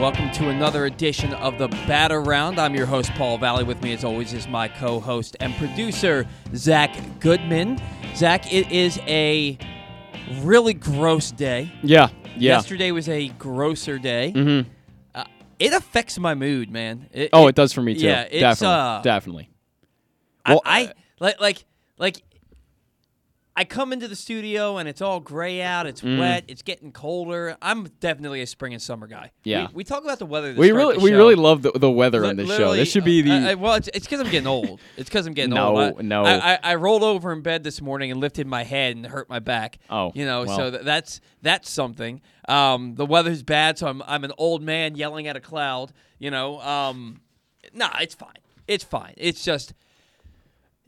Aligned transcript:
Welcome 0.00 0.30
to 0.32 0.50
another 0.50 0.84
edition 0.84 1.32
of 1.34 1.56
the 1.56 1.68
Bat 1.68 2.12
Around. 2.12 2.58
I'm 2.58 2.74
your 2.74 2.84
host, 2.84 3.10
Paul 3.14 3.38
Valley. 3.38 3.64
With 3.64 3.82
me, 3.82 3.94
as 3.94 4.04
always, 4.04 4.34
is 4.34 4.46
my 4.46 4.68
co 4.68 5.00
host 5.00 5.38
and 5.40 5.54
producer, 5.56 6.26
Zach 6.54 6.94
Goodman. 7.18 7.80
Zach, 8.14 8.52
it 8.52 8.70
is 8.70 8.98
a 9.06 9.56
really 10.42 10.74
gross 10.74 11.30
day. 11.30 11.72
Yeah, 11.82 12.08
yeah. 12.36 12.56
Yesterday 12.56 12.92
was 12.92 13.08
a 13.08 13.28
grosser 13.28 13.98
day. 13.98 14.34
Mm-hmm. 14.36 14.68
Uh, 15.14 15.24
it 15.58 15.72
affects 15.72 16.18
my 16.18 16.34
mood, 16.34 16.70
man. 16.70 17.08
It, 17.12 17.30
Oh, 17.32 17.46
it 17.46 17.54
does 17.54 17.72
for 17.72 17.80
me 17.80 17.94
too. 17.94 18.04
yeah, 18.04 18.22
it's, 18.30 18.40
definitely, 18.40 18.76
uh, 18.76 19.00
definitely. 19.02 19.50
I, 20.44 20.50
Well, 20.52 20.62
I 20.66 20.84
uh, 20.84 20.92
like 21.20 21.40
like 21.40 21.64
like 21.98 22.22
I 23.58 23.64
come 23.64 23.94
into 23.94 24.06
the 24.06 24.16
studio 24.16 24.76
and 24.76 24.86
it's 24.86 25.00
all 25.00 25.18
gray 25.18 25.62
out. 25.62 25.86
It's 25.86 26.02
wet. 26.02 26.44
It's 26.46 26.60
getting 26.60 26.92
colder. 26.92 27.56
I'm 27.62 27.86
definitely 28.00 28.42
a 28.42 28.46
spring 28.46 28.74
and 28.74 28.82
summer 28.82 29.06
guy. 29.06 29.30
Yeah. 29.44 29.68
we, 29.68 29.76
we 29.76 29.84
talk 29.84 30.04
about 30.04 30.18
the 30.18 30.26
weather. 30.26 30.54
We 30.54 30.72
really, 30.72 30.98
we 30.98 31.12
really 31.14 31.36
love 31.36 31.62
the, 31.62 31.72
the 31.72 31.90
weather 31.90 32.20
Li- 32.20 32.28
on 32.28 32.36
this 32.36 32.48
show. 32.54 32.74
This 32.74 32.90
should 32.90 33.04
be 33.04 33.22
the. 33.22 33.30
uh, 33.30 33.40
I- 33.40 33.50
I- 33.52 33.54
well, 33.54 33.74
it's 33.76 33.88
because 33.90 34.20
I'm 34.20 34.28
getting 34.30 34.46
old. 34.46 34.78
It's 34.98 35.08
because 35.08 35.26
I'm 35.26 35.32
getting 35.32 35.54
No, 35.54 35.76
old. 35.78 35.98
I, 36.00 36.02
no. 36.02 36.24
I, 36.24 36.52
I, 36.52 36.58
I 36.62 36.74
rolled 36.74 37.02
over 37.02 37.32
in 37.32 37.40
bed 37.40 37.64
this 37.64 37.80
morning 37.80 38.10
and 38.10 38.20
lifted 38.20 38.46
my 38.46 38.62
head 38.62 38.94
and 38.94 39.06
hurt 39.06 39.30
my 39.30 39.38
back. 39.38 39.78
Oh, 39.88 40.12
you 40.14 40.26
know, 40.26 40.44
so 40.44 40.70
th- 40.70 40.82
that's 40.82 41.20
that's 41.40 41.70
something. 41.70 42.20
Um, 42.48 42.94
the 42.94 43.06
weather's 43.06 43.42
bad, 43.42 43.78
so 43.78 43.86
I'm 43.86 44.02
I'm 44.06 44.24
an 44.24 44.32
old 44.36 44.62
man 44.62 44.96
yelling 44.96 45.28
at 45.28 45.36
a 45.36 45.40
cloud. 45.40 45.92
You 46.18 46.30
know, 46.30 46.60
um, 46.60 47.20
nah, 47.72 47.90
it's 48.00 48.14
fine. 48.14 48.36
It's 48.68 48.84
fine. 48.84 49.14
It's 49.16 49.42
just. 49.42 49.72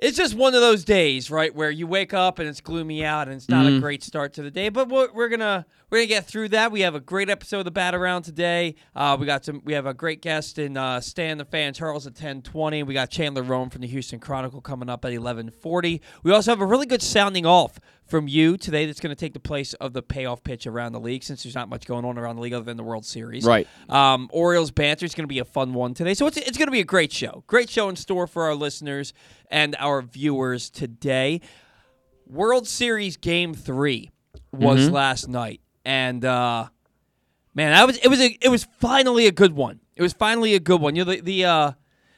It's 0.00 0.16
just 0.16 0.34
one 0.34 0.54
of 0.54 0.60
those 0.60 0.84
days, 0.84 1.28
right, 1.28 1.52
where 1.52 1.70
you 1.72 1.88
wake 1.88 2.14
up 2.14 2.38
and 2.38 2.48
it's 2.48 2.60
gloomy 2.60 3.04
out 3.04 3.26
and 3.26 3.36
it's 3.36 3.48
not 3.48 3.66
Mm-hmm. 3.66 3.78
a 3.78 3.80
great 3.80 4.04
start 4.04 4.32
to 4.34 4.42
the 4.42 4.50
day. 4.50 4.68
But 4.68 4.88
we're, 4.88 5.10
we're 5.12 5.28
gonna 5.28 5.66
we're 5.90 5.98
gonna 5.98 6.06
get 6.06 6.24
through 6.26 6.50
that. 6.50 6.70
We 6.70 6.82
have 6.82 6.94
a 6.94 7.00
great 7.00 7.28
episode 7.28 7.58
of 7.60 7.64
the 7.64 7.72
Bat 7.72 7.96
Around 7.96 8.22
today. 8.22 8.76
Uh, 8.94 9.16
we 9.18 9.26
got 9.26 9.44
some. 9.44 9.60
We 9.64 9.72
have 9.72 9.86
a 9.86 9.94
great 9.94 10.22
guest 10.22 10.58
in 10.58 10.76
uh, 10.76 11.00
Stan 11.00 11.38
the 11.38 11.44
Fan 11.44 11.74
Charles 11.74 12.06
at 12.06 12.14
ten 12.14 12.42
twenty. 12.42 12.84
We 12.84 12.94
got 12.94 13.10
Chandler 13.10 13.42
Rome 13.42 13.70
from 13.70 13.80
the 13.80 13.88
Houston 13.88 14.20
Chronicle 14.20 14.60
coming 14.60 14.88
up 14.88 15.04
at 15.04 15.12
eleven 15.12 15.50
forty. 15.50 16.00
We 16.22 16.30
also 16.32 16.52
have 16.52 16.60
a 16.60 16.66
really 16.66 16.86
good 16.86 17.02
sounding 17.02 17.44
off 17.44 17.80
from 18.08 18.26
you 18.26 18.56
today 18.56 18.86
that's 18.86 19.00
going 19.00 19.14
to 19.14 19.18
take 19.20 19.34
the 19.34 19.40
place 19.40 19.74
of 19.74 19.92
the 19.92 20.02
payoff 20.02 20.42
pitch 20.42 20.66
around 20.66 20.92
the 20.92 21.00
league 21.00 21.22
since 21.22 21.42
there's 21.42 21.54
not 21.54 21.68
much 21.68 21.86
going 21.86 22.04
on 22.04 22.18
around 22.18 22.36
the 22.36 22.42
league 22.42 22.54
other 22.54 22.64
than 22.64 22.76
the 22.76 22.82
World 22.82 23.04
Series. 23.04 23.44
Right. 23.44 23.68
Um, 23.88 24.28
Orioles 24.32 24.70
banter 24.70 25.04
is 25.04 25.14
going 25.14 25.24
to 25.24 25.28
be 25.28 25.38
a 25.38 25.44
fun 25.44 25.74
one 25.74 25.94
today. 25.94 26.14
So 26.14 26.26
it's, 26.26 26.38
it's 26.38 26.56
going 26.56 26.68
to 26.68 26.72
be 26.72 26.80
a 26.80 26.84
great 26.84 27.12
show. 27.12 27.44
Great 27.46 27.68
show 27.68 27.88
in 27.88 27.96
store 27.96 28.26
for 28.26 28.44
our 28.44 28.54
listeners 28.54 29.12
and 29.50 29.76
our 29.78 30.02
viewers 30.02 30.70
today. 30.70 31.40
World 32.26 32.66
Series 32.66 33.16
Game 33.16 33.54
Three 33.54 34.10
was 34.52 34.90
last 34.90 35.28
night, 35.28 35.60
and 35.84 36.22
uh, 36.24 36.68
man, 37.54 37.72
that 37.72 37.86
was 37.86 37.96
it 37.98 38.08
was 38.08 38.20
a, 38.20 38.36
it 38.42 38.48
was 38.48 38.64
finally 38.78 39.26
a 39.26 39.32
good 39.32 39.52
one. 39.52 39.80
It 39.96 40.02
was 40.02 40.12
finally 40.12 40.54
a 40.54 40.60
good 40.60 40.80
one. 40.80 40.94
You 40.94 41.04
know 41.06 41.12
the 41.12 41.20
the 41.20 41.44
uh, 41.46 41.72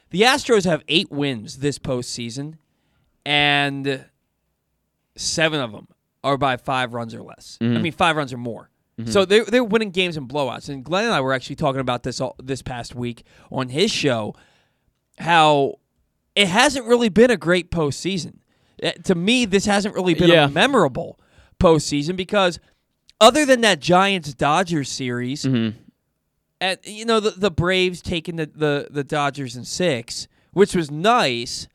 the 0.09 0.21
Astros 0.21 0.65
have 0.65 0.83
eight 0.89 1.09
wins 1.09 1.59
this 1.59 1.79
postseason, 1.79 2.55
and 3.25 4.05
seven 5.15 5.59
of 5.59 5.71
them 5.71 5.87
are 6.23 6.37
by 6.37 6.57
five 6.57 6.93
runs 6.93 7.13
or 7.15 7.21
less. 7.23 7.57
I 7.61 7.65
mean, 7.65 7.91
five 7.91 8.15
runs 8.15 8.31
or 8.33 8.37
more. 8.37 8.69
So 9.05 9.25
they're 9.25 9.45
they're 9.45 9.63
winning 9.63 9.89
games 9.89 10.15
and 10.15 10.29
blowouts. 10.29 10.69
And 10.69 10.83
Glenn 10.83 11.05
and 11.05 11.13
I 11.13 11.21
were 11.21 11.33
actually 11.33 11.55
talking 11.55 11.81
about 11.81 12.03
this 12.03 12.21
all, 12.21 12.35
this 12.37 12.61
past 12.61 12.93
week 12.93 13.23
on 13.51 13.69
his 13.69 13.89
show, 13.89 14.35
how 15.17 15.79
it 16.35 16.47
hasn't 16.47 16.85
really 16.85 17.09
been 17.09 17.31
a 17.31 17.37
great 17.37 17.71
postseason. 17.71 18.35
Eh, 18.81 18.91
to 19.05 19.15
me, 19.15 19.45
this 19.45 19.65
hasn't 19.65 19.95
really 19.95 20.13
been 20.13 20.29
Yeah. 20.29 20.45
a 20.45 20.49
memorable 20.49 21.19
postseason 21.59 22.15
because 22.15 22.59
other 23.19 23.43
than 23.45 23.61
that 23.61 23.79
Giants 23.79 24.33
Dodgers 24.35 24.89
series, 24.89 25.43
Mm-hmm. 25.45 25.77
at 26.59 26.85
you 26.87 27.05
know 27.05 27.19
the, 27.19 27.31
the 27.31 27.51
Braves 27.51 28.01
taking 28.03 28.35
the, 28.35 28.45
the 28.45 28.87
the 28.91 29.03
Dodgers 29.03 29.55
in 29.55 29.65
six, 29.65 30.27
which 30.53 30.75
was 30.75 30.91
nice. 30.91 31.67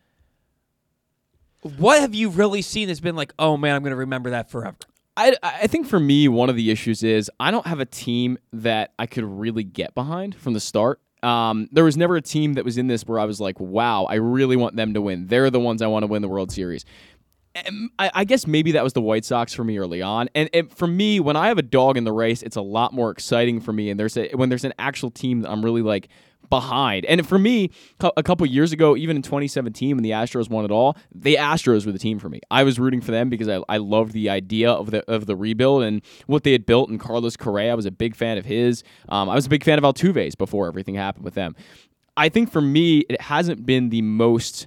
What 1.66 2.00
have 2.00 2.14
you 2.14 2.30
really 2.30 2.62
seen 2.62 2.88
that's 2.88 3.00
been 3.00 3.16
like, 3.16 3.32
oh 3.38 3.56
man, 3.56 3.74
I'm 3.74 3.82
going 3.82 3.90
to 3.92 3.96
remember 3.96 4.30
that 4.30 4.50
forever? 4.50 4.76
I, 5.16 5.34
I 5.42 5.66
think 5.66 5.86
for 5.86 5.98
me, 5.98 6.28
one 6.28 6.50
of 6.50 6.56
the 6.56 6.70
issues 6.70 7.02
is 7.02 7.30
I 7.40 7.50
don't 7.50 7.66
have 7.66 7.80
a 7.80 7.86
team 7.86 8.38
that 8.52 8.92
I 8.98 9.06
could 9.06 9.24
really 9.24 9.64
get 9.64 9.94
behind 9.94 10.34
from 10.34 10.52
the 10.52 10.60
start. 10.60 11.00
Um, 11.22 11.68
there 11.72 11.84
was 11.84 11.96
never 11.96 12.16
a 12.16 12.22
team 12.22 12.54
that 12.54 12.64
was 12.64 12.76
in 12.76 12.86
this 12.86 13.02
where 13.06 13.18
I 13.18 13.24
was 13.24 13.40
like, 13.40 13.58
wow, 13.58 14.04
I 14.04 14.16
really 14.16 14.56
want 14.56 14.76
them 14.76 14.92
to 14.94 15.00
win. 15.00 15.26
They're 15.28 15.50
the 15.50 15.58
ones 15.58 15.80
I 15.80 15.86
want 15.86 16.02
to 16.02 16.06
win 16.06 16.20
the 16.20 16.28
World 16.28 16.52
Series. 16.52 16.84
I, 17.98 18.10
I 18.14 18.24
guess 18.24 18.46
maybe 18.46 18.72
that 18.72 18.84
was 18.84 18.92
the 18.92 19.00
White 19.00 19.24
Sox 19.24 19.54
for 19.54 19.64
me 19.64 19.78
early 19.78 20.02
on. 20.02 20.28
And, 20.34 20.50
and 20.52 20.70
for 20.70 20.86
me, 20.86 21.20
when 21.20 21.36
I 21.36 21.48
have 21.48 21.56
a 21.56 21.62
dog 21.62 21.96
in 21.96 22.04
the 22.04 22.12
race, 22.12 22.42
it's 22.42 22.56
a 22.56 22.62
lot 22.62 22.92
more 22.92 23.10
exciting 23.10 23.60
for 23.60 23.72
me. 23.72 23.88
And 23.88 23.98
there's 23.98 24.18
a, 24.18 24.28
when 24.34 24.50
there's 24.50 24.64
an 24.64 24.74
actual 24.78 25.10
team 25.10 25.40
that 25.40 25.50
I'm 25.50 25.64
really 25.64 25.80
like 25.80 26.08
behind. 26.50 27.04
And 27.06 27.26
for 27.26 27.38
me, 27.38 27.70
a 28.16 28.22
couple 28.22 28.46
years 28.46 28.72
ago, 28.72 28.96
even 28.96 29.16
in 29.16 29.22
2017 29.22 29.96
when 29.96 30.02
the 30.02 30.10
Astros 30.10 30.48
won 30.50 30.64
it 30.64 30.70
all, 30.70 30.96
the 31.14 31.36
Astros 31.36 31.86
were 31.86 31.92
the 31.92 31.98
team 31.98 32.18
for 32.18 32.28
me. 32.28 32.40
I 32.50 32.62
was 32.62 32.78
rooting 32.78 33.00
for 33.00 33.10
them 33.10 33.28
because 33.28 33.48
I, 33.48 33.62
I 33.68 33.78
loved 33.78 34.12
the 34.12 34.30
idea 34.30 34.70
of 34.70 34.90
the 34.90 35.08
of 35.10 35.26
the 35.26 35.36
rebuild 35.36 35.82
and 35.82 36.02
what 36.26 36.42
they 36.42 36.52
had 36.52 36.66
built. 36.66 36.90
And 36.90 37.00
Carlos 37.00 37.36
Correa, 37.36 37.72
I 37.72 37.74
was 37.74 37.86
a 37.86 37.90
big 37.90 38.14
fan 38.14 38.38
of 38.38 38.44
his. 38.44 38.82
Um, 39.08 39.28
I 39.28 39.34
was 39.34 39.46
a 39.46 39.50
big 39.50 39.64
fan 39.64 39.78
of 39.78 39.84
Altuve's 39.84 40.34
before 40.34 40.66
everything 40.66 40.94
happened 40.94 41.24
with 41.24 41.34
them. 41.34 41.54
I 42.16 42.28
think 42.28 42.50
for 42.50 42.62
me, 42.62 43.00
it 43.08 43.20
hasn't 43.20 43.66
been 43.66 43.90
the 43.90 44.02
most 44.02 44.66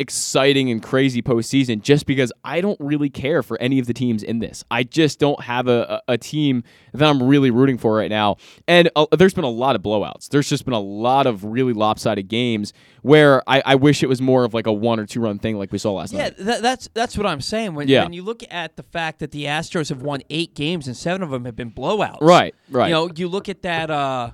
exciting 0.00 0.70
and 0.70 0.82
crazy 0.82 1.20
postseason 1.22 1.80
just 1.82 2.06
because 2.06 2.32
I 2.42 2.60
don't 2.60 2.80
really 2.80 3.10
care 3.10 3.42
for 3.42 3.60
any 3.60 3.78
of 3.78 3.86
the 3.86 3.92
teams 3.94 4.22
in 4.22 4.38
this. 4.40 4.64
I 4.70 4.82
just 4.82 5.18
don't 5.18 5.40
have 5.42 5.68
a, 5.68 6.00
a, 6.08 6.14
a 6.14 6.18
team 6.18 6.64
that 6.94 7.08
I'm 7.08 7.22
really 7.22 7.50
rooting 7.50 7.78
for 7.78 7.94
right 7.94 8.10
now. 8.10 8.36
And 8.66 8.90
uh, 8.96 9.06
there's 9.12 9.34
been 9.34 9.44
a 9.44 9.48
lot 9.50 9.76
of 9.76 9.82
blowouts. 9.82 10.28
There's 10.30 10.48
just 10.48 10.64
been 10.64 10.74
a 10.74 10.80
lot 10.80 11.26
of 11.26 11.44
really 11.44 11.74
lopsided 11.74 12.28
games 12.28 12.72
where 13.02 13.42
I, 13.48 13.62
I 13.64 13.74
wish 13.76 14.02
it 14.02 14.08
was 14.08 14.20
more 14.20 14.44
of 14.44 14.54
like 14.54 14.66
a 14.66 14.72
one 14.72 14.98
or 14.98 15.06
two 15.06 15.20
run 15.20 15.38
thing 15.38 15.58
like 15.58 15.70
we 15.70 15.78
saw 15.78 15.92
last 15.92 16.12
Yeah, 16.12 16.24
night. 16.24 16.36
that, 16.38 16.62
that's 16.62 16.88
that's 16.94 17.16
what 17.16 17.26
I'm 17.26 17.40
saying. 17.40 17.74
When, 17.74 17.86
Yeah. 17.86 18.02
when 18.04 18.12
you 18.14 18.22
look 18.22 18.42
at 18.50 18.76
the 18.76 18.82
fact 18.82 19.18
that 19.20 19.30
the 19.30 19.44
Astros 19.44 19.90
have 19.90 20.02
won 20.02 20.22
eight 20.30 20.54
games 20.54 20.86
and 20.86 20.96
seven 20.96 21.22
of 21.22 21.30
them 21.30 21.44
have 21.44 21.56
been 21.56 21.70
blowouts, 21.70 22.20
Right, 22.22 22.54
right. 22.70 22.88
You 22.88 22.94
know, 22.94 23.10
you 23.14 23.28
look 23.28 23.48
at 23.48 23.62
that 23.62 23.90
uh, 23.90 24.30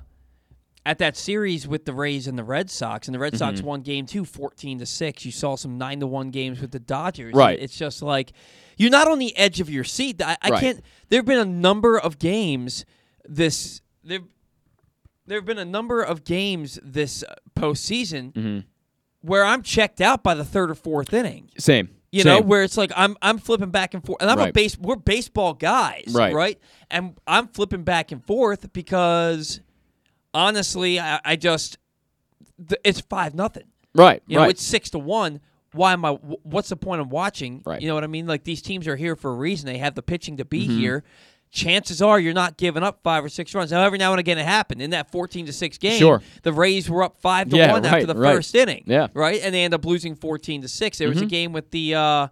at 0.87 0.97
that 0.99 1.17
series 1.17 1.67
with 1.67 1.85
the 1.85 1.93
Rays 1.93 2.27
and 2.27 2.37
the 2.37 2.43
Red 2.43 2.69
Sox, 2.69 3.07
and 3.07 3.13
the 3.15 3.19
Red 3.19 3.33
Mm-hmm. 3.33 3.37
Sox 3.57 3.61
won 3.61 3.81
game 3.81 4.05
two, 4.05 4.25
14 4.25 4.79
to 4.79 4.85
six. 4.85 5.25
You 5.25 5.31
saw 5.31 5.55
some 5.55 5.77
nine 5.77 5.99
to 5.99 6.07
one 6.07 6.29
games 6.31 6.61
with 6.61 6.71
the 6.71 6.79
Dodgers. 6.79 7.33
Right. 7.33 7.59
It's 7.59 7.77
just 7.77 8.01
like 8.01 8.31
you're 8.77 8.89
not 8.91 9.07
on 9.07 9.19
the 9.19 9.35
edge 9.37 9.59
of 9.59 9.69
your 9.69 9.83
seat. 9.83 10.21
I, 10.21 10.37
I 10.41 10.49
Right. 10.49 10.59
can't. 10.61 10.81
There 11.09 11.17
have 11.19 11.25
been 11.25 11.39
a 11.39 11.45
number 11.45 11.99
of 11.99 12.17
games 12.19 12.85
this 13.27 13.81
there. 14.03 14.19
There 15.25 15.37
have 15.37 15.45
been 15.45 15.57
a 15.57 15.65
number 15.65 16.01
of 16.01 16.23
games 16.23 16.79
this 16.81 17.21
uh, 17.23 17.35
postseason 17.59 18.31
Mm-hmm. 18.33 18.59
where 19.21 19.43
I'm 19.43 19.61
checked 19.61 19.99
out 19.99 20.23
by 20.23 20.35
the 20.35 20.45
third 20.45 20.71
or 20.71 20.75
fourth 20.75 21.13
inning. 21.13 21.49
Same. 21.57 21.89
You 22.13 22.23
Same. 22.23 22.33
know, 22.35 22.41
where 22.47 22.63
it's 22.63 22.77
like 22.77 22.91
I'm 22.95 23.17
I'm 23.21 23.37
flipping 23.37 23.69
back 23.71 23.93
and 23.93 24.05
forth, 24.05 24.21
and 24.21 24.31
I'm 24.31 24.39
a 24.39 24.51
base. 24.53 24.77
We're 24.79 24.95
baseball 24.95 25.53
guys, 25.53 26.05
Right. 26.13 26.33
Right, 26.33 26.59
and 26.89 27.17
I'm 27.27 27.49
flipping 27.49 27.83
back 27.83 28.13
and 28.13 28.23
forth 28.23 28.71
because 28.71 29.59
honestly, 30.37 30.99
I, 30.99 31.19
I 31.25 31.35
just 31.35 31.77
th- 32.67 32.79
it's 32.83 33.01
five 33.01 33.33
nothing. 33.33 33.65
right, 33.95 34.21
You 34.27 34.35
know, 34.35 34.41
right. 34.43 34.51
it's 34.51 34.63
six 34.63 34.89
to 34.91 34.99
one. 34.99 35.41
Why 35.73 35.93
am 35.93 36.05
I? 36.05 36.11
What's 36.11 36.69
the 36.69 36.75
point 36.77 37.01
of 37.01 37.11
watching? 37.11 37.61
Right. 37.65 37.81
You 37.81 37.87
know 37.87 37.93
what 37.95 38.03
I 38.03 38.07
mean? 38.07 38.25
Like 38.27 38.43
these 38.45 38.61
teams 38.61 38.87
are 38.87 38.95
here 38.95 39.15
for 39.15 39.31
a 39.31 39.35
reason. 39.35 39.65
They 39.67 39.77
have 39.79 39.95
the 39.95 40.01
pitching 40.03 40.37
to 40.37 40.45
be 40.45 40.63
Mm-hmm. 40.67 40.77
here. 40.79 41.03
Chances 41.49 42.01
are 42.01 42.19
you're 42.19 42.33
not 42.33 42.57
giving 42.57 42.83
up 42.83 42.99
five 43.03 43.23
or 43.23 43.29
six 43.29 43.55
runs. 43.55 43.71
Now, 43.71 43.81
every 43.83 43.97
now 43.97 44.11
and 44.11 44.19
again 44.19 44.37
it 44.37 44.45
happened. 44.45 44.81
In 44.81 44.89
that 44.89 45.11
14 45.11 45.45
to 45.45 45.53
six 45.53 45.77
game, 45.77 45.97
Sure. 45.97 46.21
the 46.43 46.51
Rays 46.51 46.89
were 46.89 47.03
up 47.03 47.17
five 47.21 47.49
to 47.49 47.55
Yeah, 47.57 47.71
one 47.71 47.85
after 47.85 48.05
the 48.05 48.15
right. 48.15 48.35
first 48.35 48.53
inning. 48.53 48.83
Yeah. 48.85 49.07
Mm-hmm. 49.07 49.19
right, 49.19 49.39
and 49.41 49.53
they 49.55 49.63
end 49.63 49.73
up 49.73 49.85
losing 49.85 50.13
14 50.15 50.63
to 50.63 50.67
six. 50.67 50.97
There 50.97 51.07
was 51.09 51.21
a 51.21 51.25
game 51.25 51.53
with 51.53 51.71
the 51.71 51.95
uh, 51.95 52.27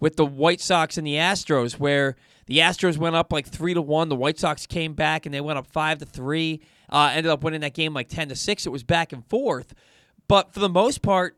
with 0.00 0.16
the 0.16 0.24
White 0.26 0.60
Sox 0.60 0.96
and 0.96 1.06
the 1.06 1.14
Astros 1.14 1.78
where 1.78 2.16
the 2.46 2.58
Astros 2.58 2.96
went 2.96 3.14
up 3.16 3.30
like 3.32 3.46
three 3.46 3.74
to 3.74 3.82
one. 3.82 4.08
The 4.08 4.16
White 4.16 4.38
Sox 4.38 4.66
came 4.66 4.94
back 4.94 5.26
and 5.26 5.34
they 5.34 5.40
went 5.40 5.58
up 5.58 5.66
five 5.66 5.98
to 5.98 6.06
three. 6.06 6.62
Uh, 6.88 7.10
ended 7.12 7.30
up 7.30 7.42
winning 7.42 7.60
that 7.62 7.74
game 7.74 7.92
like 7.94 8.08
10 8.08 8.28
to 8.28 8.36
six. 8.36 8.66
It 8.66 8.70
was 8.70 8.82
back 8.84 9.12
and 9.12 9.24
forth, 9.26 9.74
but 10.28 10.52
for 10.52 10.60
the 10.60 10.68
most 10.68 11.02
part, 11.02 11.36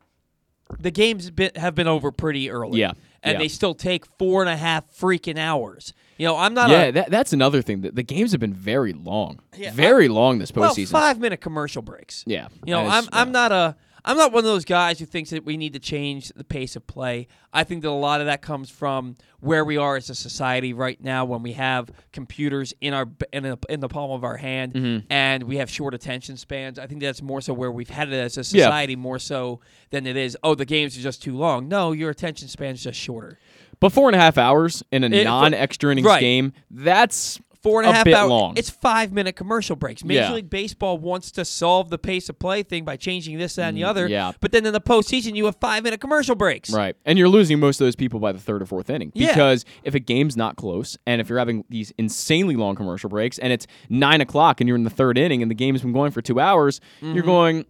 the 0.78 0.90
games 0.90 1.30
have 1.56 1.74
been, 1.74 1.88
over 1.88 2.12
pretty 2.12 2.50
early. 2.50 2.80
Yeah, 2.80 2.92
And 3.22 3.34
yeah. 3.34 3.38
they 3.38 3.48
still 3.48 3.74
take 3.74 4.04
four 4.18 4.42
and 4.42 4.50
a 4.50 4.56
half 4.56 4.84
freaking 4.94 5.38
hours. 5.38 5.94
You 6.18 6.26
know, 6.26 6.36
I'm 6.36 6.52
not 6.52 6.68
yeah, 6.68 6.82
a 6.84 6.92
that, 6.92 7.10
that's 7.10 7.32
another 7.32 7.62
thing. 7.62 7.80
The, 7.82 7.92
the 7.92 8.02
games 8.02 8.32
have 8.32 8.40
been 8.40 8.52
very 8.52 8.92
long. 8.92 9.40
Yeah, 9.56 9.72
very 9.72 10.08
long 10.08 10.38
this 10.38 10.50
postseason. 10.50 10.92
well, 10.92 11.02
five 11.02 11.18
minute 11.18 11.40
commercial 11.40 11.80
breaks. 11.80 12.24
Yeah. 12.26 12.48
You 12.64 12.74
know, 12.74 12.80
I'm 12.80 13.04
is- 13.04 13.08
I'm 13.12 13.32
not 13.32 13.52
a 13.52 13.76
I'm 14.08 14.16
not 14.16 14.32
one 14.32 14.38
of 14.38 14.46
those 14.46 14.64
guys 14.64 14.98
who 14.98 15.04
thinks 15.04 15.28
that 15.30 15.44
we 15.44 15.58
need 15.58 15.74
to 15.74 15.78
change 15.78 16.32
the 16.34 16.42
pace 16.42 16.76
of 16.76 16.86
play. 16.86 17.28
I 17.52 17.62
think 17.62 17.82
that 17.82 17.90
a 17.90 17.90
lot 17.90 18.20
of 18.20 18.26
that 18.26 18.40
comes 18.40 18.70
from 18.70 19.16
where 19.40 19.66
we 19.66 19.76
are 19.76 19.96
as 19.96 20.08
a 20.08 20.14
society 20.14 20.72
right 20.72 20.98
now 20.98 21.26
when 21.26 21.42
we 21.42 21.52
have 21.52 21.90
computers 22.10 22.72
in 22.80 22.94
our 22.94 23.06
in, 23.34 23.44
a, 23.44 23.58
in 23.68 23.80
the 23.80 23.88
palm 23.88 24.10
of 24.10 24.24
our 24.24 24.38
hand 24.38 24.72
Mm-hmm. 24.72 25.06
and 25.10 25.42
we 25.42 25.58
have 25.58 25.68
short 25.68 25.92
attention 25.92 26.38
spans. 26.38 26.78
I 26.78 26.86
think 26.86 27.02
that's 27.02 27.20
more 27.20 27.42
so 27.42 27.52
where 27.52 27.70
we've 27.70 27.90
headed 27.90 28.14
as 28.14 28.38
a 28.38 28.44
society 28.44 28.96
more 28.96 29.18
so 29.18 29.60
than 29.90 30.06
it 30.06 30.16
is 30.16 30.36
oh 30.42 30.54
the 30.54 30.64
games 30.64 30.96
are 30.96 31.02
just 31.02 31.22
too 31.22 31.36
long. 31.36 31.68
No, 31.68 31.92
your 31.92 32.08
attention 32.08 32.48
span's 32.48 32.82
just 32.82 32.98
shorter. 32.98 33.38
But 33.78 33.90
four 33.90 34.08
and 34.08 34.16
a 34.16 34.18
half 34.18 34.38
hours 34.38 34.82
in 34.90 35.04
a 35.04 35.08
non 35.24 35.52
extra 35.52 35.92
innings 35.92 36.06
right. 36.06 36.20
game, 36.20 36.54
that's 36.70 37.38
Four 37.62 37.80
and 37.80 37.88
a 37.88 37.90
A 37.90 37.94
half 37.94 38.04
bit 38.04 38.14
hour. 38.14 38.28
long. 38.28 38.54
It's 38.56 38.70
five 38.70 39.12
minute 39.12 39.34
commercial 39.34 39.74
breaks. 39.74 40.04
Major 40.04 40.20
Yeah. 40.20 40.32
League 40.34 40.48
Baseball 40.48 40.96
wants 40.96 41.32
to 41.32 41.44
solve 41.44 41.90
the 41.90 41.98
pace 41.98 42.28
of 42.28 42.38
play 42.38 42.62
thing 42.62 42.84
by 42.84 42.96
changing 42.96 43.36
this, 43.38 43.56
that, 43.56 43.68
and 43.68 43.76
the 43.76 43.82
other. 43.82 44.06
Mm, 44.06 44.10
yeah. 44.10 44.32
But 44.40 44.52
then 44.52 44.64
in 44.64 44.72
the 44.72 44.80
postseason, 44.80 45.34
you 45.34 45.44
have 45.46 45.56
five 45.60 45.82
minute 45.82 46.00
commercial 46.00 46.36
breaks. 46.36 46.70
Right. 46.70 46.94
And 47.04 47.18
you're 47.18 47.28
losing 47.28 47.58
most 47.58 47.80
of 47.80 47.86
those 47.86 47.96
people 47.96 48.20
by 48.20 48.30
the 48.30 48.38
third 48.38 48.62
or 48.62 48.66
fourth 48.66 48.88
inning. 48.90 49.10
Yeah. 49.14 49.28
Because 49.32 49.64
if 49.82 49.94
a 49.94 49.98
game's 49.98 50.36
not 50.36 50.54
close 50.56 50.96
and 51.06 51.20
if 51.20 51.28
you're 51.28 51.40
having 51.40 51.64
these 51.68 51.92
insanely 51.98 52.54
long 52.54 52.76
commercial 52.76 53.10
breaks 53.10 53.38
and 53.38 53.52
it's 53.52 53.66
nine 53.88 54.20
o'clock 54.20 54.60
and 54.60 54.68
you're 54.68 54.76
in 54.76 54.84
the 54.84 54.90
third 54.90 55.18
inning 55.18 55.42
and 55.42 55.50
the 55.50 55.54
game's 55.56 55.82
been 55.82 55.92
going 55.92 56.12
for 56.12 56.22
two 56.22 56.38
hours, 56.38 56.80
you're 57.02 57.24
going, 57.24 57.66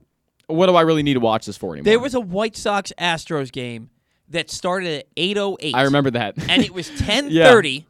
what 0.49 0.67
do 0.67 0.75
I 0.75 0.83
really 0.83 1.03
need 1.03 1.15
to 1.15 1.21
watch 1.21 1.47
this 1.47 1.57
for 1.57 1.69
anymore? 1.73 1.85
Mm-hmm. 1.85 1.91
There 1.91 1.99
was 1.99 2.15
a 2.15 2.21
White 2.21 2.57
Sox 2.57 2.93
Astros 2.99 3.51
game 3.51 3.89
that 4.29 4.51
started 4.51 4.99
at 4.99 5.07
eight 5.17 5.39
oh 5.39 5.57
eight. 5.61 5.75
I 5.75 5.83
remember 5.85 6.11
that. 6.11 6.35
and 6.51 6.63
it 6.63 6.75
was 6.75 6.91
10:30 7.01 7.85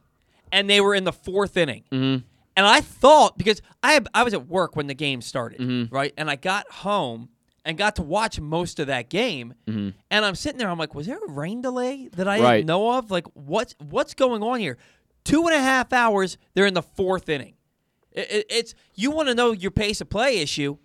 and 0.51 0.69
they 0.69 0.81
were 0.81 0.95
in 0.95 1.03
the 1.03 1.11
4th 1.13 1.57
inning. 1.57 1.83
Mm-hmm. 1.91 2.25
And 2.57 2.65
I 2.67 2.81
thought 2.81 3.37
because 3.37 3.61
I 3.81 4.01
I 4.13 4.23
was 4.23 4.33
at 4.33 4.47
work 4.47 4.75
when 4.75 4.87
the 4.87 4.93
game 4.93 5.21
started, 5.21 5.59
Mm-hmm. 5.61 5.93
right? 5.95 6.13
And 6.17 6.29
I 6.29 6.35
got 6.35 6.69
home 6.71 7.29
and 7.65 7.77
got 7.77 7.95
to 7.97 8.01
watch 8.03 8.39
most 8.39 8.79
of 8.79 8.87
that 8.87 9.09
game. 9.09 9.53
And 9.67 9.93
I'm 10.11 10.35
sitting 10.35 10.57
there 10.57 10.69
I'm 10.69 10.77
like, 10.77 10.93
was 10.95 11.07
there 11.07 11.17
a 11.25 11.31
rain 11.31 11.61
delay 11.61 12.09
that 12.13 12.27
I 12.27 12.37
Mm-hmm. 12.37 12.43
Right. 12.45 12.55
didn't 12.57 12.67
know 12.67 12.91
of? 12.97 13.11
Like 13.11 13.25
what's 13.33 13.75
what's 13.79 14.13
going 14.13 14.43
on 14.43 14.59
here? 14.59 14.77
Two 15.23 15.45
and 15.47 15.55
a 15.55 15.59
half 15.59 15.93
hours, 15.93 16.37
they're 16.53 16.65
in 16.65 16.73
the 16.73 16.81
4th 16.83 17.29
inning. 17.29 17.53
It- 18.11 18.31
it- 18.31 18.45
it's 18.49 18.75
you 18.95 19.11
want 19.11 19.29
to 19.29 19.35
know 19.35 19.51
your 19.51 19.71
pace 19.71 20.01
of 20.01 20.09
play 20.09 20.39
issue, 20.39 20.77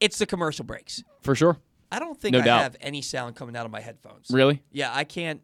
it's 0.00 0.18
the 0.18 0.26
commercial 0.26 0.64
breaks. 0.64 1.02
for 1.22 1.34
sure. 1.34 1.58
I 1.90 1.98
don't 2.00 2.18
think 2.20 2.34
No 2.34 2.40
I 2.40 2.44
doubt. 2.44 2.62
have 2.62 2.76
any 2.80 3.00
sound 3.02 3.34
coming 3.36 3.56
out 3.56 3.64
of 3.66 3.72
my 3.72 3.80
headphones. 3.80 4.26
Really? 4.30 4.62
Yeah, 4.72 4.90
I 4.94 5.04
can't. 5.04 5.40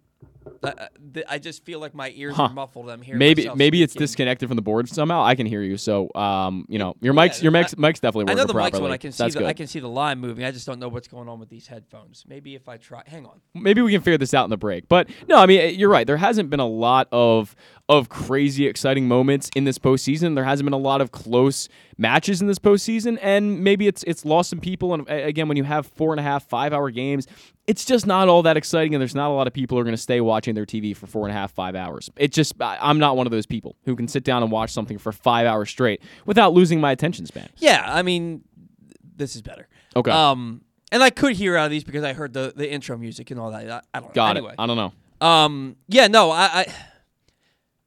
Th- 1.13 1.27
I 1.29 1.39
just 1.39 1.65
feel 1.65 1.79
like 1.81 1.95
my 1.95 2.13
ears 2.15 2.35
Huh. 2.37 2.45
are 2.45 2.53
muffled. 2.53 2.89
I'm 2.91 3.03
hearing 3.03 3.19
Maybe 3.19 3.49
maybe 3.55 3.83
it's 3.83 3.95
disconnected 3.95 4.49
from 4.49 4.57
the 4.57 4.63
board 4.63 4.89
somehow. 4.89 5.23
I 5.23 5.35
can 5.35 5.47
hear 5.47 5.63
you. 5.63 5.77
So 5.77 6.11
um, 6.15 6.67
you 6.69 6.79
know, 6.79 6.95
your 7.01 7.13
mic's 7.13 7.39
Yeah, 7.39 7.45
your 7.45 7.53
mic's, 7.53 7.77
mic's 7.77 8.01
definitely 8.01 8.33
I 8.33 8.35
know 8.37 8.45
the 8.45 8.53
properly. 8.53 8.71
mic's 8.73 8.81
one. 8.81 8.93
I 8.93 8.97
can 8.97 9.13
see 9.13 9.23
That's 9.25 9.35
the 9.35 9.41
good. 9.41 9.49
I 9.49 9.53
can 9.53 9.67
see 9.67 9.81
the 9.81 9.89
line 9.89 10.19
moving. 10.19 10.45
I 10.45 10.51
just 10.51 10.67
don't 10.67 10.79
know 10.81 10.89
what's 10.89 11.09
going 11.09 11.29
on 11.29 11.39
with 11.41 11.49
these 11.49 11.67
headphones. 11.67 12.25
Maybe 12.29 12.55
if 12.55 12.69
I 12.69 12.77
try. 12.77 13.03
Hang 13.07 13.27
on. 13.27 13.41
maybe 13.55 13.83
we 13.83 13.93
can 13.93 14.01
figure 14.01 14.19
this 14.19 14.35
out 14.35 14.45
in 14.45 14.51
the 14.51 14.57
break. 14.57 14.89
But 14.89 15.09
no, 15.29 15.37
I 15.39 15.47
mean 15.47 15.61
eh, 15.61 15.69
you're 15.69 15.91
right. 15.91 16.07
There 16.07 16.17
hasn't 16.17 16.51
been 16.51 16.61
a 16.61 16.67
lot 16.69 17.09
of 17.13 17.55
of 17.89 18.09
crazy 18.09 18.67
exciting 18.67 19.07
moments 19.07 19.51
in 19.55 19.65
this 19.65 19.79
postseason. 19.79 20.35
There 20.35 20.45
hasn't 20.45 20.65
been 20.65 20.73
a 20.73 20.79
lot 20.79 21.03
of 21.03 21.13
close 21.13 21.69
matches 21.99 22.41
in 22.41 22.47
this 22.47 22.59
postseason, 22.59 23.19
and 23.21 23.63
maybe 23.63 23.87
it's 23.87 24.03
it's 24.05 24.25
lost 24.25 24.51
some 24.51 24.61
people. 24.61 24.95
And 24.95 25.07
again, 25.09 25.49
when 25.49 25.57
you 25.59 25.65
have 25.65 25.87
four 25.87 26.13
and 26.13 26.19
a 26.21 26.23
half, 26.23 26.47
five 26.49 26.73
hour 26.73 26.91
games, 26.91 27.27
it's 27.67 27.85
just 27.85 28.07
not 28.07 28.29
all 28.29 28.43
that 28.43 28.57
exciting, 28.57 28.95
and 28.95 29.01
there's 29.03 29.15
not 29.15 29.29
a 29.31 29.35
lot 29.35 29.47
of 29.47 29.53
people 29.53 29.77
who 29.77 29.83
are 29.83 29.85
going 29.85 29.95
to 29.97 30.01
stay 30.01 30.21
watching 30.23 30.55
their 30.55 30.65
TV 30.65 30.97
for 30.97 31.07
four 31.07 31.27
and 31.27 31.31
a 31.31 31.39
half, 31.39 31.53
five 31.53 31.75
hours. 31.75 32.11
It 32.17 32.33
just 32.33 32.55
I'm 32.61 32.99
not 32.99 33.19
one 33.19 33.27
of 33.27 33.31
those 33.33 33.47
people 33.47 33.77
who 33.85 33.97
can 33.97 34.09
sit 34.09 34.25
down 34.25 34.43
and 34.43 34.51
watch 34.51 34.71
something 34.71 34.97
for 34.97 35.13
five 35.13 35.47
hours 35.47 35.69
straight 35.69 36.01
without 36.25 36.55
losing 36.55 36.81
my 36.81 36.93
attention 36.93 37.27
span. 37.27 37.51
Yeah, 37.59 37.85
I 37.87 38.01
mean, 38.03 38.45
this 39.17 39.37
is 39.37 39.43
better. 39.43 39.69
Okay, 39.95 40.11
Um, 40.11 40.63
and 40.91 41.03
I 41.03 41.11
could 41.11 41.35
hear 41.37 41.57
out 41.57 41.67
of 41.67 41.71
these 41.71 41.85
because 41.85 42.03
I 42.03 42.15
heard 42.15 42.33
the 42.33 42.55
the 42.57 42.71
intro 42.71 42.97
music 42.97 43.31
and 43.31 43.39
all 43.39 43.51
that. 43.51 43.71
I, 43.71 43.83
I 43.93 44.01
don't 44.01 44.09
know. 44.09 44.15
got 44.15 44.37
anyway. 44.39 44.53
it. 44.53 44.57
I 44.59 44.67
don't 44.67 44.77
know. 44.77 44.93
Um, 45.27 45.77
yeah, 45.89 46.07
no, 46.09 46.31
I, 46.31 46.45
I 46.45 46.67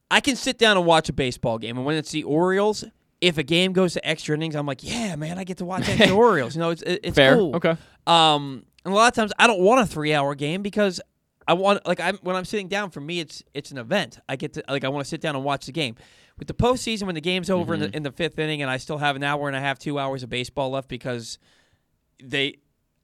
I 0.09 0.21
can 0.21 0.35
sit 0.35 0.57
down 0.57 0.77
and 0.77 0.85
watch 0.85 1.09
a 1.09 1.13
baseball 1.13 1.57
game, 1.57 1.77
and 1.77 1.85
when 1.85 1.95
it's 1.95 2.11
the 2.11 2.23
Orioles, 2.23 2.83
if 3.19 3.37
a 3.37 3.43
game 3.43 3.73
goes 3.73 3.93
to 3.93 4.07
extra 4.07 4.35
innings, 4.35 4.55
I'm 4.55 4.65
like, 4.65 4.83
yeah, 4.83 5.15
man, 5.15 5.37
I 5.37 5.43
get 5.43 5.57
to 5.57 5.65
watch 5.65 5.87
extra 5.89 6.11
Orioles. 6.15 6.55
You 6.55 6.61
know, 6.61 6.69
it's 6.69 6.81
it- 6.83 6.99
it's 7.03 7.15
Fair. 7.15 7.35
cool. 7.35 7.55
Okay. 7.55 7.75
Um, 8.05 8.63
and 8.85 8.93
a 8.93 8.95
lot 8.97 9.07
of 9.09 9.15
times 9.15 9.33
I 9.37 9.47
don't 9.47 9.59
want 9.59 9.81
a 9.81 9.85
three 9.85 10.13
hour 10.13 10.33
game 10.35 10.61
because 10.61 11.01
I 11.47 11.53
want 11.53 11.85
like 11.85 11.99
I'm 11.99 12.17
when 12.17 12.35
I'm 12.35 12.45
sitting 12.45 12.67
down 12.69 12.89
for 12.91 13.01
me 13.01 13.19
it's 13.19 13.43
it's 13.53 13.71
an 13.71 13.77
event. 13.77 14.19
I 14.29 14.35
get 14.37 14.53
to 14.53 14.63
like 14.69 14.83
I 14.85 14.89
want 14.89 15.03
to 15.03 15.09
sit 15.09 15.19
down 15.19 15.35
and 15.35 15.43
watch 15.43 15.65
the 15.65 15.71
game. 15.73 15.95
With 16.37 16.47
the 16.47 16.53
postseason, 16.53 17.03
when 17.07 17.15
the 17.15 17.21
game's 17.21 17.49
over 17.49 17.73
Mm-hmm. 17.75 17.81
the, 17.91 17.97
in 17.97 18.03
the 18.03 18.11
fifth 18.11 18.37
inning, 18.37 18.61
and 18.61 18.69
I 18.69 18.77
still 18.77 18.99
have 18.99 19.15
an 19.15 19.23
hour 19.23 19.47
and 19.47 19.57
a 19.57 19.59
half, 19.59 19.79
two 19.79 19.97
hours 19.97 20.21
of 20.23 20.29
baseball 20.29 20.69
left 20.69 20.87
because 20.87 21.39
they 22.23 22.57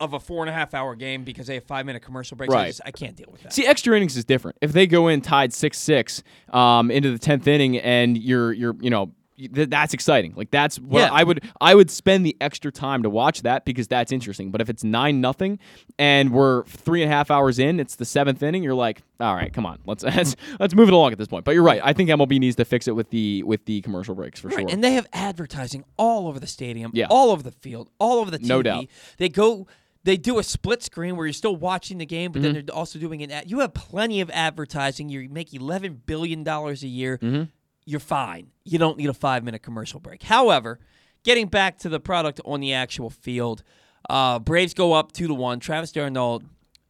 of 0.04 0.14
a 0.14 0.20
four 0.20 0.42
and 0.44 0.50
a 0.50 0.54
half 0.54 0.74
hour 0.74 0.96
game 0.96 1.24
because 1.24 1.48
they 1.48 1.56
have 1.56 1.64
five 1.64 1.86
minute 1.86 2.02
commercial 2.02 2.38
breaks. 2.38 2.54
I, 2.54 2.58
Right. 2.58 2.68
just, 2.68 2.82
I 2.86 2.92
can't 2.92 3.16
deal 3.16 3.30
with 3.32 3.42
that. 3.44 3.54
See, 3.54 3.66
extra 3.66 3.96
innings 3.96 4.16
is 4.18 4.26
different. 4.26 4.58
If 4.62 4.72
they 4.74 4.86
go 4.88 5.08
in 5.08 5.22
tied 5.22 5.54
six 5.54 5.78
six 5.78 6.22
um, 6.52 6.92
into 6.92 7.12
the 7.12 7.20
tenth 7.20 7.48
inning, 7.48 7.78
and 7.78 8.18
you're 8.18 8.54
you're 8.54 8.76
you 8.80 8.90
know 8.90 9.12
th- 9.38 9.70
that's 9.70 9.94
exciting. 9.94 10.34
Like 10.36 10.52
that's 10.52 10.78
what 10.80 11.00
Yeah. 11.02 11.10
I 11.12 11.24
would 11.24 11.44
I 11.60 11.74
would 11.76 11.90
spend 11.90 12.26
the 12.26 12.38
extra 12.40 12.72
time 12.72 13.04
to 13.04 13.10
watch 13.10 13.42
that 13.42 13.66
because 13.66 13.88
that's 13.88 14.12
interesting. 14.12 14.52
But 14.52 14.62
if 14.62 14.70
it's 14.70 14.84
nine 14.84 15.22
nothing 15.22 15.60
and 15.98 16.32
we're 16.32 16.64
three 16.66 17.02
and 17.04 17.12
a 17.12 17.16
half 17.16 17.32
hours 17.32 17.60
in, 17.60 17.80
it's 17.80 17.96
the 17.96 18.06
seventh 18.06 18.42
inning. 18.44 18.64
You're 18.64 18.74
like, 18.76 19.02
all 19.20 19.34
right, 19.36 19.52
come 19.52 19.66
on, 19.66 19.80
let's 19.86 20.04
let's, 20.04 20.36
let's 20.60 20.76
move 20.76 20.88
it 20.88 20.94
along 20.94 21.12
at 21.14 21.18
this 21.18 21.28
point. 21.28 21.46
But 21.46 21.56
you're 21.56 21.64
right. 21.64 21.82
I 21.84 21.94
think 21.94 22.10
MLB 22.10 22.40
needs 22.40 22.56
to 22.58 22.66
fix 22.66 22.88
it 22.88 22.96
with 22.96 23.10
the 23.10 23.44
with 23.44 23.66
the 23.66 23.82
commercial 23.82 24.14
breaks 24.16 24.40
for 24.40 24.50
Right, 24.50 24.60
sure. 24.60 24.70
and 24.70 24.84
they 24.84 24.94
have 24.94 25.08
advertising 25.14 25.84
all 25.98 26.28
over 26.28 26.40
the 26.40 26.48
stadium, 26.48 26.92
Yeah. 26.94 27.08
all 27.10 27.32
over 27.32 27.42
the 27.44 27.52
field, 27.52 27.90
all 28.00 28.20
over 28.20 28.30
the 28.32 28.40
TV. 28.40 28.48
No 28.48 28.62
doubt. 28.62 28.86
They 29.18 29.30
go, 29.30 29.68
they 30.04 30.18
do 30.18 30.38
a 30.40 30.44
split 30.44 30.84
screen 30.84 31.16
where 31.16 31.26
you're 31.26 31.34
still 31.34 31.56
watching 31.56 31.98
the 31.98 32.06
game, 32.06 32.32
but 32.32 32.42
Mm-hmm. 32.42 32.54
then 32.54 32.66
they're 32.66 32.76
also 32.76 33.00
doing 33.00 33.22
an 33.24 33.32
ad. 33.32 33.50
You 33.50 33.60
have 33.60 33.74
plenty 33.74 34.22
of 34.22 34.30
advertising. 34.32 35.10
You 35.10 35.30
make 35.30 35.54
eleven 35.54 36.02
billion 36.06 36.44
dollars 36.44 36.84
a 36.84 36.88
year. 36.88 37.18
Mm-hmm. 37.20 37.44
You're 37.86 38.00
fine. 38.00 38.52
You 38.64 38.80
don't 38.80 38.98
need 38.98 39.10
a 39.10 39.14
five 39.14 39.44
minute 39.44 39.62
commercial 39.64 40.00
break. 40.00 40.24
However, 40.24 40.80
getting 41.24 41.48
back 41.48 41.78
to 41.80 41.90
the 41.90 42.00
product 42.00 42.40
on 42.46 42.60
the 42.62 42.74
actual 42.74 43.10
field, 43.10 43.64
uh, 44.10 44.40
Braves 44.40 44.74
go 44.74 44.94
up 44.94 45.12
two 45.12 45.28
to 45.28 45.34
one. 45.34 45.60
Travis 45.60 45.92
d'Arnaud, 45.92 46.42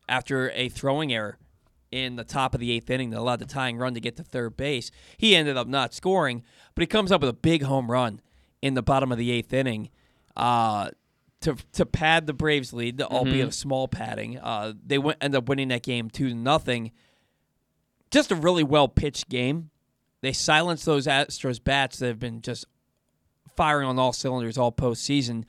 after 0.10 0.52
a 0.52 0.70
throwing 0.70 1.14
error 1.14 1.38
in 1.92 2.16
the 2.16 2.24
top 2.24 2.56
of 2.56 2.60
the 2.60 2.72
eighth 2.72 2.90
inning 2.90 3.12
that 3.12 3.20
allowed 3.20 3.38
the 3.40 3.46
tying 3.46 3.78
run 3.78 3.94
to 3.94 4.00
get 4.00 4.16
to 4.18 4.24
third 4.24 4.58
base. 4.58 4.90
He 5.18 5.36
ended 5.36 5.58
up 5.58 5.68
not 5.68 5.94
scoring, 5.94 6.44
but 6.74 6.82
he 6.82 6.88
comes 6.88 7.12
up 7.12 7.22
with 7.22 7.30
a 7.30 7.34
big 7.34 7.62
home 7.64 7.92
run 7.92 8.20
in 8.64 8.74
the 8.74 8.82
bottom 8.82 9.12
of 9.12 9.20
the 9.20 9.30
eighth 9.32 9.54
inning 9.54 9.90
uh, 10.36 10.90
to 11.44 11.56
to 11.74 11.86
pad 11.86 12.28
the 12.28 12.34
Braves' 12.34 12.74
lead, 12.74 13.02
albeit 13.02 13.48
a 13.48 13.52
small 13.52 13.88
padding. 13.88 14.40
Uh, 14.40 14.74
they 14.86 14.98
went 14.98 15.18
end 15.22 15.36
up 15.36 15.48
winning 15.48 15.70
that 15.70 15.84
game 15.84 16.10
two 16.10 16.30
to 16.30 16.36
nothing. 16.36 16.92
Just 18.12 18.32
a 18.32 18.36
really 18.36 18.64
well 18.64 18.88
pitched 18.88 19.30
game. 19.30 19.70
They 20.22 20.34
silenced 20.34 20.86
those 20.86 21.08
Astros 21.08 21.64
bats 21.64 22.00
that 22.00 22.08
have 22.08 22.20
been 22.20 22.42
just 22.42 22.66
firing 23.56 23.88
on 23.88 24.00
all 24.00 24.14
cylinders 24.14 24.58
all 24.58 24.72
postseason. 24.72 25.44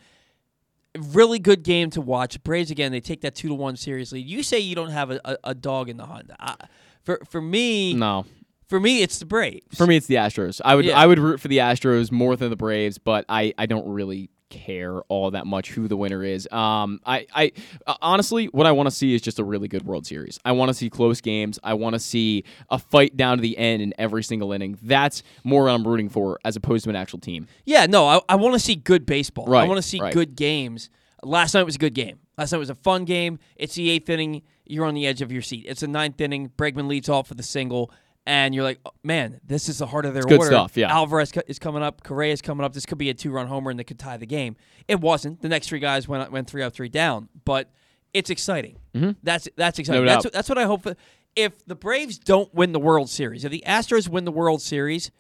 Really 0.97 1.39
good 1.39 1.63
game 1.63 1.91
to 1.91 2.01
watch. 2.01 2.43
Braves 2.45 2.71
again. 2.71 2.93
They 2.93 3.01
take 3.01 3.21
that 3.23 3.35
two 3.35 3.49
to 3.49 3.55
one 3.55 3.77
seriously. 3.77 4.21
You 4.21 4.43
say 4.43 4.59
you 4.61 4.75
don't 4.75 4.91
have 4.91 5.11
a, 5.11 5.21
a, 5.25 5.37
a 5.45 5.55
dog 5.55 5.89
in 5.89 5.97
the 5.97 6.07
hunt. 6.07 6.31
I, 6.39 6.55
for 7.03 7.21
for 7.29 7.41
me, 7.41 7.95
no, 7.95 8.27
for 8.69 8.81
me, 8.81 9.03
it's 9.03 9.19
the 9.19 9.27
Braves. 9.27 9.77
for 9.77 9.87
me 9.87 9.97
it's 9.97 10.07
the 10.07 10.15
Astros. 10.17 10.61
I 10.65 10.75
would 10.75 10.85
Yeah. 10.85 10.99
I 10.99 11.07
would 11.07 11.19
root 11.19 11.41
for 11.41 11.49
the 11.49 11.59
Astros 11.59 12.11
more 12.13 12.35
than 12.37 12.51
the 12.51 12.57
Braves, 12.57 12.99
but 12.99 13.25
I 13.29 13.53
I 13.59 13.67
don't 13.67 13.89
really 13.89 14.31
care 14.55 15.01
all 15.09 15.31
that 15.33 15.47
much 15.47 15.71
who 15.71 15.89
the 15.89 15.97
winner 15.97 16.23
is. 16.23 16.49
Um, 16.51 17.01
I 17.05 17.27
I 17.35 17.53
uh, 17.87 17.95
honestly, 18.01 18.47
what 18.47 18.67
I 18.67 18.73
want 18.73 18.87
to 18.87 18.95
see 18.95 19.15
is 19.15 19.21
just 19.21 19.39
a 19.39 19.45
really 19.45 19.69
good 19.69 19.85
World 19.85 20.07
Series. 20.07 20.39
I 20.45 20.53
want 20.53 20.69
to 20.69 20.75
see 20.75 20.89
close 20.89 21.21
games. 21.21 21.59
I 21.65 21.75
want 21.75 21.95
to 21.95 21.99
see 21.99 22.45
a 22.71 22.79
fight 22.79 23.17
down 23.17 23.39
to 23.39 23.43
the 23.43 23.59
end 23.59 23.83
in 23.83 23.93
every 23.99 24.23
single 24.23 24.53
inning. 24.53 24.79
That's 24.83 25.23
more 25.43 25.65
what 25.65 25.73
I'm 25.73 25.87
rooting 25.87 26.09
for 26.09 26.39
as 26.45 26.57
opposed 26.57 26.85
to 26.85 26.91
an 26.91 26.97
actual 26.97 27.19
team. 27.19 27.49
Yeah, 27.65 27.87
no, 27.87 28.07
I, 28.07 28.21
I 28.29 28.37
want 28.37 28.55
to 28.55 28.61
see 28.61 28.77
good 28.77 29.07
baseball. 29.07 29.53
I 29.55 29.67
want 29.67 29.79
to 29.79 29.83
see 29.83 30.01
right. 30.01 30.13
good 30.13 30.37
games. 30.37 30.91
Last 31.23 31.55
night 31.55 31.65
was 31.65 31.77
a 31.77 31.79
good 31.79 31.95
game. 31.95 32.21
Last 32.37 32.53
night 32.53 32.59
was 32.59 32.71
a 32.71 32.75
fun 32.75 33.05
game. 33.05 33.39
It's 33.57 33.75
the 33.75 33.91
eighth 33.91 34.09
inning. 34.09 34.43
You're 34.67 34.87
on 34.87 34.95
the 34.95 35.07
edge 35.07 35.23
of 35.23 35.31
your 35.31 35.43
seat. 35.43 35.65
It's 35.69 35.81
the 35.81 35.89
ninth 35.89 36.21
inning. 36.21 36.51
Bregman 36.57 36.89
leads 36.89 37.09
off 37.09 37.29
for 37.29 37.35
the 37.35 37.43
single, 37.43 37.91
and 38.27 38.55
you're 38.55 38.65
like, 38.65 38.81
oh, 38.87 38.91
man, 39.03 39.41
this 39.47 39.69
is 39.69 39.79
the 39.79 39.87
heart 39.87 40.07
of 40.07 40.15
their 40.15 40.23
good 40.23 40.39
order. 40.39 40.51
stuff, 40.51 40.77
yeah. 40.77 40.91
Alvarez 40.91 41.33
is 41.47 41.59
coming 41.59 41.83
up. 41.83 42.03
Correa 42.03 42.33
is 42.33 42.41
coming 42.43 42.65
up. 42.65 42.73
This 42.73 42.87
could 42.87 42.99
be 42.99 43.11
a 43.11 43.15
two-run 43.15 43.47
homer, 43.49 43.71
and 43.71 43.79
they 43.79 43.85
could 43.85 43.99
tie 43.99 44.17
the 44.17 44.27
game. 44.27 44.57
It 44.89 45.01
wasn't. 45.01 45.43
The 45.43 45.49
next 45.49 45.69
three 45.69 45.79
guys 45.81 46.09
went 46.09 46.31
went 46.33 46.49
three 46.49 46.63
up, 46.63 46.73
three 46.73 46.89
down. 46.89 47.29
But 47.45 47.71
it's 48.13 48.31
exciting. 48.31 48.79
That's 49.23 49.49
that's 49.57 49.79
exciting. 49.79 50.03
Mm-hmm. 50.03 50.07
No 50.07 50.13
that's 50.13 50.25
what, 50.25 50.33
that's 50.33 50.49
what 50.49 50.59
I 50.59 50.65
hope. 50.65 50.83
For. 50.83 50.97
If 51.37 51.67
the 51.67 51.75
Braves 51.75 52.19
don't 52.19 52.53
win 52.55 52.73
the 52.73 52.79
World 52.79 53.11
Series, 53.11 53.45
if 53.45 53.51
the 53.51 53.65
Astros 53.67 54.09
win 54.09 54.25
the 54.25 54.31
World 54.33 54.63
Series, 54.63 55.11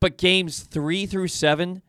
but 0.00 0.18
games 0.18 0.60
three 0.60 1.06
through 1.06 1.28
seven 1.28 1.82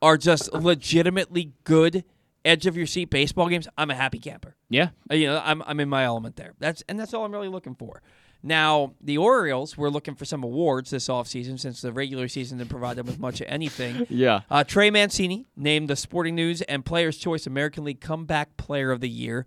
are 0.00 0.16
just 0.16 0.52
legitimately 0.52 1.52
good 1.64 2.04
edge 2.44 2.66
of 2.66 2.76
your 2.76 2.86
seat 2.86 3.10
baseball 3.10 3.48
games, 3.48 3.66
I'm 3.76 3.90
a 3.90 3.94
happy 3.94 4.18
camper. 4.20 4.54
Yeah, 4.68 4.90
Uh, 5.10 5.14
You 5.14 5.26
know, 5.28 5.42
I'm 5.44 5.62
I'm 5.66 5.80
in 5.80 5.88
my 5.88 6.04
element 6.04 6.36
there. 6.36 6.54
That's 6.60 6.82
and 6.88 6.98
that's 6.98 7.12
all 7.12 7.24
I'm 7.24 7.32
really 7.32 7.48
looking 7.48 7.74
for. 7.74 8.02
Now, 8.46 8.92
the 9.00 9.16
Orioles, 9.16 9.78
we're 9.78 9.88
looking 9.88 10.14
for 10.14 10.26
some 10.26 10.44
awards 10.44 10.90
this 10.90 11.08
offseason 11.08 11.58
since 11.58 11.80
the 11.80 11.92
regular 11.92 12.28
season 12.28 12.58
didn't 12.58 12.68
provide 12.68 12.96
them 12.96 13.06
with 13.06 13.18
much 13.18 13.40
of 13.40 13.46
anything. 13.48 14.06
yeah. 14.10 14.40
Uh, 14.50 14.62
Trey 14.62 14.90
Mancini 14.90 15.46
named 15.56 15.88
the 15.88 15.96
Sporting 15.96 16.34
News 16.34 16.60
and 16.62 16.84
Players' 16.84 17.16
Choice 17.16 17.46
American 17.46 17.84
League 17.84 18.02
Comeback 18.02 18.58
Player 18.58 18.90
of 18.92 19.00
the 19.00 19.08
Year. 19.08 19.46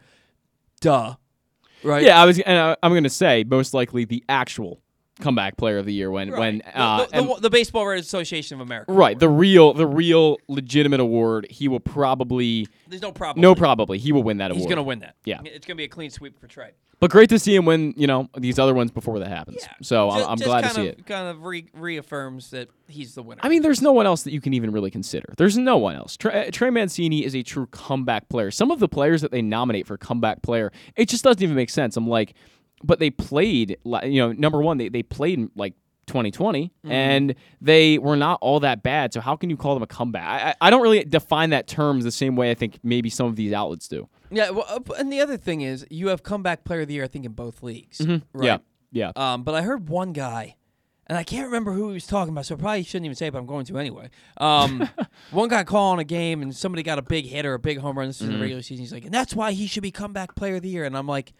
Duh. 0.81 1.15
Right? 1.83 2.03
Yeah, 2.03 2.19
I 2.19 2.25
was. 2.25 2.39
And 2.39 2.57
I, 2.57 2.75
I'm 2.81 2.91
going 2.91 3.03
to 3.03 3.09
say 3.09 3.43
most 3.47 3.75
likely 3.75 4.03
the 4.05 4.23
actual 4.27 4.81
comeback 5.19 5.57
player 5.57 5.77
of 5.79 5.85
the 5.85 5.93
year 5.93 6.09
when 6.11 6.31
when 6.31 6.59
The- 6.59 6.79
uh, 6.79 7.05
the, 7.05 7.21
the, 7.21 7.21
the, 7.35 7.41
the 7.41 7.49
Baseball 7.51 7.85
Writers 7.87 8.05
Association 8.05 8.55
of 8.59 8.61
America. 8.65 8.91
right 8.91 9.11
award. 9.15 9.19
the 9.19 9.29
real 9.29 9.73
the 9.73 9.87
real 9.87 10.37
legitimate 10.47 10.99
award 10.99 11.47
he 11.49 11.67
will 11.67 11.79
probably 11.79 12.67
There's 12.87 13.01
no 13.01 13.11
problem. 13.11 13.41
no 13.41 13.55
probably 13.55 13.97
he 13.97 14.11
will 14.11 14.21
win 14.23 14.37
that 14.37 14.51
He's 14.51 14.57
award. 14.57 14.61
He's 14.61 14.67
going 14.75 14.77
to 14.77 14.87
win 14.87 14.99
that. 14.99 15.15
Yeah. 15.25 15.41
It's 15.43 15.65
going 15.65 15.75
to 15.75 15.81
be 15.81 15.85
a 15.85 15.87
clean 15.87 16.09
sweep 16.11 16.39
for 16.39 16.45
Trey. 16.47 16.71
But 16.99 17.11
great 17.11 17.29
to 17.29 17.37
see 17.37 17.55
him 17.55 17.65
win 17.65 17.93
you 17.95 18.07
know 18.07 18.27
these 18.37 18.57
other 18.57 18.73
ones 18.73 18.89
before 18.91 19.19
that 19.19 19.27
happens. 19.27 19.57
Yeah. 19.61 19.67
So 19.83 20.09
Ju- 20.09 20.15
I'm, 20.17 20.29
I'm 20.29 20.37
just 20.37 20.47
glad 20.47 20.61
to 20.63 20.69
see 20.71 20.81
of, 20.87 20.99
it. 20.99 21.05
Kind 21.05 21.27
of 21.27 21.43
re- 21.43 21.69
reaffirms 21.73 22.49
that 22.51 22.69
he's 22.87 23.13
the 23.15 23.21
winner. 23.23 23.41
I 23.43 23.49
mean, 23.49 23.61
there's 23.61 23.81
no 23.81 23.91
one 23.91 24.05
else 24.07 24.23
that 24.23 24.31
you 24.33 24.41
can 24.41 24.53
even 24.53 24.71
really 24.71 24.89
consider. 24.89 25.33
There's 25.37 25.57
no 25.57 25.77
one 25.77 25.95
else. 25.95 26.17
Trey, 26.17 26.49
Trey 26.51 26.69
Mancini 26.71 27.23
is 27.23 27.35
a 27.35 27.43
true 27.43 27.67
comeback 27.67 28.29
player. 28.29 28.49
Some 28.49 28.71
of 28.71 28.79
the 28.79 28.87
players 28.87 29.21
that 29.21 29.31
they 29.31 29.41
nominate 29.43 29.85
for 29.85 29.95
comeback 29.97 30.41
player, 30.41 30.71
it 30.95 31.07
just 31.07 31.23
doesn't 31.23 31.41
even 31.43 31.55
make 31.55 31.69
sense. 31.69 31.97
I'm 31.97 32.07
like, 32.07 32.33
but 32.83 32.97
they 32.99 33.09
played, 33.11 33.77
you 33.85 34.19
know, 34.21 34.31
number 34.31 34.59
one, 34.61 34.77
they, 34.77 34.89
they 34.89 35.03
played 35.03 35.37
in 35.39 35.51
like 35.55 35.73
2020 36.07 36.63
Mm-hmm. 36.67 36.91
and 36.91 37.35
they 37.59 37.97
were 37.97 38.15
not 38.15 38.39
all 38.41 38.59
that 38.61 38.81
bad. 38.81 39.13
So 39.13 39.19
how 39.21 39.35
can 39.35 39.49
you 39.49 39.57
call 39.57 39.73
them 39.73 39.83
a 39.83 39.87
comeback? 39.87 40.23
I, 40.23 40.49
I 40.49 40.67
I 40.67 40.69
don't 40.69 40.81
really 40.81 41.03
define 41.03 41.49
that 41.51 41.67
term 41.67 41.99
the 42.01 42.11
same 42.11 42.35
way 42.35 42.49
I 42.49 42.53
think 42.55 42.79
maybe 42.81 43.09
some 43.09 43.27
of 43.27 43.35
these 43.35 43.51
outlets 43.51 43.87
do. 43.87 44.07
Yeah. 44.31 44.49
Well, 44.49 44.65
uh, 44.67 44.93
and 44.97 45.11
the 45.11 45.19
other 45.19 45.37
thing 45.37 45.61
is, 45.61 45.85
you 45.89 46.07
have 46.07 46.23
comeback 46.23 46.63
player 46.63 46.81
of 46.81 46.87
the 46.87 46.95
year. 46.95 47.03
I 47.03 47.07
think 47.07 47.25
in 47.25 47.33
both 47.33 47.63
leagues. 47.63 47.99
Right? 48.01 48.21
Mm-hmm. 48.21 48.43
Yeah. 48.43 48.57
Yeah. 48.91 49.11
Um, 49.15 49.43
but 49.43 49.53
I 49.55 49.61
heard 49.61 49.89
one 49.89 50.13
guy, 50.13 50.55
and 51.07 51.17
I 51.17 51.23
can't 51.23 51.45
remember 51.45 51.73
who 51.73 51.89
he 51.89 51.93
was 51.95 52.07
talking 52.07 52.33
about, 52.33 52.45
so 52.45 52.55
I 52.55 52.57
probably 52.57 52.83
shouldn't 52.83 53.05
even 53.05 53.15
say 53.15 53.27
it, 53.27 53.33
but 53.33 53.39
I'm 53.39 53.45
going 53.45 53.65
to 53.65 53.77
anyway. 53.77 54.09
Um, 54.37 54.89
one 55.31 55.49
guy 55.49 55.63
calling 55.63 55.99
a 55.99 56.03
game, 56.05 56.41
and 56.41 56.55
somebody 56.55 56.83
got 56.83 56.97
a 56.97 57.01
big 57.01 57.25
hit 57.25 57.45
or 57.45 57.53
a 57.53 57.59
big 57.59 57.79
home 57.79 57.97
run. 57.97 58.07
This 58.07 58.21
is 58.21 58.27
in 58.29 58.35
the 58.35 58.39
regular 58.41 58.61
season. 58.61 58.83
He's 58.83 58.93
like, 58.93 59.05
and 59.05 59.13
that's 59.13 59.33
why 59.35 59.51
he 59.51 59.67
should 59.67 59.83
be 59.83 59.91
comeback 59.91 60.35
player 60.35 60.55
of 60.55 60.61
the 60.61 60.69
year. 60.69 60.85
And 60.85 60.97
I'm 60.97 61.07
like, 61.07 61.33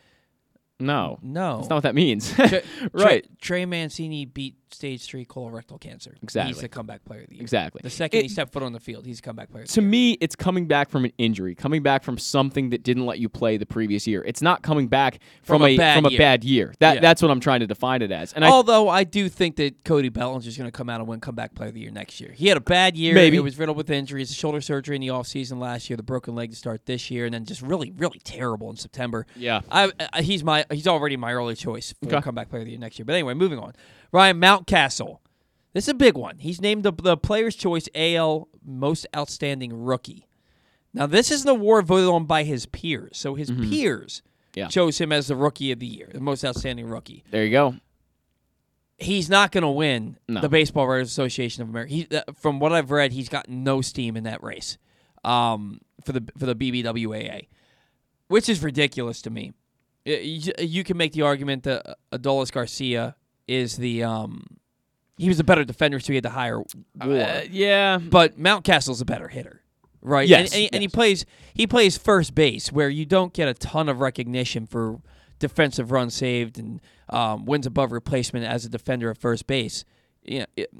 no. 0.79 1.17
no. 1.22 1.58
That's 1.58 1.70
not 1.70 1.75
what 1.77 1.84
that 1.84 1.96
means. 1.96 2.34
Trey- 2.34 2.63
right. 2.91 2.91
Trey, 2.94 3.22
Trey 3.41 3.65
Mancini 3.65 4.25
beat 4.25 4.56
stage 4.74 5.05
three 5.05 5.25
colorectal 5.25 5.79
cancer. 5.79 6.15
Exactly. 6.24 6.53
He's 6.53 6.62
the 6.62 6.67
comeback 6.69 7.03
player 7.05 7.21
of 7.21 7.29
the 7.29 7.36
year. 7.36 7.41
Exactly. 7.41 7.81
The 7.83 7.89
second 7.89 8.21
he 8.21 8.27
stepped 8.29 8.53
foot 8.53 8.63
on 8.63 8.74
the 8.74 8.79
field, 8.79 9.05
he's 9.05 9.19
a 9.19 9.21
comeback 9.21 9.50
player. 9.50 9.63
Of 9.63 9.69
the 9.69 9.74
to 9.75 9.81
me, 9.81 10.13
it's 10.21 10.36
coming 10.36 10.67
back 10.67 10.89
from 10.89 11.05
an 11.05 11.13
injury, 11.17 11.55
coming 11.55 11.83
back 11.83 12.03
from 12.03 12.17
something 12.17 12.69
that 12.71 12.83
didn't 12.83 13.05
let 13.05 13.19
you 13.19 13.29
play 13.29 13.57
the 13.57 13.65
previous 13.65 14.07
year. 14.07 14.24
It's 14.25 14.41
not 14.41 14.62
coming 14.62 14.88
back 14.88 15.19
from, 15.43 15.59
From 15.59 15.67
a 15.67 15.77
bad 15.77 15.95
from 15.95 16.05
a 16.05 16.09
year. 16.09 16.17
bad 16.19 16.43
year. 16.43 16.74
That 16.79 16.95
Yeah. 16.95 17.01
that's 17.01 17.21
what 17.21 17.31
I'm 17.31 17.39
trying 17.39 17.59
to 17.62 17.67
define 17.67 18.01
it 18.01 18.12
as. 18.12 18.33
And 18.33 18.43
I 18.45 18.50
Although 18.50 18.89
I 18.89 19.03
do 19.03 19.29
think 19.29 19.55
that 19.57 19.83
Cody 19.83 20.09
Bellinger's 20.09 20.57
going 20.57 20.67
to 20.69 20.75
come 20.77 20.89
out 20.89 21.00
and 21.00 21.07
win 21.07 21.19
comeback 21.19 21.53
player 21.55 21.69
of 21.69 21.74
the 21.75 21.81
year 21.81 21.91
next 21.91 22.19
year. 22.21 22.31
He 22.33 22.47
had 22.47 22.57
a 22.57 22.62
bad 22.62 22.97
year. 22.97 23.13
Maybe. 23.13 23.38
It 23.38 23.41
was 23.41 23.57
riddled 23.57 23.77
with 23.77 23.89
injuries, 23.89 24.33
shoulder 24.33 24.62
surgery 24.62 24.95
in 24.95 25.01
the 25.01 25.07
offseason 25.09 25.59
last 25.59 25.89
year, 25.89 25.97
the 25.97 26.03
broken 26.03 26.36
leg 26.36 26.51
to 26.51 26.55
start 26.55 26.86
this 26.86 27.09
year, 27.12 27.25
and 27.25 27.33
then 27.33 27.45
just 27.45 27.62
really, 27.62 27.91
really 27.91 28.19
terrible 28.24 28.69
in 28.69 28.75
September. 28.75 29.25
yeah, 29.36 29.62
I, 29.71 29.91
I, 30.13 30.21
he's 30.21 30.43
my 30.43 30.65
he's 30.71 30.88
already 30.88 31.17
my 31.17 31.33
early 31.33 31.55
choice 31.55 31.93
for 32.01 32.07
Okay. 32.07 32.21
comeback 32.21 32.50
player 32.50 32.62
of 32.62 32.65
the 32.65 32.71
year 32.71 32.79
next 32.79 32.97
year. 33.00 33.05
But 33.05 33.13
anyway, 33.13 33.33
moving 33.33 33.59
on. 33.59 33.74
Ryan 34.12 34.40
Mountcastle. 34.42 35.20
This 35.74 35.86
is 35.86 35.90
a 35.90 35.94
big 35.94 36.16
one. 36.18 36.40
He's 36.40 36.60
named 36.62 36.84
the, 36.84 36.92
the 36.92 37.18
Players' 37.18 37.56
Choice 37.56 37.88
AL 37.94 38.48
Most 38.66 39.06
Outstanding 39.16 39.84
Rookie. 39.84 40.28
Now, 40.94 41.06
this 41.06 41.30
is 41.30 41.44
an 41.44 41.50
award 41.50 41.86
voted 41.86 42.10
on 42.10 42.26
by 42.26 42.44
his 42.44 42.66
peers. 42.66 43.18
So 43.18 43.36
his 43.36 43.52
peers 43.52 44.22
Mm-hmm. 44.24 44.60
Yeah. 44.62 44.68
chose 44.70 45.00
him 45.00 45.12
as 45.12 45.28
the 45.28 45.36
Rookie 45.36 45.72
of 45.72 45.78
the 45.80 45.86
Year, 45.86 46.10
the 46.12 46.20
Most 46.20 46.44
Outstanding 46.44 46.88
Rookie. 46.88 47.24
there 47.30 47.46
you 47.46 47.52
go. 47.52 47.76
He's 48.98 49.30
not 49.30 49.52
going 49.52 49.62
to 49.62 49.68
win 49.70 50.18
No. 50.28 50.42
the 50.42 50.50
Baseball 50.50 50.88
Writers 50.88 51.10
Association 51.10 51.62
of 51.62 51.70
America. 51.70 51.94
He, 51.94 52.08
uh, 52.12 52.22
from 52.34 52.60
what 52.60 52.74
I've 52.74 52.90
read, 52.90 53.12
he's 53.12 53.30
got 53.30 53.48
no 53.48 53.82
steam 53.82 54.18
in 54.18 54.24
that 54.24 54.42
race 54.42 54.80
um, 55.24 55.82
for 56.04 56.12
the 56.14 56.24
for 56.40 56.48
the 56.48 56.56
BBWAA, 56.56 57.48
which 58.30 58.50
is 58.50 58.64
ridiculous 58.64 59.22
to 59.24 59.30
me. 59.30 59.54
You, 60.06 60.52
you 60.58 60.84
can 60.84 60.98
make 60.98 61.12
the 61.14 61.22
argument 61.22 61.62
that 61.64 61.98
Adolis 62.12 62.52
Garcia 62.52 63.16
is 63.48 63.77
the 63.77 64.04
um, 64.04 64.44
he 65.18 65.27
was 65.27 65.39
a 65.39 65.44
better 65.44 65.63
defender, 65.63 66.00
so 66.00 66.08
he 66.08 66.16
had 66.16 66.24
the 66.24 66.30
higher 66.30 66.60
WAR. 66.60 66.68
Uh, 67.01 67.42
yeah, 67.50 67.98
but 67.98 68.38
Mountcastle's 68.39 69.01
a 69.01 69.06
better 69.06 69.27
hitter, 69.27 69.62
right? 70.01 70.27
Yes, 70.27 70.54
and, 70.54 70.63
and, 70.63 70.70
and 70.75 70.82
he 70.82 70.88
plays 70.88 71.25
he 71.54 71.66
plays 71.68 71.98
first 71.98 72.36
base, 72.36 72.72
where 72.72 72.89
you 72.89 73.06
don't 73.06 73.34
get 73.34 73.48
a 73.48 73.54
ton 73.54 73.89
of 73.89 74.00
recognition 74.00 74.66
for 74.68 75.00
defensive 75.39 75.92
runs 75.92 76.13
saved 76.16 76.58
and 76.60 76.82
um, 77.10 77.46
wins 77.46 77.66
above 77.66 77.92
replacement 77.92 78.46
as 78.46 78.66
a 78.66 78.70
defender 78.70 79.10
at 79.10 79.18
first 79.18 79.48
base. 79.48 79.86
Yeah, 80.24 80.46
it- 80.56 80.72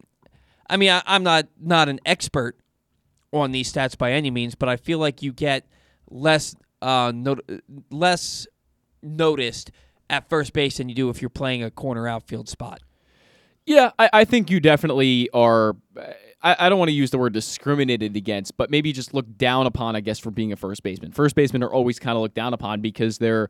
I 0.70 0.76
mean, 0.76 0.90
I, 0.90 1.02
I'm 1.06 1.24
not 1.24 1.48
not 1.60 1.88
an 1.88 2.00
expert 2.06 2.58
on 3.32 3.52
these 3.52 3.72
stats 3.72 3.98
by 3.98 4.12
any 4.12 4.30
means, 4.32 4.54
but 4.56 4.68
I 4.68 4.76
feel 4.76 5.00
like 5.00 5.22
you 5.22 5.32
get 5.32 5.66
less 6.10 6.56
uh, 6.82 7.12
not- 7.16 7.40
less 7.90 8.46
noticed 9.02 9.72
at 10.10 10.30
first 10.30 10.54
base 10.54 10.78
than 10.78 10.90
you 10.90 10.96
do 10.96 11.10
if 11.10 11.22
you're 11.22 11.30
playing 11.30 11.64
a 11.64 11.72
corner 11.72 12.08
outfield 12.08 12.50
spot. 12.50 12.82
yeah. 13.66 13.92
I, 14.00 14.10
I 14.14 14.26
think 14.26 14.50
you 14.50 14.60
definitely 14.60 15.30
are. 15.34 15.76
I, 16.42 16.56
I 16.60 16.70
don't 16.70 16.80
want 16.80 16.90
to 16.90 16.96
use 16.96 17.12
the 17.12 17.18
word 17.18 17.34
discriminated 17.34 18.16
against, 18.16 18.58
but 18.58 18.70
maybe 18.70 18.94
just 18.94 19.14
looked 19.14 19.38
down 19.38 19.66
upon. 19.66 19.96
I 19.96 20.02
guess 20.02 20.20
for 20.20 20.32
being 20.32 20.52
a 20.52 20.56
first 20.56 20.84
baseman. 20.84 21.12
First 21.12 21.36
basemen 21.36 21.64
are 21.64 21.72
always 21.72 22.00
kind 22.00 22.16
of 22.16 22.22
looked 22.22 22.36
down 22.36 22.54
upon 22.54 22.82
because 22.82 23.18
they're 23.18 23.50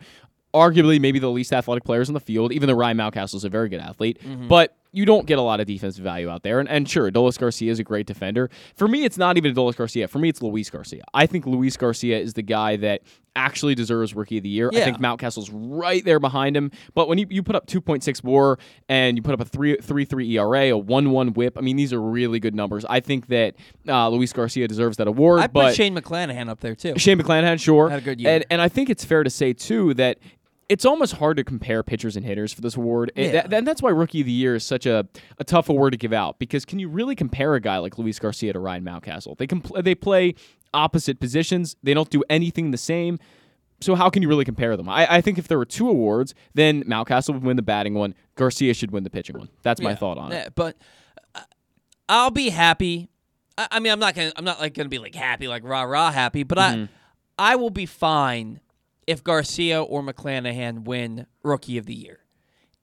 arguably 0.54 1.00
maybe 1.00 1.20
the 1.20 1.30
least 1.30 1.54
athletic 1.54 1.84
players 1.84 2.10
on 2.10 2.14
the 2.14 2.20
field. 2.20 2.52
Even 2.52 2.68
though 2.68 2.76
Ryan 2.76 2.98
Mountcastle 2.98 3.36
is 3.36 3.44
a 3.44 3.50
very 3.50 3.70
good 3.70 3.82
athlete, 3.82 4.20
mm-hmm. 4.24 4.48
but 4.48 4.76
you 4.94 5.06
don't 5.06 5.28
get 5.28 5.38
a 5.38 5.42
lot 5.42 5.60
of 5.60 5.68
defensive 5.68 6.04
value 6.04 6.30
out 6.30 6.44
there. 6.44 6.60
And, 6.60 6.68
and 6.70 6.90
sure, 6.90 7.12
Adolis 7.12 7.38
Garcia 7.38 7.72
is 7.72 7.78
a 7.78 7.84
great 7.84 8.08
defender. 8.08 8.50
For 8.74 8.88
me, 8.88 9.04
it's 9.04 9.18
not 9.18 9.38
even 9.38 9.54
Adolis 9.54 9.76
Garcia. 9.76 10.08
For 10.08 10.18
me, 10.18 10.30
it's 10.30 10.42
Luis 10.42 10.70
Garcia. 10.70 11.04
I 11.14 11.28
think 11.28 11.46
Luis 11.46 11.78
Garcia 11.78 12.18
is 12.18 12.34
the 12.34 12.42
guy 12.42 12.78
that 12.78 13.02
actually 13.38 13.76
deserves 13.76 14.14
Rookie 14.16 14.38
of 14.38 14.44
the 14.44 14.50
Year. 14.50 14.70
I 14.74 14.84
think 14.86 14.98
Mountcastle's 15.00 15.50
right 15.52 16.04
there 16.04 16.20
behind 16.20 16.58
him. 16.58 16.72
But 16.96 17.08
when 17.08 17.18
you, 17.18 17.28
you 17.30 17.44
put 17.44 17.56
up 17.56 17.68
2.6 17.68 18.24
WAR 18.24 18.58
and 18.90 19.16
you 19.16 19.22
put 19.24 19.34
up 19.34 19.40
a 19.42 19.46
3 19.46 19.78
3 19.78 20.06
3 20.06 20.38
ERA, 20.38 20.60
a 20.72 20.78
1 20.78 21.12
1 21.12 21.34
whip, 21.34 21.58
I 21.58 21.62
mean, 21.62 21.78
these 21.78 21.94
are 21.94 22.02
really 22.02 22.40
good 22.40 22.56
numbers. 22.56 22.84
I 22.90 23.00
think 23.00 23.28
that 23.28 23.56
uh, 23.88 24.10
Luis 24.10 24.34
Garcia 24.34 24.68
deserves 24.68 24.98
that 24.98 25.08
award. 25.08 25.42
I 25.42 25.48
put 25.48 25.76
Shane 25.76 25.96
McClanahan 25.96 26.50
up 26.50 26.60
there 26.60 26.76
too. 26.76 26.98
Shane 26.98 27.20
McClanahan, 27.20 27.60
sure. 27.60 27.90
Had 27.90 28.00
a 28.00 28.02
good 28.02 28.20
year. 28.20 28.32
And, 28.36 28.46
and 28.50 28.62
I 28.62 28.68
think 28.68 28.90
it's 28.90 29.06
fair 29.06 29.24
to 29.24 29.30
say, 29.30 29.54
too, 29.54 29.94
that 29.94 30.18
it's 30.70 30.84
almost 30.84 31.14
hard 31.14 31.38
to 31.38 31.46
compare 31.46 31.82
pitchers 31.82 32.18
and 32.18 32.26
hitters 32.26 32.52
for 32.52 32.60
this 32.60 32.76
award. 32.76 33.10
Yeah. 33.16 33.44
that- 33.48 33.54
and 33.54 33.66
that's 33.66 33.82
why 33.82 33.90
Rookie 33.92 34.20
of 34.20 34.26
the 34.26 34.34
Year 34.34 34.56
is 34.56 34.66
such 34.66 34.86
a, 34.86 35.08
a 35.38 35.46
tough 35.46 35.70
award 35.70 35.94
to 35.94 35.98
give 35.98 36.12
out 36.12 36.40
because 36.40 36.66
can 36.66 36.78
you 36.78 36.90
really 36.90 37.16
compare 37.16 37.56
a 37.56 37.62
guy 37.62 37.78
like 37.78 37.98
Luis 37.98 38.20
Garcia 38.20 38.52
to 38.52 38.60
Ryan 38.60 38.84
Mountcastle? 38.84 39.38
They, 39.38 39.48
compl- 39.48 39.82
they 39.82 39.96
play 39.96 40.36
opposite 40.74 41.20
positions, 41.20 41.76
they 41.84 41.94
don't 41.94 42.10
do 42.10 42.24
anything 42.30 42.72
the 42.72 42.78
same. 42.78 43.20
So 43.80 43.94
how 43.94 44.10
can 44.10 44.24
you 44.24 44.28
really 44.28 44.46
compare 44.46 44.76
them? 44.76 44.90
I, 44.90 45.18
I 45.18 45.22
think 45.22 45.38
if 45.38 45.48
there 45.48 45.58
were 45.60 45.66
two 45.66 45.88
awards, 45.88 46.34
then 46.56 46.84
Mountcastle 46.86 47.36
would 47.36 47.44
win 47.44 47.58
the 47.58 47.62
batting 47.62 47.94
one. 47.94 48.16
Garcia 48.36 48.74
should 48.74 48.90
win 48.92 49.04
the 49.04 49.10
pitching 49.12 49.38
one. 49.38 49.50
That's 49.62 49.80
my 49.82 49.92
Yeah. 49.92 49.96
thought 49.98 50.18
on 50.18 50.32
it. 50.32 50.54
But 50.56 50.78
uh, 51.36 51.42
I'll 52.10 52.32
be 52.32 52.50
happy. 52.50 53.08
I, 53.58 53.68
I 53.72 53.80
mean, 53.80 53.92
I'm 53.92 54.00
not 54.00 54.16
gonna. 54.16 54.32
I'm 54.36 54.46
not 54.46 54.60
like 54.60 54.74
gonna 54.74 54.90
be 54.90 54.98
like 54.98 55.14
happy, 55.14 55.48
like 55.48 55.64
rah 55.64 55.84
rah 55.84 56.12
happy. 56.12 56.42
But 56.44 56.58
Mm-hmm. 56.58 56.86
I, 57.38 57.54
I 57.54 57.56
will 57.56 57.70
be 57.70 57.86
fine 57.86 58.62
if 59.06 59.24
Garcia 59.24 59.82
or 59.84 60.02
McClanahan 60.02 60.86
win 60.86 61.28
Rookie 61.44 61.78
of 61.78 61.86
the 61.86 61.94
Year. 61.94 62.20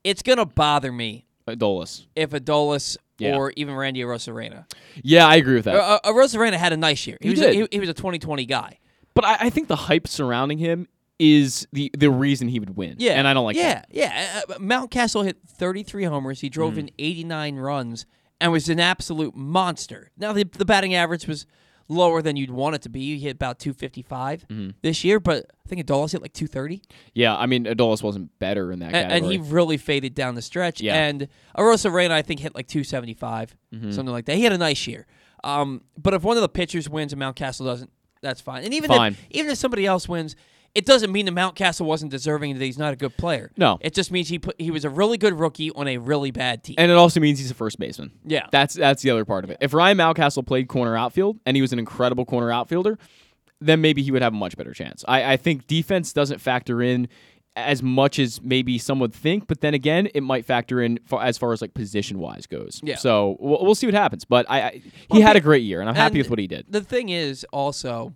It's 0.04 0.22
gonna 0.22 0.46
bother 0.46 0.92
me 0.92 1.26
Adolis. 1.48 2.06
if 2.16 2.30
Adolis 2.30 2.96
Yeah. 3.18 3.36
or 3.36 3.52
even 3.56 3.74
Randy 3.74 4.00
Arozarena. 4.00 4.64
Yeah, 5.02 5.26
I 5.26 5.36
agree 5.36 5.54
with 5.54 5.64
that. 5.66 5.76
Uh, 5.76 6.00
Arozarena 6.04 6.54
had 6.54 6.72
a 6.72 6.76
nice 6.76 7.06
year. 7.06 7.18
He, 7.20 7.28
He 7.28 7.30
was 7.32 7.40
did. 7.40 7.50
A, 7.50 7.52
he, 7.54 7.68
he 7.72 7.80
was 7.80 7.88
a 7.88 7.94
2020 7.94 8.46
guy. 8.46 8.78
But 9.14 9.24
I, 9.24 9.36
I 9.42 9.50
think 9.50 9.68
the 9.68 9.76
hype 9.76 10.08
surrounding 10.08 10.58
him 10.58 10.88
is 11.20 11.68
the 11.72 11.90
the 11.96 12.10
reason 12.10 12.48
he 12.48 12.58
would 12.58 12.76
win. 12.76 12.96
Yeah, 12.98 13.12
and 13.12 13.28
I 13.28 13.34
don't 13.34 13.44
like 13.44 13.54
yeah, 13.56 13.74
that. 13.74 13.86
Yeah, 13.92 14.42
Uh, 14.48 14.54
Mountcastle 14.58 15.24
hit 15.24 15.36
33 15.46 16.04
homers. 16.04 16.40
He 16.40 16.48
Mm. 16.48 16.52
drove 16.52 16.76
in 16.78 16.90
89 16.98 17.56
runs 17.56 18.04
and 18.40 18.50
was 18.50 18.68
an 18.68 18.80
absolute 18.80 19.36
monster. 19.36 20.10
Now 20.18 20.32
the 20.32 20.42
the 20.44 20.64
batting 20.64 20.92
average 20.94 21.28
was 21.28 21.46
lower 21.88 22.22
than 22.22 22.36
you'd 22.36 22.50
want 22.50 22.74
it 22.74 22.82
to 22.82 22.88
be. 22.88 23.00
He 23.16 23.18
hit 23.20 23.34
about 23.36 23.58
255 23.58 24.46
Mm-hmm. 24.48 24.70
this 24.82 25.04
year, 25.04 25.20
but 25.20 25.46
I 25.64 25.68
think 25.68 25.86
Adolis 25.86 26.12
hit 26.12 26.22
like 26.22 26.32
230, 26.32 26.82
Yeah, 27.14 27.36
I 27.36 27.46
mean 27.46 27.64
Adolis 27.64 28.02
wasn't 28.02 28.36
better 28.38 28.72
in 28.72 28.78
that 28.80 28.94
and, 28.94 29.12
and 29.12 29.26
he 29.26 29.38
really 29.38 29.76
faded 29.76 30.14
down 30.14 30.34
the 30.34 30.42
stretch. 30.42 30.80
Yeah. 30.80 30.94
And 30.94 31.28
Arozarena, 31.58 32.10
I 32.12 32.22
think, 32.22 32.40
hit 32.40 32.54
like 32.54 32.66
275, 32.68 33.56
Mm-hmm. 33.74 33.90
something 33.90 34.12
like 34.12 34.26
that. 34.26 34.36
He 34.36 34.44
had 34.44 34.52
a 34.52 34.58
nice 34.58 34.86
year. 34.86 35.06
Um, 35.42 35.82
but 35.98 36.14
if 36.14 36.22
one 36.22 36.36
of 36.36 36.42
the 36.42 36.48
pitchers 36.48 36.88
wins 36.88 37.12
and 37.12 37.20
Mountcastle 37.20 37.64
doesn't, 37.66 37.90
that's 38.22 38.40
fine. 38.40 38.64
And 38.64 38.72
even 38.72 38.88
Fine. 38.88 39.12
if 39.12 39.26
even 39.32 39.50
if 39.52 39.58
somebody 39.58 39.84
else 39.84 40.08
wins, 40.08 40.36
it 40.74 40.84
doesn't 40.86 41.12
mean 41.12 41.26
that 41.26 41.34
Mountcastle 41.34 41.86
wasn't 41.86 42.10
deserving 42.10 42.58
that 42.58 42.64
he's 42.64 42.78
not 42.78 42.92
a 42.92 42.96
good 42.96 43.16
player. 43.16 43.50
No. 43.56 43.78
it 43.80 43.94
just 43.94 44.10
means 44.10 44.28
he 44.28 44.38
put 44.38 44.60
he 44.60 44.70
was 44.70 44.84
a 44.84 44.90
really 44.90 45.18
good 45.18 45.38
rookie 45.38 45.70
on 45.72 45.86
a 45.88 45.98
really 45.98 46.30
bad 46.30 46.64
team. 46.64 46.74
and 46.78 46.90
it 46.90 46.96
also 46.96 47.20
means 47.20 47.38
he's 47.38 47.50
a 47.50 47.54
first 47.54 47.78
baseman. 47.78 48.10
yeah, 48.24 48.46
That's 48.50 48.74
that's 48.74 49.02
the 49.02 49.10
other 49.10 49.24
part 49.24 49.44
of 49.44 49.50
it. 49.50 49.58
If 49.60 49.72
Ryan 49.72 49.98
Mountcastle 49.98 50.46
played 50.46 50.68
corner 50.68 50.96
outfield 50.96 51.38
and 51.46 51.56
he 51.56 51.60
was 51.62 51.72
an 51.72 51.78
incredible 51.78 52.24
corner 52.24 52.50
outfielder, 52.50 52.98
then 53.60 53.80
maybe 53.80 54.02
he 54.02 54.10
would 54.10 54.22
have 54.22 54.32
a 54.32 54.36
much 54.36 54.56
better 54.56 54.72
chance. 54.74 55.04
I, 55.06 55.32
I 55.34 55.36
think 55.36 55.66
defense 55.66 56.12
doesn't 56.12 56.38
factor 56.40 56.82
in 56.82 57.08
as 57.56 57.84
much 57.84 58.18
as 58.18 58.42
maybe 58.42 58.78
some 58.78 58.98
would 58.98 59.14
think, 59.14 59.46
but 59.46 59.60
then 59.60 59.74
again, 59.74 60.08
it 60.12 60.22
might 60.22 60.44
factor 60.44 60.82
in 60.82 60.98
for, 61.06 61.22
as 61.22 61.38
far 61.38 61.52
as 61.52 61.62
like 61.62 61.72
position 61.72 62.18
wise 62.18 62.46
goes. 62.48 62.80
Yeah. 62.82 62.96
So 62.96 63.36
we'll, 63.38 63.64
we'll 63.64 63.74
see 63.76 63.86
what 63.86 63.94
happens. 63.94 64.24
But 64.24 64.44
I, 64.50 64.60
I 64.60 64.70
he 64.72 64.92
Well, 65.08 65.22
had 65.22 65.36
a 65.36 65.40
great 65.40 65.62
year, 65.62 65.80
and 65.80 65.88
I'm 65.88 65.94
happy 65.94 66.18
with 66.18 66.28
what 66.28 66.40
he 66.40 66.48
did. 66.48 66.66
The 66.68 66.80
thing 66.80 67.10
is 67.10 67.46
also, 67.52 68.12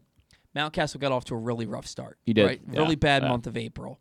Mountcastle 0.59 0.99
got 1.01 1.13
off 1.13 1.25
to 1.27 1.35
a 1.35 1.39
really 1.39 1.67
rough 1.67 1.87
start. 1.87 2.19
He 2.25 2.33
did, 2.33 2.45
right? 2.47 2.61
yeah, 2.71 2.81
really 2.81 2.97
bad 2.97 3.23
yeah. 3.23 3.29
month 3.29 3.47
of 3.47 3.57
April. 3.57 4.01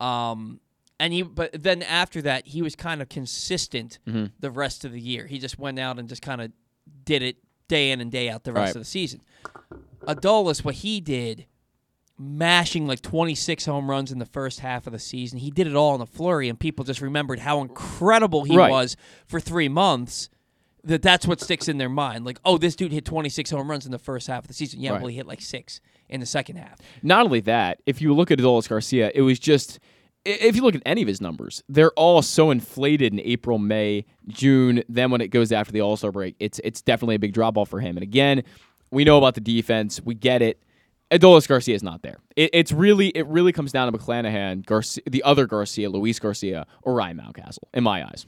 Um, 0.00 0.60
and 1.00 1.12
he 1.12 1.22
but 1.22 1.50
then 1.60 1.82
after 1.82 2.22
that 2.22 2.46
he 2.46 2.62
was 2.62 2.76
kind 2.76 3.00
of 3.02 3.08
consistent 3.08 3.98
Mm-hmm. 4.06 4.26
the 4.40 4.50
rest 4.50 4.84
of 4.84 4.92
the 4.92 5.00
year. 5.00 5.26
He 5.26 5.38
just 5.38 5.58
went 5.58 5.78
out 5.78 5.98
and 5.98 6.08
just 6.08 6.22
kind 6.22 6.40
of 6.40 6.52
did 7.04 7.22
it 7.22 7.36
day 7.68 7.90
in 7.90 8.00
and 8.00 8.10
day 8.12 8.28
out 8.28 8.44
the 8.44 8.52
rest 8.52 8.70
Right. 8.70 8.76
of 8.76 8.82
the 8.82 8.86
season. 8.86 9.22
Adolis, 10.06 10.64
what 10.64 10.74
he 10.76 11.00
did, 11.00 11.46
mashing 12.18 12.86
like 12.86 13.00
26 13.00 13.64
home 13.66 13.90
runs 13.90 14.12
in 14.12 14.18
the 14.18 14.26
first 14.26 14.60
half 14.60 14.86
of 14.86 14.92
the 14.92 14.98
season. 14.98 15.38
He 15.38 15.50
did 15.50 15.66
it 15.66 15.74
all 15.74 15.94
in 15.94 16.00
a 16.00 16.06
flurry, 16.06 16.48
and 16.48 16.58
people 16.60 16.84
just 16.84 17.00
remembered 17.00 17.40
how 17.40 17.60
incredible 17.60 18.44
he 18.44 18.56
Right. 18.56 18.70
was 18.70 18.96
for 19.26 19.40
three 19.40 19.68
months. 19.68 20.28
That 20.84 21.02
that's 21.02 21.26
what 21.26 21.40
sticks 21.40 21.68
in 21.68 21.78
their 21.78 21.88
mind. 21.88 22.24
Like, 22.24 22.38
oh, 22.44 22.58
this 22.58 22.76
dude 22.76 22.92
hit 22.92 23.04
26 23.04 23.50
home 23.50 23.70
runs 23.70 23.86
in 23.86 23.92
the 23.92 23.98
first 23.98 24.26
half 24.26 24.44
of 24.44 24.48
the 24.48 24.54
season. 24.54 24.80
Yeah, 24.80 24.92
Right. 24.92 25.00
well, 25.00 25.08
he 25.08 25.16
hit 25.16 25.26
like 25.26 25.40
six 25.40 25.80
in 26.08 26.20
the 26.20 26.26
second 26.26 26.56
half. 26.56 26.78
Not 27.02 27.24
only 27.24 27.40
that, 27.40 27.80
if 27.86 28.02
you 28.02 28.12
look 28.14 28.30
at 28.30 28.38
Adolis 28.38 28.68
Garcia, 28.68 29.10
it 29.14 29.22
was 29.22 29.38
just 29.38 29.78
if 30.26 30.56
you 30.56 30.62
look 30.62 30.74
at 30.74 30.82
any 30.86 31.02
of 31.02 31.08
his 31.08 31.20
numbers, 31.20 31.62
they're 31.68 31.92
all 31.92 32.22
so 32.22 32.50
inflated 32.50 33.12
in 33.12 33.20
April, 33.20 33.58
May, 33.58 34.04
June. 34.28 34.82
Then 34.88 35.10
when 35.10 35.20
it 35.20 35.28
goes 35.28 35.52
after 35.52 35.72
the 35.72 35.80
All 35.82 35.96
Star 35.96 36.12
break, 36.12 36.34
it's 36.38 36.60
it's 36.64 36.82
definitely 36.82 37.14
a 37.16 37.18
big 37.18 37.32
drop 37.32 37.56
off 37.58 37.68
for 37.68 37.80
him. 37.80 37.96
And 37.96 38.02
again, 38.02 38.42
we 38.90 39.04
know 39.04 39.18
about 39.18 39.34
the 39.34 39.40
defense, 39.40 40.00
we 40.02 40.14
get 40.14 40.42
it. 40.42 40.62
Adolis 41.10 41.46
Garcia 41.46 41.74
is 41.74 41.82
not 41.82 42.02
there. 42.02 42.18
It, 42.36 42.50
it's 42.52 42.72
really 42.72 43.08
it 43.08 43.26
really 43.26 43.52
comes 43.52 43.70
down 43.72 43.90
to 43.92 43.96
McClanahan, 43.98 44.64
Garcia, 44.66 45.02
the 45.08 45.22
other 45.22 45.46
Garcia, 45.46 45.88
Luis 45.90 46.18
Garcia, 46.18 46.66
or 46.82 46.94
Ryan 46.94 47.18
Mountcastle, 47.18 47.58
in 47.72 47.84
my 47.84 48.04
eyes. 48.04 48.26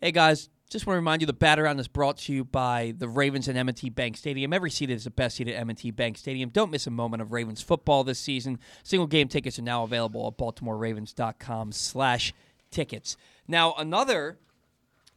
Hey 0.00 0.10
guys, 0.12 0.48
just 0.70 0.86
want 0.86 0.94
to 0.94 0.98
remind 0.98 1.22
you 1.22 1.26
the 1.26 1.32
bat 1.32 1.58
around 1.58 1.78
is 1.78 1.88
brought 1.88 2.18
to 2.18 2.32
you 2.32 2.44
by 2.44 2.94
the 2.96 3.08
Ravens 3.08 3.48
and 3.48 3.56
M&T 3.56 3.90
Bank 3.90 4.16
Stadium. 4.16 4.52
Every 4.52 4.70
seat 4.70 4.90
is 4.90 5.04
the 5.04 5.10
best 5.10 5.36
seat 5.36 5.48
at 5.48 5.54
M&T 5.60 5.92
Bank 5.92 6.18
Stadium. 6.18 6.50
Don't 6.50 6.70
miss 6.70 6.86
a 6.86 6.90
moment 6.90 7.22
of 7.22 7.32
Ravens 7.32 7.62
football 7.62 8.02
this 8.04 8.18
season. 8.18 8.58
Single 8.82 9.06
game 9.06 9.28
tickets 9.28 9.58
are 9.58 9.62
now 9.62 9.84
available 9.84 10.26
at 10.26 10.36
BaltimoreRavens.com 10.36 11.72
slash 11.72 12.32
tickets. 12.70 13.16
Now 13.46 13.74
another 13.78 14.38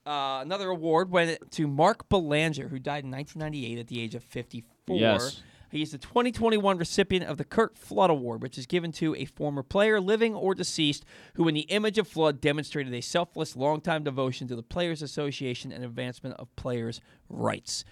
uh, 0.06 0.40
another 0.42 0.70
award 0.70 1.12
went 1.12 1.52
to 1.52 1.68
Mark 1.68 2.10
Belanger, 2.10 2.68
who 2.70 2.80
died 2.80 3.04
in 3.04 3.12
1998 3.12 3.80
at 3.80 3.88
the 3.88 4.02
age 4.02 4.16
of 4.16 4.24
54. 4.24 4.98
Yes. 4.98 5.44
He 5.72 5.82
is 5.84 5.92
the 5.92 5.98
2021 6.00 6.78
recipient 6.78 7.26
of 7.26 7.38
the 7.38 7.44
Curt 7.44 7.78
Flood 7.78 8.10
Award, 8.10 8.42
which 8.42 8.58
is 8.58 8.66
given 8.66 8.92
to 8.94 9.14
a 9.16 9.26
former 9.26 9.62
player, 9.62 10.02
living 10.02 10.34
or 10.34 10.56
deceased, 10.56 11.06
who, 11.36 11.48
in 11.48 11.54
the 11.54 11.62
image 11.62 11.98
of 12.00 12.08
Flood, 12.08 12.42
demonstrated 12.42 12.94
a 12.94 13.02
selfless, 13.02 13.56
long-time 13.56 14.04
devotion 14.04 14.48
to 14.48 14.56
the 14.56 14.64
Players 14.64 15.02
Association 15.04 15.72
and 15.72 15.84
advancement 15.84 16.36
of 16.40 16.54
players' 16.56 17.00
rights. 17.30 17.84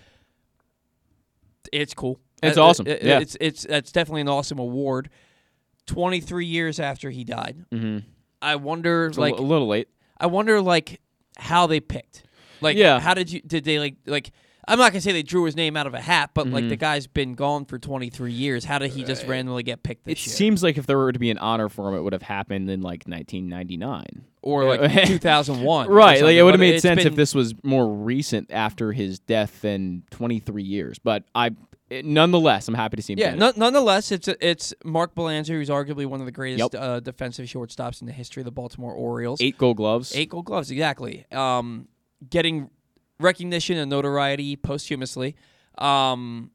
It's 1.72 1.94
cool. 1.94 2.20
It's 2.42 2.58
Uh, 2.58 2.66
awesome. 2.66 2.88
uh, 2.88 2.92
uh, 2.92 2.98
Yeah. 3.02 3.20
It's 3.20 3.38
it's 3.42 3.64
that's 3.66 3.92
definitely 3.92 4.22
an 4.22 4.30
awesome 4.30 4.60
award. 4.60 5.10
23 5.86 6.46
years 6.46 6.80
after 6.80 7.10
he 7.10 7.24
died, 7.24 7.66
Mm-hmm. 7.72 8.00
I 8.42 8.56
wonder 8.58 9.08
It's 9.08 9.18
like 9.18 9.36
a, 9.38 9.42
a 9.42 9.42
little 9.42 9.68
late. 9.68 9.88
I 10.20 10.28
wonder 10.28 10.62
like 10.62 11.02
how 11.38 11.68
they 11.68 11.80
picked. 11.80 12.24
Like 12.62 12.78
Yeah. 12.78 13.00
how 13.00 13.14
did 13.14 13.32
you 13.32 13.42
did 13.42 13.64
they 13.64 13.80
like 13.80 13.96
like 14.06 14.32
I'm 14.68 14.78
not 14.78 14.92
gonna 14.92 15.02
say 15.02 15.12
they 15.14 15.24
drew 15.24 15.46
his 15.46 15.56
name 15.56 15.78
out 15.78 15.88
of 15.88 15.94
a 15.94 16.02
hat, 16.02 16.32
but 16.34 16.48
like 16.48 16.66
the 16.68 16.76
Mm-hmm. 16.76 16.80
guy's 16.80 17.08
been 17.08 17.36
gone 17.36 17.66
for 17.66 17.80
23 17.80 18.32
years. 18.34 18.66
How 18.66 18.80
did 18.80 18.92
he 18.92 19.04
just 19.04 19.26
randomly 19.26 19.64
get 19.64 19.82
picked 19.84 20.02
It 20.08 20.12
this 20.16 20.28
year? 20.28 20.34
It 20.34 20.38
seems 20.38 20.62
like 20.64 20.78
if 20.78 20.86
there 20.86 20.98
were 20.98 21.12
to 21.12 21.20
be 21.20 21.32
an 21.32 21.38
honor 21.38 21.70
for 21.70 21.88
him, 21.90 21.96
it 21.96 22.02
would 22.02 22.14
have 22.14 22.22
happened 22.24 22.70
in 22.70 22.82
like 22.82 23.04
1999. 23.06 24.06
or 24.42 24.66
like 24.66 24.92
2001, 25.08 25.90
Right, 25.90 26.22
like 26.22 26.36
it 26.36 26.44
would 26.44 26.54
have 26.54 26.60
made 26.60 26.82
sense 26.82 27.00
been- 27.04 27.08
if 27.08 27.16
this 27.16 27.34
was 27.34 27.54
more 27.64 27.88
recent 27.94 28.52
after 28.52 28.92
his 28.92 29.20
death 29.20 29.62
than 29.62 30.04
23 30.12 30.64
years. 30.64 31.00
But 31.00 31.24
I, 31.36 31.52
it, 31.90 32.06
nonetheless, 32.06 32.68
I'm 32.68 32.74
happy 32.74 32.98
to 32.98 33.02
see 33.02 33.14
him. 33.14 33.20
Yeah, 33.20 33.36
no, 33.36 33.54
nonetheless, 33.56 34.12
it's 34.12 34.28
it's 34.28 34.74
Mark 34.84 35.16
Belanger, 35.16 35.54
who's 35.54 35.70
arguably 35.70 36.06
one 36.06 36.20
of 36.20 36.26
the 36.26 36.32
greatest 36.34 36.74
Yep. 36.74 36.82
uh, 36.82 37.00
defensive 37.00 37.46
shortstops 37.48 38.02
in 38.02 38.08
the 38.08 38.14
history 38.14 38.42
of 38.42 38.46
the 38.46 38.52
Baltimore 38.52 38.92
Orioles. 38.94 39.40
eight 39.42 39.58
Gold 39.58 39.78
Gloves. 39.78 40.14
Eight 40.16 40.30
gold 40.30 40.46
gloves, 40.46 40.70
exactly. 40.72 41.26
Um, 41.32 41.88
getting 42.30 42.70
recognition 43.20 43.78
and 43.78 43.90
notoriety 43.90 44.56
posthumously. 44.56 45.36
Um, 45.78 46.52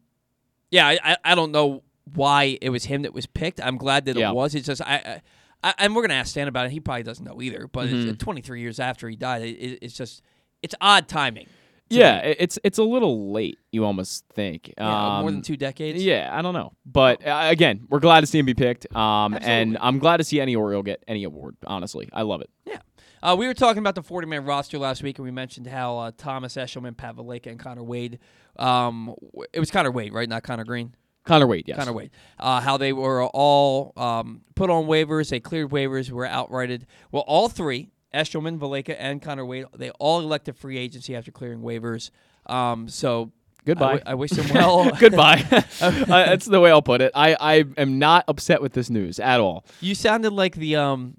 yeah, 0.71 0.87
I, 0.89 1.17
I, 1.25 1.35
don't 1.35 1.53
know 1.53 1.83
why 2.15 2.59
it 2.61 2.71
was 2.71 2.85
him 2.87 3.03
that 3.03 3.13
was 3.15 3.27
picked. 3.27 3.61
I'm 3.61 3.77
glad 3.77 4.07
that 4.07 4.17
Yeah. 4.17 4.31
it 4.31 4.35
was. 4.35 4.55
It's 4.55 4.67
just 4.67 4.81
I, 4.83 5.21
I, 5.63 5.75
and 5.79 5.95
we're 5.95 6.03
gonna 6.03 6.15
ask 6.15 6.31
Stan 6.31 6.49
about 6.49 6.67
it. 6.67 6.73
He 6.73 6.81
probably 6.81 7.03
doesn't 7.05 7.25
know 7.25 7.41
either. 7.43 7.69
But 7.71 7.89
Mm-hmm. 7.89 8.11
it's 8.11 8.23
23 8.25 8.61
years 8.61 8.81
after 8.81 9.09
he 9.09 9.17
died, 9.17 9.43
it, 9.43 9.51
it, 9.59 9.79
it's 9.83 9.97
just 9.97 10.23
it's 10.63 10.75
odd 10.81 11.09
timing. 11.09 11.47
Yeah, 11.91 12.23
me. 12.27 12.37
it's 12.39 12.59
it's 12.65 12.79
a 12.79 12.83
little 12.83 13.33
late. 13.33 13.59
You 13.71 13.85
almost 13.85 14.25
think. 14.33 14.73
Yeah, 14.79 15.21
more 15.21 15.31
than 15.31 15.41
Um, 15.41 15.43
two 15.43 15.59
decades. 15.59 16.03
Yeah, 16.03 16.31
I 16.33 16.41
don't 16.41 16.55
know, 16.55 16.73
but 16.87 17.25
uh, 17.27 17.49
again, 17.51 17.87
we're 17.91 18.01
glad 18.01 18.23
to 18.23 18.27
see 18.27 18.39
him 18.39 18.47
be 18.47 18.55
picked. 18.55 18.93
Um, 18.97 19.37
and 19.41 19.77
I'm 19.79 19.99
glad 19.99 20.17
to 20.17 20.25
see 20.25 20.41
any 20.41 20.57
Oriole 20.57 20.83
get 20.83 21.03
any 21.07 21.25
award. 21.25 21.57
Honestly, 21.67 22.09
I 22.13 22.23
love 22.23 22.41
it. 22.41 22.49
Yeah. 22.67 22.79
Uh, 23.23 23.37
we 23.39 23.47
were 23.47 23.55
talking 23.55 23.79
about 23.79 23.95
the 23.95 24.03
40 24.03 24.27
man 24.27 24.45
roster 24.45 24.79
last 24.79 25.03
week, 25.03 25.19
and 25.19 25.25
we 25.25 25.31
mentioned 25.31 25.67
how 25.69 25.99
uh, 25.99 26.11
Thomas 26.17 26.57
Eshelman, 26.57 26.97
Pat 26.97 27.15
and 27.47 27.59
Connor 27.59 27.85
Wade. 27.85 28.19
Um, 28.57 29.15
it 29.53 29.61
was 29.61 29.71
Connor 29.71 29.93
Wade, 29.93 30.13
right? 30.13 30.29
Not 30.29 30.43
Connor 30.43 30.65
Green. 30.65 30.95
Connor 31.25 31.47
Wade, 31.47 31.65
yes. 31.69 31.79
Connor 31.79 31.93
Wade. 31.93 32.11
Uh, 32.39 32.61
how 32.61 32.77
they 32.77 32.93
were 32.93 33.25
all 33.25 33.93
um, 33.97 34.43
put 34.57 34.71
on 34.71 34.87
waivers. 34.87 35.31
They 35.31 35.39
cleared 35.39 35.71
waivers. 35.71 36.11
Were 36.11 36.27
outrighted. 36.27 36.83
Well, 37.13 37.23
all 37.29 37.49
three, 37.49 37.91
Eshelman, 38.13 38.59
Valaika, 38.59 38.97
and 38.99 39.23
Connor 39.23 39.47
Wade, 39.47 39.67
they 39.77 39.91
all 39.93 40.21
elected 40.21 40.57
free 40.57 40.79
agency 40.79 41.15
after 41.15 41.31
clearing 41.31 41.61
waivers. 41.61 42.11
Um, 42.47 42.89
so 42.89 43.31
Goodbye. 43.65 43.85
I, 43.85 43.97
w- 43.99 44.03
I 44.07 44.15
wish 44.15 44.31
them 44.33 44.49
well. 44.53 44.91
Goodbye. 44.99 45.45
uh, 45.81 45.91
that's 46.07 46.47
the 46.47 46.59
way 46.59 46.73
I'll 46.73 46.83
put 46.83 47.01
it. 47.01 47.13
I, 47.15 47.37
I 47.39 47.65
am 47.79 48.01
not 48.01 48.25
upset 48.27 48.61
with 48.61 48.73
this 48.73 48.91
news 48.91 49.21
at 49.21 49.39
all. 49.39 49.65
You 49.81 49.95
sounded 49.95 50.33
like 50.33 50.57
the 50.57 50.75
um 50.75 51.19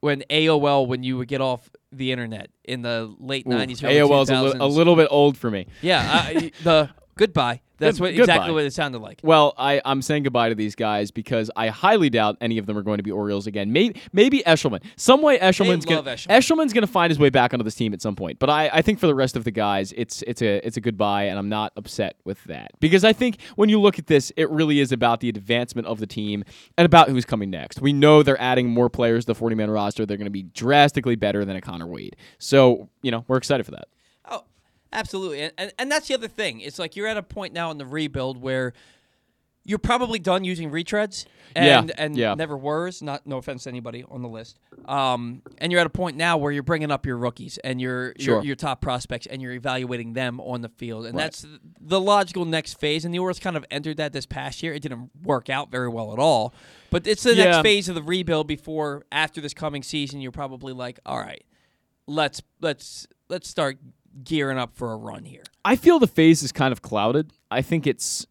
when 0.00 0.22
AOL 0.30 0.86
when 0.86 1.02
you 1.02 1.16
would 1.16 1.28
get 1.28 1.40
off 1.40 1.68
the 1.92 2.12
internet 2.12 2.50
in 2.64 2.82
the 2.82 3.14
late 3.18 3.46
Ooh, 3.46 3.50
nineties, 3.50 3.82
early 3.82 3.96
AOL's 3.96 4.30
a, 4.30 4.42
li- 4.42 4.56
a 4.60 4.66
little 4.66 4.96
bit 4.96 5.08
old 5.10 5.36
for 5.36 5.50
me. 5.50 5.66
Yeah, 5.82 6.00
I, 6.06 6.52
the 6.62 6.90
goodbye. 7.18 7.60
That's 7.80 7.98
Good- 7.98 8.02
what 8.02 8.10
exactly 8.10 8.34
goodbye. 8.48 8.52
what 8.54 8.64
it 8.64 8.72
sounded 8.72 8.98
like. 8.98 9.20
Well, 9.22 9.54
I, 9.56 9.80
I'm 9.84 10.02
saying 10.02 10.24
goodbye 10.24 10.48
to 10.48 10.56
these 10.56 10.74
guys 10.74 11.12
because 11.12 11.48
I 11.54 11.68
highly 11.68 12.10
doubt 12.10 12.36
any 12.40 12.58
of 12.58 12.66
them 12.66 12.76
are 12.76 12.82
going 12.82 12.96
to 12.96 13.04
be 13.04 13.12
Orioles 13.12 13.46
again. 13.46 13.72
Maybe 13.72 14.00
maybe 14.12 14.42
Eshelman. 14.44 14.82
Some 14.96 15.22
way 15.22 15.38
Eshelman's 15.38 15.84
gonna 15.84 16.02
Eshelman. 16.02 16.26
Eshelman's 16.38 16.72
gonna 16.72 16.88
find 16.88 17.10
his 17.12 17.20
way 17.20 17.30
back 17.30 17.52
onto 17.52 17.62
this 17.62 17.76
team 17.76 17.92
at 17.94 18.02
some 18.02 18.16
point. 18.16 18.40
But 18.40 18.50
I, 18.50 18.68
I 18.72 18.82
think 18.82 18.98
for 18.98 19.06
the 19.06 19.14
rest 19.14 19.36
of 19.36 19.44
the 19.44 19.52
guys, 19.52 19.92
it's 19.96 20.22
it's 20.22 20.42
a 20.42 20.66
it's 20.66 20.76
a 20.76 20.80
goodbye, 20.80 21.24
and 21.24 21.38
I'm 21.38 21.48
not 21.48 21.72
upset 21.76 22.16
with 22.24 22.42
that 22.44 22.72
because 22.80 23.04
I 23.04 23.12
think 23.12 23.38
when 23.54 23.68
you 23.68 23.80
look 23.80 23.96
at 23.98 24.08
this, 24.08 24.32
it 24.36 24.50
really 24.50 24.80
is 24.80 24.90
about 24.90 25.20
the 25.20 25.28
advancement 25.28 25.86
of 25.86 26.00
the 26.00 26.06
team 26.06 26.42
and 26.76 26.84
about 26.84 27.08
who's 27.10 27.24
coming 27.24 27.50
next. 27.50 27.80
We 27.80 27.92
know 27.92 28.24
they're 28.24 28.40
adding 28.40 28.68
more 28.68 28.88
players 28.90 29.24
to 29.24 29.28
the 29.28 29.34
40 29.36 29.54
man 29.54 29.70
roster. 29.70 30.04
They're 30.04 30.16
going 30.16 30.24
to 30.24 30.30
be 30.30 30.42
drastically 30.42 31.14
better 31.14 31.44
than 31.44 31.54
a 31.54 31.60
Connor 31.60 31.86
Wade. 31.86 32.16
So 32.38 32.88
you 33.02 33.12
know 33.12 33.24
we're 33.28 33.36
excited 33.36 33.64
for 33.66 33.72
that. 33.72 33.86
Oh, 34.28 34.42
absolutely. 34.92 35.42
And, 35.42 35.52
and 35.58 35.72
and 35.78 35.90
that's 35.92 36.08
the 36.08 36.14
other 36.14 36.28
thing. 36.28 36.60
It's 36.60 36.78
like 36.78 36.96
you're 36.96 37.06
at 37.08 37.16
a 37.16 37.22
point 37.22 37.52
now 37.52 37.70
in 37.70 37.78
the 37.78 37.86
rebuild 37.86 38.40
where 38.40 38.72
you're 39.64 39.78
probably 39.78 40.18
done 40.18 40.44
using 40.44 40.70
retreads 40.70 41.26
Yeah, 41.54 41.80
and 41.80 41.92
and 41.98 42.16
yeah. 42.16 42.32
never 42.34 42.56
wers. 42.56 43.02
Not 43.02 43.26
no 43.26 43.36
offense 43.36 43.64
to 43.64 43.68
anybody 43.68 44.02
on 44.08 44.22
the 44.22 44.28
list. 44.28 44.58
Um, 44.86 45.42
and 45.58 45.70
you're 45.70 45.80
at 45.82 45.86
a 45.86 45.90
point 45.90 46.16
now 46.16 46.38
where 46.38 46.50
you're 46.50 46.62
bringing 46.62 46.90
up 46.90 47.04
your 47.04 47.18
rookies 47.18 47.58
and 47.58 47.78
your 47.78 48.14
Sure. 48.18 48.36
your, 48.36 48.44
your 48.44 48.56
top 48.56 48.80
prospects 48.80 49.26
and 49.26 49.42
you're 49.42 49.52
evaluating 49.52 50.14
them 50.14 50.40
on 50.40 50.62
the 50.62 50.70
field. 50.70 51.04
And 51.04 51.14
Right. 51.16 51.24
that's 51.24 51.44
the 51.80 52.00
logical 52.00 52.46
next 52.46 52.80
phase. 52.80 53.04
And 53.04 53.12
the 53.12 53.18
Orioles 53.18 53.40
kind 53.40 53.58
of 53.58 53.66
entered 53.70 53.98
that 53.98 54.14
this 54.14 54.24
past 54.24 54.62
year. 54.62 54.72
It 54.72 54.80
didn't 54.80 55.10
work 55.22 55.50
out 55.50 55.70
very 55.70 55.88
well 55.90 56.14
at 56.14 56.18
all. 56.18 56.54
But 56.90 57.06
it's 57.06 57.24
the 57.24 57.34
Yeah. 57.34 57.44
next 57.44 57.62
phase 57.62 57.90
of 57.90 57.94
the 57.94 58.02
rebuild 58.02 58.46
before 58.46 59.04
after 59.12 59.42
this 59.42 59.52
coming 59.52 59.82
season 59.82 60.22
you're 60.22 60.32
probably 60.32 60.72
like, 60.72 60.98
all 61.04 61.18
right, 61.18 61.44
let's 62.06 62.40
let's 62.62 63.06
let's 63.28 63.46
start 63.46 63.76
gearing 64.24 64.58
up 64.58 64.74
for 64.74 64.92
a 64.92 64.96
run 64.96 65.24
here. 65.24 65.44
I 65.64 65.76
feel 65.76 65.98
the 65.98 66.06
phase 66.06 66.42
is 66.42 66.52
kind 66.52 66.72
of 66.72 66.82
clouded. 66.82 67.32
I 67.50 67.62
think 67.62 67.86
it's 67.86 68.26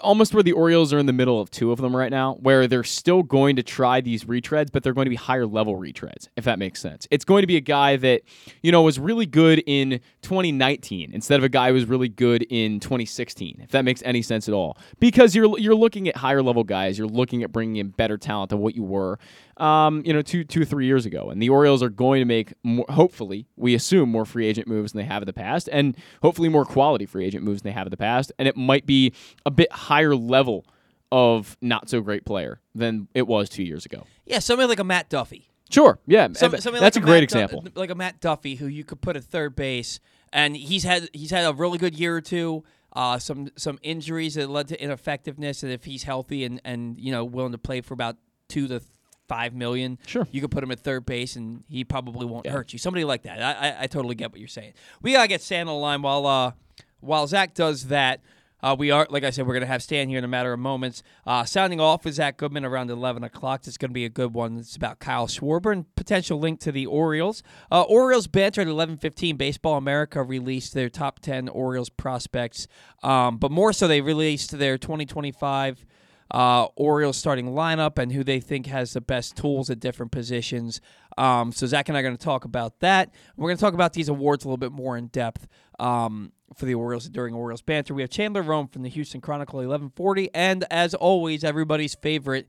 almost 0.00 0.32
where 0.32 0.42
the 0.42 0.52
Orioles 0.52 0.92
are 0.92 0.98
in 0.98 1.06
the 1.06 1.12
middle 1.12 1.40
of 1.40 1.50
two 1.50 1.72
of 1.72 1.80
them 1.80 1.94
right 1.94 2.10
now, 2.10 2.34
where 2.34 2.68
they're 2.68 2.84
still 2.84 3.22
going 3.22 3.56
to 3.56 3.62
try 3.62 4.00
these 4.00 4.24
retreads, 4.24 4.70
but 4.72 4.82
they're 4.82 4.92
going 4.92 5.06
to 5.06 5.10
be 5.10 5.16
higher 5.16 5.46
level 5.46 5.76
retreads, 5.76 6.28
if 6.36 6.44
that 6.44 6.58
makes 6.58 6.80
sense. 6.80 7.08
It's 7.10 7.24
going 7.24 7.42
to 7.42 7.48
be 7.48 7.56
a 7.56 7.60
guy 7.60 7.96
that, 7.96 8.22
you 8.62 8.70
know, 8.70 8.82
was 8.82 8.98
really 8.98 9.26
good 9.26 9.62
in 9.66 10.00
2019 10.22 11.10
instead 11.12 11.40
of 11.40 11.44
a 11.44 11.48
guy 11.48 11.68
who 11.68 11.74
was 11.74 11.84
really 11.84 12.08
good 12.08 12.42
in 12.48 12.78
2016, 12.78 13.60
if 13.62 13.70
that 13.70 13.84
makes 13.84 14.02
any 14.04 14.22
sense 14.22 14.46
at 14.48 14.54
all. 14.54 14.78
Because 15.00 15.34
you're 15.34 15.58
you're 15.58 15.74
looking 15.74 16.08
at 16.08 16.16
higher 16.16 16.42
level 16.42 16.62
guys, 16.62 16.96
you're 16.96 17.08
looking 17.08 17.42
at 17.42 17.50
bringing 17.50 17.76
in 17.76 17.88
better 17.88 18.16
talent 18.16 18.50
than 18.50 18.60
what 18.60 18.76
you 18.76 18.84
were, 18.84 19.18
um, 19.56 20.02
you 20.04 20.12
know, 20.12 20.22
two 20.22 20.44
two 20.44 20.64
three 20.64 20.86
years 20.86 21.06
ago. 21.06 21.30
And 21.30 21.42
the 21.42 21.48
Orioles 21.48 21.82
are 21.82 21.88
going 21.88 22.20
to 22.20 22.24
make, 22.24 22.54
more, 22.62 22.86
hopefully, 22.88 23.46
we 23.56 23.74
assume 23.74 24.10
more 24.10 24.24
free 24.24 24.46
agent 24.46 24.68
moves 24.68 24.92
than 24.92 25.02
they 25.02 25.08
have 25.08 25.22
in 25.22 25.26
the 25.26 25.32
past, 25.32 25.68
and 25.72 25.96
hopefully 26.22 26.48
more 26.48 26.64
quality 26.64 27.06
free 27.06 27.24
agent 27.24 27.42
moves 27.42 27.62
than 27.62 27.70
they 27.70 27.74
have 27.74 27.88
in 27.88 27.90
the 27.90 27.96
past. 27.96 28.32
And 28.38 28.46
it 28.46 28.56
might 28.56 28.86
be 28.86 29.12
a 29.44 29.50
bit 29.56 29.72
higher 29.72 30.14
level 30.14 30.66
of 31.12 31.56
not 31.60 31.88
so 31.88 32.00
great 32.00 32.24
player 32.24 32.60
than 32.74 33.08
it 33.14 33.26
was 33.26 33.48
two 33.48 33.62
years 33.62 33.86
ago. 33.86 34.06
Yeah, 34.26 34.40
somebody 34.40 34.68
like 34.68 34.78
a 34.80 34.84
Matt 34.84 35.08
Duffy. 35.08 35.50
Sure, 35.70 35.98
yeah, 36.06 36.28
Some, 36.34 36.52
that's 36.52 36.64
like 36.66 36.96
a 36.96 37.00
great 37.00 37.04
Matt 37.04 37.18
Du- 37.20 37.22
example. 37.24 37.64
like 37.74 37.90
a 37.90 37.94
Matt 37.96 38.20
Duffy, 38.20 38.54
who 38.54 38.66
you 38.66 38.84
could 38.84 39.00
put 39.00 39.16
at 39.16 39.24
third 39.24 39.56
base, 39.56 39.98
and 40.32 40.56
he's 40.56 40.84
had 40.84 41.08
he's 41.12 41.30
had 41.30 41.44
a 41.44 41.52
really 41.52 41.78
good 41.78 41.98
year 41.98 42.16
or 42.16 42.20
two. 42.20 42.62
Uh, 42.92 43.18
some 43.18 43.48
some 43.56 43.78
injuries 43.82 44.34
that 44.34 44.48
led 44.48 44.68
to 44.68 44.80
ineffectiveness, 44.82 45.62
and 45.64 45.72
if 45.72 45.84
he's 45.84 46.04
healthy 46.04 46.44
and 46.44 46.60
and 46.64 46.98
you 47.00 47.10
know 47.10 47.24
willing 47.24 47.52
to 47.52 47.58
play 47.58 47.80
for 47.80 47.94
about 47.94 48.16
two 48.48 48.68
to 48.68 48.80
five 49.28 49.54
million. 49.54 49.98
Sure. 50.06 50.26
You 50.30 50.40
could 50.40 50.52
put 50.52 50.62
him 50.62 50.70
at 50.70 50.78
third 50.80 51.04
base, 51.04 51.34
and 51.34 51.64
he 51.68 51.82
probably 51.82 52.26
won't 52.26 52.46
Yeah. 52.46 52.52
hurt 52.52 52.72
you. 52.72 52.78
Somebody 52.78 53.04
like 53.04 53.22
that. 53.22 53.42
I, 53.42 53.68
I 53.70 53.82
I 53.82 53.86
totally 53.88 54.14
get 54.14 54.30
what 54.30 54.38
you're 54.38 54.46
saying. 54.48 54.72
We 55.02 55.12
gotta 55.12 55.26
get 55.28 55.42
Stan 55.42 55.62
on 55.62 55.66
the 55.66 55.72
line 55.74 56.00
while 56.00 56.26
uh 56.26 56.52
while 57.00 57.26
Zach 57.26 57.54
does 57.54 57.88
that. 57.88 58.20
Uh, 58.62 58.74
we 58.78 58.90
are, 58.90 59.06
like 59.10 59.24
I 59.24 59.30
said, 59.30 59.46
we're 59.46 59.54
going 59.54 59.62
to 59.62 59.66
have 59.66 59.82
Stan 59.82 60.08
here 60.08 60.18
in 60.18 60.24
a 60.24 60.28
matter 60.28 60.52
of 60.52 60.58
moments. 60.58 61.02
Uh, 61.26 61.44
sounding 61.44 61.80
off 61.80 62.04
with 62.04 62.14
Zach 62.14 62.36
Goodman 62.36 62.64
around 62.64 62.90
11 62.90 63.22
o'clock. 63.22 63.66
It's 63.66 63.76
going 63.76 63.90
to 63.90 63.94
be 63.94 64.04
a 64.04 64.10
good 64.10 64.32
one. 64.32 64.58
It's 64.58 64.76
about 64.76 64.98
Kyle 64.98 65.26
Schwarber 65.26 65.72
and 65.72 65.94
potential 65.94 66.38
link 66.38 66.60
to 66.60 66.72
the 66.72 66.86
Orioles. 66.86 67.42
Uh, 67.70 67.82
Orioles 67.82 68.26
banter 68.26 68.62
at 68.62 68.66
11:15. 68.66 69.36
Baseball 69.36 69.76
America 69.76 70.22
released 70.22 70.74
their 70.74 70.88
top 70.88 71.20
10 71.20 71.48
Orioles 71.48 71.90
prospects, 71.90 72.66
um, 73.02 73.36
but 73.36 73.50
more 73.50 73.72
so, 73.72 73.86
they 73.86 74.00
released 74.00 74.58
their 74.58 74.78
2025 74.78 75.84
uh, 76.30 76.64
Orioles 76.76 77.16
starting 77.16 77.46
lineup 77.46 77.98
and 77.98 78.12
who 78.12 78.24
they 78.24 78.40
think 78.40 78.66
has 78.66 78.92
the 78.92 79.00
best 79.00 79.36
tools 79.36 79.70
at 79.70 79.80
different 79.80 80.12
positions. 80.12 80.80
Um, 81.16 81.52
so 81.52 81.66
Zach 81.66 81.88
and 81.88 81.96
I 81.96 82.00
are 82.00 82.02
going 82.02 82.16
to 82.16 82.24
talk 82.24 82.44
about 82.44 82.80
that. 82.80 83.14
We're 83.36 83.48
going 83.48 83.56
to 83.56 83.60
talk 83.60 83.74
about 83.74 83.92
these 83.92 84.08
awards 84.08 84.44
a 84.44 84.48
little 84.48 84.56
bit 84.56 84.72
more 84.72 84.96
in 84.96 85.06
depth 85.08 85.46
um, 85.78 86.32
for 86.54 86.66
the 86.66 86.74
Orioles 86.74 87.08
during 87.08 87.34
Orioles 87.34 87.62
banter. 87.62 87.94
We 87.94 88.02
have 88.02 88.10
Chandler 88.10 88.42
Rome 88.42 88.68
from 88.68 88.82
the 88.82 88.88
Houston 88.88 89.20
Chronicle 89.20 89.58
1140, 89.58 90.30
and 90.34 90.64
as 90.70 90.94
always, 90.94 91.44
everybody's 91.44 91.94
favorite. 91.94 92.46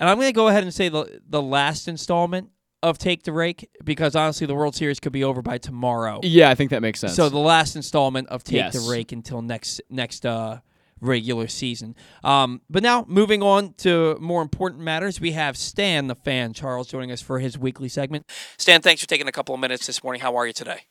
And 0.00 0.08
I'm 0.08 0.16
going 0.16 0.28
to 0.28 0.32
go 0.32 0.48
ahead 0.48 0.62
and 0.62 0.72
say 0.72 0.88
the 0.88 1.20
the 1.28 1.42
last 1.42 1.88
installment 1.88 2.50
of 2.82 2.98
Take 2.98 3.24
the 3.24 3.32
Rake 3.32 3.68
because 3.84 4.14
honestly, 4.14 4.46
the 4.46 4.54
World 4.54 4.74
Series 4.74 5.00
could 5.00 5.12
be 5.12 5.24
over 5.24 5.42
by 5.42 5.58
tomorrow. 5.58 6.20
Yeah, 6.22 6.50
I 6.50 6.54
think 6.54 6.70
that 6.70 6.82
makes 6.82 7.00
sense. 7.00 7.14
So 7.14 7.28
the 7.28 7.38
last 7.38 7.76
installment 7.76 8.28
of 8.28 8.44
Take 8.44 8.56
Yes. 8.56 8.74
the 8.74 8.90
Rake 8.90 9.12
until 9.12 9.42
next 9.42 9.80
next 9.90 10.24
uh, 10.24 10.60
regular 11.00 11.48
season. 11.48 11.96
Um, 12.22 12.60
but 12.70 12.82
now 12.82 13.04
moving 13.08 13.42
on 13.42 13.74
to 13.78 14.16
more 14.20 14.42
important 14.42 14.82
matters, 14.82 15.20
we 15.20 15.32
have 15.32 15.56
Stan 15.56 16.06
the 16.06 16.14
fan 16.14 16.52
Charles 16.52 16.88
joining 16.88 17.10
us 17.10 17.20
for 17.20 17.40
his 17.40 17.58
weekly 17.58 17.88
segment. 17.88 18.26
Stan, 18.58 18.80
thanks 18.80 19.02
for 19.02 19.08
taking 19.08 19.28
a 19.28 19.32
couple 19.32 19.54
of 19.54 19.60
minutes 19.60 19.86
this 19.86 20.02
morning. 20.04 20.20
How 20.22 20.36
are 20.36 20.46
you 20.46 20.52
today? 20.52 20.82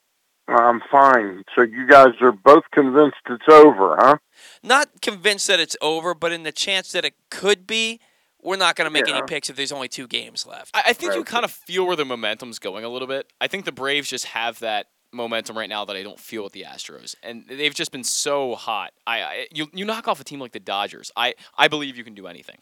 I'm 0.48 0.82
fine. 0.90 1.44
So 1.56 1.64
you 1.64 1.88
guys 1.88 2.14
are 2.22 2.32
both 2.32 2.64
convinced 2.74 3.18
it's 3.30 3.48
over, 3.50 3.98
huh? 4.00 4.18
Not 4.64 5.02
convinced 5.02 5.48
that 5.48 5.60
it's 5.60 5.76
over, 5.82 6.14
but 6.14 6.32
in 6.32 6.44
the 6.44 6.52
chance 6.52 6.92
that 6.94 7.04
it 7.04 7.16
could 7.30 7.68
be, 7.68 8.00
we're 8.42 8.56
not 8.56 8.76
going 8.76 8.86
to 8.86 8.92
make 8.92 9.10
any 9.10 9.22
picks 9.24 9.50
if 9.50 9.56
there's 9.56 9.72
only 9.72 9.90
two 9.90 10.08
games 10.08 10.46
left. 10.46 10.72
I, 10.74 10.84
I 10.88 10.94
think 10.94 11.16
you 11.16 11.24
kind 11.24 11.44
of 11.44 11.52
feel 11.52 11.86
where 11.86 11.96
the 11.96 12.06
momentum's 12.06 12.60
going 12.60 12.86
a 12.86 12.90
little 12.90 13.08
bit. 13.08 13.32
I 13.42 13.48
think 13.48 13.66
the 13.66 13.72
Braves 13.72 14.10
just 14.10 14.26
have 14.26 14.60
that 14.60 14.88
momentum 15.12 15.58
right 15.58 15.70
now 15.70 15.84
that 15.86 15.96
I 15.96 16.04
don't 16.04 16.20
feel 16.20 16.44
with 16.44 16.54
the 16.54 16.64
Astros, 16.64 17.16
and 17.24 17.46
they've 17.48 17.74
just 17.74 17.92
been 17.92 18.04
so 18.04 18.56
hot. 18.56 18.94
I, 19.06 19.22
I 19.22 19.48
you 19.52 19.68
you 19.74 19.84
knock 19.84 20.08
off 20.08 20.22
a 20.22 20.24
team 20.24 20.40
like 20.40 20.52
the 20.52 20.60
Dodgers. 20.60 21.12
I 21.16 21.34
I 21.58 21.68
believe 21.68 21.98
you 21.98 22.04
can 22.04 22.14
do 22.14 22.28
anything. 22.28 22.58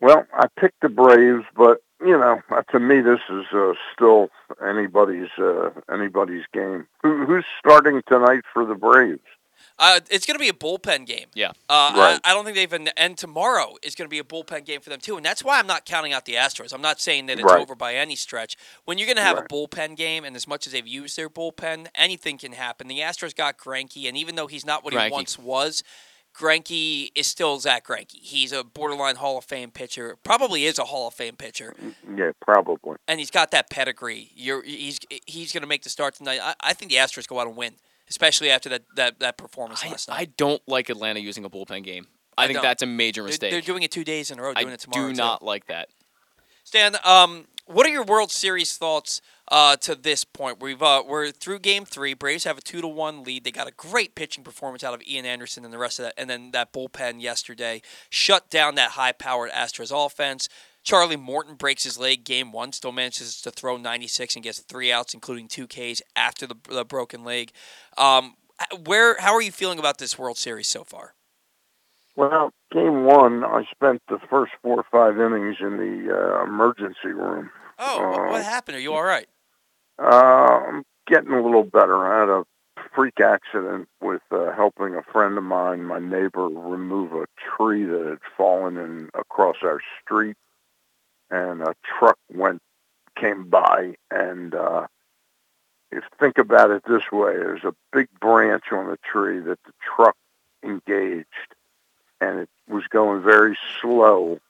Well, 0.00 0.26
I 0.32 0.46
picked 0.58 0.80
the 0.80 0.88
Braves, 0.88 1.44
but 1.56 1.82
you 2.00 2.18
know, 2.18 2.40
uh, 2.50 2.62
to 2.72 2.80
me, 2.80 3.00
this 3.00 3.20
is 3.30 3.44
uh, 3.52 3.72
still 3.94 4.30
anybody's 4.66 5.30
uh, 5.38 5.70
anybody's 5.92 6.44
game. 6.52 6.86
Who, 7.02 7.24
who's 7.26 7.44
starting 7.58 8.02
tonight 8.08 8.42
for 8.52 8.64
the 8.64 8.74
Braves? 8.74 9.20
Uh, 9.78 9.98
it's 10.08 10.24
going 10.24 10.36
to 10.36 10.40
be 10.40 10.48
a 10.48 10.52
bullpen 10.52 11.04
game. 11.04 11.26
Yeah. 11.34 11.48
Uh, 11.68 11.92
Right. 11.96 12.20
I, 12.24 12.30
I 12.30 12.34
don't 12.34 12.44
think 12.44 12.56
they've 12.56 12.70
been, 12.70 12.88
and 12.96 13.18
tomorrow 13.18 13.74
is 13.82 13.96
going 13.96 14.06
to 14.06 14.10
be 14.10 14.20
a 14.20 14.24
bullpen 14.24 14.64
game 14.64 14.80
for 14.80 14.90
them 14.90 15.00
too, 15.00 15.16
and 15.16 15.24
that's 15.26 15.42
why 15.42 15.58
I'm 15.58 15.66
not 15.66 15.84
counting 15.84 16.12
out 16.12 16.26
the 16.26 16.34
Astros. 16.34 16.72
I'm 16.72 16.82
not 16.82 17.00
saying 17.00 17.26
that 17.26 17.38
it's 17.40 17.44
Right. 17.44 17.60
over 17.60 17.74
by 17.74 17.94
any 17.94 18.14
stretch. 18.14 18.56
When 18.84 18.98
you're 18.98 19.06
going 19.06 19.16
to 19.16 19.22
have 19.22 19.36
Right. 19.36 19.46
a 19.50 19.52
bullpen 19.52 19.96
game, 19.96 20.24
and 20.24 20.36
as 20.36 20.46
much 20.46 20.66
as 20.68 20.72
they've 20.72 20.86
used 20.86 21.16
their 21.16 21.28
bullpen, 21.28 21.88
anything 21.94 22.38
can 22.38 22.52
happen. 22.52 22.86
The 22.86 23.00
Astros 23.00 23.34
got 23.34 23.58
Greinke, 23.58 24.06
and 24.06 24.16
even 24.16 24.36
though 24.36 24.46
he's 24.46 24.64
not 24.66 24.84
what 24.84 24.92
he 24.92 25.10
once 25.10 25.38
was, 25.38 25.82
Greinke 26.36 27.10
is 27.14 27.26
still 27.26 27.58
Zack 27.60 27.86
Greinke. 27.86 28.12
He's 28.12 28.52
a 28.52 28.64
borderline 28.64 29.16
Hall 29.16 29.38
of 29.38 29.44
Fame 29.44 29.70
pitcher. 29.70 30.16
Probably 30.24 30.64
is 30.64 30.78
a 30.78 30.84
Hall 30.84 31.06
of 31.08 31.14
Fame 31.14 31.36
pitcher, 31.36 31.74
Yeah, 32.16 32.32
probably. 32.40 32.96
and 33.06 33.20
he's 33.20 33.30
got 33.30 33.50
that 33.52 33.70
pedigree. 33.70 34.30
You're, 34.34 34.62
he's 34.62 34.98
he's 35.26 35.52
going 35.52 35.62
to 35.62 35.68
make 35.68 35.82
the 35.82 35.90
start 35.90 36.16
tonight. 36.16 36.40
I, 36.42 36.54
I 36.60 36.72
think 36.72 36.90
the 36.90 36.96
Astros 36.98 37.28
go 37.28 37.38
out 37.38 37.46
and 37.46 37.56
win, 37.56 37.74
especially 38.08 38.50
after 38.50 38.68
that 38.70 38.82
that, 38.96 39.20
that 39.20 39.36
performance 39.38 39.84
I, 39.84 39.90
last 39.90 40.08
night. 40.08 40.18
I 40.18 40.24
don't 40.36 40.60
like 40.66 40.88
Atlanta 40.90 41.20
using 41.20 41.44
a 41.44 41.50
bullpen 41.50 41.84
game. 41.84 42.06
I, 42.36 42.44
I 42.44 42.46
think 42.48 42.56
don't. 42.56 42.62
that's 42.64 42.82
a 42.82 42.86
major 42.86 43.22
They're- 43.22 43.28
mistake. 43.28 43.50
They're, 43.52 43.60
doing 43.60 43.84
it 43.84 43.92
two 43.92 44.02
days 44.04 44.32
in 44.32 44.40
a 44.40 44.42
row. 44.42 44.54
Doing 44.54 44.70
I 44.70 44.72
it 44.72 44.80
tomorrow. 44.80 45.06
do 45.08 45.12
too. 45.12 45.16
not 45.16 45.42
like 45.42 45.66
that. 45.66 45.88
Stan, 46.64 46.96
um, 47.04 47.46
what 47.66 47.86
are 47.86 47.90
your 47.90 48.02
World 48.04 48.32
Series 48.32 48.76
thoughts 48.76 49.20
uh, 49.48 49.76
to 49.76 49.94
this 49.94 50.24
point? 50.24 50.60
We've 50.60 50.82
uh, 50.82 51.02
we're 51.06 51.30
through 51.30 51.60
Game 51.60 51.84
Three. 51.84 52.14
Braves 52.14 52.44
have 52.44 52.58
a 52.58 52.60
two 52.60 52.80
to 52.80 52.88
one 52.88 53.22
lead. 53.24 53.44
They 53.44 53.50
got 53.50 53.68
a 53.68 53.72
great 53.72 54.14
pitching 54.14 54.44
performance 54.44 54.84
out 54.84 54.94
of 54.94 55.02
Ian 55.06 55.26
Anderson 55.26 55.64
and 55.64 55.72
the 55.72 55.78
rest 55.78 55.98
of 55.98 56.04
that, 56.04 56.14
and 56.16 56.28
then 56.28 56.50
that 56.52 56.72
bullpen 56.72 57.20
yesterday 57.20 57.82
shut 58.10 58.50
down 58.50 58.74
that 58.76 58.92
high-powered 58.92 59.50
Astros 59.50 59.92
offense. 59.94 60.48
Charlie 60.82 61.16
Morton 61.16 61.54
breaks 61.54 61.84
his 61.84 61.98
leg 61.98 62.24
game 62.24 62.52
one, 62.52 62.72
still 62.72 62.92
manages 62.92 63.40
to 63.40 63.50
throw 63.50 63.78
96 63.78 64.36
and 64.36 64.44
gets 64.44 64.60
three 64.60 64.92
outs, 64.92 65.14
including 65.14 65.48
two 65.48 65.66
Ks 65.66 66.02
after 66.14 66.46
the, 66.46 66.56
the 66.68 66.84
broken 66.84 67.24
leg. 67.24 67.52
Um, 67.96 68.34
where 68.84 69.18
how 69.20 69.34
are 69.34 69.42
you 69.42 69.50
feeling 69.50 69.78
about 69.78 69.98
this 69.98 70.18
World 70.18 70.36
Series 70.36 70.68
so 70.68 70.84
far? 70.84 71.14
Well, 72.16 72.52
game 72.70 73.04
one, 73.04 73.44
I 73.44 73.64
spent 73.72 74.02
the 74.08 74.18
first 74.30 74.52
four 74.62 74.76
or 74.78 74.84
five 74.92 75.18
innings 75.18 75.56
in 75.60 75.78
the 75.78 76.14
uh, 76.14 76.44
emergency 76.44 77.08
room. 77.08 77.50
Oh, 77.78 78.12
Uh, 78.28 78.30
what 78.30 78.44
happened? 78.44 78.76
Are 78.76 78.80
you 78.80 78.92
all 78.92 79.02
right? 79.02 79.26
Uh, 79.98 80.60
I'm 80.68 80.84
getting 81.06 81.32
a 81.32 81.42
little 81.42 81.64
better. 81.64 81.96
I 81.96 82.20
had 82.20 82.28
a 82.28 82.44
freak 82.94 83.20
accident 83.20 83.88
with 84.00 84.22
uh, 84.30 84.52
helping 84.52 84.94
a 84.94 85.02
friend 85.02 85.36
of 85.38 85.44
mine, 85.44 85.84
my 85.84 85.98
neighbor, 85.98 86.48
remove 86.48 87.12
a 87.12 87.26
tree 87.36 87.84
that 87.84 88.06
had 88.06 88.18
fallen 88.36 88.76
in 88.76 89.10
across 89.14 89.56
our 89.62 89.80
street, 90.02 90.36
and 91.30 91.62
a 91.62 91.74
truck 91.98 92.18
went 92.32 92.60
came 93.16 93.48
by. 93.48 93.94
And 94.10 94.54
uh, 94.54 94.86
if 95.92 96.04
think 96.18 96.38
about 96.38 96.70
it 96.70 96.82
this 96.86 97.10
way, 97.12 97.36
there's 97.36 97.64
a 97.64 97.74
big 97.92 98.08
branch 98.20 98.64
on 98.72 98.88
the 98.88 98.98
tree 98.98 99.40
that 99.40 99.62
the 99.64 99.72
truck 99.96 100.16
engaged, 100.62 101.26
and 102.20 102.40
it 102.40 102.48
was 102.68 102.84
going 102.88 103.22
very 103.22 103.56
slow. 103.80 104.40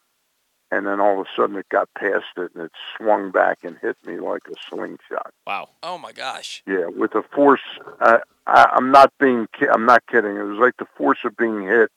And 0.75 0.89
then 0.89 1.01
all 1.01 1.21
of 1.21 1.27
a 1.27 1.31
sudden, 1.37 1.55
it 1.57 1.69
got 1.69 1.89
past 1.95 2.27
it, 2.37 2.51
and 2.55 2.65
it 2.65 2.73
swung 2.97 3.31
back 3.31 3.59
and 3.63 3.79
hit 3.79 3.97
me 4.05 4.19
like 4.19 4.43
a 4.49 4.55
slingshot. 4.69 5.33
Wow. 5.47 5.69
Oh 5.85 5.99
my 5.99 6.11
gosh. 6.11 6.65
Yeah, 6.67 6.87
with 6.87 7.13
the 7.13 7.23
force. 7.33 7.61
I, 8.01 8.19
I, 8.49 8.71
I'm 8.73 8.91
not 8.91 9.13
being. 9.21 9.47
ki- 9.57 9.69
I'm 9.73 9.87
not 9.87 10.05
kidding. 10.09 10.37
It 10.37 10.43
was 10.43 10.59
like 10.59 10.77
the 10.79 10.87
force 10.97 11.21
of 11.25 11.37
being 11.37 11.63
hit 11.63 11.93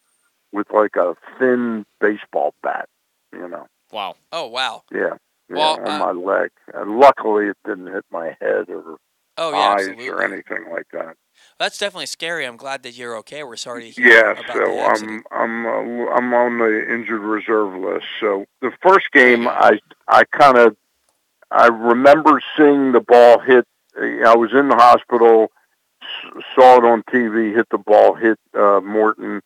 with 0.51 0.67
like 0.71 0.95
a 0.95 1.15
thin 1.39 1.87
baseball 1.99 2.53
bat. 2.61 2.87
You 3.33 3.47
know. 3.47 3.65
Wow. 3.91 4.15
Oh 4.31 4.45
wow. 4.45 4.83
Yeah. 4.91 5.15
yeah 5.49 5.55
Well, 5.55 5.79
on 5.83 5.89
uh, 5.89 5.97
my 5.97 6.11
leg. 6.11 6.51
And 6.75 6.99
luckily, 6.99 7.47
it 7.47 7.57
didn't 7.65 7.87
hit 7.87 8.05
my 8.11 8.37
head 8.39 8.69
or 8.69 8.97
Oh 9.37 9.51
yeah, 9.51 9.57
eyes 9.71 9.87
absolutely. 9.87 10.09
or 10.09 10.21
anything 10.21 10.71
like 10.71 10.87
that. 10.93 11.15
That's 11.59 11.77
definitely 11.77 12.05
scary. 12.05 12.45
I'm 12.45 12.57
glad 12.57 12.83
that 12.83 12.91
you're 12.97 13.17
okay. 13.17 13.43
We're 13.43 13.55
sorry 13.55 13.83
to 13.83 13.89
hear 13.89 14.07
Yeah. 14.07 14.31
about 14.39 14.55
So 14.57 14.59
the 14.59 14.79
accident. 14.79 15.25
I'm 15.31 15.65
I'm 15.65 16.07
uh, 16.07 16.11
I'm 16.11 16.33
on 16.33 16.59
the 16.59 16.93
injured 16.93 17.21
reserve 17.21 17.73
list. 17.75 18.05
So 18.19 18.45
the 18.61 18.71
first 18.81 19.11
game, 19.11 19.47
I 19.47 19.79
I 20.07 20.23
kind 20.25 20.57
of 20.57 20.75
I 21.49 21.67
remember 21.67 22.41
seeing 22.57 22.91
the 22.91 22.99
ball 23.01 23.39
hit. 23.39 23.65
I 23.99 24.35
was 24.35 24.51
in 24.53 24.67
the 24.69 24.75
hospital, 24.75 25.51
saw 26.53 26.77
it 26.77 26.83
on 26.85 27.01
TV, 27.03 27.55
hit 27.55 27.67
the 27.71 27.79
ball, 27.79 28.13
hit 28.13 28.37
uh, 28.53 28.79
Morton, 28.81 29.41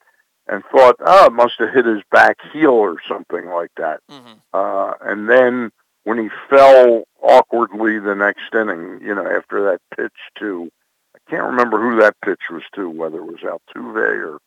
and 0.47 0.63
thought, 0.71 0.97
oh, 0.99 1.27
it 1.27 1.31
must 1.33 1.53
have 1.59 1.73
hit 1.73 1.85
his 1.85 2.01
back 2.11 2.37
heel 2.51 2.71
or 2.71 2.97
something 3.07 3.45
like 3.47 3.71
that. 3.77 4.01
hmm 4.09 4.33
Uh, 4.53 4.93
and 5.01 5.29
then 5.29 5.71
when 6.03 6.17
he 6.17 6.29
fell 6.49 7.03
awkwardly 7.21 7.99
the 7.99 8.15
next 8.15 8.53
inning, 8.53 8.99
you 9.01 9.15
know, 9.15 9.25
after 9.25 9.63
that 9.63 9.79
pitch 9.95 10.11
to, 10.39 10.69
can't 11.31 11.45
remember 11.45 11.81
who 11.81 11.99
that 12.01 12.15
pitch 12.23 12.41
was 12.51 12.63
to, 12.75 12.89
whether 12.89 13.17
it 13.17 13.25
was 13.25 13.39
Altuve 13.39 13.95
or, 13.95 14.39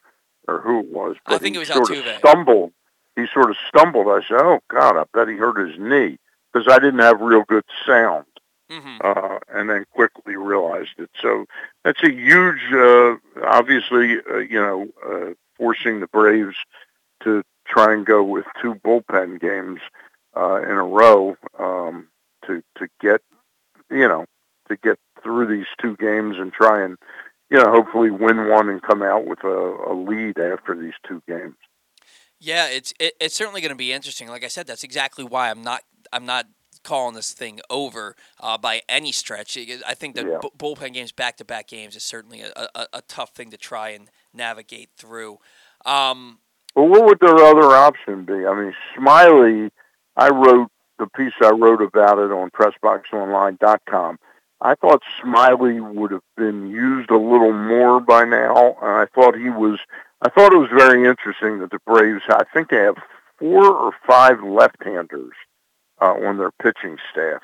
or 0.46 0.60
who 0.60 0.80
it 0.80 0.92
was. 0.92 1.16
But 1.24 1.34
I 1.34 1.38
think 1.38 1.56
it 1.56 1.60
was 1.60 1.68
sort 1.68 1.88
Altuve. 1.88 2.14
Of 2.14 2.18
stumbled. 2.18 2.72
He 3.16 3.26
sort 3.32 3.50
of 3.50 3.56
stumbled. 3.68 4.08
I 4.08 4.20
said, 4.28 4.40
"Oh 4.40 4.60
God, 4.68 4.96
I 4.96 5.04
bet 5.12 5.28
he 5.28 5.36
hurt 5.36 5.58
his 5.58 5.78
knee," 5.78 6.18
because 6.52 6.68
I 6.68 6.78
didn't 6.78 7.00
have 7.00 7.20
real 7.20 7.44
good 7.48 7.64
sound 7.86 8.26
hmm 8.70 8.96
uh, 9.02 9.38
and 9.52 9.68
then 9.68 9.84
quickly 9.92 10.36
realized 10.36 10.98
it. 10.98 11.10
So 11.20 11.46
that's 11.84 12.02
a 12.02 12.10
huge, 12.10 12.72
uh, 12.72 13.16
obviously, 13.46 14.16
uh, 14.30 14.38
you 14.38 14.60
know, 14.60 14.88
uh, 15.06 15.34
forcing 15.56 16.00
the 16.00 16.06
Braves 16.06 16.56
to 17.22 17.42
try 17.66 17.92
and 17.92 18.06
go 18.06 18.22
with 18.22 18.46
two 18.60 18.74
bullpen 18.74 19.40
games 19.40 19.80
uh, 20.36 20.62
in 20.62 20.70
a 20.70 20.84
row 20.84 21.36
um, 21.58 22.08
to 22.46 22.62
to 22.78 22.88
get, 23.00 23.20
you 23.90 24.08
know, 24.08 24.24
to 24.68 24.76
get 24.76 24.98
through 25.22 25.46
these 25.46 25.66
two 25.80 25.96
games 25.96 26.36
and 26.38 26.52
try 26.52 26.84
and, 26.84 26.96
you 27.50 27.58
know, 27.58 27.70
hopefully 27.70 28.10
win 28.10 28.48
one 28.48 28.68
and 28.68 28.82
come 28.82 29.02
out 29.02 29.26
with 29.26 29.42
a, 29.44 29.48
a 29.48 29.94
lead 29.94 30.38
after 30.38 30.74
these 30.78 30.94
two 31.06 31.22
games. 31.28 31.56
Yeah, 32.40 32.68
it's 32.68 32.92
it, 33.00 33.14
it's 33.20 33.34
certainly 33.34 33.60
going 33.60 33.70
to 33.70 33.76
be 33.76 33.92
interesting. 33.92 34.28
Like 34.28 34.44
I 34.44 34.48
said, 34.48 34.66
that's 34.66 34.84
exactly 34.84 35.24
why 35.24 35.50
I'm 35.50 35.62
not 35.62 35.82
I'm 36.12 36.26
not 36.26 36.46
calling 36.82 37.14
this 37.14 37.32
thing 37.32 37.60
over 37.70 38.14
uh, 38.40 38.58
by 38.58 38.82
any 38.88 39.10
stretch. 39.12 39.56
I 39.86 39.94
think 39.94 40.14
the 40.16 40.26
Yeah. 40.26 40.38
bu- 40.42 40.74
bullpen 40.74 40.92
games, 40.92 41.12
back 41.12 41.38
to 41.38 41.44
back 41.44 41.68
games, 41.68 41.96
is 41.96 42.02
certainly 42.04 42.42
a, 42.42 42.52
a, 42.74 42.86
a 42.94 43.02
tough 43.02 43.30
thing 43.30 43.50
to 43.50 43.56
try 43.56 43.90
and 43.90 44.10
navigate 44.34 44.90
through. 44.98 45.38
Um, 45.86 46.40
Well, 46.74 46.88
what 46.88 47.06
would 47.06 47.18
their 47.20 47.36
other 47.36 47.74
option 47.74 48.24
be? 48.26 48.44
I 48.46 48.54
mean, 48.54 48.74
Smiley 48.98 49.70
I 50.16 50.28
wrote 50.28 50.68
the 50.98 51.06
piece 51.16 51.32
I 51.42 51.50
wrote 51.50 51.80
about 51.82 52.18
it 52.18 52.30
on 52.30 52.50
PressBoxOnline.com. 52.50 54.18
I 54.64 54.74
thought 54.76 55.02
Smiley 55.22 55.78
would 55.78 56.10
have 56.10 56.22
been 56.38 56.68
used 56.68 57.10
a 57.10 57.18
little 57.18 57.52
more 57.52 58.00
by 58.00 58.24
now, 58.24 58.76
I 58.80 59.04
thought 59.14 59.36
he 59.36 59.50
was. 59.50 59.78
I 60.22 60.30
thought 60.30 60.54
it 60.54 60.58
was 60.58 60.70
very 60.74 61.06
interesting 61.06 61.58
that 61.58 61.70
the 61.70 61.78
Braves. 61.86 62.22
I 62.30 62.44
think 62.54 62.70
they 62.70 62.78
have 62.78 62.96
four 63.38 63.66
or 63.66 63.92
five 64.06 64.42
left-handers 64.42 65.34
uh, 66.00 66.14
on 66.14 66.38
their 66.38 66.50
pitching 66.62 66.96
staff, 67.12 67.42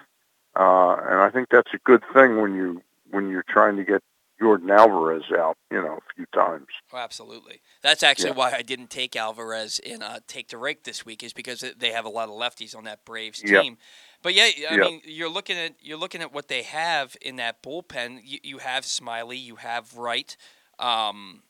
uh, 0.58 0.96
and 1.10 1.20
I 1.20 1.28
think 1.30 1.48
that's 1.50 1.74
a 1.74 1.78
good 1.84 2.02
thing 2.14 2.40
when 2.40 2.54
you 2.54 2.80
when 3.10 3.28
you're 3.28 3.44
trying 3.46 3.76
to 3.76 3.84
get 3.84 4.02
Yordan 4.40 4.70
Alvarez 4.76 5.24
out, 5.36 5.56
you 5.70 5.80
know, 5.82 5.94
a 5.98 6.14
few 6.16 6.24
times. 6.34 6.66
Oh, 6.92 6.96
absolutely. 6.98 7.60
That's 7.82 8.02
actually 8.02 8.30
Yeah. 8.30 8.36
why 8.36 8.52
I 8.52 8.62
didn't 8.62 8.88
take 8.90 9.14
Alvarez 9.16 9.78
in 9.78 10.02
uh, 10.02 10.20
take 10.26 10.48
the 10.48 10.56
rake 10.56 10.84
this 10.84 11.04
week 11.04 11.22
is 11.22 11.32
because 11.32 11.64
they 11.78 11.92
have 11.92 12.04
a 12.06 12.08
lot 12.08 12.28
of 12.28 12.34
lefties 12.34 12.74
on 12.76 12.84
that 12.84 13.04
Braves 13.04 13.40
team. 13.40 13.76
But 14.22 14.34
yeah, 14.34 14.44
I 14.44 14.76
Yeah. 14.76 14.76
mean, 14.82 15.00
you're 15.04 15.28
looking 15.30 15.56
at 15.56 15.74
you're 15.80 15.98
looking 15.98 16.22
at 16.22 16.32
what 16.32 16.48
they 16.48 16.62
have 16.62 17.16
in 17.20 17.36
that 17.36 17.62
bullpen. 17.62 18.20
You, 18.24 18.38
you 18.42 18.58
have 18.58 18.84
Smiley, 18.84 19.36
you 19.36 19.56
have 19.56 19.96
Wright. 19.96 20.36
Um, 20.78 21.42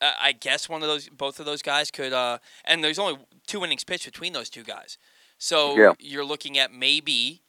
I 0.00 0.14
I 0.20 0.32
guess 0.32 0.68
one 0.68 0.82
of 0.82 0.88
those, 0.88 1.08
both 1.08 1.40
of 1.40 1.46
those 1.46 1.62
guys 1.62 1.90
could. 1.90 2.12
Uh, 2.12 2.38
and 2.64 2.84
there's 2.84 2.98
only 2.98 3.18
two 3.46 3.64
innings 3.64 3.84
pitched 3.84 4.04
between 4.06 4.32
those 4.32 4.50
two 4.50 4.62
guys, 4.64 4.98
so 5.38 5.76
Yeah. 5.76 5.92
you're 5.98 6.24
looking 6.24 6.58
at 6.58 6.72
maybe 6.72 7.42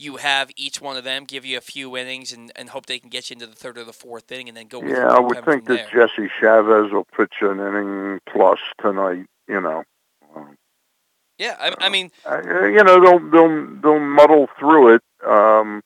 you 0.00 0.16
have 0.16 0.50
each 0.56 0.80
one 0.80 0.96
of 0.96 1.04
them 1.04 1.24
give 1.24 1.44
you 1.44 1.58
a 1.58 1.60
few 1.60 1.96
innings 1.96 2.32
and, 2.32 2.50
and 2.56 2.70
hope 2.70 2.86
they 2.86 2.98
can 2.98 3.10
get 3.10 3.28
you 3.28 3.34
into 3.34 3.46
the 3.46 3.54
third 3.54 3.76
or 3.76 3.84
the 3.84 3.92
fourth 3.92 4.32
inning 4.32 4.48
and 4.48 4.56
then 4.56 4.66
go 4.66 4.82
Yeah, 4.82 5.08
I 5.08 5.20
would 5.20 5.44
think 5.44 5.66
that 5.66 5.90
there. 5.92 6.08
Jesse 6.08 6.30
Chavez 6.40 6.90
will 6.90 7.06
pitch 7.16 7.34
an 7.42 7.60
inning 7.60 8.20
plus 8.30 8.58
tonight. 8.80 9.26
You 9.46 9.60
know, 9.60 9.82
um, 10.34 10.56
Yeah, 11.38 11.56
I, 11.60 11.74
I 11.80 11.88
mean, 11.90 12.10
uh, 12.24 12.66
you 12.66 12.82
know 12.82 13.00
they'll 13.00 13.30
they'll 13.30 13.66
they'll 13.82 14.00
muddle 14.00 14.48
through 14.58 14.94
it. 14.94 15.02
Um, 15.26 15.82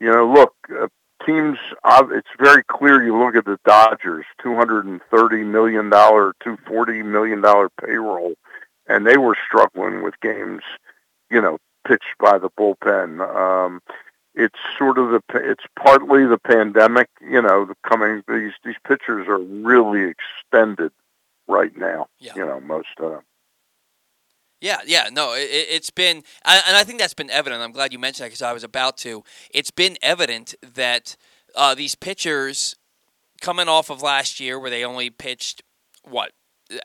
you 0.00 0.10
know, 0.10 0.30
look, 0.30 0.54
uh, 0.70 0.88
teams. 1.24 1.58
Uh, 1.84 2.04
it's 2.10 2.28
very 2.38 2.62
clear. 2.64 3.02
You 3.02 3.18
look 3.18 3.36
at 3.36 3.44
the 3.44 3.58
Dodgers, 3.64 4.26
two 4.42 4.54
hundred 4.56 4.84
and 4.84 5.00
thirty 5.10 5.42
million 5.42 5.90
dollar, 5.90 6.34
two 6.42 6.58
forty 6.66 7.02
million 7.02 7.40
dollar 7.40 7.70
payroll, 7.82 8.34
and 8.88 9.06
they 9.06 9.16
were 9.16 9.36
struggling 9.46 10.02
with 10.02 10.20
games. 10.20 10.62
You 11.30 11.40
know, 11.40 11.58
pitched 11.86 12.16
by 12.18 12.38
the 12.38 12.50
bullpen. 12.50 13.20
Um, 13.20 13.80
it's 14.34 14.58
sort 14.78 14.98
of 14.98 15.10
the 15.10 15.22
it's 15.34 15.64
partly 15.78 16.26
the 16.26 16.38
pandemic. 16.38 17.08
You 17.20 17.40
know, 17.40 17.64
the 17.64 17.76
coming 17.88 18.22
these 18.28 18.52
these 18.64 18.76
pitchers 18.86 19.28
are 19.28 19.38
really 19.38 20.10
extended 20.10 20.92
right 21.46 21.76
now. 21.76 22.08
Yeah. 22.18 22.32
You 22.36 22.46
know, 22.46 22.60
most 22.60 22.88
of 22.98 23.12
them. 23.12 23.22
Yeah, 24.60 24.78
yeah, 24.86 25.10
no, 25.12 25.34
it, 25.34 25.50
it's 25.50 25.90
been, 25.90 26.16
and 26.16 26.76
I 26.76 26.84
think 26.84 26.98
that's 26.98 27.12
been 27.12 27.28
evident. 27.28 27.60
I'm 27.60 27.72
glad 27.72 27.92
you 27.92 27.98
mentioned 27.98 28.24
that 28.24 28.28
because 28.28 28.40
I 28.40 28.54
was 28.54 28.64
about 28.64 28.96
to. 28.98 29.22
It's 29.50 29.70
been 29.70 29.98
evident 30.00 30.54
that 30.62 31.16
uh, 31.54 31.74
these 31.74 31.94
pitchers 31.94 32.74
coming 33.42 33.68
off 33.68 33.90
of 33.90 34.00
last 34.00 34.40
year, 34.40 34.58
where 34.58 34.70
they 34.70 34.82
only 34.82 35.10
pitched 35.10 35.62
what 36.02 36.32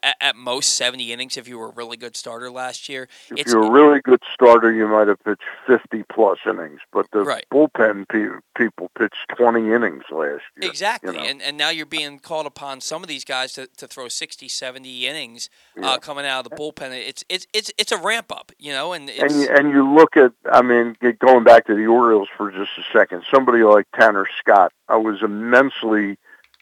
at, 0.04 0.16
at 0.22 0.36
most 0.36 0.76
70 0.76 1.12
innings 1.14 1.38
if 1.38 1.48
you 1.48 1.58
were 1.58 1.70
a 1.70 1.74
really 1.74 1.98
good 1.98 2.16
starter 2.18 2.52
last 2.52 2.90
year. 2.90 3.08
If 3.32 3.38
It's 3.40 3.54
you're 3.54 3.64
a 3.66 3.72
really 3.72 4.02
good 4.02 4.22
starter, 4.34 4.72
you 4.72 4.88
might 4.88 5.08
have 5.08 5.20
pitched 5.24 5.42
50 5.68 6.04
plus 6.12 6.40
innings, 6.46 6.82
but 6.92 7.06
the 7.12 7.24
Right. 7.24 7.46
bullpen 7.52 8.08
pe- 8.10 8.40
people 8.58 8.92
pitched 8.98 9.16
20 9.38 9.72
innings 9.74 10.04
last 10.12 10.44
year. 10.62 10.70
exactly, 10.70 11.14
you 11.14 11.20
know. 11.20 11.26
and 11.26 11.42
and 11.42 11.58
now 11.58 11.70
you're 11.70 11.86
being 11.86 12.20
called 12.20 12.46
upon 12.46 12.82
some 12.82 13.02
of 13.04 13.08
these 13.08 13.24
guys 13.24 13.54
to, 13.54 13.68
to 13.78 13.88
throw 13.88 14.08
60, 14.08 14.48
70 14.48 15.08
innings 15.08 15.50
Yeah. 15.78 15.92
uh, 15.92 15.98
coming 15.98 16.26
out 16.26 16.46
of 16.46 16.50
the 16.52 16.56
bullpen. 16.58 16.92
It's 16.92 17.24
it's 17.30 17.48
it's 17.54 17.72
it's 17.78 17.92
a 17.92 17.98
ramp 17.98 18.32
up, 18.32 18.52
you 18.60 18.72
know, 18.74 18.94
and 18.94 19.10
it's 19.10 19.22
And 19.34 19.42
you, 19.42 19.48
and 19.50 19.70
you 19.72 19.94
look 19.96 20.18
at, 20.18 20.34
I 20.52 20.62
mean, 20.62 20.96
going 21.20 21.44
back 21.44 21.66
to 21.68 21.76
the 21.76 21.86
Orioles 21.88 22.28
for 22.36 22.52
just 22.52 22.72
a 22.78 22.84
second, 22.92 23.24
somebody 23.34 23.64
like 23.64 23.86
Tanner 23.98 24.28
Scott, 24.40 24.74
I 24.88 24.98
was 24.98 25.22
immensely 25.22 26.18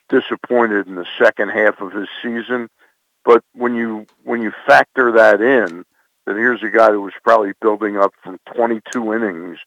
disappointed 0.09 0.87
in 0.87 0.95
the 0.95 1.05
second 1.17 1.49
half 1.49 1.81
of 1.81 1.91
his 1.91 2.07
season. 2.21 2.69
But 3.27 3.43
when 3.53 3.75
you 3.75 4.07
when 4.23 4.41
you 4.41 4.53
factor 4.65 5.11
that 5.11 5.41
in, 5.41 5.83
that 6.25 6.37
here's 6.37 6.63
a 6.63 6.69
guy 6.69 6.91
who 6.91 7.01
was 7.01 7.13
probably 7.23 7.51
building 7.59 7.97
up 7.97 8.13
from 8.23 8.39
22 8.55 9.13
innings 9.13 9.59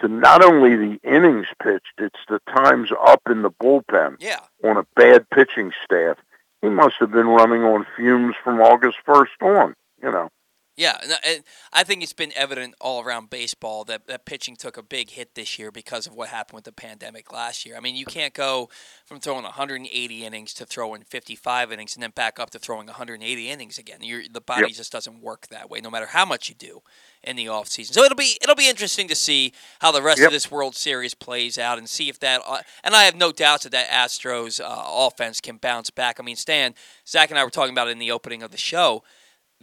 to 0.00 0.08
not 0.08 0.42
only 0.42 0.76
the 0.76 0.98
innings 1.04 1.46
pitched, 1.62 1.92
it's 1.98 2.18
the 2.30 2.40
times 2.48 2.88
up 3.06 3.20
in 3.30 3.42
the 3.42 3.50
bullpen. 3.50 4.16
yeah. 4.18 4.40
on 4.64 4.78
a 4.78 4.86
bad 4.96 5.28
pitching 5.28 5.72
staff. 5.84 6.16
He 6.62 6.70
must 6.70 6.94
have 7.00 7.12
been 7.12 7.26
running 7.26 7.62
on 7.64 7.86
fumes 7.96 8.34
from 8.42 8.62
August 8.62 8.96
1st 9.06 9.42
on, 9.42 9.74
you 10.02 10.10
know. 10.10 10.30
Yeah, 10.74 10.96
and 11.26 11.44
I- 11.72 11.84
think 11.84 12.02
it's 12.02 12.14
been 12.14 12.32
evident 12.34 12.74
all 12.80 13.02
around 13.02 13.28
baseball 13.28 13.84
that, 13.84 14.06
that 14.06 14.24
pitching 14.24 14.56
took 14.56 14.76
a 14.78 14.82
big 14.82 15.10
hit 15.10 15.34
this 15.34 15.58
year 15.58 15.70
because 15.70 16.06
of 16.06 16.14
what 16.14 16.28
happened 16.30 16.54
with 16.56 16.64
the 16.64 16.72
pandemic 16.72 17.30
last 17.32 17.66
year. 17.66 17.76
I 17.76 17.80
mean, 17.80 17.94
you 17.94 18.06
can't 18.06 18.32
go 18.32 18.70
from 19.04 19.20
throwing 19.20 19.42
180 19.44 20.24
innings 20.24 20.54
to 20.54 20.64
throwing 20.64 21.02
55 21.02 21.72
innings 21.72 21.94
and 21.94 22.02
then 22.02 22.12
back 22.12 22.40
up 22.40 22.48
to 22.50 22.58
throwing 22.58 22.86
180 22.86 23.50
innings 23.50 23.76
again. 23.78 23.98
You're, 24.00 24.22
the 24.30 24.40
body 24.40 24.68
Yep. 24.68 24.76
just 24.76 24.92
doesn't 24.92 25.20
work 25.20 25.48
that 25.48 25.68
way, 25.68 25.80
no 25.80 25.90
matter 25.90 26.06
how 26.06 26.24
much 26.24 26.48
you 26.48 26.54
do 26.54 26.82
in 27.22 27.36
the 27.36 27.48
off 27.48 27.68
season. 27.68 27.92
So 27.92 28.02
it'll 28.04 28.16
be 28.16 28.38
it'll 28.42 28.54
be 28.56 28.68
interesting 28.68 29.08
to 29.08 29.14
see 29.14 29.52
how 29.80 29.92
the 29.92 30.02
rest 30.02 30.20
Yep. 30.20 30.28
of 30.28 30.32
this 30.32 30.50
World 30.50 30.74
Series 30.74 31.14
plays 31.14 31.58
out 31.58 31.76
and 31.78 31.88
see 31.88 32.08
if 32.08 32.18
that. 32.20 32.40
Uh, 32.46 32.62
and 32.82 32.94
I 32.96 33.02
have 33.04 33.14
no 33.14 33.30
doubts 33.32 33.64
that 33.64 33.72
that 33.72 33.88
Astros 33.88 34.60
uh, 34.60 34.84
offense 34.86 35.40
can 35.40 35.56
bounce 35.58 35.90
back. 35.90 36.18
I 36.18 36.22
mean, 36.22 36.36
Stan, 36.36 36.74
Zach, 37.06 37.30
and 37.30 37.38
I 37.38 37.44
were 37.44 37.50
talking 37.50 37.72
about 37.74 37.88
it 37.88 37.92
in 37.92 37.98
the 37.98 38.10
opening 38.10 38.42
of 38.42 38.50
the 38.50 38.56
show. 38.58 39.04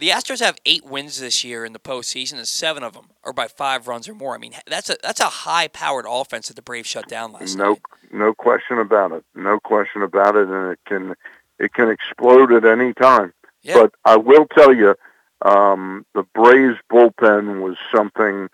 The 0.00 0.08
Astros 0.08 0.40
have 0.40 0.56
eight 0.64 0.82
wins 0.86 1.20
this 1.20 1.44
year 1.44 1.66
in 1.66 1.74
the 1.74 1.78
postseason, 1.78 2.38
and 2.38 2.48
seven 2.48 2.82
of 2.82 2.94
them 2.94 3.10
are 3.22 3.34
by 3.34 3.48
five 3.48 3.86
runs 3.86 4.08
or 4.08 4.14
more. 4.14 4.34
I 4.34 4.38
mean, 4.38 4.54
that's 4.66 4.88
a 4.88 4.96
that's 5.02 5.20
a 5.20 5.24
high-powered 5.26 6.06
offense 6.08 6.48
that 6.48 6.54
the 6.54 6.62
Braves 6.62 6.88
shut 6.88 7.06
down 7.06 7.32
last 7.32 7.54
No 7.54 7.72
night. 7.72 7.80
no 8.10 8.32
question 8.32 8.78
about 8.78 9.12
it. 9.12 9.24
No 9.34 9.60
question 9.60 10.00
about 10.00 10.36
it 10.36 10.48
and 10.48 10.72
it 10.72 10.78
can 10.86 11.14
it 11.58 11.74
can 11.74 11.90
explode 11.90 12.50
at 12.50 12.64
any 12.64 12.94
time. 12.94 13.34
Yeah. 13.62 13.74
But 13.74 13.94
I 14.06 14.16
will 14.16 14.46
tell 14.46 14.74
you 14.74 14.94
um 15.42 16.06
the 16.14 16.22
Braves 16.34 16.78
bullpen 16.90 17.62
was 17.62 17.76
something 17.94 18.48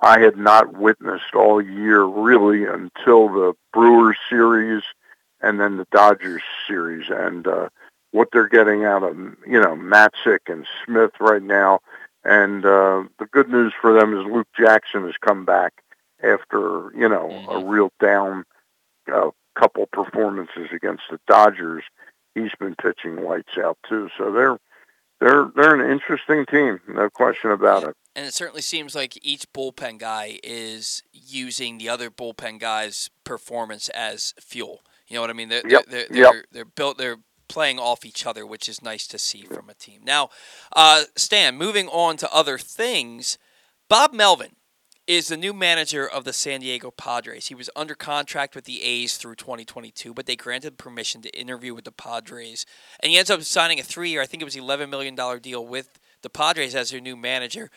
I 0.00 0.20
had 0.20 0.36
not 0.36 0.72
witnessed 0.76 1.34
all 1.34 1.60
year 1.60 2.04
really 2.04 2.64
until 2.64 3.28
the 3.28 3.54
Brewers 3.72 4.18
series 4.30 4.84
and 5.40 5.58
then 5.58 5.78
the 5.78 5.86
Dodgers 5.90 6.42
series 6.68 7.06
and 7.10 7.48
uh 7.48 7.70
what 8.12 8.28
they're 8.32 8.48
getting 8.48 8.84
out 8.84 9.02
of 9.02 9.16
you 9.46 9.60
know 9.60 9.74
Matzek 9.74 10.40
and 10.48 10.66
Smith 10.84 11.10
right 11.20 11.42
now 11.42 11.80
and 12.24 12.64
uh 12.64 13.02
the 13.18 13.26
good 13.32 13.48
news 13.48 13.72
for 13.80 13.92
them 13.92 14.16
is 14.16 14.24
Luke 14.32 14.48
Jackson 14.56 15.04
has 15.04 15.14
come 15.20 15.44
back 15.44 15.82
after 16.22 16.90
you 16.94 17.08
know 17.08 17.28
a 17.48 17.54
Mhm. 17.60 17.68
real 17.70 17.92
down 18.00 18.44
uh, 19.12 19.30
couple 19.58 19.86
performances 19.86 20.68
against 20.72 21.02
the 21.10 21.18
Dodgers. 21.26 21.82
He's 22.34 22.52
been 22.58 22.74
pitching 22.76 23.16
lights 23.24 23.58
out 23.58 23.76
too, 23.88 24.08
so 24.16 24.30
they're 24.32 24.58
they're 25.20 25.50
they're 25.56 25.74
an 25.80 25.90
interesting 25.90 26.46
team, 26.46 26.80
no 26.88 27.10
question 27.10 27.50
about 27.50 27.82
it. 27.84 27.96
And 28.14 28.26
it 28.26 28.34
certainly 28.34 28.62
seems 28.62 28.94
like 28.94 29.18
each 29.22 29.50
bullpen 29.52 29.98
guy 29.98 30.38
is 30.44 31.02
using 31.12 31.78
the 31.78 31.88
other 31.88 32.10
bullpen 32.10 32.58
guy's 32.60 33.08
performance 33.24 33.88
as 33.90 34.34
fuel. 34.40 34.82
You 35.08 35.14
know 35.16 35.22
what 35.22 35.30
I 35.30 35.32
mean? 35.34 35.48
They're, 35.48 35.62
Yep, 35.66 35.86
they're, 35.88 36.06
they're, 36.10 36.16
yep. 36.18 36.32
they're, 36.32 36.44
they're 36.52 36.64
built. 36.66 36.98
They're 36.98 37.16
playing 37.52 37.78
off 37.78 38.06
each 38.06 38.24
other, 38.24 38.46
which 38.46 38.66
is 38.66 38.82
nice 38.82 39.06
to 39.06 39.18
see 39.18 39.42
from 39.42 39.68
a 39.68 39.74
team. 39.74 40.00
Now, 40.02 40.30
uh, 40.74 41.04
Stan, 41.16 41.58
moving 41.58 41.86
on 41.88 42.16
to 42.16 42.32
other 42.32 42.56
things, 42.56 43.36
Bob 43.90 44.14
Melvin 44.14 44.56
is 45.06 45.28
the 45.28 45.36
new 45.36 45.52
manager 45.52 46.08
of 46.08 46.24
the 46.24 46.32
San 46.32 46.60
Diego 46.60 46.90
Padres. 46.90 47.48
He 47.48 47.54
was 47.54 47.68
under 47.76 47.94
contract 47.94 48.54
with 48.54 48.64
the 48.64 48.82
A's 48.82 49.18
through 49.18 49.34
2022, 49.34 50.14
but 50.14 50.24
they 50.24 50.34
granted 50.34 50.78
permission 50.78 51.20
to 51.20 51.38
interview 51.38 51.74
with 51.74 51.84
the 51.84 51.92
Padres, 51.92 52.64
and 53.00 53.12
he 53.12 53.18
ends 53.18 53.30
up 53.30 53.42
signing 53.42 53.78
a 53.78 53.82
three-year, 53.82 54.22
I 54.22 54.26
think 54.26 54.40
it 54.40 54.46
was 54.46 54.56
11 54.56 54.88
million 54.88 55.14
dollar 55.14 55.38
deal 55.38 55.66
with 55.66 55.98
the 56.22 56.30
Padres 56.30 56.74
as 56.74 56.90
their 56.90 57.00
new 57.00 57.16
manager. 57.16 57.70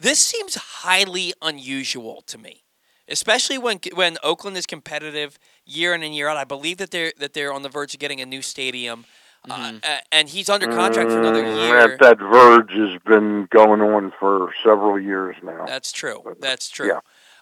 This 0.00 0.18
seems 0.18 0.56
highly 0.56 1.32
unusual 1.40 2.22
to 2.26 2.38
me, 2.38 2.64
especially 3.12 3.58
when 3.58 3.78
when 3.94 4.16
Oakland 4.24 4.56
is 4.56 4.66
competitive 4.66 5.38
year 5.64 5.94
in 5.94 6.02
and 6.02 6.14
year 6.14 6.26
out. 6.28 6.36
I 6.36 6.44
believe 6.44 6.78
that 6.78 6.90
they're 6.90 7.12
that 7.18 7.34
they're 7.34 7.52
on 7.52 7.62
the 7.62 7.68
verge 7.68 7.94
of 7.94 8.00
getting 8.00 8.20
a 8.20 8.26
new 8.26 8.42
stadium, 8.42 9.04
uh, 9.48 9.74
and 10.10 10.28
he's 10.28 10.48
under 10.48 10.66
contract 10.66 11.10
for 11.10 11.18
another 11.20 11.44
Mm, 11.44 11.56
year. 11.68 11.88
That, 11.88 11.98
that 12.00 12.18
verge 12.18 12.72
has 12.72 13.00
been 13.04 13.46
going 13.50 13.80
on 13.80 14.12
for 14.18 14.52
several 14.64 14.98
years 14.98 15.36
now. 15.42 15.66
That's 15.66 15.92
true. 15.92 16.22
That's 16.40 16.68
true. 16.68 16.88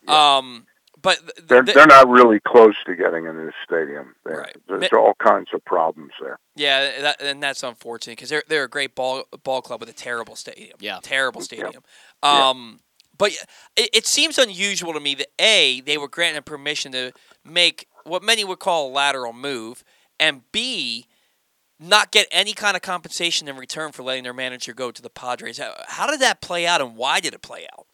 Yeah. 0.09 0.37
Um, 0.38 0.66
but 1.02 1.18
th- 1.20 1.48
They're 1.48 1.62
th- 1.62 1.74
they're 1.74 1.87
not 1.87 2.09
really 2.09 2.40
close 2.40 2.74
to 2.85 2.94
getting 2.94 3.26
a 3.26 3.33
new 3.33 3.50
stadium. 3.64 4.14
There, 4.26 4.38
Right. 4.40 4.56
there's 4.68 4.92
all 4.92 5.14
kinds 5.14 5.48
of 5.54 5.64
problems 5.64 6.12
there. 6.20 6.38
yeah, 6.56 7.00
that, 7.00 7.22
and 7.22 7.42
that's 7.42 7.62
unfortunate 7.62 8.16
because 8.18 8.28
they're 8.28 8.42
they're 8.48 8.64
a 8.64 8.68
great 8.68 8.94
ball 8.94 9.24
ball 9.42 9.62
club 9.62 9.80
with 9.80 9.88
a 9.88 9.94
terrible 9.94 10.37
stadium. 10.37 10.76
Yeah. 10.80 10.98
terrible 11.02 11.40
stadium. 11.40 11.83
Yeah. 12.22 12.48
Um, 12.50 12.80
but 13.20 13.33
it, 13.76 13.90
it 13.92 14.06
seems 14.06 14.38
unusual 14.38 14.94
to 14.94 14.98
me 14.98 15.14
that 15.14 15.28
a 15.38 15.83
they 15.83 15.98
were 15.98 16.09
granted 16.09 16.46
permission 16.46 16.90
to 16.92 17.12
make 17.44 17.87
what 18.04 18.22
many 18.22 18.44
would 18.44 18.59
call 18.59 18.88
a 18.88 18.90
lateral 18.90 19.35
move, 19.35 19.85
and 20.18 20.40
b 20.50 21.06
not 21.78 22.11
get 22.11 22.26
any 22.33 22.52
kind 22.52 22.76
of 22.76 22.83
compensation 22.83 23.46
in 23.46 23.56
return 23.56 23.92
for 23.92 24.02
letting 24.02 24.24
their 24.24 24.35
manager 24.35 24.72
go 24.72 24.90
to 24.90 25.00
the 25.00 25.09
Padres. 25.11 25.59
How, 25.59 25.74
how 25.87 26.11
did 26.11 26.20
that 26.20 26.40
play 26.40 26.66
out, 26.66 26.80
and 26.80 26.96
why 26.96 27.20
did 27.20 27.35
it 27.35 27.42
play 27.42 27.66
out? 27.72 27.87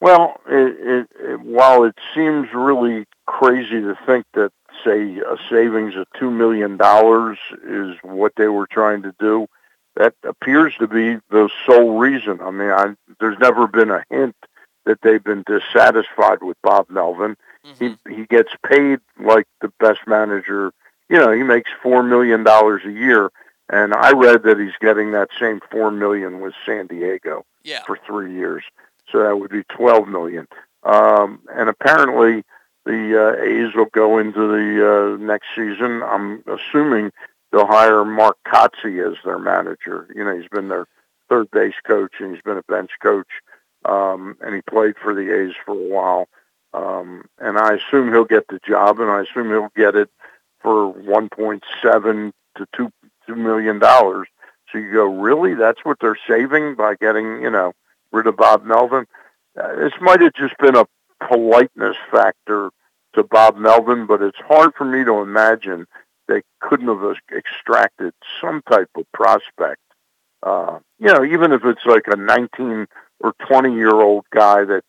Well, 0.00 0.40
it, 0.48 0.76
it, 0.80 1.08
it, 1.20 1.40
while 1.40 1.84
it 1.84 1.96
seems 2.14 2.48
really 2.54 3.06
crazy 3.26 3.80
to 3.80 3.98
think 4.06 4.26
that, 4.34 4.52
say, 4.84 5.18
a 5.18 5.36
savings 5.50 5.96
of 5.96 6.06
two 6.18 6.30
million 6.30 6.76
dollars 6.76 7.38
is 7.66 7.96
what 8.02 8.32
they 8.36 8.48
were 8.48 8.66
trying 8.66 9.02
to 9.02 9.14
do, 9.18 9.46
that 9.98 10.14
appears 10.22 10.74
to 10.78 10.86
be 10.86 11.18
the 11.28 11.50
sole 11.66 11.98
reason. 11.98 12.40
I 12.40 12.50
mean, 12.52 12.70
I, 12.70 12.94
there's 13.18 13.38
never 13.40 13.66
been 13.66 13.90
a 13.90 14.04
hint 14.08 14.36
that 14.86 15.00
they've 15.02 15.22
been 15.22 15.44
dissatisfied 15.44 16.42
with 16.42 16.56
Bob 16.62 16.88
Melvin. 16.88 17.36
Mm-hmm. 17.66 17.84
He 18.08 18.16
he 18.16 18.26
gets 18.26 18.50
paid 18.64 19.00
like 19.20 19.46
the 19.60 19.72
best 19.80 20.00
manager. 20.06 20.72
You 21.10 21.18
know, 21.18 21.32
he 21.32 21.42
makes 21.42 21.70
four 21.82 22.04
million 22.04 22.44
dollars 22.44 22.82
a 22.86 22.92
year, 22.92 23.30
and 23.68 23.92
I 23.92 24.12
read 24.12 24.44
that 24.44 24.58
he's 24.58 24.76
getting 24.80 25.10
that 25.12 25.30
same 25.38 25.60
four 25.70 25.90
million 25.90 26.40
with 26.40 26.54
San 26.64 26.86
Diego 26.86 27.44
yeah. 27.64 27.82
for 27.84 27.98
three 28.06 28.32
years. 28.32 28.62
So 29.10 29.24
that 29.24 29.36
would 29.36 29.50
be 29.50 29.64
twelve 29.64 30.06
million. 30.06 30.46
Um, 30.84 31.40
and 31.52 31.68
apparently, 31.68 32.44
the 32.84 33.34
uh, 33.36 33.42
A's 33.42 33.74
will 33.74 33.86
go 33.92 34.18
into 34.18 34.46
the 34.46 35.16
uh, 35.16 35.16
next 35.16 35.48
season. 35.56 36.04
I'm 36.04 36.44
assuming 36.46 37.10
they'll 37.52 37.66
hire 37.66 38.04
Mark 38.04 38.36
Kotsay 38.46 39.10
as 39.10 39.16
their 39.24 39.38
manager. 39.38 40.08
You 40.14 40.24
know, 40.24 40.36
he's 40.36 40.48
been 40.48 40.68
their 40.68 40.86
third 41.28 41.50
base 41.50 41.74
coach 41.86 42.14
and 42.20 42.34
he's 42.34 42.42
been 42.42 42.58
a 42.58 42.62
bench 42.62 42.90
coach, 43.02 43.28
um, 43.84 44.36
and 44.40 44.54
he 44.54 44.62
played 44.62 44.94
for 45.02 45.14
the 45.14 45.32
A's 45.32 45.54
for 45.64 45.72
a 45.72 45.88
while. 45.88 46.28
Um, 46.74 47.24
and 47.38 47.58
I 47.58 47.76
assume 47.76 48.12
he'll 48.12 48.24
get 48.24 48.48
the 48.48 48.60
job, 48.66 49.00
and 49.00 49.10
I 49.10 49.22
assume 49.22 49.48
he'll 49.48 49.72
get 49.74 49.96
it 49.96 50.10
for 50.60 50.92
1.7 50.92 52.32
to 52.56 52.66
2 52.76 52.92
two 53.28 53.36
million 53.36 53.78
dollars. 53.78 54.26
So 54.72 54.78
you 54.78 54.92
go, 54.92 55.04
really? 55.06 55.54
That's 55.54 55.84
what 55.84 55.98
they're 56.00 56.18
saving 56.28 56.74
by 56.74 56.94
getting, 56.96 57.42
you 57.42 57.50
know, 57.50 57.72
rid 58.12 58.26
of 58.26 58.36
Bob 58.36 58.64
Melvin? 58.64 59.06
Uh, 59.58 59.76
this 59.76 59.92
might 60.00 60.20
have 60.20 60.34
just 60.34 60.56
been 60.58 60.76
a 60.76 60.86
politeness 61.26 61.96
factor 62.10 62.70
to 63.14 63.22
Bob 63.22 63.56
Melvin, 63.56 64.06
but 64.06 64.22
it's 64.22 64.38
hard 64.46 64.72
for 64.76 64.84
me 64.84 65.04
to 65.04 65.20
imagine 65.20 65.86
they 66.28 66.42
couldn't 66.60 66.88
have 66.88 67.16
extracted 67.34 68.12
some 68.40 68.62
type 68.70 68.90
of 68.96 69.04
prospect. 69.12 69.80
Uh, 70.42 70.78
you 70.98 71.12
know, 71.12 71.24
even 71.24 71.52
if 71.52 71.64
it's 71.64 71.84
like 71.84 72.04
a 72.06 72.16
19 72.16 72.86
or 73.20 73.32
20 73.48 73.74
year 73.74 73.94
old 73.94 74.24
guy 74.30 74.64
that 74.64 74.82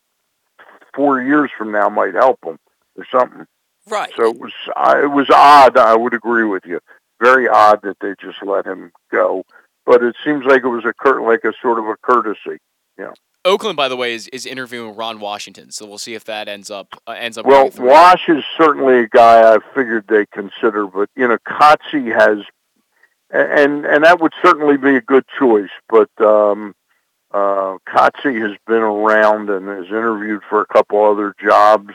four 0.93 1.21
years 1.21 1.49
from 1.58 1.71
now 1.71 1.89
might 1.89 2.13
help 2.13 2.39
them 2.41 2.60
or 2.95 3.06
something. 3.12 3.45
Right. 3.88 4.12
So 4.15 4.30
it 4.30 4.39
was 4.39 4.52
uh, 4.75 4.99
it 5.02 5.08
was 5.08 5.30
odd. 5.34 5.78
I 5.78 5.95
would 5.95 6.13
agree 6.13 6.43
with 6.43 6.65
you. 6.65 6.80
Very 7.19 7.47
odd 7.47 7.82
that 7.84 7.97
they 8.02 8.13
just 8.21 8.43
let 8.43 8.65
him 8.65 8.91
go, 9.12 9.43
but 9.86 10.04
it 10.04 10.15
seems 10.23 10.45
like 10.45 10.63
it 10.63 10.67
was 10.67 10.86
a 10.86 10.93
cur- 10.93 11.21
like 11.21 11.43
a 11.43 11.54
sort 11.62 11.80
of 11.80 11.86
a 11.86 11.95
courtesy. 12.02 12.60
Yeah. 13.00 13.12
Oakland, 13.46 13.78
by 13.78 13.88
the 13.88 13.96
way, 13.96 14.14
is, 14.14 14.28
is 14.30 14.46
interviewing 14.46 14.96
Ron 14.96 15.20
Washington, 15.20 15.72
so 15.72 15.86
we'll 15.86 15.98
see 15.98 16.14
if 16.14 16.26
that 16.26 16.50
ends 16.50 16.70
up 16.70 17.02
uh, 17.08 17.12
ends 17.12 17.38
up. 17.38 17.46
Well, 17.46 17.72
Wash 17.78 18.28
is 18.28 18.44
certainly 18.58 19.00
a 19.00 19.08
guy 19.08 19.54
I 19.54 19.60
figured 19.74 20.06
they 20.10 20.26
consider, 20.26 20.86
but 20.88 21.10
you 21.16 21.28
know, 21.28 21.38
Kotsay 21.48 22.14
has, 22.14 22.44
and 23.32 23.86
and 23.86 24.04
that 24.04 24.20
would 24.20 24.34
certainly 24.42 24.76
be 24.76 24.96
a 24.96 25.02
good 25.02 25.24
choice. 25.40 25.70
But 25.88 26.10
um, 26.20 26.76
uh, 27.32 27.78
Kotsay 27.88 28.42
has 28.42 28.58
been 28.68 28.82
around 28.82 29.50
and 29.50 29.70
has 29.70 29.88
interviewed 29.88 30.42
for 30.50 30.62
a 30.62 30.66
couple 30.66 31.02
other 31.04 31.34
jobs, 31.42 31.94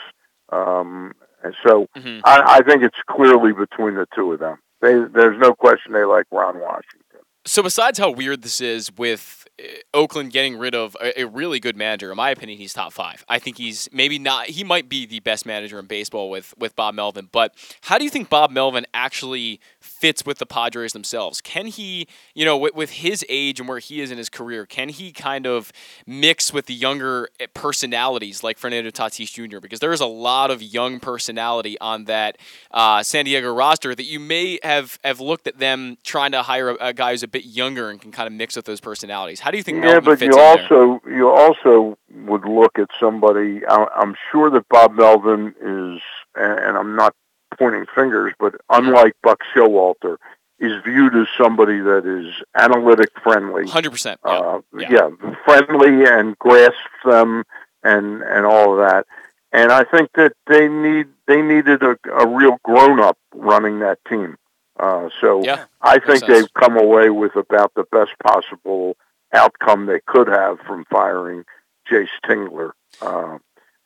um, 0.51 1.13
and 1.43 1.55
so 1.63 1.89
mm-hmm. 1.95 2.21
I, 2.25 2.59
I 2.59 2.63
think 2.63 2.83
it's 2.83 3.03
clearly 3.07 3.53
between 3.53 3.95
the 3.95 4.07
two 4.15 4.33
of 4.33 4.41
them. 4.41 4.59
They, 4.81 4.95
there's 4.95 5.39
no 5.39 5.55
question 5.55 5.93
they 5.93 6.05
like 6.05 6.25
Ron 6.31 6.59
Washington. 6.59 7.04
So 7.47 7.63
besides 7.63 7.99
how 7.99 8.11
weird 8.11 8.43
this 8.43 8.61
is 8.63 8.91
with 8.97 9.47
eh, 9.59 9.65
Oakland 9.93 10.33
getting 10.33 10.57
rid 10.57 10.75
of 10.75 10.97
a, 11.01 11.21
a, 11.21 11.27
really 11.27 11.61
good 11.61 11.77
manager. 11.77 12.11
In 12.11 12.17
my 12.17 12.31
opinion, 12.31 12.59
he's 12.59 12.73
top 12.73 12.93
five. 12.93 13.23
I 13.29 13.39
think 13.39 13.59
he's 13.59 13.87
maybe 13.93 14.19
not. 14.19 14.47
He 14.47 14.65
might 14.65 14.89
be 14.89 15.05
the 15.05 15.21
best 15.21 15.45
manager 15.45 15.79
in 15.79 15.85
baseball 15.85 16.31
with 16.31 16.55
with 16.57 16.75
Bob 16.75 16.95
Melvin. 16.95 17.29
But 17.31 17.55
how 17.83 17.99
do 17.99 18.05
you 18.05 18.11
think 18.11 18.31
Bob 18.31 18.51
Melvin 18.51 18.87
actually 18.95 19.61
fits 19.99 20.27
with 20.27 20.39
the 20.39 20.47
Padres 20.47 20.93
themselves? 20.93 21.41
Can 21.41 21.67
he, 21.67 22.07
you 22.35 22.45
know, 22.45 22.57
with, 22.57 22.75
with 22.75 22.91
his 22.91 23.25
age 23.29 23.61
and 23.61 23.69
where 23.69 23.79
he 23.79 24.01
is 24.01 24.11
in 24.11 24.19
his 24.19 24.29
career, 24.29 24.67
can 24.67 24.89
he 24.89 25.13
kind 25.13 25.47
of 25.47 25.73
mix 26.07 26.53
with 26.53 26.67
the 26.67 26.75
younger 26.75 27.29
eh, 27.41 27.47
personalities 27.55 28.43
like 28.43 28.59
Fernando 28.59 28.91
Tatis 28.91 29.33
Jr. 29.33 29.59
Because 29.61 29.81
there 29.81 29.93
is 29.93 30.01
a 30.01 30.07
lot 30.07 30.51
of 30.51 30.63
young 30.63 31.01
personality 31.01 31.79
on 31.81 32.05
that 32.05 32.39
uh, 32.71 33.03
San 33.03 33.25
Diego 33.25 33.53
roster 33.53 33.95
that 33.95 34.05
you 34.05 34.21
may 34.21 34.59
have 34.63 34.99
have 35.05 35.21
looked 35.21 35.47
at 35.47 35.59
them 35.59 35.97
trying 36.03 36.33
to 36.33 36.43
hire 36.43 36.71
a, 36.71 36.77
a 36.89 36.93
guy 36.93 37.13
who's 37.13 37.23
a 37.23 37.29
bit 37.29 37.45
younger 37.45 37.91
and 37.91 38.01
can 38.01 38.13
kind 38.13 38.27
of 38.27 38.33
mix 38.33 38.57
with 38.57 38.65
those 38.65 38.81
personalities. 38.81 39.41
How 39.41 39.51
do 39.51 39.57
you 39.57 39.63
think? 39.63 39.79
Yeah, 39.79 40.01
Melvin 40.01 40.19
but 40.19 40.23
you 40.23 40.39
also 40.39 41.01
there? 41.05 41.17
you 41.17 41.31
also 41.31 41.99
would 42.27 42.45
look 42.45 42.79
at 42.79 42.89
somebody. 42.99 43.67
I'm 43.67 44.15
sure 44.31 44.51
that 44.51 44.69
Bob 44.69 44.93
Melvin 44.93 45.55
is, 45.61 46.01
and 46.35 46.77
I'm 46.77 46.97
not 46.97 47.15
pointing 47.59 47.87
fingers, 47.95 48.35
but 48.39 48.55
unlike 48.71 49.15
Buck 49.23 49.41
Showalter, 49.55 50.17
is 50.59 50.73
viewed 50.85 51.15
as 51.17 51.27
somebody 51.37 51.81
that 51.81 52.07
is 52.07 52.33
analytic 52.57 53.11
friendly. 53.23 53.69
Hundred 53.69 53.91
percent. 53.91 54.21
Uh, 54.25 54.61
yeah, 54.79 55.09
friendly 55.45 56.05
and 56.07 56.39
grasps 56.39 56.79
them 57.05 57.45
and 57.83 58.23
and 58.23 58.47
all 58.47 58.73
of 58.73 58.89
that. 58.89 59.07
And 59.53 59.71
I 59.71 59.85
think 59.85 60.11
that 60.15 60.33
they 60.47 60.69
need 60.69 61.07
they 61.27 61.43
needed 61.43 61.83
a, 61.83 61.97
a 62.13 62.27
real 62.27 62.59
grown 62.65 63.01
up 63.01 63.19
running 63.35 63.81
that 63.81 63.99
team. 64.09 64.37
Uh, 64.79 65.09
so 65.21 65.45
yeah, 65.45 65.65
I 65.81 65.99
think 65.99 66.27
they've 66.27 66.53
come 66.55 66.77
away 66.77 67.11
with 67.11 67.37
about 67.37 67.73
the 67.75 67.85
best 67.93 68.13
possible 68.23 68.97
outcome 69.33 69.87
they 69.87 70.01
could 70.07 70.29
have 70.29 70.59
from 70.61 70.85
firing 70.91 71.45
Jayce 71.91 72.09
Tingler. 72.25 72.71
Uh, 73.01 73.39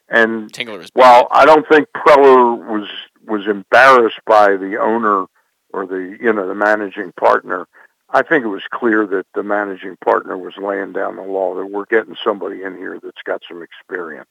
and 0.09 0.51
Tingler 0.53 0.83
is 0.83 0.91
while 0.95 1.29
I 1.31 1.45
don't 1.45 1.67
think 1.69 1.89
Preller 1.95 2.57
was 2.67 2.89
was 3.29 3.47
embarrassed 3.47 4.21
by 4.27 4.57
the 4.57 4.79
owner 4.81 5.27
or 5.73 5.87
the 5.87 6.17
you 6.21 6.33
know 6.33 6.49
the 6.49 6.55
managing 6.55 7.13
partner, 7.13 7.67
I 8.11 8.23
think 8.23 8.45
it 8.45 8.49
was 8.49 8.63
clear 8.71 9.07
that 9.07 9.27
the 9.35 9.43
managing 9.43 9.97
partner 10.03 10.37
was 10.37 10.55
laying 10.57 10.93
down 10.93 11.17
the 11.17 11.23
law 11.23 11.55
that 11.57 11.67
we're 11.67 11.85
getting 11.85 12.17
somebody 12.25 12.63
in 12.63 12.77
here 12.77 12.99
that's 13.03 13.23
got 13.25 13.43
some 13.49 13.63
experience. 13.63 14.31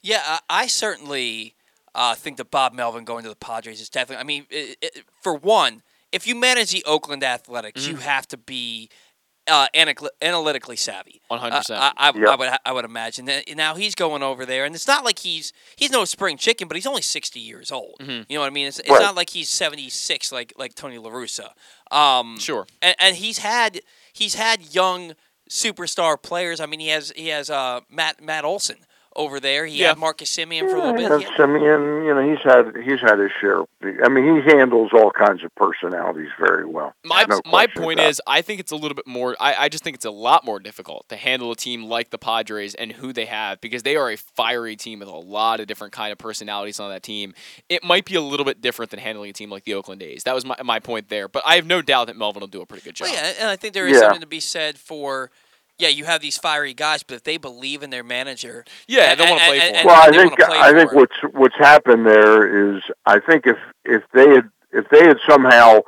Yeah, 0.00 0.22
I 0.24 0.38
I 0.48 0.66
certainly 0.66 1.54
uh, 1.94 2.14
think 2.14 2.36
that 2.36 2.50
Bob 2.50 2.72
Melvin 2.72 3.04
going 3.04 3.24
to 3.24 3.28
the 3.28 3.36
Padres 3.36 3.80
is 3.80 3.88
definitely. 3.88 4.20
I 4.20 4.24
mean, 4.24 4.46
it, 4.50 4.78
it, 4.80 5.04
for 5.20 5.34
one, 5.34 5.82
if 6.12 6.26
you 6.26 6.34
manage 6.34 6.70
the 6.70 6.84
Oakland 6.84 7.24
Athletics, 7.24 7.82
mm-hmm. 7.82 7.92
you 7.92 7.96
have 7.98 8.28
to 8.28 8.36
be 8.36 8.88
uh, 9.48 9.68
analytically 10.22 10.76
savvy. 10.76 11.20
One 11.28 11.40
hundred 11.40 11.58
percent. 11.58 11.80
I, 11.80 11.92
I. 11.96 12.08
I, 12.08 12.36
would 12.36 12.48
I 12.64 12.72
would 12.72 12.84
imagine 12.84 13.26
that 13.26 13.44
now 13.56 13.74
he's 13.74 13.94
going 13.94 14.22
over 14.22 14.44
there, 14.44 14.64
and 14.64 14.74
it's 14.74 14.86
not 14.86 15.04
like 15.04 15.20
he's 15.20 15.52
he's 15.76 15.90
no 15.90 16.04
spring 16.04 16.36
chicken, 16.36 16.68
but 16.68 16.76
he's 16.76 16.86
only 16.86 17.02
sixty 17.02 17.40
years 17.40 17.70
old. 17.70 17.96
Mm-hmm. 18.00 18.22
You 18.28 18.36
know 18.36 18.40
what 18.40 18.46
I 18.46 18.50
mean? 18.50 18.66
It's, 18.66 18.78
it's 18.80 18.90
right. 18.90 19.02
not 19.02 19.14
like 19.14 19.30
he's 19.30 19.48
seventy 19.48 19.88
six 19.88 20.32
like 20.32 20.52
like 20.56 20.74
Tony 20.74 20.98
La 20.98 21.10
Russa. 21.10 21.50
Um, 21.90 22.38
sure. 22.38 22.66
And, 22.82 22.96
and, 22.98 23.16
he's 23.16 23.38
had 23.38 23.80
he's 24.12 24.34
had 24.34 24.74
young 24.74 25.12
superstar 25.48 26.20
players. 26.20 26.60
I 26.60 26.66
mean, 26.66 26.80
he 26.80 26.88
has 26.88 27.12
he 27.14 27.28
has 27.28 27.50
uh, 27.50 27.80
Matt 27.90 28.22
Matt 28.22 28.44
Olson 28.44 28.78
over 29.16 29.40
there. 29.40 29.66
He 29.66 29.78
yeah. 29.78 29.88
had 29.88 29.98
Marcus 29.98 30.34
Semien 30.34 30.68
for 30.68 30.76
a 30.76 30.92
little 30.92 30.92
bit. 30.94 31.22
Yeah, 31.22 31.36
Semien, 31.36 32.06
you 32.06 32.14
know, 32.14 32.28
he's 32.28 32.42
had 32.44 32.76
he's 32.84 33.00
had 33.00 33.18
his 33.18 33.30
share. 33.40 33.62
I 34.04 34.08
mean, 34.08 34.42
he 34.42 34.56
handles 34.56 34.90
all 34.92 35.10
kinds 35.10 35.42
of 35.44 35.54
personalities 35.54 36.28
very 36.38 36.66
well. 36.66 36.94
My 37.04 37.24
no 37.28 37.40
my 37.46 37.66
point 37.66 38.00
is, 38.00 38.20
I 38.26 38.42
think 38.42 38.60
it's 38.60 38.72
a 38.72 38.76
little 38.76 38.94
bit 38.94 39.06
more. 39.06 39.36
I, 39.40 39.54
I 39.64 39.68
just 39.68 39.82
think 39.82 39.96
it's 39.96 40.04
a 40.04 40.10
lot 40.10 40.44
more 40.44 40.60
difficult 40.60 41.08
to 41.08 41.16
handle 41.16 41.50
a 41.50 41.56
team 41.56 41.84
like 41.84 42.10
the 42.10 42.18
Padres 42.18 42.74
and 42.74 42.92
who 42.92 43.12
they 43.12 43.26
have 43.26 43.60
because 43.60 43.82
they 43.82 43.96
are 43.96 44.10
a 44.10 44.16
fiery 44.16 44.76
team 44.76 45.00
with 45.00 45.08
a 45.08 45.16
lot 45.16 45.60
of 45.60 45.66
different 45.66 45.92
kind 45.92 46.12
of 46.12 46.18
personalities 46.18 46.78
on 46.78 46.90
that 46.90 47.02
team. 47.02 47.34
It 47.68 47.82
might 47.82 48.04
be 48.04 48.14
a 48.14 48.20
little 48.20 48.44
bit 48.44 48.60
different 48.60 48.90
than 48.90 49.00
handling 49.00 49.30
a 49.30 49.32
team 49.32 49.50
like 49.50 49.64
the 49.64 49.74
Oakland 49.74 50.02
A's. 50.02 50.24
That 50.24 50.34
was 50.34 50.44
my 50.44 50.56
my 50.64 50.80
point 50.80 51.08
there. 51.08 51.28
But 51.28 51.42
I 51.46 51.56
have 51.56 51.66
no 51.66 51.82
doubt 51.82 52.06
that 52.06 52.16
Melvin 52.16 52.40
will 52.40 52.48
do 52.48 52.60
a 52.60 52.66
pretty 52.66 52.84
good 52.84 52.94
job. 52.94 53.08
Well, 53.08 53.14
yeah, 53.14 53.32
and 53.40 53.48
I 53.48 53.56
think 53.56 53.74
there 53.74 53.86
is 53.86 53.94
yeah. 53.94 54.00
something 54.00 54.20
to 54.20 54.26
be 54.26 54.40
said 54.40 54.78
for 54.78 55.30
yeah, 55.78 55.88
you 55.88 56.04
have 56.04 56.20
these 56.20 56.38
fiery 56.38 56.74
guys, 56.74 57.02
but 57.02 57.16
if 57.16 57.22
they 57.24 57.36
believe 57.36 57.82
in 57.82 57.90
their 57.90 58.04
manager, 58.04 58.64
yeah, 58.86 59.14
they 59.14 59.24
want 59.24 59.40
to 59.40 59.46
play 59.46 59.60
for. 59.60 59.76
Him. 59.76 59.86
Well, 59.86 60.02
I 60.02 60.10
think 60.10 60.40
I 60.40 60.72
think 60.72 60.92
what's 60.92 61.16
what's 61.32 61.56
happened 61.56 62.06
there 62.06 62.76
is 62.76 62.82
I 63.04 63.20
think 63.20 63.46
if 63.46 63.58
if 63.84 64.02
they 64.14 64.28
had 64.28 64.48
if 64.72 64.88
they 64.90 65.04
had 65.06 65.18
somehow 65.28 65.80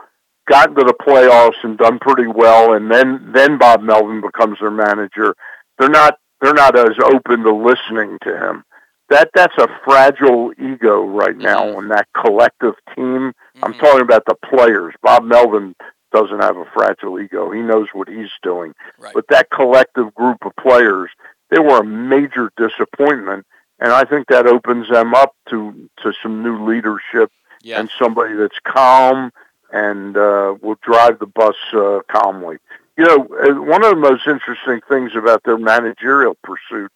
gotten 0.48 0.74
to 0.76 0.84
the 0.84 0.94
playoffs 0.94 1.62
and 1.62 1.78
done 1.78 1.98
pretty 1.98 2.26
well, 2.26 2.74
and 2.74 2.90
then 2.90 3.32
then 3.32 3.58
Bob 3.58 3.82
Melvin 3.82 4.20
becomes 4.20 4.58
their 4.60 4.70
manager, 4.70 5.34
they're 5.78 5.88
not 5.88 6.18
they're 6.40 6.54
not 6.54 6.78
as 6.78 6.96
open 7.02 7.42
to 7.44 7.54
listening 7.54 8.18
to 8.22 8.36
him. 8.36 8.64
That 9.08 9.30
that's 9.34 9.56
a 9.56 9.68
fragile 9.84 10.52
ego 10.58 11.02
right 11.02 11.36
now 11.36 11.64
mm-hmm. 11.64 11.80
in 11.80 11.88
that 11.88 12.08
collective 12.14 12.74
team. 12.94 13.32
Mm-hmm. 13.32 13.64
I'm 13.64 13.74
talking 13.74 14.02
about 14.02 14.24
the 14.26 14.36
players. 14.50 14.94
Bob 15.02 15.24
Melvin 15.24 15.74
doesn't 16.12 16.40
have 16.40 16.56
a 16.56 16.64
fragile 16.74 17.20
ego. 17.20 17.50
He 17.50 17.60
knows 17.60 17.88
what 17.92 18.08
he's 18.08 18.30
doing. 18.42 18.74
Right. 18.98 19.12
But 19.14 19.28
that 19.28 19.50
collective 19.50 20.14
group 20.14 20.44
of 20.44 20.52
players, 20.56 21.10
they 21.50 21.58
were 21.58 21.80
a 21.80 21.84
major 21.84 22.50
disappointment, 22.56 23.46
and 23.78 23.92
I 23.92 24.04
think 24.04 24.28
that 24.28 24.46
opens 24.46 24.88
them 24.88 25.14
up 25.14 25.34
to 25.50 25.90
to 26.02 26.12
some 26.22 26.42
new 26.42 26.66
leadership 26.66 27.30
yeah. 27.62 27.80
and 27.80 27.90
somebody 27.98 28.34
that's 28.34 28.58
calm 28.64 29.32
and 29.70 30.16
uh, 30.16 30.54
will 30.62 30.78
drive 30.82 31.18
the 31.18 31.26
bus 31.26 31.56
uh, 31.74 32.00
calmly. 32.10 32.56
You 32.96 33.04
know, 33.04 33.16
uh, 33.16 33.62
one 33.62 33.84
of 33.84 33.90
the 33.90 33.96
most 33.96 34.26
interesting 34.26 34.80
things 34.88 35.12
about 35.14 35.42
their 35.44 35.58
managerial 35.58 36.36
pursuit 36.42 36.90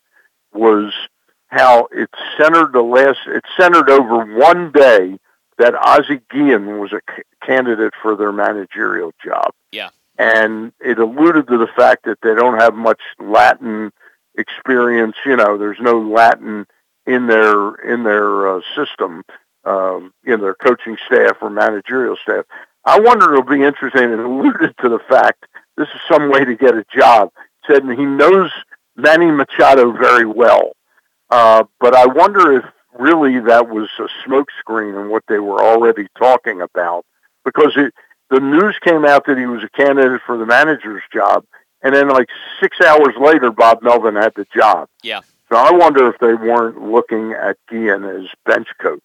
was 0.53 0.93
how 1.49 1.89
it 1.93 2.09
centered 2.39 2.73
the 2.73 2.83
last, 2.83 3.21
it 3.27 3.45
centered 3.59 3.91
over 3.91 4.25
one 4.39 4.73
day 4.73 5.19
that 5.59 5.75
Ozzie 5.75 6.21
Guillen 6.31 6.79
was 6.81 6.93
a 6.93 7.01
c- 7.09 7.23
candidate 7.45 7.93
for 8.01 8.17
their 8.17 8.33
managerial 8.33 9.13
job. 9.25 9.53
Yeah. 9.71 9.91
And 10.19 10.73
it 10.81 10.99
alluded 10.99 11.49
to 11.49 11.59
the 11.59 11.69
fact 11.77 12.05
that 12.05 12.19
they 12.23 12.35
don't 12.35 12.61
have 12.61 12.75
much 12.75 13.01
Latin 13.19 13.93
experience. 14.37 15.17
You 15.25 15.37
know, 15.37 15.59
there's 15.59 15.81
no 15.81 16.01
Latin 16.01 16.67
in 17.07 17.27
their 17.27 17.75
in 17.75 18.05
their 18.05 18.57
uh, 18.57 18.61
system, 18.77 19.23
um, 19.65 20.13
in 20.25 20.41
their 20.41 20.55
coaching 20.55 20.97
staff 21.07 21.37
or 21.41 21.51
managerial 21.51 22.17
staff. 22.17 22.45
I 22.85 23.01
wonder 23.01 23.33
it'll 23.33 23.45
be 23.45 23.63
interesting. 23.63 24.11
It 24.11 24.19
alluded 24.19 24.75
to 24.81 24.89
the 24.89 25.01
fact 25.09 25.47
this 25.77 25.89
is 25.89 26.01
some 26.11 26.31
way 26.31 26.45
to 26.45 26.55
get 26.55 26.75
a 26.75 26.85
job. 26.95 27.31
Said 27.67 27.85
he 27.85 28.05
knows 28.05 28.51
Manny 28.97 29.31
Machado 29.31 29.93
very 29.93 30.27
well, 30.27 30.73
uh, 31.31 31.65
but 31.81 31.95
I 31.95 32.07
wonder 32.07 32.59
if 32.59 32.65
really 32.99 33.39
that 33.41 33.69
was 33.69 33.89
a 33.99 34.09
smokescreen 34.29 35.01
and 35.01 35.11
what 35.11 35.25
they 35.29 35.39
were 35.39 35.63
already 35.63 36.07
talking 36.19 36.61
about 36.61 37.05
because 37.45 37.73
it, 37.77 37.95
the 38.31 38.41
news 38.41 38.77
came 38.85 39.05
out 39.05 39.27
that 39.27 39.37
he 39.39 39.47
was 39.47 39.63
a 39.63 39.69
candidate 39.71 40.21
for 40.27 40.37
the 40.39 40.47
manager's 40.47 41.03
job, 41.13 41.45
and 41.83 41.95
then 41.95 42.09
like 42.09 42.29
six 42.61 42.81
hours 42.81 43.15
later, 43.21 43.51
Bob 43.51 43.83
Melvin 43.83 44.15
had 44.17 44.33
the 44.35 44.47
job. 44.55 44.89
Yeah. 45.03 45.21
So 45.51 45.57
I 45.59 45.71
wonder 45.73 46.09
if 46.09 46.19
they 46.19 46.33
weren't 46.35 46.81
looking 46.81 47.33
at 47.33 47.59
Guillen 47.69 48.05
as 48.05 48.29
bench 48.47 48.69
coach, 48.81 49.03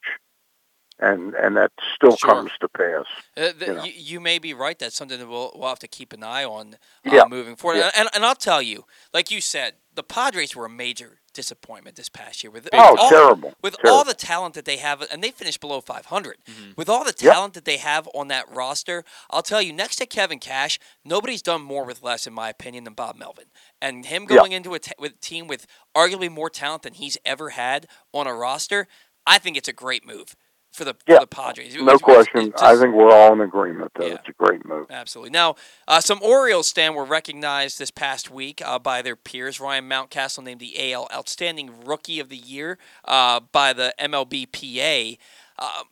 and 1.00 1.34
and 1.36 1.58
that 1.58 1.72
still 1.96 2.16
Sure. 2.16 2.30
comes 2.32 2.52
to 2.62 2.70
pass. 2.70 3.06
Uh, 3.36 3.52
th- 3.52 3.56
You 3.68 3.74
know. 3.76 3.84
you, 3.84 3.92
you 3.96 4.20
may 4.22 4.40
be 4.40 4.54
right. 4.54 4.80
That's 4.80 4.96
something 4.96 5.20
that 5.20 5.28
we'll, 5.28 5.52
we'll 5.56 5.68
have 5.70 5.80
to 5.80 5.88
keep 5.90 6.14
an 6.14 6.24
eye 6.24 6.46
on 6.46 6.76
uh, 7.06 7.12
Yeah. 7.12 7.24
moving 7.30 7.56
forward. 7.58 7.80
Yeah. 7.80 7.92
And, 7.98 8.08
and 8.14 8.24
I'll 8.26 8.34
tell 8.36 8.62
you, 8.62 8.86
like 9.14 9.30
you 9.30 9.42
said, 9.42 9.74
the 9.94 10.04
Padres 10.04 10.56
were 10.56 10.66
a 10.66 10.70
major 10.70 11.20
disappointment 11.38 11.96
this 11.96 12.10
past 12.10 12.44
year. 12.44 12.52
With 12.52 12.68
Oh, 12.74 12.98
all, 12.98 13.10
terrible! 13.10 13.54
With 13.62 13.78
terrible. 13.78 13.98
all 14.00 14.04
the 14.04 14.14
talent 14.16 14.56
that 14.56 14.66
they 14.66 14.78
have, 14.78 15.02
and 15.10 15.24
they 15.24 15.32
finished 15.32 15.62
below 15.62 15.80
500. 15.80 16.38
Mm-hmm. 16.46 16.72
With 16.76 16.90
all 16.90 17.04
the 17.06 17.16
Yep. 17.18 17.34
talent 17.34 17.54
that 17.54 17.64
they 17.66 17.78
have 17.78 18.10
on 18.14 18.28
that 18.30 18.50
roster, 18.54 19.06
I'll 19.30 19.44
tell 19.44 19.62
you, 19.62 19.72
next 19.72 19.98
to 19.98 20.06
Kevin 20.06 20.40
Cash, 20.40 20.80
nobody's 21.06 21.42
done 21.44 21.62
more 21.62 21.86
with 21.86 22.02
less, 22.04 22.28
in 22.28 22.34
my 22.34 22.50
opinion, 22.50 22.84
than 22.84 22.94
Bob 22.96 23.16
Melvin. 23.16 23.46
And 23.82 24.06
him 24.06 24.24
Yeah. 24.24 24.38
going 24.38 24.52
into 24.52 24.74
a 24.74 24.80
t- 24.80 24.92
with 25.00 25.14
a 25.14 25.18
team 25.18 25.48
with 25.48 25.68
arguably 25.96 26.30
more 26.30 26.50
talent 26.50 26.82
than 26.84 26.94
he's 26.96 27.18
ever 27.24 27.52
had 27.52 27.88
on 28.12 28.28
a 28.28 28.34
roster, 28.34 28.88
I 29.26 29.38
think 29.38 29.56
it's 29.58 29.68
a 29.70 29.74
great 29.74 30.06
move 30.06 30.36
for 30.78 30.86
the, 30.86 30.96
Yeah. 31.08 31.16
for 31.16 31.22
the 31.22 31.28
Padres. 31.28 31.76
It 31.76 31.82
no 31.82 31.94
was- 31.94 32.02
question. 32.02 32.48
it 32.50 32.54
I 32.62 32.76
think 32.78 32.94
we're 32.94 33.12
all 33.12 33.34
in 33.34 33.42
agreement 33.42 33.92
that 33.96 34.08
Yeah. 34.08 34.14
it's 34.14 34.30
a 34.30 34.32
great 34.34 34.64
move. 34.66 34.86
Absolutely. 34.90 35.32
Now, 35.32 35.56
uh, 35.88 36.00
some 36.00 36.20
Orioles 36.22 36.68
stand 36.68 36.96
were 36.96 37.04
recognized 37.06 37.80
this 37.80 37.90
past 37.92 38.30
week 38.30 38.62
uh, 38.64 38.78
by 38.80 39.02
their 39.02 39.16
peers. 39.16 39.60
Ryan 39.60 39.90
Mountcastle 39.90 40.44
named 40.44 40.60
the 40.62 40.94
AL 40.94 41.08
Outstanding 41.12 41.84
Rookie 41.84 42.20
of 42.20 42.30
the 42.30 42.38
Year 42.38 42.78
uh, 43.06 43.40
by 43.40 43.74
the 43.74 43.94
MLBPA. 44.00 45.18
Uh, 45.58 45.84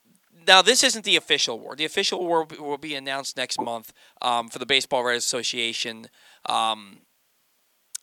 now, 0.47 0.61
this 0.61 0.83
isn't 0.83 1.03
the 1.05 1.15
official 1.15 1.55
award. 1.55 1.79
The 1.79 1.85
official 1.85 2.19
award 2.21 2.51
will 2.51 2.57
be- 2.57 2.63
will 2.63 2.77
be 2.77 2.93
announced 2.95 3.35
next 3.35 3.59
month 3.59 3.91
um, 4.21 4.47
for 4.49 4.59
the 4.59 4.65
Baseball 4.67 5.03
Writers 5.03 5.25
Association. 5.25 6.07
Um, 6.45 6.99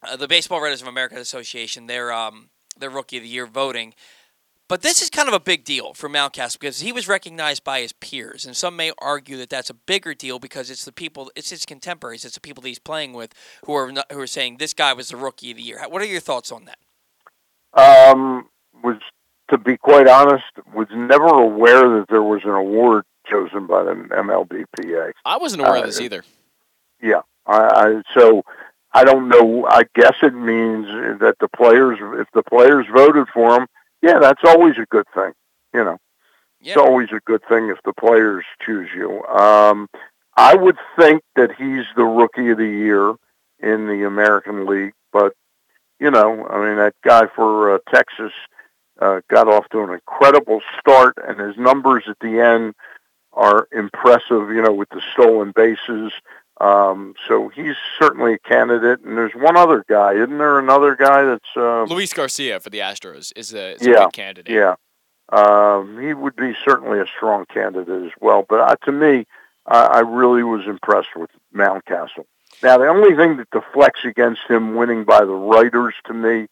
uh, 0.02 0.16
the 0.16 0.26
Baseball 0.26 0.60
Writers 0.60 0.82
of 0.82 0.88
America 0.88 1.16
Association, 1.16 1.86
their 1.86 2.12
um, 2.12 2.50
their 2.76 2.90
Rookie 2.90 3.18
of 3.18 3.22
the 3.22 3.28
Year 3.28 3.46
voting. 3.46 3.94
But 4.68 4.80
this 4.82 5.02
is 5.02 5.10
kind 5.10 5.28
of 5.28 5.34
a 5.34 5.40
big 5.40 5.64
deal 5.64 5.92
for 5.92 6.08
Mountcastle 6.08 6.58
because 6.58 6.80
he 6.80 6.92
was 6.92 7.06
recognized 7.06 7.62
by 7.62 7.80
his 7.80 7.92
peers, 7.92 8.46
and 8.46 8.56
some 8.56 8.74
may 8.76 8.92
argue 8.98 9.36
that 9.38 9.50
that's 9.50 9.68
a 9.68 9.74
bigger 9.74 10.14
deal 10.14 10.38
because 10.38 10.70
it's 10.70 10.84
the 10.84 10.92
people, 10.92 11.30
it's 11.36 11.50
his 11.50 11.66
contemporaries, 11.66 12.24
it's 12.24 12.34
the 12.34 12.40
people 12.40 12.62
that 12.62 12.68
he's 12.68 12.78
playing 12.78 13.12
with 13.12 13.34
who 13.66 13.74
are 13.74 13.92
not, 13.92 14.10
who 14.10 14.20
are 14.20 14.26
saying 14.26 14.56
this 14.56 14.72
guy 14.72 14.92
was 14.94 15.08
the 15.08 15.16
rookie 15.16 15.50
of 15.50 15.58
the 15.58 15.62
year. 15.62 15.80
What 15.88 16.00
are 16.00 16.06
your 16.06 16.20
thoughts 16.20 16.50
on 16.50 16.64
that? 16.66 16.78
Um, 17.74 18.48
was 18.82 18.96
to 19.50 19.58
be 19.58 19.76
quite 19.76 20.08
honest, 20.08 20.44
was 20.74 20.88
never 20.94 21.26
aware 21.26 21.98
that 21.98 22.06
there 22.08 22.22
was 22.22 22.40
an 22.44 22.50
award 22.50 23.04
chosen 23.26 23.66
by 23.66 23.82
the 23.82 23.92
MLBPA. 23.92 25.12
I 25.24 25.36
wasn't 25.36 25.62
aware 25.62 25.76
Uh, 25.76 25.80
of 25.80 25.86
this 25.86 26.00
either. 26.00 26.24
Yeah, 27.02 27.22
I, 27.46 27.58
I 27.58 28.02
so 28.18 28.42
I 28.94 29.04
don't 29.04 29.28
know. 29.28 29.66
I 29.68 29.82
guess 29.94 30.14
it 30.22 30.34
means 30.34 30.86
that 31.20 31.34
the 31.40 31.48
players, 31.48 31.98
if 32.20 32.28
the 32.32 32.42
players 32.42 32.86
voted 32.94 33.26
for 33.34 33.54
him, 33.60 33.66
yeah, 34.02 34.18
that's 34.18 34.42
always 34.46 34.76
a 34.78 34.86
good 34.90 35.06
thing. 35.14 35.32
You 35.72 35.84
know, 35.84 35.98
Yeah. 36.60 36.72
it's 36.72 36.76
always 36.80 37.08
a 37.12 37.20
good 37.24 37.42
thing 37.48 37.68
if 37.70 37.78
the 37.84 37.92
players 37.92 38.44
choose 38.64 38.90
you. 38.94 39.24
Um, 39.24 39.88
I 40.36 40.54
would 40.54 40.78
think 40.98 41.22
that 41.36 41.52
he's 41.52 41.84
the 41.96 42.04
rookie 42.04 42.50
of 42.50 42.58
the 42.58 42.66
year 42.66 43.14
in 43.60 43.86
the 43.86 44.04
American 44.06 44.66
League, 44.66 44.94
but 45.12 45.34
you 46.00 46.10
know, 46.10 46.46
I 46.48 46.58
mean, 46.64 46.76
that 46.78 46.94
guy 47.04 47.26
for 47.34 47.74
uh, 47.74 47.78
Texas 47.94 48.32
uh, 49.00 49.20
got 49.30 49.46
off 49.46 49.68
to 49.70 49.80
an 49.84 49.90
incredible 49.90 50.60
start, 50.80 51.16
and 51.26 51.38
his 51.38 51.56
numbers 51.56 52.04
at 52.08 52.18
the 52.20 52.40
end 52.40 52.74
are 53.32 53.68
impressive. 53.70 54.50
You 54.50 54.62
know, 54.62 54.72
with 54.72 54.88
the 54.90 55.00
stolen 55.12 55.52
bases. 55.54 56.12
Um, 56.60 57.14
so 57.26 57.48
he's 57.48 57.74
certainly 57.98 58.34
a 58.34 58.38
candidate. 58.38 59.00
And 59.00 59.16
there's 59.16 59.32
one 59.34 59.56
other 59.56 59.84
guy, 59.88 60.14
isn't 60.14 60.38
there? 60.38 60.58
Another 60.58 60.94
guy 60.94 61.24
that's 61.24 61.48
uh, 61.56 61.84
Luis 61.84 62.12
Garcia 62.12 62.60
for 62.60 62.70
the 62.70 62.78
Astros 62.78 63.32
is 63.36 63.52
a, 63.54 63.74
is 63.74 63.86
a 63.86 63.90
Yeah, 63.90 64.04
good 64.04 64.12
candidate. 64.12 64.54
yeah. 64.54 64.74
Um, 65.30 65.98
he 66.00 66.12
would 66.12 66.36
be 66.36 66.52
certainly 66.64 67.00
a 67.00 67.06
strong 67.06 67.46
candidate 67.46 68.04
as 68.04 68.12
well. 68.20 68.44
But 68.48 68.60
uh, 68.60 68.76
to 68.84 68.92
me, 68.92 69.26
I, 69.66 69.84
I 69.84 70.00
really 70.00 70.42
was 70.42 70.66
impressed 70.66 71.16
with 71.16 71.30
Mountcastle. 71.54 72.26
Now, 72.62 72.76
the 72.78 72.86
only 72.86 73.16
thing 73.16 73.38
that 73.38 73.50
deflects 73.50 74.04
against 74.04 74.42
him 74.48 74.74
winning 74.76 75.04
by 75.04 75.20
the 75.20 75.32
writers 75.32 75.94
to 76.06 76.12
me 76.12 76.46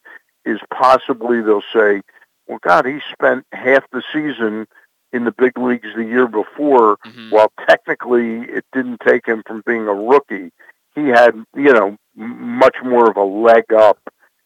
is 0.47 0.59
possibly 0.73 1.43
they'll 1.43 1.63
say, 1.73 2.01
well, 2.49 2.59
God, 2.63 2.87
he 2.87 3.01
spent 3.13 3.45
half 3.53 3.85
the 3.93 4.03
season 4.13 4.67
in 5.13 5.25
the 5.25 5.33
big 5.33 5.59
leagues 5.59 5.89
the 5.95 6.05
year 6.05 6.27
before, 6.27 6.97
Mhm. 7.05 7.31
while 7.33 7.53
technically 7.69 8.43
it 8.43 8.65
didn't 8.73 9.01
take 9.01 9.27
him 9.27 9.43
from 9.47 9.63
being 9.67 9.89
a 9.89 9.95
rookie. 9.95 10.53
He 10.95 11.09
had, 11.09 11.35
you 11.55 11.73
know, 11.73 11.97
much 12.15 12.77
more 12.83 13.09
of 13.11 13.17
a 13.17 13.25
leg 13.25 13.73
up 13.73 13.99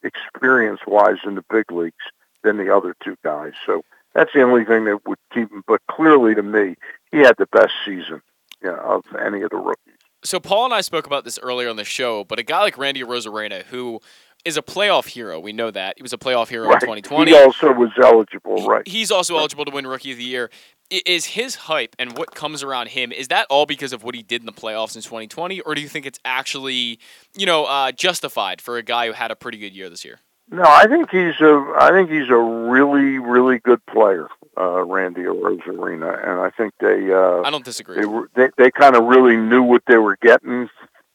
experience-wise 0.02 1.18
in 1.24 1.34
the 1.34 1.44
big 1.50 1.70
leagues 1.70 2.04
than 2.42 2.56
the 2.56 2.74
other 2.74 2.94
two 3.02 3.16
guys. 3.24 3.52
So 3.66 3.82
that's 4.14 4.32
the 4.32 4.42
only 4.42 4.64
thing 4.64 4.84
that 4.84 5.06
would 5.06 5.18
keep 5.32 5.50
him. 5.50 5.62
But 5.66 5.80
clearly, 5.90 6.34
to 6.34 6.42
me, 6.42 6.76
he 7.10 7.18
had 7.18 7.36
the 7.38 7.46
best 7.46 7.72
season 7.84 8.22
you 8.62 8.70
know, 8.70 8.76
of 8.76 9.04
any 9.16 9.42
of 9.42 9.50
the 9.50 9.56
rookies. 9.56 9.94
So 10.22 10.40
Paul 10.40 10.64
and 10.66 10.74
I 10.74 10.80
spoke 10.80 11.06
about 11.06 11.24
this 11.24 11.38
earlier 11.42 11.68
on 11.68 11.76
the 11.76 11.84
show, 11.84 12.24
but 12.24 12.38
a 12.38 12.42
guy 12.42 12.60
like 12.62 12.78
Randy 12.78 13.02
Arozarena, 13.02 13.64
who 13.64 14.00
is 14.44 14.56
a 14.56 14.62
playoff 14.62 15.08
hero, 15.08 15.40
we 15.40 15.52
know 15.52 15.70
that 15.70 15.94
he 15.96 16.02
was 16.02 16.12
a 16.12 16.18
playoff 16.18 16.48
hero 16.48 16.70
in 16.70 16.80
2020. 16.80 17.30
He 17.30 17.36
also 17.36 17.72
was 17.72 17.90
eligible, 18.02 18.66
right? 18.66 18.86
He's 18.86 19.10
also 19.10 19.36
eligible 19.36 19.64
to 19.64 19.70
win 19.70 19.86
Rookie 19.86 20.12
of 20.12 20.18
the 20.18 20.24
Year. 20.24 20.50
Is 20.90 21.24
his 21.24 21.54
hype 21.54 21.96
and 21.98 22.16
what 22.16 22.34
comes 22.34 22.62
around 22.62 22.88
him 22.88 23.10
is 23.10 23.28
that 23.28 23.46
all 23.48 23.64
because 23.64 23.92
of 23.92 24.04
what 24.04 24.14
he 24.14 24.22
did 24.22 24.42
in 24.42 24.46
the 24.46 24.52
playoffs 24.52 24.94
in 24.94 25.02
2020, 25.02 25.60
or 25.62 25.74
do 25.74 25.80
you 25.80 25.88
think 25.88 26.04
it's 26.04 26.20
actually, 26.24 26.98
you 27.34 27.46
know, 27.46 27.64
uh, 27.64 27.90
justified 27.90 28.60
for 28.60 28.76
a 28.76 28.82
guy 28.82 29.06
who 29.06 29.12
had 29.12 29.30
a 29.30 29.36
pretty 29.36 29.58
good 29.58 29.74
year 29.74 29.88
this 29.88 30.04
year? 30.04 30.20
No, 30.50 30.62
I 30.62 30.86
think 30.86 31.10
he's 31.10 31.40
a. 31.40 31.72
I 31.80 31.90
think 31.90 32.10
he's 32.10 32.28
a 32.28 32.36
really, 32.36 33.18
really 33.18 33.60
good 33.60 33.84
player, 33.86 34.28
uh, 34.58 34.84
Randy 34.84 35.22
Arozarena, 35.22 36.28
and 36.28 36.38
I 36.38 36.50
think 36.50 36.74
they. 36.80 37.10
Uh, 37.10 37.40
I 37.40 37.50
don't 37.50 37.64
disagree. 37.64 37.96
they 37.96 38.20
they, 38.34 38.50
they 38.58 38.70
kind 38.70 38.94
of 38.94 39.04
really 39.04 39.38
knew 39.38 39.62
what 39.62 39.82
they 39.86 39.96
were 39.96 40.18
getting 40.20 40.68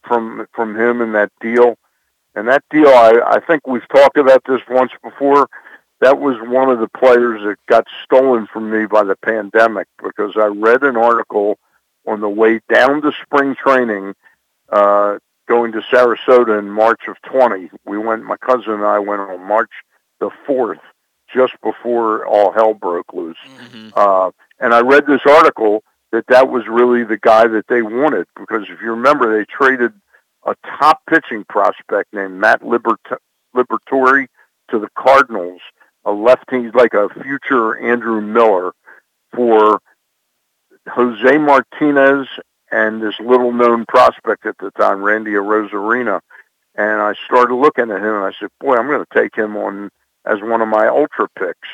from 0.03 0.47
from 0.53 0.75
him 0.75 0.99
in 0.99 1.11
that 1.11 1.31
deal 1.39 1.77
and 2.35 2.47
that 2.47 2.63
deal 2.69 2.87
I, 2.89 3.19
I 3.25 3.39
think 3.39 3.67
we've 3.67 3.87
talked 3.89 4.17
about 4.17 4.43
this 4.47 4.61
once 4.69 4.91
before. 5.03 5.47
That 6.01 6.19
was 6.19 6.37
one 6.41 6.69
of 6.69 6.79
the 6.79 6.87
players 6.87 7.41
that 7.43 7.57
got 7.67 7.85
stolen 8.05 8.47
from 8.47 8.69
me 8.71 8.85
by 8.85 9.03
the 9.03 9.17
pandemic 9.17 9.87
because 10.01 10.33
I 10.37 10.45
read 10.45 10.83
an 10.83 10.95
article 10.95 11.59
on 12.07 12.21
the 12.21 12.29
way 12.29 12.61
down 12.73 13.01
to 13.01 13.11
spring 13.23 13.55
training 13.55 14.13
uh 14.71 15.17
going 15.47 15.71
to 15.73 15.79
Sarasota 15.91 16.57
in 16.59 16.69
March 16.69 17.01
of 17.07 17.19
20 17.23 17.71
we 17.85 17.97
went 17.97 18.23
my 18.23 18.37
cousin 18.37 18.73
and 18.73 18.85
I 18.85 18.99
went 18.99 19.21
on 19.21 19.43
March 19.47 19.71
the 20.19 20.29
4th 20.47 20.79
just 21.33 21.53
before 21.63 22.25
all 22.25 22.51
hell 22.51 22.73
broke 22.73 23.13
loose. 23.13 23.37
Mhm. 23.45 23.91
uh, 23.95 24.31
and 24.59 24.73
I 24.73 24.81
read 24.81 25.05
this 25.05 25.21
article 25.27 25.83
that 26.11 26.25
that 26.27 26.49
was 26.49 26.67
really 26.67 27.03
the 27.03 27.17
guy 27.17 27.45
that 27.47 27.67
they 27.67 27.81
wanted 27.81 28.27
because 28.35 28.63
if 28.69 28.81
you 28.81 28.91
remember, 28.91 29.35
they 29.37 29.45
traded 29.45 29.93
a 30.45 30.55
top 30.79 31.01
pitching 31.09 31.45
prospect 31.47 32.13
named 32.13 32.39
Matt 32.39 32.65
Libert- 32.65 33.21
Liberatore 33.55 34.27
to 34.71 34.79
the 34.79 34.89
Cardinals, 34.97 35.61
a 36.05 36.11
left 36.11 36.51
lefty 36.51 36.71
like 36.71 36.93
a 36.93 37.09
future 37.21 37.77
Andrew 37.77 38.21
Miller, 38.21 38.71
for 39.33 39.79
Jose 40.87 41.37
Martinez 41.37 42.27
and 42.71 43.01
this 43.01 43.19
little 43.19 43.51
known 43.51 43.85
prospect 43.85 44.45
at 44.45 44.57
the 44.59 44.71
time, 44.71 45.03
Randy 45.03 45.31
Arozarena. 45.31 46.21
And 46.75 47.01
I 47.01 47.13
started 47.25 47.55
looking 47.55 47.91
at 47.91 47.97
him 47.97 48.15
and 48.15 48.25
I 48.25 48.31
said, 48.39 48.49
boy, 48.59 48.75
I'm 48.75 48.87
going 48.87 49.03
to 49.05 49.19
take 49.21 49.35
him 49.35 49.57
on 49.57 49.89
as 50.25 50.39
one 50.41 50.61
of 50.61 50.67
my 50.67 50.87
ultra 50.87 51.27
picks 51.37 51.67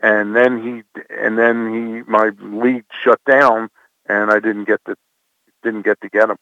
and 0.00 0.34
then 0.34 0.62
he 0.62 1.02
and 1.10 1.38
then 1.38 1.72
he 1.72 2.10
my 2.10 2.30
league 2.40 2.84
shut 3.02 3.20
down 3.28 3.68
and 4.08 4.30
I 4.30 4.40
didn't 4.40 4.64
get 4.64 4.80
to 4.86 4.96
didn't 5.62 5.82
get 5.82 6.00
to 6.02 6.08
get 6.08 6.30
him. 6.30 6.36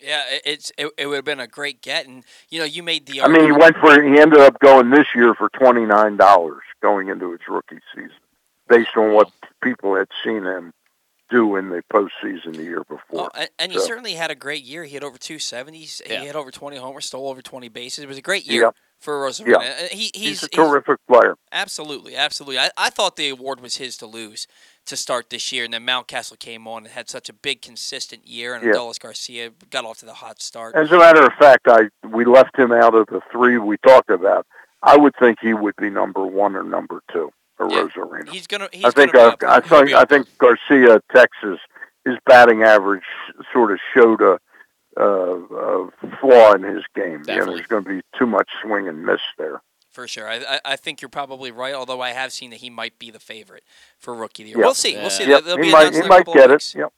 Yeah, 0.00 0.22
it's 0.44 0.72
it, 0.76 0.90
it 0.98 1.06
would 1.06 1.16
have 1.16 1.24
been 1.24 1.40
a 1.40 1.46
great 1.46 1.80
get, 1.80 2.06
and 2.06 2.22
you 2.50 2.58
know 2.58 2.64
you 2.64 2.82
made 2.82 3.06
the. 3.06 3.22
I 3.22 3.28
mean, 3.28 3.44
he 3.44 3.52
went 3.52 3.76
for 3.76 4.02
he 4.02 4.18
ended 4.18 4.40
up 4.40 4.58
going 4.60 4.90
this 4.90 5.06
year 5.14 5.34
for 5.34 5.48
twenty 5.50 5.86
nine 5.86 6.16
dollars 6.16 6.62
going 6.82 7.08
into 7.08 7.32
his 7.32 7.40
rookie 7.48 7.78
season, 7.94 8.10
based 8.68 8.96
on 8.96 9.14
what 9.14 9.30
people 9.62 9.96
had 9.96 10.08
seen 10.22 10.44
him 10.44 10.74
do 11.30 11.56
in 11.56 11.70
the 11.70 11.82
postseason 11.92 12.56
the 12.56 12.62
year 12.62 12.84
before. 12.84 13.00
Oh, 13.14 13.28
and, 13.34 13.50
and 13.58 13.72
so. 13.72 13.78
he 13.78 13.84
certainly 13.86 14.12
had 14.12 14.30
a 14.30 14.34
great 14.34 14.64
year. 14.64 14.84
He 14.84 14.94
had 14.94 15.02
over 15.02 15.18
two 15.18 15.38
seventies. 15.38 16.02
Yeah. 16.06 16.20
He 16.20 16.26
had 16.26 16.36
over 16.36 16.50
twenty 16.50 16.76
homers, 16.76 17.06
stole 17.06 17.28
over 17.28 17.42
twenty 17.42 17.68
bases. 17.68 18.04
It 18.04 18.08
was 18.08 18.18
a 18.18 18.22
great 18.22 18.46
year 18.46 18.62
Yep. 18.62 18.76
for 19.00 19.14
Arozarena. 19.14 19.62
Yeah. 19.62 19.88
He, 19.88 20.10
he's, 20.14 20.40
he's, 20.40 20.42
a 20.44 20.48
terrific 20.48 20.98
player. 21.08 21.36
Absolutely, 21.52 22.16
absolutely. 22.16 22.58
I, 22.58 22.70
I 22.76 22.90
thought 22.90 23.16
the 23.16 23.30
award 23.30 23.60
was 23.60 23.76
his 23.76 23.96
to 23.98 24.06
lose 24.06 24.46
to 24.86 24.96
start 24.96 25.30
this 25.30 25.52
year, 25.52 25.64
and 25.64 25.74
then 25.74 25.84
Mountcastle 25.86 26.38
came 26.38 26.66
on 26.66 26.84
and 26.84 26.92
had 26.92 27.08
such 27.08 27.28
a 27.28 27.32
big, 27.32 27.60
consistent 27.62 28.26
year, 28.26 28.54
and 28.54 28.64
Yeah. 28.64 28.72
Adolis 28.72 28.98
Garcia 29.00 29.50
got 29.70 29.84
off 29.84 29.98
to 29.98 30.06
the 30.06 30.14
hot 30.14 30.40
start. 30.40 30.74
As 30.74 30.90
a 30.92 30.98
matter 30.98 31.24
of 31.24 31.32
fact, 31.34 31.66
I 31.68 31.88
we 32.06 32.24
left 32.24 32.56
him 32.58 32.72
out 32.72 32.94
of 32.94 33.06
the 33.08 33.20
three 33.30 33.58
we 33.58 33.76
talked 33.78 34.10
about. 34.10 34.46
I 34.82 34.96
would 34.96 35.14
think 35.18 35.38
he 35.40 35.52
would 35.54 35.74
be 35.76 35.90
number 35.90 36.24
one 36.24 36.54
or 36.56 36.62
number 36.62 37.00
two 37.12 37.32
for 37.56 37.68
Yeah. 37.70 37.84
Arozarena. 37.84 38.28
He's 38.30 38.46
gonna. 38.46 38.68
He's 38.72 38.84
I 38.84 38.90
think 38.90 39.12
gonna 39.12 39.36
uh, 39.42 39.46
I 39.48 39.60
there. 39.60 39.68
think 39.86 39.92
I 39.96 40.04
think 40.04 40.38
Garcia, 40.38 41.00
Texas, 41.14 41.58
his 42.04 42.16
batting 42.24 42.62
average 42.62 43.04
sort 43.52 43.72
of 43.72 43.78
showed 43.92 44.20
a, 44.22 44.38
uh, 44.98 45.04
a 45.04 45.90
flaw 46.20 46.52
in 46.54 46.62
his 46.62 46.84
game. 46.94 47.22
You 47.26 47.36
know, 47.36 47.46
there's 47.46 47.66
going 47.66 47.84
to 47.84 47.90
be 47.90 48.00
too 48.18 48.26
much 48.26 48.48
swing 48.62 48.86
and 48.88 49.04
miss 49.04 49.20
there. 49.38 49.60
For 49.96 50.06
sure, 50.06 50.28
I, 50.28 50.36
I 50.36 50.60
I 50.72 50.76
think 50.76 51.00
you're 51.00 51.08
probably 51.08 51.50
right. 51.50 51.72
Although 51.72 52.02
I 52.02 52.10
have 52.10 52.30
seen 52.30 52.50
that 52.50 52.56
he 52.56 52.68
might 52.68 52.98
be 52.98 53.10
the 53.10 53.18
favorite 53.18 53.64
for 53.98 54.14
rookie 54.14 54.42
of 54.42 54.44
the 54.44 54.50
year. 54.50 54.58
Yeah. 54.58 54.64
We'll 54.66 54.74
see. 54.74 54.94
We'll 54.94 55.08
see. 55.08 55.26
Yep, 55.26 55.44
They'll 55.44 55.56
he 55.56 55.62
be 55.62 55.72
might 55.72 55.94
he 55.94 56.00
in 56.00 56.04
a 56.04 56.08
might 56.08 56.26
get 56.26 56.50
it. 56.50 56.50
weeks. 56.50 56.74
Yep. 56.74 56.92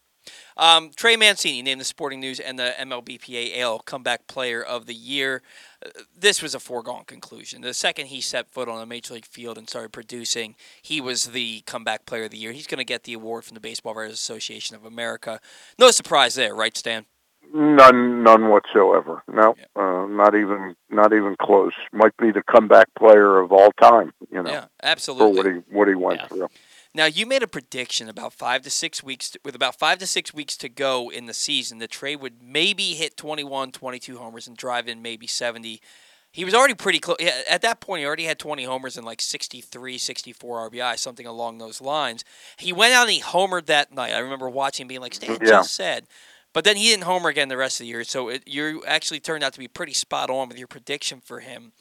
Um, 0.57 0.91
Trey 0.97 1.15
Mancini 1.15 1.63
named 1.63 1.81
the 1.81 1.85
Sporting 1.85 2.19
News 2.19 2.41
and 2.41 2.59
the 2.59 2.75
MLBPA 2.77 3.57
AL 3.61 3.79
Comeback 3.87 4.27
Player 4.27 4.61
of 4.61 4.87
the 4.87 4.95
Year. 4.95 5.43
Uh, 5.87 5.91
this 6.19 6.43
was 6.43 6.57
a 6.57 6.59
foregone 6.59 7.05
conclusion. 7.05 7.61
The 7.61 7.73
second 7.73 8.07
he 8.07 8.21
set 8.21 8.51
foot 8.51 8.69
on 8.69 8.83
a 8.83 8.85
major 8.85 9.15
league 9.15 9.25
field 9.25 9.59
and 9.59 9.69
started 9.69 9.93
producing, 9.93 10.57
he 10.83 11.01
was 11.01 11.27
the 11.27 11.61
Comeback 11.67 12.05
Player 12.05 12.25
of 12.25 12.33
the 12.33 12.39
Year. 12.39 12.51
He's 12.51 12.67
going 12.67 12.79
to 12.79 12.85
get 12.85 13.05
the 13.05 13.13
award 13.15 13.45
from 13.45 13.55
the 13.55 13.61
Baseball 13.61 13.95
Writers 13.95 14.15
Association 14.15 14.75
of 14.75 14.85
America. 14.85 15.41
No 15.79 15.93
surprise 15.93 16.35
there, 16.35 16.53
right, 16.53 16.77
Stan? 16.77 17.07
None, 17.55 18.23
none 18.23 18.49
whatsoever. 18.51 19.23
No, 19.27 19.55
uh, 19.75 20.07
not 20.07 20.35
even, 20.35 20.77
not 20.91 21.13
even 21.13 21.35
close. 21.41 21.73
Might 21.93 22.17
be 22.19 22.31
the 22.31 22.43
comeback 22.43 22.89
player 22.99 23.39
of 23.39 23.53
all 23.53 23.71
time. 23.81 24.13
You 24.31 24.43
know, 24.43 24.51
Yeah, 24.51 24.61
for 24.63 24.69
absolutely. 24.83 25.37
what 25.37 25.47
he 25.47 25.75
what 25.75 25.89
he 25.89 25.95
went 25.95 26.21
Yeah. 26.21 26.29
through. 26.29 26.49
Now 26.95 27.07
you 27.07 27.27
made 27.27 27.43
a 27.43 27.47
prediction 27.47 28.09
about 28.09 28.33
five 28.33 28.63
to 28.63 28.71
six 28.71 29.03
weeks, 29.03 29.37
with 29.45 29.55
about 29.55 29.79
five 29.79 29.99
to 29.99 30.07
six 30.07 30.35
weeks 30.35 30.57
to 30.59 30.69
go 30.69 31.11
in 31.11 31.27
the 31.27 31.35
season, 31.35 31.79
The 31.79 31.87
Trey 31.89 32.17
would 32.17 32.43
maybe 32.43 32.95
hit 32.95 33.17
21, 33.17 33.73
22 33.73 34.19
homers 34.19 34.47
and 34.47 34.57
drive 34.57 34.89
in 34.89 35.01
maybe 35.01 35.27
70. 35.27 35.81
He 36.31 36.45
was 36.45 36.55
already 36.55 36.75
pretty 36.75 36.99
close. 36.99 37.17
At 37.49 37.63
that 37.63 37.81
point, 37.81 38.01
he 38.01 38.07
already 38.07 38.25
had 38.25 38.39
20 38.39 38.65
homers 38.65 38.97
and 38.99 39.07
like 39.07 39.21
63, 39.23 39.97
64 39.97 40.71
RBI, 40.71 40.97
something 40.99 41.27
along 41.27 41.59
those 41.59 41.81
lines. 41.81 42.25
He 42.59 42.73
went 42.73 42.93
out 42.93 43.05
and 43.05 43.13
he 43.13 43.23
homered 43.23 43.67
that 43.67 43.93
night. 43.93 44.13
I 44.13 44.19
remember 44.19 44.49
watching 44.51 44.85
him 44.85 44.89
being 44.89 45.01
like, 45.01 45.15
Stan 45.15 45.39
Yeah. 45.41 45.61
just 45.61 45.75
said. 45.75 46.07
But 46.53 46.65
then 46.65 46.77
he 46.77 46.91
didn't 46.91 47.05
homer 47.05 47.29
again 47.29 47.49
the 47.49 47.57
rest 47.57 47.81
of 47.81 47.85
the 47.85 47.89
year. 47.89 48.05
So 48.05 48.29
it, 48.29 48.43
you 48.47 48.83
actually 48.87 49.21
turned 49.21 49.45
out 49.45 49.53
to 49.53 49.59
be 49.59 49.69
pretty 49.69 49.93
spot 49.93 50.31
on 50.31 50.49
with 50.49 50.59
your 50.59 50.67
prediction 50.67 51.21
for 51.21 51.41
him. 51.41 51.73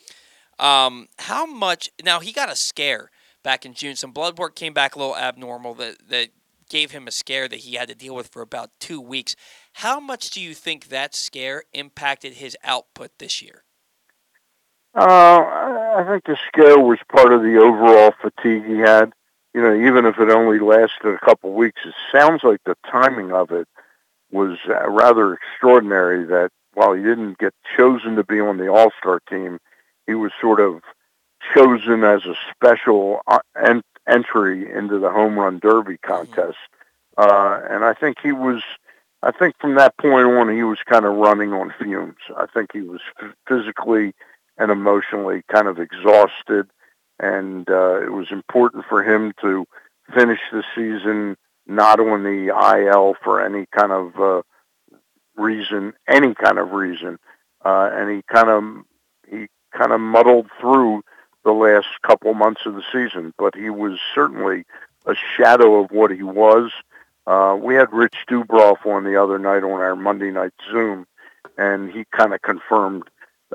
Um, 0.60 1.08
how 1.20 1.46
much? 1.46 1.90
Now 2.04 2.20
he 2.20 2.32
got 2.32 2.52
a 2.52 2.56
scare 2.56 3.12
back 3.44 3.66
in 3.66 3.74
June. 3.74 3.96
Some 3.96 4.12
blood 4.12 4.38
work 4.38 4.56
came 4.56 4.74
back 4.74 4.96
a 4.96 5.00
little 5.00 5.16
abnormal 5.18 5.76
that 5.76 6.10
that 6.10 6.30
gave 6.70 6.92
him 6.92 7.08
a 7.08 7.12
scare 7.12 7.48
that 7.48 7.60
he 7.60 7.76
had 7.76 7.88
to 7.88 7.96
deal 7.96 8.14
with 8.14 8.28
for 8.28 8.42
about 8.42 8.72
two 8.80 9.00
weeks. 9.00 9.36
How 9.74 10.00
much 10.00 10.32
do 10.32 10.42
you 10.42 10.54
think 10.54 10.90
that 10.90 11.16
scare 11.16 11.64
impacted 11.74 12.34
his 12.34 12.58
output 12.64 13.12
this 13.20 13.42
year? 13.42 13.64
Uh, 14.94 15.02
I 15.02 15.78
I 16.00 16.08
think 16.08 16.26
the 16.26 16.38
scare 16.48 16.80
was 16.80 17.00
part 17.10 17.32
of 17.32 17.42
the 17.42 17.58
overall 17.58 18.14
fatigue 18.22 18.66
he 18.66 18.78
had. 18.78 19.14
You 19.54 19.62
know, 19.62 19.74
even 19.74 20.06
if 20.06 20.20
it 20.20 20.30
only 20.30 20.60
lasted 20.60 21.08
a 21.08 21.26
couple 21.26 21.54
weeks, 21.54 21.82
it 21.86 21.96
sounds 22.12 22.44
like 22.44 22.64
the 22.66 22.76
timing 22.92 23.32
of 23.32 23.52
it 23.52 23.68
was 24.32 24.58
uh, 24.68 24.90
rather 24.90 25.34
extraordinary. 25.34 26.26
That 26.26 26.52
while 26.74 26.94
he 26.94 27.04
didn't 27.04 27.38
get 27.38 27.54
chosen 27.78 28.16
to 28.16 28.24
be 28.24 28.40
on 28.40 28.58
the 28.58 28.68
All 28.68 28.92
Star 29.00 29.20
team, 29.30 29.60
he 30.06 30.14
was 30.14 30.32
sort 30.40 30.60
of 30.60 30.82
chosen 31.54 32.04
as 32.04 32.26
a 32.26 32.36
special 32.54 33.22
uh, 33.28 33.40
en- 33.56 33.84
entry 34.08 34.72
into 34.72 35.00
the 35.00 35.10
home 35.10 35.38
run 35.38 35.60
derby 35.60 35.98
contest. 35.98 36.58
Uh, 37.18 37.60
and 37.70 37.84
I 37.84 37.94
think 37.94 38.18
he 38.22 38.32
was. 38.32 38.62
I 39.24 39.32
think 39.32 39.56
from 39.60 39.76
that 39.76 39.98
point 39.98 40.28
on, 40.28 40.56
he 40.56 40.62
was 40.62 40.78
kind 40.86 41.04
of 41.04 41.16
running 41.16 41.52
on 41.52 41.74
fumes. 41.82 42.18
I 42.38 42.46
think 42.46 42.70
he 42.72 42.82
was 42.82 43.02
physically 43.48 44.14
and 44.58 44.72
emotionally 44.72 45.44
kind 45.52 45.68
of 45.68 45.80
exhausted. 45.80 46.70
And 47.20 47.68
uh, 47.70 48.02
it 48.04 48.12
was 48.12 48.28
important 48.32 48.86
for 48.88 49.04
him 49.04 49.34
to 49.42 49.66
finish 50.14 50.40
the 50.52 50.64
season 50.76 51.36
not 51.68 52.00
on 52.00 52.24
the 52.24 52.48
IL 52.48 53.16
for 53.24 53.44
any 53.44 53.66
kind 53.78 53.92
of 53.92 54.20
uh, 54.20 54.42
reason, 55.36 55.94
any 56.08 56.34
kind 56.34 56.58
of 56.58 56.72
reason. 56.72 57.20
Uh, 57.64 57.90
and 57.92 58.10
he 58.10 58.22
kind 58.34 58.50
of 58.50 58.64
he 59.30 59.48
kind 59.78 59.92
of 59.92 60.00
muddled 60.00 60.48
through 60.60 61.02
the 61.44 61.52
last 61.52 61.88
couple 62.06 62.34
months 62.34 62.62
of 62.66 62.76
the 62.76 62.84
season, 62.92 63.34
but 63.38 63.56
he 63.56 63.70
was 63.70 64.00
certainly 64.14 64.66
a 65.06 65.16
shadow 65.36 65.84
of 65.84 65.92
what 65.92 66.12
he 66.12 66.24
was. 66.24 66.72
Uh, 67.26 67.58
we 67.62 67.76
had 67.76 67.92
Rich 67.92 68.16
Dubroff 68.30 68.86
on 68.86 69.04
the 69.04 69.22
other 69.22 69.38
night 69.38 69.64
on 69.64 69.82
our 69.82 69.96
Monday 69.96 70.32
night 70.32 70.54
Zoom, 70.72 71.06
and 71.58 71.92
he 71.92 72.06
kind 72.16 72.34
of 72.34 72.42
confirmed 72.42 73.04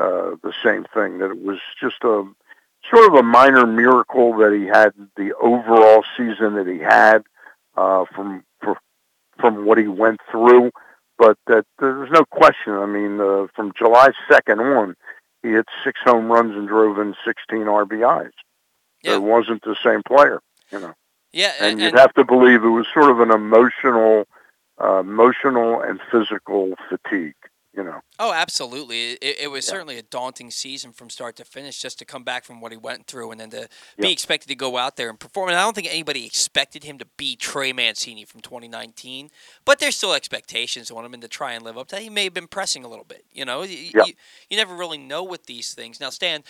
uh, 0.01 0.37
the 0.43 0.53
same 0.65 0.85
thing 0.95 1.19
that 1.19 1.31
it 1.31 1.43
was 1.43 1.59
just 1.81 2.03
a 2.03 2.25
sort 2.91 3.09
of 3.09 3.15
a 3.15 3.23
minor 3.23 3.67
miracle 3.67 4.37
that 4.39 4.53
he 4.53 4.67
had 4.67 4.93
the 5.17 5.33
overall 5.41 6.03
season 6.17 6.55
that 6.57 6.67
he 6.67 6.79
had 6.79 7.23
uh, 7.77 8.05
from 8.14 8.45
for, 8.62 8.79
from 9.39 9.64
what 9.64 9.79
he 9.79 9.89
went 9.89 10.20
through, 10.31 10.70
but 11.18 11.37
that 11.47 11.64
there's 11.79 12.11
no 12.11 12.25
question. 12.25 12.75
I 12.75 12.87
mean, 12.87 13.20
uh, 13.20 13.47
from 13.55 13.73
July 13.77 14.11
2nd 14.31 14.79
on, 14.79 14.97
he 15.43 15.51
hit 15.51 15.66
six 15.85 16.01
home 16.05 16.31
runs 16.31 16.55
and 16.55 16.68
drove 16.68 16.99
in 16.99 17.14
16 17.25 17.61
RBIs. 17.61 18.31
Yeah. 19.03 19.14
It 19.14 19.23
wasn't 19.23 19.62
the 19.62 19.77
same 19.85 20.03
player, 20.07 20.41
you 20.70 20.81
know 20.81 20.95
Yeah, 21.33 21.53
and 21.59 21.73
and, 21.73 21.81
you'd 21.81 21.89
and 21.89 21.99
have 21.99 22.14
to 22.14 22.25
believe 22.25 22.62
it 22.62 22.68
was 22.68 22.87
sort 22.95 23.11
of 23.11 23.20
an 23.20 23.31
emotional, 23.31 24.25
uh, 24.81 25.01
emotional 25.01 25.81
and 25.81 26.01
physical 26.11 26.75
fatigue. 26.89 27.35
You 27.75 27.85
know, 27.85 28.03
oh, 28.18 28.35
absolutely. 28.35 29.12
It, 29.12 29.41
it 29.41 29.51
was 29.51 29.66
Yeah. 29.66 29.70
certainly 29.70 29.97
a 29.97 30.03
daunting 30.03 30.51
season 30.51 30.93
from 30.93 31.09
start 31.09 31.37
to 31.37 31.45
finish, 31.45 31.81
just 31.81 31.99
to 32.01 32.05
come 32.05 32.23
back 32.23 32.45
from 32.45 32.61
what 32.61 32.70
he 32.70 32.77
went 32.77 33.07
through, 33.07 33.31
and 33.31 33.41
then 33.41 33.49
to 33.51 33.68
be 33.99 34.12
expected 34.12 34.49
to 34.49 34.55
go 34.55 34.77
out 34.77 34.97
there 34.97 35.09
and 35.09 35.18
perform. 35.18 35.49
And 35.49 35.57
I 35.57 35.62
don't 35.62 35.75
think 35.75 35.89
anybody 35.89 36.27
expected 36.27 36.85
him 36.85 36.99
to 36.99 37.07
be 37.16 37.35
Trey 37.35 37.73
Mancini 37.73 38.27
from 38.27 38.43
2019, 38.43 39.31
but 39.64 39.79
there's 39.79 39.97
still 39.97 40.12
expectations 40.12 40.91
on 40.91 41.03
him, 41.03 41.14
and 41.14 41.23
to 41.23 41.29
try 41.29 41.53
and 41.53 41.64
live 41.64 41.79
up 41.79 41.89
to 41.89 41.95
that, 41.97 42.03
he 42.03 42.11
may 42.11 42.25
have 42.25 42.35
been 42.35 42.47
pressing 42.47 42.85
a 42.85 42.89
little 42.89 43.07
bit. 43.07 43.25
You 43.33 43.47
know, 43.47 43.62
you, 43.62 43.91
Yeah. 43.95 44.05
you, 44.05 44.14
you 44.51 44.57
never 44.59 44.75
really 44.75 44.99
know 44.99 45.23
with 45.23 45.47
these 45.47 45.73
things. 45.73 45.99
Now, 45.99 46.11
Stan, 46.11 46.45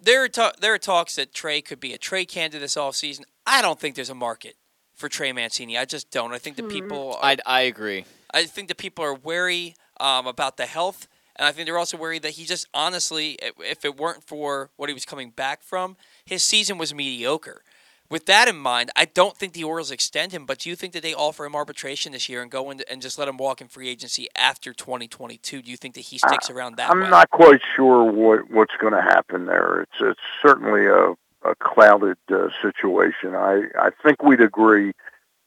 there 0.00 0.24
are 0.24 0.28
ta- 0.28 0.52
there 0.60 0.72
are 0.72 0.78
talks 0.78 1.16
that 1.16 1.34
Trey 1.34 1.60
could 1.60 1.80
be 1.80 1.92
a 1.92 1.98
trade 1.98 2.26
candidate 2.26 2.62
this 2.62 2.76
offseason. 2.76 3.24
I 3.46 3.60
don't 3.60 3.78
think 3.78 3.96
there's 3.96 4.08
a 4.08 4.14
market 4.14 4.56
for 4.94 5.08
Trey 5.08 5.32
Mancini. 5.32 5.76
I 5.76 5.84
just 5.84 6.10
don't. 6.10 6.32
I 6.32 6.38
think 6.38 6.56
the 6.56 6.62
hmm. 6.62 6.68
people 6.68 7.18
are, 7.20 7.24
I, 7.24 7.36
I 7.44 7.60
agree. 7.62 8.04
I 8.32 8.44
think 8.44 8.68
the 8.68 8.74
people 8.74 9.04
are 9.04 9.14
wary 9.14 9.74
um, 10.00 10.26
about 10.26 10.56
the 10.56 10.66
health, 10.66 11.08
and 11.36 11.46
I 11.46 11.52
think 11.52 11.66
they're 11.66 11.78
also 11.78 11.96
worried 11.96 12.22
that 12.22 12.32
he 12.32 12.44
just 12.44 12.66
honestly, 12.74 13.38
if 13.60 13.84
it 13.84 13.96
weren't 13.96 14.24
for 14.24 14.70
what 14.76 14.88
he 14.88 14.94
was 14.94 15.04
coming 15.04 15.30
back 15.30 15.62
from, 15.62 15.96
his 16.24 16.42
season 16.42 16.78
was 16.78 16.92
mediocre. 16.92 17.62
With 18.10 18.24
that 18.26 18.48
in 18.48 18.56
mind, 18.56 18.90
I 18.96 19.04
don't 19.04 19.36
think 19.36 19.52
the 19.52 19.64
Orioles 19.64 19.90
extend 19.90 20.32
him. 20.32 20.46
But 20.46 20.60
do 20.60 20.70
you 20.70 20.76
think 20.76 20.94
that 20.94 21.02
they 21.02 21.12
offer 21.12 21.44
him 21.44 21.54
arbitration 21.54 22.12
this 22.12 22.28
year 22.28 22.40
and 22.40 22.50
go 22.50 22.70
in 22.70 22.80
and 22.90 23.02
just 23.02 23.18
let 23.18 23.28
him 23.28 23.36
walk 23.36 23.60
in 23.60 23.68
free 23.68 23.88
agency 23.88 24.28
after 24.34 24.72
2022? 24.72 25.60
Do 25.60 25.70
you 25.70 25.76
think 25.76 25.94
that 25.94 26.00
he 26.00 26.16
sticks 26.16 26.48
around 26.48 26.76
that 26.76 26.90
I'm 26.90 27.02
way? 27.02 27.10
not 27.10 27.30
quite 27.30 27.60
sure 27.76 28.10
what 28.10 28.50
what's 28.50 28.74
going 28.80 28.94
to 28.94 29.02
happen 29.02 29.44
there. 29.46 29.82
It's 29.82 30.00
it's 30.00 30.20
certainly 30.42 30.86
a 30.86 31.14
a 31.44 31.54
clouded 31.60 32.16
uh, 32.32 32.48
situation. 32.62 33.34
I 33.34 33.64
I 33.78 33.90
think 34.02 34.22
we'd 34.22 34.40
agree 34.40 34.92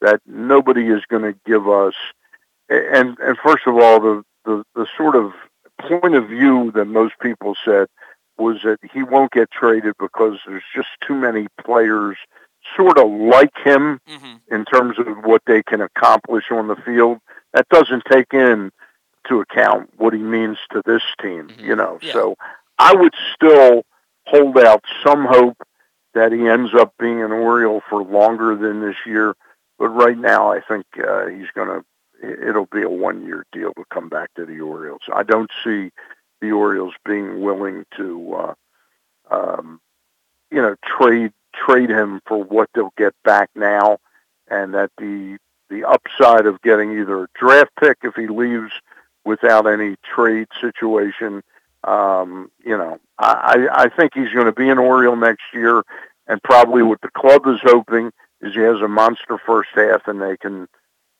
that 0.00 0.20
nobody 0.26 0.86
is 0.86 1.02
going 1.08 1.22
to 1.22 1.38
give 1.44 1.68
us 1.68 1.94
and 2.68 3.18
and 3.18 3.36
first 3.38 3.66
of 3.66 3.74
all 3.74 4.00
the, 4.00 4.24
the 4.44 4.64
the 4.74 4.86
sort 4.96 5.16
of 5.16 5.32
point 5.80 6.14
of 6.14 6.28
view 6.28 6.70
that 6.74 6.84
most 6.86 7.14
people 7.20 7.54
said 7.64 7.86
was 8.38 8.58
that 8.64 8.78
he 8.92 9.02
won't 9.02 9.32
get 9.32 9.50
traded 9.50 9.94
because 9.98 10.38
there's 10.46 10.62
just 10.74 10.88
too 11.06 11.14
many 11.14 11.46
players 11.64 12.16
sort 12.76 12.98
of 12.98 13.10
like 13.10 13.52
him 13.64 14.00
hmm 14.08 14.34
in 14.50 14.64
terms 14.66 14.98
of 14.98 15.06
what 15.24 15.40
they 15.46 15.62
can 15.62 15.80
accomplish 15.80 16.44
on 16.50 16.68
the 16.68 16.76
field. 16.76 17.18
That 17.54 17.66
doesn't 17.70 18.04
take 18.10 18.34
in 18.34 18.70
to 19.28 19.40
account 19.40 19.90
what 19.96 20.12
he 20.12 20.18
means 20.18 20.58
to 20.72 20.82
this 20.84 21.02
team, 21.22 21.48
Mhm. 21.48 21.64
you 21.64 21.74
know. 21.76 21.98
Yeah. 22.02 22.12
So 22.12 22.36
I 22.78 22.94
would 22.94 23.14
still 23.34 23.84
hold 24.26 24.58
out 24.58 24.84
some 25.02 25.24
hope 25.24 25.56
that 26.14 26.32
he 26.32 26.48
ends 26.48 26.74
up 26.74 26.92
being 26.98 27.22
an 27.22 27.32
Oriole 27.32 27.82
for 27.88 28.02
longer 28.02 28.54
than 28.56 28.80
this 28.82 28.96
year. 29.06 29.34
But 29.78 29.88
right 29.88 30.18
now, 30.18 30.52
I 30.52 30.60
think 30.60 30.84
uh, 30.98 31.26
he's 31.26 31.50
going 31.54 31.68
to 31.68 31.82
it'll 32.22 32.66
be 32.66 32.82
a 32.82 32.88
one-year 32.88 33.44
deal 33.52 33.72
to 33.74 33.84
come 33.92 34.08
back 34.08 34.32
to 34.34 34.46
the 34.46 34.60
Orioles. 34.60 35.02
I 35.12 35.22
don't 35.22 35.50
see 35.64 35.90
the 36.40 36.52
Orioles 36.52 36.94
being 37.04 37.40
willing 37.40 37.84
to, 37.96 38.34
uh, 38.34 38.54
um, 39.30 39.80
you 40.50 40.62
know, 40.62 40.76
trade 40.98 41.32
trade 41.54 41.90
him 41.90 42.20
for 42.26 42.42
what 42.42 42.70
they'll 42.74 42.94
get 42.96 43.14
back 43.24 43.50
now, 43.54 43.98
and 44.48 44.74
that 44.74 44.90
the 44.98 45.38
the 45.70 45.84
upside 45.84 46.46
of 46.46 46.60
getting 46.62 46.98
either 46.98 47.24
a 47.24 47.28
draft 47.34 47.70
pick 47.80 47.98
if 48.02 48.14
he 48.14 48.26
leaves 48.26 48.72
without 49.24 49.66
any 49.66 49.96
trade 50.14 50.48
situation. 50.60 51.42
Um, 51.84 52.50
you 52.64 52.76
know, 52.76 52.98
I, 53.18 53.68
I 53.72 53.88
think 53.88 54.12
he's 54.14 54.32
going 54.32 54.46
to 54.46 54.52
be 54.52 54.68
an 54.68 54.78
Oriole 54.78 55.16
next 55.16 55.42
year, 55.52 55.82
and 56.26 56.42
probably 56.42 56.82
what 56.82 57.00
the 57.00 57.10
club 57.10 57.46
is 57.46 57.58
hoping 57.62 58.12
is 58.40 58.54
he 58.54 58.60
has 58.60 58.80
a 58.80 58.88
monster 58.88 59.38
first 59.38 59.70
half, 59.74 60.06
and 60.06 60.20
they 60.20 60.36
can 60.36 60.68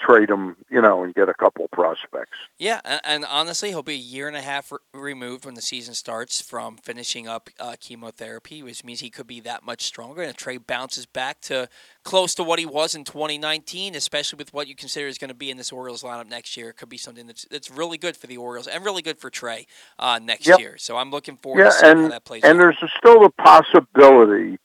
trade 0.03 0.31
him, 0.31 0.57
you 0.71 0.81
know, 0.81 1.03
and 1.03 1.15
get 1.15 1.29
a 1.29 1.35
couple 1.35 1.69
prospects. 1.69 2.37
Yeah, 2.59 2.81
and, 2.85 3.01
and 3.05 3.25
honestly, 3.25 3.69
he'll 3.69 3.83
be 3.83 3.95
a 3.95 3.97
year 3.97 4.29
and 4.29 4.37
a 4.37 4.41
half 4.41 4.73
re- 4.73 4.79
removed 4.93 5.45
when 5.45 5.55
the 5.55 5.63
season 5.63 5.95
starts 5.95 6.41
from 6.41 6.77
finishing 6.77 7.29
up 7.29 7.51
uh, 7.61 7.77
chemotherapy, 7.79 8.63
which 8.63 8.85
means 8.85 9.01
he 9.01 9.11
could 9.11 9.27
be 9.27 9.41
that 9.41 9.65
much 9.65 9.83
stronger. 9.83 10.23
And 10.23 10.31
if 10.31 10.37
Trey 10.37 10.59
bounces 10.59 11.07
back 11.07 11.41
to 11.43 11.69
close 12.03 12.35
to 12.35 12.43
what 12.43 12.59
he 12.59 12.67
was 12.67 12.95
in 12.95 13.05
2019, 13.05 13.95
especially 13.95 14.37
with 14.37 14.53
what 14.53 14.67
you 14.67 14.75
consider 14.75 15.07
is 15.07 15.19
going 15.19 15.29
to 15.29 15.35
be 15.35 15.51
in 15.51 15.57
this 15.57 15.73
Orioles 15.73 16.03
lineup 16.03 16.29
next 16.29 16.57
year, 16.57 16.71
it 16.71 16.77
could 16.77 16.89
be 16.89 16.99
something 16.99 17.27
that's 17.27 17.47
that's 17.51 17.71
really 17.71 17.99
good 17.99 18.17
for 18.17 18.27
the 18.27 18.37
Orioles 18.37 18.67
and 18.67 18.85
really 18.85 19.03
good 19.03 19.19
for 19.19 19.31
Trey 19.31 19.67
uh, 19.99 20.19
next 20.23 20.47
yep. 20.47 20.59
year. 20.59 20.77
So 20.79 20.97
I'm 20.97 21.11
looking 21.11 21.37
forward 21.37 21.61
yeah, 21.61 21.67
to 21.67 21.73
seeing 21.73 21.93
and, 21.93 22.03
how 22.03 22.09
that 22.09 22.25
plays 22.25 22.45
and 22.45 22.61
out. 22.61 22.77
there's 22.81 22.93
still 22.99 23.25
a 23.25 23.31
possibility 23.31 24.59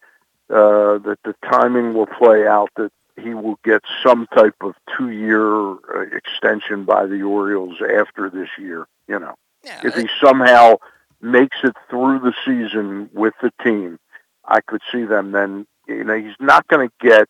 uh, 0.49 0.97
that 0.99 1.17
the 1.25 1.35
timing 1.51 1.93
will 1.93 2.07
play 2.07 2.47
out 2.47 2.69
that 2.77 2.91
he 3.21 3.33
will 3.33 3.59
get 3.63 3.81
some 4.03 4.27
type 4.27 4.55
of 4.61 4.75
two-year 4.97 5.71
uh, 5.71 6.01
extension 6.15 6.85
by 6.85 7.05
the 7.07 7.23
Orioles 7.23 7.81
after 7.81 8.29
this 8.29 8.49
year. 8.57 8.87
You 9.07 9.19
know, 9.19 9.35
yeah, 9.63 9.81
if 9.83 9.95
he 9.95 10.07
somehow 10.21 10.75
makes 11.21 11.57
it 11.63 11.75
through 11.89 12.19
the 12.19 12.33
season 12.45 13.09
with 13.13 13.33
the 13.41 13.51
team, 13.63 13.99
I 14.45 14.61
could 14.61 14.81
see 14.91 15.03
them 15.03 15.31
then. 15.31 15.65
You 15.87 16.03
know, 16.03 16.17
he's 16.17 16.35
not 16.39 16.67
going 16.67 16.89
to 16.89 16.93
get 16.99 17.27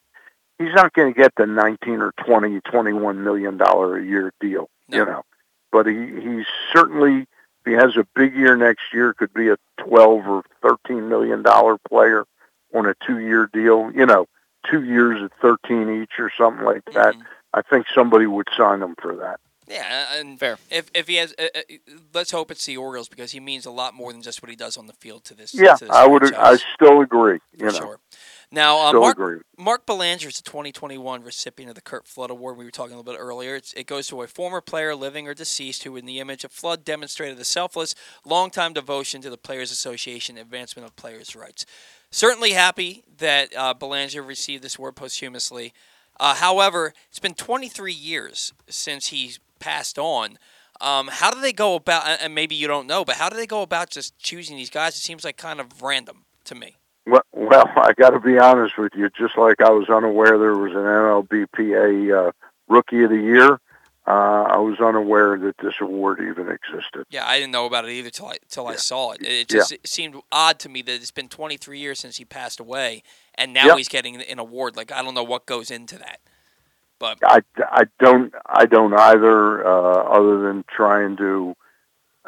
he's 0.58 0.74
not 0.74 0.94
going 0.94 1.14
to 1.14 1.18
get 1.18 1.34
the 1.38 1.46
19 1.46 2.02
or 2.02 2.12
20, 2.26 2.60
21 2.62 3.24
million 3.24 3.58
dollar 3.58 3.98
a 3.98 4.04
year 4.04 4.34
deal. 4.40 4.70
No. 4.90 4.98
You 4.98 5.06
know, 5.06 5.22
but 5.72 5.86
he 5.86 5.94
he's 5.94 6.46
certainly 6.74 7.22
if 7.22 7.66
he 7.66 7.74
has 7.74 7.96
a 7.98 8.08
big 8.16 8.36
year 8.36 8.58
next 8.58 8.94
year, 8.94 9.14
could 9.14 9.34
be 9.34 9.50
a 9.50 9.58
12 9.78 10.28
or 10.28 10.44
13 10.64 11.08
million 11.08 11.44
dollar 11.44 11.78
player 11.88 12.26
on 12.74 12.86
a 12.86 12.96
two-year 13.06 13.50
deal. 13.54 13.92
You 13.94 14.06
know 14.06 14.28
two 14.70 14.84
years 14.84 15.22
at 15.24 15.32
13 15.42 16.02
each 16.02 16.20
or 16.20 16.32
something 16.38 16.66
like 16.66 16.86
that, 16.94 17.16
Mhm. 17.16 17.26
I 17.54 17.62
think 17.62 17.88
somebody 17.94 18.26
would 18.26 18.48
sign 18.56 18.82
him 18.82 18.96
for 19.02 19.16
that. 19.18 19.40
Yeah, 19.68 20.14
and 20.16 20.40
Fair. 20.40 20.58
If 20.72 20.90
if 20.94 21.08
he 21.08 21.16
has, 21.16 21.36
uh, 21.38 21.48
uh, 21.54 21.60
let's 22.14 22.32
hope 22.32 22.52
it's 22.52 22.66
the 22.66 22.78
Orioles 22.78 23.10
because 23.10 23.32
he 23.32 23.42
means 23.42 23.66
a 23.66 23.72
lot 23.72 23.94
more 23.94 24.14
than 24.14 24.22
just 24.22 24.42
what 24.42 24.50
he 24.50 24.56
does 24.56 24.78
on 24.78 24.88
the 24.88 24.94
field 24.94 25.26
to 25.26 25.34
this. 25.34 25.54
Yeah, 25.54 25.76
to 25.76 25.86
this 25.86 25.94
I 25.94 26.08
would. 26.08 26.34
I 26.34 26.56
still 26.56 27.02
agree. 27.02 27.40
You 27.52 27.60
for 27.60 27.66
know, 27.66 27.72
sure. 27.72 28.00
Now, 28.50 28.80
uh, 28.80 28.94
Mark 28.94 29.18
agree. 29.18 29.40
Mark 29.58 29.86
Belanger 29.86 30.30
is 30.30 30.38
the 30.38 30.50
2021 30.50 31.22
recipient 31.22 31.68
of 31.70 31.76
the 31.76 31.82
Curt 31.82 32.08
Flood 32.08 32.30
Award. 32.30 32.56
We 32.56 32.64
were 32.64 32.72
talking 32.72 32.94
a 32.94 32.98
little 32.98 33.12
bit 33.12 33.20
earlier. 33.20 33.56
It's, 33.56 33.74
it 33.74 33.88
goes 33.88 34.08
to 34.08 34.22
a 34.22 34.28
former 34.28 34.62
player, 34.62 34.96
living 34.96 35.28
or 35.28 35.34
deceased, 35.34 35.84
who, 35.84 35.98
in 35.98 36.06
the 36.06 36.22
image 36.22 36.46
of 36.46 36.54
Flood, 36.54 36.86
demonstrated 36.86 37.38
a 37.38 37.44
selfless, 37.44 37.94
long-time 38.24 38.72
devotion 38.72 39.22
to 39.22 39.30
the 39.30 39.38
Players 39.38 39.70
Association 39.70 40.38
advancement 40.38 40.88
of 40.88 40.96
players' 40.96 41.36
rights. 41.36 41.66
Certainly 42.12 42.52
happy 42.52 43.04
that 43.18 43.56
uh, 43.56 43.74
Belanger 43.74 44.22
received 44.22 44.64
this 44.64 44.78
award 44.78 44.96
posthumously. 44.96 45.74
Uh, 46.20 46.36
however, 46.36 46.94
it's 47.10 47.20
been 47.20 47.34
23 47.34 47.94
years 47.94 48.54
since 48.68 49.08
he 49.08 49.34
passed 49.60 50.00
on. 50.00 50.38
Um, 50.80 51.10
how 51.12 51.32
do 51.32 51.42
they 51.42 51.54
go 51.54 51.76
about? 51.76 52.20
And 52.22 52.34
maybe 52.36 52.56
you 52.56 52.68
don't 52.68 52.88
know, 52.88 53.04
but 53.04 53.16
how 53.16 53.30
do 53.30 53.36
they 53.36 53.48
go 53.48 53.62
about 53.62 53.90
just 53.90 54.18
choosing 54.20 54.58
these 54.58 54.70
guys? 54.70 54.96
It 54.96 55.02
seems 55.02 55.24
like 55.24 55.38
kind 55.38 55.60
of 55.60 55.82
random 55.82 56.26
to 56.46 56.56
me. 56.56 56.78
Well, 57.06 57.24
well 57.32 57.66
I 57.76 57.94
got 57.94 58.12
to 58.12 58.20
be 58.20 58.38
honest 58.38 58.78
with 58.78 58.94
you. 58.96 59.10
Just 59.10 59.38
like 59.38 59.62
I 59.62 59.72
was 59.72 59.90
unaware 59.90 60.38
there 60.38 60.56
was 60.56 60.72
an 60.74 60.78
MLBPA 60.78 62.28
uh, 62.28 62.32
Rookie 62.68 63.04
of 63.04 63.10
the 63.10 63.18
Year, 63.18 63.60
uh, 64.08 64.44
I 64.50 64.58
was 64.58 64.80
unaware 64.80 65.38
that 65.38 65.58
this 65.62 65.74
award 65.82 66.20
even 66.22 66.50
existed. 66.50 67.06
Yeah, 67.10 67.28
I 67.28 67.40
didn't 67.40 67.52
know 67.52 67.66
about 67.66 67.86
it 67.86 67.92
either 67.92 68.10
till 68.10 68.28
I 68.28 68.38
till 68.50 68.68
I 68.68 68.76
saw 68.76 69.12
it. 69.12 69.22
It 69.22 69.52
Yeah. 69.52 69.60
just 69.60 69.72
it 69.74 69.88
seemed 69.88 70.16
odd 70.32 70.60
to 70.60 70.70
me 70.70 70.82
that 70.84 70.94
it's 70.96 71.12
been 71.12 71.28
23 71.30 71.80
years 71.80 72.00
since 72.00 72.18
he 72.18 72.26
passed 72.26 72.60
away, 72.60 73.04
and 73.36 73.54
now 73.54 73.66
Yep. 73.68 73.78
he's 73.78 73.90
getting 73.90 74.16
an- 74.16 74.22
an 74.22 74.40
award. 74.40 74.78
Like 74.78 74.92
I 74.92 75.02
don't 75.02 75.14
know 75.14 75.24
what 75.24 75.46
goes 75.46 75.70
into 75.72 75.98
that, 75.98 76.20
but 77.00 77.18
I, 77.26 77.42
I 77.70 77.84
don't 78.00 78.34
I 78.46 78.66
don't 78.66 78.94
either. 78.94 79.68
Uh, 79.68 80.04
other 80.18 80.40
than 80.40 80.64
trying 80.70 81.18
to, 81.18 81.54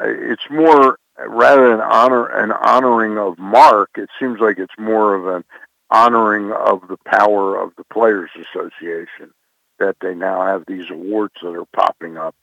uh, 0.00 0.04
it's 0.06 0.48
more 0.50 0.98
rather 1.26 1.70
than 1.70 1.80
honor 1.80 2.26
an 2.26 2.52
honoring 2.52 3.18
of 3.18 3.38
Mark. 3.38 3.90
It 3.96 4.10
seems 4.18 4.38
like 4.40 4.58
it's 4.58 4.78
more 4.78 5.14
of 5.14 5.26
an 5.34 5.44
honoring 5.90 6.52
of 6.52 6.86
the 6.88 6.96
power 7.04 7.56
of 7.60 7.74
the 7.76 7.84
Players 7.84 8.30
Association 8.36 9.32
that 9.80 9.96
they 10.00 10.14
now 10.14 10.42
have 10.46 10.64
these 10.66 10.88
awards 10.90 11.34
that 11.42 11.56
are 11.56 11.64
popping 11.74 12.16
up. 12.16 12.36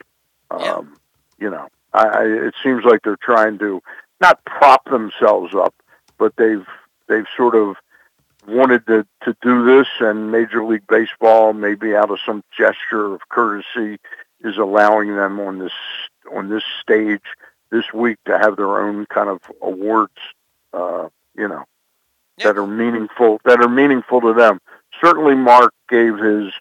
Yeah. 0.52 0.74
Um, 0.74 0.98
You 1.40 1.50
know, 1.52 1.68
I, 1.94 2.08
I, 2.08 2.24
it 2.48 2.56
seems 2.64 2.84
like 2.84 3.04
they're 3.04 3.16
trying 3.16 3.60
to 3.60 3.82
not 4.20 4.44
prop 4.44 4.84
themselves 4.86 5.54
up, 5.56 5.74
but 6.18 6.36
they've 6.36 6.66
they've 7.08 7.28
sort 7.38 7.56
of 7.56 7.76
wanted 8.48 8.86
to, 8.88 9.06
to 9.24 9.36
do 9.42 9.66
this, 9.66 9.88
and 10.00 10.32
Major 10.32 10.64
League 10.66 10.88
Baseball, 10.88 11.54
maybe 11.54 11.96
out 11.96 12.10
of 12.10 12.18
some 12.26 12.44
gesture 12.58 13.14
of 13.14 13.22
courtesy, 13.30 14.00
is 14.42 14.58
allowing 14.58 15.16
them 15.16 15.40
on 15.40 15.60
this 15.60 15.74
on 16.36 16.50
this 16.50 16.64
stage 16.82 17.22
this 17.70 17.94
week 17.94 18.18
to 18.26 18.38
have 18.38 18.56
their 18.58 18.80
own 18.80 19.06
kind 19.06 19.30
of 19.30 19.40
awards. 19.62 20.18
Uh, 20.74 21.10
you 21.36 21.48
know, 21.48 21.66
Yeah. 22.38 22.48
that 22.54 22.58
are 22.58 22.66
meaningful 22.68 23.40
that 23.46 23.62
are 23.62 23.70
meaningful 23.70 24.22
to 24.22 24.34
them. 24.34 24.60
Certainly, 25.04 25.36
Mark 25.36 25.74
gave 25.88 26.18
his 26.18 26.52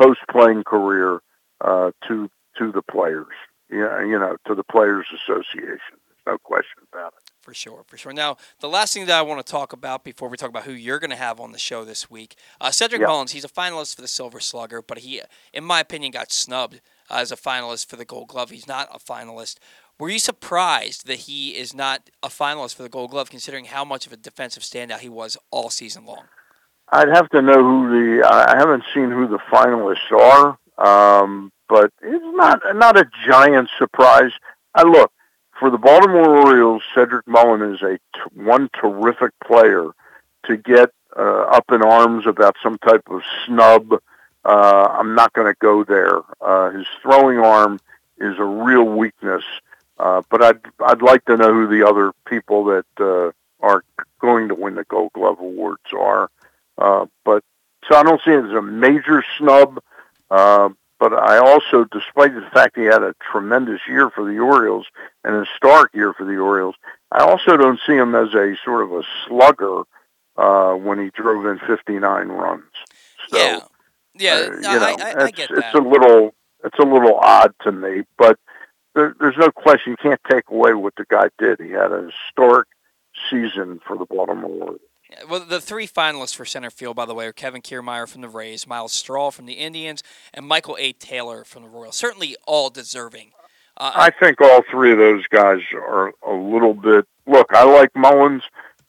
post 0.00 0.20
playing 0.30 0.64
career 0.64 1.20
uh, 1.64 1.90
to 2.08 2.30
to 2.58 2.72
the 2.72 2.82
players. 2.82 3.26
Yeah, 3.70 4.00
you 4.00 4.18
know, 4.18 4.36
to 4.46 4.54
the 4.54 4.62
Players 4.62 5.06
Association. 5.12 5.98
There's 6.06 6.24
no 6.26 6.38
question 6.38 6.84
about 6.92 7.14
it. 7.18 7.30
For 7.42 7.52
sure, 7.52 7.82
for 7.88 7.96
sure. 7.96 8.12
Now, 8.12 8.36
the 8.60 8.68
last 8.68 8.94
thing 8.94 9.06
that 9.06 9.18
I 9.18 9.22
want 9.22 9.44
to 9.44 9.50
talk 9.50 9.72
about 9.72 10.04
before 10.04 10.28
we 10.28 10.36
talk 10.36 10.48
about 10.50 10.62
who 10.64 10.72
you're 10.72 11.00
going 11.00 11.10
to 11.10 11.16
have 11.16 11.40
on 11.40 11.50
the 11.50 11.58
show 11.58 11.84
this 11.84 12.08
week, 12.08 12.36
uh, 12.60 12.70
Cedric 12.70 13.00
Yeah. 13.00 13.08
Mullins. 13.08 13.32
He's 13.32 13.44
a 13.44 13.48
finalist 13.48 13.96
for 13.96 14.02
the 14.02 14.08
Silver 14.08 14.38
Slugger, 14.38 14.82
but 14.82 14.98
he, 14.98 15.20
in 15.52 15.64
my 15.64 15.80
opinion, 15.80 16.12
got 16.12 16.30
snubbed 16.30 16.80
uh, 17.10 17.14
as 17.14 17.32
a 17.32 17.36
finalist 17.36 17.88
for 17.88 17.96
the 17.96 18.04
Gold 18.04 18.28
Glove. 18.28 18.50
He's 18.50 18.68
not 18.68 18.88
a 18.94 18.98
finalist. 19.00 19.58
Were 19.98 20.10
you 20.10 20.18
surprised 20.20 21.06
that 21.08 21.20
he 21.20 21.56
is 21.56 21.74
not 21.74 22.08
a 22.22 22.28
finalist 22.28 22.76
for 22.76 22.82
the 22.84 22.88
Gold 22.88 23.10
Glove, 23.10 23.30
considering 23.30 23.64
how 23.66 23.84
much 23.84 24.06
of 24.06 24.12
a 24.12 24.16
defensive 24.16 24.62
standout 24.62 25.00
he 25.00 25.08
was 25.08 25.36
all 25.50 25.70
season 25.70 26.04
long? 26.06 26.24
I'd 26.88 27.08
have 27.08 27.28
to 27.30 27.42
know 27.42 27.62
who 27.62 27.90
the. 27.90 28.26
I 28.26 28.56
haven't 28.58 28.84
seen 28.94 29.10
who 29.10 29.26
the 29.26 29.38
finalists 29.50 30.12
are, 30.12 30.58
um, 30.78 31.52
but 31.68 31.92
it's 32.00 32.24
not 32.36 32.60
not 32.76 32.96
a 32.96 33.08
giant 33.26 33.68
surprise. 33.78 34.30
I 34.74 34.82
look 34.82 35.12
for 35.58 35.70
the 35.70 35.78
Baltimore 35.78 36.46
Orioles. 36.46 36.82
Cedric 36.94 37.26
Mullen 37.26 37.74
is 37.74 37.82
a 37.82 37.98
t- 38.14 38.20
one 38.34 38.68
terrific 38.80 39.32
player 39.44 39.90
to 40.44 40.56
get 40.56 40.90
uh, 41.16 41.42
up 41.50 41.64
in 41.72 41.82
arms 41.82 42.26
about 42.26 42.56
some 42.62 42.78
type 42.78 43.02
of 43.10 43.22
snub. 43.44 43.94
Uh, 44.44 44.88
I'm 44.92 45.14
not 45.16 45.32
going 45.32 45.52
to 45.52 45.56
go 45.58 45.82
there. 45.82 46.20
Uh, 46.40 46.70
his 46.70 46.86
throwing 47.02 47.38
arm 47.38 47.80
is 48.18 48.38
a 48.38 48.44
real 48.44 48.84
weakness, 48.84 49.42
uh, 49.98 50.22
but 50.30 50.42
I'd 50.42 50.60
I'd 50.84 51.02
like 51.02 51.24
to 51.24 51.36
know 51.36 51.52
who 51.52 51.66
the 51.66 51.84
other 51.84 52.12
people 52.28 52.64
that 52.66 52.86
uh, 53.00 53.32
are 53.60 53.82
going 54.20 54.48
to 54.48 54.54
win 54.54 54.76
the 54.76 54.84
Gold 54.84 55.12
Glove 55.14 55.40
awards 55.40 55.82
are. 55.92 56.30
Uh, 56.78 57.06
but 57.24 57.42
so 57.88 57.96
I 57.96 58.02
don't 58.02 58.20
see 58.24 58.32
it 58.32 58.44
as 58.44 58.52
a 58.52 58.62
major 58.62 59.24
snub. 59.38 59.80
Uh, 60.30 60.70
but 60.98 61.12
I 61.12 61.38
also, 61.38 61.84
despite 61.84 62.34
the 62.34 62.48
fact 62.52 62.76
he 62.76 62.84
had 62.84 63.02
a 63.02 63.14
tremendous 63.30 63.80
year 63.86 64.10
for 64.10 64.24
the 64.24 64.38
Orioles 64.38 64.86
and 65.24 65.36
a 65.36 65.44
stark 65.56 65.94
year 65.94 66.14
for 66.14 66.24
the 66.24 66.38
Orioles, 66.38 66.74
I 67.12 67.22
also 67.22 67.56
don't 67.56 67.78
see 67.86 67.94
him 67.94 68.14
as 68.14 68.32
a 68.34 68.56
sort 68.64 68.84
of 68.84 68.92
a 68.92 69.02
slugger 69.26 69.82
uh, 70.36 70.74
when 70.74 70.98
he 70.98 71.10
drove 71.10 71.44
in 71.46 71.58
59 71.66 72.28
runs. 72.28 72.62
So, 73.28 73.36
yeah, 73.36 73.60
yeah. 74.14 74.32
uh, 74.32 74.54
you 74.54 74.60
know, 74.60 74.80
I, 74.80 74.96
I, 74.98 75.10
I 75.10 75.24
it's, 75.26 75.36
get 75.36 75.50
it's 75.50 75.74
a 75.74 75.80
little 75.80 76.34
it's 76.64 76.78
a 76.78 76.84
little 76.84 77.18
odd 77.18 77.54
to 77.62 77.72
me, 77.72 78.02
but 78.16 78.38
there, 78.94 79.14
there's 79.20 79.36
no 79.36 79.50
question 79.50 79.92
you 79.92 79.96
can't 79.96 80.20
take 80.28 80.48
away 80.48 80.72
what 80.72 80.94
the 80.96 81.04
guy 81.08 81.28
did. 81.38 81.60
He 81.60 81.70
had 81.70 81.92
a 81.92 82.10
historic 82.10 82.68
season 83.30 83.80
for 83.86 83.98
the 83.98 84.06
Baltimore 84.06 84.50
Orioles. 84.50 84.80
Well, 85.28 85.40
the 85.40 85.60
three 85.60 85.86
finalists 85.86 86.34
for 86.34 86.44
center 86.44 86.70
field, 86.70 86.96
by 86.96 87.06
the 87.06 87.14
way, 87.14 87.26
are 87.26 87.32
Kevin 87.32 87.62
Kiermaier 87.62 88.08
from 88.08 88.22
the 88.22 88.28
Rays, 88.28 88.66
Myles 88.66 88.92
Straw 88.92 89.30
from 89.30 89.46
the 89.46 89.54
Indians, 89.54 90.02
and 90.34 90.46
Michael 90.46 90.76
A. 90.80 90.92
Taylor 90.92 91.44
from 91.44 91.62
the 91.62 91.68
Royals. 91.68 91.96
Certainly 91.96 92.36
all 92.46 92.70
deserving. 92.70 93.30
Uh, 93.76 93.92
I 93.94 94.10
think 94.10 94.40
all 94.40 94.62
three 94.70 94.92
of 94.92 94.98
those 94.98 95.26
guys 95.28 95.60
are 95.74 96.12
a 96.26 96.32
little 96.32 96.74
bit. 96.74 97.06
Look, 97.26 97.52
I 97.52 97.64
like 97.64 97.90
Mullins. 97.94 98.42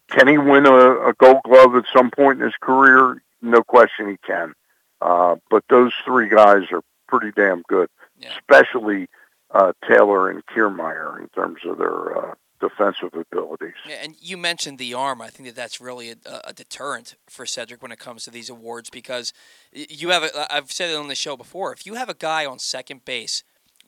Can 0.10 0.28
he 0.28 0.38
win 0.38 0.66
a, 0.66 1.10
a 1.10 1.14
Gold 1.20 1.44
Glove 1.44 1.76
at 1.76 1.84
some 1.96 2.10
point 2.10 2.40
in 2.40 2.46
his 2.46 2.56
career? 2.62 3.22
No 3.42 3.62
question, 3.62 4.10
he 4.10 4.18
can. 4.26 4.54
Uh, 5.02 5.36
but 5.52 5.64
those 5.70 5.92
three 6.06 6.30
guys 6.30 6.64
are 6.72 6.82
pretty 7.08 7.32
damn 7.36 7.64
good. 7.68 7.90
Yeah. 8.20 8.30
especially 8.32 9.08
uh, 9.52 9.74
Taylor 9.88 10.30
and 10.30 10.44
Kiermaier 10.48 11.20
in 11.20 11.28
terms 11.30 11.60
of 11.66 11.78
their 11.78 12.18
uh, 12.18 12.34
defensive 12.60 13.14
abilities. 13.14 13.74
Yeah, 13.88 13.98
and 14.02 14.16
you 14.20 14.38
mentioned 14.38 14.78
the 14.78 14.94
arm. 14.94 15.22
I 15.22 15.30
think 15.30 15.48
that 15.50 15.56
that's 15.56 15.80
really 15.80 16.12
a, 16.12 16.16
a 16.46 16.54
deterrent 16.54 17.16
for 17.30 17.46
Cedric 17.46 17.82
when 17.82 17.92
it 17.92 18.00
comes 18.00 18.24
to 18.24 18.32
these 18.32 18.50
awards 18.50 18.90
because 18.90 19.34
you 19.72 20.10
have. 20.10 20.24
A, 20.24 20.54
I've 20.54 20.72
said 20.72 20.90
it 20.90 20.96
on 20.96 21.08
the 21.08 21.16
show 21.16 21.38
before. 21.38 21.74
If 21.74 21.86
you 21.86 21.96
have 21.96 22.10
a 22.10 22.14
guy 22.14 22.46
on 22.46 22.60
second 22.60 23.06
base 23.06 23.44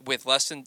with 0.06 0.26
less 0.26 0.50
than 0.50 0.64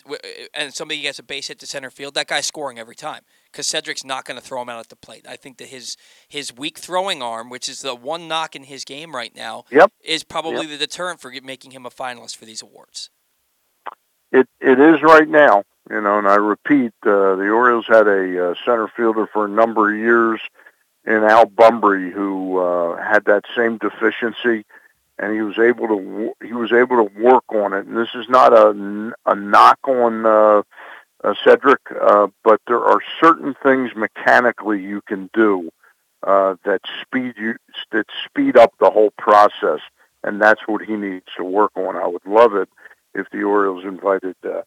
and 0.53 0.74
somebody 0.74 1.00
gets 1.00 1.18
a 1.18 1.22
base 1.22 1.48
hit 1.48 1.59
to 1.61 1.66
center 1.66 1.90
field, 1.90 2.14
that 2.14 2.26
guy's 2.26 2.46
scoring 2.46 2.78
every 2.78 2.94
time 2.94 3.22
because 3.50 3.66
Cedric's 3.66 4.05
not 4.05 4.24
going 4.24 4.38
to 4.38 4.44
throw 4.44 4.61
him 4.61 4.68
out 4.68 4.80
at 4.80 4.88
the 4.88 4.96
plate. 4.96 5.26
I 5.28 5.36
think 5.36 5.59
that 5.59 5.68
his 5.68 5.96
his 6.28 6.55
weak 6.55 6.78
throwing 6.78 7.22
arm, 7.22 7.48
which 7.50 7.68
is 7.68 7.82
the 7.82 7.94
one 7.94 8.28
knock 8.28 8.55
in 8.57 8.64
his 8.64 8.84
game 8.84 9.14
right 9.14 9.34
now, 9.34 9.64
Yep. 9.70 9.92
is 10.05 10.24
probably 10.24 10.66
the 10.66 10.76
deterrent 10.76 11.20
for 11.20 11.32
making 11.42 11.70
him 11.70 11.86
a 11.86 11.90
finalist 11.90 12.36
for 12.36 12.44
these 12.44 12.62
awards. 12.62 13.11
It 14.32 14.48
it 14.61 14.78
is 14.80 15.03
right 15.03 15.28
now, 15.28 15.64
you 15.91 16.01
know, 16.01 16.18
and 16.18 16.28
I 16.28 16.37
repeat, 16.37 16.93
uh, 17.03 17.37
the 17.37 17.51
Orioles 17.51 17.87
had 17.89 18.07
a 18.07 18.51
uh, 18.51 18.55
center 18.64 18.89
fielder 18.97 19.26
for 19.33 19.47
a 19.47 19.49
number 19.49 19.93
of 19.93 19.99
years 19.99 20.41
in 21.05 21.24
Al 21.24 21.47
Bumbry 21.47 22.12
who 22.12 22.59
uh, 22.59 22.97
had 22.97 23.24
that 23.24 23.45
same 23.57 23.78
deficiency, 23.78 24.64
and 25.18 25.35
he 25.35 25.43
was 25.43 25.59
able 25.59 25.89
to 25.89 26.35
he 26.45 26.53
was 26.53 26.72
able 26.72 26.97
to 26.97 27.20
work 27.20 27.45
on 27.51 27.72
it. 27.72 27.87
And 27.87 27.97
this 27.97 28.14
is 28.14 28.28
not 28.28 28.53
a 28.53 29.12
a 29.26 29.35
knock 29.35 29.78
on 29.89 30.24
uh, 30.24 30.62
uh, 31.24 31.35
Cedric, 31.45 31.80
uh, 32.01 32.28
but 32.45 32.61
there 32.66 32.85
are 32.85 33.01
certain 33.20 33.55
things 33.62 33.91
mechanically 33.97 34.80
you 34.80 35.03
can 35.03 35.28
do 35.35 35.70
uh, 36.22 36.55
that 36.64 36.80
speed 37.01 37.35
you 37.37 37.57
that 37.91 38.07
speed 38.24 38.57
up 38.57 38.72
the 38.78 38.91
whole 38.91 39.12
process, 39.18 39.80
and 40.22 40.41
that's 40.41 40.62
what 40.66 40.83
he 40.83 40.95
needs 40.95 41.26
to 41.37 41.45
work 41.45 41.72
on. 41.76 41.97
I 41.97 42.07
would 42.07 42.26
love 42.26 42.55
it 42.55 42.68
if 43.14 43.28
the 43.30 43.43
Orioles 43.43 43.85
invited 43.85 44.37
uh, 44.45 44.62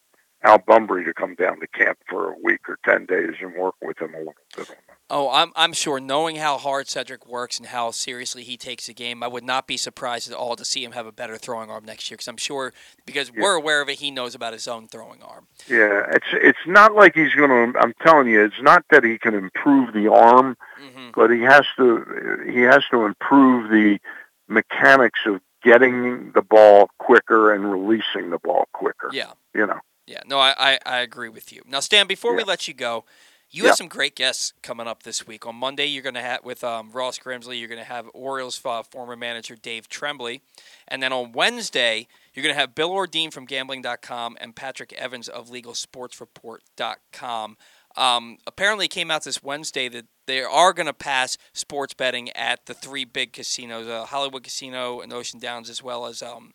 Al 0.46 0.60
Bumbry 0.60 1.04
to 1.06 1.14
come 1.14 1.34
down 1.36 1.60
to 1.60 1.68
camp 1.68 1.98
for 2.08 2.32
a 2.32 2.36
week 2.44 2.70
or 2.70 2.78
ten 2.86 3.06
days 3.06 3.34
and 3.42 3.54
work 3.56 3.76
with 3.82 4.00
him 4.00 4.14
a 4.14 4.20
little 4.20 4.34
bit. 4.56 4.70
Oh, 5.10 5.30
I'm 5.30 5.52
I'm 5.56 5.74
sure. 5.74 6.00
Knowing 6.00 6.36
how 6.38 6.58
hard 6.58 6.88
Cedric 6.88 7.28
works 7.28 7.58
and 7.60 7.68
how 7.68 7.92
seriously 7.92 8.44
he 8.44 8.56
takes 8.58 8.88
the 8.88 8.94
game, 8.94 9.22
I 9.24 9.28
would 9.28 9.44
not 9.44 9.68
be 9.68 9.78
surprised 9.78 10.32
at 10.32 10.38
all 10.38 10.56
to 10.56 10.64
see 10.66 10.84
him 10.84 10.94
have 10.94 11.06
a 11.06 11.12
better 11.12 11.38
throwing 11.38 11.70
arm 11.70 11.84
next 11.86 12.10
year. 12.10 12.16
Because 12.16 12.28
I'm 12.28 12.38
sure, 12.38 12.74
because 13.06 13.32
Yeah. 13.34 13.42
we're 13.44 13.56
aware 13.56 13.82
of 13.82 13.90
it, 13.90 14.00
he 14.00 14.10
knows 14.12 14.34
about 14.36 14.54
his 14.54 14.68
own 14.68 14.88
throwing 14.88 15.22
arm. 15.22 15.48
Yeah, 15.68 16.06
it's 16.12 16.28
it's 16.34 16.66
not 16.68 16.94
like 16.96 17.16
he's 17.16 17.34
going 17.34 17.74
to. 17.74 17.80
I'm 17.80 17.94
telling 18.04 18.28
you, 18.28 18.44
it's 18.46 18.62
not 18.62 18.84
that 18.92 19.04
he 19.04 19.18
can 19.18 19.34
improve 19.36 19.94
the 19.94 20.12
arm, 20.12 20.58
hmm 20.78 21.10
but 21.16 21.30
he 21.32 21.42
has 21.42 21.66
to 21.78 22.44
he 22.52 22.62
has 22.62 22.84
to 22.92 23.06
improve 23.06 23.70
the 23.70 24.00
mechanics 24.48 25.20
of 25.26 25.42
getting 25.64 26.32
the 26.34 26.42
ball 26.42 26.90
quicker 27.00 27.54
and 27.54 27.72
releasing 27.72 28.30
the 28.30 28.40
ball 28.40 28.68
quicker. 28.74 29.10
Yeah, 29.12 29.32
You 29.54 29.66
know. 29.68 29.80
Yeah. 30.08 30.22
No, 30.26 30.40
I, 30.40 30.54
I, 30.58 30.80
I 30.86 31.00
agree 31.00 31.30
with 31.30 31.52
you. 31.52 31.62
Now, 31.68 31.80
Stan, 31.80 32.08
before 32.08 32.36
we 32.36 32.44
let 32.44 32.68
you 32.68 32.74
go, 32.74 33.06
you 33.50 33.64
Yeah. 33.64 33.70
have 33.70 33.78
some 33.78 33.88
great 33.88 34.16
guests 34.16 34.54
coming 34.62 34.88
up 34.88 35.04
this 35.04 35.26
week. 35.26 35.46
On 35.46 35.56
Monday, 35.56 35.86
you're 35.86 36.04
going 36.04 36.16
to 36.16 36.22
have 36.22 36.44
with 36.44 36.64
um, 36.64 36.92
Ross 36.92 37.18
Grimsley. 37.20 37.60
You're 37.60 37.70
going 37.70 37.80
to 37.80 37.86
have 37.86 38.08
Orioles 38.14 38.60
uh, 38.66 38.84
former 38.84 39.16
manager 39.16 39.56
Dave 39.56 39.88
Trembley, 39.88 40.42
and 40.88 41.02
then 41.02 41.14
on 41.14 41.32
Wednesday, 41.32 42.08
you're 42.34 42.44
going 42.44 42.54
to 42.54 42.60
have 42.60 42.76
Bill 42.76 42.90
Ordine 42.92 43.32
from 43.32 43.46
Gambling.com 43.46 44.38
and 44.42 44.56
Patrick 44.56 44.92
Evans 44.94 45.30
of 45.30 45.50
LegalSportsReport.com. 45.50 47.58
Um, 47.98 48.38
apparently, 48.46 48.86
it 48.86 48.92
came 48.92 49.10
out 49.10 49.24
this 49.24 49.42
Wednesday 49.42 49.88
that 49.90 50.06
they 50.26 50.44
are 50.44 50.74
going 50.74 50.88
to 50.88 50.94
pass 50.94 51.38
sports 51.54 51.94
betting 51.94 52.30
at 52.32 52.66
the 52.66 52.74
three 52.74 53.06
big 53.06 53.32
casinos, 53.32 53.88
uh, 53.88 54.06
Hollywood 54.06 54.44
Casino 54.44 55.00
and 55.00 55.14
Ocean 55.14 55.40
Downs, 55.40 55.70
as 55.70 55.82
well 55.82 56.06
as 56.06 56.22
um, 56.22 56.54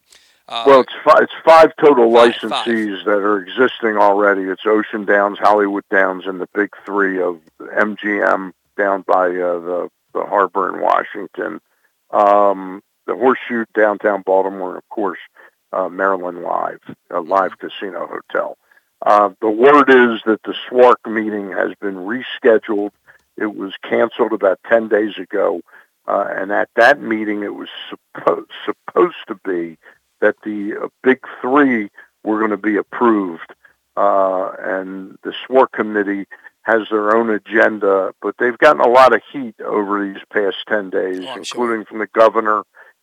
uh, 0.51 0.65
Well, 0.67 0.81
it's 0.81 0.93
five, 1.05 1.23
it's 1.23 1.33
five 1.45 1.73
total 1.81 2.13
Five, 2.13 2.35
five. 2.37 2.51
licensees 2.67 3.05
that 3.05 3.19
are 3.19 3.39
existing 3.41 3.97
already. 3.97 4.43
It's 4.43 4.67
Ocean 4.67 5.05
Downs, 5.05 5.39
Hollywood 5.39 5.85
Downs, 5.91 6.25
and 6.27 6.41
the 6.41 6.49
big 6.55 6.71
three 6.85 7.23
of 7.23 7.41
MGM 7.61 8.53
down 8.77 9.03
by 9.07 9.27
uh, 9.29 9.59
the 9.61 9.91
the 10.13 10.25
harbor 10.25 10.75
in 10.75 10.81
Washington, 10.83 11.61
um, 12.11 12.83
the 13.07 13.15
Horseshoe 13.15 13.65
downtown 13.75 14.23
Baltimore, 14.23 14.71
and 14.71 14.79
of 14.79 14.89
course 14.89 15.21
uh, 15.73 15.89
Maryland 15.89 16.43
Live, 16.43 16.81
a 17.11 17.21
live 17.21 17.57
casino 17.59 18.07
hotel. 18.09 18.59
Uh, 19.07 19.31
the 19.41 19.49
word 19.51 19.89
is 19.89 20.21
that 20.27 20.43
the 20.43 20.55
SWARC 20.69 20.97
meeting 21.09 21.53
has 21.53 21.73
been 21.81 21.95
rescheduled. 21.95 22.91
It 23.37 23.55
was 23.55 23.73
canceled 23.89 24.33
about 24.33 24.59
ten 24.69 24.89
days 24.89 25.17
ago, 25.17 25.61
uh, 26.09 26.25
and 26.29 26.51
at 26.51 26.69
that 26.77 27.01
meeting, 27.01 27.43
it 27.45 27.55
was 27.55 27.69
suppo- 27.89 28.45
supposed 28.65 29.17
to 29.29 29.37
be 29.45 29.79
that 30.21 30.37
the 30.45 30.75
uh, 30.85 30.89
big 31.03 31.21
three 31.41 31.91
were 32.25 32.39
going 32.39 32.51
to 32.51 32.57
be 32.57 32.77
approved, 32.77 33.55
uh, 33.97 34.51
and 34.59 35.19
the 35.23 35.33
SWAR 35.47 35.67
committee 35.69 36.27
has 36.63 36.83
their 36.91 37.17
own 37.17 37.31
agenda, 37.31 38.13
but 38.21 38.35
they've 38.39 38.59
gotten 38.59 38.83
a 38.83 38.89
lot 38.89 39.15
of 39.15 39.23
heat 39.33 39.55
over 39.65 40.05
these 40.07 40.23
past 40.33 40.57
10 40.69 40.91
days, 40.91 41.21
Oh, 41.23 41.29
I'm 41.29 41.43
sure. 41.43 41.63
including 41.65 41.87
from 41.87 41.99
the 42.01 42.07
governor 42.09 42.63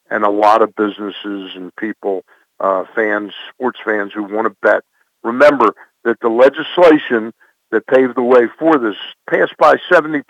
and 0.09 0.23
a 0.23 0.29
lot 0.29 0.61
of 0.61 0.75
businesses 0.75 1.55
and 1.55 1.75
people, 1.75 2.23
uh, 2.59 2.83
fans, 2.95 3.33
sports 3.51 3.79
fans 3.83 4.13
who 4.13 4.23
want 4.23 4.47
to 4.47 4.55
bet. 4.61 4.83
Remember 5.23 5.73
that 6.03 6.19
the 6.21 6.29
legislation 6.29 7.33
that 7.71 7.85
paved 7.87 8.15
the 8.15 8.21
way 8.21 8.47
for 8.59 8.77
this 8.77 8.95
passed 9.29 9.57
by 9.57 9.75
70%. 9.91 10.23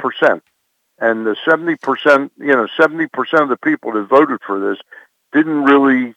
And 0.99 1.27
the 1.27 1.35
70%, 1.45 2.31
you 2.39 2.47
know, 2.55 2.67
70% 2.79 3.07
of 3.43 3.49
the 3.49 3.57
people 3.57 3.91
that 3.93 4.07
voted 4.09 4.39
for 4.47 4.59
this 4.59 4.79
didn't 5.31 5.65
really 5.65 6.15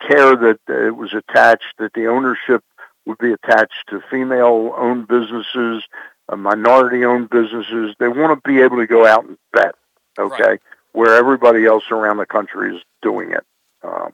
care 0.00 0.36
that 0.36 0.58
it 0.68 0.96
was 0.96 1.12
attached, 1.14 1.74
that 1.78 1.92
the 1.94 2.06
ownership 2.06 2.62
would 3.06 3.18
be 3.18 3.32
attached 3.32 3.84
to 3.88 4.02
female-owned 4.10 5.08
businesses, 5.08 5.84
uh, 6.28 6.36
minority-owned 6.36 7.30
businesses. 7.30 7.94
They 7.98 8.08
want 8.08 8.42
to 8.42 8.48
be 8.48 8.60
able 8.60 8.76
to 8.78 8.86
go 8.86 9.06
out 9.06 9.24
and 9.24 9.38
bet, 9.52 9.74
okay, 10.18 10.42
Right. 10.42 10.60
where 10.92 11.14
everybody 11.14 11.64
else 11.64 11.84
around 11.90 12.18
the 12.18 12.26
country 12.26 12.76
is 12.76 12.82
doing 13.02 13.32
it. 13.32 13.44
Um, 13.82 14.12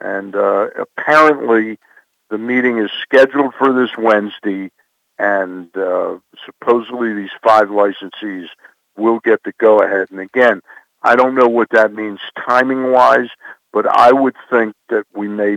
and 0.00 0.34
uh, 0.34 0.68
apparently, 0.78 1.78
the 2.30 2.38
meeting 2.38 2.78
is 2.78 2.90
scheduled 3.02 3.54
for 3.54 3.72
this 3.72 3.96
Wednesday, 3.96 4.70
and 5.18 5.74
uh, 5.76 6.18
supposedly 6.44 7.14
these 7.14 7.30
five 7.42 7.68
licensees 7.68 8.48
will 8.96 9.20
get 9.20 9.42
the 9.44 9.52
go-ahead. 9.58 10.10
And 10.10 10.20
again, 10.20 10.60
I 11.06 11.16
don't 11.16 11.34
know 11.34 11.48
what 11.48 11.68
that 11.70 11.92
means 11.92 12.18
timing-wise, 12.48 13.28
but 13.72 13.86
I 13.86 14.12
would 14.12 14.34
think 14.50 14.74
that 14.88 15.04
we 15.14 15.28
may 15.28 15.56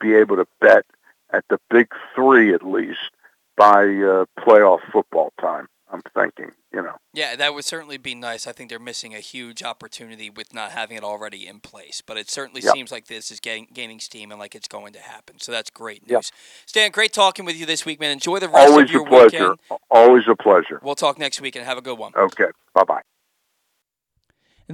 be 0.00 0.14
able 0.14 0.36
to 0.36 0.46
bet 0.60 0.84
at 1.32 1.44
the 1.50 1.58
big 1.70 1.88
three 2.14 2.54
at 2.54 2.64
least 2.64 3.00
by 3.56 3.82
uh, 3.84 4.24
playoff 4.38 4.80
football 4.92 5.32
time. 5.40 5.66
I'm 5.92 6.02
thinking, 6.12 6.50
you 6.72 6.82
know. 6.82 6.96
Yeah, 7.12 7.36
that 7.36 7.54
would 7.54 7.64
certainly 7.64 7.98
be 7.98 8.14
nice. 8.16 8.48
I 8.48 8.52
think 8.52 8.68
they're 8.68 8.80
missing 8.80 9.14
a 9.14 9.20
huge 9.20 9.62
opportunity 9.62 10.28
with 10.28 10.52
not 10.52 10.72
having 10.72 10.96
it 10.96 11.04
already 11.04 11.46
in 11.46 11.60
place. 11.60 12.02
But 12.04 12.16
it 12.16 12.28
certainly 12.30 12.62
Yep. 12.62 12.72
seems 12.74 12.90
like 12.90 13.06
this 13.06 13.30
is 13.30 13.38
getting, 13.38 13.68
gaining 13.72 14.00
steam 14.00 14.32
and 14.32 14.40
like 14.40 14.54
it's 14.56 14.66
going 14.66 14.92
to 14.94 14.98
happen. 15.00 15.38
So 15.38 15.52
that's 15.52 15.70
great 15.70 16.02
Yep. 16.06 16.10
news. 16.18 16.32
Stan, 16.66 16.90
great 16.90 17.12
talking 17.12 17.44
with 17.44 17.56
you 17.56 17.64
this 17.66 17.84
week, 17.84 18.00
man. 18.00 18.10
Enjoy 18.10 18.38
the 18.40 18.48
rest 18.48 18.70
Always 18.70 18.86
of 18.86 18.90
your 18.90 19.02
weekend. 19.04 19.14
Always 19.14 19.26
a 19.26 19.36
pleasure. 19.38 19.50
weekend. 19.50 19.80
Always 19.90 20.24
a 20.28 20.34
pleasure. 20.36 20.80
We'll 20.82 20.94
talk 20.96 21.18
next 21.18 21.40
week 21.40 21.54
and 21.54 21.64
have 21.64 21.78
a 21.78 21.82
good 21.82 21.98
one. 21.98 22.12
Okay. 22.16 22.50
Bye 22.74 22.84
bye. 22.84 23.02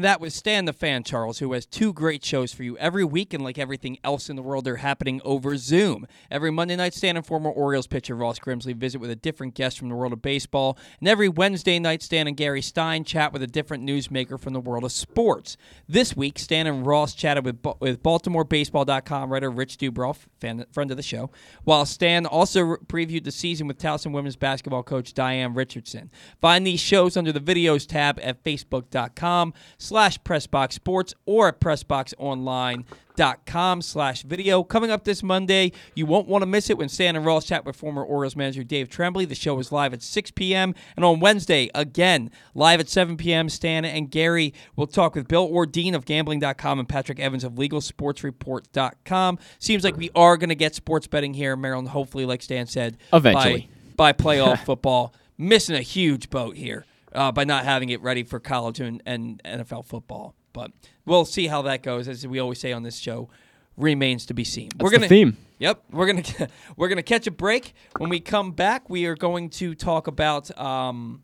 And 0.00 0.04
that 0.06 0.18
was 0.18 0.34
Stan 0.34 0.64
the 0.64 0.72
Fan 0.72 1.02
Charles, 1.02 1.40
who 1.40 1.52
has 1.52 1.66
two 1.66 1.92
great 1.92 2.24
shows 2.24 2.54
for 2.54 2.62
you 2.62 2.74
every 2.78 3.04
week, 3.04 3.34
and 3.34 3.44
like 3.44 3.58
everything 3.58 3.98
else 4.02 4.30
in 4.30 4.36
the 4.36 4.40
world, 4.40 4.64
they're 4.64 4.76
happening 4.76 5.20
over 5.26 5.58
Zoom. 5.58 6.06
Every 6.30 6.50
Monday 6.50 6.74
night, 6.74 6.94
Stan 6.94 7.18
and 7.18 7.26
former 7.26 7.50
Orioles 7.50 7.86
pitcher 7.86 8.16
Ross 8.16 8.38
Grimsley 8.38 8.74
visit 8.74 8.98
with 8.98 9.10
a 9.10 9.14
different 9.14 9.52
guest 9.52 9.78
from 9.78 9.90
the 9.90 9.94
world 9.94 10.14
of 10.14 10.22
baseball. 10.22 10.78
And 11.00 11.08
every 11.10 11.28
Wednesday 11.28 11.78
night, 11.78 12.02
Stan 12.02 12.26
and 12.26 12.34
Gary 12.34 12.62
Stein 12.62 13.04
chat 13.04 13.34
with 13.34 13.42
a 13.42 13.46
different 13.46 13.84
newsmaker 13.84 14.40
from 14.40 14.54
the 14.54 14.60
world 14.60 14.84
of 14.84 14.92
sports. 14.92 15.58
This 15.86 16.16
week, 16.16 16.38
Stan 16.38 16.66
and 16.66 16.86
Ross 16.86 17.14
chatted 17.14 17.44
with, 17.44 17.58
with 17.78 18.02
BaltimoreBaseball.com 18.02 19.30
writer 19.30 19.50
Rich 19.50 19.76
Dubroff, 19.76 20.28
fan, 20.40 20.64
friend 20.72 20.90
of 20.90 20.96
the 20.96 21.02
show, 21.02 21.30
while 21.64 21.84
Stan 21.84 22.24
also 22.24 22.62
re- 22.62 22.76
previewed 22.86 23.24
the 23.24 23.30
season 23.30 23.66
with 23.66 23.76
Towson 23.76 24.12
women's 24.12 24.36
basketball 24.36 24.82
coach 24.82 25.12
Diane 25.12 25.52
Richardson. 25.52 26.10
Find 26.40 26.66
these 26.66 26.80
shows 26.80 27.18
under 27.18 27.32
the 27.32 27.38
videos 27.40 27.86
tab 27.86 28.18
at 28.22 28.42
facebook.com 28.42 29.52
slash 29.90 30.18
pressbox 30.20 30.74
sports 30.74 31.14
or 31.26 31.48
at 31.48 31.58
pressboxonline.com 31.58 33.82
slash 33.82 34.22
video. 34.22 34.62
Coming 34.62 34.92
up 34.92 35.02
this 35.02 35.20
Monday, 35.20 35.72
you 35.96 36.06
won't 36.06 36.28
want 36.28 36.42
to 36.42 36.46
miss 36.46 36.70
it 36.70 36.78
when 36.78 36.88
Stan 36.88 37.16
and 37.16 37.26
Ross 37.26 37.46
chat 37.46 37.64
with 37.64 37.74
former 37.74 38.04
Orioles 38.04 38.36
manager 38.36 38.62
Dave 38.62 38.88
Trembley. 38.88 39.24
The 39.24 39.34
show 39.34 39.58
is 39.58 39.72
live 39.72 39.92
at 39.92 40.00
6 40.00 40.30
p.m. 40.30 40.76
And 40.94 41.04
on 41.04 41.18
Wednesday, 41.18 41.70
again, 41.74 42.30
live 42.54 42.78
at 42.78 42.88
7 42.88 43.16
p.m., 43.16 43.48
Stan 43.48 43.84
and 43.84 44.12
Gary 44.12 44.54
will 44.76 44.86
talk 44.86 45.16
with 45.16 45.26
Bill 45.26 45.50
Ordine 45.50 45.96
of 45.96 46.04
gambling.com 46.04 46.78
and 46.78 46.88
Patrick 46.88 47.18
Evans 47.18 47.42
of 47.42 47.54
legalsportsreport.com. 47.54 49.38
Seems 49.58 49.82
like 49.82 49.96
we 49.96 50.10
are 50.14 50.36
going 50.36 50.50
to 50.50 50.54
get 50.54 50.76
sports 50.76 51.08
betting 51.08 51.34
here 51.34 51.54
in 51.54 51.60
Maryland, 51.60 51.88
hopefully, 51.88 52.26
like 52.26 52.42
Stan 52.42 52.68
said, 52.68 52.96
Eventually. 53.12 53.68
by, 53.96 54.12
by 54.12 54.22
playoff 54.22 54.64
football. 54.64 55.12
Missing 55.36 55.74
a 55.74 55.82
huge 55.82 56.30
boat 56.30 56.56
here 56.56 56.84
uh, 57.12 57.32
by 57.32 57.44
not 57.44 57.64
having 57.64 57.90
it 57.90 58.00
ready 58.02 58.22
for 58.22 58.40
college 58.40 58.80
and, 58.80 59.02
and 59.06 59.42
NFL 59.44 59.86
football. 59.86 60.34
But 60.52 60.72
we'll 61.04 61.24
see 61.24 61.46
how 61.46 61.62
that 61.62 61.82
goes. 61.82 62.08
As 62.08 62.26
we 62.26 62.38
always 62.38 62.60
say 62.60 62.72
on 62.72 62.82
this 62.82 62.98
show, 62.98 63.28
remains 63.76 64.26
to 64.26 64.34
be 64.34 64.44
seen. 64.44 64.70
We're 64.78 64.90
gonna 64.90 65.08
theme. 65.08 65.36
Yep, 65.58 65.84
we're 65.90 66.06
gonna 66.06 66.48
we're 66.76 66.88
gonna 66.88 67.02
catch 67.02 67.26
a 67.26 67.30
break. 67.30 67.74
When 67.98 68.10
we 68.10 68.20
come 68.20 68.52
back, 68.52 68.90
we 68.90 69.06
are 69.06 69.16
going 69.16 69.50
to 69.50 69.74
talk 69.74 70.06
about. 70.06 70.56
Um, 70.58 71.22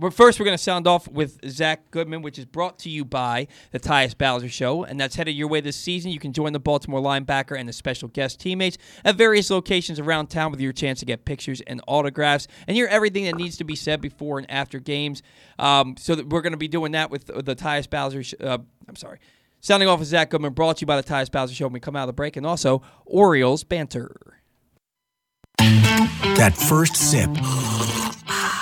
well, 0.00 0.10
first, 0.10 0.40
we're 0.40 0.44
going 0.44 0.56
to 0.56 0.62
sound 0.62 0.88
off 0.88 1.06
with 1.06 1.38
Zach 1.48 1.92
Goodman, 1.92 2.22
which 2.22 2.36
is 2.36 2.44
brought 2.44 2.80
to 2.80 2.90
you 2.90 3.04
by 3.04 3.46
the 3.70 3.78
Tyus 3.78 4.16
Bowser 4.18 4.48
Show, 4.48 4.82
and 4.82 4.98
that's 4.98 5.14
headed 5.14 5.36
your 5.36 5.46
way 5.46 5.60
this 5.60 5.76
season. 5.76 6.10
You 6.10 6.18
can 6.18 6.32
join 6.32 6.52
the 6.52 6.58
Baltimore 6.58 7.00
linebacker 7.00 7.56
and 7.56 7.68
the 7.68 7.72
special 7.72 8.08
guest 8.08 8.40
teammates 8.40 8.76
at 9.04 9.14
various 9.14 9.50
locations 9.50 10.00
around 10.00 10.30
town 10.30 10.50
with 10.50 10.60
your 10.60 10.72
chance 10.72 10.98
to 10.98 11.06
get 11.06 11.24
pictures 11.24 11.60
and 11.68 11.80
autographs 11.86 12.48
and 12.66 12.76
hear 12.76 12.88
everything 12.88 13.24
that 13.26 13.36
needs 13.36 13.56
to 13.58 13.64
be 13.64 13.76
said 13.76 14.00
before 14.00 14.38
and 14.38 14.50
after 14.50 14.80
games. 14.80 15.22
Um, 15.60 15.94
so 15.96 16.16
we're 16.28 16.42
going 16.42 16.52
to 16.52 16.58
be 16.58 16.68
doing 16.68 16.90
that 16.92 17.10
with 17.10 17.26
the 17.26 17.54
Tyus 17.54 17.88
Bowser. 17.88 18.24
Uh, 18.40 18.58
I'm 18.88 18.96
sorry. 18.96 19.20
Sounding 19.60 19.88
off 19.88 20.00
with 20.00 20.08
Zach 20.08 20.28
Goodman, 20.28 20.54
brought 20.54 20.78
to 20.78 20.80
you 20.82 20.86
by 20.88 21.00
the 21.00 21.08
Tyus 21.08 21.30
Bowser 21.30 21.54
Show 21.54 21.66
when 21.66 21.72
we 21.72 21.80
come 21.80 21.94
out 21.94 22.02
of 22.02 22.08
the 22.08 22.14
break, 22.14 22.36
and 22.36 22.44
also 22.44 22.82
Orioles 23.06 23.62
banter. 23.62 24.40
That 25.56 26.56
first 26.56 26.96
sip. 26.96 27.30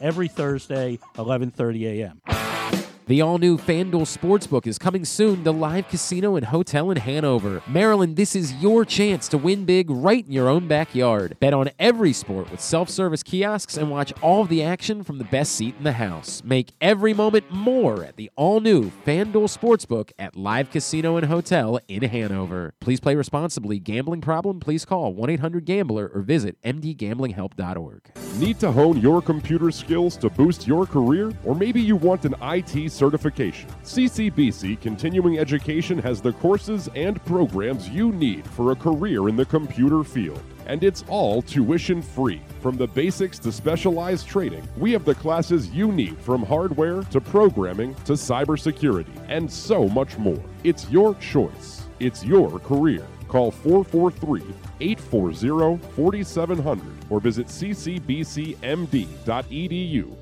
Every 0.00 0.28
Thursday, 0.28 0.98
11:30 1.16 1.84
a.m. 2.02 2.81
The 3.08 3.20
all 3.20 3.38
new 3.38 3.58
FanDuel 3.58 4.06
Sportsbook 4.06 4.64
is 4.64 4.78
coming 4.78 5.04
soon 5.04 5.42
to 5.42 5.50
Live 5.50 5.88
Casino 5.88 6.36
and 6.36 6.46
Hotel 6.46 6.88
in 6.92 6.98
Hanover. 6.98 7.60
Maryland, 7.66 8.14
this 8.14 8.36
is 8.36 8.54
your 8.62 8.84
chance 8.84 9.26
to 9.28 9.38
win 9.38 9.64
big 9.64 9.90
right 9.90 10.24
in 10.24 10.30
your 10.30 10.48
own 10.48 10.68
backyard. 10.68 11.36
Bet 11.40 11.52
on 11.52 11.70
every 11.80 12.12
sport 12.12 12.48
with 12.52 12.60
self 12.60 12.88
service 12.88 13.24
kiosks 13.24 13.76
and 13.76 13.90
watch 13.90 14.12
all 14.22 14.42
of 14.42 14.48
the 14.48 14.62
action 14.62 15.02
from 15.02 15.18
the 15.18 15.24
best 15.24 15.56
seat 15.56 15.74
in 15.78 15.82
the 15.82 15.94
house. 15.94 16.44
Make 16.44 16.74
every 16.80 17.12
moment 17.12 17.50
more 17.50 18.04
at 18.04 18.14
the 18.14 18.30
all 18.36 18.60
new 18.60 18.92
FanDuel 19.04 19.50
Sportsbook 19.50 20.12
at 20.16 20.36
Live 20.36 20.70
Casino 20.70 21.16
and 21.16 21.26
Hotel 21.26 21.80
in 21.88 22.04
Hanover. 22.04 22.72
Please 22.78 23.00
play 23.00 23.16
responsibly. 23.16 23.80
Gambling 23.80 24.20
problem? 24.20 24.60
Please 24.60 24.84
call 24.84 25.12
1 25.12 25.28
800 25.28 25.64
Gambler 25.64 26.08
or 26.14 26.22
visit 26.22 26.56
mdgamblinghelp.org. 26.62 28.12
Need 28.36 28.60
to 28.60 28.70
hone 28.70 29.00
your 29.00 29.20
computer 29.20 29.72
skills 29.72 30.16
to 30.18 30.30
boost 30.30 30.68
your 30.68 30.86
career? 30.86 31.32
Or 31.44 31.56
maybe 31.56 31.80
you 31.80 31.96
want 31.96 32.24
an 32.24 32.36
IT 32.40 32.91
certification. 32.92 33.68
CCBC 33.82 34.80
Continuing 34.80 35.38
Education 35.38 35.98
has 35.98 36.20
the 36.20 36.32
courses 36.34 36.88
and 36.94 37.24
programs 37.24 37.88
you 37.88 38.12
need 38.12 38.46
for 38.46 38.72
a 38.72 38.76
career 38.76 39.28
in 39.28 39.36
the 39.36 39.44
computer 39.44 40.04
field. 40.04 40.42
And 40.66 40.84
it's 40.84 41.04
all 41.08 41.42
tuition 41.42 42.02
free. 42.02 42.40
From 42.60 42.76
the 42.76 42.86
basics 42.86 43.38
to 43.40 43.50
specialized 43.50 44.28
training, 44.28 44.66
we 44.76 44.92
have 44.92 45.04
the 45.04 45.14
classes 45.14 45.70
you 45.70 45.90
need 45.90 46.18
from 46.18 46.44
hardware 46.44 47.02
to 47.04 47.20
programming 47.20 47.94
to 48.04 48.12
cybersecurity 48.12 49.18
and 49.28 49.50
so 49.50 49.88
much 49.88 50.16
more. 50.18 50.42
It's 50.62 50.88
your 50.90 51.14
choice. 51.16 51.82
It's 51.98 52.24
your 52.24 52.58
career. 52.60 53.06
Call 53.28 53.50
443 53.50 54.42
840 54.80 55.78
4700 55.94 56.82
or 57.10 57.20
visit 57.20 57.46
ccbcmd.edu 57.46 58.56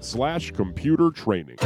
slash 0.01 0.51
computer 0.53 1.11
training. 1.11 1.57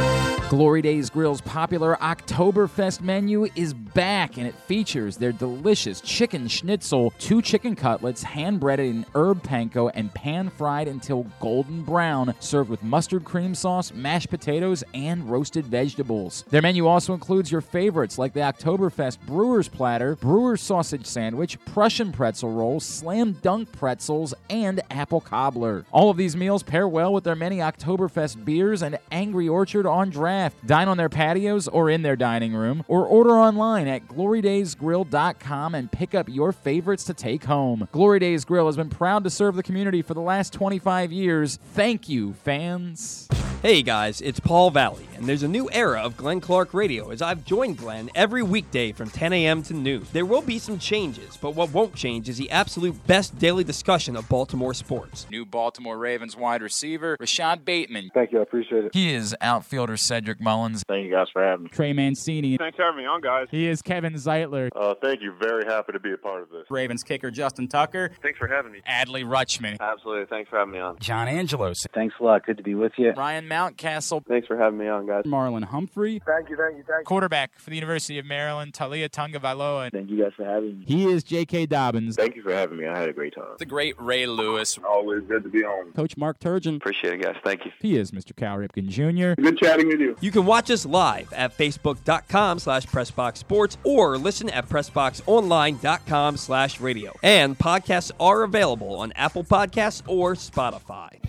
Glory 0.49 0.83
Days 0.83 1.09
Grill's 1.09 1.41
popular 1.41 1.95
Oktoberfest 1.95 3.01
menu 3.01 3.47
is 3.55 3.73
back 3.73 4.37
and 4.37 4.45
it 4.45 4.53
features 4.53 5.17
their 5.17 5.31
delicious 5.31 6.01
chicken 6.01 6.47
schnitzel, 6.47 7.11
two 7.17 7.41
chicken 7.41 7.75
cutlets, 7.75 8.21
hand 8.21 8.59
breaded 8.59 8.85
in 8.85 9.05
herb 9.15 9.41
panko 9.41 9.89
and 9.95 10.13
pan 10.13 10.51
fried 10.51 10.87
until 10.87 11.25
golden 11.39 11.81
brown, 11.81 12.35
served 12.39 12.69
with 12.69 12.83
mustard 12.83 13.23
cream 13.23 13.55
sauce, 13.55 13.91
mashed 13.91 14.29
potatoes, 14.29 14.83
and 14.93 15.27
roasted 15.27 15.65
vegetables. 15.65 16.45
Their 16.51 16.61
menu 16.61 16.85
also 16.85 17.15
includes 17.15 17.51
your 17.51 17.61
favorites 17.61 18.19
like 18.19 18.33
the 18.33 18.41
Oktoberfest 18.41 19.21
Brewer's 19.21 19.67
Platter, 19.67 20.15
Brewer's 20.17 20.61
Sausage 20.61 21.07
Sandwich, 21.07 21.57
Prussian 21.65 22.11
Pretzel 22.11 22.51
Roll, 22.51 22.79
Slam 22.85 23.33
Dunk 23.41 23.71
Pretzels, 23.71 24.33
and 24.49 24.81
Apple 24.91 25.21
Cobbler. 25.21 25.85
All 25.91 26.09
of 26.09 26.17
these 26.17 26.35
meals 26.35 26.63
pair 26.63 26.87
well 26.87 27.13
with 27.13 27.23
their 27.23 27.35
many 27.35 27.57
Oktoberfest 27.57 28.45
beers 28.45 28.81
and 28.81 28.99
Angry 29.11 29.47
Orchard 29.47 29.85
on 29.85 30.09
draft. 30.09 30.65
Dine 30.65 30.87
on 30.87 30.97
their 30.97 31.09
patios 31.09 31.67
or 31.67 31.89
in 31.89 32.01
their 32.01 32.15
dining 32.15 32.53
room, 32.53 32.83
or 32.87 33.05
order 33.05 33.31
online 33.31 33.87
at 33.87 34.07
glorydaysgrill.com 34.07 35.75
and 35.75 35.91
pick 35.91 36.15
up 36.15 36.29
your 36.29 36.51
favorites 36.51 37.03
to 37.05 37.13
take 37.13 37.45
home. 37.45 37.87
Glory 37.91 38.19
Days 38.19 38.45
Grill 38.45 38.67
has 38.67 38.77
been 38.77 38.89
proud 38.89 39.23
to 39.23 39.29
serve 39.29 39.55
the 39.55 39.63
community 39.63 40.01
for 40.01 40.13
the 40.13 40.21
last 40.21 40.53
25 40.53 41.11
years. 41.11 41.57
Thank 41.73 42.07
you, 42.09 42.33
fans. 42.33 43.27
Hey 43.61 43.81
guys, 43.81 44.21
it's 44.21 44.39
Paul 44.39 44.69
Valley, 44.69 45.07
and 45.15 45.25
there's 45.25 45.41
a 45.41 45.47
new 45.47 45.67
era 45.71 46.01
of 46.01 46.15
Glenn 46.17 46.39
Clark 46.39 46.73
Radio 46.75 47.09
as 47.09 47.21
I've 47.23 47.45
joined 47.45 47.77
Glenn 47.77 48.11
every 48.13 48.43
weekday 48.43 48.91
from 48.91 49.09
10 49.09 49.33
a.m. 49.33 49.63
to 49.63 49.73
noon. 49.73 50.05
There 50.13 50.25
will 50.25 50.43
be 50.43 50.59
some 50.59 50.77
changes, 50.77 51.35
but 51.37 51.55
what 51.55 51.71
won't 51.71 51.95
change 51.95 52.29
is 52.29 52.37
the 52.37 52.51
absolute 52.51 52.64
best 53.07 53.37
daily 53.37 53.63
discussion 53.63 54.15
of 54.15 54.27
Baltimore 54.29 54.73
sports. 54.73 55.27
New 55.29 55.45
Baltimore 55.45 55.97
Ravens 55.97 56.35
wide 56.35 56.61
receiver, 56.61 57.17
Rashod 57.19 57.65
Bateman. 57.65 58.11
Thank 58.13 58.31
you, 58.31 58.39
I 58.39 58.41
appreciate 58.43 58.85
it. 58.85 58.93
He 58.93 59.13
is 59.13 59.35
outfielder 59.41 59.97
Cedric 59.97 60.41
Mullins. 60.41 60.83
Thank 60.87 61.05
you 61.05 61.11
guys 61.11 61.27
for 61.31 61.43
having 61.43 61.65
me. 61.65 61.69
Trey 61.69 61.93
Mancini. 61.93 62.57
Thanks 62.57 62.75
for 62.75 62.83
having 62.83 62.99
me 62.99 63.05
on, 63.05 63.21
guys. 63.21 63.47
He 63.51 63.67
is 63.67 63.81
Kevin 63.81 64.13
Zeitler. 64.13 64.69
Uh, 64.75 64.95
thank 65.01 65.21
you. 65.21 65.33
Very 65.39 65.65
happy 65.65 65.93
to 65.93 65.99
be 65.99 66.13
a 66.13 66.17
part 66.17 66.43
of 66.43 66.49
this. 66.49 66.65
Ravens 66.69 67.03
kicker 67.03 67.31
Justin 67.31 67.67
Tucker. 67.67 68.11
Thanks 68.21 68.37
for 68.37 68.47
having 68.47 68.71
me. 68.71 68.81
Adley 68.89 69.23
Rutschman. 69.23 69.79
Absolutely. 69.79 70.25
Thanks 70.25 70.49
for 70.49 70.59
having 70.59 70.73
me 70.73 70.79
on. 70.79 70.97
John 70.99 71.27
Angelos. 71.27 71.85
Thanks 71.93 72.15
a 72.19 72.23
lot. 72.23 72.45
Good 72.45 72.57
to 72.57 72.63
be 72.63 72.75
with 72.75 72.93
you. 72.97 73.11
Ryan 73.11 73.47
Mountcastle. 73.47 74.25
Thanks 74.27 74.47
for 74.47 74.57
having 74.57 74.79
me 74.79 74.87
on, 74.87 75.05
guys. 75.07 75.23
Marlon 75.25 75.63
Humphrey. 75.65 76.21
Thank 76.25 76.49
you, 76.49 76.57
thank 76.57 76.77
you, 76.77 76.83
thank 76.87 76.99
you. 76.99 77.05
Quarterback 77.05 77.59
for 77.59 77.69
the 77.69 77.75
University 77.75 78.17
of 78.19 78.25
Maryland, 78.25 78.73
Taulia 78.73 79.09
Tagovailoa. 79.09 79.91
Thank 79.91 80.09
you 80.09 80.23
guys 80.23 80.31
for 80.35 80.45
having 80.45 80.79
me. 80.79 80.85
He 80.87 81.05
is 81.11 81.23
J.K. 81.23 81.67
Dobbins. 81.67 82.15
Thank 82.15 82.35
you 82.35 82.41
for 82.41 82.53
having 82.55 82.77
me. 82.77 82.87
I 82.87 82.97
had 82.97 83.09
a 83.09 83.13
great 83.13 83.35
time. 83.35 83.55
The 83.57 83.65
great 83.65 83.99
Ray 83.99 84.25
Lewis. 84.25 84.77
Always 84.87 85.23
good 85.23 85.43
to 85.43 85.49
be 85.49 85.63
on. 85.63 85.91
Coach 85.93 86.17
Mark 86.17 86.39
Turgeon. 86.39 86.77
Appreciate 86.77 87.13
it, 87.13 87.23
guys. 87.23 87.35
Thank 87.43 87.65
you. 87.65 87.71
He 87.79 87.97
is 87.97 88.11
Mr. 88.11 88.35
Cal 88.35 88.57
Ripken 88.57 88.87
Jr. 88.87 89.39
Good 89.41 89.57
chatting 89.57 89.87
with 89.87 89.99
you. 89.99 90.15
You 90.21 90.31
can 90.31 90.45
watch 90.45 90.71
us 90.71 90.85
live 90.85 91.31
at 91.33 91.57
facebook.com 91.57 92.59
slash 92.59 92.85
pressboxsports 92.87 93.77
or 93.83 94.17
listen 94.17 94.49
at 94.49 94.67
pressboxonline.com 94.69 96.37
slash 96.37 96.79
radio. 96.79 97.13
And 97.21 97.57
podcasts 97.57 98.11
are 98.19 98.43
available 98.43 98.95
on 98.95 99.11
Apple 99.13 99.43
Podcasts 99.43 100.01
or 100.07 100.33
Spotify. 100.33 101.19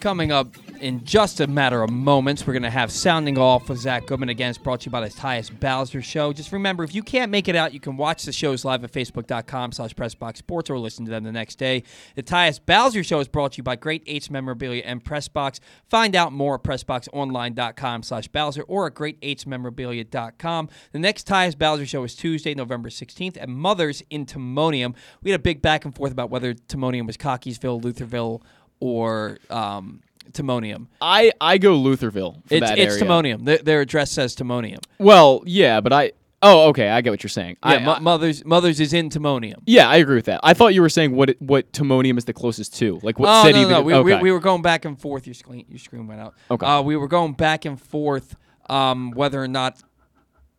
Coming 0.00 0.32
up 0.32 0.48
in 0.80 1.04
just 1.04 1.40
a 1.40 1.46
matter 1.46 1.82
of 1.82 1.90
moments, 1.90 2.46
we're 2.46 2.52
going 2.52 2.62
to 2.62 2.70
have 2.70 2.90
Sounding 2.90 3.38
Off 3.38 3.68
with 3.68 3.78
Zach 3.78 4.06
Goodman 4.06 4.28
again. 4.28 4.50
It's 4.50 4.58
brought 4.58 4.80
to 4.80 4.86
you 4.86 4.90
by 4.90 5.00
the 5.00 5.08
Tyus 5.08 5.50
Bowser 5.58 6.02
Show. 6.02 6.32
Just 6.32 6.52
remember, 6.52 6.84
if 6.84 6.94
you 6.94 7.02
can't 7.02 7.30
make 7.30 7.48
it 7.48 7.56
out, 7.56 7.72
you 7.72 7.80
can 7.80 7.96
watch 7.96 8.24
the 8.24 8.32
shows 8.32 8.64
live 8.64 8.84
at 8.84 8.92
facebook.com 8.92 9.72
slash 9.72 9.94
pressboxsports 9.94 10.70
or 10.70 10.78
listen 10.78 11.04
to 11.04 11.10
them 11.10 11.24
the 11.24 11.32
next 11.32 11.56
day. 11.56 11.82
The 12.14 12.22
Tyus 12.22 12.60
Bowser 12.64 13.02
Show 13.02 13.20
is 13.20 13.28
brought 13.28 13.52
to 13.52 13.58
you 13.58 13.62
by 13.62 13.76
Great 13.76 14.02
Eights 14.06 14.30
Memorabilia 14.30 14.82
and 14.84 15.04
Pressbox. 15.04 15.60
Find 15.88 16.14
out 16.14 16.32
more 16.32 16.56
at 16.56 16.62
pressboxonline.com 16.62 18.02
slash 18.02 18.28
Bowser 18.28 18.62
or 18.62 18.86
at 18.86 18.94
great8smemorabilia.com. 18.94 20.68
The 20.92 20.98
next 20.98 21.26
Tyus 21.26 21.58
Bowser 21.58 21.86
Show 21.86 22.04
is 22.04 22.14
Tuesday, 22.14 22.54
November 22.54 22.88
16th 22.88 23.36
at 23.40 23.48
Mother's 23.48 24.02
in 24.10 24.26
Timonium. 24.26 24.94
We 25.22 25.30
had 25.30 25.40
a 25.40 25.42
big 25.42 25.62
back 25.62 25.84
and 25.84 25.94
forth 25.94 26.12
about 26.12 26.30
whether 26.30 26.54
Timonium 26.54 27.06
was 27.06 27.16
Cockeysville, 27.16 27.82
Lutherville, 27.82 28.42
or 28.80 29.38
um, 29.50 30.02
Timonium. 30.32 30.86
I, 31.00 31.32
I 31.40 31.58
go 31.58 31.76
Lutherville 31.76 32.46
for 32.46 32.54
It's, 32.54 32.66
that 32.68 32.78
it's 32.78 32.94
area. 32.94 33.04
Timonium. 33.04 33.44
Their, 33.44 33.58
their 33.58 33.80
address 33.80 34.10
says 34.10 34.34
Timonium. 34.36 34.78
Well, 34.98 35.42
yeah, 35.46 35.80
but 35.80 35.92
I 35.92 36.12
Oh, 36.46 36.68
okay. 36.68 36.90
I 36.90 37.00
get 37.00 37.08
what 37.08 37.22
you're 37.22 37.30
saying. 37.30 37.56
Yeah, 37.64 37.70
I, 37.72 37.78
Mo- 37.78 38.00
Mothers 38.00 38.44
Mothers 38.44 38.78
is 38.78 38.92
in 38.92 39.08
Timonium. 39.08 39.62
yeah, 39.64 39.88
I 39.88 39.96
agree 39.96 40.16
with 40.16 40.26
that. 40.26 40.40
I 40.42 40.52
thought 40.52 40.74
you 40.74 40.82
were 40.82 40.90
saying 40.90 41.12
what 41.16 41.30
it, 41.30 41.40
what 41.40 41.72
Timonium 41.72 42.18
is 42.18 42.26
the 42.26 42.34
closest 42.34 42.74
to, 42.76 43.00
like 43.02 43.18
what 43.18 43.30
oh, 43.30 43.44
city. 43.44 43.62
no, 43.62 43.68
no, 43.70 43.76
the- 43.78 43.82
We, 43.82 43.94
okay. 43.94 44.16
we, 44.16 44.22
we 44.24 44.32
were 44.32 44.40
going 44.40 44.60
back 44.60 44.84
and 44.84 45.00
forth. 45.00 45.26
Your 45.26 45.32
screen, 45.32 45.64
your 45.70 45.78
screen 45.78 46.06
went 46.06 46.20
out. 46.20 46.34
Okay. 46.50 46.66
Uh, 46.66 46.82
we 46.82 46.96
were 46.96 47.08
going 47.08 47.32
back 47.32 47.64
and 47.64 47.80
forth 47.80 48.36
um, 48.68 49.12
whether 49.12 49.42
or 49.42 49.48
not 49.48 49.82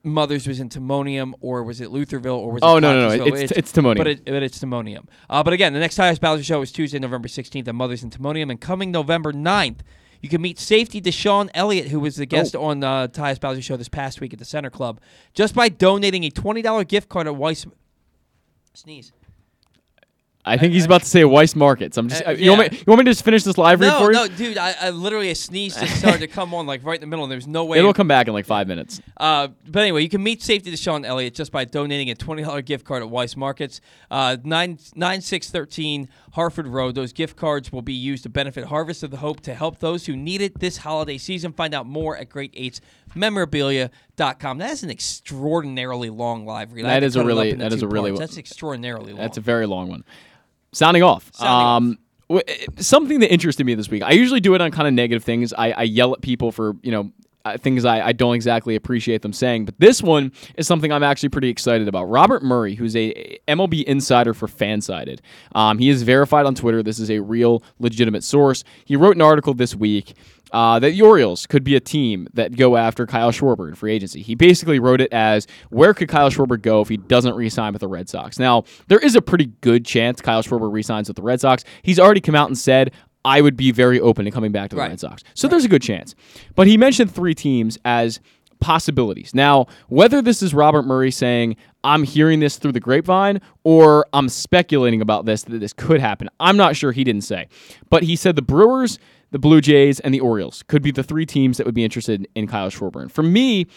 Mothers 0.06 0.48
was 0.48 0.60
in 0.60 0.70
Timonium 0.70 1.34
or 1.42 1.64
was 1.64 1.82
it 1.82 1.90
Lutherville 1.90 2.38
or 2.38 2.52
was 2.54 2.62
it 2.62 2.66
Oh, 2.66 2.80
no, 2.80 2.94
no, 2.94 3.10
no. 3.10 3.24
Cockeysville. 3.26 3.28
It's- 3.44 3.52
it's 3.52 3.72
Timonium. 3.72 3.98
But, 3.98 4.08
it, 4.08 4.26
but 4.26 4.44
it's 4.44 4.60
Timonium. 4.60 5.08
Uh, 5.30 5.44
but 5.44 5.52
again, 5.54 5.74
the 5.74 5.80
next 5.80 5.98
Tyus 5.98 6.20
Bowser 6.22 6.44
show 6.44 6.62
is 6.62 6.72
Tuesday, 6.72 7.00
November 7.00 7.28
16th 7.28 7.68
at 7.68 7.76
Mothers 7.76 8.04
in 8.04 8.10
Timonium. 8.12 8.50
And 8.52 8.62
coming 8.62 8.92
November 8.92 9.34
9th, 9.34 9.80
you 10.22 10.30
can 10.30 10.42
meet 10.42 10.60
safety 10.60 11.02
DeShon 11.02 11.50
Elliott, 11.54 11.88
who 11.88 12.00
was 12.00 12.16
the 12.16 12.26
guest 12.26 12.56
Oh. 12.56 12.64
on 12.66 12.84
uh, 12.84 13.08
Tyus 13.08 13.40
Bowser 13.40 13.62
show 13.62 13.78
this 13.78 13.90
past 13.90 14.22
week 14.22 14.32
at 14.34 14.40
the 14.40 14.46
Center 14.46 14.70
Club, 14.70 15.00
just 15.34 15.54
by 15.56 15.70
donating 15.70 16.24
a 16.24 16.30
$20 16.30 16.88
gift 16.88 17.10
card 17.10 17.28
at 17.28 17.34
Weis. 17.34 17.66
Sneeze. 18.74 19.12
I 20.48 20.58
think 20.58 20.74
he's 20.74 20.86
about 20.86 21.02
to 21.02 21.08
say 21.08 21.24
Weis 21.24 21.56
Markets. 21.56 21.98
I'm 21.98 22.08
just. 22.08 22.22
Uh, 22.24 22.30
uh, 22.30 22.32
you, 22.34 22.52
want 22.52 22.72
me, 22.72 22.78
you 22.78 22.84
want 22.86 23.00
me 23.00 23.06
to 23.06 23.12
just 23.12 23.26
finish 23.26 23.44
this 23.44 23.58
live 23.58 23.80
read 23.80 23.88
No, 23.88 24.00
for 24.00 24.12
you? 24.12 24.12
no, 24.14 24.28
dude, 24.28 24.58
I, 24.58 24.76
I 24.80 24.90
literally 24.92 25.32
a 25.32 25.36
sneeze 25.36 25.76
just 25.76 25.98
started 25.98 26.20
to 26.20 26.28
come 26.28 26.54
on 26.54 26.68
like 26.68 26.84
right 26.86 26.96
in 26.96 27.02
the 27.02 27.08
middle, 27.08 27.26
and 27.26 27.32
there's 27.32 27.48
no 27.48 27.66
way. 27.66 27.80
It'll 27.80 27.94
come 27.94 28.08
back 28.08 28.28
in 28.28 28.34
like 28.34 28.46
five 28.46 28.68
minutes. 28.68 29.02
Uh, 29.18 29.48
but 29.68 29.82
anyway, 29.82 30.04
you 30.04 30.10
can 30.10 30.22
meet 30.22 30.44
safety 30.44 30.72
DeShon 30.72 31.04
Elliott 31.06 31.34
just 31.34 31.52
by 31.52 31.66
donating 31.66 32.10
a 32.12 32.16
twenty 32.16 32.44
dollar 32.44 32.62
gift 32.62 32.86
card 32.86 33.02
at 33.02 33.10
Weis 33.10 33.36
Markets, 33.36 33.82
uh, 34.12 34.38
nine 34.44 34.78
nine 34.96 35.22
six 35.22 35.50
thirteen 35.50 36.10
Harford 36.34 36.68
Road. 36.68 36.94
Those 36.96 37.12
gift 37.12 37.36
cards 37.36 37.72
will 37.72 37.82
be 37.82 37.94
used 37.94 38.24
to 38.24 38.30
benefit 38.30 38.66
Harvest 38.66 39.02
of 39.02 39.10
the 39.12 39.18
Hope 39.18 39.42
to 39.42 39.56
help 39.56 39.80
those 39.80 40.06
who 40.06 40.16
need 40.16 40.42
it 40.42 40.60
this 40.60 40.78
holiday 40.78 41.18
season. 41.18 41.54
Find 41.54 41.74
out 41.74 41.88
more 41.88 42.16
at 42.18 42.30
Great 42.30 42.52
Eights 42.56 42.82
Memorabilia.com. 43.16 44.58
That 44.60 44.72
is 44.72 44.84
an 44.84 44.90
extraordinarily 44.90 46.10
long 46.10 46.46
live 46.46 46.74
read. 46.74 46.86
I 46.86 46.90
That 47.00 47.04
is 47.04 47.16
a 47.16 47.20
cut 47.20 47.22
it 47.22 47.24
up 47.24 47.28
really- 47.28 47.54
that 47.54 47.74
is 47.74 47.82
a 47.82 47.88
really- 47.88 48.12
That's 48.12 48.38
extraordinarily 48.38 49.14
long. 49.14 49.22
That's 49.22 49.38
a 49.38 49.42
very 49.42 49.66
long 49.66 49.90
one. 49.90 50.04
Sounding 50.76 51.04
off. 51.04 51.32
Sounding 51.34 51.98
um, 51.98 52.00
w- 52.30 52.44
something 52.78 53.20
that 53.22 53.32
interested 53.32 53.66
me 53.66 53.76
this 53.76 53.90
week. 53.90 54.04
I 54.04 54.12
usually 54.12 54.42
do 54.42 54.56
it 54.56 54.62
on 54.62 54.72
kind 54.72 54.88
of 54.88 54.94
negative 54.94 55.24
things. 55.24 55.54
I, 55.54 55.72
I 55.72 55.84
yell 55.84 56.14
at 56.14 56.22
people 56.22 56.52
for 56.52 56.76
you 56.82 56.92
know 56.92 57.12
uh, 57.46 57.58
things 57.58 57.86
I, 57.86 58.08
I 58.08 58.12
don't 58.12 58.36
exactly 58.36 58.76
appreciate 58.76 59.22
them 59.22 59.32
saying. 59.32 59.66
But 59.66 59.80
this 59.80 60.02
one 60.02 60.32
is 60.58 60.68
something 60.68 60.92
I'm 60.92 61.04
actually 61.04 61.30
pretty 61.30 61.50
excited 61.50 61.88
about. 61.88 62.06
Robert 62.06 62.44
Murray, 62.44 62.76
who's 62.76 62.96
a 62.96 63.38
MLB 63.48 63.84
insider 63.84 64.34
for 64.34 64.48
Fansided, 64.48 65.20
um, 65.54 65.78
he 65.78 65.90
is 65.90 66.04
verified 66.04 66.46
on 66.46 66.56
Twitter. 66.56 66.84
This 66.84 67.00
is 67.00 67.10
a 67.10 67.20
real 67.20 67.64
legitimate 67.80 68.24
source. 68.24 68.64
He 68.84 68.96
wrote 68.96 69.16
an 69.16 69.22
article 69.22 69.54
this 69.54 69.76
week. 69.76 70.16
Uh, 70.56 70.80
that 70.80 70.92
the 70.92 71.02
Orioles 71.02 71.46
could 71.46 71.66
be 71.66 71.76
a 71.76 71.82
team 71.82 72.30
that 72.34 72.56
go 72.56 72.78
after 72.78 73.06
Kyle 73.06 73.30
Schwarber 73.30 73.68
in 73.68 73.76
free 73.76 73.92
agency. 73.92 74.22
He 74.22 74.36
basically 74.36 74.80
wrote 74.80 75.02
it 75.02 75.12
as 75.12 75.48
where 75.70 75.94
could 75.94 76.08
Kyle 76.08 76.30
Schwarber 76.30 76.62
go 76.62 76.80
if 76.80 76.88
he 76.88 76.96
doesn't 76.96 77.36
re-sign 77.36 77.74
with 77.74 77.82
the 77.82 77.90
Red 77.90 78.08
Sox? 78.08 78.40
Now 78.40 78.64
there 78.88 79.00
is 79.00 79.18
a 79.18 79.22
pretty 79.22 79.48
good 79.60 79.86
chance 79.86 80.22
Kyle 80.22 80.42
Schwarber 80.42 80.72
re-signs 80.72 81.10
with 81.10 81.18
the 81.18 81.24
Red 81.24 81.42
Sox. 81.42 81.66
He's 81.82 82.00
already 82.00 82.22
come 82.22 82.36
out 82.36 82.48
and 82.48 82.58
said 82.58 82.94
I 83.26 83.42
would 83.42 83.58
be 83.58 83.72
very 83.74 84.00
open 84.00 84.24
to 84.24 84.32
coming 84.32 84.54
back 84.54 84.70
to 84.70 84.78
the 84.78 84.82
Right. 84.82 84.92
Red 84.92 85.00
Sox. 85.02 85.24
So 85.34 85.50
there's 85.50 85.66
a 85.66 85.68
good 85.68 85.82
chance. 85.82 86.16
But 86.56 86.68
he 86.68 86.78
mentioned 86.78 87.14
three 87.14 87.36
teams 87.36 87.78
as 87.84 88.22
possibilities. 88.62 89.36
Now, 89.36 89.66
whether 89.90 90.22
this 90.22 90.42
is 90.42 90.54
Robert 90.54 90.84
Murray 90.84 91.12
saying, 91.12 91.58
I'm 91.84 92.04
hearing 92.04 92.40
this 92.40 92.58
through 92.58 92.72
the 92.72 92.80
grapevine, 92.80 93.42
or 93.64 94.06
I'm 94.14 94.30
speculating 94.30 95.02
about 95.02 95.26
this, 95.26 95.44
that 95.44 95.60
this 95.60 95.74
could 95.74 96.00
happen, 96.00 96.30
I'm 96.40 96.56
not 96.56 96.76
sure. 96.76 96.94
He 96.94 97.04
didn't 97.04 97.24
say. 97.24 97.48
But 97.90 98.04
he 98.04 98.16
said 98.16 98.36
the 98.38 98.42
Brewers, 98.42 98.98
the 99.36 99.40
Blue 99.40 99.60
Jays, 99.60 100.00
and 100.00 100.14
the 100.14 100.22
Orioles 100.22 100.64
could 100.70 100.82
be 100.82 100.92
the 100.92 101.04
three 101.04 101.26
teams 101.26 101.58
that 101.58 101.66
would 101.66 101.76
be 101.76 101.84
interested 101.84 102.26
in 102.36 102.48
Kyle 102.48 102.70
Schwarber. 102.70 103.02
And 103.02 103.12
for 103.12 103.22
me, 103.22 103.68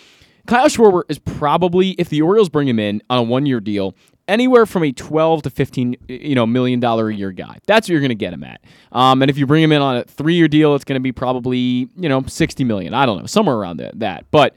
Kyle 0.46 0.68
Schwarber 0.68 1.02
is 1.08 1.18
probably, 1.18 1.96
if 1.98 2.10
the 2.10 2.22
Orioles 2.22 2.48
bring 2.48 2.68
him 2.68 2.78
in 2.78 3.02
on 3.10 3.18
a 3.18 3.22
one 3.24 3.44
year 3.44 3.58
deal, 3.58 3.96
anywhere 4.28 4.66
from 4.66 4.84
a 4.84 4.92
12 4.92 5.42
to 5.42 5.50
15 5.50 5.96
you 6.06 6.36
know 6.36 6.46
million 6.46 6.78
dollar 6.78 7.08
a 7.08 7.14
year 7.14 7.32
guy. 7.32 7.58
That's 7.66 7.88
what 7.88 7.92
you're 7.94 8.00
going 8.00 8.10
to 8.10 8.14
get 8.14 8.32
him 8.32 8.44
at. 8.44 8.60
Um, 8.92 9.20
and 9.20 9.32
if 9.32 9.36
you 9.36 9.48
bring 9.48 9.64
him 9.64 9.72
in 9.72 9.82
on 9.82 9.96
a 9.96 10.04
three 10.04 10.34
year 10.34 10.46
deal 10.46 10.76
it's 10.76 10.84
going 10.84 10.94
to 10.94 11.02
be 11.02 11.10
probably 11.10 11.88
you 11.96 12.08
know 12.08 12.22
60 12.22 12.62
million. 12.62 12.94
I 12.94 13.04
don't 13.04 13.18
know 13.18 13.26
somewhere 13.26 13.56
around 13.56 13.78
that, 13.78 13.98
that. 13.98 14.30
But 14.30 14.54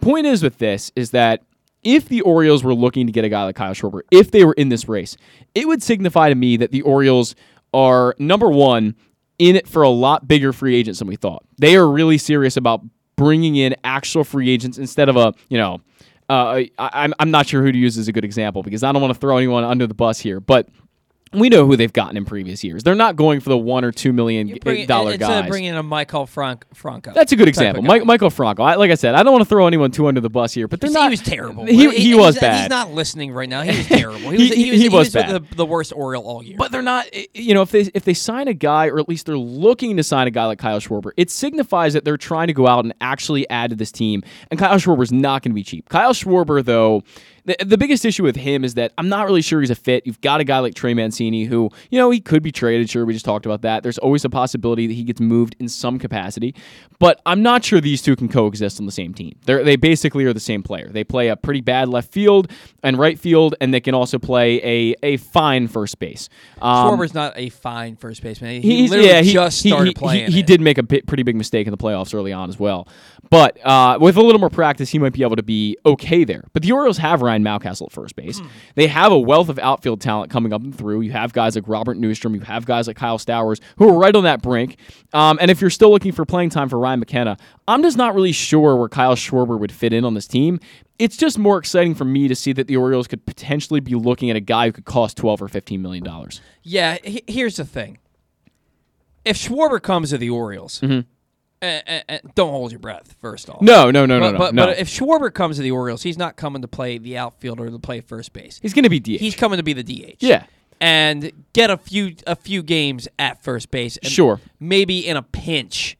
point 0.00 0.26
is 0.26 0.44
with 0.44 0.58
this 0.58 0.92
is 0.94 1.10
that 1.10 1.42
if 1.82 2.08
the 2.08 2.20
Orioles 2.20 2.62
were 2.62 2.74
looking 2.74 3.06
to 3.06 3.12
get 3.12 3.24
a 3.24 3.28
guy 3.28 3.42
like 3.42 3.56
Kyle 3.56 3.74
Schwarber, 3.74 4.02
if 4.12 4.30
they 4.30 4.44
were 4.44 4.52
in 4.52 4.68
this 4.68 4.88
race, 4.88 5.16
it 5.56 5.66
would 5.66 5.82
signify 5.82 6.28
to 6.28 6.36
me 6.36 6.56
that 6.58 6.70
the 6.70 6.82
Orioles 6.82 7.34
are 7.74 8.14
number 8.20 8.48
one 8.48 8.94
in 9.38 9.56
it 9.56 9.68
for 9.68 9.82
a 9.82 9.88
lot 9.88 10.26
bigger 10.26 10.52
free 10.52 10.74
agents 10.76 10.98
than 10.98 11.08
we 11.08 11.16
thought. 11.16 11.44
They 11.58 11.76
are 11.76 11.88
really 11.88 12.18
serious 12.18 12.56
about 12.56 12.82
bringing 13.16 13.56
in 13.56 13.74
actual 13.84 14.24
free 14.24 14.50
agents 14.50 14.78
instead 14.78 15.08
of 15.08 15.16
a 15.16 15.34
you 15.48 15.58
know. 15.58 15.80
Uh, 16.28 16.34
I, 16.34 16.70
I'm 16.78 17.14
I'm 17.20 17.30
not 17.30 17.46
sure 17.46 17.62
who 17.62 17.70
to 17.70 17.78
use 17.78 17.96
as 17.96 18.08
a 18.08 18.12
good 18.12 18.24
example 18.24 18.62
because 18.64 18.82
I 18.82 18.90
don't 18.90 19.00
want 19.00 19.14
to 19.14 19.20
throw 19.20 19.36
anyone 19.36 19.62
under 19.62 19.86
the 19.86 19.94
bus 19.94 20.18
here, 20.18 20.40
but 20.40 20.68
we 21.32 21.48
know 21.48 21.66
who 21.66 21.76
they've 21.76 21.92
gotten 21.92 22.16
in 22.16 22.24
previous 22.24 22.62
years. 22.62 22.82
They're 22.84 22.94
not 22.94 23.16
going 23.16 23.40
for 23.40 23.50
the 23.50 23.58
one 23.58 23.84
or 23.84 23.90
two 23.92 24.12
million 24.12 24.56
Bring- 24.62 24.86
dollar 24.86 25.12
instead 25.12 25.28
guys. 25.28 25.44
of 25.44 25.50
bringing 25.50 25.70
in 25.70 25.76
a 25.76 25.82
Michael 25.82 26.24
Frank, 26.26 26.64
Franco. 26.72 27.12
That's 27.12 27.32
a 27.32 27.36
good 27.36 27.48
example. 27.48 27.82
Mike, 27.82 28.04
Michael 28.06 28.30
Franco. 28.30 28.62
I, 28.62 28.76
like 28.76 28.90
I 28.90 28.94
said, 28.94 29.14
I 29.14 29.22
don't 29.22 29.32
want 29.32 29.42
to 29.42 29.48
throw 29.48 29.66
anyone 29.66 29.90
too 29.90 30.06
under 30.06 30.20
the 30.20 30.30
bus 30.30 30.54
here, 30.54 30.68
but 30.68 30.80
they're 30.80 30.90
not. 30.90 31.04
He 31.06 31.10
was 31.10 31.22
terrible. 31.22 31.64
He, 31.66 31.74
he, 31.90 31.90
he's- 31.90 32.16
was 32.18 32.38
bad. 32.38 32.60
He's 32.62 32.70
not 32.70 32.92
listening 32.92 33.32
right 33.32 33.48
now. 33.48 33.62
He 33.62 33.76
was 33.76 33.86
terrible. 33.88 34.30
He 34.30 34.38
was, 34.38 34.48
He- 34.48 34.54
he, 34.64 34.70
was, 34.70 34.78
he 34.80 34.82
he 34.82 34.88
was 34.88 35.06
was 35.06 35.12
bad. 35.14 35.48
the, 35.50 35.56
the 35.56 35.66
worst 35.66 35.92
Oriole 35.94 36.24
all 36.24 36.42
year. 36.42 36.56
But 36.58 36.70
they're 36.72 36.80
not. 36.80 37.06
You 37.34 37.54
know, 37.54 37.62
if 37.62 37.70
they 37.72 37.90
if 37.92 38.04
they 38.04 38.14
sign 38.14 38.46
a 38.48 38.54
guy, 38.54 38.86
or 38.86 38.98
at 39.00 39.08
least 39.08 39.26
they're 39.26 39.36
looking 39.36 39.96
to 39.96 40.02
sign 40.04 40.26
a 40.28 40.30
guy 40.30 40.46
like 40.46 40.58
Kyle 40.58 40.78
Schwarber, 40.80 41.10
it 41.16 41.30
signifies 41.30 41.92
that 41.94 42.04
they're 42.04 42.16
trying 42.16 42.46
to 42.46 42.54
go 42.54 42.66
out 42.68 42.84
and 42.84 42.94
actually 43.00 43.48
add 43.50 43.70
to 43.70 43.76
this 43.76 43.90
team. 43.90 44.22
And 44.50 44.60
Kyle 44.60 44.76
Schwarber's 44.76 45.12
not 45.12 45.42
going 45.42 45.50
to 45.50 45.54
be 45.56 45.64
cheap. 45.64 45.88
Kyle 45.88 46.12
Schwarber, 46.12 46.64
though. 46.64 47.02
The, 47.46 47.56
the 47.64 47.78
biggest 47.78 48.04
issue 48.04 48.24
with 48.24 48.36
him 48.36 48.64
is 48.64 48.74
that 48.74 48.92
I'm 48.98 49.08
not 49.08 49.26
really 49.26 49.40
sure 49.40 49.60
he's 49.60 49.70
a 49.70 49.74
fit. 49.74 50.04
You've 50.06 50.20
got 50.20 50.40
a 50.40 50.44
guy 50.44 50.58
like 50.58 50.74
Trey 50.74 50.94
Mancini 50.94 51.44
who, 51.44 51.70
you 51.90 51.98
know, 51.98 52.10
he 52.10 52.20
could 52.20 52.42
be 52.42 52.52
traded. 52.52 52.90
Sure, 52.90 53.06
we 53.06 53.12
just 53.12 53.24
talked 53.24 53.46
about 53.46 53.62
that. 53.62 53.82
There's 53.82 53.98
always 53.98 54.24
a 54.24 54.28
possibility 54.30 54.86
that 54.86 54.94
he 54.94 55.04
gets 55.04 55.20
moved 55.20 55.56
in 55.58 55.68
some 55.68 55.98
capacity. 55.98 56.54
But 56.98 57.20
I'm 57.24 57.42
not 57.42 57.64
sure 57.64 57.80
these 57.80 58.02
two 58.02 58.16
can 58.16 58.28
coexist 58.28 58.80
on 58.80 58.86
the 58.86 58.92
same 58.92 59.14
team. 59.14 59.38
They're, 59.46 59.62
they 59.62 59.76
basically 59.76 60.24
are 60.24 60.32
the 60.32 60.40
same 60.40 60.62
player. 60.62 60.88
They 60.88 61.04
play 61.04 61.28
a 61.28 61.36
pretty 61.36 61.60
bad 61.60 61.88
left 61.88 62.12
field 62.12 62.50
and 62.82 62.98
right 62.98 63.18
field, 63.18 63.54
and 63.60 63.72
they 63.72 63.80
can 63.80 63.94
also 63.94 64.18
play 64.18 64.56
a, 64.64 64.96
a 65.02 65.16
fine 65.18 65.68
first 65.68 65.98
base. 65.98 66.28
Um, 66.60 66.88
Schwarber's 66.88 67.14
not 67.14 67.34
a 67.36 67.50
fine 67.50 67.96
first 67.96 68.22
baseman. 68.22 68.60
He 68.62 68.88
literally 68.88 69.08
yeah, 69.08 69.20
he, 69.22 69.32
just 69.32 69.62
he- 69.62 69.70
started 69.70 69.88
he- 69.88 69.94
playing. 69.94 70.26
He, 70.26 70.36
he 70.38 70.42
did 70.42 70.60
make 70.60 70.78
a 70.78 70.82
bit, 70.82 71.06
pretty 71.06 71.22
big 71.22 71.36
mistake 71.36 71.66
in 71.66 71.70
the 71.70 71.76
playoffs 71.76 72.14
early 72.14 72.32
on 72.32 72.48
as 72.48 72.58
well. 72.58 72.88
But 73.30 73.58
uh, 73.66 73.98
with 74.00 74.16
a 74.16 74.22
little 74.22 74.38
more 74.40 74.50
practice, 74.50 74.90
he 74.90 74.98
might 74.98 75.12
be 75.12 75.22
able 75.22 75.36
to 75.36 75.42
be 75.42 75.76
okay 75.84 76.24
there. 76.24 76.44
But 76.52 76.62
the 76.62 76.72
Orioles 76.72 76.98
have 76.98 77.22
Ryan 77.22 77.42
Mountcastle 77.42 77.86
at 77.86 77.92
first 77.92 78.14
base. 78.16 78.38
Hmm. 78.38 78.46
They 78.76 78.86
have 78.86 79.10
a 79.12 79.18
wealth 79.18 79.48
of 79.48 79.58
outfield 79.58 80.00
talent 80.00 80.30
coming 80.30 80.52
up 80.52 80.62
and 80.62 80.76
through. 80.76 81.00
You 81.02 81.12
have 81.12 81.32
guys 81.32 81.54
like 81.56 81.66
Robert 81.66 81.96
Neustrom. 81.98 82.34
You 82.34 82.40
have 82.40 82.66
guys 82.66 82.86
like 82.86 82.96
Kyle 82.96 83.18
Stowers 83.18 83.60
who 83.78 83.88
are 83.88 83.98
right 83.98 84.14
on 84.14 84.24
that 84.24 84.42
brink. 84.42 84.76
Um, 85.12 85.38
and 85.40 85.50
if 85.50 85.60
you're 85.60 85.70
still 85.70 85.90
looking 85.90 86.12
for 86.12 86.24
playing 86.24 86.50
time 86.50 86.68
for 86.68 86.78
Ryan 86.78 87.00
McKenna, 87.00 87.36
I'm 87.66 87.82
just 87.82 87.96
not 87.96 88.14
really 88.14 88.32
sure 88.32 88.76
where 88.76 88.88
Kyle 88.88 89.14
Schwarber 89.16 89.58
would 89.58 89.72
fit 89.72 89.92
in 89.92 90.04
on 90.04 90.14
this 90.14 90.26
team. 90.26 90.60
It's 90.98 91.16
just 91.16 91.38
more 91.38 91.58
exciting 91.58 91.94
for 91.94 92.04
me 92.06 92.28
to 92.28 92.34
see 92.34 92.52
that 92.54 92.68
the 92.68 92.76
Orioles 92.76 93.06
could 93.06 93.26
potentially 93.26 93.80
be 93.80 93.94
looking 93.94 94.30
at 94.30 94.36
a 94.36 94.40
guy 94.40 94.66
who 94.66 94.72
could 94.72 94.86
cost 94.86 95.16
12 95.18 95.42
or 95.42 95.48
15 95.48 95.82
million 95.82 96.02
dollars. 96.04 96.40
Yeah, 96.62 96.96
he- 97.04 97.22
here's 97.26 97.56
the 97.56 97.64
thing. 97.66 97.98
If 99.24 99.36
Schwarber 99.36 99.82
comes 99.82 100.10
to 100.10 100.18
the 100.18 100.30
Orioles, 100.30 100.80
eh, 101.62 101.80
eh, 101.86 102.02
eh, 102.08 102.18
don't 102.34 102.50
hold 102.50 102.70
your 102.72 102.78
breath. 102.80 103.14
First 103.20 103.48
off, 103.50 103.56
Mm-hmm. 103.56 103.64
No, 103.66 103.90
no, 103.90 104.06
no, 104.06 104.18
no, 104.18 104.20
but, 104.20 104.32
no, 104.32 104.38
But, 104.38 104.54
no. 104.54 104.66
but 104.66 104.78
if 104.78 104.88
Schwarber 104.88 105.32
comes 105.32 105.56
to 105.56 105.62
the 105.62 105.70
Orioles, 105.70 106.02
he's 106.02 106.18
not 106.18 106.36
coming 106.36 106.62
to 106.62 106.68
play 106.68 106.98
the 106.98 107.16
outfield 107.16 107.60
or 107.60 107.68
to 107.70 107.78
play 107.78 108.00
first 108.00 108.32
base. 108.32 108.58
He's 108.62 108.74
going 108.74 108.84
to 108.84 108.90
be 108.90 109.00
DH. 109.00 109.20
He's 109.20 109.34
coming 109.36 109.56
to 109.56 109.62
be 109.62 109.72
the 109.72 109.82
DH. 109.82 110.16
Yeah. 110.22 110.44
and 110.78 111.32
get 111.54 111.70
a 111.70 111.76
few 111.78 112.14
a 112.26 112.36
few 112.36 112.62
games 112.62 113.08
at 113.18 113.42
first 113.42 113.70
base. 113.70 113.96
And 113.96 114.12
Sure. 114.12 114.40
maybe 114.60 115.06
in 115.06 115.16
a 115.16 115.22
pinch, 115.22 115.96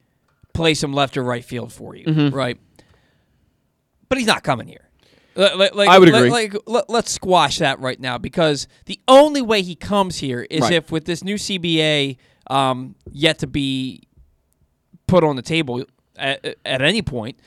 play 0.52 0.74
some 0.74 0.92
left 0.92 1.16
or 1.16 1.22
right 1.22 1.42
field 1.44 1.72
for 1.72 1.96
you. 1.96 2.04
Mhm. 2.04 2.32
Right, 2.34 2.58
but 4.08 4.18
he's 4.18 4.26
not 4.26 4.42
coming 4.42 4.68
here. 4.68 4.82
Li- 5.34 5.54
li- 5.54 5.70
Like, 5.74 5.88
I 5.88 5.98
would 5.98 6.08
agree. 6.08 6.30
Like, 6.30 6.54
let, 6.66 6.88
us 6.90 7.10
squash 7.10 7.58
that 7.58 7.78
right 7.80 8.00
now 8.00 8.16
because 8.18 8.68
the 8.86 8.98
only 9.08 9.42
way 9.42 9.62
he 9.62 9.74
comes 9.74 10.18
here 10.18 10.46
is 10.50 10.62
Right. 10.62 10.72
if 10.74 10.90
with 10.92 11.04
this 11.04 11.22
new 11.24 11.36
CBA 11.36 12.16
um, 12.48 12.94
yet 13.10 13.38
to 13.40 13.46
be 13.46 14.02
put 15.06 15.24
on 15.24 15.36
the 15.36 15.42
table 15.42 15.84
at, 16.16 16.56
at 16.64 16.82
any 16.82 17.02
point, 17.02 17.38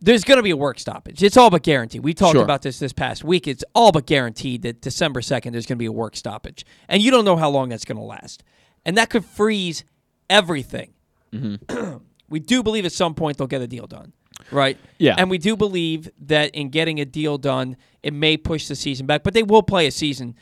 there's 0.00 0.24
going 0.24 0.36
to 0.36 0.42
be 0.42 0.50
a 0.50 0.56
work 0.56 0.78
stoppage. 0.78 1.22
It's 1.22 1.36
all 1.36 1.48
but 1.50 1.62
guaranteed. 1.62 2.02
We 2.04 2.12
talked 2.14 2.34
Sure. 2.34 2.44
about 2.44 2.62
this 2.62 2.78
this 2.78 2.92
past 2.92 3.24
week. 3.24 3.48
It's 3.48 3.64
all 3.74 3.92
but 3.92 4.06
guaranteed 4.06 4.62
that 4.62 4.82
December 4.82 5.20
2nd 5.20 5.52
there's 5.52 5.66
going 5.66 5.76
to 5.76 5.82
be 5.82 5.86
a 5.86 5.92
work 5.92 6.16
stoppage. 6.16 6.66
And 6.88 7.02
you 7.02 7.10
don't 7.10 7.24
know 7.24 7.36
how 7.36 7.48
long 7.50 7.70
that's 7.70 7.84
going 7.84 7.96
to 7.98 8.04
last. 8.04 8.42
And 8.84 8.96
that 8.98 9.08
could 9.10 9.24
freeze 9.24 9.84
everything. 10.28 10.92
Mm-hmm. 11.32 11.96
we 12.28 12.40
do 12.40 12.62
believe 12.62 12.84
at 12.84 12.92
some 12.92 13.14
point 13.14 13.38
they'll 13.38 13.46
get 13.46 13.62
a 13.62 13.66
deal 13.66 13.86
done. 13.86 14.12
Right? 14.50 14.76
Yeah. 14.98 15.14
And 15.16 15.30
we 15.30 15.38
do 15.38 15.56
believe 15.56 16.10
that 16.26 16.54
in 16.54 16.68
getting 16.68 17.00
a 17.00 17.06
deal 17.06 17.38
done, 17.38 17.76
it 18.02 18.12
may 18.12 18.36
push 18.36 18.68
the 18.68 18.76
season 18.76 19.06
back, 19.06 19.22
but 19.22 19.32
they 19.32 19.42
will 19.42 19.62
play 19.62 19.86
a 19.86 19.90
season. 19.90 20.34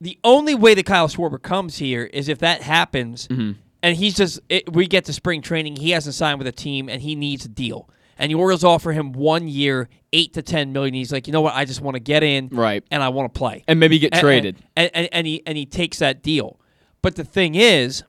The 0.00 0.18
only 0.22 0.54
way 0.54 0.74
that 0.74 0.84
Kyle 0.86 1.08
Schwarber 1.08 1.40
comes 1.42 1.78
here 1.78 2.04
is 2.04 2.28
if 2.28 2.38
that 2.40 2.62
happens 2.62 3.26
Mm-hmm. 3.28 3.52
And 3.82 3.96
he's 3.96 4.14
just 4.14 4.40
it, 4.48 4.72
we 4.72 4.86
get 4.86 5.04
to 5.06 5.12
spring 5.12 5.42
training 5.42 5.76
he 5.76 5.90
hasn't 5.90 6.14
signed 6.14 6.38
with 6.38 6.46
a 6.48 6.52
team 6.52 6.88
and 6.88 7.00
he 7.02 7.14
needs 7.14 7.44
a 7.44 7.48
deal 7.48 7.88
and 8.20 8.30
the 8.30 8.34
Orioles 8.34 8.64
offer 8.64 8.90
him 8.92 9.12
one 9.12 9.46
year, 9.46 9.88
eight 10.12 10.32
to 10.34 10.42
ten 10.42 10.72
million. 10.72 10.92
He's 10.92 11.12
like, 11.12 11.28
you 11.28 11.32
know 11.32 11.40
what? 11.40 11.54
I 11.54 11.64
just 11.64 11.80
want 11.80 11.94
to 11.94 12.00
get 12.00 12.24
in, 12.24 12.48
Right. 12.48 12.82
and 12.90 13.00
I 13.00 13.10
want 13.10 13.32
to 13.32 13.38
play, 13.38 13.62
And 13.68 13.78
maybe 13.78 13.96
get 14.00 14.12
traded. 14.12 14.56
and, 14.74 14.90
and, 14.92 15.08
and 15.12 15.26
he 15.26 15.40
and 15.46 15.56
he 15.56 15.64
takes 15.66 16.00
that 16.00 16.20
deal. 16.20 16.58
But 17.00 17.14
the 17.14 17.22
thing 17.22 17.54
is, 17.54 18.02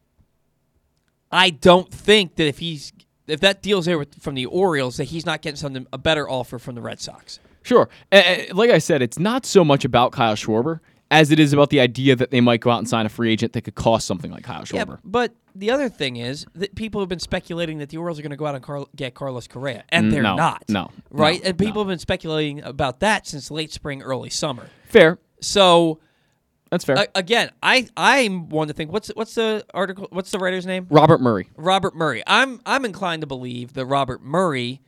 I 1.32 1.52
don't 1.52 1.94
think 1.94 2.36
that 2.36 2.48
if 2.48 2.58
he's 2.60 2.92
if 3.28 3.40
that 3.42 3.62
deal's 3.62 3.86
there 3.86 4.00
with, 4.00 4.16
from 4.22 4.34
the 4.34 4.48
Orioles, 4.48 4.98
that 4.98 5.04
he's 5.06 5.26
not 5.28 5.44
getting 5.44 5.58
something 5.58 5.86
a 5.94 5.98
better 6.00 6.28
offer 6.28 6.58
from 6.58 6.74
the 6.74 6.82
Red 6.82 7.00
Sox. 7.00 7.40
Sure. 7.62 7.88
Like 8.12 8.72
I 8.72 8.80
said, 8.80 9.04
it's 9.04 9.20
not 9.20 9.46
so 9.46 9.64
much 9.64 9.86
about 9.86 10.12
Kyle 10.12 10.34
Schwarber 10.36 10.80
as 11.12 11.32
it 11.32 11.40
is 11.40 11.54
about 11.54 11.70
the 11.72 11.80
idea 11.80 12.16
that 12.16 12.30
they 12.32 12.40
might 12.42 12.60
go 12.62 12.70
out 12.70 12.78
and 12.78 12.88
sign 12.88 13.06
a 13.06 13.10
free 13.10 13.32
agent 13.32 13.54
that 13.54 13.62
could 13.62 13.76
cost 13.76 14.06
something 14.06 14.30
like 14.32 14.44
Kyle 14.44 14.64
Yeah, 14.72 14.86
Schwarber. 14.86 15.00
but 15.04 15.34
the 15.56 15.72
other 15.72 15.90
thing 15.90 16.18
is 16.18 16.46
that 16.56 16.76
people 16.76 17.02
have 17.02 17.10
been 17.10 17.20
speculating 17.20 17.80
that 17.80 17.90
the 17.90 17.98
Orioles 17.98 18.20
are 18.20 18.22
going 18.22 18.30
to 18.32 18.38
go 18.38 18.46
out 18.46 18.54
and 18.56 18.64
Car- 18.64 18.86
get 18.96 19.16
Carlos 19.16 19.48
Correa, 19.48 19.84
and 19.90 20.08
Mm, 20.08 20.12
they're 20.12 20.22
no, 20.24 20.36
not. 20.36 20.64
no, 20.70 20.92
right? 21.10 21.42
no, 21.44 21.50
and 21.50 21.58
people 21.58 21.82
have 21.82 21.88
been 21.88 21.98
speculating 22.00 22.62
about 22.62 23.00
that 23.00 23.26
since 23.28 23.50
late 23.50 23.72
spring, 23.72 24.02
early 24.04 24.30
summer. 24.30 24.68
Fair. 24.86 25.18
So 25.42 26.00
That's 26.70 26.86
fair. 26.86 26.96
a- 26.98 27.08
again, 27.16 27.50
I 27.64 27.88
I'm 27.98 28.50
one 28.50 28.68
to 28.68 28.74
think 28.76 28.92
what's 28.92 29.08
what's 29.16 29.34
the 29.34 29.66
article? 29.74 30.08
What's 30.12 30.30
the 30.30 30.38
writer's 30.38 30.68
name? 30.68 30.86
Robert 30.92 31.20
Murray. 31.22 31.50
Robert 31.58 31.96
Murray. 31.96 32.22
I'm 32.28 32.62
I'm 32.68 32.86
inclined 32.86 33.22
to 33.22 33.28
believe 33.28 33.74
that 33.74 33.86
Robert 33.88 34.22
Murray 34.22 34.82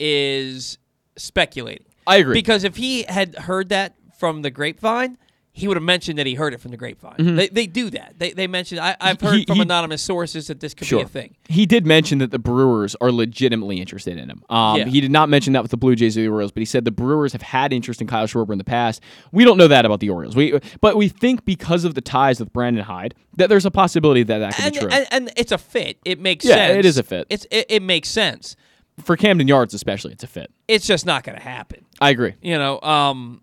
is 0.00 0.78
speculating. 1.16 1.84
I 2.06 2.16
agree. 2.16 2.32
Because 2.34 2.64
if 2.64 2.76
he 2.76 3.02
had 3.02 3.34
heard 3.36 3.68
that 3.68 3.94
from 4.18 4.42
the 4.42 4.50
grapevine, 4.50 5.18
he 5.58 5.68
would 5.68 5.76
have 5.76 5.84
mentioned 5.84 6.18
that 6.18 6.26
he 6.26 6.34
heard 6.34 6.54
it 6.54 6.60
from 6.60 6.70
the 6.70 6.76
grapevine. 6.76 7.16
Mhm. 7.18 7.36
They, 7.36 7.48
they 7.48 7.66
do 7.66 7.90
that. 7.90 8.14
They, 8.18 8.32
they 8.32 8.46
mentioned 8.46 8.80
I, 8.80 8.96
I've 9.00 9.20
heard 9.20 9.34
He- 9.40 9.44
from 9.44 9.56
he- 9.56 9.62
anonymous 9.62 10.00
sources 10.02 10.46
that 10.46 10.60
this 10.60 10.72
could 10.74 10.86
Sure. 10.86 11.00
be 11.00 11.04
a 11.04 11.08
thing. 11.08 11.36
He 11.48 11.66
did 11.66 11.86
mention 11.86 12.18
that 12.18 12.30
the 12.30 12.38
Brewers 12.38 12.94
are 13.00 13.10
legitimately 13.12 13.80
interested 13.80 14.16
in 14.16 14.30
him. 14.30 14.42
Um, 14.48 14.78
Yeah. 14.78 14.84
He 14.86 15.00
did 15.00 15.10
not 15.10 15.28
mention 15.28 15.52
that 15.54 15.62
with 15.62 15.70
the 15.70 15.76
Blue 15.76 15.94
Jays 15.96 16.16
or 16.16 16.22
the 16.22 16.28
Orioles, 16.28 16.52
but 16.52 16.60
he 16.60 16.64
said 16.64 16.84
the 16.84 16.90
Brewers 16.90 17.32
have 17.32 17.42
had 17.42 17.72
interest 17.72 18.00
in 18.00 18.06
Kyle 18.06 18.26
Schwarber 18.26 18.52
in 18.52 18.58
the 18.58 18.64
past. 18.64 19.02
We 19.32 19.44
don't 19.44 19.58
know 19.58 19.68
that 19.68 19.84
about 19.84 20.00
the 20.00 20.10
Orioles. 20.10 20.36
We, 20.36 20.58
but 20.80 20.96
we 20.96 21.08
think 21.08 21.44
because 21.44 21.84
of 21.84 21.94
the 21.94 22.00
ties 22.00 22.40
with 22.40 22.52
Brandon 22.52 22.84
Hyde 22.84 23.14
that 23.36 23.48
there's 23.48 23.66
a 23.66 23.70
possibility 23.70 24.22
that 24.22 24.38
that 24.38 24.54
could 24.56 24.64
And, 24.64 24.74
be 24.74 24.80
true. 24.80 24.88
and 24.90 25.06
and 25.10 25.32
it's 25.36 25.52
a 25.52 25.58
fit. 25.58 25.98
It 26.04 26.18
makes 26.20 26.44
Yeah, 26.44 26.54
sense. 26.54 26.78
it 26.78 26.84
is 26.84 26.98
a 26.98 27.02
fit. 27.02 27.26
It's 27.30 27.46
it, 27.50 27.66
it 27.68 27.82
makes 27.82 28.08
sense. 28.08 28.56
For 29.02 29.16
Camden 29.16 29.46
Yards, 29.46 29.74
especially, 29.74 30.12
it's 30.12 30.24
a 30.24 30.26
fit. 30.26 30.50
It's 30.66 30.84
just 30.84 31.06
not 31.06 31.22
going 31.22 31.38
to 31.38 31.42
happen. 31.44 31.84
I 32.00 32.10
agree. 32.10 32.34
You 32.42 32.58
know, 32.58 32.80
um, 32.80 33.42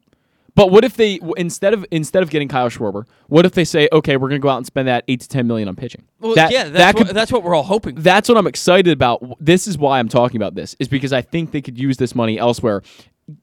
But 0.55 0.71
what 0.71 0.85
if 0.85 0.95
they 0.95 1.19
instead 1.35 1.73
of 1.73 1.85
instead 1.91 2.23
of 2.23 2.29
getting 2.29 2.47
Kyle 2.47 2.69
Schwarber, 2.69 3.05
what 3.27 3.45
if 3.45 3.51
they 3.53 3.65
say, 3.65 3.89
okay, 3.91 4.15
we're 4.15 4.29
going 4.29 4.39
to 4.39 4.43
go 4.43 4.49
out 4.49 4.57
and 4.57 4.65
spend 4.65 4.87
that 4.87 5.03
eight 5.09 5.19
to 5.21 5.27
ten 5.27 5.47
million 5.47 5.67
on 5.67 5.75
pitching? 5.75 6.03
well, 6.19 6.33
That- 6.35 6.51
yeah, 6.51 6.63
that's 6.69 6.77
that 6.77 6.95
what, 6.95 7.13
that's 7.13 7.31
what 7.31 7.43
we're 7.43 7.53
all 7.55 7.63
hoping. 7.63 7.95
For. 7.97 8.01
That's 8.01 8.29
what 8.29 8.37
I'm 8.37 8.47
excited 8.47 8.91
about. 8.93 9.21
This 9.39 9.67
is 9.67 9.77
why 9.77 9.99
I'm 9.99 10.07
talking 10.09 10.37
about 10.37 10.55
this, 10.55 10.75
is 10.79 10.87
because 10.87 11.11
I 11.11 11.21
think 11.21 11.51
they 11.51 11.61
could 11.61 11.77
use 11.77 11.97
this 11.97 12.15
money 12.15 12.39
elsewhere 12.39 12.83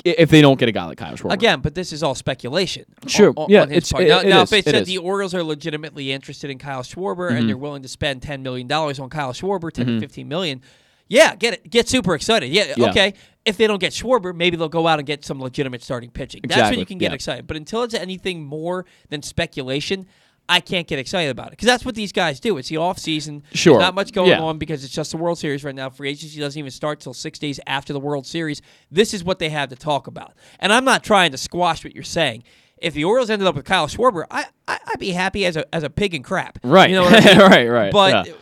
if 0.05 0.31
they 0.31 0.41
don't 0.41 0.59
get 0.61 0.69
a 0.69 0.73
guy 0.73 0.85
like 0.87 0.97
Kyle 0.99 1.15
Schwarber. 1.17 1.33
Again, 1.33 1.61
but 1.61 1.75
this 1.75 1.93
is 1.93 2.03
all 2.03 2.15
speculation. 2.15 2.85
Sure. 3.09 3.33
On, 3.37 3.47
Yeah, 3.51 3.63
on 3.63 3.71
it's- 3.73 3.91
part. 3.93 4.05
it- 4.05 4.09
now, 4.09 4.21
it 4.21 4.27
now 4.29 4.43
is. 4.43 4.53
if 4.53 4.65
they 4.65 4.71
said 4.71 4.87
the 4.87 4.99
Orioles 4.99 5.35
are 5.35 5.43
legitimately 5.43 6.13
interested 6.13 6.51
in 6.51 6.59
Kyle 6.59 6.83
Schwarber 6.83 7.31
Mhm. 7.33 7.39
and 7.41 7.49
they're 7.49 7.57
willing 7.59 7.83
to 7.83 7.89
spend 7.89 8.23
ten 8.23 8.43
million 8.43 8.69
dollars 8.69 8.99
on 9.01 9.11
Kyle 9.11 9.33
Schwarber, 9.33 9.71
10 9.73 9.87
Mhm. 9.87 9.95
to 9.97 10.01
fifteen 10.01 10.29
million, 10.29 10.63
yeah, 11.09 11.35
get 11.35 11.55
it, 11.55 11.69
get 11.69 11.89
super 11.89 12.15
excited. 12.15 12.49
Yeah, 12.51 12.73
Yeah. 12.77 12.91
okay. 12.91 13.15
If 13.45 13.57
they 13.57 13.66
don't 13.66 13.80
get 13.80 13.93
Schwarber, 13.93 14.34
maybe 14.34 14.57
they'll 14.57 14.68
go 14.68 14.86
out 14.86 14.99
and 15.01 15.07
get 15.07 15.24
some 15.24 15.40
legitimate 15.40 15.82
starting 15.82 16.11
pitching. 16.11 16.43
That's 16.47 16.70
when 16.70 16.78
you 16.78 16.86
can 16.86 16.99
get 16.99 17.11
yeah. 17.11 17.14
excited. 17.16 17.47
But 17.47 17.57
until 17.57 17.82
it's 17.82 17.95
anything 17.95 18.45
more 18.45 18.86
than 19.09 19.22
speculation. 19.22 20.07
I 20.49 20.59
can't 20.59 20.88
get 20.88 20.99
excited 20.99 21.30
about 21.30 21.47
it 21.47 21.51
because 21.53 21.66
that's 21.66 21.84
what 21.84 21.95
these 21.95 22.11
guys 22.11 22.40
do. 22.40 22.59
It's 22.59 22.68
the 22.68 22.76
off 22.76 22.99
season. 22.99 23.45
There's 23.51 23.61
Sure. 23.61 23.78
not 23.78 23.95
much 23.95 24.12
going 24.12 24.30
Yeah. 24.30 24.40
on 24.43 24.59
because 24.59 24.82
it's 24.84 24.93
just 24.93 25.12
the 25.12 25.16
World 25.16 25.38
Series 25.38 25.62
right 25.62 25.74
now. 25.74 25.88
Free 25.88 26.11
agency 26.11 26.40
doesn't 26.40 26.59
even 26.59 26.72
start 26.72 26.99
till 26.99 27.14
six 27.14 27.38
days 27.38 27.61
after 27.64 27.93
the 27.93 28.01
World 28.01 28.26
Series. 28.26 28.61
This 28.90 29.14
is 29.14 29.22
what 29.22 29.38
they 29.38 29.51
have 29.51 29.68
to 29.68 29.76
talk 29.76 30.09
about. 30.09 30.32
And 30.59 30.72
I'm 30.72 30.84
not 30.84 31.05
trying 31.05 31.30
to 31.30 31.38
squash 31.38 31.84
what 31.84 31.95
you're 31.95 32.03
saying. 32.03 32.43
If 32.78 32.93
the 32.93 33.05
Orioles 33.05 33.30
ended 33.30 33.47
up 33.47 33.55
with 33.55 33.64
Kyle 33.64 33.86
Schwarber, 33.86 34.24
I, 34.32 34.47
I 34.66 34.78
I'd 34.88 34.99
be 34.99 35.12
happy 35.12 35.47
as 35.47 35.57
a 35.57 35.64
as 35.72 35.84
a 35.84 35.90
pig 35.90 36.12
in 36.12 36.24
crap. 36.24 36.59
Right. 36.64 36.90
You 36.90 36.97
know 36.97 37.05
what 37.05 37.24
I 37.24 37.24
mean? 37.24 37.38
Right, 37.38 37.68
right, 37.68 37.93
But 37.93 38.26
yeah. 38.26 38.32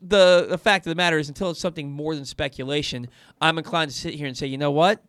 The 0.00 0.46
the 0.48 0.58
fact 0.58 0.86
of 0.86 0.90
the 0.90 0.94
matter 0.96 1.18
is, 1.18 1.28
until 1.28 1.50
it's 1.50 1.60
something 1.60 1.90
more 1.90 2.14
than 2.14 2.24
speculation, 2.24 3.08
I'm 3.40 3.58
inclined 3.58 3.90
to 3.90 3.96
sit 3.96 4.14
here 4.14 4.26
and 4.26 4.36
say, 4.36 4.46
you 4.46 4.58
know 4.58 4.70
what? 4.70 5.02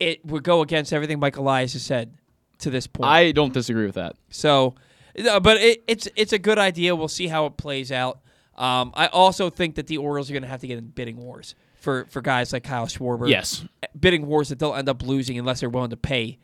It 0.00 0.24
would 0.26 0.42
go 0.42 0.62
against 0.62 0.92
everything 0.92 1.20
Mike 1.20 1.36
Elias 1.36 1.74
has 1.74 1.82
said 1.82 2.14
to 2.58 2.70
this 2.70 2.86
point. 2.86 3.08
I 3.08 3.32
don't 3.32 3.52
disagree 3.52 3.86
with 3.86 3.94
that. 3.94 4.16
So, 4.30 4.74
but 5.14 5.58
it, 5.58 5.84
it's 5.86 6.08
it's 6.16 6.32
a 6.32 6.38
good 6.38 6.58
idea. 6.58 6.96
We'll 6.96 7.08
see 7.08 7.28
how 7.28 7.46
it 7.46 7.56
plays 7.56 7.92
out. 7.92 8.20
Um, 8.56 8.92
I 8.94 9.06
also 9.06 9.50
think 9.50 9.76
that 9.76 9.86
the 9.86 9.98
Orioles 9.98 10.28
are 10.30 10.34
going 10.34 10.42
to 10.42 10.48
have 10.48 10.60
to 10.60 10.66
get 10.66 10.78
in 10.78 10.86
bidding 10.88 11.16
wars 11.16 11.54
for, 11.76 12.06
for 12.10 12.20
guys 12.20 12.52
like 12.52 12.64
Kyle 12.64 12.86
Schwarber. 12.86 13.28
Yes. 13.28 13.64
bidding 13.98 14.26
wars 14.26 14.50
that 14.50 14.58
they'll 14.58 14.74
end 14.74 14.88
up 14.88 15.02
losing 15.02 15.38
unless 15.38 15.60
they're 15.60 15.70
willing 15.70 15.90
to 15.90 15.96
pay 15.96 16.38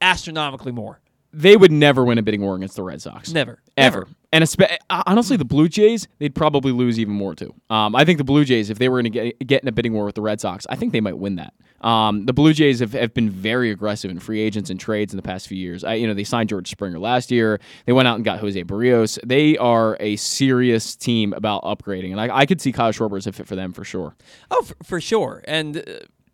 astronomically 0.00 0.72
more. 0.72 1.00
They 1.34 1.56
would 1.56 1.72
never 1.72 2.04
win 2.04 2.18
a 2.18 2.22
bidding 2.22 2.40
war 2.40 2.54
against 2.54 2.76
the 2.76 2.82
Red 2.82 3.02
Sox. 3.02 3.32
Never. 3.32 3.60
Ever. 3.76 4.06
And 4.32 4.42
espe- 4.44 4.76
honestly, 4.88 5.36
the 5.36 5.44
Blue 5.44 5.68
Jays, 5.68 6.08
they'd 6.18 6.34
probably 6.34 6.72
lose 6.72 6.98
even 6.98 7.14
more 7.14 7.34
too. 7.34 7.54
Um, 7.70 7.94
I 7.94 8.04
think 8.04 8.18
the 8.18 8.24
Blue 8.24 8.44
Jays, 8.44 8.70
if 8.70 8.78
they 8.78 8.88
were 8.88 9.00
going 9.00 9.12
to 9.12 9.32
get, 9.32 9.46
get 9.46 9.62
in 9.62 9.68
a 9.68 9.72
bidding 9.72 9.92
war 9.92 10.04
with 10.04 10.14
the 10.14 10.22
Red 10.22 10.40
Sox, 10.40 10.66
I 10.68 10.76
think 10.76 10.92
they 10.92 11.00
might 11.00 11.18
win 11.18 11.36
that. 11.36 11.54
Um, 11.86 12.24
the 12.26 12.32
Blue 12.32 12.52
Jays 12.52 12.80
have, 12.80 12.92
have 12.92 13.12
been 13.14 13.28
very 13.30 13.70
aggressive 13.70 14.10
in 14.10 14.18
free 14.18 14.40
agents 14.40 14.70
and 14.70 14.80
trades 14.80 15.12
in 15.12 15.16
the 15.16 15.22
past 15.22 15.48
few 15.48 15.58
years. 15.58 15.84
I, 15.84 15.94
you 15.94 16.06
know, 16.06 16.14
they 16.14 16.24
signed 16.24 16.48
George 16.48 16.70
Springer 16.70 16.98
last 16.98 17.30
year. 17.30 17.60
They 17.86 17.92
went 17.92 18.08
out 18.08 18.16
and 18.16 18.24
got 18.24 18.38
Jose 18.40 18.62
Berrios. 18.64 19.18
They 19.24 19.56
are 19.58 19.96
a 20.00 20.16
serious 20.16 20.96
team 20.96 21.32
about 21.32 21.62
upgrading, 21.62 22.12
and 22.12 22.20
I, 22.20 22.38
I 22.38 22.46
could 22.46 22.60
see 22.60 22.72
Kyle 22.72 22.90
Schwarber 22.92 23.18
as 23.18 23.26
a 23.26 23.32
fit 23.32 23.46
for 23.46 23.56
them 23.56 23.72
for 23.72 23.84
sure. 23.84 24.16
Oh, 24.50 24.62
for, 24.62 24.76
for 24.82 25.00
sure. 25.00 25.42
And 25.46 25.76
uh, 25.76 25.82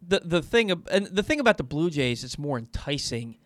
the 0.07 0.21
the 0.25 0.43
thing 0.43 0.71
and 0.71 1.07
the 1.07 1.23
thing 1.23 1.41
about 1.41 1.57
the 1.57 1.65
Blue 1.65 1.91
Jays 1.91 2.25
it's 2.25 2.39
more 2.39 2.59
enticing 2.59 3.37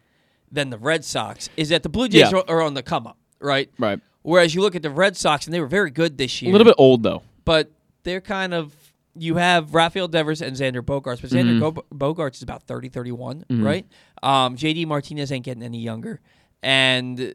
than 0.55 0.71
the 0.71 0.79
Red 0.79 1.05
Sox 1.05 1.51
is 1.57 1.69
that 1.71 1.83
the 1.83 1.89
Blue 1.89 2.09
Jays 2.09 2.31
Yeah. 2.33 2.39
are, 2.39 2.45
are 2.49 2.63
on 2.63 2.75
the 2.75 2.83
come 2.83 3.07
up, 3.07 3.19
right? 3.41 3.71
Right. 3.79 4.01
Whereas 4.23 4.55
you 4.55 4.61
look 4.63 4.75
at 4.75 4.83
the 4.83 4.91
Red 4.91 5.17
Sox 5.17 5.47
and 5.47 5.53
they 5.53 5.61
were 5.61 5.67
very 5.67 5.91
good 5.91 6.17
this 6.17 6.41
year. 6.41 6.51
A 6.51 6.53
little 6.53 6.65
bit 6.65 6.77
old 6.79 7.03
though. 7.03 7.23
but 7.45 7.71
they're 8.05 8.21
kind 8.23 8.55
of 8.55 8.75
you 9.17 9.37
have 9.37 9.75
Rafael 9.75 10.09
Devers 10.09 10.43
and 10.43 10.57
Xander 10.57 10.81
Bogaerts, 10.83 11.21
but 11.21 11.31
Xander 11.31 11.61
Mhm. 11.61 11.83
Bogaerts 11.95 12.35
is 12.37 12.43
about 12.43 12.65
30, 12.65 12.89
31, 12.89 13.45
Mhm. 13.49 13.65
right? 13.65 13.87
Um, 14.25 14.57
JD 14.57 14.87
Martinez 14.87 15.31
ain't 15.31 15.45
getting 15.45 15.63
any 15.63 15.79
younger, 15.81 16.21
and 16.65 17.33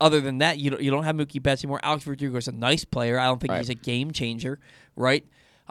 other 0.00 0.20
than 0.20 0.38
that, 0.38 0.58
you 0.58 0.70
don't, 0.70 0.82
you 0.82 0.90
don't 0.90 1.04
have 1.04 1.14
Mookie 1.14 1.40
Betts 1.42 1.62
anymore. 1.62 1.78
Alex 1.82 2.02
Verdugo 2.04 2.38
is 2.38 2.48
a 2.48 2.52
nice 2.52 2.84
player. 2.84 3.18
I 3.20 3.26
don't 3.26 3.38
think 3.40 3.52
Right. 3.52 3.58
he's 3.58 3.68
a 3.68 3.74
game 3.74 4.10
changer, 4.10 4.58
right? 4.96 5.24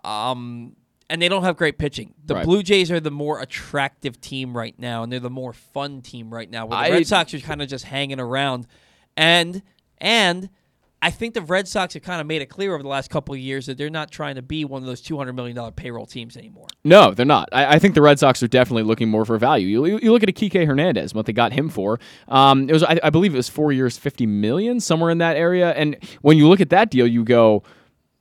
Um, 0.06 0.76
and 1.10 1.22
they 1.22 1.28
don't 1.30 1.44
have 1.44 1.58
great 1.58 1.78
pitching. 1.78 2.14
The 2.26 2.36
Right. 2.36 2.46
Blue 2.46 2.62
Jays 2.64 2.92
are 2.92 3.00
the 3.00 3.12
more 3.12 3.40
attractive 3.42 4.22
team 4.22 4.56
right 4.56 4.78
now, 4.78 5.04
and 5.04 5.12
they're 5.12 5.20
the 5.20 5.30
more 5.30 5.54
fun 5.54 6.02
team 6.02 6.34
right 6.34 6.50
now. 6.50 6.66
Where 6.66 6.78
the 6.80 6.86
I- 6.86 6.90
Red 6.92 7.08
Sox 7.08 7.34
are 7.34 7.40
kind 7.40 7.62
of 7.62 7.68
just 7.68 7.86
hanging 7.86 8.20
around, 8.20 8.68
and 9.18 9.62
and 10.00 10.50
I 11.02 11.12
think 11.12 11.34
the 11.34 11.42
Red 11.42 11.66
Sox 11.66 11.94
have 11.94 12.04
kind 12.04 12.20
of 12.20 12.28
made 12.28 12.42
it 12.42 12.48
clear 12.48 12.74
over 12.74 12.84
the 12.84 12.90
last 12.90 13.10
couple 13.10 13.34
of 13.34 13.40
years 13.40 13.68
that 13.68 13.78
they're 13.78 13.90
not 13.90 14.12
trying 14.12 14.36
to 14.36 14.42
be 14.42 14.66
one 14.66 14.82
of 14.82 14.86
those 14.86 15.00
two 15.00 15.18
hundred 15.18 15.34
million 15.34 15.56
dollar 15.56 15.72
payroll 15.72 16.06
teams 16.06 16.36
anymore. 16.36 16.68
No, 16.84 17.14
they're 17.14 17.26
not. 17.26 17.48
I, 17.54 17.76
I 17.76 17.80
think 17.80 17.96
the 17.96 18.02
Red 18.02 18.20
Sox 18.20 18.44
are 18.44 18.50
definitely 18.50 18.84
looking 18.84 19.08
more 19.08 19.24
for 19.24 19.38
value. 19.38 19.86
You, 19.86 20.00
you 20.04 20.12
look 20.12 20.24
at 20.24 20.30
a 20.30 20.34
Kike 20.34 20.66
Hernandez, 20.68 21.14
what 21.14 21.26
they 21.26 21.32
got 21.34 21.54
him 21.54 21.70
for. 21.70 22.00
Um, 22.28 22.68
it 22.70 22.74
was, 22.74 22.84
I, 22.84 23.00
I 23.02 23.10
believe, 23.12 23.34
it 23.34 23.38
was 23.38 23.48
four 23.48 23.72
years, 23.72 23.98
fifty 23.98 24.26
million, 24.26 24.82
somewhere 24.82 25.10
in 25.10 25.20
that 25.20 25.38
area. 25.38 25.72
And 25.72 25.96
when 26.22 26.38
you 26.38 26.50
look 26.50 26.60
at 26.60 26.70
that 26.72 26.92
deal, 26.92 27.08
you 27.08 27.24
go, 27.24 27.64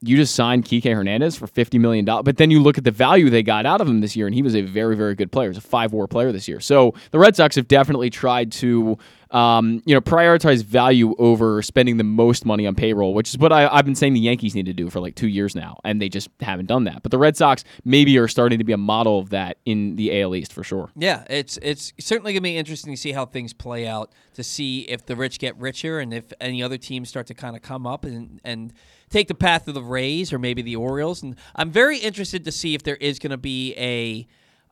you 0.00 0.16
just 0.16 0.34
signed 0.34 0.64
Kike 0.64 0.94
Hernandez 0.94 1.36
for 1.36 1.46
fifty 1.46 1.78
million 1.78 2.04
dollars. 2.04 2.22
But 2.24 2.36
then 2.36 2.50
you 2.50 2.60
look 2.62 2.78
at 2.78 2.84
the 2.84 2.90
value 2.90 3.30
they 3.30 3.42
got 3.42 3.66
out 3.66 3.80
of 3.80 3.88
him 3.88 4.00
this 4.00 4.14
year, 4.14 4.26
and 4.26 4.34
he 4.34 4.42
was 4.42 4.54
a 4.54 4.62
very, 4.62 4.96
very 4.96 5.14
good 5.14 5.32
player. 5.32 5.48
He 5.48 5.50
was 5.50 5.58
a 5.58 5.62
five-war 5.62 6.06
player 6.06 6.30
this 6.30 6.46
year. 6.46 6.60
So 6.60 6.94
the 7.10 7.18
Red 7.18 7.34
Sox 7.34 7.56
have 7.56 7.66
definitely 7.66 8.08
tried 8.08 8.52
to, 8.52 8.96
um, 9.32 9.82
you 9.86 9.94
know, 9.94 10.00
prioritize 10.00 10.62
value 10.62 11.16
over 11.18 11.62
spending 11.62 11.96
the 11.96 12.04
most 12.04 12.44
money 12.44 12.64
on 12.64 12.76
payroll, 12.76 13.12
which 13.12 13.30
is 13.30 13.38
what 13.38 13.52
I, 13.52 13.66
I've 13.66 13.84
been 13.84 13.96
saying 13.96 14.14
the 14.14 14.20
Yankees 14.20 14.54
need 14.54 14.66
to 14.66 14.72
do 14.72 14.88
for 14.88 15.00
like 15.00 15.16
two 15.16 15.26
years 15.26 15.56
now, 15.56 15.78
and 15.84 16.00
they 16.00 16.08
just 16.08 16.28
haven't 16.40 16.66
done 16.66 16.84
that. 16.84 17.02
But 17.02 17.10
the 17.10 17.18
Red 17.18 17.36
Sox 17.36 17.64
maybe 17.84 18.16
are 18.18 18.28
starting 18.28 18.58
to 18.58 18.64
be 18.64 18.72
a 18.72 18.78
model 18.78 19.18
of 19.18 19.30
that 19.30 19.58
in 19.64 19.96
the 19.96 20.22
AL 20.22 20.36
East 20.36 20.52
for 20.52 20.62
sure. 20.62 20.90
Yeah, 20.94 21.24
it's 21.28 21.58
it's 21.60 21.92
certainly 21.98 22.32
gonna 22.34 22.42
be 22.42 22.56
interesting 22.56 22.92
to 22.92 23.00
see 23.00 23.12
how 23.12 23.26
things 23.26 23.52
play 23.52 23.86
out. 23.86 24.12
To 24.34 24.44
see 24.44 24.82
if 24.82 25.04
the 25.04 25.16
rich 25.16 25.40
get 25.40 25.58
richer 25.58 25.98
and 25.98 26.14
if 26.14 26.32
any 26.40 26.62
other 26.62 26.78
teams 26.78 27.08
start 27.08 27.26
to 27.26 27.34
kind 27.34 27.56
of 27.56 27.62
come 27.62 27.88
up 27.88 28.04
and 28.04 28.40
and 28.44 28.72
take 29.08 29.28
the 29.28 29.34
path 29.34 29.68
of 29.68 29.74
the 29.74 29.82
Rays 29.82 30.32
or 30.32 30.38
maybe 30.38 30.62
the 30.62 30.76
Orioles. 30.76 31.22
And 31.22 31.36
I'm 31.54 31.70
very 31.70 31.98
interested 31.98 32.44
to 32.44 32.52
see 32.52 32.74
if 32.74 32.82
there 32.82 32.96
is 32.96 33.18
gonna 33.18 33.36
be 33.36 33.74
a 33.76 34.26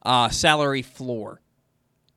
uh, 0.07 0.29
salary 0.29 0.83
floor. 0.83 1.41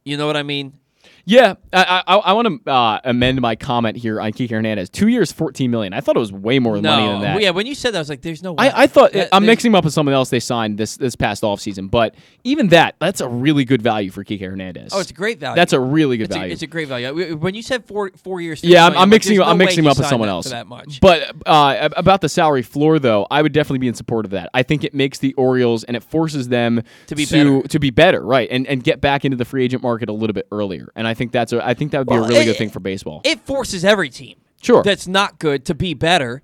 You 0.03 0.17
know 0.17 0.27
what 0.27 0.37
I 0.37 0.43
mean? 0.43 0.79
Yeah, 1.25 1.55
I 1.73 2.03
I, 2.07 2.15
I 2.17 2.33
want 2.33 2.63
to 2.65 2.71
uh, 2.71 2.99
amend 3.03 3.39
my 3.41 3.55
comment 3.55 3.97
here 3.97 4.19
on 4.19 4.31
Kike 4.31 4.49
Hernandez. 4.49 4.89
Two 4.89 5.07
years, 5.07 5.31
fourteen 5.31 5.69
million. 5.71 5.93
I 5.93 6.01
thought 6.01 6.15
it 6.15 6.19
was 6.19 6.31
way 6.31 6.59
more 6.59 6.77
no, 6.81 6.89
money 6.89 7.07
than 7.07 7.21
that. 7.21 7.41
yeah. 7.41 7.49
When 7.51 7.65
you 7.65 7.75
said 7.75 7.93
that, 7.93 7.99
I 7.99 8.01
was 8.01 8.09
like, 8.09 8.21
"There's 8.21 8.41
no 8.41 8.53
way." 8.53 8.69
I, 8.69 8.83
I 8.83 8.87
thought 8.87 9.13
That- 9.13 9.29
I'm 9.31 9.45
mixing 9.45 9.71
him 9.71 9.75
up 9.75 9.83
with 9.83 9.93
someone 9.93 10.15
else 10.15 10.29
they 10.29 10.39
signed 10.39 10.77
this 10.77 10.97
this 10.97 11.15
past 11.15 11.43
offseason, 11.43 11.91
but 11.91 12.15
even 12.43 12.69
that, 12.69 12.95
that's 12.99 13.21
a 13.21 13.27
really 13.27 13.65
good 13.65 13.81
value 13.81 14.11
for 14.11 14.23
Kike 14.23 14.41
Hernandez. 14.41 14.91
Oh, 14.93 14.99
it's 14.99 15.11
a 15.11 15.13
great 15.13 15.39
value. 15.39 15.55
That's 15.55 15.73
a 15.73 15.79
really 15.79 16.17
good 16.17 16.25
it's 16.25 16.35
value. 16.35 16.49
A, 16.49 16.53
it's 16.53 16.61
a 16.63 16.67
great 16.67 16.87
value. 16.87 17.35
When 17.37 17.53
you 17.53 17.61
said 17.61 17.85
four 17.85 18.11
four 18.23 18.41
years, 18.41 18.63
yeah, 18.63 18.85
I'm, 18.85 18.93
I'm 18.93 18.97
like, 19.01 19.09
mixing 19.09 19.37
there's 19.37 19.47
I'm 19.47 19.57
no 19.57 19.65
mixing 19.65 19.87
up 19.87 19.97
with 19.97 20.07
someone 20.07 20.29
else. 20.29 20.49
that 20.49 20.67
much. 20.67 20.99
But 21.01 21.35
uh, 21.45 21.89
about 21.95 22.21
the 22.21 22.29
salary 22.29 22.61
floor, 22.63 22.97
though, 22.99 23.27
I 23.29 23.41
would 23.41 23.51
definitely 23.51 23.79
be 23.79 23.87
in 23.87 23.93
support 23.93 24.25
of 24.25 24.31
that. 24.31 24.49
I 24.53 24.63
think 24.63 24.83
it 24.83 24.93
makes 24.93 25.19
the 25.19 25.33
Orioles 25.33 25.83
and 25.83 25.95
it 25.97 26.03
forces 26.03 26.47
them 26.49 26.81
To 27.07 27.15
be 27.15 27.25
to, 27.25 27.33
better. 27.61 27.67
to 27.67 27.79
be 27.79 27.89
better, 27.91 28.21
right, 28.21 28.47
and 28.49 28.65
and 28.67 28.83
get 28.83 29.01
back 29.01 29.25
into 29.25 29.37
the 29.37 29.45
free 29.45 29.63
agent 29.63 29.83
market 29.83 30.09
a 30.09 30.13
little 30.13 30.33
bit 30.33 30.47
earlier. 30.51 30.91
And 30.95 31.07
I 31.09 31.13
think 31.13 31.31
that's 31.31 31.51
a 31.53 31.65
I 31.65 31.73
think 31.73 31.91
that 31.91 31.97
would 31.99 32.07
be 32.07 32.13
Well, 32.13 32.25
a 32.25 32.27
really 32.27 32.41
it- 32.41 32.45
good 32.45 32.57
thing 32.57 32.69
for 32.69 32.79
baseball. 32.79 33.21
it 33.25 33.39
forces 33.41 33.83
every 33.83 34.09
team 34.09 34.37
Sure. 34.61 34.83
that's 34.83 35.07
not 35.07 35.39
good 35.39 35.65
to 35.65 35.73
be 35.75 35.93
better. 35.93 36.41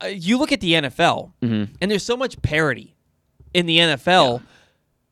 Uh, 0.00 0.06
you 0.06 0.38
look 0.38 0.50
at 0.52 0.60
the 0.60 0.72
NFL, 0.74 1.32
Mhm. 1.42 1.68
and 1.80 1.90
there's 1.90 2.02
so 2.02 2.16
much 2.16 2.40
parity 2.42 2.94
in 3.52 3.66
the 3.66 3.78
NFL. 3.80 4.42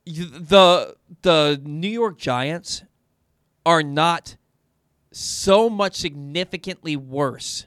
You- 0.06 0.26
The 0.26 0.96
the 1.22 1.60
New 1.64 1.88
York 1.88 2.18
Giants 2.18 2.82
are 3.66 3.82
not 3.82 4.36
so 5.12 5.68
much 5.68 5.94
significantly 5.96 6.96
worse 6.96 7.66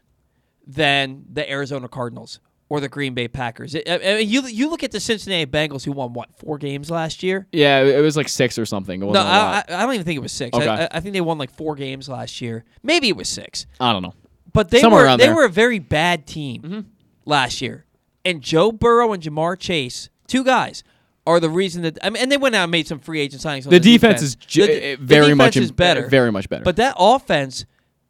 than 0.65 1.25
the 1.31 1.49
Arizona 1.49 1.87
Cardinals 1.87 2.39
or 2.69 2.79
the 2.79 2.89
Green 2.89 3.13
Bay 3.13 3.27
Packers. 3.27 3.75
I- 3.75 3.83
I 3.87 3.97
mean, 4.17 4.29
you 4.29 4.45
you 4.47 4.69
look 4.69 4.83
at 4.83 4.91
the 4.91 4.99
Cincinnati 4.99 5.45
Bengals 5.45 5.83
who 5.85 5.91
won 5.91 6.13
what 6.13 6.29
four 6.39 6.57
games 6.57 6.89
last 6.89 7.21
year. 7.23 7.47
yeah, 7.51 7.81
it 7.81 7.87
it 7.99 8.01
was 8.01 8.17
like 8.17 8.27
six 8.29 8.57
or 8.57 8.65
something. 8.65 9.01
It 9.01 9.05
No, 9.05 9.19
I. 9.21 9.63
I 9.67 9.75
I 9.77 9.81
don't 9.85 9.93
even 9.93 10.05
think 10.05 10.17
it 10.17 10.21
was 10.23 10.31
six. 10.31 10.55
Okay. 10.57 10.67
I, 10.67 10.87
I 10.91 10.99
think 10.99 11.13
they 11.13 11.21
won 11.21 11.37
like 11.37 11.51
four 11.51 11.75
games 11.75 12.09
last 12.09 12.41
year. 12.41 12.63
Maybe 12.83 13.07
it 13.09 13.15
was 13.15 13.29
six. 13.29 13.65
I 13.79 13.91
don't 13.93 14.01
know. 14.01 14.13
But 14.53 14.69
they 14.71 14.79
Somewhere 14.81 15.03
were 15.03 15.09
they 15.11 15.17
there. 15.17 15.27
Mm-hmm. 15.27 15.35
were 15.35 15.45
a 15.45 15.49
very 15.49 15.79
bad 15.79 16.25
team 16.25 16.87
last 17.25 17.61
year, 17.61 17.85
and 18.23 18.41
Joe 18.41 18.71
Burrow 18.71 19.11
and 19.13 19.21
Ja'Marr 19.21 19.59
Chase, 19.59 20.09
two 20.27 20.43
guys, 20.43 20.83
are 21.27 21.39
the 21.39 21.49
reason 21.49 21.81
that 21.83 21.97
I 22.01 22.09
mean, 22.09 22.21
and 22.23 22.31
they 22.31 22.37
went 22.37 22.55
out 22.55 22.63
and 22.63 22.71
made 22.71 22.87
some 22.87 22.99
free 22.99 23.19
agent 23.19 23.41
signings. 23.43 23.63
The 23.65 23.71
the 23.71 23.79
defense 23.79 24.21
is 24.21 24.35
ju- 24.35 24.65
The- 24.65 24.83
eh, 24.83 24.95
the 24.95 25.03
very 25.05 25.25
defense 25.27 25.37
much 25.37 25.57
is 25.57 25.71
better, 25.71 26.07
very 26.07 26.31
much 26.31 26.47
better. 26.49 26.63
But 26.63 26.77
that 26.77 26.95
offense, 26.97 27.65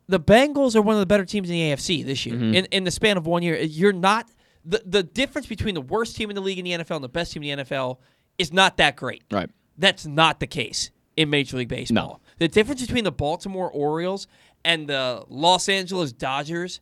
the 0.07 0.19
Bengals 0.19 0.75
are 0.75 0.81
one 0.81 0.95
of 0.95 0.99
the 0.99 1.05
better 1.07 1.25
teams 1.25 1.49
in 1.49 1.55
the 1.55 1.61
AFC 1.71 2.03
this 2.05 2.25
year. 2.25 2.35
Mhm. 2.35 2.53
In 2.55 2.65
in 2.65 2.83
the 2.83 2.91
span 2.91 3.17
of 3.17 3.25
one 3.25 3.41
year, 3.41 3.57
you're 3.59 3.91
not 3.93 4.29
the 4.65 4.81
the 4.85 5.03
difference 5.03 5.47
between 5.47 5.75
the 5.75 5.81
worst 5.81 6.15
team 6.15 6.29
in 6.29 6.35
the 6.35 6.41
league 6.41 6.57
in 6.59 6.65
the 6.65 6.71
NFL 6.71 6.95
and 6.95 7.03
the 7.03 7.09
best 7.09 7.31
team 7.33 7.43
in 7.43 7.57
the 7.59 7.63
NFL 7.65 7.97
is 8.37 8.51
not 8.51 8.77
that 8.77 8.95
great. 8.95 9.23
Right. 9.31 9.49
That's 9.77 10.05
not 10.05 10.39
the 10.39 10.47
case 10.47 10.91
in 11.15 11.29
Major 11.29 11.57
League 11.57 11.67
Baseball. 11.69 11.95
No. 12.07 12.19
The 12.39 12.47
difference 12.47 12.81
between 12.81 13.03
the 13.03 13.11
Baltimore 13.11 13.69
Orioles 13.71 14.27
and 14.63 14.87
the 14.87 15.23
Los 15.29 15.69
Angeles 15.69 16.11
Dodgers 16.11 16.81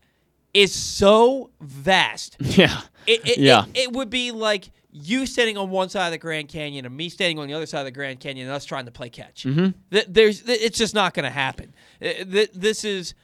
is 0.54 0.72
so 0.74 1.50
vast. 1.62 2.38
Yeah. 2.42 2.82
It, 3.06 3.28
it, 3.28 3.38
Yeah. 3.40 3.66
It, 3.74 3.90
it 3.90 3.92
would 3.94 4.10
be 4.10 4.32
like 4.32 4.70
you 4.92 5.26
standing 5.26 5.58
on 5.58 5.70
one 5.72 5.90
side 5.90 6.06
of 6.08 6.12
the 6.12 6.18
Grand 6.20 6.48
Canyon 6.50 6.86
and 6.86 6.96
me 6.96 7.10
standing 7.10 7.40
on 7.40 7.48
the 7.48 7.54
other 7.56 7.66
side 7.66 7.80
of 7.80 7.86
the 7.86 7.92
Grand 7.92 8.20
Canyon 8.20 8.48
and 8.48 8.56
us 8.56 8.64
trying 8.64 8.86
to 8.86 8.92
play 8.92 9.10
catch. 9.10 9.44
Mm-hmm. 9.44 9.70
Th- 9.92 10.06
There's, 10.08 10.44
it's 10.48 10.78
just 10.78 10.94
not 10.94 11.14
going 11.16 11.24
to 11.24 11.30
happen. 11.32 11.74
This 12.00 12.86
is 12.86 13.16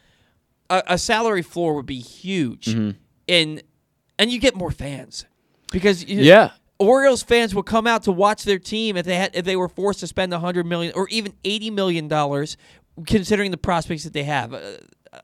a, 0.69 0.97
salary 0.97 1.41
floor 1.43 1.75
would 1.75 1.85
be 1.85 1.99
huge, 1.99 2.65
Mhm. 2.67 2.95
and 3.27 3.63
and 4.19 4.29
you 4.31 4.39
get 4.39 4.55
more 4.55 4.69
fans 4.69 5.25
because 5.71 6.05
you- 6.05 6.21
Yeah. 6.21 6.51
Orioles 6.77 7.23
fans 7.23 7.53
would 7.55 7.65
come 7.65 7.87
out 7.87 8.03
to 8.03 8.11
watch 8.11 8.43
their 8.43 8.59
team 8.59 8.95
if 8.95 9.05
they 9.05 9.15
had 9.15 9.31
if 9.35 9.43
they 9.43 9.55
were 9.57 9.67
forced 9.67 9.99
to 10.01 10.07
spend 10.07 10.33
a 10.33 10.39
hundred 10.39 10.65
million 10.65 10.93
or 10.95 11.09
even 11.09 11.33
eighty 11.43 11.69
million 11.71 12.07
dollars, 12.07 12.55
considering 13.05 13.51
the 13.51 13.57
prospects 13.57 14.03
that 14.03 14.13
they 14.13 14.23
have. 14.23 14.53
Uh, 14.53 14.59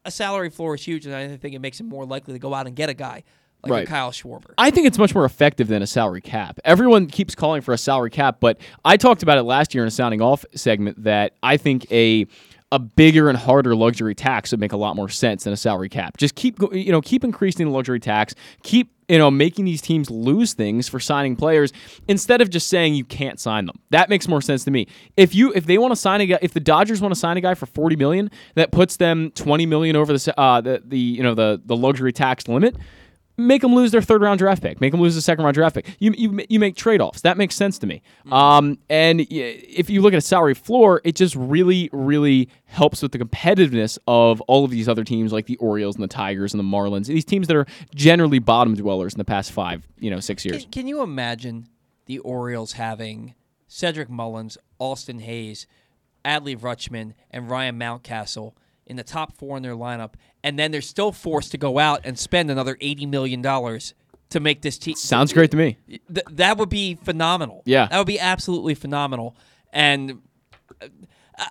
a 0.03 0.09
salary 0.11 0.49
floor 0.49 0.75
is 0.75 0.83
huge, 0.83 1.05
and 1.05 1.13
I 1.15 1.37
think 1.37 1.53
it 1.55 1.59
makes 1.59 1.77
them 1.77 1.87
more 1.87 2.05
likely 2.05 2.33
to 2.33 2.39
go 2.39 2.53
out 2.53 2.65
and 2.67 2.75
get 2.75 2.89
a 2.89 2.93
guy 2.93 3.23
like 3.63 3.71
Right. 3.71 3.87
Kyle 3.87 4.11
Schwarber. 4.11 4.53
I 4.57 4.69
think 4.71 4.87
it's 4.87 4.97
much 4.97 5.13
more 5.15 5.23
effective 5.25 5.67
than 5.67 5.81
a 5.81 5.87
salary 5.87 6.21
cap. 6.21 6.59
Everyone 6.65 7.05
keeps 7.07 7.35
calling 7.35 7.61
for 7.61 7.73
a 7.73 7.77
salary 7.77 8.09
cap, 8.09 8.37
but 8.39 8.57
I 8.83 8.97
talked 8.97 9.21
about 9.23 9.37
it 9.37 9.43
last 9.43 9.73
year 9.75 9.83
in 9.83 9.87
a 9.87 9.91
sounding 9.91 10.21
off 10.21 10.43
segment 10.55 11.03
that 11.03 11.33
I 11.43 11.55
think 11.57 11.85
a 11.91 12.25
a 12.71 12.79
bigger 12.79 13.29
and 13.29 13.37
harder 13.37 13.75
luxury 13.75 14.15
tax 14.15 14.51
would 14.51 14.59
make 14.59 14.71
a 14.71 14.77
lot 14.77 14.95
more 14.95 15.09
sense 15.09 15.43
than 15.43 15.53
a 15.53 15.57
salary 15.57 15.89
cap. 15.89 16.17
Just 16.17 16.35
keep 16.35 16.59
you 16.71 16.91
know 16.91 17.01
keep 17.01 17.23
increasing 17.23 17.67
the 17.67 17.71
luxury 17.71 17.99
tax, 17.99 18.33
keep 18.63 18.91
you 19.07 19.17
know 19.17 19.29
making 19.29 19.65
these 19.65 19.81
teams 19.81 20.09
lose 20.09 20.53
things 20.53 20.89
for 20.89 20.99
signing 20.99 21.35
players 21.35 21.71
instead 22.07 22.41
of 22.41 22.49
just 22.49 22.67
saying 22.67 22.95
you 22.95 23.05
can't 23.05 23.39
sign 23.39 23.65
them. 23.65 23.79
That 23.91 24.09
makes 24.09 24.27
more 24.27 24.41
sense 24.41 24.63
to 24.65 24.71
me. 24.71 24.87
If 25.15 25.35
you 25.35 25.53
if 25.53 25.65
they 25.65 25.77
want 25.77 25.91
to 25.91 25.95
sign 25.95 26.21
a 26.21 26.25
guy, 26.25 26.39
if 26.41 26.53
the 26.53 26.59
Dodgers 26.59 27.01
want 27.01 27.13
to 27.13 27.19
sign 27.19 27.37
a 27.37 27.41
guy 27.41 27.53
for 27.53 27.67
40 27.67 27.95
million, 27.95 28.31
that 28.55 28.71
puts 28.71 28.97
them 28.97 29.31
20 29.35 29.65
million 29.67 29.95
over 29.95 30.11
the 30.11 30.39
uh, 30.39 30.61
the, 30.61 30.81
the 30.83 30.97
you 30.97 31.21
know 31.21 31.35
the 31.35 31.61
the 31.63 31.75
luxury 31.75 32.11
tax 32.11 32.47
limit 32.47 32.75
make 33.37 33.61
them 33.61 33.73
lose 33.75 33.91
their 33.91 34.01
third 34.01 34.21
round 34.21 34.39
draft 34.39 34.61
pick, 34.61 34.79
make 34.81 34.91
them 34.91 35.01
lose 35.01 35.15
the 35.15 35.21
second 35.21 35.43
round 35.43 35.55
draft 35.55 35.75
pick. 35.75 35.95
You 35.99 36.13
you, 36.17 36.39
you 36.49 36.59
make 36.59 36.75
trade 36.75 37.01
offs. 37.01 37.21
That 37.21 37.37
makes 37.37 37.55
sense 37.55 37.79
to 37.79 37.87
me. 37.87 38.01
Um, 38.31 38.77
and 38.89 39.21
if 39.29 39.89
you 39.89 40.01
look 40.01 40.13
at 40.13 40.17
a 40.17 40.21
salary 40.21 40.53
floor, 40.53 41.01
it 41.03 41.15
just 41.15 41.35
really 41.35 41.89
really 41.91 42.49
helps 42.65 43.01
with 43.01 43.11
the 43.11 43.19
competitiveness 43.19 43.97
of 44.07 44.41
all 44.41 44.65
of 44.65 44.71
these 44.71 44.87
other 44.89 45.03
teams 45.03 45.31
like 45.31 45.45
the 45.45 45.57
Orioles 45.57 45.95
and 45.95 46.03
the 46.03 46.07
Tigers 46.07 46.53
and 46.53 46.59
the 46.59 46.63
Marlins. 46.63 47.07
These 47.07 47.25
teams 47.25 47.47
that 47.47 47.55
are 47.55 47.65
generally 47.93 48.39
bottom 48.39 48.75
dwellers 48.75 49.13
in 49.13 49.17
the 49.17 49.25
past 49.25 49.51
five 49.51 49.87
you 49.99 50.09
know 50.09 50.19
six 50.19 50.45
years. 50.45 50.63
Can, 50.63 50.71
can 50.71 50.87
you 50.87 51.01
imagine 51.01 51.67
the 52.05 52.19
Orioles 52.19 52.73
having 52.73 53.35
Cedric 53.67 54.09
Mullins, 54.09 54.57
Austin 54.79 55.19
Hays, 55.19 55.67
Adley 56.23 56.57
Rutschman, 56.57 57.13
and 57.31 57.49
Ryan 57.49 57.79
Mountcastle 57.79 58.53
in 58.85 58.95
the 58.95 59.03
top 59.03 59.35
four 59.35 59.57
in 59.57 59.63
their 59.63 59.75
lineup, 59.75 60.13
and 60.45 60.59
then 60.59 60.71
they're 60.71 60.79
still 60.81 61.11
forced 61.11 61.51
to 61.51 61.57
go 61.57 61.79
out 61.79 62.01
and 62.03 62.17
spend 62.17 62.51
another 62.51 62.77
eighty 62.79 63.05
million 63.07 63.41
dollars 63.41 63.95
to 64.29 64.39
make 64.39 64.61
this 64.61 64.77
team? 64.77 64.95
Sounds 64.95 65.33
great 65.33 65.49
to 65.51 65.57
me. 65.57 65.77
Th- 65.87 66.25
that 66.31 66.57
would 66.57 66.69
be 66.69 66.95
phenomenal. 66.95 67.63
Yeah. 67.65 67.87
that 67.87 67.97
would 67.97 68.07
be 68.07 68.19
absolutely 68.19 68.75
phenomenal. 68.75 69.35
And 69.73 70.21
uh, 70.81 70.87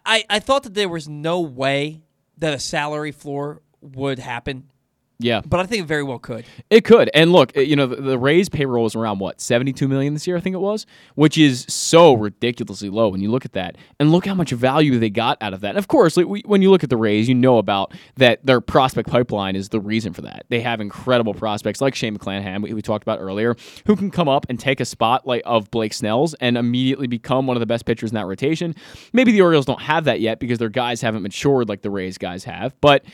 I, 0.07 0.25
I 0.31 0.39
thought 0.39 0.63
that 0.63 0.75
there 0.75 0.89
was 0.89 1.09
no 1.09 1.41
way 1.41 2.03
that 2.39 2.55
a 2.55 2.59
salary 2.59 3.13
floor 3.13 3.63
would 3.81 4.19
happen, 4.21 4.71
Yeah. 5.19 5.43
but 5.47 5.61
I 5.61 5.67
think 5.67 5.83
it 5.83 5.87
very 5.87 6.03
well 6.03 6.19
could. 6.19 6.45
It 6.71 6.85
could. 6.85 7.11
And 7.15 7.33
look, 7.33 7.57
uh, 7.57 7.61
you 7.61 7.77
know, 7.77 7.87
the, 7.87 7.97
the 7.97 8.19
Rays 8.19 8.49
payroll 8.49 8.85
was 8.85 8.95
around 8.95 9.21
what, 9.21 9.41
72 9.41 9.87
million 9.87 10.13
this 10.13 10.27
year, 10.27 10.37
I 10.37 10.41
think 10.41 10.55
it 10.55 10.61
was, 10.61 10.87
which 11.15 11.39
is 11.39 11.65
so 11.69 12.15
ridiculously 12.15 12.91
low 12.91 13.09
when 13.09 13.21
you 13.21 13.31
look 13.31 13.45
at 13.45 13.53
that. 13.53 13.77
And 14.01 14.11
look 14.11 14.27
how 14.27 14.35
much 14.35 14.51
value 14.51 14.99
they 14.99 15.11
got 15.11 15.39
out 15.41 15.55
of 15.55 15.61
that. 15.61 15.71
And 15.71 15.79
of 15.79 15.89
course, 15.89 16.17
like, 16.17 16.27
we, 16.27 16.43
when 16.47 16.63
you 16.63 16.71
look 16.71 16.83
at 16.83 16.91
the 16.91 16.97
Rays, 16.97 17.29
you 17.29 17.35
know 17.35 17.59
about 17.59 17.93
that 18.17 18.45
their 18.45 18.61
prospect 18.61 19.09
pipeline 19.09 19.57
is 19.57 19.69
the 19.69 19.81
reason 19.81 20.13
for 20.13 20.23
that. 20.23 20.47
They 20.49 20.61
have 20.61 20.81
incredible 20.81 21.35
prospects 21.35 21.81
like 21.81 21.95
Shane 21.95 22.17
McClanahan, 22.17 22.63
we, 22.63 22.75
we 22.75 22.83
talked 22.83 23.03
about 23.03 23.21
earlier, 23.21 23.57
who 23.87 23.97
can 23.97 24.11
come 24.11 24.29
up 24.29 24.47
and 24.49 24.59
take 24.59 24.81
a 24.81 24.85
spot 24.85 25.27
like 25.27 25.43
of 25.45 25.71
Blake 25.71 25.95
Snell's 25.95 26.35
and 26.35 26.59
immediately 26.59 27.07
become 27.07 27.47
one 27.47 27.57
of 27.57 27.61
the 27.61 27.67
best 27.67 27.87
pitchers 27.87 28.11
in 28.11 28.15
that 28.15 28.27
rotation. 28.27 28.75
Maybe 29.13 29.33
the 29.33 29.43
Orioles 29.43 29.67
don't 29.67 29.81
have 29.83 30.05
that 30.05 30.21
yet 30.21 30.41
because 30.41 30.59
their 30.59 30.69
guys 30.69 31.01
haven't 31.01 31.23
matured 31.23 31.69
like 31.69 31.83
the 31.83 31.91
Rays 31.91 32.19
guys 32.19 32.45
have, 32.45 32.79
but 32.81 33.05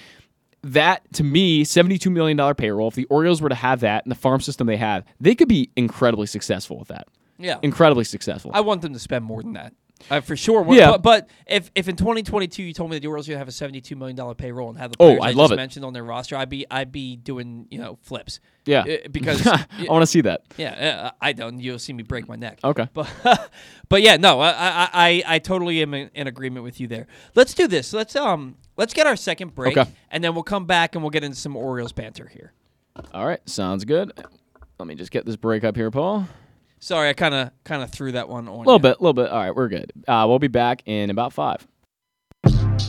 that 0.62 1.02
to 1.14 1.24
me, 1.24 1.64
$72 1.64 2.10
million 2.10 2.54
payroll, 2.54 2.88
if 2.88 2.94
the 2.94 3.06
Orioles 3.06 3.40
were 3.40 3.48
to 3.48 3.54
have 3.54 3.80
that 3.80 4.04
and 4.04 4.10
the 4.10 4.16
farm 4.16 4.40
system 4.40 4.66
they 4.66 4.76
have, 4.76 5.04
they 5.20 5.34
could 5.34 5.48
be 5.48 5.70
incredibly 5.76 6.26
successful 6.26 6.78
with 6.78 6.88
that. 6.88 7.08
Yeah. 7.38 7.58
Incredibly 7.62 8.04
successful. 8.04 8.50
I 8.54 8.60
want 8.60 8.82
them 8.82 8.92
to 8.92 8.98
spend 8.98 9.24
more 9.24 9.42
than 9.42 9.54
that. 9.54 9.72
Uh, 10.10 10.20
for 10.20 10.36
sure. 10.36 10.64
Yeah. 10.72 10.92
But, 10.92 11.02
but 11.02 11.30
if, 11.46 11.70
if 11.74 11.88
in 11.88 11.96
2022 11.96 12.62
you 12.62 12.72
told 12.72 12.90
me 12.90 12.96
that 12.96 13.00
the 13.00 13.08
Orioles 13.08 13.26
to 13.26 13.36
have 13.36 13.48
a 13.48 13.52
72 13.52 13.94
million 13.96 14.16
dollar 14.16 14.34
payroll 14.34 14.70
and 14.70 14.78
have 14.78 14.92
the 14.92 14.96
Oh, 15.00 15.06
players 15.08 15.20
I 15.22 15.28
I'd 15.28 15.34
love 15.34 15.44
just 15.50 15.52
it. 15.54 15.56
mentioned 15.56 15.84
on 15.84 15.92
their 15.92 16.04
roster, 16.04 16.36
I'd 16.36 16.48
be 16.48 16.64
I'd 16.70 16.90
be 16.92 17.16
doing 17.16 17.66
you 17.70 17.78
know 17.78 17.98
flips. 18.02 18.40
Yeah. 18.64 18.80
Uh, 18.82 19.08
because 19.10 19.46
I 19.46 19.66
wanna 19.88 20.06
see 20.06 20.20
that. 20.22 20.42
Yeah, 20.56 21.08
uh, 21.08 21.10
I 21.20 21.32
don't. 21.32 21.60
You'll 21.60 21.78
see 21.78 21.92
me 21.92 22.02
break 22.02 22.28
my 22.28 22.36
neck. 22.36 22.60
Okay. 22.64 22.88
But 22.94 23.50
but 23.88 24.02
yeah, 24.02 24.16
no, 24.16 24.40
I 24.40 24.50
I, 24.50 24.88
I, 24.92 25.22
I 25.26 25.38
totally 25.38 25.82
am 25.82 25.92
in, 25.94 26.10
in 26.14 26.26
agreement 26.26 26.64
with 26.64 26.80
you 26.80 26.86
there. 26.86 27.06
Let's 27.34 27.52
do 27.54 27.66
this. 27.68 27.92
Let's 27.92 28.16
um 28.16 28.56
let's 28.76 28.94
get 28.94 29.06
our 29.06 29.16
second 29.16 29.54
break, 29.54 29.76
Okay. 29.76 29.90
and 30.10 30.22
then 30.24 30.34
we'll 30.34 30.42
come 30.44 30.64
back 30.66 30.94
and 30.94 31.02
we'll 31.02 31.10
get 31.10 31.24
into 31.24 31.36
some 31.36 31.56
Orioles 31.56 31.92
banter 31.92 32.26
here. 32.32 32.52
All 33.14 33.26
right. 33.26 33.40
Sounds 33.48 33.84
good. 33.84 34.12
Let 34.78 34.86
me 34.86 34.94
just 34.94 35.10
get 35.10 35.26
this 35.26 35.36
break 35.36 35.62
up 35.62 35.76
here, 35.76 35.90
Paul. 35.90 36.26
Sorry, 36.80 37.10
I 37.10 37.12
kind 37.12 37.34
of 37.34 37.50
kind 37.64 37.82
of 37.82 37.90
threw 37.90 38.12
that 38.12 38.28
one 38.28 38.48
on. 38.48 38.54
A 38.54 38.58
little 38.58 38.74
you. 38.74 38.78
bit, 38.80 38.98
a 38.98 39.02
little 39.02 39.12
bit. 39.12 39.30
All 39.30 39.38
right, 39.38 39.54
we're 39.54 39.68
good. 39.68 39.92
Uh, 40.08 40.24
we'll 40.26 40.38
be 40.38 40.48
back 40.48 40.82
in 40.86 41.10
about 41.10 41.32
five. 41.32 41.66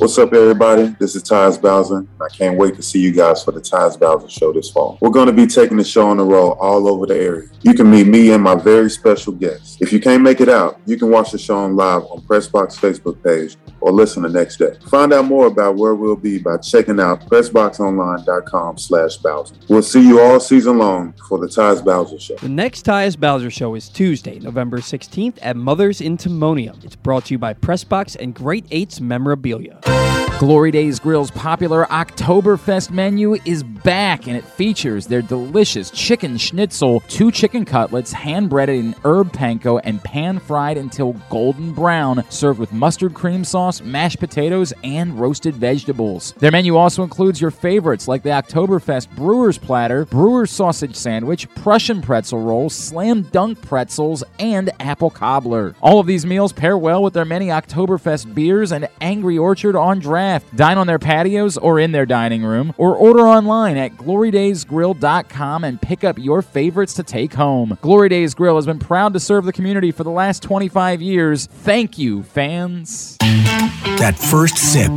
What's 0.01 0.17
up, 0.17 0.33
everybody? 0.33 0.95
This 0.99 1.15
is 1.15 1.21
Tyus 1.21 1.61
Bowser. 1.61 2.07
I 2.19 2.27
can't 2.35 2.57
wait 2.57 2.75
to 2.75 2.81
see 2.81 2.99
you 2.99 3.11
guys 3.11 3.43
for 3.43 3.51
the 3.51 3.61
Tyus 3.61 3.99
Bowser 3.99 4.29
Show 4.29 4.51
this 4.51 4.71
fall. 4.71 4.97
We're 4.99 5.11
going 5.11 5.27
to 5.27 5.31
be 5.31 5.45
taking 5.45 5.77
the 5.77 5.83
show 5.83 6.07
on 6.07 6.17
the 6.17 6.23
road 6.23 6.53
all 6.53 6.87
over 6.87 7.05
the 7.05 7.15
area. 7.15 7.49
You 7.61 7.75
can 7.75 7.91
meet 7.91 8.07
me 8.07 8.31
and 8.31 8.41
my 8.41 8.55
very 8.55 8.89
special 8.89 9.31
guests. 9.33 9.77
If 9.79 9.93
you 9.93 9.99
can't 9.99 10.23
make 10.23 10.41
it 10.41 10.49
out, 10.49 10.79
you 10.87 10.97
can 10.97 11.11
watch 11.11 11.31
the 11.31 11.37
show 11.37 11.57
on 11.57 11.75
live 11.75 12.01
on 12.03 12.21
Pressbox 12.21 12.79
Facebook 12.79 13.23
page 13.23 13.57
or 13.79 13.91
listen 13.91 14.23
the 14.23 14.29
next 14.29 14.57
day. 14.57 14.75
Find 14.89 15.13
out 15.13 15.25
more 15.25 15.45
about 15.45 15.75
where 15.75 15.93
we'll 15.93 16.15
be 16.15 16.39
by 16.39 16.57
checking 16.57 16.99
out 16.99 17.21
PressBoxOnline.com 17.27 18.77
slash 18.79 19.17
Bowser. 19.17 19.55
We'll 19.69 19.83
see 19.83 20.07
you 20.07 20.19
all 20.19 20.39
season 20.39 20.79
long 20.79 21.13
for 21.29 21.37
the 21.37 21.47
Tyus 21.47 21.83
Bowser 21.85 22.17
Show. 22.19 22.35
The 22.37 22.49
next 22.49 22.85
Tyus 22.85 23.19
Bowser 23.19 23.51
Show 23.51 23.75
is 23.75 23.87
Tuesday, 23.87 24.39
November 24.39 24.79
16th 24.79 25.37
at 25.43 25.55
Mother's 25.55 26.01
in 26.01 26.17
Timonium. 26.17 26.83
It's 26.83 26.95
brought 26.95 27.25
to 27.25 27.35
you 27.35 27.37
by 27.37 27.53
Pressbox 27.53 28.15
and 28.19 28.33
Great 28.33 28.65
Eights 28.71 28.99
Memorabilia 28.99 29.40
memorabilia. 29.41 30.20
Glory 30.41 30.71
Days 30.71 30.99
Grill's 30.99 31.29
popular 31.29 31.85
Oktoberfest 31.85 32.89
menu 32.89 33.35
is 33.45 33.61
back 33.61 34.25
and 34.25 34.35
it 34.35 34.43
features 34.43 35.05
their 35.05 35.21
delicious 35.21 35.91
chicken 35.91 36.35
schnitzel, 36.35 37.01
two 37.01 37.31
chicken 37.31 37.63
cutlets, 37.63 38.11
hand 38.11 38.49
breaded 38.49 38.77
in 38.77 38.95
herb 39.05 39.31
panko 39.33 39.79
and 39.83 40.03
pan 40.03 40.39
fried 40.39 40.79
until 40.79 41.13
golden 41.29 41.71
brown, 41.73 42.23
served 42.29 42.57
with 42.59 42.73
mustard 42.73 43.13
cream 43.13 43.43
sauce, 43.43 43.81
mashed 43.83 44.17
potatoes, 44.17 44.73
and 44.83 45.19
roasted 45.19 45.53
vegetables. 45.53 46.31
Their 46.39 46.49
menu 46.49 46.75
also 46.75 47.03
includes 47.03 47.39
your 47.39 47.51
favorites 47.51 48.07
like 48.07 48.23
the 48.23 48.29
Oktoberfest 48.29 49.15
Brewer's 49.15 49.59
Platter, 49.59 50.05
Brewer's 50.05 50.49
Sausage 50.49 50.95
Sandwich, 50.95 51.47
Prussian 51.53 52.01
Pretzel 52.01 52.41
Roll, 52.41 52.67
Slam 52.71 53.21
Dunk 53.23 53.61
Pretzels, 53.61 54.23
and 54.39 54.71
Apple 54.79 55.11
Cobbler. 55.11 55.75
All 55.81 55.99
of 55.99 56.07
these 56.07 56.25
meals 56.25 56.51
pair 56.51 56.79
well 56.79 57.03
with 57.03 57.13
their 57.13 57.25
many 57.25 57.49
Oktoberfest 57.49 58.33
beers 58.33 58.71
and 58.71 58.89
Angry 59.01 59.37
Orchard 59.37 59.75
on 59.75 59.99
draft. 59.99 60.30
Dine 60.55 60.77
on 60.77 60.87
their 60.87 60.99
patios 60.99 61.57
or 61.57 61.79
in 61.79 61.91
their 61.91 62.05
dining 62.05 62.43
room, 62.43 62.73
or 62.77 62.95
order 62.95 63.27
online 63.27 63.77
at 63.77 63.97
glorydaysgrill.com 63.97 65.63
and 65.63 65.81
pick 65.81 66.03
up 66.03 66.17
your 66.17 66.41
favorites 66.41 66.93
to 66.95 67.03
take 67.03 67.33
home. 67.33 67.77
Glory 67.81 68.09
Days 68.09 68.33
Grill 68.33 68.55
has 68.55 68.65
been 68.65 68.79
proud 68.79 69.13
to 69.13 69.19
serve 69.19 69.45
the 69.45 69.53
community 69.53 69.91
for 69.91 70.03
the 70.03 70.11
last 70.11 70.43
25 70.43 71.01
years. 71.01 71.45
Thank 71.47 71.97
you, 71.97 72.23
fans. 72.23 73.17
That 73.19 74.17
first 74.17 74.57
sip. 74.57 74.91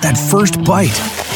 That 0.00 0.16
first 0.30 0.62
bite. 0.64 1.35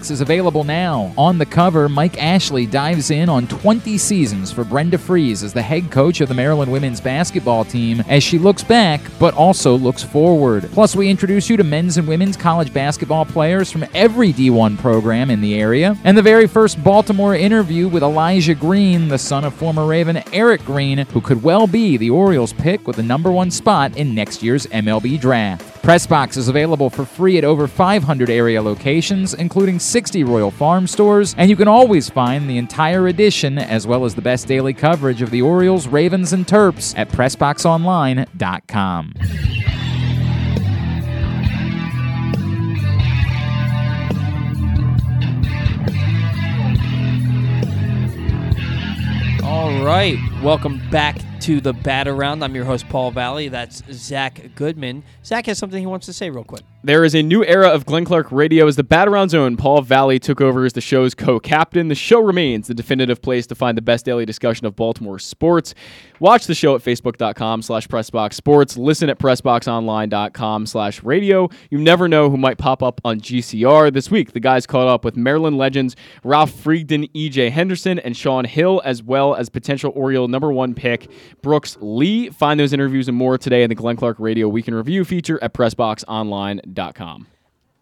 Box 0.01 0.09
is 0.09 0.21
available 0.21 0.63
now. 0.63 1.13
On 1.15 1.37
the 1.37 1.45
cover, 1.45 1.87
Mike 1.87 2.19
Ashley 2.19 2.65
dives 2.65 3.11
in 3.11 3.29
on 3.29 3.45
20 3.45 3.99
seasons 3.99 4.51
for 4.51 4.63
Brenda 4.63 4.97
Frese 4.97 5.43
as 5.43 5.53
the 5.53 5.61
head 5.61 5.91
coach 5.91 6.21
of 6.21 6.27
the 6.27 6.33
Maryland 6.33 6.71
women's 6.71 6.99
basketball 6.99 7.63
team 7.63 7.99
as 8.07 8.23
she 8.23 8.39
looks 8.39 8.63
back 8.63 8.99
but 9.19 9.35
also 9.35 9.75
looks 9.75 10.01
forward. 10.01 10.67
Plus, 10.71 10.95
we 10.95 11.07
introduce 11.07 11.51
you 11.51 11.57
to 11.57 11.63
men's 11.63 11.97
and 11.97 12.07
women's 12.07 12.35
college 12.35 12.73
basketball 12.73 13.25
players 13.25 13.69
from 13.69 13.85
every 13.93 14.33
D1 14.33 14.79
program 14.79 15.29
in 15.29 15.39
the 15.39 15.53
area, 15.53 15.95
and 16.03 16.17
the 16.17 16.23
very 16.23 16.47
first 16.47 16.83
Baltimore 16.83 17.35
interview 17.35 17.87
with 17.87 18.01
Elijah 18.01 18.55
Green, 18.55 19.07
the 19.07 19.19
son 19.19 19.43
of 19.43 19.53
former 19.53 19.85
Raven 19.85 20.23
Eric 20.33 20.65
Green, 20.65 20.97
who 20.97 21.21
could 21.21 21.43
well 21.43 21.67
be 21.67 21.97
the 21.97 22.09
Orioles 22.09 22.53
pick 22.53 22.87
with 22.87 22.95
the 22.95 23.03
number 23.03 23.31
one 23.31 23.51
spot 23.51 23.95
in 23.95 24.15
next 24.15 24.41
year's 24.41 24.65
MLB 24.65 25.21
draft. 25.21 25.71
Pressbox 25.83 26.37
is 26.37 26.47
available 26.47 26.91
for 26.91 27.05
free 27.05 27.39
at 27.39 27.43
over 27.43 27.67
500 27.67 28.29
area 28.29 28.61
locations, 28.61 29.33
including 29.33 29.79
60 29.91 30.23
Royal 30.23 30.51
Farm 30.51 30.87
stores, 30.87 31.35
and 31.37 31.49
you 31.49 31.57
can 31.57 31.67
always 31.67 32.09
find 32.09 32.49
the 32.49 32.57
entire 32.57 33.07
edition 33.07 33.57
as 33.57 33.85
well 33.85 34.05
as 34.05 34.15
the 34.15 34.21
best 34.21 34.47
daily 34.47 34.73
coverage 34.73 35.21
of 35.21 35.31
the 35.31 35.41
Orioles, 35.41 35.85
Ravens, 35.85 36.31
and 36.31 36.47
Terps 36.47 36.97
at 36.97 37.09
PressBoxOnline.com. 37.09 39.13
All 49.43 49.83
right, 49.83 50.17
welcome 50.41 50.81
back 50.89 51.17
to 51.41 51.59
the 51.59 51.73
Bat 51.73 52.07
Around. 52.07 52.43
I'm 52.43 52.55
your 52.55 52.63
host, 52.63 52.87
Paul 52.87 53.11
Valley. 53.11 53.49
That's 53.49 53.83
Zach 53.91 54.55
Goodman. 54.55 55.03
Zach 55.25 55.47
has 55.47 55.57
something 55.57 55.81
he 55.81 55.85
wants 55.85 56.05
to 56.05 56.13
say 56.13 56.29
real 56.29 56.45
quick. 56.45 56.63
There 56.83 57.05
is 57.05 57.13
a 57.13 57.21
new 57.21 57.45
era 57.45 57.67
of 57.67 57.85
Glenn 57.85 58.05
Clark 58.05 58.31
Radio 58.31 58.65
as 58.65 58.75
the 58.75 58.83
Bat 58.83 59.07
Around 59.07 59.29
Zone. 59.29 59.55
Paul 59.55 59.83
Valley 59.83 60.17
took 60.17 60.41
over 60.41 60.65
as 60.65 60.73
the 60.73 60.81
show's 60.81 61.13
co-captain. 61.13 61.89
The 61.89 61.95
show 61.95 62.19
remains 62.19 62.67
the 62.67 62.73
definitive 62.73 63.21
place 63.21 63.45
to 63.47 63.55
find 63.55 63.77
the 63.77 63.83
best 63.83 64.03
daily 64.03 64.25
discussion 64.25 64.65
of 64.65 64.75
Baltimore 64.75 65.19
sports. 65.19 65.75
Watch 66.19 66.47
the 66.47 66.55
show 66.55 66.73
at 66.73 66.81
facebook.com 66.81 67.61
slash 67.61 67.87
pressboxsports. 67.87 68.79
Listen 68.79 69.11
at 69.11 69.19
pressboxonline.com 69.19 70.65
slash 70.65 71.03
radio. 71.03 71.49
You 71.69 71.77
never 71.77 72.07
know 72.07 72.31
who 72.31 72.37
might 72.37 72.57
pop 72.57 72.81
up 72.81 72.99
on 73.05 73.19
GCR. 73.19 73.93
This 73.93 74.09
week, 74.09 74.31
the 74.33 74.39
guys 74.39 74.65
caught 74.65 74.87
up 74.87 75.05
with 75.05 75.15
Maryland 75.15 75.59
legends 75.59 75.95
Ralph 76.23 76.51
Friedden, 76.51 77.09
E.J. 77.13 77.51
Henderson, 77.51 77.99
and 77.99 78.17
Shaun 78.17 78.45
Hill, 78.45 78.81
as 78.83 79.03
well 79.03 79.35
as 79.35 79.49
potential 79.49 79.91
Oriole 79.95 80.27
number 80.27 80.51
one 80.51 80.73
pick 80.73 81.11
Brooks 81.43 81.77
Lee. 81.79 82.29
Find 82.31 82.59
those 82.59 82.73
interviews 82.73 83.07
and 83.07 83.15
more 83.15 83.37
today 83.37 83.61
in 83.61 83.69
the 83.69 83.75
Glenn 83.75 83.97
Clark 83.97 84.19
Radio 84.19 84.47
Week 84.47 84.67
in 84.67 84.73
Review 84.73 85.05
feature 85.05 85.37
at 85.43 85.53
pressboxonline.com. 85.53 86.70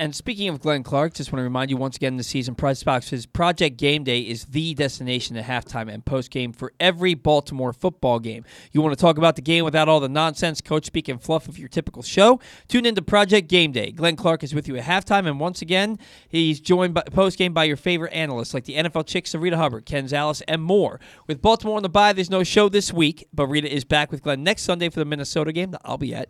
And 0.01 0.15
speaking 0.15 0.47
of 0.47 0.61
Glenn 0.61 0.81
Clark, 0.81 1.13
just 1.13 1.33
want 1.33 1.41
to 1.41 1.43
remind 1.43 1.69
you 1.69 1.75
once 1.75 1.97
again 1.97 2.15
this 2.15 2.27
season, 2.27 2.55
Pressbox's 2.55 3.25
Project 3.25 3.75
Game 3.75 4.05
Day 4.05 4.21
is 4.21 4.45
the 4.45 4.73
destination 4.73 5.35
at 5.35 5.43
halftime 5.43 5.93
and 5.93 6.05
post 6.05 6.31
game 6.31 6.53
for 6.53 6.71
every 6.79 7.15
Baltimore 7.15 7.73
football 7.73 8.17
game. 8.19 8.45
You 8.71 8.81
want 8.81 8.97
to 8.97 9.01
talk 9.01 9.17
about 9.17 9.35
the 9.35 9.41
game 9.41 9.65
without 9.65 9.89
all 9.89 9.99
the 9.99 10.07
nonsense, 10.07 10.61
coach 10.61 10.85
speak, 10.85 11.09
and 11.09 11.21
fluff 11.21 11.49
of 11.49 11.59
your 11.59 11.67
typical 11.67 12.01
show? 12.01 12.39
Tune 12.69 12.85
into 12.85 13.01
Project 13.01 13.49
Game 13.49 13.73
Day. 13.73 13.91
Glenn 13.91 14.15
Clark 14.15 14.41
is 14.41 14.55
with 14.55 14.69
you 14.69 14.77
at 14.77 14.85
halftime, 14.85 15.27
and 15.27 15.37
once 15.37 15.61
again, 15.61 15.99
he's 16.29 16.61
joined 16.61 16.93
by, 16.93 17.01
post 17.01 17.37
game 17.37 17.51
by 17.51 17.65
your 17.65 17.75
favorite 17.75 18.13
analysts 18.13 18.53
like 18.53 18.63
the 18.63 18.75
NFL 18.75 19.05
Chicks, 19.05 19.35
Rita 19.35 19.57
Hubbard, 19.57 19.85
Ken 19.85 20.05
Zales, 20.05 20.41
and 20.47 20.61
more. 20.61 21.01
With 21.27 21.41
Baltimore 21.41 21.75
on 21.75 21.83
the 21.83 21.89
bye, 21.89 22.13
there's 22.13 22.29
no 22.29 22.45
show 22.45 22.69
this 22.69 22.93
week, 22.93 23.27
but 23.33 23.47
Rita 23.47 23.69
is 23.69 23.83
back 23.83 24.11
with 24.11 24.23
Glenn 24.23 24.45
next 24.45 24.61
Sunday 24.61 24.87
for 24.87 24.99
the 25.01 25.05
Minnesota 25.05 25.51
game 25.51 25.71
that 25.71 25.81
I'll 25.83 25.97
be 25.97 26.15
at. 26.15 26.29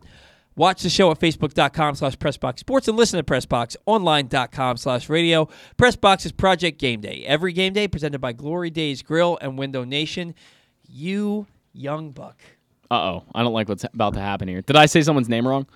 Watch 0.56 0.82
the 0.82 0.90
show 0.90 1.10
at 1.10 1.18
facebook.com 1.18 1.94
slash 1.94 2.16
pressboxsports 2.16 2.88
and 2.88 2.96
listen 2.96 3.16
to 3.16 3.22
pressboxonline.com 3.22 4.76
slash 4.76 5.08
radio. 5.08 5.48
Pressbox 5.78 6.26
is 6.26 6.32
Project 6.32 6.78
Game 6.78 7.00
Day. 7.00 7.24
Every 7.26 7.52
game 7.52 7.72
day 7.72 7.88
presented 7.88 8.20
by 8.20 8.32
Glory 8.32 8.70
Days 8.70 9.02
Grill 9.02 9.38
and 9.40 9.58
Window 9.58 9.84
Nation. 9.84 10.34
You 10.88 11.46
young 11.72 12.10
buck. 12.10 12.36
Uh-oh. 12.90 13.24
I 13.34 13.42
don't 13.42 13.52
like 13.52 13.68
what's 13.68 13.84
about 13.94 14.14
to 14.14 14.20
happen 14.20 14.48
here. 14.48 14.62
Did 14.62 14.76
I 14.76 14.86
say 14.86 15.02
someone's 15.02 15.28
name 15.28 15.46
wrong? 15.46 15.66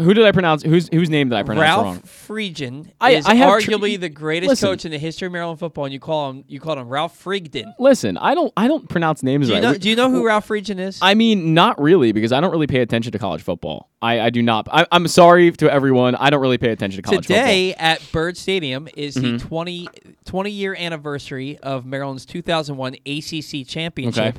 Who 0.00 0.14
did 0.14 0.24
I 0.24 0.32
pronounce? 0.32 0.62
Whose 0.62 0.88
whose 0.92 1.08
name 1.10 1.28
did 1.28 1.36
I 1.36 1.42
pronounce 1.42 1.62
wrong? 1.76 1.84
Ralph 1.84 1.96
wrong? 1.96 2.02
Friedgen 2.38 2.90
I- 3.00 3.10
is 3.12 3.26
I 3.26 3.34
have 3.34 3.60
tr- 3.60 3.70
arguably 3.70 3.98
the 4.00 4.08
greatest 4.08 4.48
Listen. 4.48 4.68
coach 4.70 4.84
in 4.84 4.90
the 4.90 4.98
history 4.98 5.26
of 5.26 5.32
Maryland 5.32 5.58
football, 5.58 5.84
and 5.84 5.92
you 5.92 6.00
call 6.00 6.30
him 6.30 6.44
you 6.48 6.60
called 6.60 6.78
him 6.78 6.88
Ralph 6.88 7.22
Friedgen. 7.22 7.72
Listen, 7.78 8.16
I 8.18 8.34
don't 8.34 8.52
I 8.56 8.68
don't 8.68 8.88
pronounce 8.88 9.22
names 9.22 9.46
Do 9.46 9.52
you 9.52 9.56
right. 9.56 9.62
know, 9.62 9.72
We- 9.72 9.78
do 9.78 9.88
you 9.90 9.96
know 9.96 10.10
who 10.10 10.26
Ralph 10.26 10.48
Friedgen 10.48 10.78
is? 10.78 10.98
I 11.02 11.14
mean, 11.14 11.54
not 11.54 11.80
really, 11.80 12.12
because 12.12 12.32
I 12.32 12.40
don't 12.40 12.50
really 12.50 12.66
pay 12.66 12.80
attention 12.80 13.12
to 13.12 13.18
college 13.18 13.42
football. 13.42 13.88
I, 14.02 14.20
I 14.20 14.30
do 14.30 14.40
not. 14.42 14.66
I, 14.72 14.86
I'm 14.92 15.06
sorry 15.08 15.50
to 15.52 15.70
everyone. 15.70 16.14
I 16.14 16.30
don't 16.30 16.40
really 16.40 16.56
pay 16.58 16.70
attention 16.70 17.02
to 17.02 17.02
college 17.02 17.26
football. 17.26 17.42
Today 17.44 17.74
at 17.74 18.00
Byrd 18.12 18.36
Stadium 18.36 18.88
is 18.96 19.16
Mhm. 19.16 19.38
the 19.40 19.46
20, 19.46 19.88
20 20.24 20.50
year 20.50 20.74
anniversary 20.74 21.58
of 21.58 21.84
Maryland's 21.84 22.24
2001 22.24 22.94
ACC 23.04 23.64
championship. 23.66 24.36
Okay. 24.36 24.38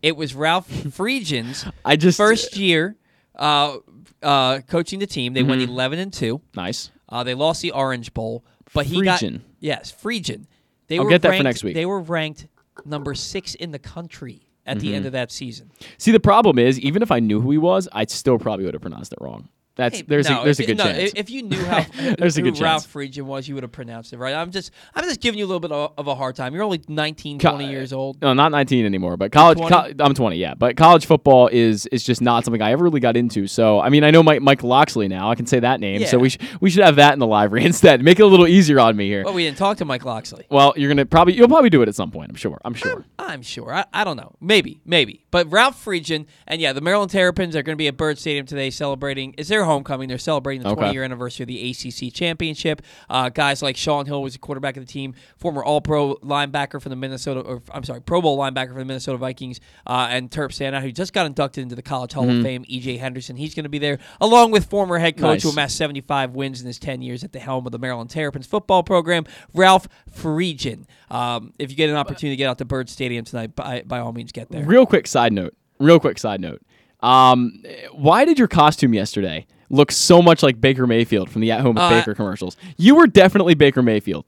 It 0.00 0.16
was 0.16 0.34
Ralph 0.34 0.68
Friedgen's 0.68 1.64
I 1.84 1.96
just 1.96 2.16
first 2.16 2.56
year 2.56 2.96
uh, 3.36 3.76
uh, 4.22 4.60
coaching 4.68 4.98
the 4.98 5.06
team. 5.06 5.34
They 5.34 5.42
went 5.42 5.60
Mhm. 5.62 5.68
11 5.68 5.98
and 5.98 6.12
2. 6.12 6.40
Nice. 6.56 6.90
Uh, 7.08 7.22
they 7.24 7.34
lost 7.34 7.62
the 7.62 7.70
Orange 7.72 8.12
Bowl, 8.14 8.44
but 8.74 8.86
he 8.86 9.02
got 9.02 9.22
Yes, 9.60 9.92
Friedgen. 9.92 10.46
They 10.88 10.98
I'll 10.98 11.04
were 11.04 11.10
get 11.10 11.22
that 11.22 11.28
for 11.28 11.32
ranked- 11.32 11.44
next 11.44 11.64
week. 11.64 11.74
They 11.74 11.86
were 11.86 12.00
ranked 12.00 12.46
number 12.84 13.14
6 13.14 13.54
in 13.54 13.70
the 13.70 13.78
country 13.78 14.48
at 14.66 14.80
the 14.80 14.94
end 14.94 15.04
Mhm. 15.04 15.06
of 15.08 15.12
that 15.12 15.30
season. 15.32 15.70
See, 15.98 16.10
the 16.12 16.20
problem 16.20 16.58
is, 16.58 16.78
even 16.80 17.02
if 17.02 17.10
I 17.10 17.20
knew 17.20 17.40
who 17.40 17.50
he 17.50 17.58
was, 17.58 17.88
I 17.92 18.04
still 18.06 18.38
probably 18.38 18.64
would 18.64 18.74
have 18.74 18.80
pronounced 18.82 19.12
it 19.12 19.18
wrong. 19.20 19.48
That's 19.74 19.98
Hey, 19.98 20.04
there's 20.06 20.28
no, 20.28 20.42
a 20.42 20.44
there's 20.44 20.60
if, 20.60 20.64
a 20.64 20.66
good 20.66 20.78
no, 20.78 20.84
chance. 20.84 21.12
If 21.16 21.30
you 21.30 21.42
knew 21.42 21.64
how 21.64 21.84
There's 22.18 22.36
a 22.36 22.42
good 22.42 22.58
Ralph 22.60 22.82
chance. 22.82 22.94
Friedgen 23.16 23.22
was, 23.22 23.48
you 23.48 23.54
would 23.54 23.64
have 23.64 23.72
pronounced 23.72 24.12
it 24.12 24.18
right. 24.18 24.34
I'm 24.34 24.50
just 24.50 24.70
I'm 24.94 25.04
just 25.04 25.20
giving 25.20 25.38
you 25.38 25.46
a 25.46 25.48
little 25.48 25.60
bit 25.60 25.72
of, 25.72 25.92
of 25.96 26.08
a 26.08 26.14
hard 26.14 26.36
time. 26.36 26.54
You're 26.54 26.62
only 26.62 26.82
19, 26.88 27.38
Co- 27.38 27.50
20 27.52 27.70
years 27.70 27.92
old. 27.92 28.20
No, 28.20 28.34
not 28.34 28.52
19 28.52 28.84
anymore. 28.84 29.16
But 29.16 29.32
college, 29.32 29.58
20? 29.58 29.94
co- 29.94 30.04
I'm 30.04 30.12
20. 30.14 30.36
Yeah, 30.36 30.54
but 30.54 30.76
college 30.76 31.06
football 31.06 31.48
is 31.48 31.86
is 31.86 32.04
just 32.04 32.20
not 32.20 32.44
something 32.44 32.60
I 32.60 32.72
ever 32.72 32.84
really 32.84 33.00
got 33.00 33.16
into. 33.16 33.46
So 33.46 33.80
I 33.80 33.88
mean, 33.88 34.04
I 34.04 34.10
know 34.10 34.22
Mike 34.22 34.42
Mike 34.42 34.62
Locksley 34.62 35.08
now. 35.08 35.30
I 35.30 35.34
can 35.34 35.46
say 35.46 35.60
that 35.60 35.80
name. 35.80 36.02
Yeah. 36.02 36.08
So 36.08 36.18
we 36.18 36.28
sh- 36.28 36.38
we 36.60 36.68
should 36.68 36.84
have 36.84 36.96
that 36.96 37.14
in 37.14 37.18
the 37.18 37.26
library 37.26 37.64
instead. 37.72 38.02
Make 38.02 38.18
it 38.20 38.22
a 38.22 38.26
little 38.26 38.46
easier 38.46 38.78
on 38.78 38.94
me 38.96 39.06
here. 39.08 39.24
Well, 39.24 39.34
we 39.34 39.44
didn't 39.44 39.58
talk 39.58 39.78
to 39.78 39.84
Mike 39.86 40.04
Locksley. 40.04 40.44
Well, 40.50 40.74
you're 40.76 40.88
gonna 40.90 41.06
probably 41.06 41.34
you'll 41.34 41.48
probably 41.48 41.70
do 41.70 41.80
it 41.82 41.88
at 41.88 41.94
some 41.94 42.10
point. 42.10 42.28
I'm 42.30 42.36
sure. 42.36 42.60
I'm 42.64 42.74
sure. 42.74 43.04
I'm 43.18 43.40
sure. 43.42 43.72
I, 43.72 43.84
I 43.92 44.04
don't 44.04 44.16
know. 44.18 44.34
Maybe, 44.40 44.80
maybe. 44.84 45.21
But 45.32 45.50
Ralph 45.50 45.84
Friedgen, 45.84 46.26
and 46.46 46.60
yeah, 46.60 46.72
the 46.72 46.80
Maryland 46.80 47.10
Terrapins 47.10 47.56
are 47.56 47.62
going 47.64 47.74
to 47.74 47.78
be 47.78 47.88
at 47.88 47.96
Byrd 47.96 48.18
Stadium 48.18 48.46
today 48.46 48.70
celebrating. 48.70 49.34
It's 49.36 49.48
their 49.48 49.64
homecoming. 49.64 50.08
They're 50.08 50.18
celebrating 50.18 50.62
the 50.62 50.68
Okay. 50.68 50.80
20 50.82 50.92
year 50.92 51.02
anniversary 51.02 51.42
of 51.42 51.48
the 51.48 51.70
ACC 51.70 52.12
championship. 52.14 52.82
Uh, 53.10 53.28
guys 53.30 53.62
like 53.62 53.76
Shaun 53.76 54.06
Hill 54.06 54.22
was 54.22 54.34
the 54.34 54.38
quarterback 54.38 54.76
of 54.76 54.86
the 54.86 54.92
team, 54.92 55.14
former 55.38 55.64
All 55.64 55.80
Pro 55.80 56.14
linebacker 56.16 56.80
for 56.80 56.88
the 56.90 56.96
Minnesota, 56.96 57.40
or 57.40 57.62
I'm 57.72 57.82
sorry, 57.82 58.00
Pro 58.02 58.20
Bowl 58.22 58.38
linebacker 58.38 58.68
for 58.74 58.78
the 58.78 58.84
Minnesota 58.84 59.16
Vikings, 59.18 59.58
uh, 59.86 60.06
and 60.10 60.30
Terp 60.30 60.52
Santa, 60.52 60.80
who 60.80 60.92
just 60.92 61.12
got 61.14 61.26
inducted 61.26 61.62
into 61.62 61.74
the 61.74 61.82
College 61.82 62.12
Hall 62.12 62.26
Mhm. 62.26 62.38
of 62.38 62.44
Fame. 62.44 62.64
EJ 62.68 62.98
Henderson, 62.98 63.36
he's 63.36 63.54
going 63.54 63.64
to 63.64 63.70
be 63.70 63.78
there, 63.78 63.98
along 64.20 64.50
with 64.50 64.66
former 64.66 64.98
head 64.98 65.16
coach 65.16 65.42
who 65.42 65.48
amassed 65.50 65.76
75 65.76 66.34
wins 66.34 66.60
in 66.60 66.66
his 66.66 66.78
10 66.78 67.00
years 67.00 67.24
at 67.24 67.32
the 67.32 67.40
helm 67.40 67.64
of 67.64 67.72
the 67.72 67.78
Maryland 67.78 68.10
Terrapins 68.10 68.46
football 68.46 68.82
program, 68.82 69.24
Ralph 69.54 69.88
Friedgen. 70.14 70.84
Um, 71.10 71.52
if 71.58 71.70
you 71.70 71.76
get 71.76 71.90
an 71.90 71.96
opportunity 71.96 72.30
to 72.30 72.36
get 72.36 72.48
out 72.48 72.58
to 72.58 72.64
Byrd 72.64 72.88
Stadium 72.88 73.24
tonight, 73.24 73.54
by, 73.54 73.82
by 73.86 73.98
all 73.98 74.12
means, 74.12 74.32
get 74.32 74.50
there. 74.50 74.64
Real 74.64 74.86
quick 74.86 75.06
side 75.06 75.21
note. 75.30 75.54
Real 75.78 76.00
quick 76.00 76.18
side 76.18 76.40
note. 76.40 76.60
Um, 77.00 77.62
why 77.92 78.24
did 78.24 78.38
your 78.38 78.48
costume 78.48 78.94
yesterday 78.94 79.46
look 79.70 79.92
so 79.92 80.20
much 80.22 80.42
like 80.42 80.60
Baker 80.60 80.86
Mayfield 80.86 81.30
from 81.30 81.42
the 81.42 81.50
At 81.52 81.60
Home 81.60 81.74
with 81.74 81.82
Uh, 81.84 81.90
Baker 81.90 82.14
commercials? 82.14 82.56
You 82.76 82.96
were 82.96 83.06
definitely 83.06 83.54
Baker 83.54 83.82
Mayfield. 83.82 84.24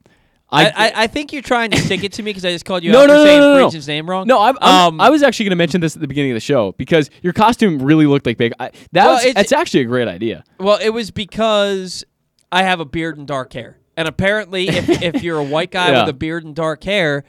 I, 0.51 0.67
I, 0.67 0.91
I 1.03 1.07
think 1.07 1.33
you're 1.33 1.41
trying 1.41 1.71
to 1.71 1.77
stick 1.77 2.03
it 2.03 2.13
to 2.13 2.23
me 2.23 2.29
because 2.29 2.45
I 2.45 2.51
just 2.51 2.65
called 2.65 2.83
you 2.83 2.91
no, 2.91 3.01
out 3.01 3.07
no, 3.07 3.13
for 3.13 3.17
no, 3.17 3.23
saying 3.25 3.39
no, 3.39 3.57
no, 3.57 3.69
no. 3.69 3.79
Name 3.87 4.09
wrong. 4.09 4.27
No, 4.27 4.41
I'm, 4.41 4.55
I'm- 4.61 4.87
Um, 4.93 5.01
I 5.01 5.09
was 5.09 5.23
actually 5.23 5.45
going 5.45 5.49
to 5.51 5.55
mention 5.57 5.81
this 5.81 5.95
at 5.95 6.01
the 6.01 6.07
beginning 6.07 6.31
of 6.31 6.35
the 6.35 6.39
show 6.41 6.71
because 6.73 7.09
your 7.23 7.33
costume 7.33 7.81
really 7.81 8.05
looked 8.05 8.25
like 8.27 8.37
Baker. 8.37 8.55
I, 8.59 8.69
that 8.91 9.05
Well, 9.05 9.13
was, 9.15 9.25
it's- 9.25 9.35
that's 9.35 9.51
actually 9.51 9.81
a 9.81 9.85
great 9.85 10.07
idea. 10.07 10.43
Well, 10.59 10.77
it 10.81 10.89
was 10.89 11.09
because 11.11 12.05
I 12.51 12.61
have 12.63 12.79
a 12.79 12.85
beard 12.85 13.17
and 13.17 13.27
dark 13.27 13.51
hair, 13.53 13.79
and 13.97 14.07
apparently, 14.07 14.67
if 14.69 14.87
if 15.01 15.23
you're 15.23 15.39
a 15.39 15.43
white 15.43 15.71
guy 15.71 15.87
Yeah. 15.91 16.01
with 16.01 16.09
a 16.09 16.17
beard 16.17 16.45
and 16.45 16.55
dark 16.55 16.83
hair, 16.83 17.23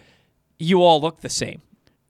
you 0.59 0.83
all 0.83 1.01
look 1.01 1.21
the 1.23 1.31
same. 1.31 1.63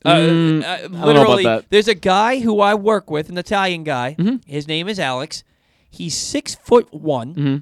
Uh, 0.06 0.16
Mm, 0.16 0.62
uh, 0.62 0.76
know 0.78 0.86
about 0.86 1.06
literally, 1.06 1.64
there's 1.70 1.88
a 1.88 1.94
guy 1.94 2.40
who 2.40 2.60
I 2.60 2.74
work 2.74 3.10
with, 3.10 3.28
an 3.28 3.38
Italian 3.38 3.84
guy. 3.84 4.14
Mm-hmm. 4.18 4.36
His 4.50 4.68
name 4.68 4.88
is 4.88 4.98
Alex. 5.00 5.42
He's 5.90 6.14
six 6.16 6.54
foot 6.54 6.92
one. 6.92 7.34
Mm-hmm. 7.34 7.56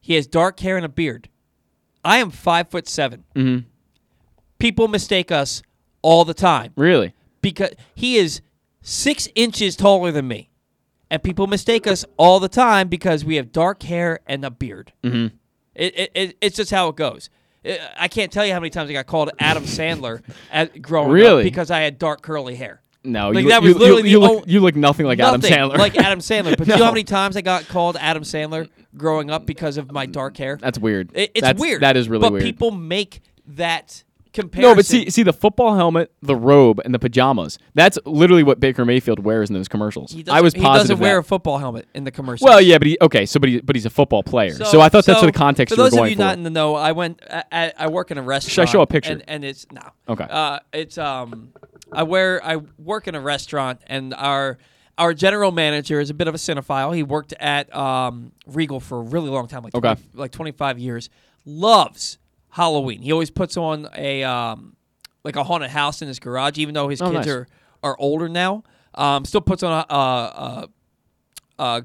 He 0.00 0.14
has 0.14 0.26
dark 0.26 0.60
hair 0.60 0.76
and 0.76 0.84
a 0.84 0.88
beard. 0.88 1.28
I 2.04 2.18
am 2.18 2.30
five 2.30 2.68
foot 2.68 2.86
7 2.88 3.24
Mm-hmm. 3.34 3.66
People 4.58 4.88
mistake 4.88 5.32
us 5.32 5.62
all 6.02 6.24
the 6.24 6.34
time 6.34 6.72
Really? 6.76 7.14
because 7.40 7.70
he 7.94 8.16
is 8.16 8.40
six 8.82 9.28
inches 9.34 9.76
taller 9.76 10.10
than 10.12 10.28
me, 10.28 10.50
and 11.10 11.22
people 11.22 11.46
mistake 11.46 11.86
us 11.86 12.04
all 12.16 12.40
the 12.40 12.48
time 12.48 12.88
because 12.88 13.24
we 13.24 13.36
have 13.36 13.52
dark 13.52 13.82
hair 13.82 14.20
and 14.26 14.44
a 14.44 14.50
beard. 14.50 14.92
Mm-hmm. 15.02 15.34
It, 15.74 15.98
it, 15.98 16.10
it 16.14 16.36
it's 16.40 16.56
just 16.56 16.70
how 16.70 16.88
it 16.88 16.96
goes. 16.96 17.30
I- 17.64 17.78
I 17.98 18.08
can't 18.08 18.30
tell 18.32 18.44
you 18.46 18.52
how 18.52 18.60
many 18.60 18.70
times 18.70 18.90
I 18.90 18.92
got 18.92 19.06
called 19.06 19.30
Adam 19.38 19.64
Sandler 19.64 20.22
at 20.52 20.80
growing 20.82 21.10
Really? 21.10 21.42
up 21.42 21.44
because 21.44 21.70
I 21.70 21.80
had 21.80 21.98
dark 21.98 22.22
curly 22.22 22.54
hair. 22.56 22.80
No, 23.06 23.30
Like, 23.30 23.44
you, 23.44 23.50
that 23.50 23.62
you- 23.62 23.68
was 23.68 23.76
literally 23.76 24.02
you, 24.04 24.08
you 24.08 24.18
look, 24.20 24.44
you 24.46 24.60
look 24.60 24.76
nothing 24.76 25.04
like 25.06 25.18
Adam 25.20 25.40
Sandler. 25.40 25.76
like 25.76 25.96
Adam 25.98 26.20
Sandler. 26.20 26.54
But 26.58 26.66
do 26.66 26.72
you 26.72 26.78
know 26.78 26.84
how 26.86 26.90
many 26.90 27.04
times 27.04 27.36
I 27.36 27.42
got 27.42 27.68
called 27.68 27.96
Adam 28.00 28.22
Sandler 28.22 28.68
growing 28.96 29.30
up 29.30 29.44
because 29.44 29.76
of 29.76 29.92
my 29.92 30.06
dark 30.06 30.36
hair? 30.38 30.56
That's 30.60 30.78
weird. 30.78 31.10
It- 31.14 31.32
it's 31.34 31.42
That's- 31.42 31.60
weird. 31.60 31.82
That 31.82 31.96
is 31.98 32.08
really 32.08 32.22
but 32.22 32.32
weird. 32.32 32.44
people 32.44 32.70
make 32.70 33.20
that 33.46 34.04
comparison. 34.34 34.70
no, 34.70 34.74
but 34.74 34.84
see, 34.84 35.08
see 35.08 35.22
the 35.22 35.32
football 35.32 35.74
helmet, 35.76 36.12
the 36.20 36.36
robe, 36.36 36.80
and 36.84 36.92
the 36.92 36.98
pajamas. 36.98 37.58
That's 37.74 37.98
literally 38.04 38.42
what 38.42 38.60
Baker 38.60 38.84
Mayfield 38.84 39.24
wears 39.24 39.48
in 39.48 39.54
those 39.54 39.68
commercials. 39.68 40.14
I 40.28 40.40
was 40.40 40.52
positive. 40.52 40.56
He 40.56 40.62
doesn't 40.62 40.98
wear 40.98 41.14
that. 41.14 41.20
a 41.20 41.22
football 41.22 41.58
helmet 41.58 41.88
in 41.94 42.04
the 42.04 42.10
commercial. 42.10 42.44
Well, 42.44 42.60
yeah, 42.60 42.78
but 42.78 42.86
he, 42.86 42.98
okay, 43.00 43.24
so 43.24 43.40
but 43.40 43.48
he, 43.48 43.60
but 43.60 43.76
he's 43.76 43.86
a 43.86 43.90
football 43.90 44.22
player. 44.22 44.52
So, 44.52 44.80
I 44.80 44.88
thought 44.88 45.06
that's 45.06 45.22
what 45.22 45.26
the 45.26 45.32
context 45.32 45.74
For 45.74 45.80
you 45.80 45.84
those 45.84 45.92
of 45.92 45.98
going 45.98 46.10
you 46.10 46.16
for. 46.16 46.22
not 46.22 46.36
in 46.36 46.42
the 46.42 46.50
know, 46.50 46.74
I 46.74 46.92
went. 46.92 47.22
I, 47.30 47.72
I, 47.78 47.86
work 47.86 48.10
in 48.10 48.18
a 48.18 48.22
restaurant. 48.22 48.52
Should 48.52 48.62
I 48.68 48.72
show 48.72 48.82
a 48.82 48.86
picture? 48.86 49.12
And, 49.12 49.24
and 49.28 49.44
it's 49.44 49.66
no. 49.72 49.82
Okay. 50.08 50.26
Uh, 50.28 50.58
it's 50.72 50.98
um, 50.98 51.52
I 51.92 52.02
wear. 52.02 52.44
I 52.44 52.56
work 52.78 53.08
in 53.08 53.14
a 53.14 53.20
restaurant, 53.20 53.80
and 53.86 54.12
our 54.14 54.58
our 54.98 55.14
general 55.14 55.52
manager 55.52 56.00
is 56.00 56.10
a 56.10 56.14
bit 56.14 56.28
of 56.28 56.34
a 56.34 56.38
cinephile. 56.38 56.94
He 56.94 57.02
worked 57.02 57.32
at 57.34 57.74
um 57.74 58.32
Regal 58.46 58.80
for 58.80 58.98
a 58.98 59.02
really 59.02 59.30
long 59.30 59.48
time, 59.48 59.62
like 59.62 59.74
Okay. 59.74 59.94
20 59.94 60.02
like 60.14 60.32
twenty 60.32 60.52
five 60.52 60.78
years. 60.78 61.08
Loves 61.44 62.18
Halloween. 62.54 63.02
He 63.02 63.10
always 63.10 63.30
puts 63.30 63.56
on 63.56 63.88
a 63.96 64.22
um 64.22 64.76
like 65.24 65.34
a 65.36 65.42
haunted 65.42 65.70
house 65.70 66.02
in 66.02 66.08
his 66.08 66.20
garage, 66.20 66.56
even 66.56 66.72
though 66.74 66.88
his 66.88 67.02
Oh, 67.02 67.06
kids 67.10 67.26
nice. 67.26 67.34
are 67.34 67.46
are 67.82 67.96
older 67.98 68.28
now. 68.28 68.62
Um, 68.94 69.24
still 69.24 69.40
puts 69.40 69.64
on 69.64 69.72
a, 69.90 69.92
a, 69.92 69.98
a 71.58 71.62
uh, 71.62 71.80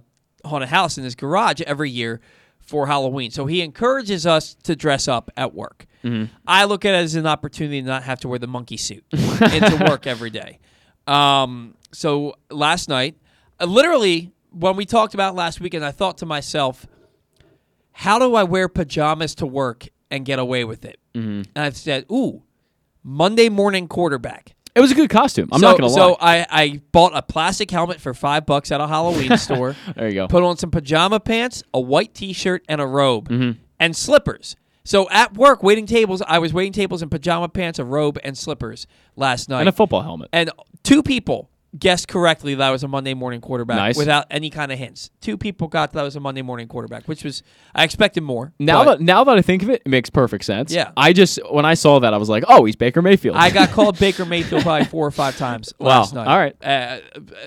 haunted 0.46 0.70
house 0.70 1.00
in 1.00 1.04
his 1.04 1.16
garage 1.16 1.60
every 1.62 1.90
year 1.90 2.22
for 2.60 2.86
Halloween. 2.86 3.32
So 3.32 3.48
he 3.48 3.62
encourages 3.64 4.28
us 4.28 4.54
to 4.64 4.76
dress 4.76 5.08
up 5.08 5.32
at 5.36 5.56
work. 5.56 5.88
Mm-hmm. 6.04 6.32
I 6.46 6.66
look 6.66 6.86
at 6.86 6.94
it 6.94 6.98
as 7.00 7.16
an 7.16 7.26
opportunity 7.26 7.82
to 7.82 7.88
not 7.88 8.04
have 8.04 8.20
to 8.20 8.28
wear 8.28 8.38
the 8.38 8.46
monkey 8.48 8.78
suit 8.78 9.04
into 9.12 9.86
work 9.90 10.06
every 10.06 10.30
day. 10.30 10.60
Um, 11.08 11.74
so 11.92 12.36
last 12.52 12.88
night, 12.90 13.16
uh, 13.60 13.66
literally, 13.66 14.32
when 14.52 14.76
we 14.76 14.86
talked 14.86 15.16
about 15.16 15.34
last 15.34 15.60
weekend, 15.60 15.84
I 15.84 15.92
thought 15.92 16.20
to 16.20 16.28
myself, 16.28 16.86
how 17.92 18.20
do 18.20 18.36
I 18.36 18.44
wear 18.44 18.70
pajamas 18.70 19.34
to 19.36 19.48
work 19.48 19.88
and 20.12 20.26
get 20.26 20.40
away 20.40 20.64
with 20.66 20.86
it? 20.86 21.00
Mm-hmm. 21.14 21.42
And 21.56 21.66
I 21.66 21.70
said, 21.72 22.06
ooh, 22.12 22.44
Monday 23.04 23.50
morning 23.50 23.88
quarterback. 23.88 24.56
It 24.76 24.82
was 24.82 24.92
a 24.92 24.96
good 24.96 25.10
costume. 25.10 25.50
I'm 25.52 25.60
so, 25.60 25.68
not 25.72 25.78
gonna 25.80 25.90
so 25.92 26.12
lie. 26.22 26.46
I, 26.50 26.64
I 26.64 26.82
bought 26.92 27.12
a 27.16 27.22
plastic 27.22 27.70
helmet 27.72 28.00
for 28.00 28.14
five 28.14 28.46
bucks 28.46 28.72
at 28.72 28.80
a 28.80 28.88
Halloween 28.88 29.36
store. 29.38 29.76
There 29.96 30.08
you 30.08 30.14
go. 30.14 30.28
Put 30.28 30.44
on 30.44 30.58
some 30.58 30.72
pajama 30.72 31.20
pants, 31.20 31.64
a 31.74 31.80
white 31.82 32.14
T-shirt, 32.14 32.64
and 32.70 32.80
a 32.80 32.86
robe, 32.86 33.30
Mm-hmm. 33.30 33.60
and 33.80 33.96
slippers. 33.96 34.56
So 34.86 35.10
at 35.10 35.34
work, 35.36 35.62
waiting 35.64 35.86
tables, 35.86 36.22
I 36.26 36.40
was 36.40 36.54
waiting 36.54 36.72
tables 36.74 37.02
in 37.02 37.10
pajama 37.10 37.50
pants, 37.50 37.78
a 37.80 37.84
robe, 37.84 38.18
and 38.24 38.38
slippers 38.38 38.88
last 39.16 39.50
night. 39.50 39.60
and 39.62 39.70
a 39.70 39.72
football 39.72 40.02
helmet. 40.02 40.30
And 40.32 40.50
two 40.84 41.04
people 41.04 41.50
guessed 41.78 42.08
correctly 42.08 42.56
that 42.56 42.68
I 42.68 42.72
was 42.72 42.84
a 42.84 42.88
Monday 42.88 43.14
morning 43.14 43.42
quarterback 43.42 43.78
Nice. 43.78 43.98
without 43.98 44.26
any 44.32 44.50
kind 44.50 44.72
of 44.72 44.80
hints. 44.80 45.12
Two 45.22 45.38
people 45.38 45.68
got 45.68 45.94
that 45.94 46.00
I 46.00 46.04
was 46.04 46.16
a 46.16 46.20
Monday 46.20 46.42
morning 46.42 46.68
quarterback, 46.68 47.08
which 47.08 47.24
was 47.24 47.44
I 47.76 47.84
expected 47.84 48.24
more. 48.24 48.54
Now 48.58 48.84
that 48.86 49.02
now 49.02 49.24
that 49.24 49.38
I 49.38 49.42
think 49.44 49.62
of 49.62 49.70
it, 49.70 49.84
it 49.86 49.90
makes 49.90 50.10
perfect 50.10 50.46
sense. 50.46 50.74
Yeah. 50.74 50.92
I 50.98 51.14
just 51.14 51.40
when 51.52 51.66
I 51.66 51.76
saw 51.76 52.00
that, 52.00 52.14
I 52.14 52.18
was 52.18 52.30
like, 52.30 52.44
oh, 52.48 52.66
he's 52.66 52.76
Baker 52.76 53.02
Mayfield. 53.04 53.36
I 53.38 53.52
got 53.52 53.70
called 53.70 54.00
Baker 54.00 54.26
Mayfield 54.26 54.64
probably 54.64 54.86
four 54.86 55.06
or 55.06 55.12
five 55.12 55.38
times 55.38 55.72
Wow. 55.80 55.88
last 56.00 56.14
night. 56.16 56.28
All 56.28 56.38
right. 56.38 56.56
Uh, 56.66 57.00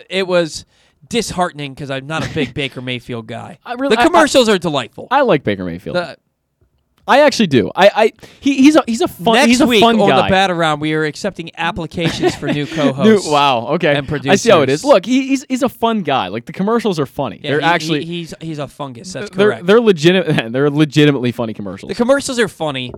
it 0.09 0.27
was 0.27 0.65
disheartening 1.09 1.75
because 1.75 1.91
I'm 1.91 2.07
not 2.07 2.25
a 2.25 2.33
big 2.33 2.55
Baker 2.55 2.81
Mayfield 2.81 3.27
guy. 3.27 3.59
I 3.67 3.75
really- 3.75 3.97
the 3.97 4.01
I- 4.03 4.05
I- 4.05 4.07
commercials 4.07 4.49
are 4.49 4.59
delightful. 4.59 5.09
I 5.11 5.23
like 5.23 5.43
Baker 5.43 5.65
Mayfield. 5.65 5.97
The- 5.97 6.17
I 7.07 7.23
actually 7.23 7.49
do. 7.49 7.71
I, 7.75 7.91
I 7.95 8.13
he, 8.41 8.57
he's 8.59 8.77
a 8.77 8.85
he's 8.87 9.01
a 9.01 9.09
fun 9.09 9.35
Next 9.35 9.49
he's 9.49 9.61
a 9.61 9.67
week 9.67 9.81
fun 9.83 10.01
on 10.01 10.09
guy. 10.09 10.23
the 10.23 10.31
bat 10.31 10.51
around, 10.53 10.79
we 10.81 10.95
are 10.95 11.05
accepting 11.05 11.51
applications 11.57 12.35
for 12.37 12.47
new 12.47 12.55
New- 12.65 12.67
co-hosts. 12.67 13.29
wow. 13.29 13.67
Okay. 13.75 13.95
and 13.97 14.07
producers. 14.07 14.31
I 14.33 14.37
see 14.37 14.51
how 14.51 14.63
it 14.63 14.69
is. 14.71 14.85
Look, 14.85 15.05
he, 15.05 15.27
he's 15.27 15.45
he's 15.49 15.63
a 15.65 15.69
fun 15.69 16.03
guy. 16.03 16.29
Like 16.29 16.47
the 16.47 16.53
commercials 16.53 17.01
are 17.01 17.07
funny. 17.07 17.41
Yeah, 17.43 17.51
they're 17.51 17.61
he- 17.61 17.65
actually 17.67 18.05
he- 18.05 18.19
he's 18.19 18.35
he's 18.41 18.59
a 18.61 18.69
fungus. 18.69 19.13
That's 19.13 19.31
they're 19.31 19.49
correct. 19.49 19.67
they're 19.67 19.81
legitimate. 19.81 20.53
They're 20.53 20.71
legitimately 20.71 21.33
funny 21.33 21.55
commercials. 21.55 21.89
The 21.89 21.95
commercials 21.97 22.39
are 22.39 22.49
funny. 22.49 22.93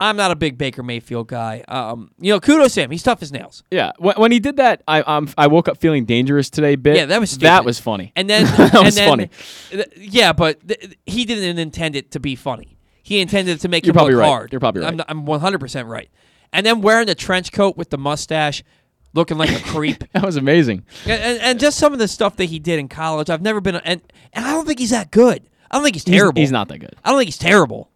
I'm 0.00 0.16
not 0.16 0.32
a 0.32 0.36
big 0.36 0.58
Baker 0.58 0.82
Mayfield 0.82 1.28
guy. 1.28 1.64
Um, 1.68 2.10
you 2.18 2.32
know, 2.32 2.40
kudos 2.40 2.74
to 2.74 2.82
him. 2.82 2.90
He's 2.90 3.02
tough 3.04 3.22
as 3.22 3.30
nails. 3.30 3.62
yeah. 3.70 3.92
When, 3.98 4.16
when 4.16 4.32
he 4.32 4.40
did 4.40 4.56
that, 4.56 4.82
I 4.88 5.00
um 5.02 5.28
I 5.38 5.46
woke 5.46 5.68
up 5.68 5.78
feeling 5.78 6.04
dangerous 6.04 6.50
today. 6.50 6.74
Bit. 6.76 6.96
Yeah, 6.96 7.06
that 7.06 7.20
was 7.20 7.38
that 7.38 7.64
was 7.64 7.80
funny. 7.80 8.12
And 8.16 8.28
then 8.28 8.44
that 8.56 8.74
and 8.74 8.84
was 8.84 8.96
then, 8.96 9.08
funny. 9.08 9.30
th- 9.70 9.86
Yeah, 9.96 10.32
but 10.34 10.66
th- 10.68 10.96
he 11.06 11.24
didn't 11.24 11.58
intend 11.58 11.96
it 11.96 12.10
to 12.10 12.20
be 12.20 12.34
funny. 12.36 12.73
He 13.04 13.20
intended 13.20 13.60
to 13.60 13.68
make 13.68 13.84
You're 13.86 13.92
him 13.92 13.94
probably 13.96 14.14
look 14.14 14.22
right. 14.22 14.28
hard. 14.28 14.52
You're 14.52 14.58
probably 14.60 14.84
I'm, 14.84 14.96
right. 14.96 15.06
I'm 15.08 15.24
100 15.26 15.60
percent 15.60 15.86
right. 15.86 16.08
And 16.52 16.64
then 16.66 16.80
wearing 16.82 17.06
the 17.06 17.14
trench 17.14 17.52
coat 17.52 17.76
with 17.76 17.90
the 17.90 17.98
mustache, 17.98 18.64
looking 19.12 19.38
like 19.38 19.50
a 19.50 19.62
creep. 19.70 20.02
That 20.12 20.24
was 20.24 20.36
amazing. 20.36 20.84
And, 21.04 21.22
and, 21.22 21.40
and 21.42 21.60
just 21.60 21.78
some 21.78 21.92
of 21.92 21.98
the 22.00 22.08
stuff 22.08 22.34
that 22.36 22.46
he 22.46 22.58
did 22.58 22.78
in 22.80 22.88
college, 22.88 23.30
I've 23.30 23.42
never 23.42 23.60
been, 23.60 23.76
and, 23.76 24.00
and 24.32 24.44
I 24.44 24.52
don't 24.52 24.66
think 24.66 24.78
he's 24.80 24.90
that 24.90 25.10
good. 25.12 25.48
I 25.70 25.76
don't 25.76 25.84
think 25.84 25.94
he's 25.96 26.04
He's- 26.04 26.16
terrible. 26.18 26.40
he's 26.40 26.50
not 26.52 26.66
that 26.68 26.78
good. 26.78 26.96
I 27.04 27.10
don't 27.10 27.18
think 27.20 27.28
he's 27.28 27.38
terrible, 27.38 27.90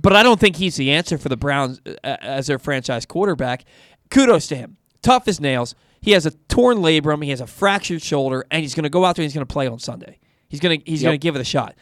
but 0.00 0.14
I 0.14 0.22
don't 0.22 0.38
think 0.38 0.56
he's 0.56 0.76
the 0.76 0.90
answer 0.90 1.16
for 1.18 1.28
the 1.30 1.36
Browns 1.36 1.80
uh, 1.86 1.92
as 2.20 2.46
their 2.48 2.58
franchise 2.58 3.06
quarterback. 3.06 3.64
Kudos 4.10 4.46
to 4.48 4.56
him, 4.56 4.76
tough 5.02 5.26
as 5.28 5.40
nails. 5.40 5.74
He 6.02 6.10
has 6.12 6.26
a 6.26 6.32
torn 6.48 6.78
labrum, 6.78 7.22
he 7.22 7.30
has 7.30 7.40
a 7.40 7.46
fractured 7.46 8.02
shoulder, 8.02 8.44
and 8.50 8.62
he's 8.62 8.74
going 8.74 8.82
to 8.84 8.90
go 8.90 9.04
out 9.04 9.16
there. 9.16 9.22
and 9.22 9.30
He's 9.30 9.34
going 9.34 9.46
to 9.46 9.52
play 9.52 9.68
on 9.68 9.78
Sunday. 9.78 10.18
He's 10.48 10.58
going 10.60 10.80
to 10.80 10.90
he's 10.90 11.02
Yep. 11.02 11.08
going 11.08 11.20
to 11.20 11.22
give 11.22 11.36
it 11.36 11.40
a 11.40 11.44
shot. 11.44 11.74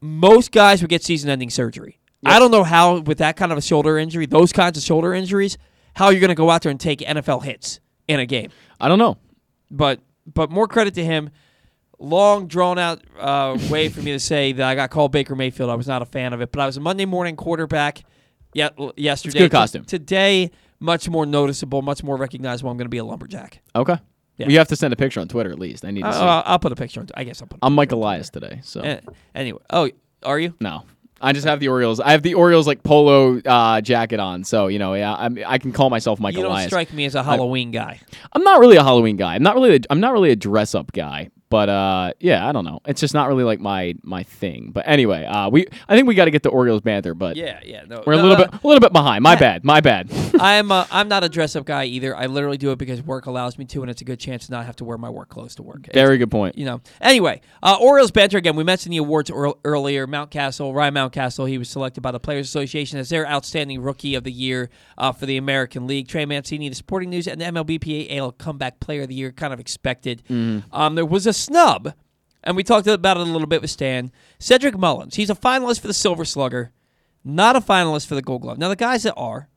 Most 0.00 0.52
guys 0.52 0.82
would 0.82 0.90
get 0.90 1.02
season-ending 1.02 1.50
surgery. 1.50 1.98
I 2.26 2.38
don't 2.38 2.50
know 2.50 2.64
how 2.64 3.00
with 3.00 3.18
that 3.18 3.36
kind 3.36 3.52
of 3.52 3.58
a 3.58 3.62
shoulder 3.62 3.98
injury, 3.98 4.26
those 4.26 4.52
kinds 4.52 4.76
of 4.78 4.84
shoulder 4.84 5.12
injuries, 5.14 5.58
how 5.94 6.08
you're 6.10 6.20
going 6.20 6.28
to 6.28 6.34
go 6.34 6.50
out 6.50 6.62
there 6.62 6.70
and 6.70 6.80
take 6.80 7.00
NFL 7.00 7.42
hits 7.44 7.80
in 8.08 8.20
a 8.20 8.26
game 8.26 8.50
I 8.80 8.88
don't 8.88 8.98
know. 8.98 9.16
but 9.70 10.00
but 10.26 10.50
more 10.50 10.66
credit 10.68 10.94
to 10.94 11.04
him. 11.04 11.30
long 11.98 12.46
drawn 12.48 12.78
out 12.78 13.02
uh, 13.18 13.56
way 13.70 13.88
for 13.88 14.00
me 14.02 14.12
to 14.12 14.20
say 14.20 14.52
that 14.52 14.66
I 14.66 14.74
got 14.74 14.90
called 14.90 15.12
Baker 15.12 15.34
Mayfield. 15.34 15.70
I 15.70 15.74
was 15.74 15.86
not 15.86 16.02
a 16.02 16.06
fan 16.06 16.32
of 16.32 16.40
it, 16.40 16.50
but 16.52 16.60
I 16.60 16.66
was 16.66 16.76
a 16.76 16.80
Monday 16.80 17.04
morning 17.06 17.36
quarterback. 17.36 18.02
Yeah, 18.52 18.68
yesterday. 18.96 19.38
good 19.40 19.50
costume. 19.50 19.84
Today, 19.84 20.50
much 20.80 21.08
more 21.08 21.26
noticeable, 21.26 21.82
much 21.82 22.02
more 22.04 22.16
recognizable. 22.16 22.70
I'm 22.70 22.76
going 22.76 22.86
to 22.86 22.90
be 22.90 22.98
a 22.98 23.04
lumberjack. 23.04 23.60
Okay. 23.74 23.96
Yeah. 24.36 24.46
Well, 24.46 24.52
you 24.52 24.58
have 24.58 24.68
to 24.68 24.76
send 24.76 24.92
a 24.92 24.96
picture 24.96 25.20
on 25.20 25.28
Twitter 25.28 25.50
at 25.50 25.58
least. 25.58 25.84
I 25.84 25.90
need 25.90 26.02
to 26.04 26.12
see. 26.12 26.18
Uh, 26.20 26.42
I'll 26.44 26.58
put 26.58 26.72
a 26.72 26.76
picture. 26.76 27.00
on 27.00 27.08
I 27.14 27.24
guess 27.24 27.40
I'll 27.42 27.48
put. 27.48 27.58
I'm 27.62 27.74
Mike 27.74 27.92
Elias 27.92 28.30
today, 28.30 28.60
so 28.62 28.80
Eh, 28.80 29.00
anyway, 29.34 29.60
oh, 29.70 29.90
are 30.22 30.38
you? 30.38 30.54
no. 30.60 30.84
I 31.24 31.32
just 31.32 31.46
have 31.46 31.58
the 31.58 31.68
Orioles. 31.68 32.00
I 32.00 32.10
have 32.12 32.22
the 32.22 32.34
Orioles 32.34 32.66
like 32.66 32.82
polo 32.82 33.38
uh, 33.40 33.80
jacket 33.80 34.20
on, 34.20 34.44
so 34.44 34.66
you 34.66 34.78
know, 34.78 34.94
yeah, 34.94 35.14
I'm, 35.14 35.38
I 35.46 35.58
can 35.58 35.72
call 35.72 35.88
myself 35.88 36.20
Michael. 36.20 36.38
you 36.38 36.42
don't 36.44 36.52
Elias. 36.52 36.68
strike 36.68 36.92
me 36.92 37.06
as 37.06 37.14
a 37.14 37.22
Halloween 37.22 37.70
guy. 37.70 37.98
I'm 38.32 38.44
not 38.44 38.60
really 38.60 38.76
a 38.76 38.82
Halloween 38.82 39.16
guy. 39.16 39.34
I'm 39.34 39.42
not 39.42 39.54
really. 39.54 39.76
A, 39.76 39.80
I'm 39.88 40.00
not 40.00 40.12
really 40.12 40.30
a 40.30 40.36
dress 40.36 40.74
up 40.74 40.92
guy. 40.92 41.30
But 41.54 41.68
uh, 41.68 42.12
yeah, 42.18 42.48
I 42.48 42.50
don't 42.50 42.64
know. 42.64 42.80
It's 42.84 43.00
just 43.00 43.14
not 43.14 43.28
really 43.28 43.44
like 43.44 43.60
my 43.60 43.94
my 44.02 44.24
thing. 44.24 44.72
But 44.72 44.88
anyway, 44.88 45.24
uh, 45.24 45.48
we 45.50 45.68
I 45.88 45.94
think 45.94 46.08
we 46.08 46.16
got 46.16 46.24
to 46.24 46.32
get 46.32 46.42
the 46.42 46.48
Orioles 46.48 46.80
banter. 46.80 47.14
But 47.14 47.36
Yeah, 47.36 47.60
yeah. 47.64 47.84
No, 47.86 48.02
we're 48.04 48.14
a 48.14 48.16
no, 48.16 48.22
little 48.24 48.36
uh, 48.44 48.48
bit 48.50 48.60
a 48.64 48.66
little 48.66 48.80
bit 48.80 48.92
behind. 48.92 49.22
My 49.22 49.36
bad. 49.36 49.64
My 49.64 49.80
bad. 49.80 50.10
I'm 50.40 50.72
uh, 50.72 50.84
I'm 50.90 51.06
not 51.06 51.22
a 51.22 51.28
dress 51.28 51.54
up 51.54 51.64
guy 51.64 51.84
either. 51.84 52.16
I 52.16 52.26
literally 52.26 52.58
do 52.58 52.72
it 52.72 52.78
because 52.78 53.00
work 53.02 53.26
allows 53.26 53.56
me 53.56 53.66
to, 53.66 53.82
and 53.82 53.88
it's 53.88 54.02
a 54.02 54.04
good 54.04 54.18
chance 54.18 54.46
to 54.46 54.50
not 54.52 54.66
have 54.66 54.74
to 54.76 54.84
wear 54.84 54.98
my 54.98 55.08
work 55.10 55.28
clothes 55.28 55.54
to 55.54 55.62
work. 55.62 55.86
It's- 55.86 55.94
Very 55.94 56.18
good 56.18 56.32
point. 56.32 56.58
You 56.58 56.64
know. 56.64 56.80
Anyway, 57.00 57.40
uh, 57.62 57.76
Orioles 57.80 58.10
banter 58.10 58.36
again. 58.36 58.56
We 58.56 58.64
mentioned 58.64 58.92
the 58.92 58.96
awards 58.96 59.30
earl- 59.30 59.60
earlier. 59.64 60.08
Mountcastle, 60.08 60.74
Ryan 60.74 60.94
Mountcastle, 60.94 61.48
he 61.48 61.56
was 61.56 61.68
selected 61.70 62.00
by 62.00 62.10
the 62.10 62.18
Players 62.18 62.48
Association 62.48 62.98
as 62.98 63.10
their 63.10 63.28
outstanding 63.28 63.80
rookie 63.80 64.16
of 64.16 64.24
the 64.24 64.32
year 64.32 64.70
uh, 64.98 65.12
for 65.12 65.26
the 65.26 65.36
American 65.36 65.86
League. 65.86 66.08
Trey 66.08 66.24
Mancini, 66.26 66.68
the 66.68 66.74
Sporting 66.74 67.10
News, 67.10 67.28
and 67.28 67.40
the 67.40 67.44
MLBPA 67.44 68.16
AL 68.18 68.32
Comeback 68.32 68.80
Player 68.80 69.02
of 69.02 69.08
the 69.08 69.14
Year, 69.14 69.30
kind 69.30 69.52
of 69.52 69.60
expected. 69.60 70.24
Um, 70.72 70.94
there 70.96 71.06
was 71.06 71.28
a 71.28 71.32
snub, 71.44 71.94
and 72.42 72.56
we 72.56 72.62
talked 72.62 72.86
about 72.86 73.16
it 73.16 73.20
a 73.20 73.30
little 73.30 73.46
bit 73.46 73.60
with 73.62 73.70
Stan. 73.70 74.10
Cedric 74.38 74.76
Mullins, 74.76 75.16
he's 75.16 75.30
a 75.30 75.34
finalist 75.34 75.80
for 75.80 75.86
the 75.86 75.94
Silver 75.94 76.24
Slugger, 76.24 76.72
not 77.24 77.56
a 77.56 77.60
finalist 77.60 78.06
for 78.06 78.14
the 78.14 78.22
Gold 78.22 78.42
Glove. 78.42 78.58
Now 78.58 78.68
the 78.68 78.76
guys 78.76 79.02
that 79.04 79.14
are, 79.14 79.48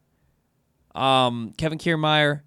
um, 0.96 1.54
Kevin 1.58 1.78
Kiermaier, 1.78 2.42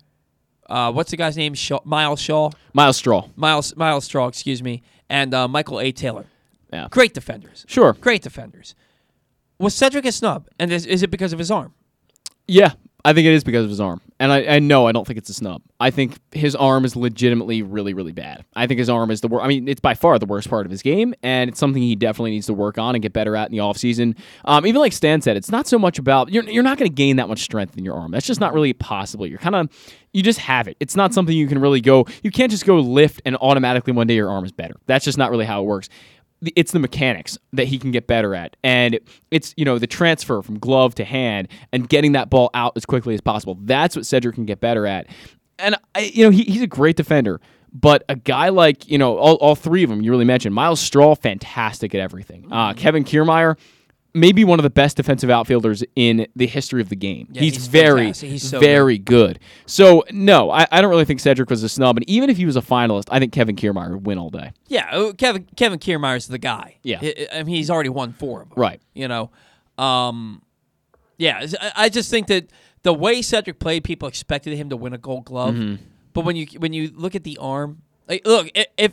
uh, 0.69 0.93
what's 0.93 1.11
the 1.11 1.17
guy's 1.17 1.37
name? 1.37 1.55
Shaw, 1.55 1.81
Miles 1.85 2.21
Shaw. 2.21 2.51
Myles 2.73 2.97
Straw. 2.97 3.29
Miles 3.37 3.77
Myles 3.77 4.05
Straw, 4.05 4.29
excuse 4.29 4.63
me, 4.63 4.83
and 5.09 5.35
uh, 5.35 5.49
Michael 5.49 5.81
A. 5.81 5.93
Taylor. 5.93 6.27
Yeah. 6.73 6.87
Great 6.91 7.15
defenders. 7.15 7.65
Sure. 7.69 7.95
Great 7.95 8.23
defenders. 8.23 8.75
Was 9.59 9.75
Cedric 9.75 10.07
a 10.07 10.13
snub? 10.13 10.49
And 10.59 10.73
is, 10.73 10.87
is 10.87 11.03
it 11.03 11.11
because 11.11 11.33
of 11.33 11.39
his 11.39 11.51
arm? 11.51 11.75
Yeah, 12.47 12.73
I 13.05 13.13
think 13.13 13.27
it 13.27 13.33
is 13.33 13.45
because 13.45 13.65
of 13.65 13.71
his 13.71 13.81
arm. 13.81 14.01
And 14.21 14.31
I, 14.31 14.45
I 14.45 14.59
know 14.59 14.87
I 14.87 14.93
don't 14.93 15.07
think 15.07 15.17
it's 15.17 15.31
a 15.31 15.35
snub. 15.35 15.63
I 15.81 15.91
think 15.91 16.19
his 16.33 16.55
arm 16.55 16.85
is 16.85 16.95
legitimately 16.95 17.63
really, 17.63 17.95
really 17.95 18.13
bad. 18.13 18.45
I 18.55 18.67
think 18.67 18.79
his 18.79 18.91
arm 18.91 19.11
is 19.11 19.23
the 19.23 19.29
worst. 19.29 19.45
I 19.45 19.49
mean, 19.49 19.67
it's 19.67 19.81
by 19.81 19.95
far 19.95 20.19
the 20.19 20.27
worst 20.27 20.51
part 20.51 20.67
of 20.67 20.71
his 20.71 20.83
game, 20.83 21.15
and 21.23 21.49
it's 21.49 21.59
something 21.59 21.83
he 21.83 21.97
definitely 21.97 22.33
needs 22.33 22.47
to 22.47 22.53
work 22.53 22.77
on 22.77 22.95
and 22.95 23.01
get 23.01 23.15
better 23.15 23.35
at 23.35 23.49
in 23.49 23.57
the 23.57 23.63
offseason. 23.63 24.17
Um, 24.45 24.67
even 24.67 24.79
like 24.79 24.93
Stan 24.93 25.23
said, 25.23 25.39
it's 25.39 25.51
not 25.51 25.67
so 25.67 25.79
much 25.79 25.99
about, 25.99 26.31
you're, 26.31 26.45
you're 26.45 26.63
not 26.63 26.77
going 26.77 26.91
to 26.91 26.95
gain 26.95 27.17
that 27.17 27.29
much 27.29 27.41
strength 27.41 27.79
in 27.79 27.85
your 27.85 27.95
arm. 27.95 28.11
That's 28.11 28.27
just 28.27 28.41
not 28.41 28.53
really 28.53 28.75
possible. 28.75 29.27
You're 29.27 29.39
kind 29.39 29.57
of, 29.57 29.71
you 30.13 30.23
just 30.23 30.41
have 30.41 30.69
it. 30.69 30.77
It's 30.81 30.95
not 30.95 31.15
something 31.15 31.35
you 31.35 31.47
can 31.47 31.59
really 31.59 31.81
go, 31.81 32.07
you 32.23 32.31
can't 32.31 32.51
just 32.51 32.67
go 32.67 32.79
lift 32.79 33.23
and 33.25 33.37
automatically 33.37 33.95
one 33.95 34.07
day 34.07 34.17
your 34.17 34.31
arm 34.31 34.45
is 34.45 34.53
better. 34.53 34.77
That's 34.85 35.07
just 35.07 35.17
not 35.17 35.31
really 35.31 35.47
how 35.47 35.63
it 35.63 35.65
works 35.65 35.89
it's 36.57 36.73
the 36.73 36.79
mechanics 36.79 37.39
that 37.53 37.67
he 37.67 37.79
can 37.79 37.91
get 37.91 38.07
better 38.07 38.35
at. 38.35 38.57
And 38.63 38.99
it's 39.31 39.55
you 39.57 39.65
know 39.65 39.79
the 39.79 39.87
transfer 39.87 40.43
from 40.43 40.59
glove 40.59 40.95
to 40.97 41.05
hand 41.05 41.49
and 41.73 41.89
getting 41.89 42.13
that 42.13 42.31
ball 42.31 42.51
out 42.55 42.73
as 42.77 42.87
quickly 42.87 43.15
as 43.15 43.21
possible. 43.21 43.59
That's 43.63 43.97
what 43.97 44.07
cedric 44.07 44.35
can 44.35 44.47
get 44.47 44.61
better 44.61 44.87
at. 44.87 45.07
And 45.59 45.77
I, 45.95 46.01
you 46.01 46.25
know 46.25 46.31
he, 46.31 46.45
he's 46.45 46.63
a 46.63 46.67
great 46.67 46.97
defender 46.97 47.41
but 47.73 48.03
a 48.09 48.17
guy 48.17 48.49
like 48.49 48.89
you 48.89 48.99
know 48.99 49.17
all, 49.17 49.37
all 49.37 49.55
three 49.55 49.85
of 49.85 49.91
them 49.91 50.03
you 50.03 50.11
really 50.11 50.25
mentioned 50.25 50.55
Myles 50.55 50.81
Straw 50.81 51.15
fantastic 51.15 51.95
at 51.95 52.01
everything. 52.01 52.49
Uh, 52.51 52.73
kevin 52.73 53.05
Kiermaier 53.05 53.57
maybe 54.15 54.45
one 54.45 54.59
of 54.59 54.63
the 54.63 54.71
best 54.71 54.97
defensive 54.97 55.31
outfielders 55.31 55.85
in 55.97 56.27
the 56.35 56.47
history 56.47 56.81
of 56.81 56.89
the 56.89 56.97
game 56.97 57.29
Yeah, 57.33 57.43
he's, 57.43 57.55
he's 57.55 57.67
very. 57.69 58.13
He's 58.13 58.49
so 58.49 58.59
very 58.61 58.99
good. 58.99 59.39
So 59.67 60.05
no, 60.11 60.51
I, 60.51 60.67
I 60.71 60.81
don't 60.81 60.91
really 60.91 61.05
think 61.05 61.21
Cedric 61.21 61.51
was 61.51 61.63
a 61.63 61.69
snub. 61.69 61.97
And 61.97 62.09
even 62.09 62.31
if 62.31 62.37
he 62.37 62.47
was 62.47 62.57
a 62.57 62.61
finalist, 62.63 63.05
I 63.11 63.19
think 63.19 63.33
Kevin 63.33 63.57
Kiermaier 63.57 63.93
would 63.93 64.07
win 64.07 64.19
all 64.19 64.31
day. 64.31 64.53
Yeah, 64.69 64.89
uh, 64.91 65.13
Kevin 65.13 65.47
Kevin 65.57 65.79
Kiermaier's 65.79 66.27
the 66.27 66.39
guy. 66.39 66.77
Yeah. 66.83 66.99
I, 67.03 67.29
I 67.35 67.43
mean, 67.43 67.55
he's 67.57 67.71
already 67.71 67.89
won 67.89 68.13
four 68.13 68.43
of 68.43 68.49
them. 68.51 68.59
Right. 68.59 68.81
You 68.95 69.09
know, 69.09 69.31
um, 69.79 70.43
yeah. 71.19 71.47
I, 71.77 71.89
just 71.89 72.11
think 72.11 72.27
that 72.29 72.51
the 72.83 72.93
way 72.95 73.23
Cedric 73.23 73.59
played, 73.59 73.85
people 73.85 74.09
expected 74.09 74.57
him 74.57 74.71
to 74.71 74.77
win 74.77 74.93
a 74.93 74.99
Gold 74.99 75.25
Glove. 75.27 75.55
Mhm. 75.55 75.79
But 76.13 76.25
when 76.25 76.37
you 76.37 76.47
when 76.59 76.73
you 76.73 76.91
look 76.95 77.15
at 77.15 77.25
the 77.25 77.39
arm, 77.39 77.83
like, 78.09 78.27
look 78.27 78.49
if 78.77 78.93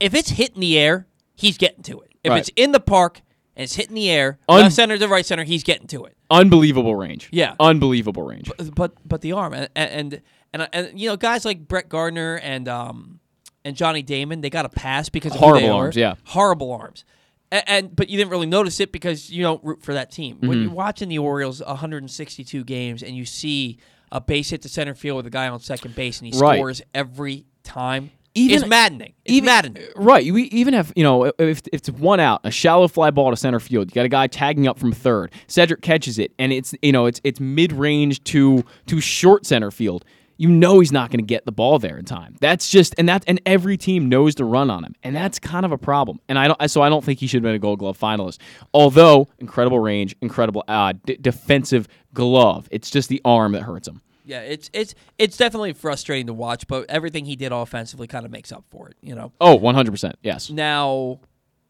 if 0.00 0.14
it's 0.14 0.30
hitting 0.30 0.60
the 0.60 0.78
air, 0.78 1.06
he's 1.34 1.58
getting 1.58 1.82
to 1.84 2.00
it. 2.00 2.12
If 2.24 2.30
Right. 2.30 2.38
it's 2.40 2.50
in 2.56 2.72
the 2.72 2.80
park 2.80 3.20
and 3.56 3.64
it's 3.64 3.74
hitting 3.74 3.94
the 3.94 4.10
air, 4.10 4.38
Un- 4.48 4.60
left 4.62 4.74
center 4.74 4.98
to 4.98 5.08
right 5.08 5.24
center, 5.26 5.44
he's 5.44 5.62
getting 5.64 5.86
to 5.88 6.04
it. 6.04 6.16
Unbelievable 6.30 6.94
range. 6.94 7.28
Yeah. 7.32 7.54
Unbelievable 7.58 8.22
range. 8.24 8.50
But 8.56 8.74
but, 8.74 8.92
but 9.08 9.20
the 9.22 9.32
arm 9.32 9.52
and 9.54 9.68
and, 9.74 10.20
and 10.52 10.68
and 10.72 11.00
you 11.00 11.08
know 11.08 11.16
guys 11.16 11.44
like 11.44 11.66
Brett 11.66 11.88
Gardner 11.88 12.36
and 12.42 12.68
um 12.68 13.20
and 13.64 13.76
Johnny 13.76 14.02
Damon, 14.02 14.40
they 14.42 14.50
got 14.50 14.64
a 14.64 14.68
pass 14.68 15.08
because 15.08 15.32
of 15.32 15.40
Horrible 15.40 15.60
they 15.60 15.68
are. 15.68 15.82
arms, 15.84 15.96
yeah. 15.96 16.14
horrible 16.24 16.72
arms. 16.72 17.04
And, 17.50 17.64
and 17.66 17.96
but 17.96 18.08
you 18.08 18.16
didn't 18.16 18.30
really 18.30 18.46
notice 18.46 18.78
it 18.80 18.92
because 18.92 19.30
you 19.30 19.42
don't 19.42 19.62
root 19.64 19.82
for 19.82 19.94
that 19.94 20.10
team. 20.12 20.38
When 20.40 20.58
Mhm. 20.58 20.62
you're 20.64 20.72
watching 20.72 21.08
the 21.08 21.18
Orioles 21.18 21.60
162 21.62 22.64
games 22.64 23.02
and 23.02 23.16
you 23.16 23.24
see 23.24 23.78
a 24.12 24.20
base 24.20 24.50
hit 24.50 24.62
to 24.62 24.68
center 24.68 24.94
field 24.94 25.16
with 25.16 25.26
a 25.26 25.30
guy 25.30 25.48
on 25.48 25.58
second 25.60 25.94
base 25.94 26.20
and 26.20 26.32
he 26.32 26.38
Right. 26.38 26.58
scores 26.58 26.82
every 26.94 27.44
time, 27.64 28.10
Even- 28.36 28.58
it's 28.58 28.66
maddening. 28.66 29.14
It's 29.24 29.34
even- 29.34 29.46
maddening. 29.46 29.82
Right. 29.96 30.32
We 30.32 30.44
even 30.44 30.74
have, 30.74 30.92
you 30.96 31.02
know, 31.02 31.24
if, 31.24 31.34
if 31.38 31.62
it's 31.72 31.90
one 31.90 32.20
out, 32.20 32.40
a 32.44 32.50
shallow 32.50 32.86
fly 32.88 33.10
ball 33.10 33.30
to 33.30 33.36
center 33.36 33.60
field, 33.60 33.90
you 33.90 33.94
got 33.94 34.04
a 34.06 34.08
guy 34.08 34.26
tagging 34.26 34.66
up 34.68 34.78
from 34.78 34.92
third. 34.92 35.32
Cedric 35.48 35.82
catches 35.82 36.18
it, 36.18 36.32
and 36.38 36.52
it's 36.52 36.74
you 36.82 36.92
know 36.92 37.06
it's 37.06 37.20
it's 37.24 37.40
mid 37.40 37.72
range 37.72 38.22
to 38.24 38.64
to 38.86 39.00
short 39.00 39.46
center 39.46 39.70
field. 39.70 40.04
You 40.38 40.50
know 40.50 40.80
he's 40.80 40.92
not 40.92 41.10
going 41.10 41.20
to 41.20 41.24
get 41.24 41.46
the 41.46 41.52
ball 41.52 41.78
there 41.78 41.96
in 41.96 42.04
time. 42.04 42.36
That's 42.42 42.68
just 42.68 42.94
and 42.98 43.08
that 43.08 43.24
and 43.26 43.40
every 43.46 43.78
team 43.78 44.10
knows 44.10 44.34
to 44.34 44.44
run 44.44 44.68
on 44.68 44.84
him, 44.84 44.94
and 45.02 45.16
that's 45.16 45.38
kind 45.38 45.64
of 45.64 45.72
a 45.72 45.78
problem. 45.78 46.20
And 46.28 46.38
I 46.38 46.48
don't 46.48 46.70
so 46.70 46.82
I 46.82 46.90
don't 46.90 47.02
think 47.02 47.20
he 47.20 47.26
should 47.26 47.38
have 47.38 47.42
been 47.44 47.54
a 47.54 47.58
Gold 47.58 47.78
Glove 47.78 47.98
finalist. 47.98 48.36
Although 48.74 49.28
incredible 49.38 49.78
range, 49.78 50.14
incredible 50.20 50.62
uh, 50.68 50.92
d- 51.06 51.16
defensive 51.18 51.88
glove. 52.12 52.68
It's 52.70 52.90
just 52.90 53.08
the 53.08 53.22
arm 53.24 53.52
that 53.52 53.62
hurts 53.62 53.88
him. 53.88 54.02
Yeah, 54.26 54.40
it's 54.40 54.68
it's 54.72 54.94
it's 55.18 55.36
definitely 55.36 55.72
frustrating 55.72 56.26
to 56.26 56.34
watch, 56.34 56.66
but 56.66 56.90
everything 56.90 57.24
he 57.24 57.36
did 57.36 57.52
offensively 57.52 58.08
kind 58.08 58.24
of 58.26 58.32
makes 58.32 58.50
up 58.52 58.64
for 58.70 58.88
it. 58.88 58.96
You 59.00 59.14
know. 59.14 59.32
Oh, 59.40 59.54
100 59.54 59.90
percent. 59.92 60.16
Yes. 60.22 60.50
Now, 60.50 61.20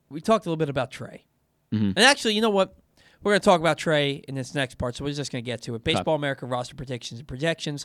we 0.08 0.20
talked 0.22 0.46
a 0.46 0.48
little 0.48 0.56
bit 0.56 0.70
about 0.70 0.90
Trey. 0.90 1.24
Mhm. 1.72 1.88
And 1.96 1.98
actually, 1.98 2.34
you 2.34 2.40
know 2.40 2.50
what? 2.50 2.74
We're 3.22 3.32
going 3.32 3.40
to 3.40 3.44
talk 3.44 3.60
about 3.60 3.76
Trey 3.76 4.22
in 4.28 4.34
this 4.36 4.54
next 4.54 4.76
part, 4.78 4.94
so 4.96 5.04
we're 5.04 5.12
just 5.12 5.32
going 5.32 5.42
to 5.44 5.46
get 5.50 5.60
to 5.62 5.74
it. 5.74 5.82
Baseball 5.84 6.14
America 6.14 6.46
roster 6.46 6.74
predictions 6.76 7.18
and 7.18 7.26
projections. 7.28 7.84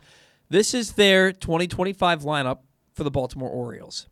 This 0.49 0.73
is 0.73 0.93
their 0.93 1.31
2025 1.31 2.21
lineup 2.21 2.59
for 2.93 3.03
the 3.03 3.09
Baltimore 3.11 3.49
Orioles. 3.49 4.07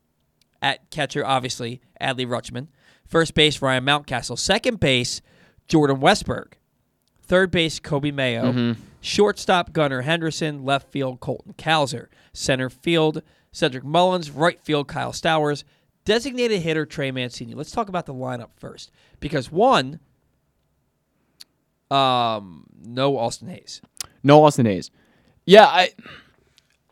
At 0.61 0.89
catcher, 0.89 1.25
obviously, 1.25 1.81
Adley 2.01 2.25
Rutschman. 2.25 2.67
First 3.05 3.33
base, 3.35 3.61
Ryan 3.61 3.85
Mountcastle. 3.85 4.39
Second 4.39 4.79
base, 4.79 5.21
Jordan 5.67 5.97
Westburg. 5.97 6.53
Third 7.21 7.51
base, 7.51 7.79
Coby 7.79 8.13
Mayo. 8.13 8.51
Mhm. 8.51 8.77
Shortstop, 9.01 9.73
Gunnar 9.73 10.01
Henderson. 10.01 10.63
Left 10.63 10.91
field, 10.91 11.19
Colton 11.19 11.53
Cowser. 11.53 12.07
Center 12.33 12.69
field, 12.69 13.21
Cedric 13.51 13.83
Mullins. 13.83 14.31
Right 14.31 14.59
field, 14.59 14.87
Kyle 14.87 15.13
Stowers. 15.13 15.63
Designated 16.05 16.61
hitter, 16.61 16.85
Trey 16.85 17.11
Mancini. 17.11 17.53
Let's 17.53 17.71
talk 17.71 17.89
about 17.89 18.05
the 18.05 18.13
lineup 18.13 18.49
first. 18.57 18.91
Because 19.19 19.51
one, 19.51 19.99
um, 21.91 22.65
no 22.83 23.17
Austin 23.17 23.47
Hays. 23.47 23.81
No 24.23 24.43
Austin 24.43 24.65
Hays. 24.65 24.91
Yeah, 25.45 25.65
I 25.65 25.91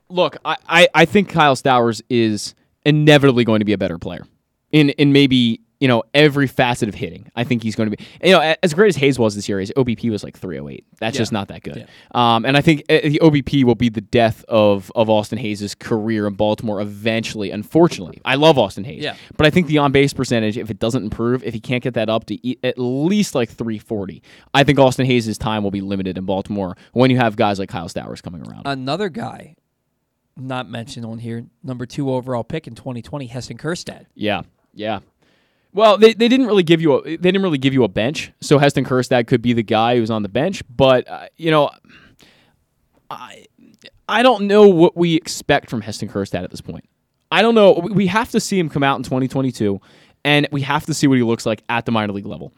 look. 0.09 0.37
I, 0.45 0.57
I, 0.67 0.87
I 0.93 1.05
think 1.05 1.29
Kyle 1.29 1.55
Stowers 1.55 2.01
is 2.09 2.55
inevitably 2.85 3.43
going 3.43 3.59
to 3.59 3.65
be 3.65 3.73
a 3.73 3.77
better 3.77 3.97
player 3.97 4.25
in 4.71 4.89
in 4.91 5.11
maybe 5.11 5.61
you 5.79 5.87
know 5.87 6.03
every 6.13 6.47
facet 6.47 6.89
of 6.89 6.95
hitting. 6.95 7.29
I 7.35 7.43
think 7.43 7.61
he's 7.63 7.75
going 7.75 7.91
to 7.91 7.95
be. 7.97 8.03
You 8.23 8.31
know, 8.33 8.55
as 8.63 8.73
great 8.73 8.89
as 8.89 8.95
Hays 8.95 9.19
was 9.19 9.35
this 9.35 9.47
year, 9.47 9.59
his 9.59 9.71
OBP 9.77 10.09
was 10.09 10.23
like 10.23 10.37
308. 10.37 10.85
That's 10.99 11.15
Yeah. 11.15 11.19
just 11.19 11.31
not 11.31 11.49
that 11.49 11.61
good. 11.63 11.87
Um, 12.15 12.45
and 12.45 12.57
I 12.57 12.61
think 12.61 12.81
uh, 12.89 12.99
the 13.03 13.19
OBP 13.21 13.63
will 13.63 13.75
be 13.75 13.89
the 13.89 14.01
death 14.01 14.43
of 14.47 14.91
of 14.95 15.09
Austin 15.09 15.37
Hays' 15.37 15.75
career 15.75 16.25
in 16.27 16.33
Baltimore 16.33 16.81
eventually. 16.81 17.51
Unfortunately, 17.51 18.19
I 18.25 18.35
love 18.35 18.57
Austin 18.57 18.83
Hays. 18.85 19.03
Yeah. 19.03 19.15
But 19.37 19.45
I 19.45 19.49
think 19.49 19.67
the 19.67 19.77
on 19.77 19.91
base 19.91 20.13
percentage, 20.13 20.57
if 20.57 20.69
it 20.71 20.79
doesn't 20.79 21.03
improve, 21.03 21.43
if 21.43 21.53
he 21.53 21.59
can't 21.59 21.83
get 21.83 21.93
that 21.93 22.09
up 22.09 22.25
to 22.25 22.47
e- 22.47 22.57
at 22.63 22.79
least 22.79 23.35
like 23.35 23.49
340, 23.49 24.23
I 24.53 24.63
think 24.63 24.79
Austin 24.79 25.05
Hays' 25.05 25.37
time 25.37 25.63
will 25.63 25.71
be 25.71 25.81
limited 25.81 26.17
in 26.17 26.25
Baltimore 26.25 26.75
when 26.93 27.11
you 27.11 27.17
have 27.17 27.35
guys 27.35 27.59
like 27.59 27.69
Kyle 27.69 27.87
Stowers 27.89 28.21
coming 28.23 28.41
around. 28.47 28.63
Another 28.65 29.09
guy 29.09 29.55
not 30.35 30.69
mentioned 30.69 31.05
on 31.05 31.17
here, 31.19 31.45
number 31.63 31.85
two 31.85 32.11
overall 32.11 32.43
pick 32.43 32.67
in 32.67 32.75
2020, 32.75 33.25
Heston 33.27 33.57
Kjerstad. 33.57 34.05
Yeah, 34.15 34.41
yeah. 34.73 34.99
Well, 35.77 35.97
they, 35.97 36.13
they 36.13 36.27
didn't 36.27 36.47
really 36.47 36.63
give 36.63 36.81
you 36.81 36.93
a 36.97 37.03
they 37.03 37.15
didn't 37.17 37.43
really 37.43 37.57
give 37.59 37.73
you 37.73 37.83
a 37.83 37.87
bench, 37.87 38.31
so 38.41 38.57
Heston 38.57 38.83
Kjerstad 38.83 39.27
could 39.27 39.41
be 39.43 39.53
the 39.53 39.61
guy 39.63 39.95
who's 39.97 40.09
on 40.09 40.23
the 40.23 40.29
bench. 40.29 40.63
But 40.75 41.07
uh, 41.07 41.27
you 41.37 41.51
know, 41.51 41.69
I 43.09 43.45
I 44.09 44.23
don't 44.23 44.47
know 44.47 44.67
what 44.67 44.95
we 44.97 45.15
expect 45.15 45.69
from 45.69 45.81
Heston 45.81 46.09
Kjerstad 46.09 46.43
at 46.43 46.51
this 46.51 46.61
point. 46.61 46.85
I 47.31 47.41
don't 47.41 47.55
know. 47.55 47.73
We- 47.73 47.91
We 47.91 48.07
have 48.07 48.31
to 48.31 48.39
see 48.39 48.57
him 48.57 48.69
come 48.69 48.83
out 48.83 48.97
in 48.97 49.03
2022, 49.03 49.79
and 50.25 50.47
we 50.51 50.61
have 50.61 50.85
to 50.87 50.93
see 50.93 51.07
what 51.07 51.17
he 51.17 51.23
looks 51.23 51.45
like 51.45 51.61
at 51.69 51.85
the 51.85 51.91
minor 51.91 52.13
league 52.13 52.25
level. 52.25 52.53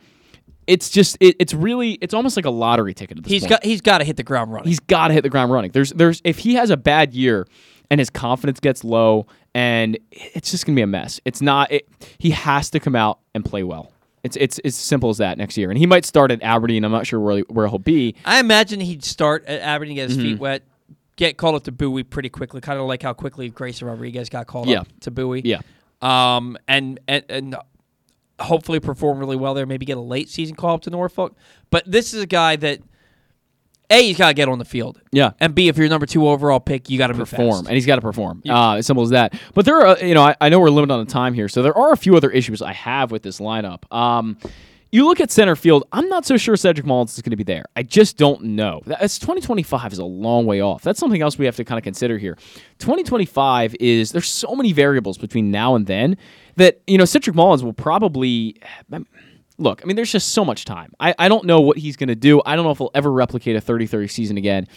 It's 0.68 0.90
just 0.90 1.18
it, 1.20 1.36
it's 1.40 1.54
really 1.54 1.94
it's 1.94 2.14
almost 2.14 2.36
like 2.38 2.46
a 2.46 2.52
lottery 2.52 2.94
ticket 2.94 3.18
at 3.18 3.24
this 3.24 3.32
He's 3.32 3.42
point. 3.42 3.50
got 3.50 3.64
he's 3.66 3.82
got 3.82 3.98
to 3.98 4.04
hit 4.06 4.18
the 4.18 4.24
ground 4.24 4.54
running. 4.54 4.68
He's 4.68 4.80
got 4.80 5.08
to 5.10 5.14
hit 5.14 5.24
the 5.24 5.30
ground 5.30 5.52
running. 5.52 5.72
There's 5.72 5.92
there's 5.92 6.22
if 6.24 6.38
he 6.40 6.54
has 6.56 6.70
a 6.70 6.78
bad 6.78 7.14
year 7.14 7.48
and 7.90 8.00
his 8.00 8.10
confidence 8.12 8.60
gets 8.60 8.84
low 8.84 9.26
and 9.60 9.98
it's 10.12 10.52
just 10.52 10.66
gonna 10.66 10.76
be 10.76 10.82
a 10.82 10.88
mess. 10.88 11.20
It's 11.26 11.42
not. 11.42 11.72
It, 11.72 11.88
he 12.18 12.30
has 12.32 12.70
to 12.72 12.80
come 12.80 12.96
out 12.96 13.20
and 13.36 13.44
play 13.44 13.64
well. 13.64 13.92
It's 14.24 14.36
it's 14.38 14.60
it's 14.64 14.76
simple 14.78 15.10
as 15.10 15.18
that 15.18 15.38
next 15.38 15.58
year. 15.58 15.70
And 15.70 15.78
he 15.78 15.86
might 15.86 16.06
start 16.06 16.32
at 16.32 16.42
Aberdeen. 16.44 16.84
I'm 16.86 16.92
not 16.92 17.08
sure 17.08 17.20
where 17.20 17.38
he- 17.38 17.46
where 17.50 17.68
he'll 17.68 17.80
be. 17.80 18.16
I 18.26 18.40
imagine 18.40 18.80
he'd 18.80 19.04
start 19.04 19.46
at 19.46 19.62
Aberdeen, 19.62 19.96
get 19.96 20.10
his 20.10 20.18
feet 20.18 20.36
Mhm. 20.38 20.40
wet, 20.40 20.64
get 21.16 21.38
called 21.38 21.56
up 21.56 21.64
to 21.64 21.72
Bowie 21.72 22.04
pretty 22.04 22.30
quickly, 22.30 22.62
kind 22.62 22.80
of 22.80 22.86
like 22.86 23.02
how 23.04 23.14
quickly 23.14 23.50
Grayson 23.50 23.88
Rodriguez 23.88 24.30
got 24.30 24.46
called 24.48 24.68
Yeah. 24.68 24.82
up 24.82 24.88
to 25.02 25.12
Bowie. 25.12 25.42
Yeah. 25.46 25.60
Um, 26.02 26.58
and 26.68 27.00
and 27.08 27.24
and 27.30 27.56
hopefully 28.40 28.80
perform 28.80 29.20
really 29.20 29.36
well 29.36 29.54
there. 29.54 29.66
Maybe 29.66 29.86
get 29.86 29.98
a 29.98 30.02
late 30.02 30.30
season 30.30 30.56
call 30.56 30.76
up 30.76 30.82
to 30.82 30.90
Norfolk. 30.90 31.36
But 31.72 31.84
this 31.90 32.14
is 32.14 32.22
a 32.24 32.28
guy 32.28 32.56
that 32.58 32.80
a 33.90 34.04
he's 34.04 34.18
got 34.18 34.30
to 34.30 34.34
get 34.34 34.48
on 34.48 34.60
the 34.60 34.66
field. 34.66 35.02
Yeah. 35.12 35.32
And 35.40 35.56
b 35.56 35.68
if 35.68 35.78
you're 35.78 35.90
number 35.90 36.06
two 36.06 36.28
overall 36.28 36.60
pick, 36.60 36.90
you 36.90 36.98
got 36.98 37.08
to 37.08 37.14
perform, 37.14 37.66
and 37.68 37.76
he's 37.76 37.86
got 37.86 37.96
to 37.96 38.02
perform. 38.02 38.42
Uh, 38.48 38.76
as 38.76 38.86
simple 38.86 39.04
as 39.04 39.10
that. 39.10 39.34
But 39.54 39.66
there 39.66 39.86
are, 39.86 39.98
you 40.00 40.14
know, 40.14 40.24
I, 40.24 40.36
I 40.42 40.50
know 40.50 40.60
we're 40.60 40.70
limited 40.70 40.94
on 40.94 41.06
the 41.06 41.12
time 41.12 41.34
here, 41.34 41.48
so 41.48 41.62
there 41.62 41.78
are 41.78 41.92
a 41.92 41.98
few 41.98 42.16
other 42.16 42.30
issues 42.30 42.62
I 42.62 42.74
have 42.74 43.12
with 43.12 43.24
this 43.24 43.40
lineup. 43.40 43.92
Um, 43.92 44.38
you 44.92 45.06
look 45.06 45.20
at 45.20 45.30
center 45.30 45.56
field. 45.56 45.88
I'm 45.92 46.10
not 46.10 46.26
so 46.26 46.36
sure 46.36 46.56
Cedric 46.56 46.86
Mullins 46.86 47.16
is 47.16 47.22
going 47.22 47.30
to 47.32 47.38
be 47.38 47.44
there. 47.44 47.66
I 47.76 47.84
just 47.84 48.18
don't 48.18 48.42
know. 48.42 48.82
That's 48.86 49.20
2025 49.20 49.94
is 49.94 50.00
a 50.00 50.06
long 50.06 50.48
way 50.48 50.62
off. 50.62 50.82
That's 50.82 51.00
something 51.00 51.22
else 51.22 51.38
we 51.38 51.46
have 51.46 51.56
to 51.58 51.64
kind 51.64 51.78
of 51.78 51.84
consider 51.84 52.18
here. 52.18 52.36
2025 52.80 53.76
is 53.80 54.12
there's 54.12 54.28
so 54.28 54.56
many 54.56 54.74
variables 54.74 55.18
between 55.20 55.52
now 55.52 55.76
and 55.76 55.86
then 55.86 56.18
that 56.56 56.82
you 56.88 56.98
know 56.98 57.06
Cedric 57.06 57.36
Mullins 57.36 57.64
will 57.64 57.74
probably. 57.74 58.60
Look, 59.60 59.82
I 59.84 59.86
mean, 59.86 59.96
there's 59.96 60.12
just 60.12 60.30
so 60.30 60.44
much 60.46 60.66
time. 60.66 60.94
I, 61.00 61.14
I 61.20 61.28
don't 61.30 61.46
know 61.46 61.60
what 61.62 61.78
he's 61.78 61.96
going 61.98 62.08
to 62.10 62.16
do. 62.16 62.42
I 62.46 62.56
don't 62.56 62.66
know 62.66 62.72
if 62.72 62.78
he'll 62.78 62.92
ever 62.96 63.12
replicate 63.12 63.56
a 63.56 63.62
30 63.62 63.86
30 63.88 64.08
season 64.08 64.38
again. 64.38 64.68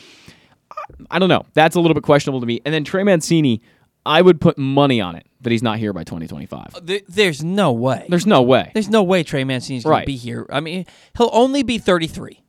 I 1.11 1.19
don't 1.19 1.29
know. 1.29 1.45
That's 1.55 1.77
a 1.77 1.81
little 1.81 1.95
bit 1.95 2.03
questionable 2.03 2.41
to 2.41 2.47
me. 2.47 2.61
And 2.65 2.75
then 2.75 2.83
Trey 2.85 3.05
Mancini, 3.05 3.63
I 4.05 4.21
would 4.21 4.41
put 4.41 4.59
money 4.59 5.01
on 5.01 5.15
it 5.15 5.27
that 5.43 5.51
he's 5.51 5.63
not 5.63 5.79
here 5.79 5.93
by 5.93 6.03
2025. 6.05 6.85
Th- 6.87 7.05
there's 7.09 7.45
no 7.45 7.73
way. 7.73 8.07
There's 8.09 8.27
no 8.27 8.43
way. 8.43 8.71
There's 8.75 8.89
no 8.89 9.03
way 9.03 9.23
Trey 9.23 9.45
Mancini's 9.45 9.85
going 9.85 9.93
Right. 9.93 10.01
to 10.03 10.07
be 10.07 10.17
here. 10.17 10.47
I 10.51 10.61
mean, 10.61 10.87
he'll 11.17 11.31
only 11.33 11.63
be 11.63 11.79
33. 11.79 12.41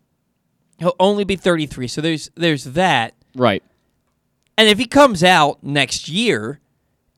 He'll 0.79 0.95
only 0.99 1.23
be 1.23 1.35
33. 1.35 1.87
So 1.87 2.01
there's 2.01 2.31
there's 2.35 2.63
that. 2.65 3.13
Right. 3.35 3.61
And 4.57 4.67
if 4.69 4.77
he 4.79 4.85
comes 4.85 5.23
out 5.23 5.63
next 5.63 6.09
year 6.09 6.59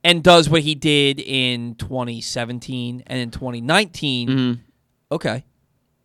and 0.03 0.23
does 0.23 0.49
what 0.49 0.61
he 0.61 0.75
did 0.75 1.19
in 1.19 1.75
2017 1.75 3.03
and 3.07 3.19
in 3.19 3.31
2019, 3.31 4.27
Mm-hmm. 4.29 4.61
Okay, 5.15 5.43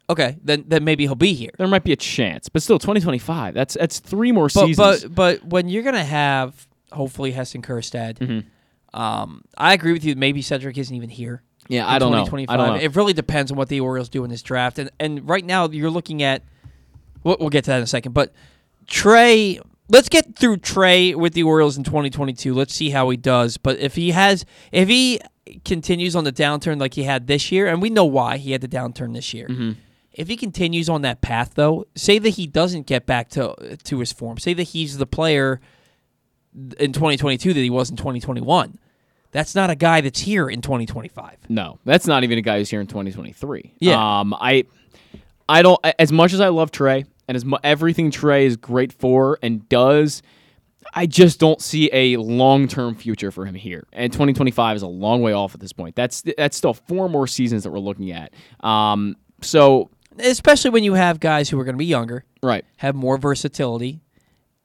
okay, 0.09 0.37
then 0.43 0.65
then 0.67 0.85
maybe 0.85 1.05
he'll 1.05 1.15
be 1.15 1.35
here. 1.35 1.51
There 1.59 1.69
might 1.69 1.85
be 1.85 1.93
a 1.93 1.97
chance, 1.97 2.49
but 2.49 2.63
still, 2.63 2.79
2025. 2.79 3.55
That's 3.55 3.75
that's 3.75 3.99
three 4.01 4.33
more 4.33 4.45
But 4.47 4.67
seasons. 4.67 5.05
but 5.05 5.15
but 5.15 5.45
when 5.45 5.69
you're 5.69 5.83
gonna 5.83 6.05
have 6.05 6.67
hopefully 6.93 7.33
Heston 7.33 7.63
Kjerstad, 7.63 8.19
Mm-hmm. 8.19 8.99
um, 9.01 9.43
I 9.57 9.73
agree 9.75 9.93
with 9.93 10.05
you. 10.05 10.15
Maybe 10.17 10.43
Cedric 10.43 10.77
isn't 10.79 10.95
even 10.95 11.09
here. 11.11 11.43
Yeah, 11.69 11.85
in 11.85 11.91
I 11.91 11.99
don't 12.01 12.11
know. 12.13 12.19
I 12.23 12.25
2025. 12.25 12.57
don't 12.59 12.77
know. 12.79 12.83
It 12.83 12.97
really 12.97 13.13
depends 13.13 13.53
on 13.53 13.57
what 13.59 13.69
the 13.69 13.81
Orioles 13.81 14.09
do 14.09 14.25
in 14.25 14.31
this 14.31 14.43
draft, 14.43 14.79
and 14.79 14.91
and 14.99 15.29
right 15.29 15.45
now 15.45 15.69
you're 15.69 15.91
looking 15.91 16.23
at. 16.23 16.43
We'll, 17.23 17.37
we'll 17.39 17.51
get 17.51 17.65
to 17.65 17.71
that 17.71 17.77
in 17.79 17.83
a 17.83 17.87
second, 17.87 18.13
but 18.13 18.33
Trey. 18.87 19.61
Let's 19.93 20.09
get 20.09 20.37
through 20.37 20.59
Trey 20.59 21.17
with 21.17 21.33
the 21.35 21.43
Orioles 21.43 21.77
in 21.77 21.83
2022. 21.83 22.55
Let's 22.55 22.73
see 22.73 22.91
how 22.91 23.11
he 23.11 23.17
does. 23.17 23.57
But 23.57 23.81
if 23.81 23.97
he 23.97 24.13
has, 24.13 24.45
if 24.71 24.89
he 24.89 25.19
continues 25.65 26.17
on 26.17 26.25
the 26.25 26.33
downturn 26.33 26.81
like 26.81 26.95
he 26.95 27.05
had 27.05 27.27
this 27.27 27.51
year, 27.51 27.67
and 27.67 27.83
we 27.83 27.91
know 27.91 28.05
why 28.05 28.37
he 28.37 28.53
had 28.53 28.61
the 28.61 28.69
downturn 28.69 29.15
this 29.15 29.35
year. 29.35 29.49
Mm-hmm. 29.49 29.73
If 30.13 30.29
he 30.29 30.37
continues 30.37 30.89
on 30.89 31.03
that 31.03 31.21
path, 31.21 31.53
though, 31.55 31.87
say 31.95 32.19
that 32.19 32.31
he 32.31 32.47
doesn't 32.47 32.87
get 32.87 33.07
back 33.07 33.29
to 33.31 33.79
to 33.85 33.99
his 34.01 34.13
form. 34.13 34.39
Say 34.39 34.55
that 34.55 34.65
he's 34.65 34.99
the 34.99 35.07
player 35.07 35.61
in 36.79 36.93
2022 36.93 37.53
that 37.53 37.61
he 37.61 37.71
was 37.71 37.91
in 37.91 37.97
2021. 37.97 38.79
That's 39.33 39.55
not 39.55 39.71
a 39.71 39.77
guy 39.77 40.01
that's 40.01 40.21
here 40.21 40.49
in 40.49 40.61
2025. 40.61 41.37
No, 41.49 41.79
that's 41.85 42.07
not 42.07 42.25
even 42.25 42.39
a 42.39 42.43
guy 42.43 42.59
who's 42.59 42.71
here 42.71 42.81
in 42.81 42.89
2023. 42.89 43.75
Yeah. 43.79 44.21
Um, 44.21 44.35
I, 44.35 44.65
I 45.49 45.63
don't. 45.63 45.79
As 45.99 46.11
much 46.11 46.33
as 46.33 46.41
I 46.41 46.49
love 46.49 46.73
Trey 46.73 47.05
and 47.29 47.37
as 47.37 47.45
mu- 47.45 47.59
everything 47.63 48.11
Trey 48.11 48.47
is 48.47 48.57
great 48.57 48.93
for 48.93 49.39
and 49.43 49.69
does, 49.69 50.23
I 50.93 51.07
just 51.07 51.39
don't 51.39 51.61
see 51.61 51.89
a 51.93 52.17
long 52.17 52.69
term 52.69 52.95
future 52.95 53.31
for 53.31 53.47
him 53.47 53.55
here. 53.55 53.87
And 53.93 54.13
2025 54.13 54.77
is 54.77 54.83
a 54.83 54.87
long 54.87 55.23
way 55.23 55.33
off 55.33 55.55
at 55.55 55.61
this 55.61 55.73
point. 55.73 55.97
That's 55.97 56.23
that's 56.37 56.57
still 56.57 56.75
four 56.75 57.09
more 57.09 57.27
seasons 57.27 57.65
that 57.65 57.71
we're 57.71 57.79
looking 57.79 58.11
at. 58.11 58.33
Um, 58.61 59.17
so 59.41 59.91
Especially 60.19 60.71
when 60.71 60.83
you 60.85 60.95
have 60.95 61.21
guys 61.21 61.49
who 61.49 61.59
are 61.59 61.65
going 61.65 61.75
to 61.75 61.79
be 61.79 61.87
younger, 61.87 62.25
right, 62.43 62.65
have 62.79 62.95
more 62.95 63.17
versatility, 63.17 64.01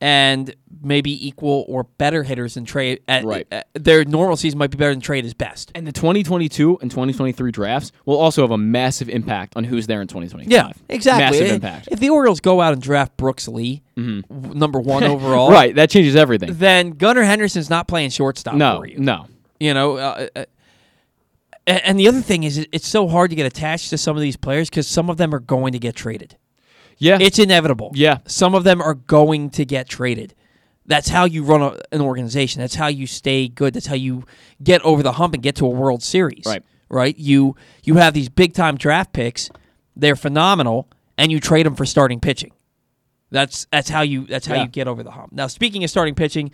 and 0.05 0.53
maybe 0.83 1.27
equal 1.27 1.65
or 1.67 1.83
better 1.97 2.21
hitters 2.21 2.53
than 2.53 2.63
Trey. 2.63 2.99
At, 3.07 3.23
Right. 3.25 3.47
at- 3.51 3.67
their 3.73 4.05
normal 4.05 4.37
season 4.37 4.59
might 4.59 4.69
be 4.69 4.77
better 4.77 4.91
than 4.93 5.01
Trey 5.01 5.17
at 5.17 5.23
his 5.23 5.33
best. 5.33 5.71
and 5.73 5.87
the 5.87 5.91
2022 5.91 6.77
and 6.81 6.91
2023 6.91 7.51
drafts 7.51 7.91
will 8.05 8.17
also 8.17 8.43
have 8.43 8.51
a 8.51 8.57
massive 8.57 9.09
impact 9.09 9.53
on 9.55 9.63
who's 9.63 9.87
there 9.87 10.01
in 10.01 10.07
2025. 10.07 10.51
Yeah, 10.51 10.71
exactly. 10.93 11.23
Massive 11.25 11.47
If- 11.47 11.53
impact. 11.53 11.87
If 11.91 11.99
the 11.99 12.09
Orioles 12.09 12.39
go 12.39 12.61
out 12.61 12.73
and 12.73 12.81
draft 12.81 13.17
Brooks 13.17 13.47
Lee, 13.47 13.81
w- 13.95 14.21
number 14.29 14.79
one 14.95 15.03
overall, 15.03 15.49
right, 15.51 15.73
that 15.75 15.89
changes 15.89 16.15
everything. 16.15 16.51
Then 16.53 16.91
Gunnar 16.91 17.23
Henderson's 17.23 17.69
not 17.71 17.87
playing 17.87 18.11
shortstop 18.11 18.53
No, 18.55 18.77
for 18.81 18.85
you. 18.87 18.99
no. 18.99 19.25
You 19.59 19.73
know, 19.73 19.97
uh, 19.97 20.27
uh, 20.35 20.45
and, 21.65 21.81
and 21.83 21.99
the 21.99 22.07
other 22.07 22.21
thing 22.21 22.43
is, 22.43 22.67
it's 22.71 22.87
so 22.87 23.07
hard 23.07 23.31
to 23.31 23.35
get 23.35 23.45
attached 23.47 23.89
to 23.89 23.97
some 23.97 24.15
of 24.15 24.21
these 24.21 24.37
players 24.37 24.69
because 24.69 24.87
some 24.87 25.09
of 25.09 25.17
them 25.17 25.33
are 25.33 25.39
going 25.39 25.71
to 25.73 25.79
get 25.79 25.95
traded. 25.95 26.35
Yeah, 26.97 27.17
It's 27.19 27.39
inevitable. 27.39 27.91
Yeah. 27.93 28.19
Some 28.25 28.55
of 28.55 28.63
them 28.63 28.81
are 28.81 28.93
going 28.93 29.49
to 29.51 29.65
get 29.65 29.87
traded. 29.89 30.33
That's 30.85 31.09
how 31.09 31.25
you 31.25 31.43
run 31.43 31.61
a, 31.61 31.77
an 31.91 32.01
organization. 32.01 32.61
That's 32.61 32.75
how 32.75 32.87
you 32.87 33.07
stay 33.07 33.47
good. 33.47 33.73
That's 33.73 33.87
how 33.87 33.95
you 33.95 34.23
get 34.63 34.81
over 34.83 35.01
the 35.03 35.13
hump 35.13 35.33
and 35.33 35.41
get 35.43 35.55
to 35.55 35.65
a 35.65 35.69
World 35.69 36.03
Series. 36.03 36.43
Right. 36.45 36.63
Right. 36.89 37.17
You 37.17 37.55
you 37.83 37.95
have 37.95 38.13
these 38.13 38.29
big 38.29 38.53
time 38.53 38.77
draft 38.77 39.11
picks. 39.11 39.49
They're 39.95 40.15
phenomenal, 40.15 40.87
and 41.17 41.31
you 41.31 41.39
trade 41.39 41.65
them 41.65 41.75
for 41.75 41.85
starting 41.85 42.19
pitching. 42.19 42.51
That's 43.31 43.65
that's 43.71 43.89
how 43.89 44.01
you 44.01 44.25
that's 44.27 44.45
how 44.45 44.55
Yeah. 44.55 44.61
you 44.63 44.67
get 44.67 44.87
over 44.87 45.01
the 45.01 45.09
hump. 45.11 45.33
Now, 45.33 45.47
speaking 45.47 45.83
of 45.83 45.89
starting 45.89 46.13
pitching, 46.13 46.51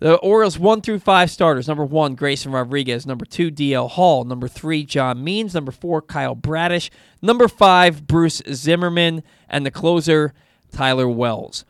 the 0.00 0.16
Orioles 0.16 0.58
one 0.58 0.80
through 0.80 0.98
five 0.98 1.30
starters. 1.30 1.68
Number 1.68 1.84
one, 1.84 2.14
Grayson 2.14 2.52
Rodriguez. 2.52 3.06
Number 3.06 3.24
two, 3.24 3.50
DL 3.50 3.88
Hall. 3.90 4.24
Number 4.24 4.48
three, 4.48 4.84
John 4.84 5.22
Means. 5.24 5.54
Number 5.54 5.72
four, 5.72 6.02
Kyle 6.02 6.34
Bradish. 6.34 6.90
Number 7.22 7.48
five, 7.48 8.06
Bruce 8.06 8.42
Zimmermann. 8.52 9.22
And 9.48 9.64
the 9.64 9.70
closer, 9.70 10.34
Tyler 10.72 11.08
Wells. 11.08 11.64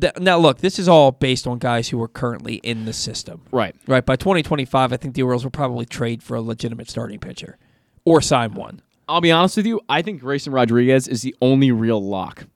Th- 0.00 0.12
Now, 0.18 0.38
look, 0.38 0.58
this 0.58 0.78
is 0.78 0.88
all 0.88 1.12
based 1.12 1.46
on 1.46 1.58
guys 1.58 1.90
who 1.90 2.00
are 2.02 2.08
currently 2.08 2.54
in 2.56 2.84
the 2.86 2.92
system. 2.94 3.42
Right. 3.52 3.76
Right. 3.86 4.04
By 4.04 4.16
2025, 4.16 4.92
I 4.92 4.96
think 4.96 5.14
the 5.14 5.22
Orioles 5.22 5.44
will 5.44 5.50
probably 5.50 5.84
trade 5.84 6.22
for 6.22 6.34
a 6.36 6.40
legitimate 6.40 6.88
starting 6.88 7.18
pitcher 7.18 7.58
or 8.04 8.20
sign 8.22 8.54
one. 8.54 8.80
I'll 9.08 9.20
be 9.20 9.30
honest 9.32 9.56
with 9.58 9.66
you. 9.66 9.80
I 9.88 10.00
think 10.00 10.20
Grayson 10.20 10.52
Rodriguez 10.52 11.06
is 11.06 11.22
the 11.22 11.34
only 11.42 11.70
real 11.70 12.02
lock. 12.02 12.46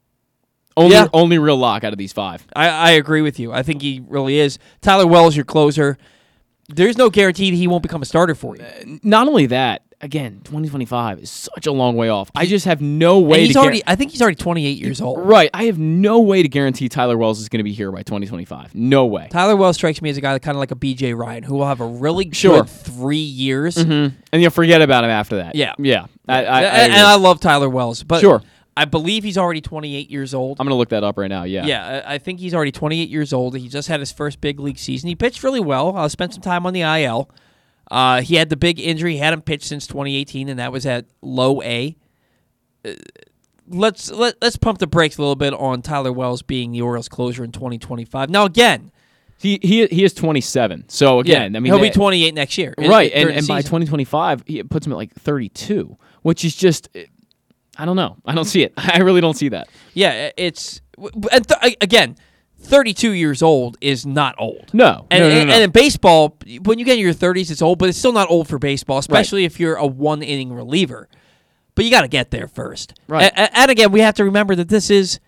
Only, 0.76 0.92
Yeah. 0.94 1.08
only 1.14 1.38
real 1.38 1.56
lock 1.56 1.84
out 1.84 1.92
of 1.92 1.98
these 1.98 2.12
five. 2.12 2.46
I, 2.54 2.68
I 2.68 2.90
agree 2.92 3.22
with 3.22 3.38
you. 3.40 3.52
I 3.52 3.62
think 3.62 3.80
he 3.82 4.02
really 4.08 4.38
is. 4.38 4.58
Tyler 4.82 5.06
Wells, 5.06 5.34
your 5.36 5.44
closer. 5.44 5.96
There's 6.68 6.98
no 6.98 7.10
guarantee 7.10 7.50
that 7.50 7.56
he 7.56 7.66
won't 7.68 7.82
become 7.82 8.02
a 8.02 8.06
starter 8.06 8.34
for 8.34 8.56
you. 8.56 8.98
Not 9.04 9.28
only 9.28 9.46
that, 9.46 9.82
again, 10.00 10.40
2025 10.44 11.20
is 11.20 11.30
such 11.30 11.66
a 11.66 11.72
long 11.72 11.94
way 11.94 12.08
off. 12.08 12.28
I 12.34 12.44
just 12.44 12.64
have 12.64 12.80
no 12.82 13.20
way 13.20 13.38
And 13.38 13.46
he's 13.46 13.54
to. 13.54 13.60
already. 13.60 13.82
I 13.86 13.94
think 13.94 14.10
he's 14.10 14.20
already 14.20 14.34
28 14.34 14.76
years 14.76 15.00
old. 15.00 15.20
right. 15.24 15.48
I 15.54 15.64
have 15.66 15.78
no 15.78 16.18
way 16.20 16.42
to 16.42 16.48
guarantee 16.48 16.88
Tyler 16.88 17.16
Wells 17.16 17.38
is 17.40 17.48
going 17.48 17.58
to 17.60 17.64
be 17.64 17.72
here 17.72 17.92
by 17.92 18.02
2025. 18.02 18.74
No 18.74 19.06
way. 19.06 19.28
Tyler 19.30 19.54
Wells 19.54 19.76
strikes 19.76 20.02
me 20.02 20.10
as 20.10 20.16
a 20.16 20.20
guy 20.20 20.36
kind 20.40 20.56
of 20.56 20.58
like 20.58 20.72
a 20.72 20.76
BJ 20.76 21.16
Ryan, 21.16 21.44
who 21.44 21.54
will 21.54 21.66
have 21.68 21.80
a 21.80 21.86
really 21.86 22.28
Sure. 22.32 22.62
good 22.62 22.68
three 22.68 23.16
years. 23.16 23.76
Mhm. 23.76 24.12
And 24.32 24.42
you'll 24.42 24.50
forget 24.50 24.82
about 24.82 25.04
him 25.04 25.10
after 25.10 25.36
that. 25.36 25.54
Yeah. 25.54 25.72
Yeah. 25.78 26.06
I, 26.28 26.44
I, 26.44 26.58
I 26.58 26.62
and, 26.64 26.92
and. 26.94 27.02
I 27.02 27.14
love 27.14 27.38
Tyler 27.38 27.70
Wells, 27.70 28.02
but 28.02 28.20
Sure. 28.20 28.42
I 28.76 28.84
believe 28.84 29.24
he's 29.24 29.38
already 29.38 29.60
28 29.60 30.10
years 30.10 30.34
old. 30.34 30.60
I'm 30.60 30.66
going 30.66 30.74
to 30.74 30.78
look 30.78 30.90
that 30.90 31.02
up 31.02 31.16
right 31.16 31.28
now. 31.28 31.44
Yeah. 31.44 31.64
Yeah, 31.64 32.02
I 32.06 32.18
think 32.18 32.40
he's 32.40 32.54
already 32.54 32.72
28 32.72 33.08
years 33.08 33.32
old. 33.32 33.56
He 33.56 33.68
just 33.68 33.88
had 33.88 34.00
his 34.00 34.12
first 34.12 34.40
big 34.40 34.60
league 34.60 34.78
season. 34.78 35.08
He 35.08 35.14
pitched 35.14 35.42
really 35.42 35.60
well. 35.60 35.96
Uh, 35.96 36.08
spent 36.08 36.34
some 36.34 36.42
time 36.42 36.66
on 36.66 36.74
the 36.74 36.82
IL. 36.82 37.30
Uh, 37.90 38.20
he 38.20 38.34
had 38.34 38.50
the 38.50 38.56
big 38.56 38.78
injury. 38.78 39.12
He 39.14 39.18
hadn't 39.18 39.44
pitched 39.46 39.64
since 39.64 39.86
2018, 39.86 40.48
and 40.48 40.58
that 40.58 40.72
was 40.72 40.84
at 40.84 41.06
low 41.22 41.62
A. 41.62 41.96
Uh, 42.84 42.92
let's 43.68 44.10
let, 44.10 44.34
let's 44.42 44.56
pump 44.56 44.78
the 44.78 44.86
brakes 44.86 45.16
a 45.16 45.22
little 45.22 45.36
bit 45.36 45.54
on 45.54 45.82
Tyler 45.82 46.12
Wells 46.12 46.42
being 46.42 46.72
the 46.72 46.82
Orioles 46.82 47.08
closer 47.08 47.44
in 47.44 47.52
2025. 47.52 48.28
Now 48.28 48.44
again, 48.44 48.90
He, 49.38 49.58
he, 49.62 49.86
he 49.86 50.04
is 50.04 50.12
27. 50.14 50.88
So, 50.88 51.20
again, 51.20 51.52
yeah, 51.52 51.56
I 51.56 51.60
mean, 51.60 51.72
he'll 51.72 51.80
be 51.80 51.90
28 51.90 52.34
next 52.34 52.58
year. 52.58 52.74
Right. 52.76 53.10
And, 53.14 53.30
and 53.30 53.46
by 53.46 53.60
2025, 53.62 54.42
he 54.46 54.58
it 54.58 54.68
puts 54.70 54.86
him 54.86 54.92
at 54.92 54.96
like 54.96 55.14
32, 55.14 55.96
which 56.22 56.44
is 56.44 56.54
just. 56.56 56.88
I 57.78 57.84
don't 57.84 57.96
know. 57.96 58.16
I 58.24 58.34
don't 58.34 58.44
see 58.44 58.62
it. 58.62 58.72
I 58.76 58.98
really 58.98 59.20
don't 59.20 59.36
see 59.36 59.48
that. 59.50 59.68
Yeah, 59.94 60.30
it's 60.36 60.80
w- 60.96 61.10
w- 61.12 61.28
and 61.32 61.46
th- 61.46 61.76
again. 61.80 62.16
32 62.58 63.12
years 63.12 63.42
old 63.42 63.76
is 63.82 64.06
not 64.06 64.34
old. 64.38 64.70
No, 64.72 65.06
And, 65.10 65.22
no, 65.22 65.28
no, 65.28 65.36
and, 65.40 65.48
no. 65.50 65.54
and 65.54 65.62
in 65.64 65.70
baseball, 65.70 66.36
when 66.62 66.78
you 66.80 66.84
get 66.86 66.94
in 66.96 67.04
your 67.04 67.12
30s, 67.14 67.50
it's 67.50 67.60
old, 67.62 67.78
but 67.78 67.88
it's 67.90 67.98
still 67.98 68.12
not 68.12 68.28
old 68.30 68.48
for 68.48 68.58
baseball, 68.58 68.98
especially 68.98 69.44
if 69.44 69.60
you're 69.60 69.76
a 69.76 69.86
one 69.86 70.20
inning 70.22 70.52
reliever. 70.52 71.06
But 71.76 71.84
you 71.84 71.90
got 71.92 72.00
to 72.00 72.08
get 72.08 72.30
there 72.32 72.48
first. 72.48 72.98
Right. 73.08 73.30
A- 73.30 73.42
a- 73.42 73.56
and 73.58 73.70
again, 73.70 73.92
we 73.92 74.00
have 74.00 74.14
to 74.14 74.24
remember 74.24 74.54
that 74.56 74.68
this 74.68 74.90
is 74.90 75.20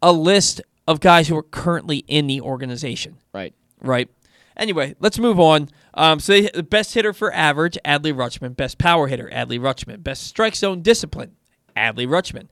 a 0.00 0.10
list 0.12 0.62
of 0.88 0.98
guys 0.98 1.28
who 1.28 1.36
are 1.36 1.42
currently 1.44 1.98
in 2.08 2.26
the 2.26 2.40
organization. 2.40 3.18
Right. 3.34 3.54
Right. 3.82 4.08
Anyway, 4.56 4.96
let's 4.98 5.18
move 5.18 5.38
on. 5.38 5.68
Um, 5.94 6.18
so 6.20 6.40
the 6.40 6.62
best 6.64 6.94
hitter 6.94 7.12
for 7.12 7.32
average, 7.34 7.78
Adley 7.84 8.14
Rutschman. 8.14 8.56
Best 8.56 8.78
power 8.78 9.06
hitter, 9.08 9.30
Adley 9.32 9.60
Rutschman. 9.60 10.02
Best 10.02 10.24
strike 10.24 10.56
zone 10.56 10.80
discipline, 10.82 11.36
Adley 11.76 12.06
Rutschman. 12.06 12.48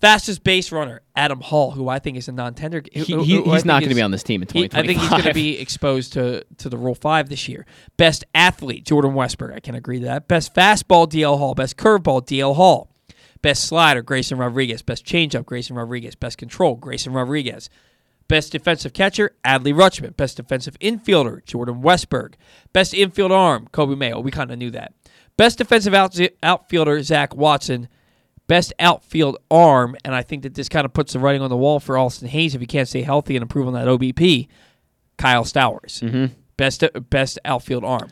Fastest 0.00 0.42
base 0.42 0.72
runner, 0.72 1.00
Adam 1.14 1.40
Hall, 1.40 1.70
who 1.70 1.88
I 1.88 2.00
think 2.00 2.16
is 2.16 2.26
a 2.26 2.32
non-tender. 2.32 2.82
who- 2.92 3.04
He- 3.04 3.12
who- 3.12 3.22
he- 3.22 3.36
who 3.36 3.52
he's 3.52 3.64
not 3.64 3.82
gonna 3.82 3.94
be 3.94 4.02
on 4.02 4.10
this 4.10 4.24
team 4.24 4.42
in 4.42 4.48
he- 4.52 4.64
I 4.64 4.82
think 4.84 4.98
he's 4.98 5.08
going 5.08 5.22
to 5.22 5.32
be 5.34 5.58
exposed 5.60 6.12
to 6.14 6.44
to 6.58 6.68
the 6.68 6.76
Rule 6.76 6.96
Five 6.96 7.28
this 7.28 7.48
year. 7.48 7.64
Best 7.96 8.24
athlete, 8.34 8.84
Jordan 8.84 9.12
Westburg. 9.12 9.54
I 9.54 9.60
can 9.60 9.76
agree 9.76 10.00
to 10.00 10.06
that. 10.06 10.26
Best 10.26 10.54
fastball, 10.56 11.08
DL 11.08 11.38
Hall. 11.38 11.54
Best 11.54 11.76
curveball, 11.76 12.26
DL 12.26 12.54
Hall. 12.54 12.88
Best 13.42 13.62
slider, 13.64 14.02
Grayson 14.02 14.38
Rodriguez. 14.38 14.82
Best 14.82 15.04
changeup, 15.04 15.46
Grayson 15.46 15.76
Rodriguez. 15.76 16.16
Best 16.16 16.36
control, 16.36 16.74
Grayson 16.74 17.12
Rodriguez. 17.12 17.70
Best 18.26 18.50
defensive 18.52 18.92
catcher, 18.92 19.32
Adley 19.44 19.72
Rutschman. 19.74 20.16
Best 20.16 20.36
defensive 20.38 20.76
infielder, 20.80 21.44
Jordan 21.44 21.80
Westburg. 21.82 22.34
Best 22.72 22.92
infield 22.94 23.30
arm, 23.30 23.68
Coby 23.72 23.96
Mayo. 23.96 24.18
We 24.20 24.30
kind 24.32 24.50
of 24.50 24.58
knew 24.58 24.70
that. 24.72 24.94
Best 25.36 25.58
defensive 25.58 25.94
out- 25.94 26.18
outfielder, 26.42 27.02
Zach 27.04 27.36
Watson. 27.36 27.86
Best 28.52 28.74
outfield 28.78 29.38
arm, 29.50 29.96
and 30.04 30.14
I 30.14 30.20
think 30.20 30.42
that 30.42 30.52
this 30.52 30.68
kind 30.68 30.84
of 30.84 30.92
puts 30.92 31.14
the 31.14 31.18
writing 31.18 31.40
on 31.40 31.48
the 31.48 31.56
wall 31.56 31.80
for 31.80 31.96
Austin 31.96 32.28
Hays 32.28 32.54
if 32.54 32.60
he 32.60 32.66
can't 32.66 32.86
stay 32.86 33.00
healthy 33.00 33.34
and 33.34 33.40
improve 33.42 33.66
on 33.66 33.72
that 33.72 33.86
OBP. 33.86 34.46
Kyle 35.16 35.44
Stowers. 35.44 36.00
Mm-hmm. 36.02 36.34
Best 36.58 36.84
best 37.08 37.38
outfield 37.46 37.82
arm. 37.82 38.10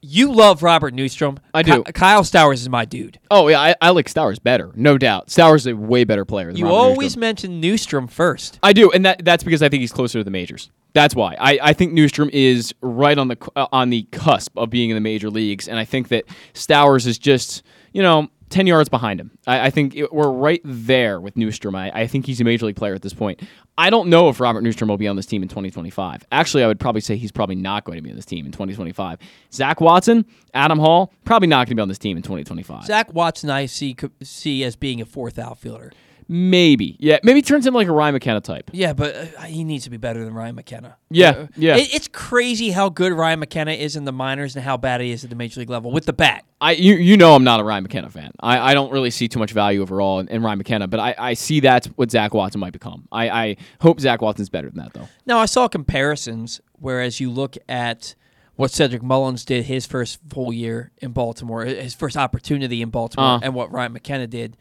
You 0.00 0.32
love 0.32 0.62
Robert 0.62 0.94
Neustrom. 0.94 1.38
I 1.52 1.62
do. 1.64 1.82
Ky- 1.82 1.92
Kyle 1.92 2.22
Stowers 2.22 2.60
is 2.60 2.68
my 2.68 2.84
dude. 2.84 3.18
Oh 3.32 3.48
yeah, 3.48 3.60
I, 3.60 3.74
I 3.80 3.90
like 3.90 4.06
Stowers 4.08 4.38
better, 4.40 4.70
no 4.76 4.96
doubt. 4.96 5.26
Stowers 5.28 5.62
is 5.62 5.66
a 5.68 5.76
way 5.76 6.04
better 6.04 6.24
player. 6.24 6.46
Than 6.46 6.56
You 6.58 6.66
Robert 6.66 6.76
always 6.76 7.16
Neustrom. 7.16 7.20
mention 7.20 7.60
Neustrom 7.62 8.08
first. 8.08 8.60
I 8.62 8.72
do, 8.72 8.92
and 8.92 9.04
that 9.06 9.24
that's 9.24 9.42
because 9.42 9.60
I 9.60 9.68
think 9.68 9.80
he's 9.80 9.92
closer 9.92 10.20
to 10.20 10.24
the 10.24 10.30
majors. 10.30 10.70
That's 10.92 11.16
why 11.16 11.36
I, 11.40 11.58
I 11.62 11.72
think 11.72 11.94
Neustrom 11.94 12.30
is 12.32 12.72
right 12.80 13.18
on 13.18 13.26
the 13.26 13.36
uh, 13.56 13.66
on 13.72 13.90
the 13.90 14.04
cusp 14.12 14.56
of 14.56 14.70
being 14.70 14.90
in 14.90 14.94
the 14.94 15.00
major 15.00 15.30
leagues, 15.30 15.66
and 15.66 15.80
I 15.80 15.84
think 15.84 16.08
that 16.08 16.26
Stowers 16.54 17.06
is 17.08 17.18
just 17.18 17.64
you 17.92 18.02
know 18.02 18.28
ten 18.52 18.66
yards 18.66 18.88
behind 18.88 19.20
him. 19.20 19.30
I, 19.46 19.66
I 19.66 19.70
think 19.70 19.96
it, 19.96 20.12
we're 20.12 20.30
right 20.30 20.60
there 20.64 21.20
with 21.20 21.34
Neustrom. 21.34 21.76
I, 21.76 21.90
I 22.02 22.06
think 22.06 22.26
he's 22.26 22.40
a 22.40 22.44
major 22.44 22.66
league 22.66 22.76
player 22.76 22.94
at 22.94 23.02
this 23.02 23.14
point. 23.14 23.40
I 23.76 23.90
don't 23.90 24.08
know 24.08 24.28
if 24.28 24.38
Robert 24.38 24.62
Neustrom 24.62 24.88
will 24.88 24.98
be 24.98 25.08
on 25.08 25.16
this 25.16 25.26
team 25.26 25.42
in 25.42 25.48
2025. 25.48 26.24
Actually, 26.30 26.62
I 26.62 26.66
would 26.66 26.78
probably 26.78 27.00
say 27.00 27.16
he's 27.16 27.32
probably 27.32 27.56
not 27.56 27.84
going 27.84 27.96
to 27.96 28.02
be 28.02 28.10
on 28.10 28.16
this 28.16 28.26
team 28.26 28.44
in 28.44 28.52
2025. 28.52 29.18
Zach 29.52 29.80
Watson, 29.80 30.26
Adam 30.54 30.78
Hall, 30.78 31.12
probably 31.24 31.48
not 31.48 31.66
going 31.66 31.70
to 31.70 31.74
be 31.76 31.82
on 31.82 31.88
this 31.88 31.98
team 31.98 32.16
in 32.16 32.22
2025. 32.22 32.84
Zach 32.84 33.12
Watson, 33.12 33.50
I 33.50 33.66
see 33.66 33.96
see 34.22 34.62
as 34.64 34.76
being 34.76 35.00
a 35.00 35.06
fourth 35.06 35.38
outfielder. 35.38 35.92
Maybe, 36.34 36.96
yeah, 36.98 37.18
maybe 37.22 37.38
he 37.38 37.42
turns 37.42 37.66
him 37.66 37.74
like 37.74 37.88
a 37.88 37.92
Ryan 37.92 38.14
McKenna 38.14 38.40
type. 38.40 38.70
Yeah, 38.72 38.94
but 38.94 39.14
uh, 39.14 39.42
he 39.42 39.64
needs 39.64 39.84
to 39.84 39.90
be 39.90 39.98
better 39.98 40.24
than 40.24 40.32
Ryan 40.32 40.54
McKenna. 40.54 40.96
Yeah, 41.10 41.30
Uh, 41.30 41.46
yeah. 41.56 41.76
It, 41.76 41.94
it's 41.94 42.08
crazy 42.08 42.70
how 42.70 42.88
good 42.88 43.12
Ryan 43.12 43.40
McKenna 43.40 43.72
is 43.72 43.96
in 43.96 44.06
the 44.06 44.12
minors 44.12 44.56
and 44.56 44.64
how 44.64 44.78
bad 44.78 45.02
he 45.02 45.10
is 45.10 45.24
at 45.24 45.28
the 45.30 45.36
major 45.36 45.60
league 45.60 45.68
level 45.68 45.90
with 45.92 46.06
the 46.06 46.14
bat. 46.14 46.44
I 46.58 46.72
you 46.72 46.94
you 46.94 47.18
know 47.18 47.34
I'm 47.34 47.44
not 47.44 47.60
a 47.60 47.64
Ryan 47.64 47.82
McKenna 47.82 48.08
fan. 48.08 48.30
I, 48.40 48.70
I 48.70 48.74
don't 48.74 48.90
really 48.90 49.10
see 49.10 49.28
too 49.28 49.38
much 49.40 49.52
value 49.52 49.82
overall 49.82 50.20
in, 50.20 50.28
in 50.28 50.42
Ryan 50.42 50.56
McKenna, 50.58 50.88
but 50.88 51.00
I, 51.00 51.14
I 51.18 51.34
see 51.34 51.60
that's 51.60 51.86
what 51.88 52.10
Zach 52.10 52.32
Watson 52.32 52.60
might 52.60 52.72
become. 52.72 53.06
I, 53.12 53.28
I 53.28 53.56
hope 53.82 54.00
Zach 54.00 54.22
Watson's 54.22 54.48
better 54.48 54.70
than 54.70 54.78
that 54.78 54.94
though. 54.94 55.08
Now 55.26 55.38
I 55.38 55.44
saw 55.46 55.68
comparisons, 55.68 56.62
whereas 56.78 57.20
you 57.20 57.30
look 57.30 57.56
at 57.68 58.14
what 58.56 58.70
Cedric 58.70 59.02
Mullins 59.02 59.44
did 59.44 59.64
his 59.66 59.84
first 59.86 60.18
full 60.30 60.50
year 60.52 60.92
in 60.98 61.12
Baltimore, 61.12 61.64
his 61.66 61.94
first 61.94 62.16
opportunity 62.16 62.80
in 62.80 62.88
Baltimore, 62.90 63.36
Uh. 63.36 63.40
and 63.42 63.54
what 63.54 63.70
Ryan 63.70 63.92
McKenna 63.92 64.26
did. 64.26 64.56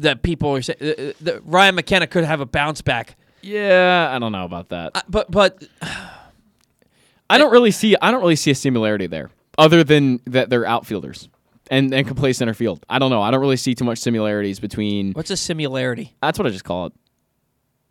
That 0.00 0.22
people 0.22 0.54
are 0.56 0.62
saying 0.62 0.78
uh, 0.80 1.12
that 1.20 1.40
Ryan 1.44 1.74
McKenna 1.74 2.06
could 2.06 2.24
have 2.24 2.40
a 2.40 2.46
bounce 2.46 2.82
back, 2.82 3.16
Yeah, 3.42 4.10
I 4.10 4.18
don't 4.18 4.32
know 4.32 4.44
about 4.44 4.70
that. 4.70 4.92
Uh, 4.94 5.02
but 5.08 5.30
but 5.30 5.62
I 7.30 7.38
don't 7.38 7.52
really 7.52 7.70
see 7.70 7.96
I 8.00 8.10
don't 8.10 8.20
really 8.20 8.36
see 8.36 8.50
a 8.50 8.54
similarity 8.54 9.06
there, 9.06 9.30
other 9.58 9.84
than 9.84 10.20
that 10.26 10.50
they're 10.50 10.66
outfielders 10.66 11.28
and 11.70 11.94
and 11.94 12.06
can 12.06 12.16
play 12.16 12.32
center 12.32 12.54
field. 12.54 12.84
I 12.88 12.98
don't 12.98 13.10
know. 13.10 13.22
I 13.22 13.30
don't 13.30 13.40
really 13.40 13.56
see 13.56 13.74
too 13.74 13.84
much 13.84 13.98
similarities 13.98 14.58
between. 14.60 15.12
what's 15.12 15.30
a 15.30 15.36
similarity? 15.36 16.14
That's 16.20 16.38
what 16.38 16.46
I 16.46 16.50
just 16.50 16.64
call 16.64 16.86
it. 16.86 16.92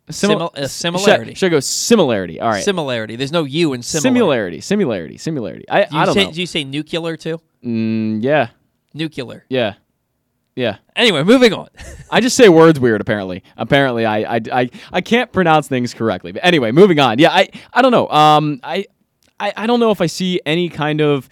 Simil- 0.08 0.50
a 0.54 0.62
should- 0.62 0.70
similarity. 0.70 1.34
Should, 1.34 1.46
I 1.46 1.50
go 1.50 1.60
similarity? 1.60 2.40
All 2.40 2.50
right. 2.50 2.64
Similarity. 2.64 3.16
There's 3.16 3.30
no 3.30 3.44
U 3.44 3.72
in 3.72 3.82
similar. 3.82 4.02
Similarity. 4.02 4.60
Similarity. 4.60 5.18
Similarity. 5.18 5.68
I, 5.68 5.84
do 5.84 5.96
I 5.96 6.04
don't 6.04 6.14
say, 6.14 6.24
know. 6.24 6.32
Do 6.32 6.40
you 6.40 6.46
say 6.46 6.64
nuclear 6.64 7.16
too? 7.16 7.40
Mm, 7.64 8.22
yeah. 8.22 8.48
Nuclear. 8.92 9.44
Yeah. 9.48 9.74
Yeah. 10.60 10.76
Anyway, 10.94 11.22
moving 11.22 11.52
on. 11.52 11.68
I 12.10 12.20
just 12.20 12.36
say 12.36 12.48
words 12.48 12.78
weird. 12.78 13.00
Apparently, 13.00 13.42
apparently, 13.56 14.04
I, 14.04 14.36
I, 14.36 14.40
I, 14.52 14.70
I 14.92 15.00
can't 15.00 15.32
pronounce 15.32 15.68
things 15.68 15.94
correctly. 15.94 16.32
But 16.32 16.44
anyway, 16.44 16.70
moving 16.72 17.00
on. 17.00 17.18
Yeah, 17.18 17.30
I, 17.30 17.48
I 17.72 17.82
don't 17.82 17.92
know. 17.92 18.08
Um, 18.08 18.60
I, 18.62 18.86
I, 19.38 19.52
I 19.56 19.66
don't 19.66 19.80
know 19.80 19.90
if 19.90 20.00
I 20.00 20.06
see 20.06 20.40
any 20.44 20.68
kind 20.68 21.00
of, 21.00 21.28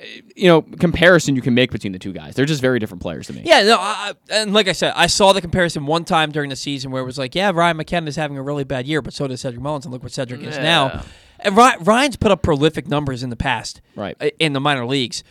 uh, 0.00 0.04
you 0.36 0.46
know, 0.46 0.62
comparison 0.62 1.34
you 1.34 1.42
can 1.42 1.52
make 1.54 1.72
between 1.72 1.92
the 1.92 1.98
two 1.98 2.12
guys. 2.12 2.34
They're 2.36 2.46
just 2.46 2.60
very 2.62 2.78
different 2.78 3.02
players 3.02 3.26
to 3.26 3.32
me. 3.32 3.42
Yeah, 3.44 3.62
no, 3.64 3.76
I, 3.80 4.12
and 4.30 4.52
like 4.52 4.68
I 4.68 4.72
said, 4.72 4.92
I 4.94 5.08
saw 5.08 5.32
the 5.32 5.40
comparison 5.40 5.86
one 5.86 6.04
time 6.04 6.30
during 6.30 6.48
the 6.50 6.56
season 6.56 6.90
where 6.92 7.02
it 7.02 7.06
was 7.06 7.18
like, 7.18 7.34
yeah, 7.34 7.50
Ryan 7.52 7.76
McKenna 7.78 8.06
is 8.06 8.16
having 8.16 8.38
a 8.38 8.42
really 8.42 8.64
bad 8.64 8.86
year, 8.86 9.02
but 9.02 9.12
so 9.14 9.26
does 9.26 9.40
Cedric 9.40 9.60
Mullins, 9.60 9.84
and 9.84 9.92
look 9.92 10.02
what 10.02 10.12
Cedric 10.12 10.42
is 10.42 10.56
now. 10.58 10.86
Yeah. 10.86 11.02
And 11.42 11.56
Ryan's 11.56 12.16
put 12.16 12.30
up 12.30 12.42
prolific 12.42 12.86
numbers 12.86 13.22
in 13.22 13.30
the 13.30 13.36
past, 13.36 13.80
Right. 13.96 14.14
uh, 14.20 14.28
in 14.38 14.52
the 14.52 14.60
minor 14.60 14.84
leagues. 14.86 15.24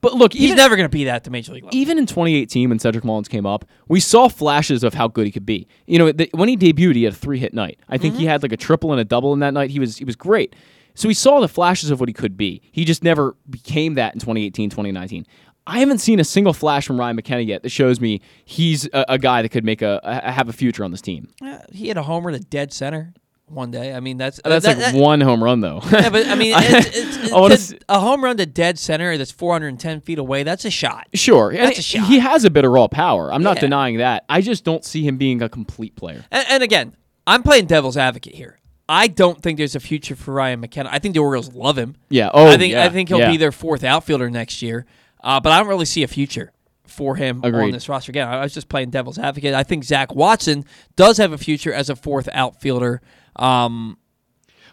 But 0.00 0.14
look, 0.14 0.32
He's 0.32 0.42
even, 0.42 0.56
never 0.56 0.76
going 0.76 0.84
to 0.84 0.92
be 0.92 1.04
that 1.04 1.16
at 1.16 1.24
the 1.24 1.30
major 1.30 1.52
league 1.52 1.64
level. 1.64 1.78
even 1.78 1.98
in 1.98 2.06
2018 2.06 2.68
when 2.68 2.78
Cedric 2.78 3.04
Mullins 3.04 3.28
came 3.28 3.46
up, 3.46 3.64
we 3.88 4.00
saw 4.00 4.28
flashes 4.28 4.84
of 4.84 4.94
how 4.94 5.08
good 5.08 5.26
he 5.26 5.32
could 5.32 5.46
be. 5.46 5.66
You 5.86 5.98
know, 5.98 6.12
the, 6.12 6.28
when 6.32 6.48
he 6.48 6.56
debuted, 6.56 6.94
he 6.94 7.04
had 7.04 7.12
a 7.12 7.16
three 7.16 7.38
hit 7.38 7.54
night. 7.54 7.78
I 7.88 7.98
think 7.98 8.14
he 8.16 8.26
had 8.26 8.42
like 8.42 8.52
a 8.52 8.56
triple 8.56 8.92
and 8.92 9.00
a 9.00 9.04
double 9.04 9.32
in 9.32 9.40
that 9.40 9.54
night. 9.54 9.70
He 9.70 9.78
was 9.78 9.98
he 9.98 10.04
was 10.04 10.16
great. 10.16 10.54
So 10.94 11.08
we 11.08 11.14
saw 11.14 11.40
the 11.40 11.48
flashes 11.48 11.90
of 11.90 12.00
what 12.00 12.08
he 12.08 12.12
could 12.12 12.36
be. 12.36 12.62
He 12.72 12.84
just 12.84 13.02
never 13.04 13.36
became 13.48 13.94
that 13.94 14.12
in 14.14 14.20
2018, 14.20 14.70
2019. 14.70 15.24
I 15.66 15.78
haven't 15.78 15.98
seen 15.98 16.18
a 16.18 16.24
single 16.24 16.52
flash 16.52 16.86
from 16.86 16.98
Ryan 16.98 17.16
McKenna 17.16 17.42
yet 17.42 17.62
that 17.62 17.68
shows 17.70 18.00
me 18.00 18.20
he's 18.44 18.86
a, 18.86 19.04
a 19.10 19.18
guy 19.18 19.42
that 19.42 19.50
could 19.50 19.64
make 19.64 19.82
a, 19.82 20.00
a 20.02 20.32
have 20.32 20.48
a 20.48 20.52
future 20.52 20.84
on 20.84 20.90
this 20.90 21.00
team. 21.00 21.28
Uh, 21.42 21.58
he 21.70 21.88
had 21.88 21.96
a 21.96 22.02
homer 22.02 22.32
to 22.32 22.40
dead 22.40 22.72
center 22.72 23.14
one 23.50 23.70
day. 23.70 23.92
I 23.94 24.00
mean, 24.00 24.16
that's 24.16 24.40
That's 24.44 24.64
that- 24.64 24.78
like 24.78 24.92
that- 24.92 24.94
one 25.00 25.20
home 25.20 25.42
run 25.42 25.60
though. 25.60 25.80
Yeah, 25.90 26.08
but 26.10 26.26
I 26.26 26.34
mean, 26.34 26.54
it's, 26.56 26.96
it's, 26.96 27.72
it's, 27.72 27.84
I 27.88 27.96
a 27.96 28.00
home 28.00 28.22
run 28.24 28.36
to 28.38 28.46
dead 28.46 28.78
center 28.78 29.16
that's 29.18 29.30
410 29.32 30.00
feet 30.02 30.18
away. 30.18 30.42
That's 30.42 30.64
a 30.64 30.70
shot. 30.70 31.08
Sure, 31.14 31.52
That's 31.52 31.78
a 31.78 31.82
shot. 31.82 32.06
he 32.06 32.18
has 32.20 32.44
a 32.44 32.50
bit 32.50 32.64
of 32.64 32.72
raw 32.72 32.88
power. 32.88 33.32
I'm 33.32 33.42
not 33.42 33.56
Yeah. 33.56 33.60
denying 33.62 33.98
that. 33.98 34.24
I 34.28 34.40
just 34.40 34.64
don't 34.64 34.84
see 34.84 35.02
him 35.02 35.16
being 35.18 35.42
a 35.42 35.48
complete 35.48 35.96
player. 35.96 36.24
And, 36.30 36.46
and 36.48 36.62
again, 36.62 36.96
I'm 37.26 37.42
playing 37.42 37.66
devil's 37.66 37.96
advocate 37.96 38.34
here. 38.34 38.58
I 38.88 39.06
don't 39.06 39.40
think 39.40 39.58
there's 39.58 39.76
a 39.76 39.80
future 39.80 40.16
for 40.16 40.34
Ryan 40.34 40.60
McKenna. 40.60 40.88
I 40.92 40.98
think 40.98 41.14
the 41.14 41.20
Orioles 41.20 41.52
love 41.54 41.78
him. 41.78 41.94
Yeah. 42.08 42.30
Oh, 42.34 42.48
I 42.48 42.56
think 42.56 42.72
yeah. 42.72 42.84
I 42.84 42.88
think 42.88 43.08
he'll 43.08 43.20
Yeah. 43.20 43.30
be 43.30 43.36
their 43.36 43.52
fourth 43.52 43.84
outfielder 43.84 44.28
next 44.30 44.62
year. 44.62 44.84
Uh, 45.22 45.38
but 45.38 45.52
I 45.52 45.58
don't 45.58 45.68
really 45.68 45.84
see 45.84 46.02
a 46.02 46.08
future 46.08 46.50
for 46.86 47.14
him 47.14 47.40
on 47.44 47.70
this 47.70 47.88
roster. 47.88 48.10
Again, 48.10 48.26
I 48.26 48.40
was 48.42 48.52
just 48.52 48.68
playing 48.68 48.90
devil's 48.90 49.16
advocate. 49.16 49.54
I 49.54 49.62
think 49.62 49.84
Zach 49.84 50.12
Watson 50.12 50.64
does 50.96 51.18
have 51.18 51.32
a 51.32 51.38
future 51.38 51.72
as 51.72 51.88
a 51.88 51.94
fourth 51.94 52.28
outfielder. 52.32 53.00
Um, 53.36 53.96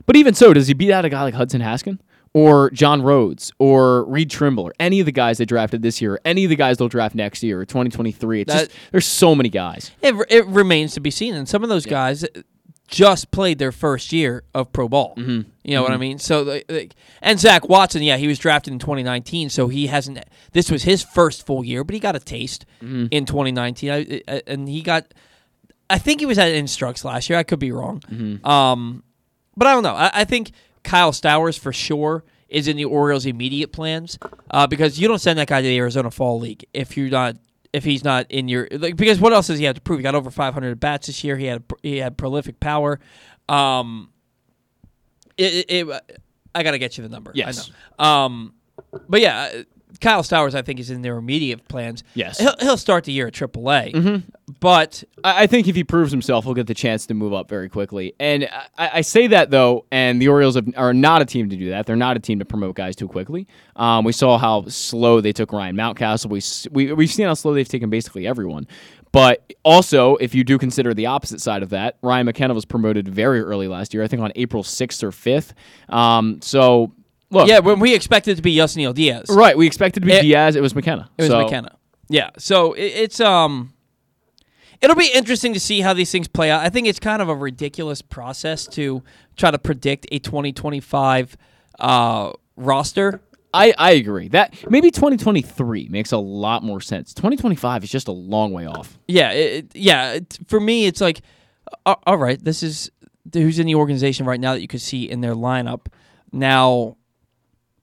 But 0.05 0.15
even 0.15 0.34
so, 0.34 0.53
does 0.53 0.67
he 0.67 0.73
beat 0.73 0.91
out 0.91 1.05
a 1.05 1.09
guy 1.09 1.23
like 1.23 1.34
Hudson 1.34 1.61
Haskin 1.61 1.99
or 2.34 2.69
John 2.71 3.01
Rhodes 3.01 3.51
or 3.59 4.05
Reed 4.05 4.29
Trimble 4.29 4.63
or 4.65 4.73
any 4.79 4.99
of 4.99 5.05
the 5.05 5.11
guys 5.11 5.38
they 5.38 5.45
drafted 5.45 5.81
this 5.81 6.01
year, 6.01 6.13
or 6.15 6.19
any 6.23 6.43
of 6.45 6.49
the 6.49 6.55
guys 6.55 6.77
they'll 6.77 6.88
draft 6.88 7.15
next 7.15 7.43
year 7.43 7.59
or 7.59 7.65
2023? 7.65 8.41
It's 8.41 8.53
just 8.53 8.71
there's 8.91 9.05
so 9.05 9.34
many 9.35 9.49
guys. 9.49 9.91
it, 10.01 10.13
it 10.29 10.45
remains 10.47 10.93
to 10.93 10.99
be 10.99 11.11
seen. 11.11 11.34
And 11.35 11.47
some 11.49 11.63
of 11.63 11.69
those 11.69 11.85
guys 11.85 12.25
just 12.88 13.31
played 13.31 13.59
their 13.59 13.73
first 13.73 14.13
year 14.13 14.43
of 14.53 14.71
pro 14.71 14.88
ball. 14.88 15.13
Mm-hmm. 15.17 15.49
You 15.65 15.75
know 15.75 15.81
what 15.84 15.91
I 15.91 15.97
mean? 15.97 16.19
So, 16.19 16.43
like, 16.43 16.65
like- 16.69 16.95
and 17.21 17.38
Zach 17.38 17.67
Watson, 17.67 18.01
yeah, 18.01 18.15
he 18.15 18.27
was 18.27 18.39
drafted 18.39 18.71
in 18.71 18.79
2019, 18.79 19.49
so 19.49 19.67
he 19.67 19.88
hasn't. 19.88 20.19
This 20.53 20.71
was 20.71 20.84
his 20.84 21.03
first 21.03 21.45
full 21.45 21.65
year, 21.65 21.84
but 21.84 21.93
he 21.95 21.99
got 21.99 22.15
a 22.15 22.19
taste 22.19 22.65
Mm-hmm. 22.81 23.07
in 23.11 23.25
2019, 23.25 23.89
I, 23.91 24.21
I- 24.27 24.41
and 24.47 24.69
he 24.69 24.81
got. 24.81 25.13
I 25.89 25.97
think 25.97 26.19
he 26.19 26.26
was 26.26 26.38
at 26.38 26.49
Instructs 26.51 27.03
last 27.05 27.30
year. 27.30 27.39
I 27.39 27.43
could 27.43 27.59
be 27.59 27.72
wrong, 27.72 28.01
Mm-hmm. 28.01 28.45
um, 28.45 29.03
but 29.55 29.68
I 29.68 29.73
don't 29.73 29.84
know. 29.84 29.95
I, 29.95 30.11
I 30.14 30.23
think 30.26 30.51
Kyle 30.84 31.11
Stowers 31.11 31.57
for 31.57 31.72
sure 31.73 32.23
is 32.49 32.68
in 32.68 32.77
the 32.77 32.85
Orioles' 32.85 33.26
immediate 33.26 33.72
plans 33.72 34.18
uh, 34.51 34.68
because 34.68 34.99
you 34.99 35.07
don't 35.07 35.19
send 35.19 35.39
that 35.39 35.47
guy 35.47 35.61
to 35.61 35.68
the 35.68 35.77
Arizona 35.77 36.11
Fall 36.11 36.39
League 36.39 36.65
if 36.73 36.95
you're 36.97 37.09
not 37.09 37.35
if 37.73 37.84
he's 37.84 38.03
not 38.03 38.26
in 38.31 38.47
your 38.47 38.68
like 38.72 38.95
because 38.95 39.19
what 39.19 39.34
else 39.34 39.47
does 39.47 39.59
he 39.59 39.65
have 39.65 39.76
to 39.76 39.81
prove? 39.81 39.99
He 39.99 40.03
got 40.03 40.15
over 40.15 40.31
500 40.31 40.72
at 40.72 40.80
bats 40.80 41.07
this 41.07 41.23
year. 41.23 41.35
He 41.38 41.45
had 41.45 41.64
he 41.84 41.97
had 41.97 42.18
prolific 42.18 42.59
power. 42.59 42.99
Um, 43.49 44.09
it, 45.38 45.65
it, 45.69 45.88
it- 45.89 46.22
I 46.55 46.64
gotta 46.64 46.80
get 46.80 46.97
you 46.97 47.03
the 47.03 47.09
number. 47.09 47.31
Yes. 47.35 47.69
I 47.99 48.03
know. 48.03 48.09
Um, 48.09 48.53
but 49.07 49.22
yeah, 49.22 49.61
Kyle 50.01 50.22
Stowers, 50.22 50.53
I 50.53 50.61
think, 50.61 50.80
is 50.80 50.89
in 50.91 51.01
their 51.01 51.18
immediate 51.18 51.68
plans. 51.68 52.03
Yes. 52.14 52.39
he'll, 52.39 52.55
he'll 52.59 52.77
start 52.77 53.05
the 53.05 53.11
year 53.11 53.27
at 53.27 53.34
AAA. 53.34 53.93
Mhm. 53.93 54.23
But 54.59 55.03
I 55.23 55.43
I 55.43 55.47
think 55.47 55.68
if 55.68 55.76
he 55.76 55.84
proves 55.84 56.11
himself, 56.11 56.45
he'll 56.45 56.53
get 56.53 56.68
the 56.68 56.73
chance 56.73 57.05
to 57.07 57.14
move 57.14 57.34
up 57.34 57.49
very 57.49 57.69
quickly. 57.69 58.14
And 58.19 58.49
I, 58.77 58.89
I 58.95 59.01
say 59.01 59.27
that 59.27 59.49
though, 59.49 59.85
and 59.91 60.22
the 60.22 60.27
Orioles 60.27 60.55
have, 60.55 60.68
are 60.77 60.93
not 60.93 61.22
a 61.22 61.26
team 61.26 61.49
to 61.49 61.55
do 61.55 61.69
that. 61.69 61.85
They're 61.85 61.95
not 61.95 62.15
a 62.18 62.19
team 62.19 62.39
to 62.39 62.45
promote 62.45 62.76
guys 62.76 62.95
too 62.95 63.07
quickly. 63.07 63.47
Um, 63.76 64.03
we 64.05 64.11
saw 64.14 64.38
how 64.38 64.65
slow 64.68 65.22
they 65.22 65.34
took 65.34 65.51
Ryan 65.51 65.76
Mountcastle. 65.76 66.30
We, 66.30 66.41
we 66.88 66.93
we've 66.93 67.11
seen 67.11 67.27
how 67.27 67.34
slow 67.34 67.53
they've 67.53 67.68
taken 67.68 67.89
basically 67.89 68.27
everyone. 68.27 68.68
But 69.14 69.53
also, 69.64 70.18
if 70.18 70.35
you 70.35 70.43
do 70.43 70.57
consider 70.57 70.93
the 70.93 71.05
opposite 71.05 71.39
side 71.41 71.64
of 71.64 71.69
that, 71.69 71.97
Ryan 72.01 72.26
McKenna 72.26 72.53
was 72.53 72.65
promoted 72.65 73.07
very 73.07 73.41
early 73.41 73.68
last 73.68 73.93
year. 73.93 74.03
I 74.03 74.07
think 74.07 74.22
on 74.22 74.31
April 74.35 74.64
sixth 74.64 75.01
or 75.03 75.11
fifth. 75.14 75.53
Um, 75.89 76.39
so 76.41 76.91
look, 77.29 77.47
yeah, 77.47 77.59
when 77.59 77.79
we 77.79 77.93
expected 77.93 78.31
it 78.31 78.35
to 78.37 78.41
be 78.41 78.55
Yusniel 78.55 78.93
Diaz. 78.93 79.25
right. 79.29 79.57
We 79.57 79.67
expected 79.67 80.01
to 80.01 80.05
be 80.07 80.13
It- 80.13 80.21
Diaz. 80.21 80.55
It 80.55 80.61
was 80.61 80.73
McKenna. 80.75 81.09
It 81.17 81.23
was 81.23 81.31
So- 81.31 81.43
McKenna. 81.43 81.75
Yeah. 82.09 82.29
So 82.37 82.73
it, 82.73 82.83
it's 82.85 83.19
um, 83.19 83.73
it'll 84.81 84.95
be 84.95 85.11
interesting 85.13 85.53
to 85.53 85.59
see 85.59 85.81
how 85.81 85.93
these 85.93 86.11
things 86.11 86.27
play 86.27 86.49
out. 86.49 86.61
I 86.61 86.69
think 86.69 86.87
it's 86.87 86.99
kind 86.99 87.21
of 87.21 87.27
a 87.29 87.35
ridiculous 87.35 88.01
process 88.01 88.65
to 88.67 89.03
try 89.35 89.51
to 89.51 89.59
predict 89.59 90.07
a 90.11 90.19
2025 90.19 91.35
uh, 91.79 92.31
roster. 92.55 93.21
I, 93.53 93.73
I 93.77 93.91
agree 93.91 94.27
that 94.29 94.69
maybe 94.69 94.91
2023 94.91 95.87
makes 95.89 96.11
a 96.11 96.17
lot 96.17 96.63
more 96.63 96.79
sense. 96.81 97.13
2025 97.13 97.83
is 97.85 97.89
just 97.89 98.07
a 98.07 98.11
long 98.11 98.51
way 98.53 98.67
off. 98.67 98.97
Yeah, 99.07 99.31
it, 99.31 99.53
it- 99.53 99.75
yeah. 99.75 100.13
It, 100.13 100.37
for 100.47 100.59
me, 100.59 100.85
it's 100.85 101.01
like, 101.01 101.21
uh, 101.85 101.95
all 102.05 102.17
right, 102.17 102.41
this 102.41 102.61
is 102.63 102.91
who's 103.33 103.59
in 103.59 103.65
the 103.67 103.75
organization 103.75 104.25
right 104.25 104.39
now 104.39 104.53
that 104.53 104.61
you 104.61 104.67
could 104.67 104.81
see 104.81 105.09
in 105.09 105.21
their 105.21 105.33
lineup. 105.33 105.87
Now, 106.31 106.97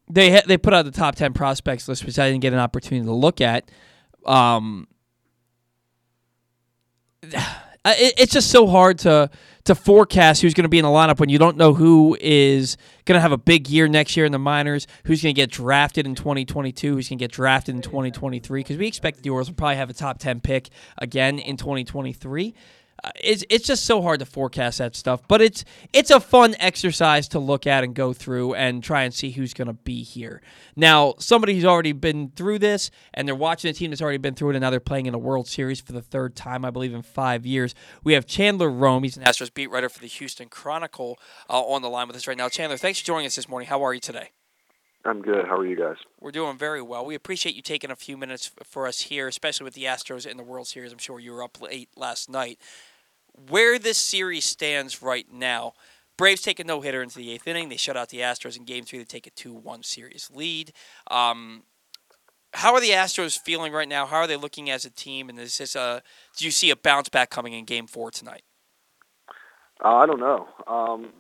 they 0.09 0.33
ha- 0.33 0.43
they 0.47 0.59
put 0.59 0.75
out 0.75 0.85
the 0.85 0.91
top 0.91 1.15
ten 1.15 1.33
prospects 1.33 1.89
list, 1.89 2.05
which 2.05 2.19
I 2.19 2.31
didn't 2.31 2.43
get 2.43 2.53
an 2.53 2.59
opportunity 2.59 3.07
to 3.07 3.13
look 3.13 3.41
at. 3.41 3.71
Um, 4.27 4.89
it, 7.23 8.15
it's 8.17 8.33
just 8.33 8.51
so 8.51 8.67
hard 8.67 8.99
to 9.01 9.31
to 9.65 9.75
forecast 9.75 10.43
who's 10.43 10.53
going 10.53 10.65
to 10.65 10.69
be 10.69 10.79
in 10.79 10.85
the 10.85 10.91
lineup 10.91 11.19
when 11.19 11.31
you 11.31 11.39
don't 11.39 11.57
know 11.57 11.73
who 11.73 12.17
is 12.21 12.77
going 13.07 13.17
to 13.17 13.21
have 13.21 13.33
a 13.33 13.39
big 13.39 13.69
year 13.69 13.89
next 13.89 14.15
year 14.17 14.27
in 14.27 14.33
the 14.33 14.39
minors, 14.39 14.87
who's 15.05 15.23
going 15.23 15.35
to 15.35 15.41
get 15.41 15.51
drafted 15.51 16.07
in 16.07 16.15
2022, 16.15 16.95
who's 16.95 17.09
going 17.09 17.19
to 17.19 17.23
get 17.23 17.33
drafted 17.33 17.75
in 17.75 17.81
2023. 17.81 18.61
Because 18.61 18.77
we 18.77 18.87
expect 18.87 19.23
the 19.23 19.31
Orioles 19.31 19.49
will 19.49 19.57
probably 19.57 19.77
have 19.77 19.89
a 19.89 19.95
top 19.95 20.19
10 20.19 20.41
pick 20.41 20.69
again 20.99 21.39
in 21.39 21.57
2023. 21.57 22.55
It's 23.21 23.45
it's 23.51 23.67
just 23.67 23.85
so 23.85 24.03
hard 24.03 24.21
to 24.21 24.27
forecast 24.27 24.79
that 24.79 24.97
stuff, 24.97 25.27
but 25.29 25.41
it's 25.41 25.65
it's 25.93 26.11
a 26.11 26.21
fun 26.21 26.55
exercise 26.59 27.29
to 27.29 27.39
look 27.39 27.67
at 27.67 27.85
and 27.85 27.95
go 27.95 28.13
through 28.13 28.55
and 28.55 28.83
try 28.83 29.03
and 29.03 29.13
see 29.13 29.31
who's 29.31 29.55
going 29.55 29.69
to 29.69 29.75
be 29.75 30.03
here. 30.03 30.43
Now, 30.77 31.15
somebody 31.19 31.55
who's 31.55 31.65
already 31.65 31.93
been 31.93 32.31
through 32.31 32.61
this 32.61 32.91
and 33.13 33.27
they're 33.27 33.35
watching 33.35 33.71
a 33.71 33.75
team 33.75 33.91
that's 33.91 34.03
already 34.03 34.19
been 34.19 34.35
through 34.35 34.51
it, 34.51 34.57
and 34.57 34.63
now 34.63 34.71
they're 34.71 34.81
playing 34.81 35.07
in 35.07 35.15
a 35.15 35.19
World 35.19 35.49
Series 35.49 35.81
for 35.81 35.93
the 35.93 36.03
third 36.03 36.37
time, 36.37 36.65
I 36.65 36.71
believe, 36.71 36.95
in 36.95 37.03
five 37.03 37.47
years. 37.47 37.75
We 38.03 38.15
have 38.15 38.27
Chandler 38.27 38.71
Rome. 38.71 39.03
He's 39.03 39.17
an 39.17 39.25
Astros 39.25 39.53
beat 39.53 39.71
writer 39.71 39.89
for 39.89 40.01
the 40.01 40.07
Houston 40.07 40.49
Chronicle 40.49 41.19
uh, 41.49 41.61
on 41.61 41.83
the 41.83 41.91
line 41.91 42.07
with 42.07 42.17
us 42.17 42.27
right 42.27 42.37
now. 42.37 42.49
Chandler, 42.49 42.77
thanks 42.77 43.01
for 43.01 43.07
joining 43.07 43.27
us 43.27 43.37
this 43.37 43.49
morning. 43.49 43.69
How 43.69 43.85
are 43.85 43.95
you 43.95 44.01
today? 44.01 44.31
I'm 45.07 45.21
good. 45.21 45.45
How 45.47 45.59
are 45.59 45.67
you 45.67 45.77
guys? 45.77 45.97
We're 46.19 46.31
doing 46.31 46.57
very 46.57 46.81
well. 46.81 47.05
We 47.05 47.15
appreciate 47.15 47.55
you 47.55 47.61
taking 47.61 47.91
a 47.91 47.97
few 47.97 48.17
minutes 48.17 48.51
for 48.65 48.87
us 48.87 49.03
here, 49.03 49.29
especially 49.29 49.65
with 49.65 49.75
the 49.75 49.85
Astros 49.85 50.27
in 50.27 50.39
the 50.39 50.43
World 50.43 50.67
Series. 50.67 50.93
I'm 50.93 50.99
sure 50.99 51.21
you 51.21 51.33
were 51.33 51.43
up 51.43 51.61
late 51.61 51.91
last 51.95 52.31
night. 52.31 52.59
Where 53.49 53.79
this 53.79 53.99
series 53.99 54.45
stands 54.45 55.03
right 55.03 55.27
now, 55.33 55.75
Braves 56.17 56.43
take 56.43 56.61
a 56.61 56.65
no 56.65 56.81
hitter 56.81 57.03
into 57.03 57.19
the 57.19 57.33
eighth 57.33 57.47
inning. 57.47 57.69
They 57.69 57.77
shut 57.77 57.97
out 57.97 58.09
the 58.09 58.19
Astros 58.19 58.57
in 58.57 58.65
Game 58.65 58.85
Three. 58.85 58.99
They 59.01 59.05
take 59.05 59.27
a 59.27 59.31
two-one 59.31 59.83
series 59.83 60.31
lead. 60.33 60.73
Um, 61.11 61.65
how 62.53 62.73
are 62.75 62.81
the 62.81 62.91
Astros 62.91 63.39
feeling 63.39 63.73
right 63.73 63.89
now? 63.89 64.07
How 64.07 64.19
are 64.19 64.27
they 64.29 64.37
looking 64.37 64.71
as 64.71 64.85
a 64.85 64.91
team? 64.91 65.29
And 65.29 65.39
is 65.41 65.59
this 65.59 65.75
a? 65.75 66.03
Do 66.37 66.45
you 66.45 66.53
see 66.53 66.71
a 66.71 66.77
bounce 66.77 67.09
back 67.09 67.31
coming 67.31 67.53
in 67.53 67.65
Game 67.65 67.89
Four 67.89 68.13
tonight? 68.13 68.43
Uh, 69.85 69.97
I 69.97 70.07
don't 70.07 70.21
know. 70.21 70.47
Um, 70.69 71.11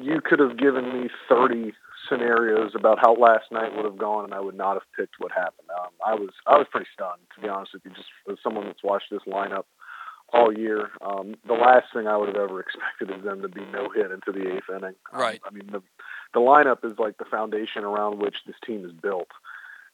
you 0.00 0.20
could 0.24 0.38
have 0.38 0.56
given 0.56 1.02
me 1.02 1.10
30 1.28 1.72
scenarios 2.08 2.72
about 2.76 2.98
how 3.00 3.14
last 3.16 3.50
night 3.50 3.74
would 3.74 3.84
have 3.84 3.98
gone, 3.98 4.24
and 4.24 4.34
I 4.34 4.40
would 4.40 4.56
not 4.56 4.74
have 4.74 4.84
picked 4.96 5.16
what 5.18 5.32
happened. 5.32 5.68
Um, 5.76 5.90
I 6.06 6.14
was 6.14 6.30
I 6.46 6.56
was 6.56 6.68
pretty 6.70 6.86
stunned, 6.94 7.22
to 7.34 7.40
be 7.40 7.48
honest 7.48 7.72
with 7.74 7.84
you. 7.84 7.90
Just 7.90 8.08
as 8.30 8.36
someone 8.42 8.66
that's 8.66 8.84
watched 8.84 9.10
this 9.10 9.22
lineup 9.26 9.64
all 10.32 10.52
year, 10.52 10.90
um, 11.00 11.34
the 11.46 11.54
last 11.54 11.86
thing 11.92 12.06
I 12.06 12.16
would 12.16 12.28
have 12.28 12.36
ever 12.36 12.60
expected 12.60 13.10
is 13.16 13.24
them 13.24 13.42
to 13.42 13.48
be 13.48 13.64
no 13.72 13.88
hit 13.90 14.10
into 14.10 14.32
the 14.32 14.56
eighth 14.56 14.68
inning. 14.68 14.94
Um, 15.12 15.20
Right. 15.20 15.40
I 15.46 15.50
mean, 15.50 15.68
the 15.70 15.82
the 16.32 16.40
lineup 16.40 16.84
is 16.84 16.98
like 16.98 17.18
the 17.18 17.24
foundation 17.24 17.84
around 17.84 18.18
which 18.18 18.36
this 18.46 18.56
team 18.66 18.84
is 18.84 18.92
built. 18.92 19.28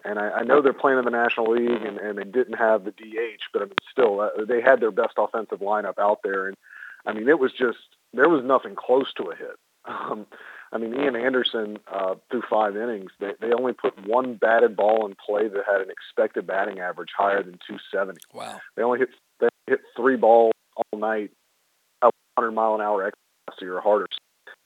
And 0.02 0.18
I, 0.18 0.30
I 0.30 0.42
know 0.44 0.62
they're 0.62 0.72
playing 0.72 0.98
in 0.98 1.04
the 1.04 1.10
National 1.10 1.52
League, 1.52 1.82
and, 1.82 1.98
and 1.98 2.16
they 2.16 2.24
didn't 2.24 2.54
have 2.54 2.84
the 2.84 2.92
DH, 2.92 3.42
but 3.52 3.60
I 3.60 3.64
mean, 3.66 3.74
still, 3.92 4.20
uh, 4.20 4.44
they 4.48 4.62
had 4.62 4.80
their 4.80 4.90
best 4.90 5.14
offensive 5.18 5.58
lineup 5.60 5.98
out 5.98 6.20
there, 6.24 6.48
and 6.48 6.56
I 7.04 7.12
mean, 7.12 7.28
it 7.28 7.38
was 7.38 7.52
just 7.52 7.78
there 8.14 8.28
was 8.28 8.42
nothing 8.42 8.74
close 8.74 9.12
to 9.14 9.24
a 9.24 9.36
hit. 9.36 9.56
Um, 9.86 10.26
I 10.72 10.78
mean, 10.78 10.94
Ian 10.94 11.16
Anderson 11.16 11.78
uh, 11.92 12.14
through 12.30 12.42
five 12.48 12.76
innings, 12.76 13.10
they, 13.18 13.32
they 13.40 13.52
only 13.52 13.72
put 13.72 14.06
one 14.06 14.34
batted 14.34 14.76
ball 14.76 15.06
in 15.06 15.16
play 15.26 15.48
that 15.48 15.64
had 15.66 15.80
an 15.80 15.90
expected 15.90 16.46
batting 16.46 16.78
average 16.78 17.10
higher 17.16 17.42
than 17.42 17.54
270. 17.66 18.20
Wow. 18.32 18.60
They 18.76 18.82
only 18.82 19.00
hit 19.00 19.08
hit 19.70 19.80
three 19.96 20.16
balls 20.16 20.52
all 20.76 20.98
night, 20.98 21.30
a 22.02 22.10
100 22.36 22.50
mile 22.52 22.74
an 22.74 22.80
hour 22.80 23.10
extra 23.48 23.74
or 23.74 23.80
harder. 23.80 24.06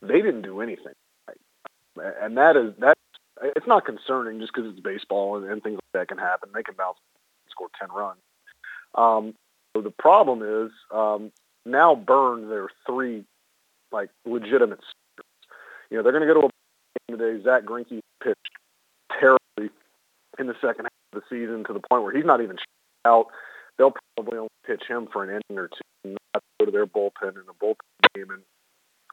They 0.03 0.21
didn't 0.21 0.43
do 0.43 0.61
anything, 0.61 0.95
right? 1.29 2.15
and 2.21 2.37
that 2.37 2.57
is 2.57 2.75
that. 2.81 2.97
It's 3.43 3.67
not 3.67 3.85
concerning 3.85 4.41
just 4.41 4.53
because 4.55 4.71
it's 4.71 4.81
baseball 4.81 5.37
and, 5.37 5.45
and 5.51 5.63
things 5.63 5.75
like 5.75 6.01
that 6.01 6.09
can 6.09 6.19
happen. 6.19 6.51
They 6.55 6.63
can 6.63 6.77
bounce, 6.77 6.99
score 7.51 7.69
10 7.81 7.91
runs. 7.91 8.21
Um, 8.95 9.35
so 9.75 9.83
the 9.83 9.91
problem 9.91 10.43
is 10.43 10.71
um, 10.97 11.33
now 11.67 11.97
burn 11.97 12.49
their 12.49 12.69
three 12.87 13.25
like 13.93 14.11
legitimate. 14.25 14.79
starters. 14.79 15.33
You 15.91 15.97
know 15.97 16.03
they're 16.03 16.13
going 16.13 16.27
to 16.27 16.33
go 16.33 16.41
to 16.43 16.47
a 16.47 16.51
game 17.09 17.19
today. 17.19 17.43
Zack 17.45 17.65
Greinke 17.65 18.01
pitched 18.23 18.39
terribly 19.19 19.71
in 20.39 20.47
the 20.47 20.55
second 20.61 20.85
half 20.87 21.13
of 21.13 21.23
the 21.23 21.23
season 21.29 21.65
to 21.65 21.73
the 21.73 21.81
point 21.91 22.05
where 22.05 22.15
he's 22.15 22.25
not 22.25 22.41
even 22.41 22.57
out. 23.05 23.27
They'll 23.79 23.95
probably 24.17 24.39
only 24.39 24.51
pitch 24.67 24.85
him 24.89 25.09
for 25.13 25.25
an 25.25 25.31
inning 25.31 25.59
or 25.59 25.69
two, 25.69 25.81
and 26.05 26.17
not 26.35 26.43
go 26.59 26.67
to 26.67 26.73
their 26.73 26.87
bullpen 26.87 27.37
in 27.37 27.43
the 27.47 27.55
bullpen 27.61 28.15
game. 28.15 28.31
And 28.31 28.43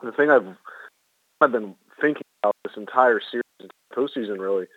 the 0.03 0.15
thing 0.15 0.29
I've 0.29 0.55
I've 1.41 1.51
been 1.51 1.75
thinking 1.99 2.23
about 2.43 2.55
this 2.63 2.73
entire 2.77 3.19
series, 3.19 3.71
postseason 3.95 4.39
really, 4.39 4.67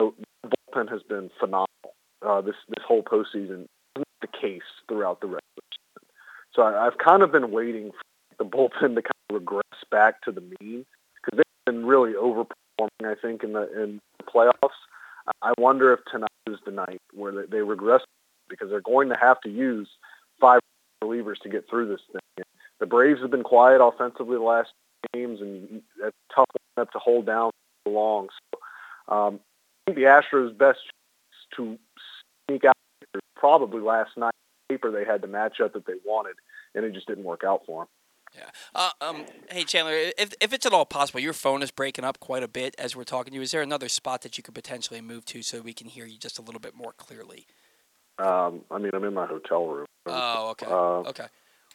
so 0.00 0.14
the 0.42 0.48
bullpen 0.48 0.90
has 0.90 1.02
been 1.02 1.30
phenomenal. 1.38 1.66
Uh, 2.26 2.40
this 2.40 2.56
this 2.68 2.84
whole 2.86 3.02
postseason 3.02 3.66
isn't 3.96 4.20
the 4.20 4.28
case 4.40 4.62
throughout 4.88 5.20
the 5.20 5.26
regular 5.26 5.40
season. 5.72 6.08
So 6.52 6.62
I, 6.62 6.86
I've 6.86 6.98
kind 6.98 7.22
of 7.22 7.32
been 7.32 7.50
waiting 7.50 7.90
for 7.92 8.44
the 8.44 8.50
bullpen 8.50 8.94
to 8.96 9.02
kind 9.02 9.28
of 9.30 9.34
regress 9.34 9.62
back 9.90 10.22
to 10.22 10.32
the 10.32 10.40
mean 10.40 10.84
because 11.14 11.36
they've 11.36 11.74
been 11.74 11.86
really 11.86 12.12
overperforming. 12.14 13.04
I 13.04 13.14
think 13.20 13.44
in 13.44 13.52
the 13.52 13.70
in 13.80 14.00
the 14.18 14.24
playoffs. 14.24 14.70
I 15.42 15.52
wonder 15.58 15.92
if 15.92 16.00
tonight 16.10 16.28
is 16.48 16.58
the 16.64 16.72
night 16.72 17.00
where 17.12 17.30
they, 17.30 17.46
they 17.50 17.60
regress 17.60 18.00
because 18.50 18.68
they're 18.68 18.80
going 18.80 19.08
to 19.08 19.16
have 19.16 19.40
to 19.42 19.48
use 19.48 19.88
five 20.40 20.60
relievers 21.02 21.38
to 21.42 21.48
get 21.48 21.68
through 21.70 21.88
this 21.88 22.00
thing. 22.12 22.44
The 22.80 22.86
Braves 22.86 23.20
have 23.20 23.30
been 23.30 23.42
quiet 23.42 23.80
offensively 23.80 24.36
the 24.36 24.42
last 24.42 24.70
games, 25.12 25.40
and 25.40 25.82
that's 26.00 26.16
tough 26.34 26.46
enough 26.76 26.90
to 26.90 26.98
hold 26.98 27.26
down 27.26 27.50
for 27.84 27.92
long. 27.92 28.28
So 28.52 29.14
um, 29.14 29.40
I 29.86 29.92
think 29.92 29.96
the 29.96 30.04
Astros' 30.04 30.56
best 30.56 30.78
chance 30.78 31.56
to 31.56 31.78
sneak 32.48 32.64
out 32.64 32.74
probably 33.36 33.80
last 33.80 34.16
night. 34.16 34.32
Paper 34.68 34.90
they 34.92 35.04
had 35.04 35.20
the 35.20 35.26
matchup 35.26 35.72
that 35.72 35.86
they 35.86 35.94
wanted, 36.04 36.36
and 36.74 36.84
it 36.84 36.92
just 36.92 37.08
didn't 37.08 37.24
work 37.24 37.42
out 37.44 37.62
for 37.66 37.82
them. 37.82 37.88
Uh, 38.74 38.90
um, 39.00 39.24
hey 39.50 39.64
Chandler, 39.64 39.92
if, 40.16 40.32
if 40.40 40.52
it's 40.52 40.64
at 40.64 40.72
all 40.72 40.86
possible, 40.86 41.18
your 41.18 41.32
phone 41.32 41.62
is 41.62 41.72
breaking 41.72 42.04
up 42.04 42.20
quite 42.20 42.44
a 42.44 42.48
bit 42.48 42.74
as 42.78 42.94
we're 42.94 43.02
talking 43.02 43.32
to 43.32 43.36
you. 43.36 43.42
Is 43.42 43.50
there 43.50 43.62
another 43.62 43.88
spot 43.88 44.22
that 44.22 44.36
you 44.36 44.44
could 44.44 44.54
potentially 44.54 45.00
move 45.00 45.24
to 45.26 45.42
so 45.42 45.60
we 45.60 45.72
can 45.72 45.88
hear 45.88 46.06
you 46.06 46.18
just 46.18 46.38
a 46.38 46.42
little 46.42 46.60
bit 46.60 46.76
more 46.76 46.92
clearly? 46.92 47.46
Um, 48.20 48.62
I 48.70 48.78
mean, 48.78 48.90
I'm 48.94 49.04
in 49.04 49.14
my 49.14 49.26
hotel 49.26 49.66
room. 49.66 49.86
Oh, 50.06 50.50
okay, 50.50 50.66
Uh, 50.66 51.08
okay. 51.10 51.26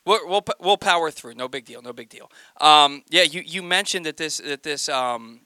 We'll, 0.06 0.20
we'll 0.28 0.46
we'll 0.60 0.78
power 0.78 1.10
through. 1.10 1.34
No 1.34 1.48
big 1.48 1.66
deal. 1.66 1.82
No 1.82 1.92
big 1.92 2.10
deal. 2.10 2.30
Um, 2.62 3.02
yeah, 3.10 3.24
you, 3.24 3.42
you 3.44 3.64
mentioned 3.64 4.06
that 4.06 4.18
this 4.18 4.38
that 4.38 4.62
this 4.62 4.88
um, 4.88 5.42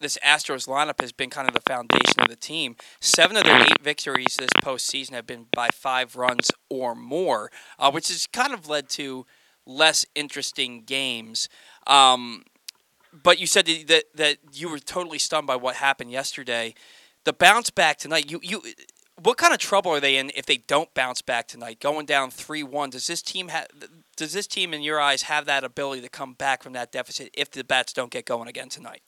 this 0.00 0.16
Astros 0.24 0.68
lineup 0.68 1.00
has 1.00 1.10
been 1.10 1.30
kind 1.30 1.48
of 1.48 1.54
the 1.54 1.60
foundation 1.68 2.20
of 2.20 2.28
the 2.28 2.36
team. 2.36 2.76
Seven 3.00 3.36
of 3.36 3.42
their 3.42 3.60
eight 3.60 3.82
victories 3.82 4.36
this 4.38 4.50
postseason 4.62 5.12
have 5.12 5.26
been 5.26 5.46
by 5.52 5.68
five 5.72 6.14
runs 6.14 6.50
or 6.68 6.94
more, 6.94 7.50
uh, 7.78 7.90
which 7.90 8.08
has 8.08 8.28
kind 8.28 8.52
of 8.52 8.68
led 8.68 8.88
to 8.90 9.26
less 9.66 10.06
interesting 10.14 10.82
games. 10.82 11.48
Um, 11.86 12.44
but 13.12 13.40
you 13.40 13.46
said 13.48 13.66
that, 13.66 13.86
that 13.88 14.04
that 14.14 14.36
you 14.52 14.68
were 14.68 14.78
totally 14.78 15.18
stunned 15.18 15.48
by 15.48 15.56
what 15.56 15.76
happened 15.76 16.12
yesterday. 16.12 16.74
The 17.24 17.32
bounce 17.32 17.70
back 17.70 17.98
tonight, 17.98 18.30
you 18.30 18.38
you. 18.42 18.62
What 19.22 19.38
kind 19.38 19.52
of 19.52 19.60
trouble 19.60 19.92
are 19.92 20.00
they 20.00 20.16
in 20.16 20.32
if 20.34 20.44
they 20.44 20.56
don't 20.56 20.92
bounce 20.92 21.22
back 21.22 21.46
tonight? 21.46 21.78
Going 21.80 22.04
down 22.04 22.30
three 22.30 22.62
one, 22.62 22.90
does 22.90 23.06
this 23.06 23.22
team 23.22 23.48
have? 23.48 23.68
Does 24.16 24.32
this 24.32 24.46
team, 24.46 24.74
in 24.74 24.82
your 24.82 25.00
eyes, 25.00 25.22
have 25.22 25.46
that 25.46 25.64
ability 25.64 26.02
to 26.02 26.08
come 26.08 26.34
back 26.34 26.62
from 26.62 26.72
that 26.72 26.92
deficit 26.92 27.30
if 27.34 27.50
the 27.50 27.64
bats 27.64 27.92
don't 27.92 28.10
get 28.10 28.26
going 28.26 28.48
again 28.48 28.68
tonight? 28.68 29.02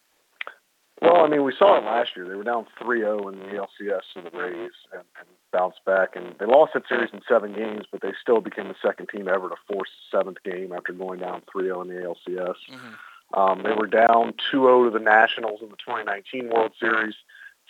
Well, 1.02 1.24
I 1.24 1.28
mean, 1.28 1.44
we 1.44 1.54
saw 1.58 1.76
it 1.76 1.84
last 1.84 2.16
year. 2.16 2.26
They 2.26 2.34
were 2.34 2.44
down 2.44 2.66
3-0 2.80 3.32
in 3.32 3.38
the 3.38 3.46
ALCS 3.56 4.00
to 4.14 4.22
the 4.22 4.36
Rays 4.36 4.72
and, 4.92 5.02
and 5.18 5.28
bounced 5.52 5.84
back. 5.84 6.16
And 6.16 6.34
they 6.38 6.46
lost 6.46 6.72
that 6.72 6.88
series 6.88 7.10
in 7.12 7.20
seven 7.28 7.52
games, 7.52 7.84
but 7.90 8.00
they 8.00 8.12
still 8.20 8.40
became 8.40 8.68
the 8.68 8.74
second 8.82 9.08
team 9.10 9.28
ever 9.28 9.50
to 9.50 9.56
force 9.70 9.90
the 9.90 10.18
seventh 10.18 10.42
game 10.42 10.72
after 10.72 10.94
going 10.94 11.20
down 11.20 11.42
3-0 11.54 11.82
in 11.82 11.88
the 11.88 12.02
ALCS. 12.02 12.56
Mm-hmm. 12.70 13.38
Um, 13.38 13.62
they 13.62 13.72
were 13.72 13.86
down 13.86 14.34
2-0 14.52 14.86
to 14.86 14.98
the 14.98 15.04
Nationals 15.04 15.60
in 15.60 15.68
the 15.68 15.76
2019 15.76 16.48
World 16.48 16.72
Series, 16.80 17.14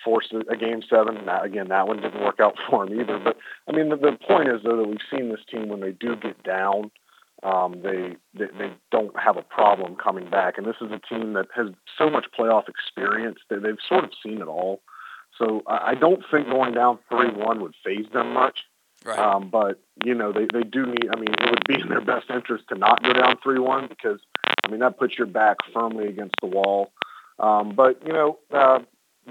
forced 0.05 0.33
a, 0.33 0.57
game 0.57 0.83
seven. 0.89 1.25
Now, 1.25 1.43
again, 1.43 1.69
that 1.69 1.87
one 1.89 2.01
didn't 2.01 2.23
work 2.23 2.41
out 2.41 2.55
for 2.71 2.87
them 2.87 3.01
either. 3.01 3.19
But, 3.19 3.37
I 3.69 3.73
mean, 3.73 3.89
the, 3.89 3.97
the 3.97 4.19
point 4.27 4.49
is, 4.49 4.63
though, 4.65 4.77
that 4.77 4.89
we've 4.89 4.99
seen 5.11 5.31
this 5.31 5.45
team 5.51 5.69
when 5.69 5.81
they 5.81 5.93
do 5.93 6.17
get 6.17 6.43
down– 6.43 6.91
um, 7.43 7.83
they, 7.83 8.17
they 8.35 8.47
they 8.59 8.73
don't 8.91 9.19
have 9.19 9.37
a 9.37 9.43
problem 9.43 9.97
coming 9.97 10.31
back. 10.31 10.57
And 10.57 10.67
this 10.67 10.77
is 10.81 10.91
a 10.91 11.01
team 11.15 11.35
that 11.35 11.47
has 11.55 11.69
so 11.99 12.09
much 12.09 12.27
playoff 12.39 12.69
experience 12.69 13.39
that 13.51 13.63
they've 13.63 13.77
sort 13.89 14.05
of 14.05 14.11
seen 14.23 14.41
it 14.41 14.49
all. 14.49 14.81
So 15.39 15.63
I, 15.67 15.91
I 15.91 15.95
don't 15.95 16.25
think 16.31 16.49
going 16.49 16.73
down 16.75 16.99
three 17.11 17.31
one 17.31 17.61
would 17.61 17.75
phase 17.85 18.07
them 18.13 18.33
much. 18.33 18.61
Right. 19.05 19.19
Um, 19.19 19.51
but 19.51 19.79
you 20.05 20.15
know 20.15 20.33
they 20.33 20.47
they 20.53 20.65
do 20.65 20.87
need. 20.87 21.09
I 21.13 21.17
mean, 21.17 21.35
it 21.39 21.51
would 21.51 21.65
be 21.69 21.81
in 21.81 21.89
their 21.89 22.01
best 22.01 22.31
interest 22.31 22.65
to 22.71 22.75
not 22.75 23.03
go 23.03 23.13
down 23.13 23.37
three 23.43 23.59
one 23.59 23.87
because 23.87 24.19
I 24.65 24.71
mean 24.71 24.81
that 24.81 24.99
puts 24.99 25.19
your 25.19 25.27
back 25.27 25.59
firmly 25.75 26.09
against 26.09 26.35
the 26.41 26.49
wall. 26.49 26.93
Um, 27.39 27.75
but 27.77 28.01
you 28.07 28.15
know 28.15 28.39
uh, 28.53 28.79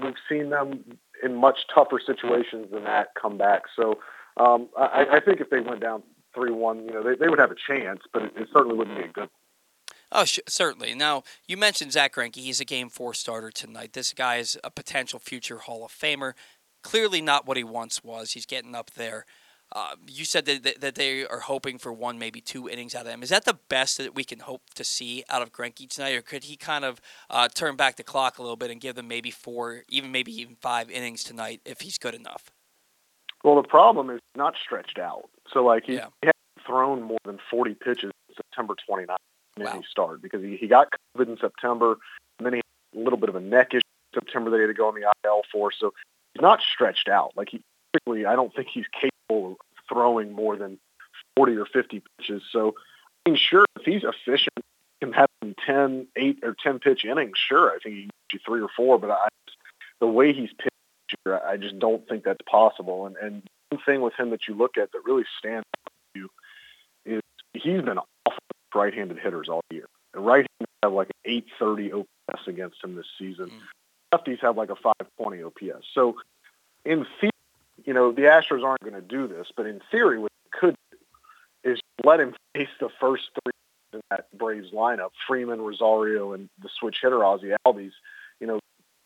we've 0.02 0.14
seen 0.28 0.50
them 0.50 0.84
in 1.22 1.34
much 1.34 1.58
tougher 1.74 2.00
situations 2.04 2.68
than 2.72 2.84
that 2.84 3.08
come 3.20 3.38
back. 3.38 3.62
So 3.74 3.98
um, 4.36 4.68
I, 4.78 5.06
I 5.12 5.20
think 5.20 5.40
if 5.40 5.50
they 5.50 5.60
went 5.60 5.80
down 5.80 6.02
three 6.34 6.52
one, 6.52 6.84
you 6.84 6.92
know, 6.92 7.02
they, 7.02 7.16
they 7.16 7.28
would 7.28 7.38
have 7.38 7.50
a 7.50 7.56
chance, 7.66 8.00
but 8.12 8.22
it, 8.22 8.32
it 8.36 8.48
certainly 8.52 8.76
wouldn't 8.76 8.98
be 8.98 9.04
a 9.04 9.08
good. 9.08 9.28
Oh, 10.12 10.24
sh- 10.24 10.38
certainly. 10.48 10.94
Now, 10.94 11.24
you 11.46 11.56
mentioned 11.56 11.92
Zack 11.92 12.14
Greinke. 12.14 12.36
He's 12.36 12.60
a 12.60 12.64
game 12.64 12.88
four 12.88 13.14
starter 13.14 13.50
tonight. 13.50 13.92
This 13.92 14.12
guy 14.12 14.36
is 14.36 14.56
a 14.62 14.70
potential 14.70 15.18
future 15.18 15.58
Hall 15.58 15.84
of 15.84 15.90
Famer. 15.90 16.34
Clearly 16.82 17.20
not 17.20 17.46
what 17.46 17.56
he 17.56 17.64
once 17.64 18.04
was. 18.04 18.32
He's 18.32 18.46
getting 18.46 18.74
up 18.74 18.92
there. 18.92 19.26
Uh, 19.72 19.96
you 20.06 20.24
said 20.24 20.44
that, 20.46 20.80
that 20.80 20.94
they 20.94 21.26
are 21.26 21.40
hoping 21.40 21.76
for 21.76 21.92
one, 21.92 22.18
maybe 22.18 22.40
two 22.40 22.68
innings 22.68 22.94
out 22.94 23.04
of 23.04 23.12
him. 23.12 23.22
Is 23.22 23.30
that 23.30 23.44
the 23.44 23.58
best 23.68 23.98
that 23.98 24.14
we 24.14 24.22
can 24.22 24.38
hope 24.38 24.62
to 24.74 24.84
see 24.84 25.24
out 25.28 25.42
of 25.42 25.52
Greinke 25.52 25.88
tonight, 25.88 26.14
or 26.14 26.22
could 26.22 26.44
he 26.44 26.56
kind 26.56 26.84
of 26.84 27.00
uh, 27.28 27.48
turn 27.48 27.74
back 27.74 27.96
the 27.96 28.04
clock 28.04 28.38
a 28.38 28.42
little 28.42 28.56
bit 28.56 28.70
and 28.70 28.80
give 28.80 28.94
them 28.94 29.08
maybe 29.08 29.30
four, 29.30 29.82
even 29.88 30.12
maybe 30.12 30.32
even 30.40 30.54
five 30.54 30.88
innings 30.90 31.24
tonight 31.24 31.60
if 31.64 31.80
he's 31.80 31.98
good 31.98 32.14
enough? 32.14 32.50
Well, 33.42 33.56
the 33.60 33.68
problem 33.68 34.08
is 34.10 34.20
not 34.36 34.54
stretched 34.62 34.98
out. 34.98 35.28
So, 35.52 35.64
like, 35.64 35.84
he, 35.86 35.94
Yeah. 35.94 36.06
he 36.22 36.26
hadn't 36.28 36.66
thrown 36.66 37.02
more 37.02 37.18
than 37.24 37.40
40 37.50 37.74
pitches 37.74 38.12
September 38.36 38.74
29th 38.88 39.16
when 39.56 39.66
Wow. 39.66 39.80
he 39.80 39.86
started 39.90 40.22
because 40.22 40.42
he, 40.42 40.56
he 40.56 40.68
got 40.68 40.88
COVID 41.16 41.28
in 41.28 41.38
September, 41.38 41.96
and 42.38 42.46
then 42.46 42.52
he 42.52 42.56
had 42.58 43.00
a 43.00 43.02
little 43.02 43.18
bit 43.18 43.28
of 43.28 43.34
a 43.36 43.40
neck 43.40 43.68
issue 43.74 43.80
in 44.12 44.20
September 44.20 44.50
that 44.50 44.58
he 44.58 44.60
had 44.62 44.68
to 44.68 44.74
go 44.74 44.86
on 44.88 44.94
the 44.94 45.12
IL 45.24 45.42
for. 45.50 45.72
So 45.72 45.92
he's 46.34 46.40
not 46.42 46.60
stretched 46.60 47.08
out. 47.08 47.32
Like, 47.36 47.48
he 47.50 47.60
typically, 47.92 48.26
I 48.26 48.36
don't 48.36 48.54
think 48.54 48.68
he's 48.72 48.86
capable 48.92 49.10
of 49.30 49.56
throwing 49.88 50.32
more 50.32 50.56
than 50.56 50.78
40 51.36 51.56
or 51.56 51.66
50 51.66 52.02
pitches. 52.18 52.42
So, 52.50 52.74
I 53.24 53.30
mean, 53.30 53.38
sure, 53.38 53.64
if 53.78 53.84
he's 53.84 54.02
efficient, 54.04 54.64
can 55.00 55.12
have 55.12 55.28
10, 55.66 56.06
8 56.16 56.38
or 56.42 56.56
10 56.62 56.78
pitch 56.78 57.04
innings, 57.04 57.36
sure, 57.36 57.70
I 57.70 57.78
think 57.82 57.94
he 57.94 58.00
can 58.02 58.10
get 58.30 58.34
you 58.34 58.40
three 58.46 58.60
or 58.60 58.68
four, 58.74 58.98
but 58.98 59.10
I, 59.10 59.28
the 60.00 60.06
way 60.06 60.32
he's 60.32 60.50
pitched, 60.52 60.72
I 61.26 61.56
just 61.56 61.78
don't 61.78 62.06
think 62.08 62.24
that's 62.24 62.40
possible. 62.50 63.06
And, 63.06 63.16
and 63.16 63.42
one 63.70 63.80
thing 63.84 64.00
with 64.00 64.14
him 64.18 64.30
that 64.30 64.48
you 64.48 64.54
look 64.54 64.76
at 64.76 64.92
that 64.92 65.00
really 65.04 65.24
stands 65.38 65.66
out 65.78 65.92
to 66.14 66.20
you 66.20 66.30
is 67.04 67.20
he's 67.52 67.82
been 67.82 67.98
awful 67.98 68.08
with 68.26 68.74
right-handed 68.74 69.18
hitters 69.18 69.48
all 69.48 69.62
year. 69.70 69.86
The 70.14 70.20
right-handers 70.20 70.68
have 70.82 70.92
like 70.92 71.08
an 71.08 71.32
830 71.60 71.92
OPS 71.92 72.48
against 72.48 72.82
him 72.82 72.96
this 72.96 73.06
season. 73.18 73.50
Mm. 73.50 73.60
Lefties 74.14 74.40
have 74.40 74.56
like 74.56 74.70
a 74.70 74.76
520 74.76 75.42
OPS. 75.42 75.86
So 75.94 76.16
in 76.84 77.06
theory, 77.20 77.32
you 77.86 77.94
know, 77.94 78.12
the 78.12 78.22
Astros 78.22 78.64
aren't 78.64 78.82
going 78.82 78.94
to 78.94 79.00
do 79.00 79.26
this, 79.26 79.48
but 79.56 79.66
in 79.66 79.80
theory, 79.90 80.18
what 80.18 80.32
they 80.44 80.58
could 80.58 80.74
do 80.90 81.72
is 81.72 81.80
let 82.04 82.20
him 82.20 82.34
face 82.54 82.68
the 82.80 82.90
first 83.00 83.30
three 83.32 83.52
in 83.92 84.00
that 84.10 84.26
Braves 84.36 84.72
lineup, 84.72 85.10
Freeman, 85.26 85.60
Rosario, 85.62 86.32
and 86.32 86.48
the 86.60 86.68
switch 86.78 86.98
hitter, 87.00 87.24
Ozzie 87.24 87.52
Albies. 87.66 87.92
You 88.40 88.48
know, 88.48 88.60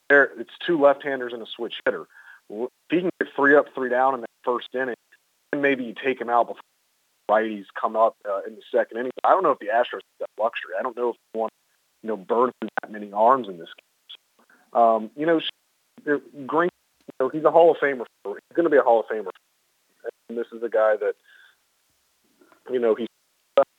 there 0.09 0.31
it's 0.39 0.51
two 0.66 0.81
left-handers 0.81 1.32
and 1.32 1.43
a 1.43 1.47
switch 1.47 1.74
hitter. 1.85 2.07
If 2.48 2.69
he 2.90 3.01
can 3.01 3.11
get 3.20 3.28
three 3.36 3.55
up, 3.55 3.66
three 3.74 3.90
down 3.90 4.15
in 4.15 4.23
that 4.23 4.31
first 4.43 4.69
inning, 4.74 4.97
then 5.52 5.61
maybe 5.61 5.85
you 5.85 5.94
take 5.94 6.20
him 6.20 6.28
out 6.28 6.48
before 6.48 6.62
righties 7.31 7.66
come 7.81 7.94
up 7.94 8.16
uh, 8.28 8.40
in 8.47 8.57
the 8.57 8.62
second 8.74 8.98
inning. 8.98 9.12
I 9.23 9.31
don't 9.31 9.44
know 9.44 9.52
if 9.52 9.61
the 9.61 9.66
Astros 9.66 10.01
have 10.02 10.20
that 10.20 10.43
luxury. 10.43 10.73
I 10.78 10.82
don't 10.82 10.97
know 10.97 11.11
if 11.11 11.16
they 11.32 11.39
want 11.39 11.52
you 12.02 12.09
know 12.09 12.16
burn 12.16 12.51
through 12.61 12.70
that 12.82 12.90
many 12.90 13.12
arms 13.12 13.47
in 13.47 13.59
this 13.59 13.69
game. 13.69 14.16
So, 14.73 14.81
um, 14.81 15.11
you 15.16 15.27
know, 15.27 15.40
Green, 16.47 16.69
know, 17.20 17.28
he's 17.28 17.44
a 17.44 17.51
Hall 17.51 17.70
of 17.70 17.76
Famer. 17.76 18.05
He's 18.24 18.56
going 18.56 18.64
to 18.64 18.70
be 18.70 18.78
a 18.78 18.82
Hall 18.82 19.01
of 19.01 19.06
Famer. 19.06 19.30
And 20.28 20.38
this 20.38 20.47
is 20.52 20.62
a 20.62 20.68
guy 20.68 20.97
that 20.97 21.14
you 22.70 22.78
know 22.78 22.94
he's 22.94 23.06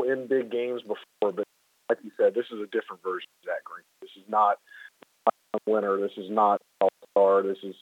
in 0.06 0.28
big 0.28 0.52
games 0.52 0.82
before, 0.82 1.32
but 1.32 1.46
like 1.90 2.00
you 2.04 2.12
said, 2.18 2.34
this 2.34 2.46
is 2.52 2.60
a 2.60 2.68
different 2.68 3.04
version 3.04 3.28
of 3.42 3.46
Zack 3.46 3.64
Greinke. 3.66 4.02
This 4.02 4.12
is 4.16 4.30
not 4.30 4.58
a 5.54 5.58
winner. 5.66 5.98
This 6.00 6.12
is 6.18 6.30
not 6.30 6.62
all 6.80 6.90
star. 7.12 7.44
This 7.44 7.58
is 7.64 7.76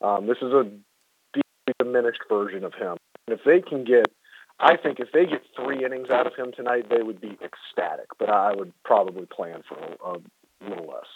um, 0.00 0.26
this 0.26 0.38
is 0.38 0.52
a 0.52 0.64
deeply 1.32 1.74
diminished 1.78 2.20
version 2.28 2.64
of 2.64 2.74
him. 2.74 2.96
And 3.26 3.38
if 3.38 3.40
they 3.44 3.60
can 3.60 3.84
get, 3.84 4.06
I 4.60 4.76
think 4.76 5.00
if 5.00 5.12
they 5.12 5.26
get 5.26 5.42
three 5.56 5.84
innings 5.84 6.10
out 6.10 6.26
of 6.26 6.34
him 6.34 6.52
tonight, 6.52 6.90
they 6.90 7.02
would 7.02 7.20
be 7.20 7.38
ecstatic. 7.42 8.06
But 8.18 8.30
I 8.30 8.54
would 8.54 8.72
probably 8.84 9.26
plan 9.26 9.62
for 9.68 9.76
a, 9.76 10.12
a 10.12 10.68
little 10.68 10.86
less. 10.86 11.08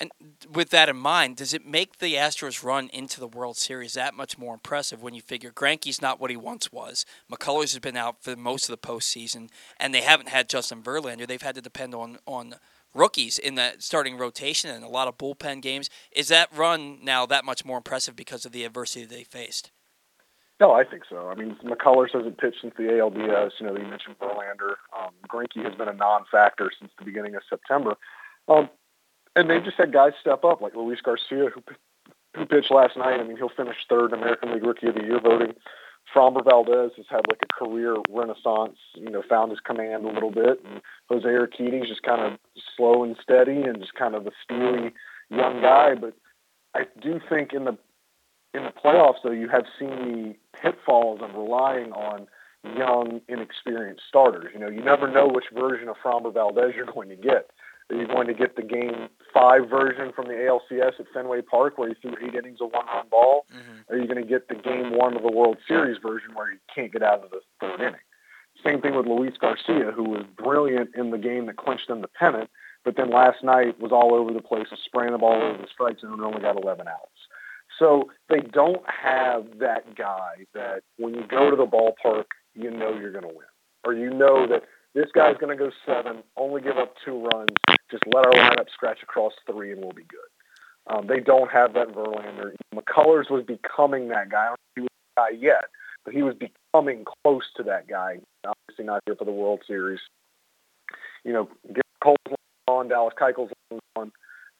And 0.00 0.10
with 0.50 0.70
that 0.70 0.88
in 0.88 0.96
mind, 0.96 1.36
does 1.36 1.52
it 1.52 1.66
make 1.66 1.98
the 1.98 2.14
Astros 2.14 2.64
run 2.64 2.88
into 2.88 3.20
the 3.20 3.28
World 3.28 3.58
Series 3.58 3.92
that 3.92 4.14
much 4.14 4.38
more 4.38 4.54
impressive 4.54 5.02
when 5.02 5.14
you 5.14 5.20
figure 5.20 5.50
Greinke's 5.50 6.00
not 6.00 6.18
what 6.18 6.30
he 6.30 6.36
once 6.38 6.72
was? 6.72 7.04
McCullers 7.30 7.72
has 7.72 7.80
been 7.80 7.98
out 7.98 8.22
for 8.22 8.34
most 8.34 8.68
of 8.68 8.72
the 8.72 8.88
postseason, 8.88 9.50
and 9.78 9.94
they 9.94 10.00
haven't 10.00 10.30
had 10.30 10.48
Justin 10.48 10.82
Verlander. 10.82 11.26
They've 11.26 11.42
had 11.42 11.54
to 11.56 11.60
depend 11.60 11.94
on 11.94 12.18
on 12.26 12.54
rookies 12.94 13.38
in 13.38 13.54
the 13.54 13.74
starting 13.78 14.16
rotation 14.16 14.70
and 14.70 14.82
a 14.82 14.88
lot 14.88 15.06
of 15.06 15.18
bullpen 15.18 15.62
games. 15.62 15.90
Is 16.12 16.28
that 16.28 16.48
run 16.56 16.98
now 17.02 17.26
that 17.26 17.44
much 17.44 17.64
more 17.64 17.76
impressive 17.76 18.16
because 18.16 18.44
of 18.44 18.52
the 18.52 18.64
adversity 18.64 19.04
they 19.04 19.24
faced? 19.24 19.70
No, 20.60 20.72
I 20.72 20.84
think 20.84 21.04
so. 21.08 21.28
I 21.28 21.34
mean, 21.34 21.56
McCullers 21.64 22.12
hasn't 22.12 22.38
pitched 22.38 22.58
since 22.60 22.74
the 22.76 22.84
ALDS. 22.84 23.52
You 23.60 23.66
know, 23.66 23.76
you 23.76 23.86
mentioned 23.86 24.18
Verlander. 24.18 24.74
Um, 24.98 25.12
has 25.64 25.74
been 25.74 25.88
a 25.88 25.94
non-factor 25.94 26.70
since 26.78 26.90
the 26.98 27.04
beginning 27.04 27.34
of 27.34 27.42
September. 27.48 27.96
Um, 28.46 28.68
and 29.36 29.48
they've 29.48 29.64
just 29.64 29.76
had 29.76 29.92
guys 29.92 30.12
step 30.20 30.44
up, 30.44 30.60
like 30.60 30.74
Luis 30.74 31.00
Garcia, 31.00 31.50
who, 31.54 31.62
who 32.36 32.46
pitched 32.46 32.70
last 32.70 32.96
night. 32.96 33.20
I 33.20 33.24
mean, 33.24 33.36
he'll 33.36 33.48
finish 33.48 33.76
third 33.88 34.12
in 34.12 34.20
American 34.20 34.52
League 34.52 34.64
Rookie 34.64 34.88
of 34.88 34.94
the 34.94 35.02
Year 35.02 35.20
voting. 35.20 35.54
Framber 36.14 36.44
Valdez 36.44 36.92
has 36.96 37.06
had 37.08 37.22
like 37.28 37.40
a 37.42 37.64
career 37.64 37.96
renaissance, 38.08 38.78
you 38.94 39.10
know, 39.10 39.22
found 39.28 39.50
his 39.50 39.60
command 39.60 40.04
a 40.04 40.08
little 40.08 40.30
bit. 40.30 40.60
And 40.64 40.80
Jose 41.08 41.26
Urquidy's 41.26 41.88
just 41.88 42.02
kind 42.02 42.20
of 42.20 42.38
slow 42.76 43.04
and 43.04 43.16
steady 43.22 43.62
and 43.62 43.78
just 43.78 43.94
kind 43.94 44.14
of 44.14 44.26
a 44.26 44.32
steely 44.42 44.92
young 45.28 45.60
guy. 45.60 45.94
But 45.94 46.14
I 46.74 46.86
do 47.00 47.20
think 47.28 47.52
in 47.52 47.64
the 47.64 47.78
in 48.52 48.64
the 48.64 48.72
playoffs, 48.72 49.22
though, 49.22 49.30
you 49.30 49.48
have 49.48 49.64
seen 49.78 50.34
the 50.52 50.58
pitfalls 50.60 51.20
of 51.22 51.34
relying 51.34 51.92
on 51.92 52.26
young, 52.76 53.20
inexperienced 53.28 54.02
starters. 54.08 54.50
You 54.52 54.58
know, 54.58 54.68
you 54.68 54.82
never 54.82 55.08
know 55.08 55.28
which 55.28 55.44
version 55.54 55.88
of 55.88 55.96
Framber 56.04 56.34
Valdez 56.34 56.74
you're 56.74 56.86
going 56.86 57.08
to 57.10 57.16
get. 57.16 57.50
Are 57.90 57.96
you 57.96 58.06
going 58.06 58.26
to 58.26 58.34
get 58.34 58.56
the 58.56 58.62
game 58.62 59.08
five 59.32 59.68
version 59.68 60.12
from 60.14 60.26
the 60.26 60.34
ALCS 60.34 61.00
at 61.00 61.06
Fenway 61.14 61.42
Park 61.42 61.78
where 61.78 61.88
he 61.88 61.94
threw 61.94 62.16
eight 62.22 62.34
innings 62.34 62.58
of 62.60 62.70
one 62.72 62.86
run 62.86 63.08
ball? 63.10 63.46
Mm-hmm. 63.52 63.92
Are 63.92 63.98
you 63.98 64.06
going 64.06 64.22
to 64.22 64.28
get 64.28 64.48
the 64.48 64.54
game 64.54 64.96
one 64.96 65.16
of 65.16 65.22
the 65.22 65.32
World 65.32 65.58
Series 65.66 65.98
version 66.02 66.34
where 66.34 66.52
you 66.52 66.58
can't 66.74 66.92
get 66.92 67.02
out 67.02 67.24
of 67.24 67.30
the 67.30 67.40
third 67.60 67.80
inning? 67.80 68.00
Same 68.64 68.80
thing 68.80 68.94
with 68.94 69.06
Luis 69.06 69.34
Garcia, 69.40 69.90
who 69.94 70.04
was 70.04 70.24
brilliant 70.36 70.90
in 70.94 71.10
the 71.10 71.18
game 71.18 71.46
that 71.46 71.56
clinched 71.56 71.88
them 71.88 72.02
the 72.02 72.08
pennant, 72.08 72.50
but 72.84 72.96
then 72.96 73.10
last 73.10 73.42
night 73.42 73.80
was 73.80 73.92
all 73.92 74.14
over 74.14 74.32
the 74.32 74.42
place, 74.42 74.66
was 74.70 74.80
spraying 74.84 75.12
the 75.12 75.18
ball 75.18 75.40
over 75.42 75.58
the 75.58 75.68
strike 75.72 76.00
zone 76.00 76.12
and 76.12 76.22
only 76.22 76.40
got 76.40 76.60
11 76.62 76.86
outs. 76.88 77.08
So 77.78 78.10
they 78.28 78.40
don't 78.40 78.82
have 78.86 79.58
that 79.60 79.96
guy 79.96 80.44
that 80.54 80.82
when 80.98 81.14
you 81.14 81.22
go 81.26 81.50
to 81.50 81.56
the 81.56 81.66
ballpark, 81.66 82.24
you 82.54 82.70
know 82.70 82.94
you're 82.98 83.12
going 83.12 83.24
to 83.24 83.28
win. 83.28 83.46
Or 83.84 83.94
you 83.94 84.10
know 84.10 84.46
that 84.46 84.64
this 84.94 85.06
guy's 85.14 85.36
going 85.36 85.56
to 85.56 85.64
go 85.64 85.70
seven, 85.86 86.22
only 86.36 86.62
give 86.62 86.76
up 86.76 86.94
two 87.04 87.26
runs, 87.32 87.50
just 87.90 88.02
let 88.06 88.26
our 88.26 88.32
lineup 88.32 88.70
scratch 88.72 89.02
across 89.02 89.32
three 89.50 89.72
and 89.72 89.80
we'll 89.80 89.92
be 89.92 90.04
good. 90.04 90.20
Um, 90.86 91.06
they 91.06 91.20
don't 91.20 91.50
have 91.50 91.74
that 91.74 91.88
Verlander. 91.88 92.54
McCullers 92.74 93.30
was 93.30 93.44
becoming 93.44 94.08
that 94.08 94.30
guy. 94.30 94.44
I 94.44 94.46
don't 94.46 94.50
know 94.50 94.56
if 94.76 94.76
he 94.76 94.80
was 94.82 94.90
the 95.16 95.20
guy 95.20 95.46
yet, 95.46 95.64
but 96.04 96.14
he 96.14 96.22
was 96.22 96.34
becoming 96.34 97.04
close 97.22 97.44
to 97.56 97.62
that 97.64 97.86
guy. 97.86 98.18
Obviously 98.44 98.84
not 98.84 99.02
here 99.06 99.14
for 99.14 99.24
the 99.24 99.32
World 99.32 99.60
Series. 99.66 100.00
You 101.24 101.32
know, 101.32 101.48
Gerrit 101.68 101.82
Cole's 102.02 102.36
on, 102.66 102.88
Dallas 102.88 103.14
Keuchel's 103.20 103.52
on. 103.96 104.10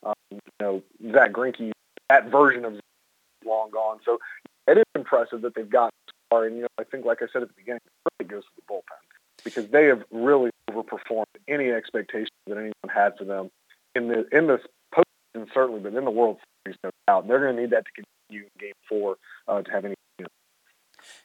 Um, 0.02 0.14
you 0.30 0.38
know, 0.60 0.82
Zack 1.12 1.32
Greinke, 1.32 1.72
that 2.08 2.30
version 2.30 2.64
of 2.64 2.74
long 3.44 3.70
gone. 3.70 3.98
So 4.04 4.18
it 4.68 4.78
is 4.78 4.84
impressive 4.94 5.42
that 5.42 5.54
they've 5.54 5.68
got 5.68 5.90
far. 6.30 6.46
And, 6.46 6.56
you 6.56 6.62
know, 6.62 6.68
I 6.78 6.84
think, 6.84 7.04
like 7.04 7.22
I 7.22 7.26
said 7.32 7.42
at 7.42 7.48
the 7.48 7.54
beginning, 7.54 7.80
it 7.84 8.12
really 8.18 8.30
goes 8.30 8.44
to 8.44 8.50
the 8.56 8.72
bullpen 8.72 9.09
because 9.40 9.68
they 9.68 9.86
have 9.86 10.02
really 10.10 10.50
overperformed 10.70 11.24
any 11.48 11.70
expectations 11.70 12.30
that 12.46 12.56
anyone 12.56 12.72
had 12.92 13.16
for 13.18 13.24
them 13.24 13.50
in 13.94 14.08
the 14.08 14.26
in 14.32 14.46
this 14.46 14.60
post 14.92 15.06
and 15.34 15.46
certainly, 15.52 15.80
but 15.80 15.94
in 15.94 16.04
the 16.04 16.10
World 16.10 16.38
Series, 16.64 16.78
no 16.82 16.90
doubt. 17.06 17.28
They're 17.28 17.40
going 17.40 17.56
to 17.56 17.62
need 17.62 17.70
that 17.70 17.84
to 17.86 17.92
continue 17.92 18.46
in 18.46 18.60
Game 18.60 18.74
Four 18.88 19.16
uh, 19.48 19.62
to 19.62 19.70
have 19.70 19.84
any. 19.84 19.94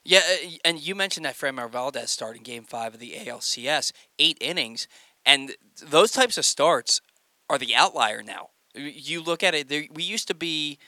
Yeah, 0.03 0.19
uh, 0.19 0.49
and 0.63 0.79
you 0.79 0.95
mentioned 0.95 1.25
that 1.25 1.35
Framber 1.35 1.69
Valdez 1.69 2.09
starting 2.09 2.43
Game 2.43 2.63
Five 2.63 2.93
of 2.93 2.99
the 2.99 3.13
ALCS, 3.13 3.91
eight 4.19 4.37
innings, 4.39 4.87
and 5.25 5.55
those 5.83 6.11
types 6.11 6.37
of 6.37 6.45
starts 6.45 7.01
are 7.49 7.57
the 7.57 7.75
outlier 7.75 8.23
now. 8.23 8.49
You 8.73 9.21
look 9.21 9.43
at 9.43 9.53
it; 9.53 9.69
we 9.93 10.03
used 10.03 10.27
to 10.27 10.35
be, 10.35 10.79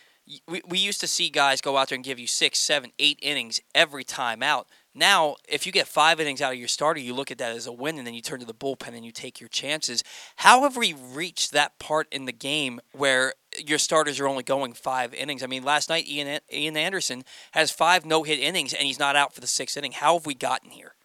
we, 0.48 0.62
we 0.68 0.78
used 0.78 1.02
to 1.02 1.08
see 1.08 1.30
guys 1.30 1.62
go 1.62 1.78
out 1.78 1.90
there 1.90 1.96
and 1.96 2.06
give 2.06 2.20
you 2.20 2.28
six, 2.28 2.60
seven, 2.60 2.92
eight 3.00 3.20
innings 3.22 3.60
every 3.76 4.04
time 4.04 4.42
out. 4.42 4.68
Now, 4.98 5.36
if 5.48 5.68
you 5.68 5.72
get 5.72 5.88
five 5.88 6.20
innings 6.20 6.42
out 6.42 6.54
of 6.54 6.58
your 6.58 6.68
starter, 6.68 7.00
you 7.00 7.14
look 7.14 7.30
at 7.30 7.38
that 7.38 7.52
as 7.52 7.68
a 7.68 7.72
win, 7.72 8.00
and 8.00 8.08
then 8.08 8.16
you 8.16 8.22
turn 8.22 8.40
to 8.40 8.48
the 8.48 8.54
bullpen 8.54 8.96
and 8.96 9.06
you 9.06 9.12
take 9.12 9.40
your 9.40 9.48
chances. 9.48 10.04
How 10.38 10.64
have 10.64 10.76
we 10.76 10.94
reached 10.94 11.52
that 11.52 11.78
part 11.78 12.08
in 12.12 12.26
the 12.26 12.32
game 12.32 12.80
where 12.94 13.34
your 13.64 13.78
starters 13.78 14.20
are 14.20 14.28
only 14.28 14.42
going 14.42 14.74
five 14.74 15.14
innings? 15.14 15.44
I 15.44 15.46
mean, 15.46 15.64
last 15.64 15.88
night 15.88 16.08
Ian 16.08 16.40
Ian 16.52 16.76
Anderson 16.76 17.24
has 17.52 17.70
five 17.70 18.08
no 18.08 18.24
hit 18.24 18.40
innings, 18.40 18.74
and 18.74 18.88
he's 18.88 18.98
not 18.98 19.16
out 19.16 19.36
for 19.36 19.42
the 19.42 19.46
sixth 19.46 19.78
inning. 19.78 19.92
How 19.92 20.16
have 20.16 20.26
we 20.26 20.34
gotten 20.34 20.72
here? 20.72 20.96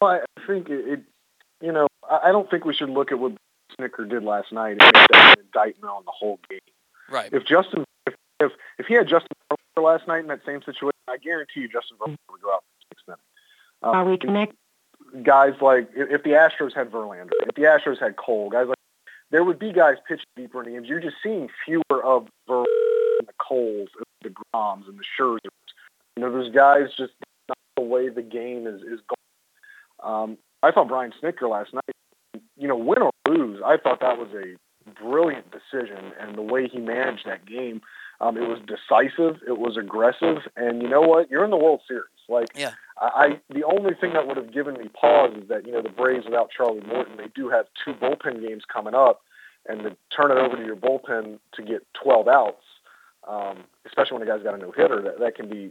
Well, 0.00 0.22
I 0.38 0.46
think 0.46 0.70
it, 0.70 0.88
it 0.88 1.00
you 1.60 1.72
know, 1.72 1.88
I 2.10 2.32
don't 2.32 2.50
think 2.50 2.64
we 2.64 2.72
should 2.72 2.88
look 2.88 3.12
at 3.12 3.18
what 3.18 3.32
Snitker 3.78 4.08
did 4.08 4.24
last 4.24 4.50
night 4.50 4.78
and 4.80 4.92
make 4.94 5.06
an 5.12 5.38
indictment 5.40 5.92
on 5.92 6.04
the 6.06 6.12
whole 6.12 6.40
game. 6.48 6.58
Right. 7.10 7.28
If 7.32 7.44
Justin, 7.44 7.84
if 8.40 8.52
if, 8.78 8.86
he 8.86 8.94
had 8.94 9.08
Justin 9.08 9.28
Verlander 9.50 9.84
last 9.84 10.08
night 10.08 10.20
in 10.20 10.26
that 10.28 10.40
same 10.44 10.60
situation, 10.60 10.98
I 11.08 11.16
guarantee 11.18 11.60
you 11.60 11.68
Justin 11.68 11.96
Verlander 11.98 12.16
would 12.30 12.42
go 12.42 12.52
out 12.52 12.64
for 12.64 12.78
the 12.80 12.86
sixth 12.94 13.08
inning. 13.08 13.18
Um, 13.82 13.94
Are 13.94 14.04
we 14.04 14.18
connected? 14.18 14.56
Guys 15.24 15.54
like 15.60 15.88
if 15.94 16.22
the 16.22 16.30
Astros 16.30 16.74
had 16.74 16.90
Verlander, 16.90 17.30
if 17.46 17.54
the 17.54 17.62
Astros 17.62 18.00
had 18.00 18.16
Cole, 18.16 18.50
guys 18.50 18.68
like 18.68 18.78
there 19.30 19.44
would 19.44 19.58
be 19.58 19.72
guys 19.72 19.96
pitching 20.06 20.24
deeper 20.36 20.62
innings. 20.62 20.88
You're 20.88 21.00
just 21.00 21.16
seeing 21.22 21.48
fewer 21.64 22.02
of 22.04 22.28
Verlander 22.48 22.64
and 23.18 23.28
the 23.28 23.34
Coles, 23.38 23.88
and 23.96 24.06
the 24.22 24.40
Groms, 24.54 24.88
and 24.88 24.98
the 24.98 25.04
Scherzers. 25.18 25.38
You 26.16 26.22
know, 26.22 26.32
those 26.32 26.52
guys 26.52 26.88
just 26.96 27.12
not 27.48 27.58
the 27.76 27.82
way 27.82 28.08
the 28.08 28.22
game 28.22 28.66
is 28.66 28.82
is 28.82 29.00
going. 29.08 29.16
Um, 30.02 30.38
I 30.62 30.70
thought 30.70 30.88
Brian 30.88 31.12
Snitker 31.22 31.48
last 31.48 31.72
night, 31.74 32.42
you 32.56 32.68
know, 32.68 32.76
win 32.76 33.02
or 33.02 33.10
lose, 33.28 33.60
I 33.64 33.76
thought 33.76 34.00
that 34.00 34.18
was 34.18 34.28
a 34.34 34.56
brilliant 35.02 35.46
decision, 35.50 36.12
and 36.20 36.36
the 36.36 36.42
way 36.42 36.68
he 36.68 36.78
managed 36.78 37.26
that 37.26 37.46
game, 37.46 37.80
um, 38.20 38.36
it 38.36 38.46
was 38.48 38.58
decisive, 38.66 39.40
it 39.46 39.58
was 39.58 39.76
aggressive, 39.76 40.38
and 40.56 40.82
you 40.82 40.88
know 40.88 41.00
what? 41.00 41.30
You're 41.30 41.44
in 41.44 41.50
the 41.50 41.56
World 41.56 41.80
Series. 41.88 42.04
Like, 42.28 42.48
Yeah. 42.56 42.72
I, 43.00 43.06
I 43.06 43.40
the 43.52 43.64
only 43.64 43.94
thing 43.94 44.12
that 44.12 44.26
would 44.26 44.36
have 44.36 44.52
given 44.52 44.74
me 44.74 44.88
pause 44.88 45.32
is 45.40 45.48
that 45.48 45.66
you 45.66 45.72
know 45.72 45.82
the 45.82 45.88
Braves 45.88 46.26
without 46.26 46.50
Charlie 46.50 46.82
Morton, 46.86 47.16
they 47.16 47.28
do 47.34 47.48
have 47.48 47.66
two 47.84 47.94
bullpen 47.94 48.46
games 48.46 48.64
coming 48.72 48.94
up, 48.94 49.22
and 49.68 49.82
to 49.82 49.96
turn 50.14 50.30
it 50.30 50.36
over 50.38 50.56
to 50.56 50.64
your 50.64 50.76
bullpen 50.76 51.38
to 51.54 51.62
get 51.62 51.86
12 52.02 52.28
outs, 52.28 52.64
um, 53.26 53.64
especially 53.86 54.18
when 54.18 54.28
a 54.28 54.30
guy's 54.30 54.42
got 54.42 54.54
a 54.54 54.58
no 54.58 54.70
hitter, 54.70 55.00
that 55.02 55.18
that 55.18 55.34
can 55.34 55.48
be 55.48 55.70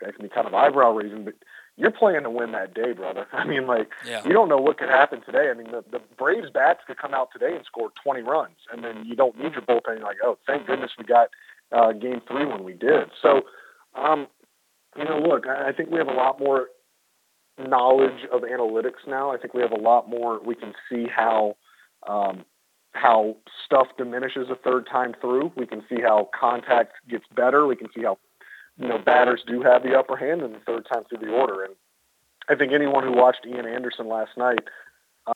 that 0.00 0.14
can 0.16 0.22
be 0.24 0.30
kind 0.30 0.46
of 0.46 0.54
eyebrow 0.54 0.92
raising. 0.92 1.24
But 1.26 1.34
you're 1.76 1.90
playing 1.90 2.22
to 2.24 2.30
win 2.30 2.52
that 2.52 2.72
day, 2.74 2.92
brother. 2.92 3.26
I 3.32 3.44
mean, 3.46 3.66
like 3.66 3.90
Yeah. 4.06 4.22
you 4.24 4.32
don't 4.32 4.48
know 4.48 4.56
what 4.58 4.78
could 4.78 4.88
happen 4.88 5.20
today. 5.20 5.50
I 5.50 5.54
mean, 5.54 5.70
the, 5.70 5.84
the 5.90 6.00
Braves 6.16 6.48
bats 6.50 6.80
could 6.86 6.96
come 6.96 7.12
out 7.12 7.28
today 7.32 7.54
and 7.54 7.64
score 7.66 7.90
20 8.02 8.22
runs, 8.22 8.56
and 8.72 8.82
then 8.82 9.04
you 9.04 9.14
don't 9.14 9.38
need 9.38 9.52
your 9.52 9.62
bullpen. 9.62 9.98
You're 9.98 10.06
like, 10.06 10.16
oh, 10.24 10.38
thank 10.46 10.66
goodness 10.66 10.92
we 10.98 11.04
got 11.04 11.28
uh, 11.72 11.92
Game 11.92 12.20
Three 12.28 12.46
when 12.46 12.64
we 12.64 12.72
did. 12.72 13.10
So, 13.22 13.42
um, 13.94 14.26
you 14.96 15.04
know, 15.04 15.18
look, 15.20 15.46
I, 15.46 15.72
think 15.72 15.90
we 15.90 15.98
have 15.98 16.08
a 16.08 16.12
lot 16.12 16.40
more 16.40 16.66
knowledge 17.58 18.26
of 18.32 18.42
analytics 18.42 19.06
now. 19.06 19.30
I 19.30 19.36
think 19.36 19.54
we 19.54 19.62
have 19.62 19.72
a 19.72 19.80
lot 19.80 20.08
more. 20.08 20.40
We 20.42 20.54
can 20.54 20.72
see 20.90 21.06
how 21.06 21.56
um, 22.08 22.44
how 22.92 23.36
stuff 23.64 23.88
diminishes 23.96 24.48
a 24.50 24.56
third 24.56 24.86
time 24.90 25.14
through. 25.20 25.52
We 25.56 25.66
can 25.66 25.82
see 25.88 26.00
how 26.00 26.30
contact 26.38 26.94
gets 27.08 27.24
better. 27.34 27.66
We 27.66 27.76
can 27.76 27.88
see 27.94 28.02
how 28.02 28.18
you 28.78 28.88
know 28.88 28.98
batters 28.98 29.42
do 29.46 29.62
have 29.62 29.82
the 29.82 29.96
upper 29.96 30.16
hand 30.16 30.42
in 30.42 30.52
the 30.52 30.60
third 30.66 30.86
time 30.92 31.04
through 31.08 31.18
the 31.18 31.32
order. 31.32 31.64
And 31.64 31.74
I 32.48 32.56
think 32.56 32.72
anyone 32.72 33.04
who 33.04 33.12
watched 33.12 33.46
Ian 33.46 33.66
Anderson 33.66 34.08
last 34.08 34.36
night, 34.36 34.60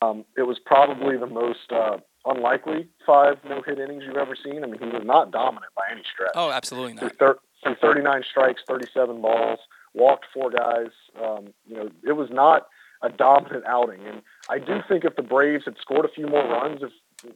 um, 0.01 0.25
it 0.37 0.43
was 0.43 0.59
probably 0.59 1.17
the 1.17 1.27
most 1.27 1.71
uh, 1.71 1.97
unlikely 2.25 2.87
five 3.05 3.37
no 3.47 3.61
hit 3.61 3.79
innings 3.79 4.03
you've 4.05 4.17
ever 4.17 4.35
seen. 4.35 4.63
I 4.63 4.67
mean, 4.67 4.79
he 4.79 4.87
was 4.87 5.03
not 5.05 5.31
dominant 5.31 5.71
by 5.75 5.83
any 5.91 6.01
stretch 6.11 6.31
Oh, 6.35 6.51
absolutely 6.51 6.93
not. 6.93 6.99
through, 7.01 7.09
thir- 7.33 7.39
through 7.63 7.75
39 7.75 8.23
strikes, 8.29 8.61
37 8.67 9.21
balls, 9.21 9.59
walked 9.93 10.25
four 10.33 10.49
guys. 10.49 10.89
Um, 11.23 11.47
you 11.67 11.75
know, 11.75 11.89
it 12.03 12.13
was 12.13 12.29
not 12.29 12.67
a 13.01 13.09
dominant 13.09 13.65
outing. 13.65 14.01
And 14.07 14.21
I 14.49 14.59
do 14.59 14.81
think 14.87 15.05
if 15.05 15.15
the 15.15 15.21
Braves 15.23 15.65
had 15.65 15.75
scored 15.79 16.05
a 16.05 16.09
few 16.09 16.27
more 16.27 16.43
runs, 16.47 16.81
if 16.83 16.91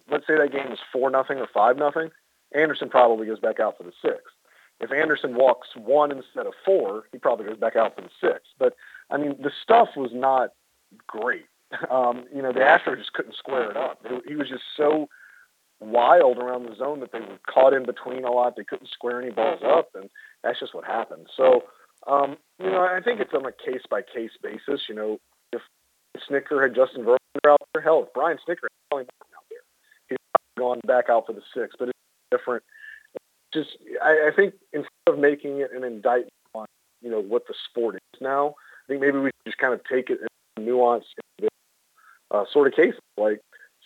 let's 0.10 0.26
say 0.28 0.38
that 0.38 0.52
game 0.52 0.70
was 0.70 0.80
four 0.92 1.10
nothing 1.10 1.38
or 1.40 1.48
five 1.54 1.78
nothing, 1.78 2.10
Anderson 2.54 2.90
probably 2.90 3.28
goes 3.28 3.40
back 3.40 3.60
out 3.60 3.78
for 3.78 3.84
the 3.84 3.94
sixth. 4.02 4.34
If 4.82 4.92
Anderson 4.94 5.36
walks 5.36 5.68
one 5.76 6.10
instead 6.12 6.46
of 6.48 6.54
four, 6.64 7.04
he 7.12 7.18
probably 7.18 7.46
goes 7.48 7.58
back 7.58 7.76
out 7.76 7.96
for 7.96 8.02
the 8.02 8.10
sixth. 8.22 8.48
But 8.58 8.76
I 9.12 9.18
mean, 9.18 9.36
the 9.42 9.52
stuff 9.62 9.90
was 9.98 10.12
not 10.14 10.52
great. 11.06 11.46
Um, 11.92 12.26
you 12.34 12.42
know, 12.42 12.52
the 12.52 12.60
Astros 12.60 12.98
just 12.98 13.14
couldn't 13.14 13.36
square 13.36 13.70
it 13.70 13.78
up. 13.78 14.04
He 14.28 14.36
was 14.36 14.50
just 14.50 14.64
so 14.76 15.08
wild 15.80 16.38
around 16.38 16.64
the 16.64 16.76
zone 16.76 17.00
that 17.00 17.12
they 17.12 17.20
were 17.20 17.40
caught 17.48 17.74
in 17.74 17.86
between 17.86 18.24
a 18.24 18.32
lot. 18.32 18.56
They 18.56 18.64
couldn't 18.64 18.90
square 18.90 19.22
any 19.22 19.32
balls 19.32 19.62
up, 19.66 19.90
and 19.96 20.10
that's 20.44 20.60
just 20.60 20.74
what 20.74 20.86
happened. 20.86 21.28
So, 21.36 21.64
um, 22.08 22.38
you 22.60 22.70
know, 22.70 22.82
I 22.82 23.00
think 23.04 23.20
it's 23.20 23.34
on 23.34 23.46
a 23.46 23.52
case 23.52 23.82
by 23.90 24.02
case 24.02 24.32
basis. 24.42 24.84
You 24.90 24.96
know, 24.96 25.20
if 25.54 25.62
Snitker 26.30 26.62
had 26.62 26.76
Justin 26.76 27.04
Verlander 27.04 27.52
out 27.52 27.62
there, 27.74 27.84
hell, 27.84 28.04
if 28.08 28.14
Brian 28.14 28.38
Snitker 28.38 28.68
had 28.68 28.90
Charlie 28.92 29.06
Morton 29.06 29.36
out 29.36 29.46
there, 29.50 29.60
he's 30.10 30.18
gone 30.58 30.82
back 30.86 31.10
out 31.10 31.26
for 31.28 31.34
the 31.34 31.44
sixth. 31.54 31.78
But 31.80 31.90
it's 31.90 31.98
different. 32.32 32.64
Just, 33.54 33.78
I, 34.04 34.30
I 34.30 34.36
think 34.36 34.54
instead 34.74 34.90
of 35.08 35.18
making 35.18 35.60
it 35.60 35.72
an 35.76 35.84
indictment 35.84 36.34
on, 36.54 36.68
you 37.02 37.10
know, 37.10 37.22
what 37.22 37.48
the 37.48 37.56
sport 37.70 37.96
is 37.96 38.22
now, 38.22 38.56
I 38.86 38.88
think 38.88 39.02
maybe 39.02 39.18
we 39.18 39.28
should 39.28 39.46
just 39.46 39.58
kind 39.58 39.74
of 39.74 39.82
take 39.86 40.10
it 40.10 40.20
in 40.58 40.66
nuance 40.66 41.06
uh, 42.32 42.46
sort 42.52 42.68
of 42.68 42.74
cases. 42.74 43.00
Like 43.18 43.42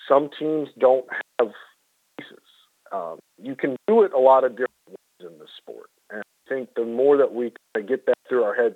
some 0.07 0.29
teams 0.37 0.69
don't 0.79 1.05
have 1.39 1.51
pieces. 2.17 2.43
Um, 2.91 3.19
you 3.41 3.55
can 3.55 3.75
do 3.87 4.03
it 4.03 4.13
a 4.13 4.19
lot 4.19 4.43
of 4.43 4.51
different 4.51 4.71
ways 4.87 5.31
in 5.31 5.39
this 5.39 5.49
sport, 5.57 5.89
and 6.09 6.21
I 6.21 6.49
think 6.49 6.69
the 6.75 6.85
more 6.85 7.17
that 7.17 7.33
we 7.33 7.51
get 7.87 8.05
that 8.05 8.15
through 8.29 8.43
our 8.43 8.53
head, 8.53 8.75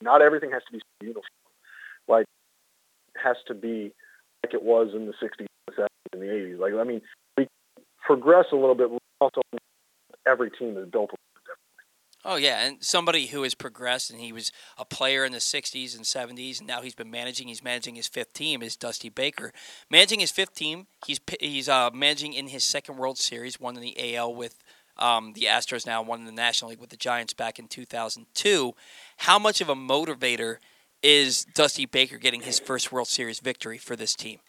not 0.00 0.22
everything 0.22 0.50
has 0.52 0.62
to 0.70 0.72
be 0.72 0.80
uniform. 1.00 1.24
Like 2.08 2.26
has 3.22 3.36
to 3.48 3.54
be 3.54 3.92
like 4.44 4.54
it 4.54 4.62
was 4.62 4.94
in 4.94 5.06
the 5.06 5.12
'60s, 5.12 5.46
the 5.66 5.72
'70s, 5.72 5.86
and 6.12 6.22
the 6.22 6.26
'80s. 6.26 6.58
Like 6.58 6.74
I 6.74 6.84
mean, 6.84 7.02
we 7.36 7.46
progress 8.04 8.46
a 8.52 8.56
little 8.56 8.74
bit. 8.74 8.90
but 8.90 9.00
Also, 9.20 9.42
every 10.26 10.50
team 10.50 10.76
is 10.78 10.88
built 10.88 11.10
Oh 12.24 12.36
yeah, 12.36 12.66
and 12.66 12.84
somebody 12.84 13.26
who 13.26 13.42
has 13.44 13.54
progressed, 13.54 14.10
and 14.10 14.20
he 14.20 14.30
was 14.30 14.52
a 14.76 14.84
player 14.84 15.24
in 15.24 15.32
the 15.32 15.38
'60s 15.38 15.96
and 15.96 16.04
'70s, 16.04 16.58
and 16.58 16.66
now 16.66 16.82
he's 16.82 16.94
been 16.94 17.10
managing. 17.10 17.48
He's 17.48 17.64
managing 17.64 17.94
his 17.94 18.08
fifth 18.08 18.34
team. 18.34 18.62
Is 18.62 18.76
Dusty 18.76 19.08
Baker 19.08 19.52
managing 19.90 20.20
his 20.20 20.30
fifth 20.30 20.54
team? 20.54 20.86
He's 21.06 21.18
he's 21.40 21.68
uh, 21.68 21.90
managing 21.94 22.34
in 22.34 22.48
his 22.48 22.62
second 22.62 22.98
World 22.98 23.16
Series, 23.16 23.58
one 23.58 23.74
in 23.74 23.82
the 23.82 24.16
AL 24.16 24.34
with 24.34 24.62
um, 24.98 25.32
the 25.32 25.42
Astros 25.42 25.86
now, 25.86 26.02
one 26.02 26.20
in 26.20 26.26
the 26.26 26.32
National 26.32 26.70
League 26.70 26.80
with 26.80 26.90
the 26.90 26.96
Giants 26.96 27.32
back 27.32 27.58
in 27.58 27.68
2002. 27.68 28.74
How 29.18 29.38
much 29.38 29.62
of 29.62 29.70
a 29.70 29.74
motivator 29.74 30.56
is 31.02 31.46
Dusty 31.46 31.86
Baker 31.86 32.18
getting 32.18 32.42
his 32.42 32.60
first 32.60 32.92
World 32.92 33.08
Series 33.08 33.40
victory 33.40 33.78
for 33.78 33.96
this 33.96 34.14
team? 34.14 34.40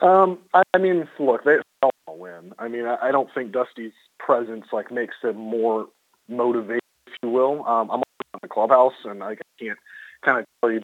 Um, 0.00 0.38
I, 0.52 0.78
mean, 0.78 1.08
look, 1.18 1.44
they 1.44 1.56
all 1.82 2.18
win. 2.18 2.52
I 2.58 2.68
mean, 2.68 2.86
I 2.86 3.10
don't 3.10 3.28
think 3.34 3.52
Dusty's 3.52 3.92
presence 4.18 4.66
like 4.72 4.90
makes 4.90 5.14
them 5.22 5.36
more 5.36 5.88
motivated, 6.28 6.82
if 7.06 7.14
you 7.22 7.30
will. 7.30 7.64
Um, 7.66 7.90
I'm 7.90 7.98
in 7.98 8.40
the 8.42 8.48
clubhouse, 8.48 8.94
and 9.04 9.22
I 9.22 9.36
can't 9.58 9.78
kind 10.24 10.38
of 10.38 10.44
tell 10.60 10.72
you 10.72 10.80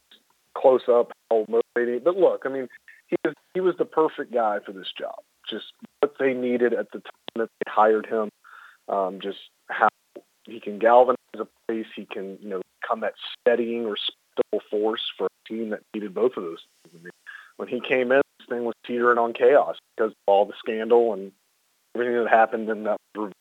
close 0.55 0.81
up 0.87 1.11
how 1.29 1.45
motivating. 1.47 2.01
But 2.03 2.17
look, 2.17 2.43
I 2.45 2.49
mean, 2.49 2.67
he 3.07 3.15
was 3.23 3.33
he 3.53 3.59
was 3.59 3.75
the 3.77 3.85
perfect 3.85 4.33
guy 4.33 4.59
for 4.65 4.71
this 4.71 4.91
job. 4.97 5.15
Just 5.49 5.65
what 5.99 6.13
they 6.19 6.33
needed 6.33 6.73
at 6.73 6.91
the 6.91 6.99
time 6.99 7.35
that 7.35 7.49
they 7.59 7.71
hired 7.71 8.05
him. 8.05 8.29
Um, 8.87 9.19
just 9.21 9.39
how 9.69 9.89
he 10.43 10.59
can 10.59 10.79
galvanize 10.79 11.17
a 11.35 11.47
place. 11.67 11.85
He 11.95 12.05
can, 12.05 12.37
you 12.41 12.49
know, 12.49 12.61
become 12.81 13.01
that 13.01 13.13
steadying, 13.39 13.85
respectable 13.85 14.61
force 14.69 15.11
for 15.17 15.27
a 15.27 15.49
team 15.49 15.69
that 15.69 15.81
needed 15.93 16.13
both 16.13 16.37
of 16.37 16.43
those. 16.43 16.59
things. 16.83 16.95
I 16.99 17.03
mean, 17.03 17.11
when 17.57 17.67
he 17.67 17.79
came 17.79 18.11
in, 18.11 18.21
this 18.39 18.47
thing 18.49 18.63
was 18.63 18.75
teetering 18.85 19.17
on 19.17 19.33
chaos 19.33 19.77
because 19.95 20.11
of 20.11 20.17
all 20.25 20.45
the 20.45 20.53
scandal 20.57 21.13
and 21.13 21.31
everything 21.95 22.23
that 22.23 22.29
happened 22.29 22.69
and 22.69 22.85
that 22.85 22.97
revealed. 23.15 23.33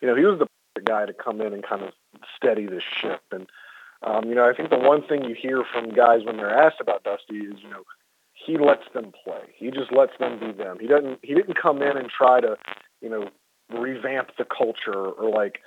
You 0.00 0.08
know, 0.08 0.14
he 0.14 0.24
was 0.24 0.38
the 0.38 0.46
perfect 0.76 0.88
guy 0.88 1.06
to 1.06 1.12
come 1.12 1.40
in 1.40 1.52
and 1.52 1.62
kind 1.62 1.82
of 1.82 1.92
steady 2.36 2.66
this 2.66 2.82
ship. 2.82 3.22
And 3.32 3.46
um, 4.02 4.24
you 4.26 4.34
know, 4.34 4.48
I 4.48 4.54
think 4.54 4.70
the 4.70 4.78
one 4.78 5.02
thing 5.02 5.24
you 5.24 5.34
hear 5.34 5.64
from 5.72 5.90
guys 5.90 6.24
when 6.24 6.36
they're 6.36 6.50
asked 6.50 6.80
about 6.80 7.02
Dusty 7.02 7.38
is, 7.38 7.60
you 7.62 7.70
know, 7.70 7.82
he 8.32 8.58
lets 8.58 8.84
them 8.92 9.12
play. 9.24 9.40
He 9.56 9.70
just 9.70 9.90
lets 9.90 10.12
them 10.18 10.38
be 10.38 10.52
them. 10.52 10.78
He 10.80 10.86
doesn't. 10.86 11.18
He 11.22 11.34
didn't 11.34 11.54
come 11.54 11.82
in 11.82 11.96
and 11.96 12.08
try 12.08 12.40
to, 12.40 12.56
you 13.00 13.08
know, 13.08 13.30
revamp 13.72 14.36
the 14.38 14.44
culture 14.44 14.92
or 14.92 15.30
like 15.30 15.60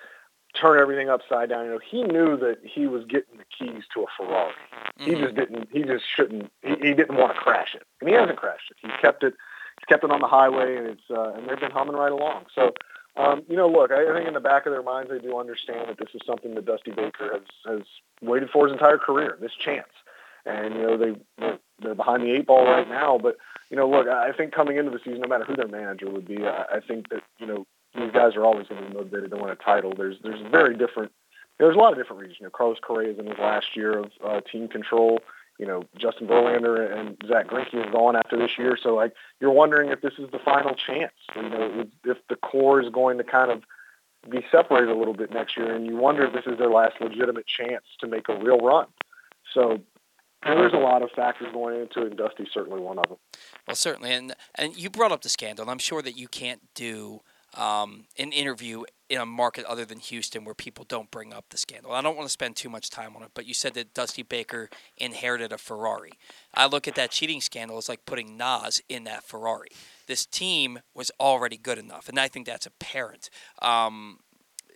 turn 0.59 0.79
everything 0.79 1.09
upside 1.09 1.49
down. 1.49 1.65
You 1.65 1.71
know, 1.71 1.79
he 1.79 2.03
knew 2.03 2.37
that 2.37 2.57
he 2.63 2.87
was 2.87 3.03
getting 3.05 3.37
the 3.37 3.45
keys 3.57 3.83
to 3.93 4.01
a 4.01 4.05
Ferrari. 4.15 4.53
He 4.97 5.15
just 5.15 5.35
didn't. 5.35 5.69
He 5.71 5.83
just 5.83 6.05
shouldn't. 6.15 6.51
He, 6.61 6.75
he 6.81 6.93
didn't 6.93 7.17
want 7.17 7.33
to 7.33 7.39
crash 7.39 7.73
it, 7.75 7.83
and 7.99 8.09
he 8.09 8.15
hasn't 8.15 8.37
crashed 8.37 8.71
it. 8.71 8.77
He 8.81 8.89
kept 9.01 9.23
it. 9.23 9.33
He's 9.79 9.85
kept 9.87 10.03
it 10.03 10.11
on 10.11 10.21
the 10.21 10.27
highway, 10.27 10.77
and 10.77 10.87
it's 10.87 11.09
uh, 11.09 11.33
and 11.33 11.49
they've 11.49 11.59
been 11.59 11.71
humming 11.71 11.95
right 11.95 12.11
along. 12.11 12.45
So. 12.53 12.73
Um, 13.17 13.43
you 13.49 13.55
know, 13.55 13.67
look, 13.67 13.91
I, 13.91 14.13
think 14.13 14.27
in 14.27 14.33
the 14.33 14.39
back 14.39 14.65
of 14.65 14.71
their 14.71 14.83
minds 14.83 15.11
they 15.11 15.19
do 15.19 15.37
understand 15.37 15.89
that 15.89 15.97
this 15.97 16.09
is 16.13 16.21
something 16.25 16.55
that 16.55 16.65
Dusty 16.65 16.91
Baker 16.91 17.33
has, 17.33 17.41
has 17.65 17.87
waited 18.21 18.49
for 18.49 18.67
his 18.67 18.73
entire 18.73 18.97
career, 18.97 19.37
this 19.41 19.51
chance. 19.59 19.89
And, 20.45 20.73
you 20.75 20.81
know, 20.81 20.97
they, 20.97 21.15
they're, 21.37 21.59
they're 21.81 21.95
behind 21.95 22.23
the 22.23 22.31
eight 22.31 22.47
ball 22.47 22.65
right 22.65 22.87
now. 22.87 23.17
But, 23.17 23.37
you 23.69 23.77
know, 23.77 23.89
look, 23.89 24.07
I 24.07 24.31
think 24.31 24.53
coming 24.53 24.77
into 24.77 24.91
the 24.91 24.99
season, 24.99 25.21
no 25.21 25.27
matter 25.27 25.43
who 25.43 25.55
their 25.55 25.67
manager 25.67 26.09
would 26.09 26.27
be, 26.27 26.45
I, 26.45 26.77
I 26.77 26.79
think 26.79 27.09
that, 27.09 27.23
you 27.39 27.47
know, 27.47 27.65
these 27.95 28.11
guys 28.11 28.35
are 28.35 28.45
always 28.45 28.67
going 28.67 28.81
to 28.83 28.89
be 28.89 28.95
motivated 28.95 29.31
to 29.31 29.37
win 29.37 29.49
a 29.49 29.55
title. 29.55 29.93
There's 29.95 30.17
there's 30.23 30.41
very 30.51 30.77
different. 30.77 31.11
There's 31.57 31.75
a 31.75 31.79
lot 31.79 31.91
of 31.91 31.97
different 31.97 32.21
reasons. 32.21 32.37
You 32.39 32.45
know, 32.45 32.51
Carlos 32.51 32.77
Correa 32.81 33.11
is 33.11 33.19
in 33.19 33.25
his 33.25 33.37
last 33.39 33.75
year 33.75 33.99
of 33.99 34.11
uh, 34.25 34.41
team 34.41 34.67
control. 34.67 35.19
You 35.59 35.65
know, 35.65 35.83
Justin 35.97 36.27
Verlander 36.27 36.97
and 36.97 37.17
Zack 37.27 37.47
Greinke 37.47 37.85
is 37.85 37.91
gone 37.91 38.15
after 38.15 38.37
this 38.37 38.57
year. 38.57 38.77
So, 38.81 38.95
like, 38.95 39.13
you're 39.39 39.51
wondering 39.51 39.89
if 39.89 40.01
this 40.01 40.13
is 40.17 40.31
the 40.31 40.39
final 40.39 40.73
chance. 40.73 41.13
You 41.35 41.49
know, 41.49 41.85
if 42.05 42.17
the 42.29 42.37
core 42.37 42.81
is 42.81 42.89
going 42.89 43.17
to 43.17 43.23
kind 43.23 43.51
of 43.51 43.63
be 44.29 44.45
separated 44.51 44.89
a 44.89 44.95
little 44.95 45.13
bit 45.13 45.31
next 45.31 45.57
year, 45.57 45.75
and 45.75 45.85
you 45.85 45.97
wonder 45.97 46.25
if 46.25 46.33
this 46.33 46.45
is 46.45 46.57
their 46.57 46.69
last 46.69 46.95
legitimate 47.01 47.45
chance 47.45 47.83
to 47.99 48.07
make 48.07 48.29
a 48.29 48.37
real 48.37 48.57
run. 48.59 48.87
So, 49.53 49.81
there's 50.43 50.73
a 50.73 50.77
lot 50.77 51.01
of 51.01 51.11
factors 51.11 51.49
going 51.51 51.81
into 51.81 52.01
it, 52.03 52.07
and 52.07 52.17
Dusty's 52.17 52.47
certainly 52.53 52.79
one 52.79 52.97
of 52.97 53.09
them. 53.09 53.17
Well, 53.67 53.75
certainly, 53.75 54.13
and 54.13 54.33
and 54.55 54.75
you 54.77 54.89
brought 54.89 55.11
up 55.11 55.21
the 55.21 55.29
scandal, 55.29 55.63
and 55.63 55.71
I'm 55.71 55.79
sure 55.79 56.01
that 56.01 56.15
you 56.15 56.27
can't 56.27 56.61
do 56.73 57.21
um, 57.53 58.05
an 58.17 58.31
interview 58.31 58.83
in 59.09 59.19
a 59.19 59.25
market 59.25 59.65
other 59.65 59.85
than 59.85 59.99
Houston 59.99 60.45
where 60.45 60.53
people 60.53 60.85
don't 60.85 61.09
bring 61.09 61.33
up 61.33 61.45
the 61.49 61.57
scandal. 61.57 61.91
I 61.91 62.01
don't 62.01 62.15
want 62.15 62.27
to 62.27 62.31
spend 62.31 62.55
too 62.55 62.69
much 62.69 62.89
time 62.89 63.15
on 63.15 63.23
it, 63.23 63.31
but 63.33 63.47
you 63.47 63.55
said 63.55 63.73
that 63.73 63.93
Dusty 63.93 64.21
Baker 64.21 64.69
inherited 64.97 65.51
a 65.51 65.57
Ferrari. 65.57 66.13
I 66.53 66.67
look 66.67 66.87
at 66.87 66.95
that 66.95 67.11
cheating 67.11 67.41
scandal 67.41 67.77
as 67.77 67.89
like 67.89 68.05
putting 68.05 68.37
NOS 68.37 68.81
in 68.87 69.05
that 69.05 69.23
Ferrari. 69.23 69.69
This 70.05 70.25
team 70.25 70.79
was 70.93 71.11
already 71.19 71.57
good 71.57 71.79
enough, 71.79 72.07
and 72.07 72.19
I 72.19 72.27
think 72.27 72.45
that's 72.45 72.67
apparent. 72.67 73.29
Um, 73.61 74.19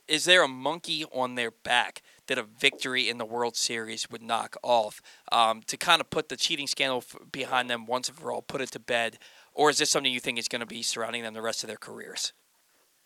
is 0.07 0.25
there 0.25 0.43
a 0.43 0.47
monkey 0.47 1.05
on 1.13 1.35
their 1.35 1.51
back 1.51 2.01
that 2.27 2.37
a 2.37 2.43
victory 2.43 3.07
in 3.07 3.17
the 3.19 3.25
World 3.25 3.55
Series 3.55 4.09
would 4.09 4.21
knock 4.21 4.57
off 4.63 5.01
um, 5.31 5.61
to 5.67 5.77
kind 5.77 6.01
of 6.01 6.09
put 6.09 6.29
the 6.29 6.35
cheating 6.35 6.67
scandal 6.67 7.03
behind 7.31 7.69
them 7.69 7.85
once 7.85 8.09
and 8.09 8.17
for 8.17 8.31
all, 8.31 8.41
put 8.41 8.61
it 8.61 8.71
to 8.71 8.79
bed? 8.79 9.17
Or 9.53 9.69
is 9.69 9.77
this 9.77 9.89
something 9.89 10.11
you 10.11 10.19
think 10.19 10.39
is 10.39 10.47
going 10.47 10.61
to 10.61 10.65
be 10.65 10.81
surrounding 10.81 11.23
them 11.23 11.33
the 11.33 11.41
rest 11.41 11.63
of 11.63 11.67
their 11.67 11.77
careers? 11.77 12.33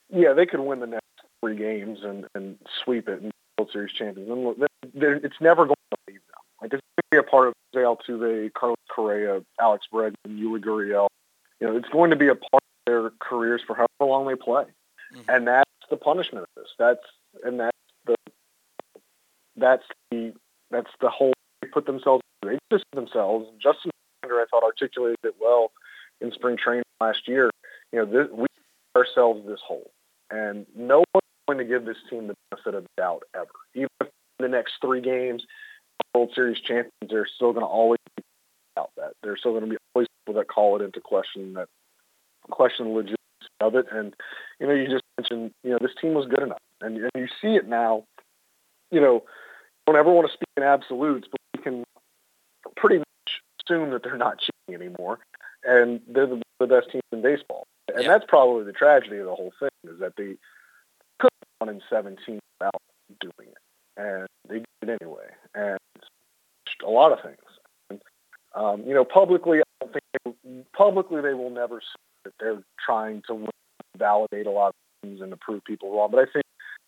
Yeah, 0.10 0.34
they 0.34 0.46
could 0.46 0.62
win 0.62 0.80
the 0.80 0.88
next 0.88 1.04
three 1.42 1.56
games 1.56 2.00
and, 2.04 2.26
and 2.36 2.58
sweep 2.84 3.08
it 3.08 3.22
and 3.22 3.32
World 3.58 3.70
Series 3.72 3.94
champions. 3.94 4.30
And 4.30 4.44
look, 4.44 4.58
it's 4.94 5.42
never 5.42 5.66
going 5.66 5.76
to 5.92 5.98
leave 6.08 6.22
them. 6.28 6.42
Like 6.62 6.72
this 6.72 6.80
is 6.80 6.84
going 7.12 7.22
to 7.22 7.24
be 7.24 7.28
a 7.28 7.30
part 7.30 7.48
of 7.48 7.54
Jose 7.74 7.86
Altuve, 7.86 8.54
Carlos 8.54 8.78
Correa, 8.90 9.44
Alex 9.60 9.86
Bregman, 9.94 10.14
Yuli 10.28 10.64
Gurriel. 10.64 11.08
You 11.60 11.68
know, 11.68 11.78
it's 11.78 11.90
going 11.90 12.12
to 12.12 12.16
be 12.16 12.28
a 12.28 12.36
part 12.36 12.54
of 12.54 12.86
their 12.86 13.12
careers 13.20 13.62
for 13.66 13.76
however 13.76 13.90
long 14.02 14.28
they 14.28 14.36
play, 14.36 14.66
mm-hmm. 15.14 15.22
and 15.30 15.48
that's 15.48 15.70
the 15.90 15.98
punishment 15.98 16.44
of 16.44 16.64
this. 16.64 16.72
That's 16.78 17.00
and 17.44 17.60
that's 17.60 17.78
the 18.06 18.16
that's 19.56 19.84
the 20.12 20.34
that's 20.70 20.92
the 21.02 21.10
whole 21.10 21.34
they 21.62 21.68
put 21.68 21.86
themselves. 21.86 22.22
They 22.44 22.60
just 22.72 22.86
themselves. 22.94 23.48
Justin 23.60 23.92
Verlander, 24.24 24.42
I 24.42 24.46
thought, 24.50 24.64
articulated 24.64 25.18
it 25.24 25.36
well 25.42 25.72
in 26.22 26.32
spring 26.32 26.58
training 26.58 26.84
last 27.02 27.28
year. 27.28 27.50
You 27.92 28.00
know, 28.00 28.06
this, 28.06 28.28
we 28.32 28.48
ourselves 28.96 29.48
this 29.48 29.60
hole. 29.66 29.92
And 30.30 30.66
no 30.76 31.04
one's 31.14 31.27
going 31.48 31.58
to 31.60 31.66
give 31.66 31.86
this 31.86 31.98
team 32.10 32.28
the 32.28 32.36
benefit 32.52 32.76
of 32.76 32.84
the 32.84 33.02
doubt 33.02 33.24
ever. 33.36 33.48
Even 33.74 33.90
if 34.02 34.10
the 34.40 34.48
next 34.48 34.76
three 34.82 35.02
games, 35.02 35.46
World 36.14 36.32
Series 36.36 36.60
champions, 36.60 36.92
they're 37.10 37.28
still 37.28 37.54
going 37.54 37.64
to 37.64 37.68
always 37.68 38.00
be 38.16 38.24
out 38.78 38.92
that. 38.98 39.14
There's 39.24 39.40
still 39.40 39.52
going 39.52 39.64
to 39.64 39.70
be 39.70 39.78
always 39.94 40.08
people 40.26 40.40
that 40.40 40.48
call 40.48 40.80
it 40.80 40.84
into 40.84 41.00
question 41.00 41.54
that 41.54 41.68
question 42.50 42.88
the 42.88 42.92
legitimacy 42.92 43.18
of 43.62 43.76
it. 43.76 43.86
And 43.92 44.14
you 44.60 44.68
know, 44.68 44.74
you 44.74 44.88
just 44.88 45.04
mentioned, 45.18 45.52
you 45.64 45.72
know, 45.72 45.78
this 45.82 45.96
team 46.02 46.14
was 46.14 46.28
good 46.28 46.44
enough, 46.44 46.60
and, 46.82 46.98
and 46.98 47.12
you 47.16 47.28
see 47.42 47.56
it 47.56 47.68
now. 47.68 48.04
You 48.92 49.02
know, 49.02 49.24
don't 49.86 49.96
ever 49.96 50.12
want 50.12 50.28
to 50.28 50.34
speak 50.34 50.48
in 50.56 50.64
absolutes, 50.64 51.28
but 51.30 51.40
we 51.56 51.64
can 51.64 51.84
pretty 52.76 53.00
much 53.00 53.42
assume 53.66 53.92
that 53.92 54.04
they're 54.04 54.18
not 54.18 54.40
cheating 54.40 54.82
anymore, 54.82 55.20
and 55.64 56.02
they're 56.08 56.28
the, 56.28 56.42
the 56.60 56.68
best 56.68 56.92
team 56.92 57.02
in 57.12 57.22
baseball. 57.22 57.68
And 57.94 58.04
yeah. 58.04 58.10
that's 58.10 58.26
probably 58.28 58.64
the 58.64 58.74
tragedy 58.74 59.18
of 59.18 59.26
the 59.26 59.36
whole 59.36 59.54
thing 59.60 59.70
is 59.86 60.00
that 60.00 60.14
they 60.18 60.36
won 61.60 61.70
in 61.70 61.82
17 61.90 62.40
without 62.60 62.82
doing 63.20 63.50
it, 63.50 63.58
and 63.98 64.28
they 64.50 64.58
did 64.58 64.90
it 64.90 65.02
anyway. 65.02 65.28
And 65.56 65.78
a 66.86 66.90
lot 66.90 67.12
of 67.12 67.20
things. 67.22 67.38
And, 67.90 68.02
um, 68.56 68.84
you 68.86 68.94
know, 68.94 69.04
publicly, 69.04 69.60
I 69.60 69.64
don't 69.82 69.94
think 69.94 70.36
they, 70.44 70.64
publicly 70.76 71.22
they 71.22 71.34
will 71.34 71.50
never 71.50 71.82
say 71.82 72.00
that 72.26 72.34
they're 72.40 72.64
trying 72.84 73.22
to 73.28 73.48
validate 73.98 74.48
a 74.48 74.52
lot 74.52 74.70
of 74.70 74.74
things 75.02 75.22
and 75.22 75.32
to 75.32 75.38
prove 75.38 75.64
people 75.64 75.96
wrong. 75.96 76.10
But 76.12 76.20
I 76.20 76.32
think 76.32 76.46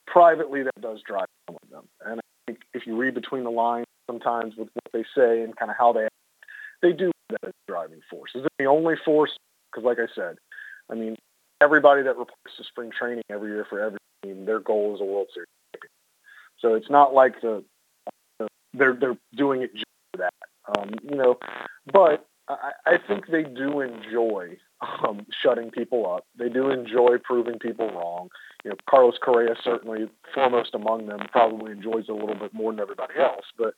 privately 0.07 0.63
that 0.63 0.81
does 0.81 1.01
drive 1.05 1.27
some 1.47 1.57
of 1.61 1.69
them. 1.69 1.85
And 2.05 2.19
I 2.19 2.23
think 2.47 2.59
if 2.73 2.85
you 2.85 2.97
read 2.97 3.13
between 3.13 3.43
the 3.43 3.51
lines 3.51 3.85
sometimes 4.09 4.55
with 4.55 4.69
what 4.73 4.91
they 4.91 5.03
say 5.15 5.43
and 5.43 5.55
kind 5.55 5.69
of 5.69 5.77
how 5.77 5.93
they 5.93 6.05
act, 6.05 6.13
they 6.81 6.93
do 6.93 7.11
that 7.29 7.47
as 7.47 7.53
driving 7.67 8.01
force. 8.09 8.31
Is 8.35 8.45
it 8.45 8.51
the 8.57 8.65
only 8.65 8.95
force? 9.03 9.31
Because 9.71 9.85
like 9.85 9.99
I 9.99 10.07
said, 10.15 10.37
I 10.89 10.95
mean, 10.95 11.15
everybody 11.61 12.01
that 12.03 12.17
reports 12.17 12.57
to 12.57 12.63
spring 12.63 12.91
training 12.97 13.23
every 13.29 13.51
year 13.51 13.65
for 13.69 13.79
every 13.79 13.99
team, 14.23 14.45
their 14.45 14.59
goal 14.59 14.95
is 14.95 15.01
a 15.01 15.05
World 15.05 15.27
Series. 15.33 15.47
So 16.59 16.73
it's 16.73 16.89
not 16.89 17.13
like 17.13 17.41
the, 17.41 17.63
the 18.39 18.47
they're 18.73 18.93
they're 18.99 19.17
doing 19.35 19.61
it 19.61 19.73
just 19.73 19.85
for 20.13 20.17
that. 20.17 20.33
Um, 20.77 20.91
you 21.03 21.15
know, 21.15 21.37
but 21.91 22.27
I, 22.47 22.71
I 22.85 22.97
think 23.07 23.27
they 23.27 23.43
do 23.43 23.79
enjoy 23.79 24.57
um, 24.81 25.25
shutting 25.43 25.71
people 25.71 26.11
up. 26.11 26.25
They 26.37 26.49
do 26.49 26.69
enjoy 26.69 27.17
proving 27.23 27.59
people 27.59 27.89
wrong. 27.89 28.29
You 28.63 28.71
know, 28.71 28.77
Carlos 28.89 29.15
Correa 29.21 29.55
certainly 29.63 30.09
foremost 30.33 30.75
among 30.75 31.07
them 31.07 31.19
probably 31.31 31.71
enjoys 31.71 32.05
it 32.09 32.11
a 32.11 32.15
little 32.15 32.35
bit 32.35 32.53
more 32.53 32.71
than 32.71 32.81
everybody 32.81 33.13
else. 33.19 33.45
But 33.57 33.73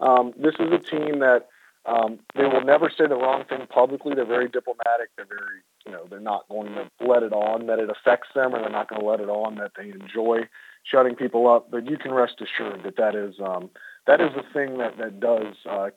um, 0.00 0.32
this 0.36 0.54
is 0.58 0.72
a 0.72 0.78
team 0.78 1.20
that 1.20 1.48
um, 1.84 2.20
they 2.34 2.44
will 2.44 2.64
never 2.64 2.90
say 2.90 3.06
the 3.06 3.16
wrong 3.16 3.44
thing 3.48 3.66
publicly. 3.68 4.14
They're 4.14 4.24
very 4.24 4.48
diplomatic. 4.48 5.10
They're 5.16 5.26
very, 5.26 5.62
you 5.86 5.92
know, 5.92 6.06
they're 6.08 6.20
not 6.20 6.48
going 6.48 6.72
to 6.74 6.88
let 7.06 7.22
it 7.22 7.32
on 7.32 7.66
that 7.66 7.78
it 7.78 7.90
affects 7.90 8.28
them, 8.34 8.54
or 8.54 8.60
they're 8.60 8.70
not 8.70 8.88
going 8.88 9.00
to 9.00 9.06
let 9.06 9.20
it 9.20 9.28
on 9.28 9.56
that 9.56 9.72
they 9.76 9.90
enjoy 9.90 10.48
shutting 10.84 11.14
people 11.14 11.48
up. 11.48 11.70
But 11.70 11.88
you 11.88 11.96
can 11.96 12.12
rest 12.12 12.40
assured 12.40 12.82
that 12.84 12.96
that 12.96 13.14
is 13.14 13.34
um, 13.40 13.70
that 14.06 14.20
is 14.20 14.30
the 14.34 14.44
thing 14.52 14.78
that 14.78 14.98
that 14.98 15.20
does 15.20 15.54
uh, 15.68 15.90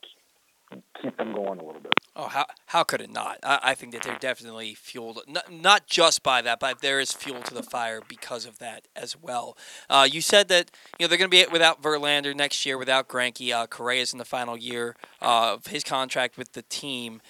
keep 1.01 1.17
them 1.17 1.33
going 1.33 1.59
a 1.59 1.63
little 1.63 1.81
bit. 1.81 1.93
Oh, 2.15 2.27
how 2.27 2.45
how 2.67 2.83
could 2.83 3.01
it 3.01 3.11
not? 3.11 3.39
I, 3.43 3.59
I 3.63 3.75
think 3.75 3.91
that 3.93 4.03
they're 4.03 4.17
definitely 4.17 4.73
fueled, 4.73 5.21
not, 5.27 5.51
not 5.51 5.87
just 5.87 6.23
by 6.23 6.41
that, 6.41 6.59
but 6.59 6.81
there 6.81 6.99
is 6.99 7.11
fuel 7.11 7.41
to 7.43 7.53
the 7.53 7.63
fire 7.63 8.01
because 8.07 8.45
of 8.45 8.59
that 8.59 8.87
as 8.95 9.15
well. 9.21 9.57
Uh, 9.89 10.07
you 10.09 10.21
said 10.21 10.47
that 10.47 10.71
you 10.97 11.03
know 11.03 11.09
they're 11.09 11.17
going 11.17 11.29
to 11.29 11.45
be 11.45 11.45
without 11.51 11.81
Verlander 11.81 12.35
next 12.35 12.65
year, 12.65 12.77
without 12.77 13.07
Greinke. 13.07 13.53
Uh, 13.53 13.87
is 13.95 14.13
in 14.13 14.19
the 14.19 14.25
final 14.25 14.57
year 14.57 14.95
uh, 15.21 15.53
of 15.53 15.67
his 15.67 15.83
contract 15.83 16.37
with 16.37 16.53
the 16.53 16.63
team. 16.63 17.21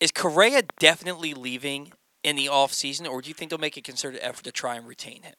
Is 0.00 0.12
Correa 0.12 0.62
definitely 0.78 1.34
leaving 1.34 1.92
in 2.22 2.36
the 2.36 2.48
off 2.48 2.72
season, 2.72 3.06
or 3.06 3.22
do 3.22 3.28
you 3.28 3.34
think 3.34 3.50
they'll 3.50 3.58
make 3.58 3.76
a 3.76 3.82
concerted 3.82 4.20
effort 4.22 4.44
to 4.44 4.52
try 4.52 4.76
and 4.76 4.86
retain 4.86 5.22
him? 5.22 5.34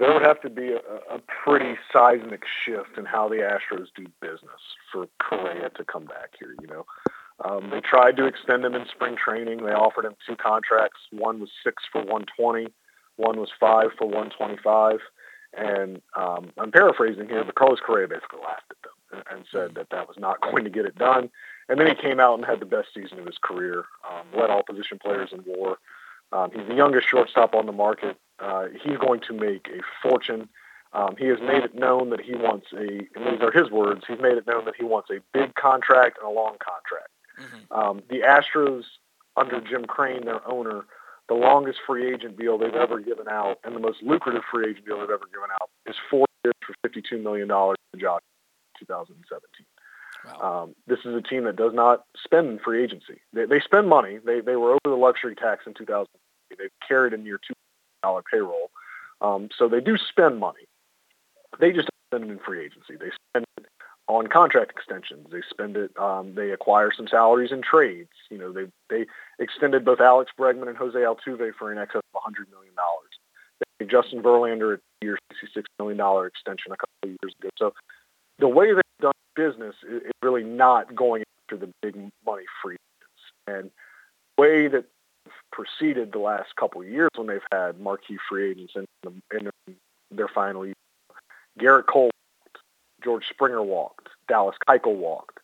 there 0.00 0.12
would 0.12 0.22
have 0.22 0.40
to 0.40 0.50
be 0.50 0.72
a, 0.72 1.14
a 1.14 1.20
pretty 1.44 1.78
seismic 1.92 2.42
shift 2.64 2.96
in 2.96 3.04
how 3.04 3.28
the 3.28 3.36
Astros 3.36 3.88
do 3.94 4.06
business 4.20 4.60
for 4.92 5.06
Correa 5.20 5.70
to 5.70 5.84
come 5.84 6.04
back 6.04 6.30
here. 6.38 6.54
You 6.60 6.68
know, 6.68 6.86
um, 7.44 7.70
they 7.70 7.80
tried 7.80 8.16
to 8.16 8.26
extend 8.26 8.64
him 8.64 8.74
in 8.74 8.86
spring 8.86 9.16
training. 9.22 9.64
They 9.64 9.72
offered 9.72 10.04
him 10.04 10.14
two 10.26 10.36
contracts. 10.36 11.00
One 11.10 11.40
was 11.40 11.50
six 11.64 11.82
for 11.92 11.98
120. 11.98 12.72
One 13.16 13.38
was 13.38 13.50
five 13.58 13.90
for 13.98 14.06
125. 14.06 15.00
And 15.56 16.00
um, 16.16 16.52
I'm 16.56 16.70
paraphrasing 16.70 17.28
here, 17.28 17.44
but 17.44 17.56
Carlos 17.56 17.80
Correa 17.84 18.06
basically 18.06 18.40
laughed 18.42 18.70
at 18.70 18.82
them 18.82 19.24
and, 19.28 19.38
and 19.38 19.46
said 19.52 19.74
that 19.74 19.90
that 19.90 20.06
was 20.06 20.16
not 20.18 20.40
going 20.40 20.64
to 20.64 20.70
get 20.70 20.86
it 20.86 20.96
done. 20.96 21.30
And 21.70 21.78
then 21.78 21.86
he 21.86 21.94
came 21.94 22.18
out 22.18 22.34
and 22.34 22.44
had 22.44 22.58
the 22.58 22.66
best 22.66 22.88
season 22.92 23.20
of 23.20 23.26
his 23.26 23.38
career, 23.40 23.84
um, 24.10 24.26
led 24.36 24.50
all 24.50 24.64
position 24.64 24.98
players 25.00 25.30
in 25.32 25.44
WAR. 25.46 25.78
Um, 26.32 26.50
he's 26.52 26.66
the 26.66 26.74
youngest 26.74 27.08
shortstop 27.08 27.54
on 27.54 27.66
the 27.66 27.72
market. 27.72 28.16
Uh, 28.40 28.66
he's 28.82 28.98
going 28.98 29.20
to 29.28 29.32
make 29.32 29.68
a 29.68 29.80
fortune. 30.02 30.48
Um, 30.92 31.14
he 31.16 31.26
has 31.26 31.38
made 31.40 31.62
it 31.62 31.76
known 31.76 32.10
that 32.10 32.20
he 32.20 32.34
wants 32.34 32.66
a, 32.72 32.78
and 32.78 33.26
these 33.26 33.40
are 33.40 33.52
his 33.52 33.70
words, 33.70 34.02
he's 34.08 34.18
made 34.20 34.36
it 34.36 34.48
known 34.48 34.64
that 34.64 34.74
he 34.76 34.84
wants 34.84 35.10
a 35.10 35.20
big 35.32 35.54
contract 35.54 36.18
and 36.20 36.26
a 36.28 36.34
long 36.34 36.56
contract. 36.58 37.10
Mm-hmm. 37.40 37.72
Um, 37.72 38.02
the 38.10 38.22
Astros, 38.26 38.82
under 39.36 39.60
Jim 39.60 39.84
Crane, 39.84 40.24
their 40.24 40.46
owner, 40.50 40.86
the 41.28 41.34
longest 41.34 41.78
free 41.86 42.12
agent 42.12 42.36
deal 42.36 42.58
they've 42.58 42.74
ever 42.74 42.98
given 42.98 43.28
out 43.28 43.58
and 43.62 43.76
the 43.76 43.80
most 43.80 44.02
lucrative 44.02 44.42
free 44.50 44.70
agent 44.70 44.84
deal 44.84 44.98
they've 44.98 45.10
ever 45.10 45.28
given 45.32 45.50
out 45.62 45.70
is 45.86 45.94
four 46.10 46.26
years 46.44 46.54
for 46.66 46.74
$52 46.88 47.22
million 47.22 47.48
in 47.94 48.00
Josh 48.00 48.22
2017. 48.80 49.64
Um, 50.40 50.74
this 50.86 51.00
is 51.04 51.14
a 51.14 51.22
team 51.22 51.44
that 51.44 51.56
does 51.56 51.72
not 51.74 52.04
spend 52.22 52.60
free 52.60 52.82
agency. 52.82 53.20
They, 53.32 53.46
they 53.46 53.60
spend 53.60 53.88
money. 53.88 54.18
They, 54.24 54.40
they 54.40 54.56
were 54.56 54.72
over 54.72 54.80
the 54.84 54.96
luxury 54.96 55.34
tax 55.34 55.64
in 55.66 55.74
2000. 55.74 56.06
They've 56.50 56.68
carried 56.86 57.12
a 57.12 57.16
near 57.16 57.40
$2 58.04 58.22
payroll. 58.30 58.70
Um, 59.20 59.48
so 59.56 59.68
they 59.68 59.80
do 59.80 59.96
spend 59.96 60.38
money. 60.40 60.66
They 61.58 61.72
just 61.72 61.88
spend 62.08 62.24
it 62.24 62.30
in 62.30 62.38
free 62.38 62.64
agency. 62.64 62.96
They 62.98 63.10
spend 63.30 63.46
it 63.58 63.66
on 64.08 64.26
contract 64.26 64.72
extensions. 64.72 65.28
They 65.30 65.42
spend 65.48 65.76
it. 65.76 65.96
Um, 65.98 66.34
they 66.34 66.50
acquire 66.50 66.90
some 66.96 67.06
salaries 67.06 67.52
in 67.52 67.62
trades. 67.62 68.10
You 68.30 68.38
know, 68.38 68.52
they 68.52 68.66
they 68.88 69.06
extended 69.38 69.84
both 69.84 70.00
Alex 70.00 70.32
Bregman 70.38 70.68
and 70.68 70.76
Jose 70.76 70.98
Altuve 70.98 71.52
for 71.58 71.70
an 71.70 71.78
excess 71.78 72.02
of 72.14 72.22
$100 72.22 72.50
million. 72.50 72.74
They 73.60 73.84
gave 73.84 73.90
Justin 73.90 74.22
Verlander 74.22 74.76
a 74.76 75.04
year, 75.04 75.18
$66 75.56 75.64
million 75.78 76.26
extension 76.26 76.72
a 76.72 76.76
couple 76.76 76.94
of 77.04 77.10
years 77.10 77.34
ago. 77.40 77.50
So 77.58 77.72
the 78.38 78.48
way 78.48 78.72
they've 78.72 78.82
done 79.00 79.12
business 79.34 79.74
is, 79.88 80.02
really 80.22 80.44
not 80.44 80.94
going 80.94 81.22
after 81.44 81.56
the 81.56 81.72
big 81.82 81.96
money 82.26 82.44
free 82.62 82.76
agents. 82.76 83.32
And 83.46 83.70
the 84.36 84.42
way 84.42 84.68
that 84.68 84.84
proceeded 85.52 86.12
the 86.12 86.18
last 86.18 86.54
couple 86.56 86.80
of 86.80 86.88
years 86.88 87.10
when 87.16 87.26
they've 87.26 87.40
had 87.52 87.80
marquee 87.80 88.18
free 88.28 88.50
agents 88.50 88.74
in, 88.76 88.84
the, 89.02 89.12
in 89.36 89.76
their 90.10 90.28
final 90.28 90.64
year. 90.64 90.74
Gerrit 91.58 91.86
Cole 91.86 92.10
walked, 92.44 92.58
George 93.02 93.24
Springer 93.28 93.62
walked, 93.62 94.08
Dallas 94.28 94.56
Keuchel 94.68 94.96
walked. 94.96 95.38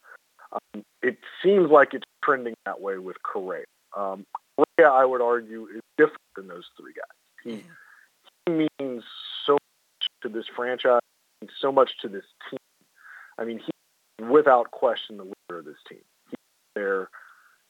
Um, 0.52 0.82
it 1.02 1.18
seems 1.42 1.70
like 1.70 1.94
it's 1.94 2.04
trending 2.22 2.54
that 2.64 2.80
way 2.80 2.98
with 2.98 3.16
Correa. 3.22 3.64
Um, 3.96 4.24
Correa, 4.56 4.90
I 4.92 5.04
would 5.04 5.20
argue, 5.20 5.66
is 5.74 5.80
different 5.96 6.20
than 6.36 6.48
those 6.48 6.64
three 6.78 6.92
guys. 6.92 7.04
He, 7.44 7.64
he 8.46 8.68
means 8.78 9.04
so 9.44 9.54
much 9.54 10.08
to 10.22 10.28
this 10.28 10.46
franchise, 10.54 11.00
so 11.60 11.72
much 11.72 11.98
to 12.02 12.08
this 12.08 12.24
team. 12.50 12.58
I 13.38 13.44
mean, 13.44 13.60
without 14.30 14.70
question, 14.70 15.16
the 15.16 15.24
leader 15.24 15.58
of 15.58 15.64
this 15.64 15.76
team. 15.88 16.00
He's 16.30 16.38
there. 16.74 17.10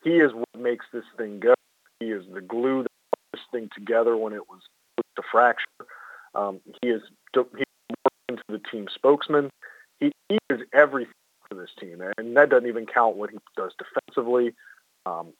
He 0.02 0.18
is 0.18 0.32
what 0.32 0.48
makes 0.58 0.86
this 0.92 1.04
thing 1.16 1.40
go. 1.40 1.54
He 2.00 2.06
is 2.06 2.24
the 2.32 2.40
glue 2.40 2.82
that 2.82 2.90
held 2.92 3.32
this 3.32 3.40
thing 3.52 3.70
together 3.74 4.16
when 4.16 4.32
it 4.32 4.48
was 4.48 4.60
to 5.16 5.22
fracture. 5.30 5.64
Um, 6.34 6.60
he 6.82 6.88
is 6.88 7.02
he 7.34 7.64
into 8.28 8.42
the 8.48 8.60
team 8.70 8.86
spokesman. 8.94 9.50
He, 10.00 10.12
he 10.28 10.38
is 10.50 10.60
everything 10.74 11.12
for 11.48 11.54
this 11.54 11.70
team, 11.80 12.02
and 12.18 12.36
that 12.36 12.50
doesn't 12.50 12.68
even 12.68 12.86
count 12.86 13.16
what 13.16 13.30
he 13.30 13.38
does 13.56 13.72
defensively. 13.78 14.54
Um, 15.06 15.32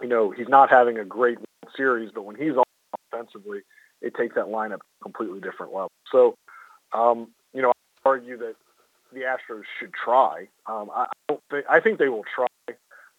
you 0.00 0.08
know, 0.08 0.30
he's 0.30 0.48
not 0.48 0.70
having 0.70 0.98
a 0.98 1.04
great 1.04 1.38
World 1.38 1.74
Series, 1.76 2.10
but 2.12 2.24
when 2.24 2.36
he's 2.36 2.56
on 2.56 2.64
offensively, 3.12 3.60
it 4.00 4.14
takes 4.14 4.34
that 4.34 4.46
lineup 4.46 4.78
to 4.78 4.86
a 5.00 5.02
completely 5.02 5.40
different 5.40 5.72
level. 5.72 5.92
So, 6.10 6.34
um, 6.92 7.28
you 7.52 7.62
know, 7.62 7.70
I 8.04 8.08
argue 8.08 8.36
that 8.38 8.56
the 9.12 9.20
Astros 9.20 9.62
should 9.78 9.92
try. 9.92 10.48
Um, 10.66 10.90
I 10.94 11.06
don't 11.28 11.40
think 11.50 11.64
I 11.68 11.80
think 11.80 11.98
they 11.98 12.08
will 12.08 12.24
try. 12.34 12.46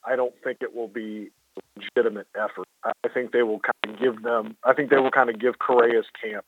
I 0.06 0.16
don't 0.16 0.34
think 0.44 0.60
it 0.62 0.76
will 0.76 0.88
be 0.88 1.32
legitimate 1.78 2.28
effort. 2.36 2.68
I 2.84 3.10
think 3.14 3.32
they 3.32 3.44
will 3.44 3.60
kind 3.60 3.96
of 3.96 4.02
give 4.02 4.24
them. 4.24 4.58
I 4.64 4.74
think 4.74 4.90
they 4.90 4.98
will 4.98 5.12
kind 5.12 5.30
of 5.30 5.40
give 5.40 5.60
Correa's 5.60 6.06
camp. 6.22 6.46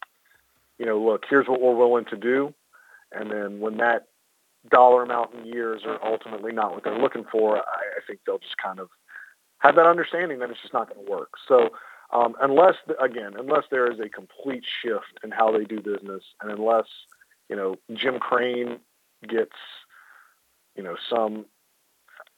You 0.77 0.85
know, 0.85 0.99
look, 0.99 1.23
here's 1.29 1.47
what 1.47 1.61
we're 1.61 1.75
willing 1.75 2.05
to 2.05 2.17
do, 2.17 2.53
and 3.11 3.31
then 3.31 3.59
when 3.59 3.77
that 3.77 4.07
dollar 4.69 5.03
amount 5.03 5.33
in 5.33 5.45
years 5.45 5.83
are 5.85 6.03
ultimately 6.03 6.51
not 6.51 6.73
what 6.73 6.83
they're 6.83 6.99
looking 6.99 7.25
for, 7.31 7.57
I, 7.57 7.61
I 7.61 8.01
think 8.05 8.19
they'll 8.25 8.39
just 8.39 8.57
kind 8.57 8.79
of 8.79 8.89
have 9.59 9.75
that 9.75 9.85
understanding 9.85 10.39
that 10.39 10.49
it's 10.49 10.61
just 10.61 10.73
not 10.73 10.93
going 10.93 11.05
to 11.05 11.11
work. 11.11 11.29
So 11.47 11.69
um, 12.11 12.35
unless, 12.41 12.75
again, 13.01 13.33
unless 13.37 13.63
there 13.71 13.91
is 13.91 13.99
a 13.99 14.09
complete 14.09 14.63
shift 14.81 15.19
in 15.23 15.31
how 15.31 15.51
they 15.51 15.63
do 15.63 15.77
business, 15.77 16.23
and 16.41 16.51
unless 16.51 16.85
you 17.49 17.55
know 17.55 17.75
Jim 17.93 18.19
Crane 18.19 18.79
gets 19.27 19.55
you 20.75 20.83
know 20.83 20.95
some 21.09 21.45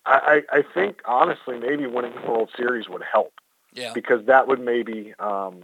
I, 0.05 0.43
I 0.51 0.63
think 0.73 1.01
honestly 1.05 1.59
maybe 1.59 1.85
winning 1.85 2.13
the 2.15 2.31
World 2.31 2.49
Series 2.55 2.87
would 2.87 3.03
help. 3.03 3.33
Yeah. 3.73 3.91
Because 3.93 4.25
that 4.25 4.47
would 4.47 4.61
maybe 4.61 5.13
um, 5.19 5.63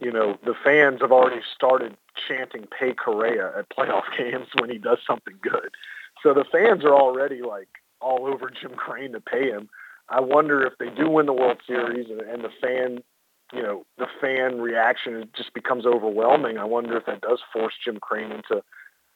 you 0.00 0.12
know, 0.12 0.38
the 0.44 0.54
fans 0.62 1.00
have 1.00 1.12
already 1.12 1.42
started 1.54 1.96
chanting 2.28 2.66
pay 2.66 2.92
Correa 2.92 3.52
at 3.58 3.70
playoff 3.70 4.04
games 4.18 4.48
when 4.58 4.70
he 4.70 4.78
does 4.78 4.98
something 5.06 5.34
good. 5.40 5.70
So 6.22 6.34
the 6.34 6.44
fans 6.44 6.84
are 6.84 6.94
already 6.94 7.42
like 7.42 7.68
all 8.00 8.26
over 8.26 8.50
Jim 8.50 8.74
Crane 8.74 9.12
to 9.12 9.20
pay 9.20 9.50
him. 9.50 9.68
I 10.08 10.20
wonder 10.20 10.66
if 10.66 10.74
they 10.78 10.90
do 10.90 11.08
win 11.08 11.26
the 11.26 11.32
World 11.32 11.60
Series 11.66 12.10
and, 12.10 12.20
and 12.20 12.42
the 12.42 12.50
fan, 12.60 13.02
you 13.52 13.62
know, 13.62 13.84
the 13.96 14.08
fan 14.20 14.60
reaction 14.60 15.28
just 15.36 15.54
becomes 15.54 15.86
overwhelming. 15.86 16.58
I 16.58 16.64
wonder 16.64 16.96
if 16.96 17.06
that 17.06 17.20
does 17.20 17.40
force 17.52 17.74
Jim 17.82 17.98
Crane 18.00 18.32
into 18.32 18.62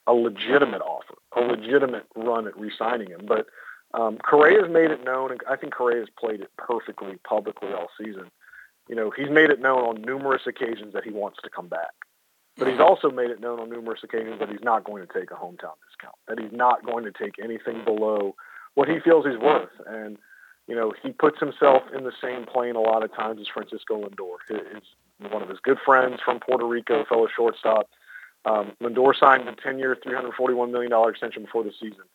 a 0.07 0.13
legitimate 0.13 0.81
offer, 0.81 1.15
a 1.35 1.41
legitimate 1.41 2.05
run 2.15 2.47
at 2.47 2.57
re-signing 2.59 3.09
him. 3.09 3.25
But 3.27 3.47
um, 3.93 4.17
Correa's 4.17 4.69
made 4.69 4.91
it 4.91 5.03
known, 5.03 5.31
and 5.31 5.41
I 5.49 5.55
think 5.55 5.73
Correa's 5.73 6.09
played 6.19 6.41
it 6.41 6.51
perfectly 6.57 7.17
publicly 7.27 7.69
all 7.73 7.87
season. 7.97 8.29
You 8.87 8.95
know, 8.95 9.09
he's 9.09 9.29
made 9.29 9.49
it 9.49 9.59
known 9.59 9.79
on 9.79 10.01
numerous 10.01 10.43
occasions 10.45 10.93
that 10.93 11.03
he 11.03 11.11
wants 11.11 11.39
to 11.43 11.49
come 11.49 11.67
back. 11.67 11.93
But 12.57 12.69
he's 12.69 12.79
also 12.79 13.09
made 13.09 13.31
it 13.31 13.41
known 13.41 13.59
on 13.59 13.69
numerous 13.69 13.99
occasions 14.01 14.39
that 14.39 14.47
he's 14.47 14.63
not 14.63 14.85
going 14.85 15.05
to 15.05 15.13
take 15.13 15.29
a 15.29 15.33
hometown 15.33 15.75
discount, 15.83 16.15
that 16.29 16.39
he's 16.39 16.53
not 16.53 16.85
going 16.85 17.03
to 17.03 17.11
take 17.11 17.35
anything 17.43 17.83
below 17.83 18.35
what 18.75 18.87
he 18.87 18.99
feels 19.01 19.25
he's 19.25 19.37
worth. 19.37 19.71
And, 19.87 20.17
you 20.67 20.75
know, 20.75 20.93
he 21.03 21.11
puts 21.11 21.39
himself 21.39 21.83
in 21.93 22.05
the 22.05 22.13
same 22.21 22.45
plane 22.45 22.77
a 22.77 22.79
lot 22.79 23.03
of 23.03 23.13
times 23.13 23.41
as 23.41 23.47
Francisco 23.53 24.01
Lindor, 24.01 24.37
his, 24.47 24.83
one 25.29 25.41
of 25.41 25.49
his 25.49 25.59
good 25.63 25.79
friends 25.85 26.21
from 26.23 26.39
Puerto 26.39 26.65
Rico, 26.65 27.03
fellow 27.03 27.27
shortstop. 27.35 27.89
Um, 28.45 28.73
Lindor 28.81 29.13
signed 29.19 29.47
a 29.49 29.53
10-year, 29.53 29.97
$341 30.05 30.71
million 30.71 30.91
extension 31.09 31.43
before 31.43 31.63
the 31.63 31.71
season. 31.79 32.05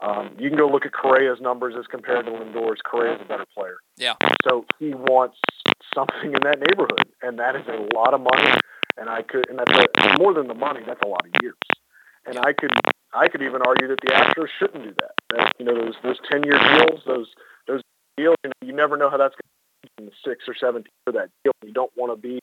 Um, 0.00 0.36
you 0.38 0.48
can 0.48 0.58
go 0.58 0.68
look 0.68 0.84
at 0.84 0.92
Correa's 0.92 1.40
numbers 1.40 1.74
as 1.78 1.86
compared 1.86 2.26
to 2.26 2.32
Lindor's. 2.32 2.80
Correa's 2.84 3.20
a 3.22 3.28
better 3.28 3.46
player. 3.54 3.78
Yeah. 3.96 4.14
So 4.46 4.66
he 4.78 4.92
wants 4.94 5.38
something 5.94 6.32
in 6.32 6.40
that 6.42 6.60
neighborhood, 6.60 7.06
and 7.22 7.38
that 7.38 7.56
is 7.56 7.66
a 7.66 7.88
lot 7.96 8.12
of 8.12 8.20
money. 8.20 8.52
And 8.98 9.08
I 9.08 9.22
could, 9.22 9.48
and 9.48 9.58
that's 9.58 9.72
a, 9.72 10.18
more 10.18 10.34
than 10.34 10.48
the 10.48 10.54
money. 10.54 10.80
That's 10.86 11.00
a 11.04 11.08
lot 11.08 11.24
of 11.24 11.42
years. 11.42 11.56
And 12.26 12.38
I 12.38 12.52
could, 12.52 12.70
I 13.14 13.28
could 13.28 13.42
even 13.42 13.62
argue 13.66 13.88
that 13.88 13.98
the 14.02 14.12
Astros 14.12 14.48
shouldn't 14.58 14.84
do 14.84 14.94
that. 14.98 15.12
That 15.30 15.52
you 15.58 15.64
know 15.64 15.74
those 15.74 15.94
those 16.02 16.18
ten 16.30 16.42
year 16.42 16.58
deals, 16.58 17.00
those 17.06 17.28
those 17.66 17.82
deals. 18.16 18.36
You, 18.42 18.50
know, 18.50 18.68
you 18.68 18.72
never 18.72 18.96
know 18.96 19.08
how 19.08 19.16
that's 19.16 19.34
going 19.34 19.48
to 19.82 19.88
be 19.96 20.02
in 20.02 20.06
the 20.06 20.12
six 20.24 20.44
or 20.48 20.54
seven 20.54 20.84
for 21.04 21.12
that 21.12 21.28
deal. 21.44 21.52
You 21.64 21.72
don't 21.72 21.92
want 21.96 22.12
to 22.12 22.20
be 22.20 22.40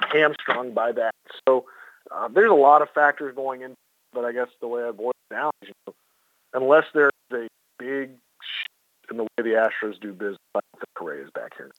hamstrung 0.00 0.72
by 0.72 0.92
that. 0.92 1.12
So 1.46 1.64
uh, 2.10 2.28
there's 2.28 2.50
a 2.50 2.54
lot 2.54 2.82
of 2.82 2.88
factors 2.94 3.34
going 3.34 3.62
in. 3.62 3.74
But 4.12 4.24
I 4.24 4.32
guess 4.32 4.48
the 4.60 4.68
way 4.68 4.82
I 4.82 4.90
boil 4.90 5.10
it 5.10 5.34
down 5.34 5.50
is, 5.62 5.68
you 5.68 5.74
know, 5.86 5.94
unless 6.54 6.84
there's 6.94 7.12
a 7.32 7.46
big 7.78 8.08
shift 8.10 9.10
in 9.10 9.18
the 9.18 9.24
way 9.24 9.28
the 9.38 9.50
Astros 9.50 10.00
do 10.00 10.12
business, 10.12 10.38
I 10.54 10.60
think 10.72 10.84
Correa 10.94 11.24
is 11.24 11.30
back 11.34 11.52
here. 11.56 11.70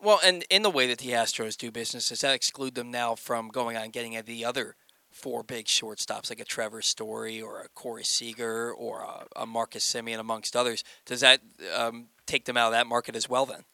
Well, 0.00 0.18
and 0.24 0.44
in 0.50 0.62
the 0.62 0.70
way 0.70 0.86
that 0.88 0.98
the 0.98 1.10
Astros 1.10 1.56
do 1.56 1.70
business, 1.70 2.08
does 2.08 2.22
that 2.22 2.34
exclude 2.34 2.74
them 2.74 2.90
now 2.90 3.14
from 3.14 3.48
going 3.48 3.76
on 3.76 3.90
getting 3.90 4.16
at 4.16 4.26
the 4.26 4.44
other 4.44 4.76
four 5.10 5.42
big 5.42 5.66
shortstops, 5.66 6.30
like 6.30 6.40
a 6.40 6.44
Trevor 6.44 6.80
Story 6.82 7.40
or 7.40 7.60
a 7.60 7.68
Corey 7.68 8.02
Seager 8.02 8.72
or 8.72 9.02
a, 9.02 9.42
a 9.42 9.46
Marcus 9.46 9.84
Semien, 9.84 10.18
amongst 10.18 10.56
others? 10.56 10.82
Does 11.04 11.20
that 11.20 11.40
um, 11.76 12.06
take 12.26 12.46
them 12.46 12.56
out 12.56 12.68
of 12.68 12.72
that 12.72 12.86
market 12.86 13.14
as 13.14 13.28
well? 13.28 13.46
Then. 13.46 13.64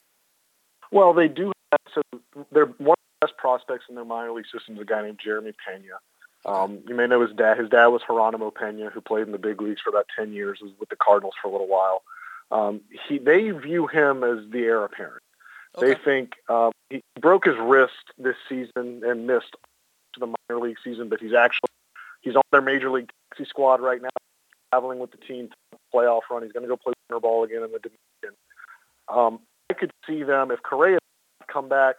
Well, 0.91 1.15
they 1.15 1.29
do. 1.29 1.53
Have, 1.71 1.81
so 1.95 2.03
they're 2.51 2.67
one 2.67 2.97
best 3.21 3.37
prospects 3.37 3.87
in 3.89 3.95
their 3.95 4.05
minor 4.05 4.33
league 4.33 4.47
system 4.53 4.77
is 4.77 4.83
a 4.83 4.85
guy 4.85 5.03
named 5.03 5.21
Jeremy 5.23 5.53
Pena. 5.67 5.99
Um, 6.45 6.81
you 6.87 6.95
may 6.95 7.07
know 7.07 7.21
his 7.21 7.37
dad. 7.37 7.59
His 7.59 7.69
dad 7.69 7.87
was 7.87 8.03
Geronimo 8.07 8.51
Pena, 8.51 8.91
who 8.91 9.01
played 9.01 9.27
in 9.27 9.33
the 9.33 9.39
big 9.39 9.61
leagues 9.61 9.81
for 9.81 9.91
about 9.91 10.07
10 10.17 10.33
years, 10.33 10.61
was 10.63 10.73
with 10.79 10.89
the 10.89 10.97
Cardinals 10.97 11.35
for 11.41 11.49
a 11.49 11.51
little 11.51 11.67
while. 11.67 12.03
Um, 12.51 12.81
he, 13.09 13.19
they 13.19 13.51
view 13.51 13.87
him 13.87 14.25
as 14.25 14.39
the 14.51 14.61
heir 14.61 14.85
apparent. 14.85 15.23
Okay. 15.77 15.89
They 15.89 15.95
think 16.03 16.33
um, 16.49 16.73
he 16.89 17.03
broke 17.21 17.45
his 17.45 17.57
wrist 17.61 17.93
this 18.17 18.37
season 18.49 19.03
and 19.05 19.27
missed 19.27 19.57
to 20.15 20.21
the 20.21 20.27
minor 20.27 20.61
league 20.61 20.79
season, 20.83 21.09
but 21.09 21.21
he's 21.21 21.35
actually 21.35 21.69
he's 22.23 22.37
on 22.37 22.43
their 22.53 22.63
major 22.63 22.91
league 22.91 23.11
taxi 23.31 23.49
squad 23.49 23.81
right 23.81 24.01
now, 24.01 24.09
traveling 24.73 24.99
with 24.99 25.11
the 25.11 25.19
team 25.19 25.49
to 25.49 25.55
the 25.73 25.79
playoff 25.95 26.23
run. 26.31 26.43
He's 26.43 26.53
going 26.53 26.63
to 26.63 26.69
go 26.69 26.77
play 26.77 26.95
winter 27.11 27.21
ball 27.21 27.45
again 27.45 27.63
in 27.63 27.73
the 27.73 27.79
Dominican. 27.79 28.39
Um, 29.09 29.41
I 29.71 29.75
could 29.75 29.91
see 30.07 30.23
them 30.23 30.51
if 30.51 30.63
Correa 30.63 30.99
come 31.47 31.69
back. 31.69 31.97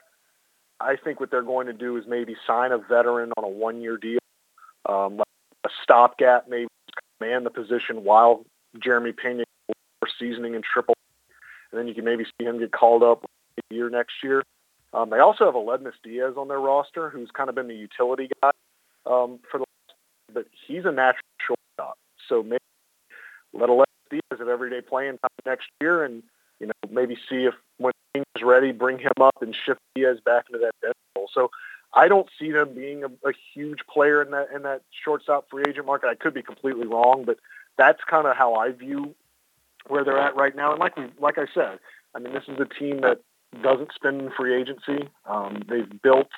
I 0.81 0.95
think 0.95 1.19
what 1.19 1.31
they're 1.31 1.41
going 1.41 1.68
to 1.68 1.73
do 1.73 1.97
is 1.97 2.06
maybe 2.07 2.35
sign 2.47 2.72
a 2.72 2.77
veteran 2.77 3.31
on 3.38 3.43
a 3.43 3.49
one-year 3.49 3.97
deal, 3.97 4.19
um, 4.88 5.18
like 5.18 5.27
a 5.65 5.69
stopgap, 5.84 6.47
maybe 6.47 6.68
man 7.19 7.43
the 7.43 7.49
position 7.49 8.03
while 8.03 8.45
Jeremy 8.81 9.11
Pena 9.11 9.43
is 9.68 10.11
seasoning 10.18 10.56
in 10.56 10.61
triple, 10.61 10.95
and 11.72 11.80
then 11.80 11.88
you 11.88 11.93
can 11.93 12.06
maybe 12.06 12.23
see 12.23 12.45
him 12.45 12.60
get 12.60 12.72
called 12.72 13.03
up 13.03 13.26
a 13.57 13.73
year 13.73 13.89
next 13.89 14.14
year. 14.23 14.43
Um, 14.93 15.10
they 15.10 15.19
also 15.19 15.45
have 15.45 15.53
Aledmys 15.53 15.93
Diaz 16.03 16.34
on 16.38 16.47
their 16.47 16.60
roster, 16.60 17.10
who's 17.10 17.30
kind 17.31 17.49
of 17.49 17.56
been 17.56 17.68
the 17.68 17.76
utility 17.76 18.30
guy 18.41 18.51
um, 19.06 19.39
for 19.51 19.60
the 19.60 19.65
last, 19.65 19.97
but 20.34 20.45
he's 20.68 20.85
a 20.85 20.91
natural 20.91 21.22
shortstop. 21.45 21.97
So 22.27 22.41
maybe 22.41 22.60
let 23.53 23.69
Aledmys 23.69 23.85
Diaz 24.10 24.39
have 24.39 24.47
everyday 24.47 24.81
playing 24.81 25.18
time 25.18 25.30
next 25.45 25.68
year, 25.81 26.06
and 26.06 26.23
you 26.60 26.68
know 26.68 26.73
maybe 26.90 27.15
see 27.30 27.45
if 27.45 27.53
when 27.77 27.94
he's 28.14 28.44
ready, 28.44 28.72
bring 28.72 28.99
him 28.99 29.11
up 29.22 29.41
and 29.41 29.56
shift 29.65 29.80
Diaz 29.95 30.18
back 30.23 30.45
into 30.49 30.60
that 30.60 30.72
bench 30.81 30.95
role. 31.15 31.30
So 31.34 31.49
I 31.94 32.07
don't 32.07 32.27
see 32.40 32.52
them 32.52 32.73
being 32.76 33.03
a, 33.03 33.07
a 33.27 33.34
huge 33.53 33.80
player 33.91 34.22
in 34.22 34.31
that 34.31 34.48
in 34.53 34.64
that 34.64 34.81
shortstop 35.03 35.49
free 35.49 35.64
agent 35.68 35.86
market. 35.86 36.07
I 36.07 36.15
could 36.15 36.34
be 36.34 36.44
completely 36.44 36.88
wrong, 36.88 37.23
but 37.26 37.38
that's 37.77 37.99
kind 38.10 38.27
of 38.27 38.36
how 38.36 38.56
I 38.56 38.72
view 38.72 39.15
where 39.88 40.03
they're 40.03 40.19
at 40.19 40.36
right 40.36 40.56
now. 40.56 40.72
And 40.72 40.80
like 40.80 40.95
we, 40.98 41.06
like 41.19 41.38
I 41.38 41.45
said, 41.53 41.80
I 42.14 42.19
mean, 42.19 42.34
this 42.34 42.44
is 42.48 42.60
a 42.60 42.65
team 42.65 43.02
that 43.02 43.22
doesn't 43.64 43.94
spend 43.94 44.31
free 44.38 44.60
agency. 44.60 45.10
Um, 45.26 45.64
they've 45.68 45.90
built 46.02 46.30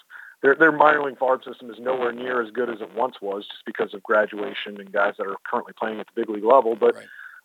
their 0.41 0.56
their 0.56 0.72
minor 0.72 1.03
league 1.03 1.18
farm 1.18 1.41
system 1.45 1.69
is 1.69 1.77
nowhere 1.80 2.11
near 2.11 2.41
as 2.41 2.52
good 2.52 2.69
as 2.69 2.81
it 2.81 2.95
once 2.95 3.15
was, 3.22 3.45
just 3.48 3.65
because 3.65 3.93
of 3.93 4.02
graduation 4.03 4.80
and 4.80 4.91
guys 4.91 5.15
that 5.18 5.27
are 5.27 5.35
currently 5.49 5.73
playing 5.77 5.99
at 5.99 6.07
the 6.07 6.14
big 6.15 6.30
league 6.30 6.45
level. 6.45 6.76
But 6.76 6.95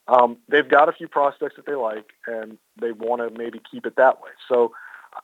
um, 0.09 0.39
they've 0.49 0.69
got 0.69 0.89
a 0.89 0.93
few 0.93 1.09
prospects 1.09 1.57
that 1.57 1.67
they 1.67 1.75
like, 1.75 2.11
and 2.27 2.59
they 2.81 2.93
want 2.93 3.23
to 3.23 3.37
maybe 3.37 3.61
keep 3.71 3.87
it 3.87 3.97
that 3.97 4.21
way. 4.21 4.31
So 4.49 4.73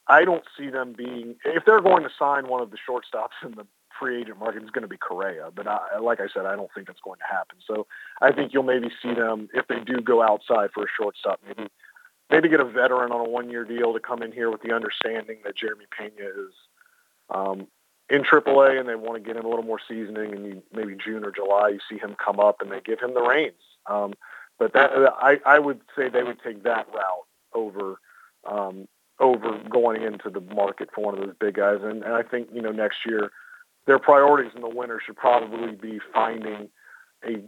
I 0.08 0.24
don't 0.24 0.44
see 0.56 0.70
them 0.70 0.94
being 0.96 1.36
if 1.44 1.64
they're 1.64 1.80
going 1.80 2.02
to 2.02 2.10
sign 2.18 2.48
one 2.48 2.62
of 2.62 2.70
the 2.70 2.78
shortstops 2.88 3.44
in 3.44 3.52
the 3.52 3.66
free 3.98 4.20
agent 4.20 4.38
market, 4.38 4.62
it's 4.62 4.70
going 4.70 4.82
to 4.82 4.88
be 4.88 4.96
Correa. 4.96 5.50
But 5.54 5.66
I, 5.66 5.98
like 6.00 6.20
I 6.20 6.26
said, 6.32 6.46
I 6.46 6.56
don't 6.56 6.70
think 6.74 6.86
that's 6.86 7.00
going 7.00 7.18
to 7.18 7.34
happen. 7.34 7.58
So 7.66 7.86
I 8.20 8.32
think 8.32 8.52
you'll 8.52 8.62
maybe 8.62 8.90
see 9.02 9.14
them 9.14 9.48
if 9.54 9.68
they 9.68 9.80
do 9.80 10.00
go 10.00 10.22
outside 10.22 10.70
for 10.72 10.84
a 10.84 10.88
shortstop, 10.96 11.40
maybe 11.46 11.68
maybe 12.30 12.48
get 12.48 12.60
a 12.60 12.64
veteran 12.64 13.12
on 13.12 13.20
a 13.20 13.28
one-year 13.28 13.64
deal 13.64 13.92
to 13.92 14.00
come 14.00 14.22
in 14.22 14.32
here 14.32 14.50
with 14.50 14.62
the 14.62 14.74
understanding 14.74 15.38
that 15.44 15.54
Jeremy 15.54 15.84
Pena 15.96 16.28
is 16.28 16.54
um, 17.28 17.66
in 18.08 18.22
AAA 18.22 18.80
and 18.80 18.88
they 18.88 18.94
want 18.94 19.22
to 19.22 19.26
get 19.26 19.36
him 19.36 19.44
a 19.44 19.48
little 19.48 19.64
more 19.64 19.80
seasoning. 19.86 20.32
And 20.32 20.46
you, 20.46 20.62
maybe 20.72 20.96
June 20.96 21.24
or 21.24 21.30
July, 21.30 21.68
you 21.68 21.80
see 21.90 21.98
him 21.98 22.16
come 22.22 22.40
up 22.40 22.62
and 22.62 22.72
they 22.72 22.80
give 22.80 23.00
him 23.00 23.12
the 23.12 23.22
reins. 23.22 23.52
Um, 23.86 24.14
but 24.58 24.72
that 24.74 24.90
I, 25.20 25.38
I 25.44 25.58
would 25.58 25.80
say 25.96 26.08
they 26.08 26.22
would 26.22 26.38
take 26.42 26.62
that 26.64 26.86
route 26.92 27.26
over 27.54 27.96
um, 28.48 28.88
over 29.18 29.58
going 29.70 30.02
into 30.02 30.30
the 30.30 30.40
market 30.40 30.90
for 30.94 31.04
one 31.04 31.14
of 31.14 31.20
those 31.20 31.34
big 31.38 31.54
guys. 31.54 31.78
And, 31.82 32.02
and 32.02 32.14
I 32.14 32.22
think 32.22 32.48
you 32.52 32.62
know 32.62 32.72
next 32.72 32.98
year 33.06 33.30
their 33.86 33.98
priorities 33.98 34.52
in 34.54 34.62
the 34.62 34.68
winter 34.68 35.00
should 35.04 35.16
probably 35.16 35.72
be 35.72 36.00
finding 36.12 36.68
a 37.24 37.42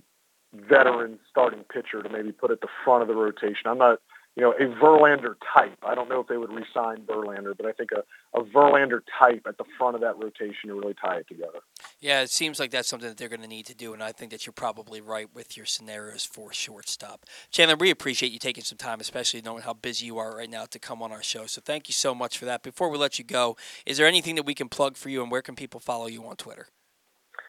veteran 0.55 1.19
starting 1.29 1.65
pitcher 1.65 2.03
to 2.03 2.09
maybe 2.09 2.33
put 2.33 2.51
at 2.51 2.61
the 2.61 2.69
front 2.85 3.03
of 3.03 3.09
the 3.09 3.15
rotation. 3.15 3.67
I'm 3.67 3.79
not 3.79 4.01
you 4.37 4.43
know, 4.43 4.53
a 4.53 4.67
Verlander 4.83 5.35
type. 5.57 5.79
I 5.87 5.95
don't 5.95 6.09
know 6.09 6.21
if 6.21 6.27
they 6.27 6.37
would 6.37 6.51
re-sign 6.51 7.03
Verlander, 7.03 7.57
but 7.57 7.67
I 7.67 7.73
think 7.73 7.91
a, 7.93 8.03
a 8.37 8.43
Verlander 8.43 9.01
type 9.19 9.47
at 9.47 9.59
the 9.59 9.65
front 9.79 9.95
of 9.95 10.01
that 10.01 10.19
rotation 10.19 10.69
to 10.69 10.75
really 10.75 10.95
tie 10.95 11.19
it 11.19 11.29
together. 11.29 11.61
Yeah, 12.01 12.21
it 12.23 12.31
seems 12.31 12.59
like 12.59 12.73
that's 12.73 12.89
something 12.89 13.09
that 13.09 13.17
they're 13.17 13.29
going 13.29 13.43
to 13.43 13.49
need 13.49 13.67
to 13.67 13.75
do, 13.75 13.95
and 13.95 14.03
I 14.03 14.11
think 14.11 14.33
that 14.33 14.45
you're 14.45 14.53
probably 14.53 15.01
right 15.01 15.29
with 15.33 15.57
your 15.57 15.67
scenarios 15.67 16.25
for 16.25 16.53
shortstop. 16.53 17.27
Chandler, 17.51 17.77
we 17.77 17.91
appreciate 17.91 18.33
you 18.33 18.41
taking 18.41 18.65
some 18.65 18.79
time, 18.79 19.01
especially 19.01 19.41
knowing 19.41 19.63
how 19.63 19.73
busy 19.73 20.07
you 20.07 20.19
are 20.19 20.37
right 20.37 20.51
now, 20.51 20.65
to 20.65 20.79
come 20.81 21.01
on 21.01 21.13
our 21.13 21.23
show. 21.23 21.47
So 21.47 21.61
thank 21.65 21.89
you 21.89 21.95
so 21.95 22.15
much 22.15 22.37
for 22.37 22.45
that. 22.47 22.65
Before 22.65 22.91
we 22.91 22.99
let 22.99 23.19
you 23.19 23.25
go, 23.25 23.57
is 23.87 23.99
there 23.99 24.07
anything 24.07 24.35
that 24.35 24.47
we 24.47 24.55
can 24.55 24.69
plug 24.69 24.97
for 24.97 25.11
you, 25.11 25.23
and 25.23 25.31
where 25.31 25.43
can 25.43 25.55
people 25.55 25.79
follow 25.79 26.07
you 26.07 26.25
on 26.27 26.37
Twitter? 26.37 26.69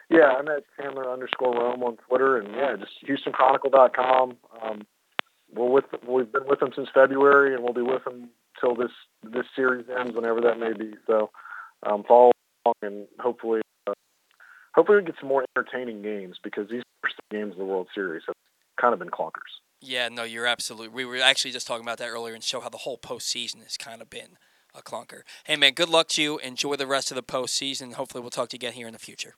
Yeah, 0.08 0.34
I'm 0.38 0.46
at 0.48 0.62
Chandler 0.76 1.10
underscore 1.12 1.52
Rome 1.52 1.82
on 1.82 1.96
Twitter, 2.08 2.38
and 2.38 2.54
yeah, 2.54 2.76
just 2.76 2.92
HoustonChronicle.com. 3.26 4.36
Um, 4.62 4.86
we're 5.54 5.70
with 5.70 5.84
we've 6.08 6.30
been 6.30 6.46
with 6.46 6.60
them 6.60 6.70
since 6.74 6.88
February, 6.94 7.54
and 7.54 7.62
we'll 7.62 7.72
be 7.72 7.82
with 7.82 8.04
them 8.04 8.30
till 8.60 8.74
this 8.74 8.90
this 9.22 9.46
series 9.54 9.86
ends, 9.98 10.14
whenever 10.14 10.40
that 10.40 10.58
may 10.58 10.72
be. 10.72 10.94
So 11.06 11.30
um, 11.84 12.04
follow 12.06 12.32
along, 12.64 12.74
and 12.82 13.06
hopefully, 13.20 13.60
uh, 13.86 13.92
hopefully 14.74 14.98
we 14.98 15.04
get 15.04 15.16
some 15.20 15.28
more 15.28 15.44
entertaining 15.56 16.02
games 16.02 16.36
because 16.42 16.68
these 16.68 16.82
first 17.02 17.16
games 17.30 17.52
of 17.52 17.58
the 17.58 17.64
World 17.64 17.88
Series 17.94 18.22
have 18.26 18.36
kind 18.80 18.92
of 18.92 18.98
been 18.98 19.10
clunkers. 19.10 19.60
Yeah, 19.80 20.08
no, 20.08 20.24
you're 20.24 20.46
absolutely. 20.46 20.88
We 20.88 21.04
were 21.04 21.18
actually 21.18 21.52
just 21.52 21.66
talking 21.66 21.84
about 21.84 21.98
that 21.98 22.08
earlier 22.08 22.34
and 22.34 22.42
show 22.42 22.60
how 22.60 22.68
the 22.68 22.78
whole 22.78 22.98
postseason 22.98 23.62
has 23.62 23.76
kind 23.76 24.00
of 24.00 24.10
been 24.10 24.38
a 24.74 24.82
clunker. 24.82 25.22
Hey, 25.44 25.56
man, 25.56 25.72
good 25.72 25.88
luck 25.88 26.08
to 26.08 26.22
you. 26.22 26.38
Enjoy 26.38 26.76
the 26.76 26.86
rest 26.86 27.10
of 27.10 27.14
the 27.14 27.22
postseason. 27.22 27.94
Hopefully, 27.94 28.22
we'll 28.22 28.30
talk 28.30 28.48
to 28.50 28.54
you 28.54 28.58
again 28.58 28.72
here 28.72 28.86
in 28.86 28.92
the 28.92 28.98
future. 28.98 29.34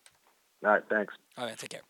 All 0.64 0.72
right, 0.72 0.82
thanks. 0.88 1.14
All 1.36 1.46
right, 1.46 1.58
take 1.58 1.70
care. 1.70 1.82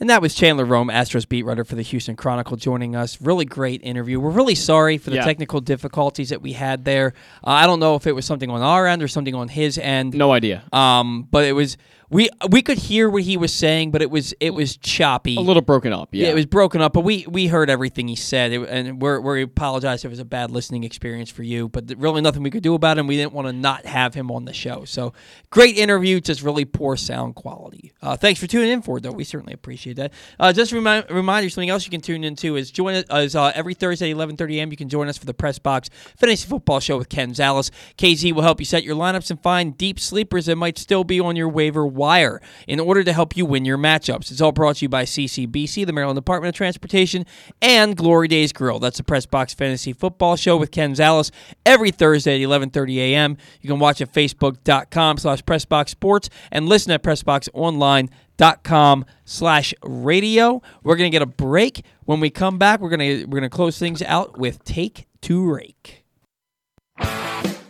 And 0.00 0.08
that 0.10 0.22
was 0.22 0.32
Chandler 0.34 0.64
Rome, 0.64 0.88
Astros 0.88 1.28
beat 1.28 1.42
writer 1.44 1.64
for 1.64 1.74
the 1.74 1.82
Houston 1.82 2.14
Chronicle, 2.14 2.56
joining 2.56 2.94
us. 2.94 3.20
Really 3.20 3.44
great 3.44 3.82
interview. 3.82 4.20
We're 4.20 4.30
really 4.30 4.54
sorry 4.54 4.96
for 4.96 5.10
the 5.10 5.16
Yeah. 5.16 5.24
technical 5.24 5.60
difficulties 5.60 6.28
that 6.28 6.40
we 6.40 6.52
had 6.52 6.84
there. 6.84 7.14
Uh, 7.44 7.50
I 7.50 7.66
don't 7.66 7.80
know 7.80 7.96
if 7.96 8.06
it 8.06 8.12
was 8.14 8.24
something 8.24 8.48
on 8.48 8.62
our 8.62 8.86
end 8.86 9.02
or 9.02 9.08
something 9.08 9.34
on 9.34 9.48
his 9.48 9.76
end. 9.76 10.14
No 10.14 10.30
idea. 10.32 10.62
Um, 10.72 11.26
but 11.32 11.44
it 11.44 11.52
was 11.52 11.76
we 12.10 12.30
we 12.50 12.62
could 12.62 12.78
hear 12.78 13.10
what 13.10 13.22
he 13.22 13.36
was 13.36 13.52
saying, 13.52 13.90
but 13.90 14.00
it 14.00 14.10
was 14.10 14.34
it 14.40 14.54
was 14.54 14.76
choppy. 14.76 15.36
A 15.36 15.40
little 15.40 15.62
broken 15.62 15.92
up. 15.92 16.08
Yeah. 16.12 16.28
it 16.28 16.34
was 16.34 16.46
broken 16.46 16.80
up, 16.80 16.94
but 16.94 17.02
we 17.02 17.26
we 17.28 17.48
heard 17.48 17.68
everything 17.68 18.08
he 18.08 18.16
said, 18.16 18.52
it, 18.52 18.68
and 18.68 19.00
we're 19.00 19.20
we 19.20 19.42
apologize 19.42 20.00
if 20.00 20.06
it 20.06 20.08
was 20.10 20.18
a 20.18 20.24
bad 20.24 20.50
listening 20.50 20.84
experience 20.84 21.30
for 21.30 21.42
you. 21.42 21.68
But 21.68 21.92
really, 21.98 22.22
nothing 22.22 22.42
we 22.42 22.50
could 22.50 22.62
do 22.62 22.74
about 22.74 22.98
it. 22.98 23.04
We 23.04 23.16
didn't 23.16 23.34
want 23.34 23.48
to 23.48 23.52
not 23.52 23.84
have 23.84 24.14
him 24.14 24.30
on 24.30 24.46
the 24.46 24.54
show. 24.54 24.84
So 24.84 25.12
great 25.50 25.76
interview, 25.76 26.20
just 26.20 26.42
really 26.42 26.64
poor 26.64 26.96
sound 26.96 27.34
quality. 27.34 27.92
Uh, 28.00 28.16
thanks 28.16 28.40
for 28.40 28.46
tuning 28.46 28.70
in 28.70 28.80
for 28.80 28.98
it, 28.98 29.02
though. 29.02 29.12
We 29.12 29.24
certainly 29.24 29.52
appreciate 29.52 29.96
that. 29.96 30.12
Uh, 30.40 30.52
just 30.52 30.72
a 30.72 30.76
remind, 30.76 31.10
reminder, 31.10 31.50
something 31.50 31.70
else 31.70 31.84
you 31.84 31.90
can 31.90 32.00
tune 32.00 32.24
into 32.24 32.56
is 32.56 32.70
join 32.70 32.94
us 32.94 33.04
is, 33.24 33.36
uh, 33.36 33.52
every 33.54 33.74
Thursday, 33.74 34.14
11:30 34.14 34.56
a.m. 34.56 34.70
You 34.70 34.78
can 34.78 34.88
join 34.88 35.08
us 35.08 35.18
for 35.18 35.26
the 35.26 35.34
Press 35.34 35.58
Box 35.58 35.90
Fantasy 36.16 36.48
Football 36.48 36.80
Show 36.80 36.96
with 36.96 37.10
Ken 37.10 37.32
Zales. 37.32 37.70
KZ 37.98 38.32
will 38.32 38.42
help 38.42 38.60
you 38.60 38.66
set 38.66 38.82
your 38.82 38.96
lineups 38.96 39.30
and 39.30 39.42
find 39.42 39.76
deep 39.76 40.00
sleepers 40.00 40.46
that 40.46 40.56
might 40.56 40.78
still 40.78 41.04
be 41.04 41.20
on 41.20 41.36
your 41.36 41.48
waiver 41.48 41.86
wire 41.98 42.40
in 42.66 42.80
order 42.80 43.04
to 43.04 43.12
help 43.12 43.36
you 43.36 43.44
win 43.44 43.66
your 43.66 43.76
matchups. 43.76 44.30
It's 44.30 44.40
all 44.40 44.52
brought 44.52 44.76
to 44.76 44.84
you 44.84 44.88
by 44.88 45.04
CCBC, 45.04 45.84
the 45.84 45.92
Maryland 45.92 46.16
Department 46.16 46.48
of 46.48 46.56
Transportation, 46.56 47.26
and 47.60 47.96
Glory 47.96 48.28
Days 48.28 48.52
Grill. 48.52 48.78
That's 48.78 48.96
the 48.96 49.04
Press 49.04 49.26
Box 49.26 49.52
Fantasy 49.52 49.92
Football 49.92 50.36
Show 50.36 50.56
with 50.56 50.70
Ken 50.70 50.94
Zales 50.94 51.30
every 51.66 51.90
Thursday 51.90 52.42
at 52.42 52.48
11:30 52.48 52.96
a.m. 52.96 53.36
You 53.60 53.68
can 53.68 53.78
watch 53.78 54.00
at 54.00 54.12
facebook.com 54.12 55.18
slash 55.18 55.42
pressboxsports 55.42 56.28
and 56.50 56.68
listen 56.68 56.92
at 56.92 57.02
pressboxonline.com 57.02 59.04
slash 59.24 59.74
radio. 59.82 60.62
We're 60.82 60.96
going 60.96 61.10
to 61.10 61.14
get 61.14 61.22
a 61.22 61.26
break. 61.26 61.84
When 62.04 62.20
we 62.20 62.30
come 62.30 62.58
back, 62.58 62.80
we're 62.80 62.90
going 62.90 63.00
to 63.00 63.24
we're 63.26 63.40
going 63.40 63.50
to 63.50 63.50
close 63.50 63.78
things 63.78 64.02
out 64.02 64.38
with 64.38 64.64
Take 64.64 65.06
to 65.22 65.52
Rake. 65.52 66.04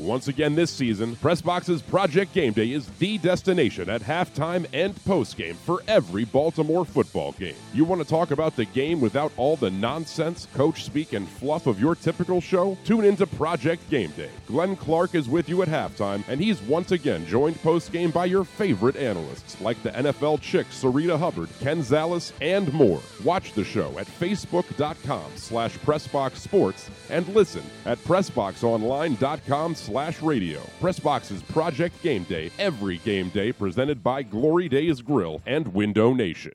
Once 0.00 0.28
again 0.28 0.54
this 0.54 0.70
season, 0.70 1.14
Pressbox's 1.16 1.82
Project 1.82 2.32
Game 2.32 2.54
Day 2.54 2.72
is 2.72 2.86
the 2.98 3.18
destination 3.18 3.90
at 3.90 4.00
halftime 4.00 4.66
and 4.72 4.94
postgame 5.04 5.54
for 5.54 5.82
every 5.88 6.24
Baltimore 6.24 6.86
football 6.86 7.32
game. 7.32 7.54
You 7.74 7.84
want 7.84 8.00
to 8.00 8.08
talk 8.08 8.30
about 8.30 8.56
the 8.56 8.64
game 8.64 8.98
without 9.02 9.30
all 9.36 9.56
the 9.56 9.70
nonsense, 9.70 10.48
coach 10.54 10.84
speak, 10.84 11.12
and 11.12 11.28
fluff 11.28 11.66
of 11.66 11.78
your 11.78 11.94
typical 11.94 12.40
show? 12.40 12.78
Tune 12.82 13.04
into 13.04 13.26
Project 13.26 13.88
Game 13.90 14.10
Day. 14.12 14.30
Glenn 14.46 14.74
Clark 14.74 15.14
is 15.14 15.28
with 15.28 15.50
you 15.50 15.60
at 15.60 15.68
halftime, 15.68 16.24
and 16.28 16.40
he's 16.40 16.62
once 16.62 16.92
again 16.92 17.26
joined 17.26 17.56
postgame 17.56 18.10
by 18.10 18.24
your 18.24 18.44
favorite 18.44 18.96
analysts 18.96 19.60
like 19.60 19.82
the 19.82 19.90
NFL 19.90 20.40
chick 20.40 20.66
Sarita 20.68 21.18
Hubbard, 21.18 21.50
Ken 21.60 21.82
Zales, 21.82 22.32
and 22.40 22.72
more. 22.72 23.02
Watch 23.22 23.52
the 23.52 23.64
show 23.64 23.98
at 23.98 24.06
facebook.com 24.06 25.30
slash 25.36 25.76
pressboxsports 25.78 26.88
and 27.10 27.28
listen 27.34 27.64
at 27.84 27.98
pressboxonline.com 27.98 29.74
slash 29.74 29.89
radio. 30.22 30.60
Pressbox's 30.80 31.42
Project 31.42 32.00
Game 32.02 32.22
Day, 32.24 32.50
every 32.58 32.98
game 32.98 33.28
day 33.30 33.52
presented 33.52 34.02
by 34.02 34.22
Glory 34.22 34.68
Days 34.68 35.02
Grill 35.02 35.42
and 35.46 35.66
Window 35.74 36.12
Nation. 36.14 36.52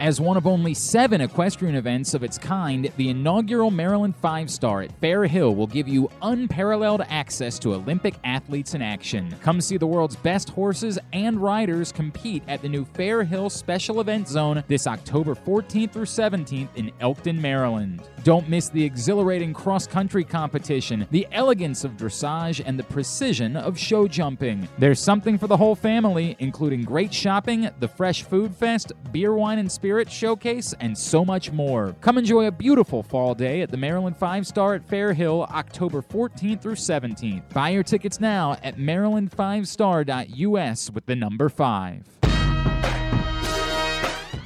As 0.00 0.20
one 0.20 0.36
of 0.36 0.46
only 0.46 0.74
seven 0.74 1.22
equestrian 1.22 1.74
events 1.74 2.12
of 2.12 2.22
its 2.22 2.36
kind, 2.36 2.92
the 2.98 3.08
inaugural 3.08 3.70
Maryland 3.70 4.14
Five 4.14 4.50
Star 4.50 4.82
at 4.82 4.92
Fair 5.00 5.24
Hill 5.24 5.54
will 5.54 5.66
give 5.66 5.88
you 5.88 6.10
unparalleled 6.20 7.00
access 7.08 7.58
to 7.60 7.72
Olympic 7.72 8.14
athletes 8.22 8.74
in 8.74 8.82
action. 8.82 9.34
Come 9.40 9.58
see 9.58 9.78
the 9.78 9.86
world's 9.86 10.16
best 10.16 10.50
horses 10.50 10.98
and 11.14 11.40
riders 11.40 11.92
compete 11.92 12.42
at 12.46 12.60
the 12.60 12.68
new 12.68 12.84
Fair 12.84 13.24
Hill 13.24 13.48
Special 13.48 14.02
Event 14.02 14.28
Zone 14.28 14.62
this 14.68 14.86
October 14.86 15.34
14th 15.34 15.92
through 15.92 16.04
17th 16.04 16.68
in 16.76 16.92
Elkton, 17.00 17.40
Maryland. 17.40 18.02
Don't 18.22 18.48
miss 18.48 18.68
the 18.68 18.84
exhilarating 18.84 19.54
cross 19.54 19.86
country 19.86 20.24
competition, 20.24 21.06
the 21.10 21.26
elegance 21.32 21.84
of 21.84 21.92
dressage, 21.92 22.60
and 22.66 22.78
the 22.78 22.84
precision 22.84 23.56
of 23.56 23.78
show 23.78 24.06
jumping. 24.06 24.68
There's 24.78 25.00
something 25.00 25.38
for 25.38 25.46
the 25.46 25.56
whole 25.56 25.76
family, 25.76 26.36
including 26.38 26.82
great 26.82 27.14
shopping, 27.14 27.70
the 27.80 27.88
Fresh 27.88 28.24
Food 28.24 28.54
Fest, 28.54 28.92
beer, 29.12 29.32
wine, 29.32 29.58
and 29.58 29.70
spirit 29.86 30.10
showcase, 30.10 30.74
and 30.80 30.98
so 30.98 31.24
much 31.24 31.52
more. 31.52 31.94
Come 32.00 32.18
enjoy 32.18 32.48
a 32.48 32.50
beautiful 32.50 33.04
fall 33.04 33.36
day 33.36 33.62
at 33.62 33.70
the 33.70 33.76
Maryland 33.76 34.16
Five 34.16 34.44
Star 34.44 34.74
at 34.74 34.84
Fair 34.84 35.12
Hill, 35.12 35.44
October 35.44 36.02
14th 36.02 36.60
through 36.60 36.74
17th. 36.74 37.54
Buy 37.54 37.68
your 37.68 37.84
tickets 37.84 38.18
now 38.18 38.56
at 38.64 38.78
maryland5star.us 38.78 40.90
with 40.90 41.06
the 41.06 41.14
number 41.14 41.48
5. 41.48 42.02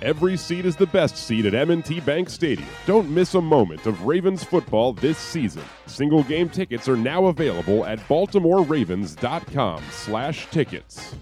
Every 0.03 0.37
seat 0.37 0.67
is 0.67 0.77
the 0.77 0.89
best 0.89 1.17
seat 1.17 1.47
at 1.47 1.55
M&T 1.55 2.01
Bank 2.01 2.29
Stadium. 2.29 2.69
Don't 2.85 3.09
miss 3.09 3.35
a 3.35 3.41
moment 3.41 3.87
of 3.87 4.05
Ravens 4.05 4.45
football 4.45 4.93
this 4.93 5.17
season. 5.17 5.65
Single 5.87 6.23
game 6.25 6.51
tickets 6.51 6.87
are 6.87 6.99
now 6.99 7.29
available 7.29 7.87
at 7.87 7.99
baltimoreravens.com 8.01 9.83
slash 9.91 10.51
tickets. 10.51 11.15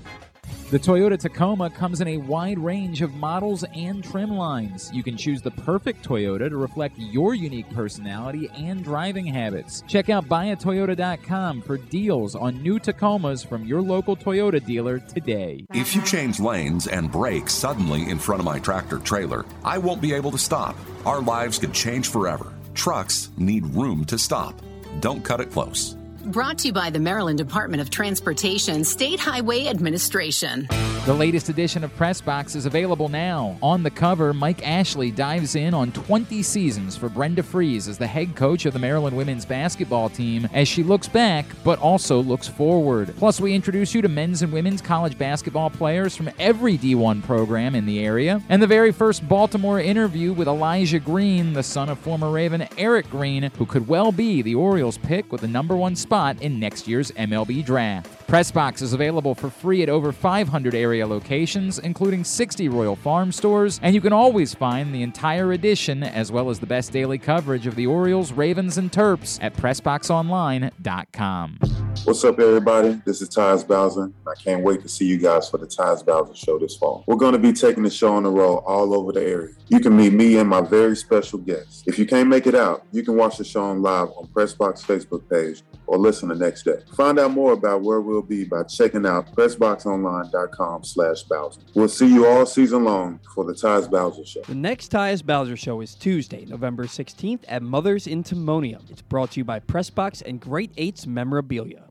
The 0.71 0.79
Toyota 0.79 1.19
Tacoma 1.19 1.71
comes 1.71 2.03
in 2.03 2.09
a 2.09 2.19
wide 2.19 2.59
range 2.59 3.01
of 3.01 3.15
models 3.15 3.65
and 3.75 4.05
trim 4.05 4.31
lines. 4.31 4.91
You 4.93 5.03
can 5.03 5.17
choose 5.17 5.41
the 5.41 5.51
perfect 5.51 6.07
Toyota 6.07 6.51
to 6.51 6.57
reflect 6.57 6.99
your 6.99 7.35
unique 7.35 7.71
personality 7.71 8.51
and 8.55 8.85
driving 8.85 9.25
habits. 9.25 9.83
Check 9.89 10.11
out 10.11 10.29
buyatoyota.com 10.29 11.63
for 11.63 11.79
deals 11.79 12.35
on 12.35 12.63
new 12.63 12.79
Tacomas 12.79 13.47
from 13.47 13.65
your 13.65 13.81
local 13.81 14.17
Toyota 14.17 14.65
dealer 14.65 14.99
today. 14.99 15.65
If 15.73 15.97
you 15.97 16.03
change 16.03 16.39
lanes 16.39 16.87
and 16.87 17.11
brake 17.11 17.49
suddenly 17.49 18.09
in 18.11 18.19
front 18.19 18.41
of 18.41 18.45
my 18.45 18.59
tractor 18.59 18.99
trailer, 18.99 19.47
I 19.65 19.79
won't 19.79 20.03
be 20.03 20.13
able 20.13 20.33
to 20.33 20.39
stop. 20.39 20.77
Our 21.07 21.23
lives 21.23 21.59
could 21.59 21.73
change 21.73 22.09
forever. 22.09 22.53
Trucks 22.75 23.31
need 23.37 23.65
room 23.67 24.05
to 24.05 24.19
stop. 24.19 24.61
Don't 25.01 25.25
cut 25.25 25.41
it 25.41 25.51
close. 25.51 25.98
Brought 26.29 26.59
to 26.59 26.67
you 26.69 26.75
by 26.75 26.91
the 26.91 26.99
Maryland 26.99 27.39
Department 27.39 27.81
of 27.81 27.89
Transportation 27.89 28.85
State 28.85 29.19
Highway 29.19 29.67
Administration. 29.67 30.69
The 31.07 31.15
latest 31.15 31.49
edition 31.49 31.85
of 31.85 31.97
Press 31.97 32.21
Box 32.21 32.55
is 32.55 32.67
available 32.67 33.09
now. 33.09 33.57
On 33.63 33.83
the 33.83 33.89
cover, 33.89 34.35
Mike 34.35 34.67
Ashley 34.67 35.11
dives 35.11 35.55
in 35.55 35.73
on 35.73 35.91
20 35.93 36.43
seasons 36.43 36.99
for 36.99 37.09
Brenda 37.09 37.43
Frese 37.43 37.89
as 37.89 37.97
the 37.97 38.07
head 38.07 38.37
coach 38.37 38.67
of 38.67 38.75
the 38.75 38.79
Maryland 38.79 39.17
women's 39.17 39.47
basketball 39.47 40.11
team 40.11 40.47
as 40.53 40.69
she 40.69 40.83
looks 40.83 41.09
back 41.09 41.47
but 41.65 41.79
also 41.79 42.23
looks 42.23 42.47
forward. 42.47 43.15
Plus, 43.17 43.41
we 43.41 43.55
introduce 43.55 43.95
you 43.95 44.03
to 44.03 44.09
men's 44.09 44.43
and 44.43 44.53
women's 44.53 44.83
college 44.83 45.17
basketball 45.17 45.71
players 45.71 46.15
from 46.15 46.29
every 46.39 46.77
D1 46.77 47.23
program 47.23 47.75
in 47.75 47.87
the 47.87 48.01
area. 48.01 48.43
And 48.51 48.63
the 48.63 48.67
very 48.67 48.93
first 48.93 49.27
Baltimore 49.27 49.81
interview 49.81 50.35
with 50.35 50.47
Elijah 50.47 51.01
Green, 51.01 51.55
the 51.55 51.63
son 51.63 51.89
of 51.89 51.99
former 51.99 52.31
Raven 52.31 52.69
Eric 52.77 53.09
Green, 53.09 53.45
who 53.57 53.65
could 53.65 53.89
well 53.89 54.13
be 54.13 54.43
the 54.43 54.57
Orioles 54.57 54.99
pick 54.99 55.33
with 55.33 55.41
the 55.41 55.49
number 55.49 55.75
one 55.75 55.97
spot 56.19 56.43
in 56.43 56.59
next 56.59 56.89
year's 56.89 57.13
MLB 57.13 57.65
draft. 57.65 58.27
Pressbox 58.27 58.83
is 58.83 58.93
available 58.93 59.37
for 59.37 59.51
free 59.51 59.85
at 59.85 59.89
over 59.89 60.11
500 60.11 60.75
area 60.75 61.07
locations, 61.07 61.79
including 61.79 62.25
60 62.25 62.69
Royal 62.69 62.97
Farm 62.97 63.31
stores, 63.31 63.79
and 63.85 63.95
you 63.95 64.01
can 64.01 64.13
always 64.13 64.53
find 64.53 64.93
the 64.93 65.03
entire 65.03 65.53
edition 65.53 66.03
as 66.03 66.33
well 66.33 66.51
as 66.51 66.59
the 66.59 66.67
best 66.67 66.91
daily 66.91 67.19
coverage 67.19 67.69
of 67.69 67.77
the 67.77 67.87
Orioles, 67.87 68.33
Ravens, 68.33 68.79
and 68.79 68.91
Terps 68.91 69.39
at 69.41 69.55
PressBoxOnline.com. 69.55 71.88
What's 72.05 72.25
up, 72.25 72.41
everybody? 72.41 73.01
This 73.05 73.21
is 73.21 73.29
Tyus 73.29 73.67
Bowser. 73.67 74.11
I 74.27 74.33
can't 74.43 74.65
wait 74.65 74.81
to 74.81 74.89
see 74.89 75.05
you 75.05 75.19
guys 75.19 75.51
for 75.51 75.59
the 75.59 75.67
Tyus 75.67 76.05
Bowser 76.05 76.35
Show 76.35 76.59
this 76.59 76.75
fall. 76.75 77.05
We're 77.07 77.17
going 77.17 77.35
to 77.35 77.39
be 77.39 77.53
taking 77.53 77.83
the 77.83 77.91
show 77.91 78.15
on 78.15 78.23
the 78.23 78.31
road 78.31 78.59
all 78.67 78.95
over 78.95 79.13
the 79.13 79.23
area. 79.23 79.55
You 79.69 79.79
can 79.81 79.95
meet 79.95 80.15
me 80.15 80.39
and 80.39 80.49
my 80.49 80.63
very 80.63 80.97
special 80.97 81.39
guests. 81.39 81.85
If 81.87 81.99
you 81.99 82.07
can't 82.07 82.29
make 82.31 82.47
it 82.47 82.55
out, 82.55 82.85
you 82.93 83.03
can 83.03 83.17
watch 83.17 83.37
the 83.37 83.45
show 83.45 83.63
on 83.65 83.83
live 83.83 84.09
on 84.17 84.27
Pressbox 84.29 84.83
Facebook 84.87 85.29
page 85.29 85.63
or 85.87 85.99
listen 85.99 86.29
the 86.31 86.35
next 86.35 86.63
day. 86.63 86.79
Find 86.97 87.19
out 87.19 87.33
more 87.33 87.53
about 87.53 87.83
where 87.83 88.01
we'll 88.01 88.23
be 88.23 88.45
by 88.45 88.63
checking 88.63 89.05
out 89.05 89.35
PressBoxOnline.com 89.35 90.85
slash 90.85 91.23
Bowser. 91.25 91.61
We'll 91.75 91.89
see 91.89 92.11
you 92.13 92.27
all 92.27 92.47
season 92.47 92.85
long 92.85 93.21
for 93.35 93.45
the 93.45 93.53
Tyus 93.53 93.91
Bowser 93.91 94.25
Show. 94.25 94.43
The 94.43 94.55
next 94.55 94.91
Tyus 94.93 95.25
Bowser 95.25 95.57
Show 95.59 95.83
is 95.83 95.95
Tuesday, 95.95 96.47
November 96.47 96.85
16th 96.85 97.45
at 97.49 97.63
Mother's 97.63 98.07
in 98.07 98.23
Timonium. 98.25 98.89
It's 98.91 99.03
brought 99.03 99.33
to 99.33 99.41
you 99.41 99.45
by 99.45 99.61
Pressbox 99.61 100.23
and 100.25 100.41
Great 100.41 100.73
Eights 100.79 101.07
Memorabilia. 101.07 101.85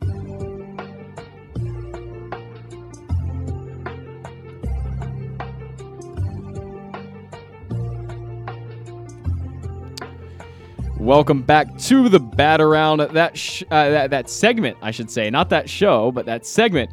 Welcome 11.00 11.44
back 11.44 11.78
to 11.78 12.10
the 12.10 12.20
Bat 12.20 12.60
Around. 12.60 13.00
That, 13.14 13.38
sh- 13.38 13.64
uh, 13.72 13.90
that 13.90 14.10
that 14.10 14.30
segment, 14.30 14.78
I 14.82 14.92
should 14.92 15.10
say, 15.10 15.30
not 15.30 15.50
that 15.52 15.70
show, 15.70 16.12
but 16.12 16.26
that 16.26 16.46
segment 16.46 16.92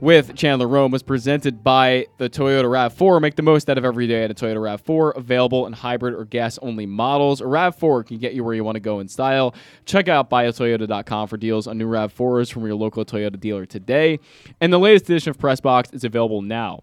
with 0.00 0.34
Chandler 0.36 0.68
Rome 0.68 0.90
was 0.90 1.02
presented 1.02 1.64
by 1.64 2.06
the 2.18 2.28
Toyota 2.28 2.64
RAV4. 2.64 3.20
Make 3.20 3.36
the 3.36 3.42
most 3.42 3.68
out 3.70 3.78
of 3.78 3.84
every 3.84 4.06
day 4.06 4.24
at 4.24 4.30
a 4.30 4.34
Toyota 4.34 4.56
RAV4, 4.56 5.16
available 5.16 5.66
in 5.66 5.72
hybrid 5.72 6.14
or 6.14 6.24
gas-only 6.24 6.86
models. 6.86 7.40
A 7.40 7.44
RAV4 7.44 8.06
can 8.06 8.18
get 8.18 8.34
you 8.34 8.44
where 8.44 8.54
you 8.54 8.64
want 8.64 8.76
to 8.76 8.80
go 8.80 9.00
in 9.00 9.08
style. 9.08 9.54
Check 9.84 10.08
out 10.08 10.30
buyatoyota.com 10.30 11.28
for 11.28 11.36
deals 11.36 11.66
on 11.66 11.78
new 11.78 11.88
RAV4s 11.88 12.52
from 12.52 12.64
your 12.64 12.74
local 12.74 13.04
Toyota 13.04 13.38
dealer 13.38 13.66
today. 13.66 14.18
And 14.60 14.72
the 14.72 14.78
latest 14.78 15.06
edition 15.06 15.30
of 15.30 15.38
Pressbox 15.38 15.94
is 15.94 16.04
available 16.04 16.42
now. 16.42 16.82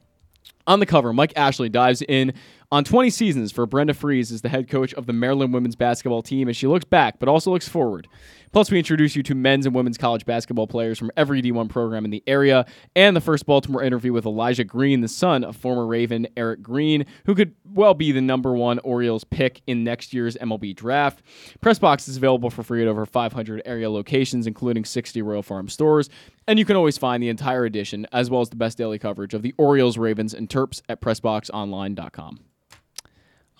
On 0.66 0.80
the 0.80 0.86
cover, 0.86 1.12
Mike 1.12 1.34
Ashley 1.36 1.70
dives 1.70 2.02
in 2.02 2.34
on 2.72 2.84
20 2.84 3.10
seasons 3.10 3.52
for 3.52 3.66
Brenda 3.66 3.94
Frese 3.94 4.32
as 4.32 4.42
the 4.42 4.50
head 4.50 4.70
coach 4.70 4.94
of 4.94 5.06
the 5.06 5.14
Maryland 5.14 5.54
women's 5.54 5.76
basketball 5.76 6.24
team 6.24 6.48
as 6.48 6.56
she 6.56 6.68
looks 6.68 6.86
back 6.86 7.20
but 7.20 7.30
also 7.30 7.52
looks 7.52 7.68
forward. 7.68 8.08
Plus, 8.54 8.70
we 8.70 8.78
introduce 8.78 9.16
you 9.16 9.24
to 9.24 9.36
men's 9.36 9.66
and 9.66 9.76
women's 9.76 9.98
college 9.98 10.26
basketball 10.26 10.68
players 10.68 11.00
from 11.00 11.12
every 11.18 11.42
D1 11.42 11.70
program 11.70 12.06
in 12.06 12.12
the 12.12 12.24
area, 12.28 12.66
and 12.96 13.16
the 13.16 13.22
first 13.22 13.46
Baltimore 13.48 13.84
interview 13.84 14.14
with 14.14 14.26
Elijah 14.26 14.64
Green, 14.64 15.02
the 15.02 15.08
son 15.08 15.44
of 15.44 15.58
former 15.58 15.86
Raven 15.86 16.28
Eric 16.38 16.62
Green, 16.62 17.06
who 17.26 17.34
could 17.34 17.56
well 17.74 17.96
be 17.96 18.12
the 18.12 18.22
number 18.22 18.54
one 18.54 18.80
Orioles 18.80 19.24
pick 19.24 19.62
in 19.68 19.84
next 19.84 20.14
year's 20.14 20.38
MLB 20.38 20.76
draft. 20.76 21.24
Pressbox 21.62 22.08
is 22.08 22.16
available 22.16 22.50
for 22.50 22.64
free 22.64 22.84
at 22.84 22.88
over 22.88 23.06
500 23.06 23.64
area 23.66 23.90
locations, 23.90 24.48
including 24.48 24.86
60 24.86 25.22
Royal 25.22 25.42
Farm 25.42 25.68
stores, 25.68 26.10
and 26.48 26.60
you 26.60 26.66
can 26.66 26.76
always 26.76 26.98
find 26.98 27.24
the 27.24 27.30
entire 27.30 27.66
edition, 27.66 28.06
as 28.14 28.30
well 28.30 28.42
as 28.42 28.50
the 28.50 28.56
best 28.56 28.78
daily 28.78 29.00
coverage 29.00 29.34
of 29.34 29.42
the 29.42 29.54
Orioles, 29.58 29.98
Ravens, 29.98 30.34
and 30.34 30.48
Terps 30.48 30.82
at 30.88 31.02
PressBoxOnline.com. 31.02 32.40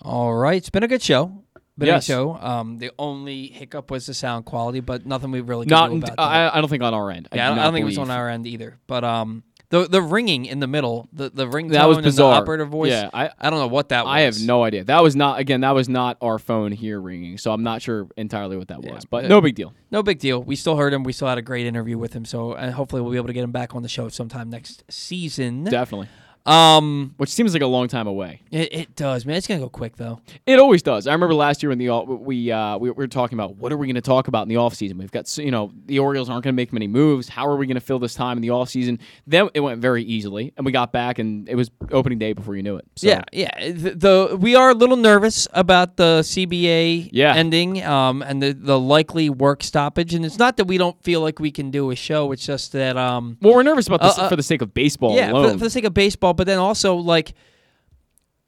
All 0.02 0.34
right, 0.34 0.56
it's 0.56 0.70
been 0.70 0.82
a 0.82 0.88
good 0.88 1.02
show. 1.02 1.43
Been 1.76 1.88
Yes. 1.88 2.08
a. 2.08 2.20
Um, 2.20 2.78
the 2.78 2.92
only 2.98 3.48
hiccup 3.48 3.90
was 3.90 4.06
the 4.06 4.14
sound 4.14 4.44
quality, 4.44 4.80
but 4.80 5.04
nothing 5.06 5.30
we 5.32 5.40
really 5.40 5.66
could 5.66 5.70
Not, 5.70 5.90
do 5.90 5.96
about. 5.96 6.18
I, 6.18 6.48
I 6.56 6.60
don't 6.60 6.70
think 6.70 6.82
on 6.84 6.94
our 6.94 7.10
end. 7.10 7.28
yeah, 7.34 7.46
I 7.46 7.48
don't, 7.50 7.58
I 7.58 7.62
don't 7.64 7.72
think 7.74 7.82
it 7.82 7.86
was 7.86 7.98
on 7.98 8.10
our 8.10 8.28
end 8.28 8.46
either. 8.46 8.78
But 8.86 9.02
um, 9.02 9.42
the 9.70 9.88
the 9.88 10.00
ringing 10.00 10.44
in 10.46 10.60
the 10.60 10.68
middle, 10.68 11.08
the 11.12 11.30
the 11.30 11.46
ringtone 11.46 11.72
That 11.72 11.88
was 11.88 11.96
and 11.96 12.04
the 12.06 12.10
bizarre. 12.10 12.34
operator 12.42 12.64
voice. 12.64 12.90
Yeah, 12.92 13.10
I, 13.12 13.30
I 13.40 13.50
don't 13.50 13.58
know 13.58 13.66
what 13.66 13.88
that 13.88 14.04
was. 14.04 14.12
I 14.12 14.20
have 14.20 14.38
no 14.40 14.62
idea. 14.62 14.84
That 14.84 15.02
was 15.02 15.16
not 15.16 15.40
again. 15.40 15.62
That 15.62 15.74
was 15.74 15.88
not 15.88 16.16
our 16.20 16.38
phone 16.38 16.70
here 16.70 17.00
ringing, 17.00 17.38
so 17.38 17.52
I'm 17.52 17.64
not 17.64 17.82
sure 17.82 18.06
entirely 18.16 18.56
what 18.56 18.68
that 18.68 18.82
was. 18.82 19.04
But 19.04 19.24
no 19.24 19.40
big 19.40 19.56
deal. 19.56 19.72
No 19.90 20.04
big 20.04 20.20
deal. 20.20 20.40
We 20.40 20.54
still 20.54 20.76
heard 20.76 20.92
him. 20.92 21.02
We 21.02 21.12
still 21.12 21.26
had 21.26 21.38
a 21.38 21.42
great 21.42 21.66
interview 21.66 21.98
with 21.98 22.12
him. 22.12 22.24
So 22.24 22.54
hopefully 22.70 23.02
we'll 23.02 23.10
be 23.10 23.16
able 23.16 23.26
to 23.28 23.32
get 23.32 23.42
him 23.42 23.50
back 23.52 23.74
on 23.74 23.82
the 23.82 23.88
show 23.88 24.08
sometime 24.10 24.48
next 24.48 24.84
season. 24.88 25.64
Definitely. 25.64 26.08
Um, 26.46 27.14
which 27.16 27.30
seems 27.30 27.54
like 27.54 27.62
a 27.62 27.66
long 27.66 27.88
time 27.88 28.06
away. 28.06 28.42
It, 28.50 28.72
it 28.74 28.96
does, 28.96 29.24
man. 29.24 29.36
It's 29.36 29.46
gonna 29.46 29.60
go 29.60 29.70
quick 29.70 29.96
though. 29.96 30.20
It 30.46 30.58
always 30.58 30.82
does. 30.82 31.06
I 31.06 31.12
remember 31.12 31.34
last 31.34 31.62
year 31.62 31.70
when 31.70 31.78
the 31.78 31.88
all- 31.88 32.04
we 32.04 32.52
uh, 32.52 32.76
we 32.76 32.90
were 32.90 33.06
talking 33.08 33.38
about 33.38 33.56
what 33.56 33.72
are 33.72 33.78
we 33.78 33.86
going 33.86 33.94
to 33.94 34.02
talk 34.02 34.28
about 34.28 34.42
in 34.42 34.48
the 34.50 34.56
offseason. 34.56 34.96
We've 34.96 35.10
got 35.10 35.34
you 35.38 35.50
know 35.50 35.72
the 35.86 36.00
Orioles 36.00 36.28
aren't 36.28 36.44
going 36.44 36.52
to 36.52 36.56
make 36.56 36.70
many 36.70 36.86
moves. 36.86 37.30
How 37.30 37.46
are 37.46 37.56
we 37.56 37.66
going 37.66 37.76
to 37.76 37.80
fill 37.80 37.98
this 37.98 38.14
time 38.14 38.36
in 38.36 38.42
the 38.42 38.48
offseason? 38.48 38.98
Then 39.26 39.48
it 39.54 39.60
went 39.60 39.80
very 39.80 40.02
easily, 40.04 40.52
and 40.58 40.66
we 40.66 40.72
got 40.72 40.92
back, 40.92 41.18
and 41.18 41.48
it 41.48 41.54
was 41.54 41.70
opening 41.90 42.18
day 42.18 42.34
before 42.34 42.56
you 42.56 42.62
knew 42.62 42.76
it. 42.76 42.84
So. 42.96 43.08
Yeah, 43.08 43.22
yeah. 43.32 43.72
The, 43.72 43.90
the 44.30 44.36
we 44.38 44.54
are 44.54 44.68
a 44.70 44.74
little 44.74 44.96
nervous 44.96 45.48
about 45.54 45.96
the 45.96 46.20
CBA 46.22 47.08
Yeah. 47.10 47.34
ending, 47.34 47.82
um, 47.84 48.20
and 48.22 48.42
the 48.42 48.52
the 48.52 48.78
likely 48.78 49.30
work 49.30 49.62
stoppage. 49.62 50.12
And 50.12 50.26
it's 50.26 50.38
not 50.38 50.58
that 50.58 50.66
we 50.66 50.76
don't 50.76 51.02
feel 51.02 51.22
like 51.22 51.38
we 51.38 51.50
can 51.50 51.70
do 51.70 51.90
a 51.90 51.96
show. 51.96 52.32
It's 52.32 52.44
just 52.44 52.72
that 52.72 52.98
um, 52.98 53.38
Well, 53.40 53.54
we're 53.54 53.62
nervous 53.62 53.86
about 53.86 54.02
this 54.02 54.18
Uh, 54.18 54.22
uh, 54.24 54.28
for 54.28 54.36
the 54.36 54.42
sake 54.42 54.60
of 54.60 54.74
baseball 54.74 55.16
yeah, 55.16 55.32
alone. 55.32 55.52
for, 55.52 55.58
for 55.60 55.64
the 55.64 55.70
sake 55.70 55.84
of 55.84 55.94
baseball. 55.94 56.33
But 56.34 56.46
then 56.46 56.58
also 56.58 56.96
like. 56.96 57.34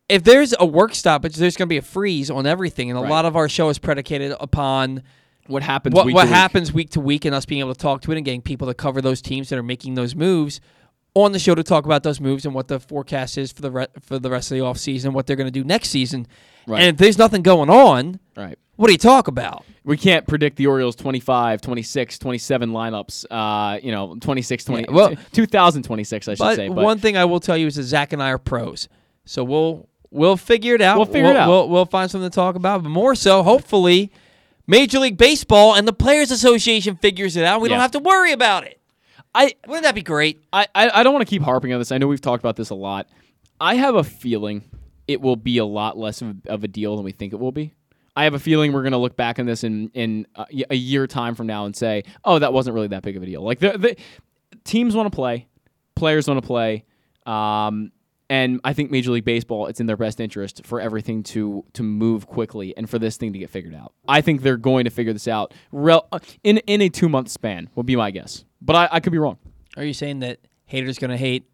If 0.08 0.22
there's 0.22 0.54
a 0.60 0.64
work 0.64 0.94
stoppage, 0.94 1.34
there's 1.34 1.56
going 1.56 1.66
to 1.66 1.72
be 1.72 1.78
a 1.78 1.82
freeze 1.82 2.30
on 2.30 2.46
everything, 2.46 2.90
and 2.90 2.96
a 2.98 3.02
Right. 3.02 3.10
lot 3.10 3.24
of 3.24 3.34
our 3.34 3.48
show 3.48 3.70
is 3.70 3.78
predicated 3.80 4.36
upon 4.38 5.02
what 5.48 5.64
happens. 5.64 5.96
what, 5.96 6.06
week 6.06 6.14
what 6.14 6.22
to 6.22 6.28
week. 6.28 6.34
happens 6.36 6.72
week 6.72 6.90
to 6.90 7.00
week, 7.00 7.24
and 7.24 7.34
us 7.34 7.44
being 7.44 7.58
able 7.58 7.74
to 7.74 7.80
talk 7.80 8.02
to 8.02 8.12
it 8.12 8.16
and 8.16 8.24
getting 8.24 8.40
people 8.40 8.68
to 8.68 8.74
cover 8.74 9.02
those 9.02 9.20
teams 9.20 9.48
that 9.48 9.58
are 9.58 9.64
making 9.64 9.94
those 9.94 10.14
moves 10.14 10.60
on 11.14 11.32
the 11.32 11.40
show 11.40 11.56
to 11.56 11.64
talk 11.64 11.86
about 11.86 12.04
those 12.04 12.20
moves 12.20 12.44
and 12.44 12.54
what 12.54 12.68
the 12.68 12.78
forecast 12.78 13.36
is 13.36 13.50
for 13.50 13.62
the 13.62 13.70
re- 13.72 13.86
for 14.00 14.20
the 14.20 14.30
rest 14.30 14.52
of 14.52 14.58
the 14.58 14.62
offseason, 14.62 15.06
and 15.06 15.14
what 15.14 15.26
they're 15.26 15.34
going 15.34 15.48
to 15.48 15.50
do 15.50 15.64
next 15.64 15.88
season. 15.88 16.28
Right. 16.68 16.82
And 16.82 16.90
if 16.94 16.98
there's 16.98 17.18
nothing 17.18 17.42
going 17.42 17.68
on, 17.68 18.20
Right. 18.36 18.60
What 18.76 18.86
do 18.86 18.92
you 18.92 18.98
talk 18.98 19.28
about? 19.28 19.64
We 19.84 19.96
can't 19.96 20.26
predict 20.26 20.56
the 20.56 20.66
Orioles 20.66 20.96
25, 20.96 21.60
26, 21.60 22.18
27 22.18 22.70
lineups, 22.70 23.24
uh, 23.30 23.78
you 23.82 23.92
know, 23.92 24.16
26, 24.20 24.64
20, 24.64 24.82
Yeah, 24.88 24.94
well- 24.94 25.14
2026, 25.32 26.28
I 26.28 26.34
should 26.34 26.38
But, 26.38 26.56
say. 26.56 26.68
one 26.68 26.98
thing 26.98 27.16
I 27.16 27.24
will 27.24 27.40
tell 27.40 27.56
you 27.56 27.66
is 27.66 27.76
that 27.76 27.84
Zach 27.84 28.12
and 28.12 28.22
I 28.22 28.30
are 28.30 28.38
pros, 28.38 28.88
so 29.24 29.44
we'll 29.44 29.88
we'll 30.10 30.36
figure 30.36 30.74
it 30.74 30.80
out. 30.80 30.96
We'll 30.96 31.06
figure 31.06 31.30
it 31.30 31.36
out. 31.36 31.48
We'll, 31.48 31.68
we'll 31.68 31.84
find 31.86 32.10
something 32.10 32.30
to 32.30 32.34
talk 32.34 32.54
about. 32.56 32.82
But 32.82 32.88
more 32.88 33.14
so, 33.14 33.42
hopefully, 33.42 34.10
Major 34.66 34.98
League 34.98 35.16
Baseball 35.16 35.74
and 35.74 35.86
the 35.86 35.92
Players 35.92 36.30
Association 36.30 36.96
figures 36.96 37.36
it 37.36 37.44
out. 37.44 37.60
We 37.60 37.68
don't 37.68 37.80
have 37.80 37.92
to 37.92 37.98
worry 37.98 38.32
about 38.32 38.64
it. 38.64 38.80
I 39.34 39.52
wouldn't 39.66 39.84
that 39.84 39.94
be 39.94 40.02
great? 40.02 40.40
I, 40.52 40.66
I, 40.74 41.00
I 41.00 41.02
don't 41.02 41.12
want 41.12 41.26
to 41.26 41.30
keep 41.30 41.42
harping 41.42 41.72
on 41.72 41.78
this. 41.78 41.92
I 41.92 41.98
know 41.98 42.06
we've 42.06 42.20
talked 42.20 42.42
about 42.42 42.56
this 42.56 42.70
a 42.70 42.74
lot. 42.74 43.06
I 43.60 43.74
have 43.74 43.94
a 43.94 44.02
feeling 44.04 44.64
it 45.06 45.20
will 45.20 45.36
be 45.36 45.58
a 45.58 45.64
lot 45.64 45.96
less 45.98 46.22
of, 46.22 46.44
of 46.46 46.64
a 46.64 46.68
deal 46.68 46.96
than 46.96 47.04
we 47.04 47.12
think 47.12 47.32
it 47.32 47.36
will 47.36 47.52
be. 47.52 47.74
I 48.16 48.24
have 48.24 48.34
a 48.34 48.38
feeling 48.38 48.72
we're 48.72 48.82
going 48.82 48.92
to 48.92 48.98
look 48.98 49.16
back 49.16 49.38
on 49.38 49.46
this 49.46 49.62
in 49.62 49.90
in 49.92 50.26
a, 50.34 50.46
a 50.70 50.74
year 50.76 51.06
time 51.06 51.34
from 51.34 51.46
now 51.46 51.66
and 51.66 51.76
say, 51.76 52.04
"Oh, 52.24 52.38
that 52.38 52.52
wasn't 52.52 52.74
really 52.74 52.88
that 52.88 53.02
big 53.02 53.16
of 53.16 53.22
a 53.22 53.26
deal." 53.26 53.42
Like 53.42 53.58
the, 53.58 53.76
the 53.76 53.96
teams 54.64 54.96
want 54.96 55.10
to 55.10 55.14
play, 55.14 55.46
players 55.94 56.26
want 56.26 56.42
to 56.42 56.46
play, 56.46 56.84
um, 57.26 57.92
and 58.30 58.60
I 58.64 58.72
think 58.72 58.90
Major 58.90 59.10
League 59.10 59.24
Baseball 59.24 59.66
it's 59.66 59.80
in 59.80 59.86
their 59.86 59.96
best 59.96 60.18
interest 60.18 60.62
for 60.64 60.80
everything 60.80 61.22
to 61.24 61.64
to 61.74 61.82
move 61.82 62.26
quickly 62.26 62.76
and 62.76 62.88
for 62.88 62.98
this 62.98 63.16
thing 63.18 63.34
to 63.34 63.38
get 63.38 63.50
figured 63.50 63.74
out. 63.74 63.92
I 64.08 64.22
think 64.22 64.42
they're 64.42 64.56
going 64.56 64.84
to 64.84 64.90
figure 64.90 65.12
this 65.12 65.28
out 65.28 65.52
rel- 65.70 66.08
in 66.42 66.58
in 66.58 66.80
a 66.80 66.88
two 66.88 67.08
month 67.08 67.28
span. 67.28 67.68
Would 67.74 67.86
be 67.86 67.96
my 67.96 68.10
guess, 68.10 68.44
but 68.62 68.74
I, 68.76 68.88
I 68.92 69.00
could 69.00 69.12
be 69.12 69.18
wrong. 69.18 69.36
Are 69.76 69.84
you 69.84 69.92
saying 69.92 70.20
that 70.20 70.40
haters 70.64 70.98
going 70.98 71.10
to 71.10 71.18
hate 71.18 71.44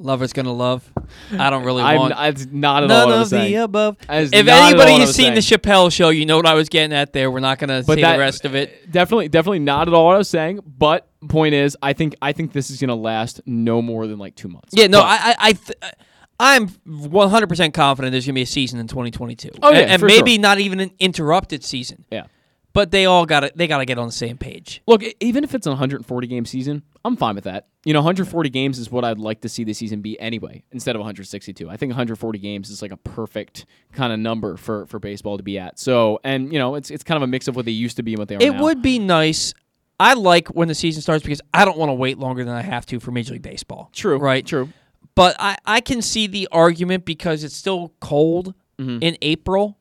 Lover's 0.00 0.32
gonna 0.32 0.52
love. 0.52 0.90
I 1.38 1.50
don't 1.50 1.64
really 1.64 1.82
I'm, 1.82 1.98
want. 1.98 2.14
That's 2.16 2.46
not 2.46 2.84
at 2.84 2.88
None 2.88 3.00
all 3.00 3.06
what 3.06 3.12
I 3.12 3.16
of 3.16 3.20
was 3.20 3.30
saying. 3.30 3.52
the 3.52 3.62
above. 3.62 3.96
If 4.08 4.08
not 4.08 4.34
at 4.34 4.48
all 4.48 4.66
anybody 4.68 4.92
has 5.00 5.14
seen 5.14 5.34
the. 5.34 5.40
Chappelle 5.40 5.92
show, 5.92 6.08
you 6.08 6.24
know 6.26 6.36
what 6.36 6.46
I 6.46 6.54
was 6.54 6.68
getting 6.68 6.96
at 6.96 7.12
there. 7.12 7.30
We're 7.30 7.40
not 7.40 7.58
gonna 7.58 7.82
But 7.86 7.96
say 7.96 8.02
that- 8.02 8.14
the 8.14 8.18
rest 8.18 8.44
of 8.44 8.54
it. 8.54 8.90
Definitely, 8.90 9.28
definitely 9.28 9.58
not 9.60 9.88
at 9.88 9.94
all 9.94 10.06
what 10.06 10.14
I 10.14 10.18
was 10.18 10.28
saying. 10.28 10.60
But 10.66 11.06
point 11.28 11.54
is, 11.54 11.76
I 11.82 11.92
think 11.92 12.16
I 12.22 12.32
think 12.32 12.52
this 12.52 12.70
is 12.70 12.80
gonna 12.80 12.94
last 12.94 13.40
no 13.46 13.82
more 13.82 14.06
than 14.06 14.18
like 14.18 14.34
two 14.34 14.48
months. 14.48 14.70
Yeah, 14.72 14.86
no, 14.86 15.00
But- 15.00 15.06
I, 15.06 15.30
I, 15.30 15.34
I 15.40 15.52
th- 15.52 15.94
I'm 16.42 16.68
100% 16.68 17.74
confident 17.74 18.12
there's 18.12 18.24
gonna 18.24 18.34
be 18.34 18.42
a 18.42 18.46
season 18.46 18.80
in 18.80 18.86
2022. 18.88 19.50
Oh, 19.62 19.70
yeah, 19.70 19.80
and, 19.80 19.90
and 19.90 20.02
maybe 20.02 20.32
sure. 20.34 20.40
not 20.40 20.58
even 20.58 20.80
an 20.80 20.90
interrupted 20.98 21.62
season. 21.64 22.04
Yeah. 22.10 22.24
But 22.72 22.92
they 22.92 23.04
all 23.04 23.26
got 23.26 23.40
to 23.40 23.52
They 23.54 23.66
got 23.66 23.78
to 23.78 23.84
get 23.84 23.98
on 23.98 24.06
the 24.06 24.12
same 24.12 24.38
page. 24.38 24.80
Look, 24.86 25.02
even 25.18 25.42
if 25.44 25.54
it's 25.54 25.66
a 25.66 25.70
140 25.70 26.26
game 26.28 26.44
season, 26.46 26.82
I'm 27.04 27.16
fine 27.16 27.34
with 27.34 27.44
that. 27.44 27.68
You 27.84 27.94
know, 27.94 28.00
140 28.00 28.50
games 28.50 28.78
is 28.78 28.90
what 28.90 29.04
I'd 29.04 29.18
like 29.18 29.40
to 29.40 29.48
see 29.48 29.64
the 29.64 29.72
season 29.72 30.02
be 30.02 30.20
anyway, 30.20 30.64
instead 30.70 30.96
of 30.96 31.00
162. 31.00 31.68
I 31.70 31.76
think 31.78 31.90
140 31.90 32.38
games 32.38 32.68
is 32.68 32.82
like 32.82 32.92
a 32.92 32.96
perfect 32.98 33.64
kind 33.92 34.12
of 34.12 34.18
number 34.18 34.56
for 34.58 34.84
for 34.86 34.98
baseball 34.98 35.36
to 35.38 35.42
be 35.42 35.58
at. 35.58 35.78
So, 35.78 36.20
and 36.24 36.52
you 36.52 36.58
know, 36.58 36.74
it's 36.74 36.90
it's 36.90 37.02
kind 37.02 37.16
of 37.16 37.22
a 37.22 37.26
mix 37.26 37.48
of 37.48 37.56
what 37.56 37.64
they 37.64 37.70
used 37.70 37.96
to 37.96 38.02
be 38.02 38.12
and 38.12 38.18
what 38.18 38.28
they 38.28 38.36
are 38.36 38.42
It 38.42 38.52
now. 38.52 38.62
would 38.64 38.82
be 38.82 38.98
nice. 38.98 39.54
I 39.98 40.14
like 40.14 40.48
when 40.48 40.68
the 40.68 40.74
season 40.74 41.02
starts 41.02 41.22
because 41.22 41.40
I 41.52 41.64
don't 41.64 41.76
want 41.78 41.90
to 41.90 41.94
wait 41.94 42.18
longer 42.18 42.44
than 42.44 42.54
I 42.54 42.62
have 42.62 42.86
to 42.86 43.00
for 43.00 43.10
Major 43.12 43.32
League 43.34 43.42
Baseball. 43.42 43.90
True. 43.92 44.18
Right. 44.18 44.44
True. 44.46 44.70
But 45.14 45.36
I, 45.38 45.56
I 45.66 45.80
can 45.80 46.00
see 46.02 46.26
the 46.26 46.48
argument 46.52 47.04
because 47.04 47.44
it's 47.44 47.56
still 47.56 47.92
cold 48.00 48.54
Mm-hmm. 48.78 49.02
in 49.02 49.18
April 49.20 49.76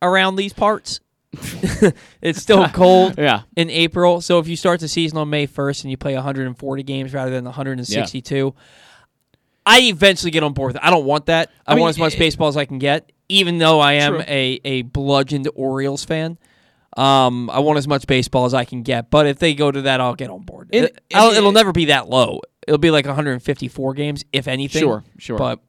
around 0.00 0.36
these 0.36 0.52
parts. 0.52 1.00
it's 2.22 2.40
still 2.40 2.68
cold 2.68 3.14
Yeah. 3.18 3.42
in 3.56 3.70
April. 3.70 4.20
So 4.20 4.38
if 4.38 4.48
you 4.48 4.56
start 4.56 4.80
the 4.80 4.88
season 4.88 5.18
on 5.18 5.30
May 5.30 5.46
1st 5.46 5.82
and 5.84 5.90
you 5.90 5.96
play 5.96 6.14
140 6.14 6.82
games 6.82 7.12
rather 7.14 7.30
than 7.30 7.44
162, 7.44 8.54
I 9.66 9.80
eventually 9.82 10.30
get 10.30 10.42
on 10.42 10.52
board 10.52 10.70
with 10.70 10.76
it. 10.76 10.86
I 10.86 10.90
don't 10.90 11.04
want 11.06 11.26
that. 11.26 11.50
I, 11.66 11.72
I 11.72 11.74
mean, 11.74 11.82
want 11.82 11.90
as 11.90 11.98
much 11.98 12.14
it- 12.14 12.18
baseball 12.18 12.48
as 12.48 12.56
I 12.56 12.64
can 12.64 12.78
get, 12.78 13.10
even 13.28 13.58
though 13.58 13.80
I 13.80 13.94
am 13.94 14.14
True. 14.14 14.24
a, 14.28 14.60
a 14.64 14.82
bludgeoned 14.82 15.48
Orioles 15.54 16.04
fan. 16.04 16.38
Um, 16.96 17.50
I 17.50 17.58
want 17.58 17.78
as 17.78 17.88
much 17.88 18.06
baseball 18.06 18.44
as 18.44 18.54
I 18.54 18.64
can 18.64 18.82
get, 18.82 19.10
but 19.10 19.26
if 19.26 19.38
they 19.40 19.54
go 19.54 19.72
to 19.72 19.82
that, 19.82 20.00
I'll 20.00 20.14
get 20.14 20.30
on 20.30 20.42
board. 20.42 20.68
In- 20.72 20.84
It- 20.84 21.00
I'll- 21.14 21.32
it'll 21.32 21.50
never 21.52 21.72
be 21.72 21.86
that 21.86 22.08
low. 22.08 22.40
It'll 22.68 22.78
be 22.78 22.90
like 22.90 23.04
154 23.06 23.94
games, 23.94 24.24
if 24.32 24.46
anything. 24.48 24.80
Sure, 24.82 25.04
sure. 25.18 25.36
But 25.36 25.60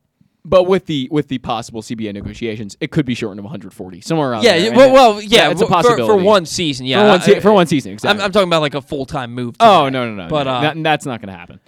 But 0.47 0.63
with 0.65 0.85
the 0.85 1.07
with 1.11 1.27
the 1.27 1.39
possible 1.39 1.81
CBA 1.81 2.13
negotiations, 2.13 2.77
it 2.79 2.91
could 2.91 3.05
be 3.05 3.15
shortened 3.15 3.39
to 3.39 3.43
140, 3.43 4.01
somewhere 4.01 4.29
around 4.29 4.43
yeah, 4.43 4.57
there. 4.59 4.69
yeah, 4.71 4.77
well, 4.77 4.93
well, 4.93 5.21
yeah, 5.21 5.49
it's 5.49 5.59
a 5.59 5.65
for- 5.65 5.69
for- 5.69 5.73
possibility 5.73 6.05
for 6.19 6.23
one 6.23 6.45
season. 6.45 6.85
Yeah, 6.85 7.01
for 7.01 7.07
one, 7.09 7.21
se- 7.21 7.39
for 7.39 7.51
one 7.51 7.65
season. 7.67 7.93
Exactly. 7.93 8.21
I'm, 8.21 8.25
I'm 8.27 8.31
talking 8.31 8.47
about 8.47 8.61
like 8.61 8.75
a 8.75 8.81
full 8.81 9.07
time 9.07 9.33
move. 9.33 9.57
to 9.57 9.65
oh 9.65 9.89
no, 9.89 10.07
no, 10.07 10.23
no. 10.23 10.29
But 10.29 10.43
no. 10.43 10.51
uh, 10.51 10.61
That- 10.61 10.83
that's 10.83 11.05
not 11.07 11.19
going 11.19 11.33
to 11.33 11.37
happen. 11.37 11.59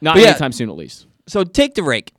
Not 0.00 0.14
but 0.14 0.22
yeah. 0.22 0.28
anytime 0.30 0.52
soon, 0.52 0.70
at 0.70 0.76
least. 0.76 1.06
So 1.26 1.44
take 1.44 1.74
the 1.74 1.82
rake. 1.82 2.12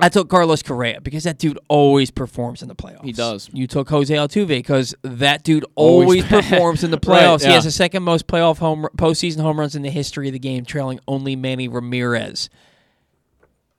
I 0.00 0.08
took 0.08 0.28
Carlos 0.28 0.62
Correa 0.62 1.00
because 1.00 1.22
that 1.24 1.38
dude 1.38 1.58
always 1.68 2.10
performs 2.10 2.62
in 2.62 2.68
the 2.68 2.74
playoffs. 2.74 3.04
He 3.04 3.12
does. 3.12 3.48
You 3.52 3.66
took 3.68 3.88
Jose 3.88 4.12
Altuve 4.12 4.48
because 4.48 4.92
that 5.02 5.44
dude 5.44 5.64
Always 5.76 6.06
always 6.06 6.24
performs 6.42 6.82
in 6.84 6.90
the 6.90 6.96
Right, 7.06 7.22
playoffs. 7.22 7.44
He 7.46 7.52
has 7.52 7.64
the 7.64 7.70
second 7.70 8.02
most 8.02 8.26
playoff 8.26 8.58
home 8.58 8.88
postseason 8.98 9.40
home 9.40 9.58
runs 9.58 9.76
in 9.76 9.82
the 9.82 9.90
history 9.90 10.26
of 10.28 10.32
the 10.32 10.38
game, 10.40 10.64
trailing 10.64 10.98
only 11.06 11.36
Manny 11.36 11.68
Ramirez. 11.68 12.50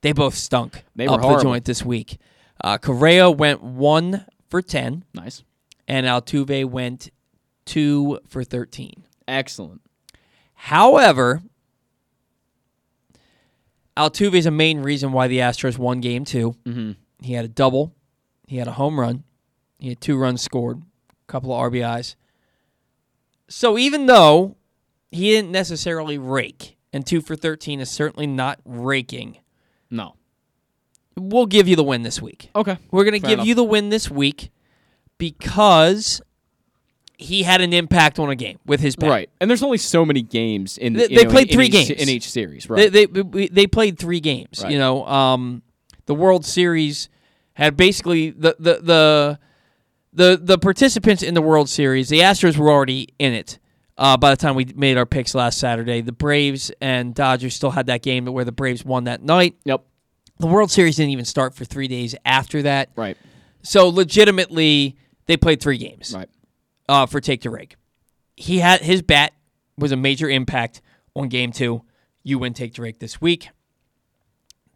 They 0.02 0.12
both 0.12 0.34
stunk 0.34 0.84
They 0.94 1.08
were 1.08 1.14
up 1.14 1.20
the 1.38 1.42
joint 1.42 1.64
this 1.64 1.84
week. 1.84 2.18
Uh, 2.62 2.78
Correa 2.78 3.30
went 3.30 3.62
one 3.62 4.24
for 4.48 4.62
ten, 4.62 5.04
Nice. 5.14 5.42
and 5.88 6.06
Altuve 6.06 6.64
went 6.66 7.10
two 7.64 8.20
for 8.28 8.44
thirteen. 8.44 9.04
Excellent. 9.28 9.80
However, 10.54 11.42
Altuve 13.96 14.34
is 14.34 14.46
a 14.46 14.50
main 14.50 14.80
reason 14.80 15.12
why 15.12 15.26
the 15.28 15.38
Astros 15.38 15.78
won 15.78 16.00
game 16.00 16.24
2 16.24 16.54
Mm-hmm. 16.64 16.92
He 17.22 17.32
had 17.32 17.44
a 17.46 17.48
double, 17.48 17.94
he 18.46 18.58
had 18.58 18.68
a 18.68 18.72
home 18.72 19.00
run, 19.00 19.24
he 19.78 19.88
had 19.88 20.00
two 20.02 20.18
runs 20.18 20.42
scored, 20.42 20.78
a 21.10 21.32
couple 21.32 21.50
of 21.52 21.72
RBIs. 21.72 22.14
So 23.48 23.78
even 23.78 24.04
though 24.06 24.56
he 25.10 25.30
didn't 25.30 25.50
necessarily 25.50 26.18
rake, 26.18 26.76
and 26.92 27.06
two 27.06 27.20
for 27.22 27.36
13 27.36 27.80
is 27.80 27.90
certainly 27.90 28.26
not 28.26 28.60
raking, 28.66 29.38
No. 29.90 30.14
we'll 31.16 31.46
give 31.46 31.68
you 31.68 31.76
the 31.76 31.84
win 31.84 32.02
this 32.02 32.20
week. 32.20 32.50
Okay. 32.54 32.78
We're 32.90 33.04
going 33.04 33.14
to 33.14 33.18
give 33.20 33.38
enough. 33.38 33.46
you 33.46 33.54
the 33.54 33.64
win 33.64 33.88
this 33.88 34.10
week 34.10 34.50
because 35.18 36.20
he 37.18 37.42
had 37.42 37.60
an 37.60 37.72
impact 37.72 38.18
on 38.18 38.30
a 38.30 38.34
game 38.34 38.58
with 38.66 38.80
his 38.80 38.96
bat. 38.96 39.10
Right. 39.10 39.30
And 39.40 39.48
there's 39.48 39.62
only 39.62 39.78
so 39.78 40.04
many 40.04 40.22
games 40.22 40.76
in. 40.76 40.92
They, 40.92 41.08
they 41.08 41.24
know, 41.24 41.30
played 41.30 41.48
in, 41.48 41.54
three 41.54 41.66
in 41.66 41.74
each, 41.74 41.88
games 41.88 42.02
in 42.02 42.08
each 42.08 42.30
series. 42.30 42.68
Right. 42.68 42.92
They 42.92 43.06
they, 43.06 43.48
they 43.48 43.66
played 43.66 43.98
three 43.98 44.20
games. 44.20 44.62
Right. 44.62 44.72
You 44.72 44.78
know, 44.78 45.06
um, 45.06 45.62
the 46.06 46.14
World 46.14 46.44
Series 46.44 47.08
had 47.54 47.76
basically 47.76 48.30
the 48.30 48.56
the 48.58 48.80
the 48.82 49.38
the 50.12 50.40
the 50.42 50.58
participants 50.58 51.22
in 51.22 51.34
the 51.34 51.42
World 51.42 51.68
Series. 51.68 52.08
The 52.08 52.20
Astros 52.20 52.56
were 52.56 52.70
already 52.70 53.08
in 53.18 53.32
it. 53.32 53.58
Uh, 53.98 54.16
by 54.16 54.30
the 54.30 54.36
time 54.36 54.54
we 54.54 54.66
made 54.76 54.98
our 54.98 55.06
picks 55.06 55.34
last 55.34 55.58
Saturday, 55.58 56.02
the 56.02 56.12
Braves 56.12 56.70
and 56.80 57.14
Dodgers 57.14 57.54
still 57.54 57.70
had 57.70 57.86
that 57.86 58.02
game 58.02 58.26
where 58.26 58.44
the 58.44 58.52
Braves 58.52 58.84
won 58.84 59.04
that 59.04 59.22
night. 59.22 59.56
Yep. 59.64 59.84
The 60.38 60.46
World 60.46 60.70
Series 60.70 60.96
didn't 60.96 61.12
even 61.12 61.24
start 61.24 61.54
for 61.54 61.64
three 61.64 61.88
days 61.88 62.14
after 62.24 62.62
that. 62.62 62.90
Right. 62.94 63.16
So 63.62 63.88
legitimately, 63.88 64.96
they 65.24 65.36
played 65.36 65.60
three 65.60 65.78
games. 65.78 66.14
Right. 66.14 66.28
Uh, 66.88 67.06
for 67.06 67.20
take 67.20 67.40
to 67.40 67.50
rake, 67.50 67.76
he 68.36 68.58
had 68.58 68.80
his 68.80 69.02
bat 69.02 69.32
was 69.76 69.92
a 69.92 69.96
major 69.96 70.28
impact 70.28 70.82
on 71.16 71.28
game 71.28 71.50
two. 71.50 71.82
You 72.22 72.38
win 72.38 72.52
take 72.52 72.74
to 72.74 72.82
rake 72.82 73.00
this 73.00 73.20
week. 73.20 73.48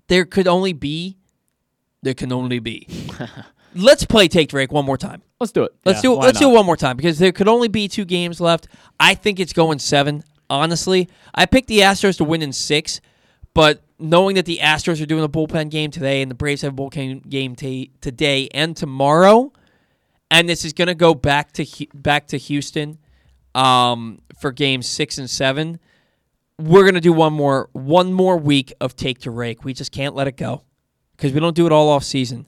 There 0.09 0.25
could 0.25 0.49
only 0.49 0.73
be, 0.73 1.19
there 2.03 2.15
can 2.15 2.33
only 2.33 2.59
be. 2.59 2.89
Let's 3.75 4.05
play 4.05 4.29
take 4.29 4.49
to 4.51 4.57
rake 4.57 4.73
one 4.73 4.85
more 4.85 4.97
time. 4.99 5.23
Let's 5.39 5.53
do 5.53 5.63
it. 5.65 5.73
Let's 5.85 5.99
Yeah, 5.99 6.11
do 6.11 6.13
it. 6.15 6.17
Let's 6.25 6.39
do 6.39 6.51
it 6.51 6.55
one 6.55 6.67
more 6.67 6.77
time 6.77 6.97
because 6.97 7.19
there 7.19 7.33
could 7.33 7.49
only 7.49 7.69
be 7.69 7.89
two 7.89 8.05
games 8.05 8.41
left. 8.41 8.69
I 8.99 9.15
think 9.15 9.41
it's 9.41 9.53
going 9.53 9.79
seven. 9.79 10.25
Honestly, 10.49 11.09
I 11.35 11.47
picked 11.47 11.69
the 11.69 11.79
Astros 11.81 12.17
to 12.17 12.25
win 12.25 12.43
in 12.43 12.53
six, 12.53 13.01
but 13.55 13.83
knowing 14.01 14.35
that 14.35 14.47
the 14.47 14.59
Astros 14.59 15.01
are 15.01 15.07
doing 15.07 15.23
a 15.23 15.29
bullpen 15.29 15.71
game 15.71 15.91
today 15.91 16.23
and 16.23 16.31
the 16.31 16.35
Braves 16.35 16.63
have 16.63 16.73
a 16.73 16.77
bullpen 16.77 17.29
game 17.29 17.55
ta 17.55 17.85
today 18.01 18.49
and 18.53 18.77
tomorrow, 18.77 19.53
and 20.31 20.49
this 20.49 20.65
is 20.65 20.73
going 20.73 20.89
to 20.89 20.95
go 20.95 21.15
back 21.15 21.53
to 21.53 21.65
Hu- 21.65 21.87
back 21.95 22.27
to 22.29 22.37
Houston 22.37 22.99
um, 23.55 24.21
for 24.39 24.51
games 24.53 24.89
six 24.89 25.19
and 25.19 25.31
seven. 25.31 25.79
We're 26.59 26.83
going 26.83 26.95
to 26.95 27.01
do 27.01 27.13
one 27.13 27.33
more 27.33 27.69
one 27.73 28.13
more 28.13 28.37
week 28.37 28.73
of 28.81 28.97
take 28.97 29.21
to 29.21 29.31
rake. 29.31 29.65
We 29.65 29.73
just 29.73 29.93
can't 29.93 30.15
let 30.15 30.27
it 30.27 30.37
go 30.37 30.65
because 31.17 31.33
we 31.33 31.41
don't 31.41 31.57
do 31.57 31.67
it 31.67 31.73
all 31.73 31.89
off 31.89 32.05
season. 32.05 32.47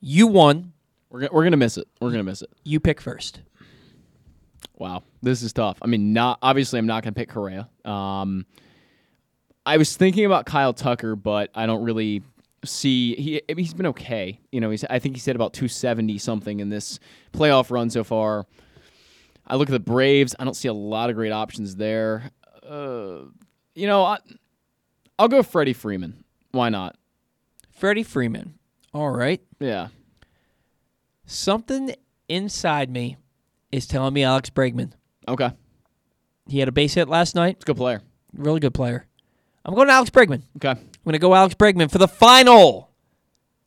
You 0.00 0.26
won. 0.26 0.72
We're, 1.10 1.20
go- 1.20 1.28
we're 1.32 1.44
gonna 1.44 1.56
miss 1.56 1.76
it. 1.76 1.88
We're 2.00 2.10
gonna 2.10 2.24
miss 2.24 2.42
it. 2.42 2.50
You 2.64 2.80
pick 2.80 3.00
first. 3.00 3.40
Wow, 4.78 5.02
this 5.22 5.42
is 5.42 5.52
tough. 5.52 5.78
I 5.82 5.86
mean, 5.86 6.12
not 6.12 6.38
obviously, 6.42 6.78
I'm 6.78 6.86
not 6.86 7.02
gonna 7.02 7.12
pick 7.14 7.28
Correa. 7.28 7.68
Um, 7.84 8.46
I 9.66 9.76
was 9.76 9.96
thinking 9.96 10.24
about 10.24 10.46
Kyle 10.46 10.72
Tucker, 10.72 11.16
but 11.16 11.50
I 11.54 11.66
don't 11.66 11.84
really 11.84 12.22
see 12.64 13.14
he. 13.16 13.42
He's 13.54 13.74
been 13.74 13.86
okay. 13.88 14.40
You 14.52 14.60
know, 14.60 14.70
he's. 14.70 14.84
I 14.84 14.98
think 14.98 15.16
he 15.16 15.20
said 15.20 15.36
about 15.36 15.52
270 15.52 16.16
something 16.18 16.60
in 16.60 16.70
this 16.70 16.98
playoff 17.32 17.70
run 17.70 17.90
so 17.90 18.04
far. 18.04 18.46
I 19.46 19.56
look 19.56 19.68
at 19.68 19.72
the 19.72 19.80
Braves. 19.80 20.34
I 20.38 20.44
don't 20.44 20.54
see 20.54 20.68
a 20.68 20.72
lot 20.72 21.10
of 21.10 21.16
great 21.16 21.32
options 21.32 21.76
there. 21.76 22.30
Uh, 22.62 23.22
you 23.74 23.86
know, 23.86 24.04
I, 24.04 24.18
I'll 25.18 25.28
go 25.28 25.42
Freddie 25.42 25.72
Freeman. 25.72 26.24
Why 26.52 26.68
not? 26.68 26.96
Freddie 27.72 28.04
Freeman. 28.04 28.54
All 28.92 29.10
right. 29.10 29.40
Yeah. 29.58 29.88
Something 31.26 31.94
inside 32.28 32.90
me 32.90 33.16
is 33.70 33.86
telling 33.86 34.14
me 34.14 34.24
Alex 34.24 34.50
Bregman. 34.50 34.92
Okay. 35.28 35.50
He 36.48 36.58
had 36.58 36.68
a 36.68 36.72
base 36.72 36.94
hit 36.94 37.08
last 37.08 37.34
night. 37.34 37.56
It's 37.56 37.64
a 37.64 37.66
good 37.66 37.76
player. 37.76 38.02
Really 38.34 38.60
good 38.60 38.74
player. 38.74 39.06
I'm 39.64 39.74
going 39.74 39.86
to 39.88 39.92
Alex 39.92 40.10
Bregman. 40.10 40.42
Okay. 40.56 40.70
I'm 40.70 40.88
going 41.04 41.12
to 41.12 41.18
go 41.18 41.34
Alex 41.34 41.54
Bregman 41.54 41.90
for 41.90 41.98
the 41.98 42.08
final 42.08 42.90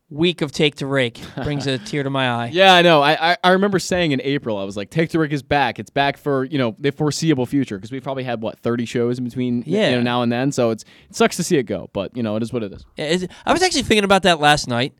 week 0.10 0.42
of 0.42 0.52
Take 0.52 0.76
to 0.76 0.86
Rake. 0.88 1.22
Brings 1.44 1.66
a 1.68 1.78
tear 1.78 2.04
to 2.04 2.10
my 2.10 2.30
eye. 2.30 2.50
Yeah, 2.52 2.74
I 2.74 2.82
know. 2.82 3.02
I, 3.02 3.32
I 3.32 3.38
I 3.44 3.50
remember 3.52 3.80
saying 3.80 4.12
in 4.12 4.20
April, 4.22 4.58
I 4.58 4.64
was 4.64 4.76
like, 4.76 4.90
"Take 4.90 5.10
to 5.12 5.20
Rick 5.20 5.32
is 5.32 5.42
back. 5.44 5.80
It's 5.80 5.90
back 5.90 6.18
for 6.18 6.44
you 6.44 6.58
know 6.58 6.76
the 6.80 6.92
foreseeable 6.92 7.46
future 7.46 7.78
because 7.78 7.92
we've 7.92 8.04
probably 8.04 8.24
had 8.24 8.42
what 8.42 8.60
thirty 8.60 8.86
shows 8.86 9.18
in 9.18 9.24
between 9.24 9.64
Yeah. 9.66 9.90
you 9.92 9.96
know, 9.96 10.02
now 10.02 10.22
and 10.22 10.32
then. 10.32 10.52
So 10.52 10.72
it's 10.72 10.84
it 11.10 11.16
sucks 11.16 11.38
to 11.38 11.44
see 11.44 11.58
it 11.58 11.64
go, 11.64 11.90
but 11.94 12.16
you 12.18 12.24
know 12.24 12.36
it 12.36 12.44
is 12.44 12.52
what 12.52 12.64
it 12.64 12.74
is. 12.98 13.28
I 13.46 13.54
was 13.54 13.64
actually 13.64 13.84
thinking 13.84 14.04
about 14.04 14.24
that 14.24 14.40
last 14.40 14.68
night. 14.68 14.94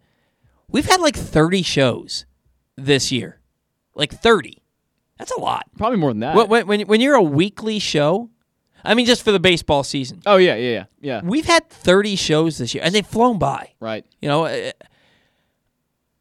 We've 0.70 0.86
had 0.86 1.02
like 1.02 1.16
30 1.16 1.62
shows 1.62 2.26
this 2.76 3.12
year. 3.12 3.40
Like 3.96 4.12
30. 4.12 4.64
That's 5.18 5.32
a 5.32 5.40
lot. 5.40 5.66
Probably 5.78 5.98
more 5.98 6.12
than 6.12 6.22
that. 6.22 6.36
When, 6.36 6.68
when, 6.68 6.82
when, 6.82 7.02
you're 7.02 7.16
a 7.16 7.22
weekly 7.22 7.80
show, 7.80 8.30
I 8.84 8.94
mean, 8.94 9.06
just 9.06 9.24
for 9.24 9.32
the 9.32 9.40
baseball 9.40 9.84
season. 9.84 10.22
Oh 10.26 10.38
yeah, 10.38 10.56
yeah, 10.56 10.72
yeah, 10.72 10.86
yeah. 11.00 11.22
We've 11.24 11.46
had 11.46 11.70
30 11.70 12.16
shows 12.16 12.58
this 12.58 12.74
year, 12.74 12.84
and 12.84 12.94
they've 12.94 13.06
flown 13.06 13.40
by. 13.40 13.74
Right. 13.80 14.06
You 14.22 14.30
know, 14.30 14.46
uh, 14.46 14.72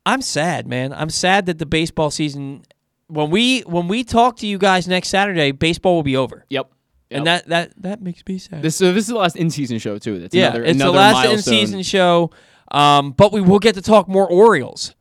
I'm 0.04 0.22
sad, 0.22 0.66
man. 0.66 0.92
I'm 0.92 1.10
sad 1.10 1.46
that 1.46 1.58
the 1.58 1.66
baseball 1.66 2.10
season. 2.10 2.62
When 3.08 3.30
we 3.30 3.60
when 3.60 3.88
we 3.88 4.04
talk 4.04 4.36
to 4.38 4.46
you 4.46 4.58
guys 4.58 4.88
next 4.88 5.08
Saturday, 5.08 5.52
baseball 5.52 5.96
will 5.96 6.02
be 6.02 6.16
over. 6.16 6.44
Yep. 6.48 6.70
and 7.10 7.26
that 7.26 7.46
that 7.48 7.72
that 7.82 8.00
makes 8.00 8.22
me 8.26 8.38
sad. 8.38 8.62
This 8.62 8.76
so 8.76 8.92
this 8.92 9.04
is 9.04 9.08
the 9.08 9.16
last 9.16 9.36
in-season 9.36 9.78
show 9.78 9.98
too. 9.98 10.18
That's 10.18 10.34
yeah, 10.34 10.48
another, 10.48 10.64
it's 10.64 10.78
the 10.78 10.90
last 10.90 11.28
in-season 11.28 11.82
show, 11.82 12.30
um, 12.72 13.12
but 13.12 13.32
we 13.32 13.40
will 13.40 13.58
get 13.60 13.74
to 13.76 13.82
talk 13.82 14.08
more 14.08 14.28
Orioles 14.28 14.94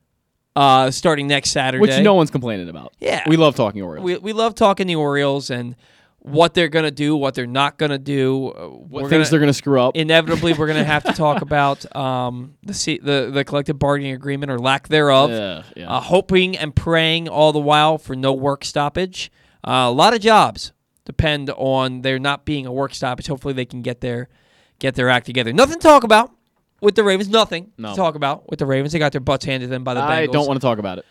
uh, 0.56 0.92
starting 0.92 1.28
next 1.28 1.52
Saturday, 1.52 1.82
which 1.82 1.98
no 2.04 2.14
one's 2.14 2.30
complaining 2.32 2.70
about. 2.70 2.94
Yeah. 3.00 3.24
we 3.28 3.38
love 3.38 3.56
talking 3.56 3.82
Orioles. 3.82 4.04
We 4.06 4.18
we 4.18 4.34
love 4.34 4.54
talking 4.56 4.86
the 4.88 4.96
Orioles 4.96 5.50
and 5.50 5.76
what 6.24 6.54
they're 6.54 6.68
gonna 6.68 6.92
do, 6.92 7.16
what 7.16 7.34
they're 7.34 7.48
not 7.48 7.80
gonna 7.80 7.98
do, 7.98 8.50
uh, 8.50 8.68
what 8.68 9.02
things 9.02 9.10
gonna- 9.12 9.26
they're 9.32 9.40
gonna 9.40 9.54
screw 9.54 9.82
up. 9.82 9.96
Inevitably, 9.96 10.54
we're 10.54 10.68
gonna 10.68 10.84
have 10.84 11.04
to 11.06 11.14
talk 11.14 11.42
about 11.50 11.84
um, 11.96 12.56
the 12.64 12.74
C- 12.76 13.00
the 13.02 13.32
the 13.34 13.44
collective 13.44 13.80
bargaining 13.80 14.14
agreement 14.14 14.52
or 14.52 14.60
lack 14.60 14.88
thereof. 14.88 15.32
Yeah, 15.32 15.64
yeah. 15.76 15.90
Uh, 15.90 16.00
hoping 16.00 16.56
and 16.58 16.76
praying 16.76 17.28
all 17.28 17.52
the 17.54 17.60
while 17.60 17.98
for 17.98 18.16
no 18.16 18.34
work 18.34 18.64
stoppage. 18.66 19.32
Uh, 19.68 19.88
a 19.88 19.92
lot 19.92 20.14
of 20.14 20.22
jobs 20.22 20.74
depend 21.06 21.50
on 21.58 22.02
there 22.02 22.20
not 22.20 22.46
being 22.46 22.66
a 22.68 22.72
work 22.74 22.94
stoppage. 22.94 23.26
Hopefully, 23.28 23.54
they 23.56 23.66
can 23.66 23.82
get 23.82 24.02
their 24.02 24.30
get 24.78 24.94
their 24.96 25.10
act 25.10 25.26
together. 25.26 25.52
Nothing 25.54 25.80
to 25.80 25.88
talk 25.88 26.04
about 26.04 26.32
with 26.82 26.96
the 26.96 27.04
Ravens. 27.04 27.30
Nothing 27.30 27.72
No. 27.78 27.92
to 27.92 27.96
talk 27.96 28.16
about 28.16 28.50
with 28.50 28.60
the 28.60 28.66
Ravens. 28.66 28.92
They 28.94 29.00
got 29.00 29.12
their 29.14 29.22
butts 29.22 29.46
handed 29.46 29.68
to 29.68 29.70
them 29.70 29.84
by 29.84 29.94
the 29.94 30.02
Bengals. 30.02 30.10
I 30.10 30.26
don't 30.28 30.48
want 30.48 30.60
to 30.60 30.66
talk 30.66 30.78
about 30.80 30.98
it. 30.98 31.06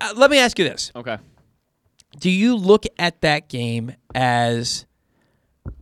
Uh, 0.00 0.14
let 0.16 0.30
me 0.30 0.38
ask 0.38 0.58
you 0.58 0.64
this: 0.64 0.92
Okay. 0.96 1.18
Do 2.18 2.30
you 2.30 2.56
look 2.56 2.84
at 2.98 3.20
that 3.20 3.48
game 3.48 3.94
as 4.14 4.86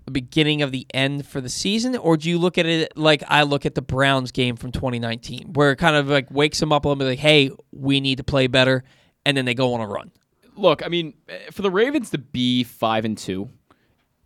the 0.05 0.11
beginning 0.11 0.63
of 0.63 0.73
the 0.73 0.87
end 0.93 1.27
for 1.27 1.41
the 1.41 1.49
season, 1.49 1.97
or 1.97 2.17
do 2.17 2.29
you 2.29 2.39
look 2.39 2.59
at 2.59 2.67
it 2.67 2.97
like 2.97 3.23
I 3.29 3.43
look 3.43 3.65
at 3.67 3.75
the 3.75 3.83
Browns 3.83 4.33
game 4.33 4.57
from 4.57 4.73
2019, 4.73 5.53
where 5.53 5.71
it 5.73 5.77
kind 5.77 5.97
of 5.97 6.09
like 6.09 6.31
wakes 6.31 6.59
them 6.61 6.73
up 6.73 6.85
a 6.85 6.89
little 6.89 6.99
bit, 6.99 7.07
like, 7.09 7.19
"Hey, 7.19 7.51
we 7.73 8.01
need 8.01 8.17
to 8.19 8.25
play 8.25 8.47
better," 8.49 8.85
and 9.25 9.37
then 9.37 9.45
they 9.45 9.55
go 9.55 9.75
on 9.75 9.81
a 9.81 9.87
run? 9.87 10.11
Look, 10.57 10.85
I 10.85 10.89
mean, 10.89 11.15
eh, 11.29 11.51
for 11.53 11.63
the 11.63 11.71
Ravens 11.71 12.11
to 12.11 12.19
be 12.19 12.65
five 12.65 13.05
and 13.05 13.17
two 13.19 13.51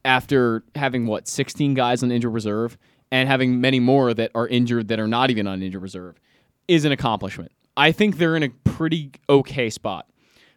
after 0.04 0.64
having 0.74 1.06
what 1.06 1.28
sixteen 1.28 1.74
guys 1.74 2.02
on 2.02 2.10
injured 2.10 2.32
reserve 2.32 2.78
and 3.10 3.28
having 3.28 3.60
many 3.60 3.80
more 3.80 4.14
that 4.14 4.30
are 4.34 4.46
injured 4.48 4.88
that 4.88 5.00
are 5.00 5.08
not 5.08 5.30
even 5.30 5.46
on 5.46 5.62
injured 5.62 5.82
reserve 5.82 6.20
is 6.68 6.84
an 6.84 6.92
accomplishment. 6.92 7.52
I 7.76 7.92
think 7.92 8.18
they're 8.18 8.36
in 8.36 8.42
a 8.42 8.50
pretty 8.64 9.12
okay 9.28 9.70
spot, 9.70 10.08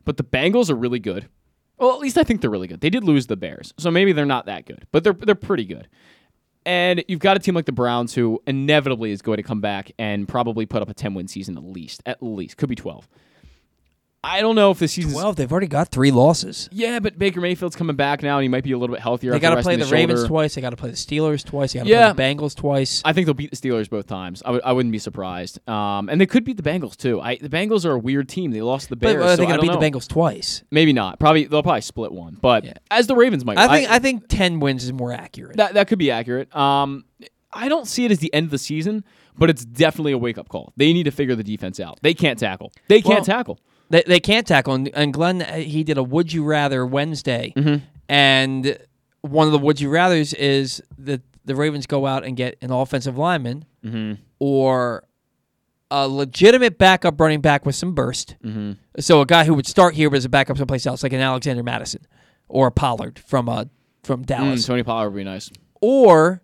but 0.05 0.17
the 0.17 0.23
Bengals 0.23 0.69
are 0.69 0.75
really 0.75 0.99
good. 0.99 1.29
Well, 1.77 1.93
at 1.93 1.99
least 1.99 2.17
I 2.17 2.23
think 2.23 2.41
they're 2.41 2.49
really 2.49 2.67
good. 2.67 2.81
They 2.81 2.89
did 2.89 3.03
lose 3.03 3.27
the 3.27 3.35
Bears, 3.35 3.73
so 3.77 3.89
maybe 3.91 4.13
they're 4.13 4.25
not 4.25 4.45
that 4.45 4.65
good, 4.65 4.87
but 4.91 5.03
they're 5.03 5.13
they're 5.13 5.35
pretty 5.35 5.65
good. 5.65 5.87
And 6.65 7.03
you've 7.07 7.19
got 7.19 7.35
a 7.35 7.39
team 7.39 7.55
like 7.55 7.65
the 7.65 7.71
Browns 7.73 8.13
who 8.13 8.41
inevitably 8.47 9.11
is 9.11 9.21
going 9.21 9.37
to 9.37 9.43
come 9.43 9.59
back 9.59 9.91
and 9.99 10.27
probably 10.27 10.65
put 10.65 10.81
up 10.81 10.89
a 10.89 10.93
10 10.93 11.13
win 11.13 11.27
season 11.27 11.57
at 11.57 11.63
least. 11.63 12.01
At 12.05 12.23
least. 12.23 12.57
Could 12.57 12.69
be 12.69 12.75
12. 12.75 13.07
I 14.25 14.39
don't 14.39 14.55
know 14.55 14.71
if 14.71 14.79
the 14.79 14.87
season. 14.87 15.11
Well, 15.13 15.33
they've 15.33 15.51
already 15.51 15.67
got 15.67 15.89
three 15.89 16.09
losses. 16.11 16.69
yeah, 16.71 16.99
but 16.99 17.19
Baker 17.19 17.41
Mayfield's 17.41 17.75
coming 17.75 17.95
back 17.97 18.23
now, 18.23 18.37
and 18.37 18.43
he 18.43 18.47
might 18.47 18.63
be 18.63 18.71
a 18.71 18.77
little 18.77 18.95
bit 18.95 19.01
healthier. 19.01 19.31
They 19.31 19.39
got 19.39 19.55
to 19.55 19.61
play 19.61 19.75
the 19.75 19.81
shoulder. 19.83 19.95
Ravens 19.95 20.23
twice. 20.23 20.55
They 20.55 20.61
got 20.61 20.69
to 20.69 20.77
play 20.77 20.89
the 20.91 20.95
Steelers 20.95 21.43
twice. 21.43 21.73
They 21.73 21.79
got 21.79 21.83
to 21.85 21.89
Yeah. 21.89 22.13
play 22.13 22.33
the 22.33 22.35
Bengals 22.41 22.55
twice. 22.55 23.01
I 23.03 23.11
think 23.11 23.25
they'll 23.25 23.33
beat 23.33 23.51
the 23.51 23.57
Steelers 23.57 23.89
both 23.89 24.07
times. 24.07 24.41
I 24.43 24.47
w- 24.47 24.61
I 24.63 24.71
wouldn't 24.71 24.93
be 24.93 24.99
surprised. 24.99 25.59
Um, 25.67 26.07
and 26.07 26.21
they 26.21 26.25
could 26.25 26.45
beat 26.45 26.55
the 26.55 26.63
Bengals 26.63 26.95
too. 26.95 27.19
I, 27.19 27.35
the 27.35 27.49
Bengals 27.49 27.83
are 27.85 27.91
a 27.91 27.99
weird 27.99 28.29
team. 28.29 28.51
They 28.51 28.61
lost 28.61 28.87
the 28.89 28.95
But 28.95 29.07
Bears. 29.07 29.23
are 29.23 29.27
they 29.35 29.35
so 29.35 29.43
I 29.43 29.45
going 29.57 29.59
to 29.59 29.61
beat 29.77 29.79
the. 29.91 29.97
Bengals 29.99 30.07
twice? 30.07 30.63
Maybe 30.71 30.93
not. 30.93 31.19
Probably 31.19 31.43
they'll 31.43 31.61
probably 31.63 31.81
split 31.81 32.13
one. 32.13 32.37
But 32.41 32.79
as 32.89 33.07
the 33.07 33.15
Ravens 33.15 33.43
might, 33.43 33.57
I 33.57 33.67
think 33.67 33.91
I, 33.91 33.99
think 33.99 34.27
ten 34.29 34.61
wins 34.61 34.85
is 34.85 34.93
more 34.93 35.11
accurate. 35.11 35.57
that 35.57 35.73
that 35.73 35.87
could 35.89 35.99
be 35.99 36.11
accurate. 36.11 36.55
Um, 36.55 37.03
I 37.51 37.67
don't 37.67 37.87
see 37.87 38.05
it 38.05 38.11
as 38.11 38.19
the 38.19 38.33
end 38.33 38.45
of 38.45 38.51
the 38.51 38.57
season, 38.57 39.03
but 39.37 39.49
it's 39.49 39.65
definitely 39.65 40.13
a 40.13 40.17
wake 40.17 40.37
up 40.37 40.47
call. 40.49 40.71
They 40.77 40.93
need 40.93 41.03
to 41.03 41.11
figure 41.11 41.35
the 41.35 41.43
defense 41.43 41.79
out. 41.81 41.99
They 42.01 42.13
can't 42.13 42.39
tackle. 42.39 42.71
They 42.87 43.01
can't 43.01 43.15
Well, 43.17 43.25
tackle. 43.25 43.59
They, 43.89 44.03
they 44.05 44.19
can't 44.19 44.47
tackle. 44.47 44.73
And, 44.73 44.89
and 44.93 45.13
Glenn, 45.13 45.41
uh, 45.41 45.55
he 45.55 45.83
did 45.83 45.97
a 45.97 46.03
Would 46.03 46.33
You 46.33 46.43
Rather 46.43 46.85
Wednesday. 46.85 47.53
Mm-hmm. 47.55 47.83
And 48.09 48.77
one 49.21 49.47
of 49.47 49.53
the 49.53 49.59
Would 49.59 49.79
You 49.81 49.89
Rathers 49.89 50.33
is 50.33 50.81
that 50.97 51.21
the 51.45 51.55
Ravens 51.55 51.85
go 51.85 52.05
out 52.05 52.23
and 52.23 52.35
get 52.37 52.57
an 52.61 52.71
offensive 52.71 53.17
lineman 53.17 53.65
Mm-hmm. 53.83 54.13
or 54.39 55.03
a 55.91 56.07
legitimate 56.07 56.77
backup 56.77 57.19
running 57.19 57.41
back 57.41 57.65
with 57.65 57.75
some 57.75 57.93
burst. 57.93 58.35
Mm-hmm. 58.43 58.71
So 58.99 59.19
a 59.19 59.25
guy 59.25 59.43
who 59.43 59.53
would 59.55 59.67
start 59.67 59.93
here 59.93 60.09
but 60.09 60.15
as 60.15 60.25
a 60.25 60.29
backup 60.29 60.57
someplace 60.57 60.85
else, 60.85 61.03
like 61.03 61.11
an 61.11 61.19
Alexander 61.19 61.63
Mattison 61.63 62.07
or 62.47 62.67
a 62.67 62.71
Pollard 62.71 63.19
from 63.19 63.49
uh, 63.49 63.65
from 64.03 64.23
Dallas. 64.23 64.63
Mm, 64.63 64.67
Tony 64.67 64.83
Pollard 64.83 65.09
would 65.09 65.17
be 65.17 65.23
nice. 65.25 65.51
or 65.81 66.41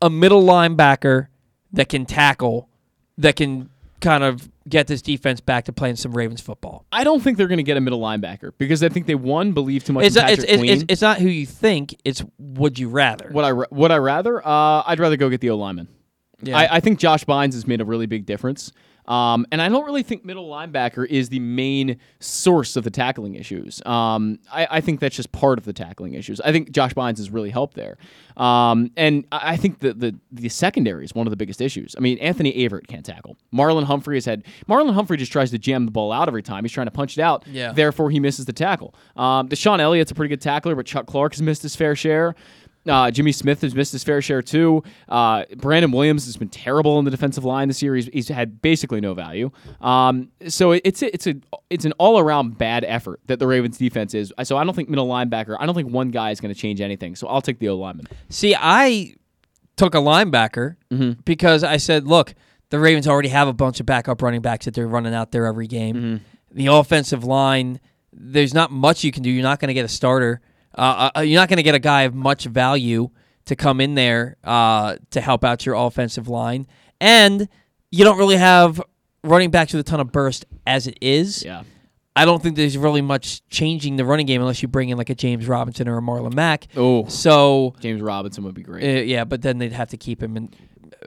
a 0.00 0.08
middle 0.08 0.42
linebacker 0.42 1.26
that 1.72 1.90
can 1.90 2.06
tackle, 2.06 2.68
that 3.18 3.36
can 3.36 3.68
kind 4.00 4.24
of 4.24 4.50
get 4.68 4.86
this 4.86 5.02
defense 5.02 5.40
back 5.40 5.64
to 5.64 5.72
playing 5.72 5.96
some 5.96 6.12
Ravens 6.12 6.40
football. 6.40 6.84
I 6.92 7.04
don't 7.04 7.20
think 7.20 7.38
they're 7.38 7.48
going 7.48 7.58
to 7.58 7.64
get 7.64 7.76
a 7.76 7.80
middle 7.80 8.00
linebacker 8.00 8.52
because 8.58 8.82
I 8.82 8.88
think 8.88 9.06
they 9.06 9.14
one 9.14 9.52
believe 9.52 9.84
too 9.84 9.92
much 9.92 10.04
It's, 10.04 10.16
in 10.16 10.22
it's, 10.22 10.30
Patrick 10.30 10.48
it's, 10.50 10.58
Queen. 10.58 10.70
it's, 10.70 10.84
it's 10.88 11.02
not 11.02 11.18
who 11.18 11.28
you 11.28 11.46
think. 11.46 11.96
It's 12.04 12.22
would 12.38 12.78
you 12.78 12.88
rather. 12.88 13.30
Would 13.32 13.44
I 13.44 13.52
would 13.52 13.90
I 13.90 13.98
rather? 13.98 14.46
Uh, 14.46 14.82
I'd 14.86 15.00
rather 15.00 15.16
go 15.16 15.28
get 15.30 15.40
the 15.40 15.50
O 15.50 15.56
lineman. 15.56 15.88
Yeah. 16.40 16.56
I, 16.56 16.76
I 16.76 16.80
think 16.80 16.98
Josh 16.98 17.24
Bynes 17.24 17.54
has 17.54 17.66
made 17.66 17.80
a 17.80 17.84
really 17.84 18.06
big 18.06 18.26
difference. 18.26 18.72
Um, 19.08 19.46
and 19.50 19.60
I 19.60 19.68
don't 19.68 19.84
really 19.86 20.02
think 20.02 20.24
middle 20.24 20.48
linebacker 20.48 21.06
is 21.06 21.30
the 21.30 21.40
main 21.40 21.98
source 22.20 22.76
of 22.76 22.84
the 22.84 22.90
tackling 22.90 23.34
issues. 23.34 23.84
Um, 23.86 24.38
I, 24.52 24.68
I 24.70 24.80
think 24.80 25.00
that's 25.00 25.16
just 25.16 25.32
part 25.32 25.58
of 25.58 25.64
the 25.64 25.72
tackling 25.72 26.12
issues. 26.12 26.40
I 26.42 26.52
think 26.52 26.70
Josh 26.70 26.92
Bynes 26.94 27.16
has 27.16 27.30
really 27.30 27.50
helped 27.50 27.74
there. 27.74 27.96
Um, 28.36 28.90
and 28.96 29.24
I 29.32 29.48
I 29.48 29.56
think 29.56 29.80
the, 29.80 29.94
the 29.94 30.14
the 30.30 30.48
secondary 30.48 31.04
is 31.04 31.14
one 31.14 31.26
of 31.26 31.30
the 31.30 31.36
biggest 31.36 31.60
issues. 31.60 31.96
I 31.96 32.00
mean, 32.00 32.18
Anthony 32.18 32.52
Averett 32.52 32.86
can't 32.86 33.04
tackle. 33.04 33.36
Marlon 33.52 33.84
Humphrey 33.84 34.16
has 34.16 34.26
had 34.26 34.44
Marlon 34.68 34.92
Humphrey 34.92 35.16
just 35.16 35.32
tries 35.32 35.50
to 35.50 35.58
jam 35.58 35.86
the 35.86 35.90
ball 35.90 36.12
out 36.12 36.28
every 36.28 36.42
time. 36.42 36.62
He's 36.62 36.70
trying 36.72 36.86
to 36.86 36.92
punch 36.92 37.18
it 37.18 37.22
out. 37.22 37.44
Yeah. 37.48 37.72
Therefore, 37.72 38.10
he 38.10 38.20
misses 38.20 38.44
the 38.44 38.52
tackle. 38.52 38.94
Um, 39.16 39.48
DeShon 39.48 39.80
Elliott's 39.80 40.10
a 40.10 40.14
pretty 40.14 40.28
good 40.28 40.42
tackler, 40.42 40.76
but 40.76 40.86
Chuck 40.86 41.06
Clark 41.06 41.32
has 41.32 41.42
missed 41.42 41.62
his 41.62 41.74
fair 41.74 41.96
share. 41.96 42.34
Uh, 42.88 43.10
Jimmy 43.10 43.32
Smith 43.32 43.60
has 43.62 43.74
missed 43.74 43.92
his 43.92 44.02
fair 44.02 44.22
share 44.22 44.40
too. 44.42 44.82
Uh, 45.08 45.44
Brandon 45.56 45.90
Williams 45.92 46.24
has 46.26 46.36
been 46.36 46.48
terrible 46.48 46.98
in 46.98 47.04
the 47.04 47.10
defensive 47.10 47.44
line 47.44 47.68
this 47.68 47.82
year. 47.82 47.94
He's, 47.94 48.06
he's 48.12 48.28
had 48.28 48.62
basically 48.62 49.00
no 49.00 49.12
value. 49.14 49.50
Um, 49.80 50.30
so 50.48 50.72
it- 50.72 50.82
it's 50.84 51.02
a, 51.02 51.12
it's 51.14 51.26
a 51.26 51.34
it's 51.70 51.84
an 51.84 51.92
all 51.98 52.18
around 52.18 52.56
bad 52.56 52.84
effort 52.84 53.20
that 53.26 53.38
the 53.38 53.46
Ravens 53.46 53.76
defense 53.78 54.14
is. 54.14 54.32
So 54.44 54.56
I 54.56 54.64
don't 54.64 54.74
think 54.74 54.88
middle 54.88 55.06
linebacker. 55.06 55.56
I 55.60 55.66
don't 55.66 55.74
think 55.74 55.90
one 55.92 56.10
guy 56.10 56.30
is 56.30 56.40
going 56.40 56.52
to 56.54 56.58
change 56.58 56.80
anything. 56.80 57.14
So 57.14 57.28
I'll 57.28 57.42
take 57.42 57.58
the 57.58 57.68
O 57.68 57.76
lineman. 57.76 58.06
See, 58.30 58.54
I 58.58 59.14
took 59.76 59.94
a 59.94 59.98
linebacker 59.98 60.76
Mm-hmm. 60.90 61.20
because 61.26 61.62
I 61.62 61.76
said, 61.76 62.06
look, 62.08 62.34
the 62.70 62.78
Ravens 62.78 63.06
already 63.06 63.28
have 63.28 63.48
a 63.48 63.52
bunch 63.52 63.80
of 63.80 63.86
backup 63.86 64.22
running 64.22 64.40
backs 64.40 64.64
that 64.64 64.72
they're 64.74 64.88
running 64.88 65.14
out 65.14 65.30
there 65.32 65.44
every 65.46 65.66
game. 65.66 65.94
Mm-hmm. 65.94 66.16
The 66.52 66.66
offensive 66.68 67.24
line, 67.24 67.78
there's 68.12 68.54
not 68.54 68.70
much 68.70 69.04
you 69.04 69.12
can 69.12 69.22
do. 69.22 69.30
You're 69.30 69.42
not 69.42 69.60
going 69.60 69.68
to 69.68 69.74
get 69.74 69.84
a 69.84 69.88
starter. 69.88 70.40
Uh, 70.78 71.10
uh, 71.16 71.20
you're 71.20 71.40
not 71.40 71.48
going 71.48 71.56
to 71.58 71.62
get 71.62 71.74
a 71.74 71.78
guy 71.80 72.02
of 72.02 72.14
much 72.14 72.44
value 72.44 73.10
to 73.46 73.56
come 73.56 73.80
in 73.80 73.94
there 73.94 74.36
uh, 74.44 74.96
to 75.10 75.20
help 75.20 75.44
out 75.44 75.66
your 75.66 75.74
offensive 75.74 76.28
line. 76.28 76.66
And 77.00 77.48
you 77.90 78.04
don't 78.04 78.18
really 78.18 78.36
have 78.36 78.80
running 79.24 79.50
backs 79.50 79.72
with 79.72 79.80
a 79.86 79.90
ton 79.90 80.00
of 80.00 80.12
burst 80.12 80.44
as 80.66 80.86
it 80.86 80.98
is. 81.00 81.44
Yeah. 81.44 81.62
I 82.14 82.24
don't 82.24 82.42
think 82.42 82.56
there's 82.56 82.76
really 82.76 83.00
much 83.00 83.46
changing 83.48 83.96
the 83.96 84.04
running 84.04 84.26
game 84.26 84.40
unless 84.40 84.60
you 84.60 84.68
bring 84.68 84.88
in 84.88 84.98
like 84.98 85.08
a 85.08 85.14
James 85.14 85.46
Robinson 85.46 85.88
or 85.88 85.98
a 85.98 86.00
Marlon 86.02 86.34
Mack. 86.34 86.66
Oh, 86.76 87.06
So 87.06 87.74
James 87.80 88.02
Robinson 88.02 88.42
would 88.44 88.54
be 88.54 88.62
great. 88.62 88.82
uh, 88.82 89.02
yeah, 89.02 89.24
but 89.24 89.40
then 89.42 89.58
they'd 89.58 89.72
have 89.72 89.88
to 89.90 89.96
keep 89.96 90.20
him 90.22 90.36
and 90.36 90.54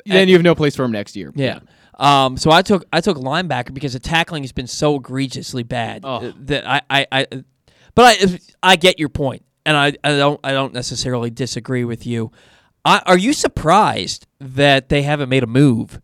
then 0.05 0.27
you 0.29 0.35
have 0.35 0.43
no 0.43 0.55
place 0.55 0.75
for 0.75 0.83
him 0.85 0.91
next 0.91 1.15
year. 1.17 1.33
Yeah. 1.35 1.59
Um, 1.99 2.37
so 2.37 2.49
I 2.49 2.61
took 2.61 2.85
I 2.93 3.01
took 3.01 3.17
linebacker 3.17 3.73
because 3.73 3.91
the 3.93 3.99
tackling 3.99 4.43
has 4.43 4.53
been 4.53 4.67
so 4.67 4.95
egregiously 4.95 5.63
bad 5.63 6.01
Oh. 6.05 6.15
uh, 6.29 6.31
that 6.45 6.65
I, 6.67 6.81
I, 6.89 7.07
I 7.11 7.27
but 7.93 8.05
I 8.23 8.39
I 8.63 8.75
get 8.77 8.97
your 8.97 9.09
point, 9.09 9.43
and 9.65 9.77
I, 9.77 9.87
I 10.03 10.17
don't 10.17 10.39
I 10.43 10.51
don't 10.51 10.73
necessarily 10.73 11.29
disagree 11.29 11.83
with 11.83 12.05
you. 12.05 12.31
I, 12.83 13.01
are 13.05 13.17
you 13.17 13.33
surprised 13.33 14.25
that 14.39 14.89
they 14.89 15.03
haven't 15.03 15.29
made 15.29 15.43
a 15.43 15.47
move 15.47 16.01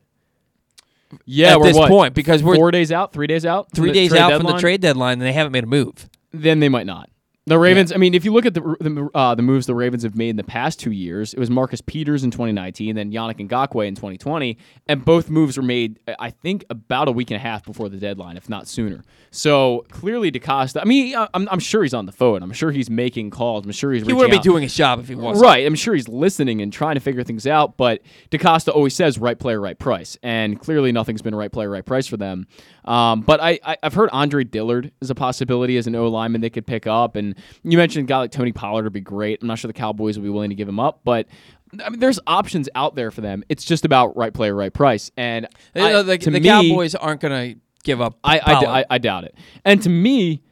Yeah, 1.25 1.55
at 1.55 1.63
this 1.63 1.75
what, 1.75 1.89
point? 1.89 2.13
Because 2.13 2.43
we're 2.43 2.55
four 2.55 2.69
days 2.71 2.91
out, 2.91 3.13
three 3.13 3.27
days 3.27 3.45
out, 3.45 3.71
three 3.73 3.91
days 3.91 4.13
out 4.13 4.37
from 4.37 4.45
the 4.45 4.57
trade 4.59 4.81
deadline, 4.81 5.13
and 5.13 5.21
they 5.23 5.33
haven't 5.33 5.53
made 5.53 5.63
a 5.63 5.67
move. 5.67 6.09
then 6.31 6.59
they 6.59 6.69
might 6.69 6.85
not. 6.85 7.09
The 7.48 7.58
Ravens. 7.58 7.93
I 7.93 7.95
mean, 7.98 8.14
if 8.14 8.26
you 8.26 8.34
look 8.34 8.45
at 8.45 8.53
the 8.53 8.61
the, 8.82 9.09
uh, 9.14 9.34
the 9.34 9.42
moves 9.42 9.67
the 9.67 9.74
Ravens 9.74 10.03
have 10.03 10.17
made 10.17 10.32
in 10.32 10.35
the 10.35 10.43
past 10.43 10.82
two 10.82 10.92
years, 10.92 11.34
it 11.34 11.40
was 11.40 11.50
Marcus 11.50 11.80
Peters 11.80 12.26
in 12.26 12.30
2019, 12.30 12.95
then 12.95 13.09
Yannick 13.14 13.38
Ngakoue 13.48 13.88
in 13.88 13.95
2020, 13.95 14.58
and 14.90 15.06
both 15.06 15.30
moves 15.30 15.56
were 15.56 15.64
made, 15.64 15.98
I 16.19 16.30
think, 16.30 16.66
about 16.69 17.08
a 17.08 17.11
week 17.14 17.32
and 17.32 17.38
a 17.38 17.40
half 17.40 17.64
before 17.64 17.88
the 17.88 17.95
deadline, 17.95 18.35
if 18.35 18.50
not 18.50 18.67
sooner. 18.67 19.01
So 19.32 19.85
clearly, 19.90 20.30
DeCosta. 20.30 20.82
I 20.82 20.84
mean, 20.84 21.16
I'm, 21.16 21.48
I'm 21.50 21.59
sure 21.59 21.84
he's 21.84 21.93
on 21.93 22.06
the 22.06 22.11
phone. 22.11 22.43
I'm 22.43 22.51
sure 22.51 22.72
he's 22.72 22.90
making 22.90 23.30
calls. 23.30 23.64
I'm 23.64 23.72
sure 23.72 23.93
he's. 23.93 24.06
He 24.06 24.11
wouldn't 24.11 24.32
be 24.32 24.40
out. 24.40 24.43
doing 24.43 24.64
his 24.64 24.76
job 24.76 25.00
if 25.00 25.08
he 25.08 25.16
wasn't. 25.16 25.45
Right. 25.45 25.66
I'm 25.66 25.76
sure 25.76 25.95
he's 25.95 26.09
listening 26.09 26.61
and 26.61 26.74
trying 26.74 26.95
to 26.95 27.01
figure 27.01 27.24
things 27.24 27.48
out, 27.48 27.77
but 27.77 28.01
DeCosta 28.30 28.74
always 28.76 28.93
says 28.93 29.17
right 29.17 29.40
player, 29.40 29.61
right 29.61 29.80
price. 29.80 30.17
And 30.22 30.59
clearly 30.59 30.92
nothing's 30.92 31.22
been 31.22 31.35
right 31.35 31.51
player, 31.51 31.69
right 31.69 31.85
price 31.85 32.08
for 32.08 32.17
them. 32.17 32.45
Um, 32.84 33.22
but 33.22 33.42
I, 33.42 33.59
I, 33.64 33.77
I've 33.84 33.93
heard 33.93 34.09
Andre 34.11 34.43
Dillard 34.43 34.92
is 35.01 35.09
a 35.09 35.16
possibility 35.16 35.77
as 35.77 35.88
an 35.88 35.95
O 35.95 36.08
lineman 36.08 36.42
they 36.42 36.50
could 36.50 36.66
pick 36.66 36.88
up. 36.88 37.16
And 37.16 37.36
you 37.64 37.77
mentioned 37.77 38.06
a 38.06 38.07
guy 38.07 38.17
like 38.19 38.32
Tony 38.32 38.51
Pollard 38.51 38.83
would 38.83 38.93
be 38.93 39.01
great. 39.01 39.41
I'm 39.41 39.48
not 39.48 39.59
sure 39.59 39.67
the 39.69 39.74
Cowboys 39.74 40.17
would 40.17 40.24
be 40.24 40.30
willing 40.30 40.49
to 40.49 40.56
give 40.56 40.67
him 40.67 40.80
up, 40.80 41.01
but 41.03 41.27
I 41.83 41.90
mean, 41.90 41.99
there's 41.99 42.19
options 42.27 42.69
out 42.75 42.95
there 42.95 43.11
for 43.11 43.22
them. 43.22 43.43
It's 43.49 43.66
just 43.66 43.83
about 43.85 44.16
right 44.16 44.33
player, 44.33 44.56
right 44.56 44.74
price. 44.74 45.11
And 45.17 45.48
You 45.75 45.82
know, 45.82 46.03
the 46.03 46.17
the 46.17 46.32
me- 46.32 46.41
Cowboys 46.41 46.95
aren't 46.95 47.22
going 47.22 47.53
to 47.56 47.59
give 47.83 47.99
up. 48.01 48.17
I, 48.24 48.40
I. 48.40 48.53
I- 48.80 48.85
I 48.90 48.98
doubt 48.99 49.25
it. 49.25 49.35
And 49.66 49.82
to 49.83 49.90
me, 49.90 50.43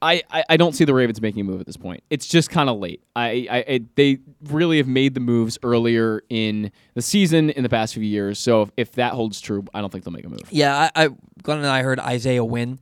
I, 0.00 0.22
I, 0.30 0.44
I 0.50 0.56
don't 0.56 0.74
see 0.74 0.84
the 0.84 0.94
Ravens 0.94 1.20
making 1.20 1.40
a 1.40 1.44
move 1.44 1.60
at 1.60 1.66
this 1.66 1.76
point. 1.76 2.04
It's 2.08 2.28
just 2.28 2.50
kind 2.50 2.70
of 2.70 2.78
late. 2.78 3.02
I, 3.16 3.48
I, 3.50 3.56
I 3.68 3.80
they 3.96 4.18
really 4.44 4.76
have 4.76 4.86
made 4.86 5.14
the 5.14 5.20
moves 5.20 5.58
earlier 5.64 6.22
in 6.28 6.70
the 6.94 7.02
season 7.02 7.50
in 7.50 7.62
the 7.64 7.68
past 7.68 7.94
few 7.94 8.02
years. 8.04 8.38
So 8.38 8.62
if, 8.62 8.70
if 8.76 8.92
that 8.92 9.14
holds 9.14 9.40
true, 9.40 9.64
I 9.74 9.80
don't 9.80 9.90
think 9.90 10.04
they'll 10.04 10.12
make 10.12 10.24
a 10.24 10.28
move. 10.28 10.42
Yeah, 10.50 10.90
I, 10.94 11.04
I 11.06 11.08
Glenn 11.42 11.58
and 11.58 11.66
I 11.66 11.82
heard 11.82 11.98
Isaiah 11.98 12.44
Wynn 12.44 12.78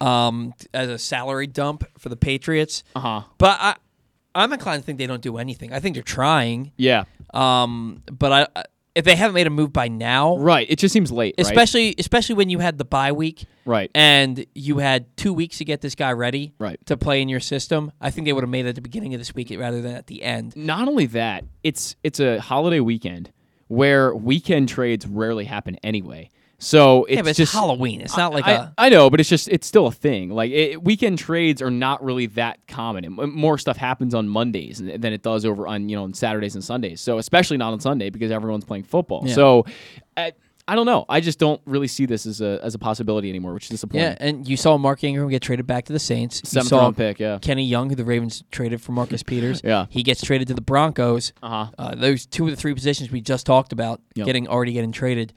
um, 0.00 0.52
as 0.74 0.88
a 0.88 0.98
salary 0.98 1.46
dump 1.46 1.84
for 1.98 2.08
the 2.08 2.16
Patriots. 2.16 2.82
Uh 2.94 3.00
huh. 3.00 3.22
But 3.38 3.58
I, 3.60 3.74
I'm 4.34 4.52
inclined 4.52 4.82
to 4.82 4.86
think 4.86 4.98
they 4.98 5.06
don't 5.06 5.22
do 5.22 5.38
anything. 5.38 5.72
I 5.72 5.80
think 5.80 5.94
they're 5.94 6.02
trying. 6.02 6.72
Yeah. 6.76 7.04
Um, 7.32 8.02
but 8.10 8.32
I, 8.32 8.46
I- 8.60 8.64
if 8.94 9.04
they 9.04 9.14
haven't 9.14 9.34
made 9.34 9.46
a 9.46 9.50
move 9.50 9.74
by 9.74 9.88
now, 9.88 10.38
Right. 10.38 10.66
It 10.70 10.78
just 10.78 10.94
seems 10.94 11.12
late. 11.12 11.34
right? 11.36 11.46
especially 11.46 11.94
especially 11.98 12.34
when 12.34 12.48
you 12.48 12.60
had 12.60 12.78
the 12.78 12.84
bye 12.86 13.12
week, 13.12 13.44
Right. 13.66 13.90
and 13.94 14.46
you 14.54 14.78
had 14.78 15.14
two 15.18 15.34
weeks 15.34 15.58
to 15.58 15.66
get 15.66 15.82
this 15.82 15.94
guy 15.94 16.12
ready, 16.12 16.54
Right. 16.58 16.78
to 16.86 16.96
play 16.96 17.20
in 17.20 17.28
your 17.28 17.40
system. 17.40 17.92
I 18.00 18.10
think 18.10 18.24
they 18.26 18.32
would 18.32 18.42
have 18.42 18.48
made 18.48 18.64
it 18.64 18.70
at 18.70 18.74
the 18.74 18.80
beginning 18.80 19.12
of 19.12 19.20
this 19.20 19.34
week 19.34 19.54
rather 19.58 19.82
than 19.82 19.94
at 19.94 20.06
the 20.06 20.22
end. 20.22 20.56
Not 20.56 20.88
only 20.88 21.04
that, 21.08 21.44
it's 21.62 21.94
it's 22.02 22.20
a 22.20 22.40
holiday 22.40 22.80
weekend 22.80 23.32
where 23.68 24.14
weekend 24.16 24.70
trades 24.70 25.06
rarely 25.06 25.44
happen 25.44 25.76
anyway. 25.82 26.30
So 26.58 27.04
it's 27.04 27.16
yeah, 27.22 27.28
it's 27.28 27.36
just 27.36 27.52
Halloween. 27.52 28.00
It's 28.00 28.16
not 28.16 28.32
like 28.32 28.46
I, 28.46 28.52
a 28.52 28.68
I 28.78 28.88
know, 28.88 29.10
but 29.10 29.20
it's 29.20 29.28
just 29.28 29.46
it's 29.48 29.66
still 29.66 29.86
a 29.86 29.92
thing. 29.92 30.30
Like 30.30 30.50
it, 30.50 30.82
weekend 30.82 31.18
trades 31.18 31.60
are 31.60 31.70
not 31.70 32.02
really 32.02 32.26
that 32.28 32.66
common. 32.66 33.04
M- 33.04 33.34
more 33.34 33.58
stuff 33.58 33.76
happens 33.76 34.14
on 34.14 34.26
Mondays 34.28 34.78
than 34.78 35.12
it 35.12 35.22
does 35.22 35.44
over 35.44 35.66
on 35.66 35.88
you 35.90 35.96
know 35.96 36.04
on 36.04 36.14
Saturdays 36.14 36.54
and 36.54 36.64
Sundays. 36.64 37.00
So 37.02 37.18
especially 37.18 37.58
not 37.58 37.72
on 37.74 37.80
Sunday 37.80 38.08
because 38.08 38.30
everyone's 38.30 38.64
playing 38.64 38.84
football. 38.84 39.22
Yeah. 39.26 39.34
So 39.34 39.66
I, 40.16 40.32
I 40.66 40.74
don't 40.74 40.86
know. 40.86 41.04
I 41.10 41.20
just 41.20 41.38
don't 41.38 41.60
really 41.66 41.88
see 41.88 42.06
this 42.06 42.24
as 42.24 42.40
a 42.40 42.58
as 42.62 42.74
a 42.74 42.78
possibility 42.78 43.28
anymore, 43.28 43.52
which 43.52 43.64
is 43.64 43.70
disappointing. 43.70 44.06
Yeah, 44.06 44.16
and 44.18 44.48
you 44.48 44.56
saw 44.56 44.78
Mark 44.78 45.04
Ingram 45.04 45.28
get 45.28 45.42
traded 45.42 45.66
back 45.66 45.84
to 45.84 45.92
the 45.92 45.98
Saints. 45.98 46.40
You 46.42 46.48
Seventh 46.48 46.68
saw 46.70 46.78
round 46.80 46.96
pick, 46.96 47.20
yeah. 47.20 47.38
Kenny 47.40 47.66
Young, 47.66 47.90
who 47.90 47.96
the 47.96 48.04
Ravens 48.04 48.42
traded 48.50 48.80
for 48.80 48.92
Marcus 48.92 49.22
Peters. 49.22 49.60
Yeah. 49.62 49.86
he 49.90 50.02
gets 50.02 50.24
traded 50.24 50.48
to 50.48 50.54
the 50.54 50.62
Broncos. 50.62 51.34
Uh-huh. 51.42 51.70
Uh, 51.78 51.94
those 51.94 52.24
two 52.24 52.44
of 52.46 52.50
the 52.50 52.56
three 52.56 52.72
positions 52.72 53.10
we 53.10 53.20
just 53.20 53.44
talked 53.44 53.72
about 53.74 54.00
Yep. 54.14 54.24
getting 54.26 54.48
already 54.48 54.72
getting 54.72 54.90
traded. 54.92 55.34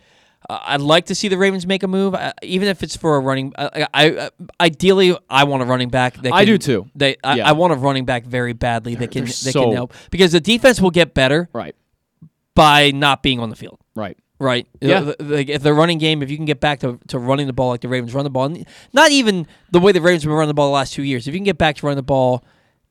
Uh, 0.47 0.57
I'd 0.67 0.81
like 0.81 1.07
to 1.07 1.15
see 1.15 1.27
the 1.27 1.37
Ravens 1.37 1.65
make 1.67 1.83
a 1.83 1.87
move, 1.87 2.15
uh, 2.15 2.31
even 2.43 2.67
if 2.69 2.81
it's 2.83 2.95
for 2.95 3.15
a 3.17 3.19
running. 3.19 3.53
Uh, 3.57 3.85
I, 3.93 4.05
I 4.05 4.29
ideally 4.61 5.17
I 5.29 5.43
want 5.43 5.63
a 5.63 5.65
running 5.65 5.89
back. 5.89 6.15
That 6.21 6.33
I 6.33 6.45
do 6.45 6.57
too. 6.57 6.87
They, 6.95 7.17
I, 7.23 7.35
Yeah. 7.37 7.49
I 7.49 7.51
want 7.51 7.73
a 7.73 7.75
running 7.75 8.05
back 8.05 8.25
very 8.25 8.53
badly 8.53 8.95
that 8.95 9.11
can 9.11 9.23
they're 9.25 9.27
that 9.27 9.51
so- 9.53 9.63
can 9.65 9.73
help 9.73 9.93
because 10.11 10.31
the 10.31 10.39
defense 10.39 10.79
will 10.79 10.91
get 10.91 11.13
better 11.13 11.49
Right. 11.53 11.75
by 12.55 12.91
not 12.91 13.23
being 13.23 13.39
on 13.39 13.49
the 13.49 13.55
field. 13.55 13.79
Right. 13.95 14.17
Right. 14.39 14.67
Yeah. 14.79 15.01
The- 15.19 15.51
if 15.51 15.61
the 15.61 15.73
running 15.73 15.97
game, 15.97 16.23
if 16.23 16.31
you 16.31 16.37
can 16.37 16.45
get 16.45 16.61
back 16.61 16.79
to, 16.79 16.97
to 17.09 17.19
running 17.19 17.47
the 17.47 17.53
ball 17.53 17.69
like 17.69 17.81
the 17.81 17.89
Ravens 17.89 18.13
run 18.13 18.23
the 18.23 18.29
ball, 18.29 18.55
not 18.93 19.11
even 19.11 19.45
the 19.71 19.79
way 19.79 19.91
the 19.91 20.01
Ravens 20.01 20.23
have 20.23 20.29
been 20.29 20.35
running 20.35 20.47
the 20.47 20.53
ball 20.53 20.67
the 20.67 20.73
last 20.73 20.93
two 20.93 21.03
years, 21.03 21.27
if 21.27 21.33
you 21.33 21.39
can 21.39 21.45
get 21.45 21.57
back 21.57 21.75
to 21.77 21.85
running 21.85 21.97
the 21.97 22.03
ball 22.03 22.43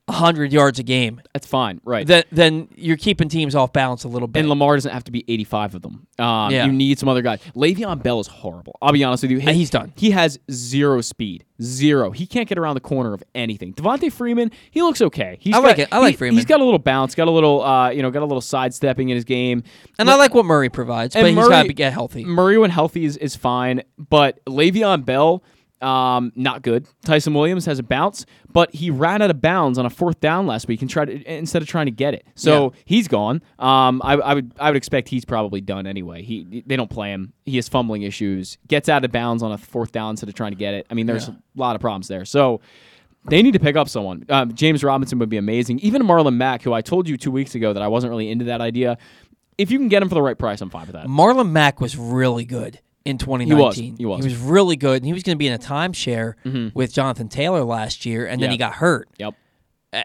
100 0.09 0.51
yards 0.51 0.79
a 0.79 0.83
game, 0.83 1.21
That's 1.33 1.47
fine. 1.47 1.79
Right. 1.85 2.05
then, 2.05 2.23
then 2.31 2.67
you're 2.75 2.97
keeping 2.97 3.29
teams 3.29 3.55
off 3.55 3.71
balance 3.71 4.03
a 4.03 4.07
little 4.07 4.27
bit. 4.27 4.39
and 4.39 4.49
Lamar 4.49 4.75
doesn't 4.75 4.91
have 4.91 5.03
to 5.05 5.11
be 5.11 5.23
85 5.27 5.75
of 5.75 5.81
them. 5.83 6.07
Um, 6.17 6.51
Yeah. 6.51 6.65
You 6.65 6.71
need 6.71 6.99
some 6.99 7.07
other 7.09 7.21
guy. 7.21 7.37
Le'Veon 7.55 8.01
Bell 8.03 8.19
is 8.19 8.27
horrible. 8.27 8.75
I'll 8.81 8.91
be 8.91 9.03
honest 9.03 9.23
with 9.23 9.31
you. 9.31 9.39
He's 9.39 9.69
done. 9.69 9.93
He 9.95 10.11
has 10.11 10.39
zero 10.51 11.01
speed. 11.01 11.45
Zero. 11.61 12.11
He 12.11 12.25
can't 12.25 12.47
get 12.47 12.57
around 12.57 12.75
the 12.75 12.79
corner 12.81 13.13
of 13.13 13.21
anything. 13.35 13.73
Devonta 13.73 14.11
Freeman, 14.11 14.51
he 14.71 14.81
looks 14.81 15.01
okay. 15.01 15.37
He's 15.41 15.53
I 15.53 15.57
got, 15.57 15.63
like 15.63 15.79
it. 15.79 15.89
I 15.91 15.99
like 15.99 16.11
he- 16.11 16.17
Freeman. 16.17 16.35
He's 16.37 16.45
got 16.45 16.61
a 16.61 16.63
little 16.63 16.79
bounce, 16.79 17.15
got 17.15 17.27
a 17.27 17.31
little, 17.31 17.61
uh, 17.63 17.89
you 17.89 18.01
know, 18.01 18.11
got 18.11 18.21
a 18.23 18.25
little 18.25 18.41
sidestepping 18.41 19.09
in 19.09 19.15
his 19.15 19.25
game. 19.25 19.63
and 19.99 20.09
I 20.09 20.15
like 20.15 20.33
what 20.33 20.45
Murray 20.45 20.69
provides, 20.69 21.13
but 21.15 21.25
And 21.25 21.37
he's 21.37 21.47
got 21.47 21.63
to 21.63 21.73
get 21.73 21.91
healthy. 21.93 22.23
Murray 22.25 22.57
when 22.57 22.69
healthy 22.71 23.05
is, 23.05 23.17
is 23.17 23.35
fine, 23.35 23.83
but 23.97 24.43
Le'Veon 24.45 25.03
Bell, 25.05 25.43
um, 25.81 26.31
not 26.35 26.61
good. 26.61 26.85
Ty'Son 27.05 27.33
Williams 27.33 27.65
has 27.65 27.79
a 27.79 27.83
bounce, 27.83 28.25
but 28.51 28.73
he 28.73 28.89
ran 28.89 29.21
out 29.21 29.29
of 29.29 29.41
bounds 29.41 29.77
on 29.77 29.85
a 29.85 29.89
fourth 29.89 30.19
down 30.19 30.45
last 30.47 30.67
week 30.67 30.81
and 30.81 30.89
tried 30.89 31.05
to, 31.05 31.23
instead 31.33 31.61
of 31.61 31.67
trying 31.67 31.85
to 31.85 31.91
get 31.91 32.13
it. 32.13 32.25
So 32.35 32.73
he's 32.85 33.07
gone. 33.07 33.41
Um, 33.59 34.01
I, 34.03 34.13
I 34.13 34.33
would 34.33 34.51
I 34.59 34.69
would 34.69 34.77
expect 34.77 35.09
he's 35.09 35.25
probably 35.25 35.61
done 35.61 35.87
anyway. 35.87 36.21
He 36.23 36.63
they 36.65 36.75
don't 36.75 36.89
play 36.89 37.11
him. 37.11 37.33
He 37.45 37.55
has 37.55 37.67
fumbling 37.69 38.01
issues. 38.03 38.57
Gets 38.67 38.89
out 38.89 39.05
of 39.05 39.11
bounds 39.11 39.41
on 39.43 39.51
a 39.51 39.57
fourth 39.57 39.91
down 39.91 40.11
instead 40.11 40.29
of 40.29 40.35
trying 40.35 40.51
to 40.51 40.57
get 40.57 40.73
it. 40.73 40.85
I 40.89 40.93
mean, 40.93 41.05
there's 41.05 41.27
Yeah. 41.27 41.35
a 41.35 41.59
lot 41.59 41.75
of 41.75 41.81
problems 41.81 42.07
there. 42.07 42.25
So. 42.25 42.61
They 43.25 43.41
need 43.41 43.51
to 43.51 43.59
pick 43.59 43.75
up 43.75 43.89
someone. 43.89 44.25
Um, 44.29 44.53
James 44.55 44.81
Robinson 44.81 45.19
would 45.19 45.27
be 45.27 45.35
amazing. 45.35 45.79
Even 45.79 46.03
Marlon 46.03 46.37
Mack, 46.37 46.61
who 46.61 46.71
I 46.71 46.79
told 46.81 47.07
you 47.09 47.17
two 47.17 47.31
weeks 47.31 47.53
ago 47.53 47.73
that 47.73 47.83
I 47.83 47.87
wasn't 47.89 48.11
really 48.11 48.31
into 48.31 48.45
that 48.45 48.61
idea. 48.61 48.97
If 49.57 49.71
you 49.71 49.77
can 49.77 49.89
get 49.89 50.01
him 50.01 50.07
for 50.07 50.15
the 50.15 50.21
right 50.21 50.37
price, 50.37 50.61
I'm 50.61 50.69
fine 50.69 50.87
with 50.87 50.93
that. 50.95 51.05
Marlon 51.07 51.51
Mack 51.51 51.81
was 51.81 51.97
really 51.97 52.45
good 52.45 52.79
in 53.05 53.17
2019. 53.17 53.97
He 53.97 54.05
was. 54.05 54.23
He 54.25 54.29
was 54.31 54.37
really 54.37 54.75
good, 54.75 54.97
and 54.97 55.05
he 55.05 55.13
was 55.13 55.23
going 55.23 55.35
to 55.35 55.39
be 55.39 55.47
in 55.47 55.53
a 55.53 55.57
timeshare 55.59 56.33
with 56.73 56.93
Jonathan 56.93 57.27
Taylor 57.29 57.63
last 57.63 58.05
year, 58.05 58.25
and 58.25 58.41
then 58.41 58.49
Yeah. 58.49 58.53
he 58.53 58.57
got 58.57 58.73
hurt. 58.73 59.09
Yep. 59.17 59.35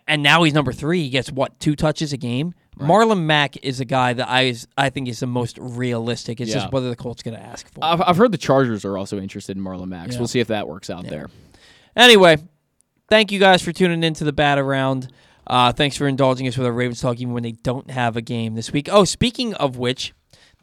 And 0.08 0.22
now 0.22 0.42
he's 0.44 0.54
number 0.54 0.72
three. 0.72 1.02
He 1.02 1.10
gets 1.10 1.30
what 1.30 1.58
two 1.60 1.76
touches 1.76 2.12
a 2.12 2.16
game. 2.16 2.54
Marlon 2.78 3.24
Mack 3.24 3.56
is 3.62 3.78
a 3.80 3.84
guy 3.84 4.14
that 4.14 4.26
I 4.28 4.54
I 4.78 4.88
think 4.90 5.08
is 5.08 5.20
the 5.20 5.26
most 5.26 5.58
realistic. 5.60 6.40
It's 6.40 6.48
Yeah. 6.50 6.60
just 6.60 6.72
whether 6.72 6.88
the 6.88 6.96
Colts 6.96 7.22
going 7.22 7.36
to 7.36 7.42
ask 7.42 7.70
for. 7.72 7.84
I've, 7.84 8.00
I've 8.00 8.16
heard 8.16 8.32
the 8.32 8.38
Chargers 8.38 8.84
are 8.84 8.96
also 8.96 9.20
interested 9.20 9.56
in 9.56 9.62
Marlon 9.62 9.88
Mack. 9.88 10.08
So 10.08 10.14
Yeah. 10.14 10.18
we'll 10.20 10.28
see 10.28 10.40
if 10.40 10.48
that 10.48 10.66
works 10.66 10.88
out 10.90 11.04
there. 11.06 11.28
Anyway, 11.96 12.38
thank 13.08 13.30
you 13.30 13.38
guys 13.38 13.62
for 13.62 13.72
tuning 13.72 14.02
in 14.02 14.14
to 14.14 14.24
the 14.24 14.32
bat 14.32 14.58
around. 14.58 15.08
Uh, 15.46 15.70
thanks 15.72 15.96
for 15.96 16.08
indulging 16.08 16.48
us 16.48 16.56
with 16.56 16.66
our 16.66 16.72
Ravens 16.72 17.00
talk, 17.00 17.20
even 17.20 17.34
when 17.34 17.42
they 17.42 17.52
don't 17.52 17.90
have 17.90 18.16
a 18.16 18.22
game 18.22 18.54
this 18.54 18.72
week. 18.72 18.88
Oh, 18.90 19.04
speaking 19.04 19.52
of 19.54 19.76
which, 19.76 20.14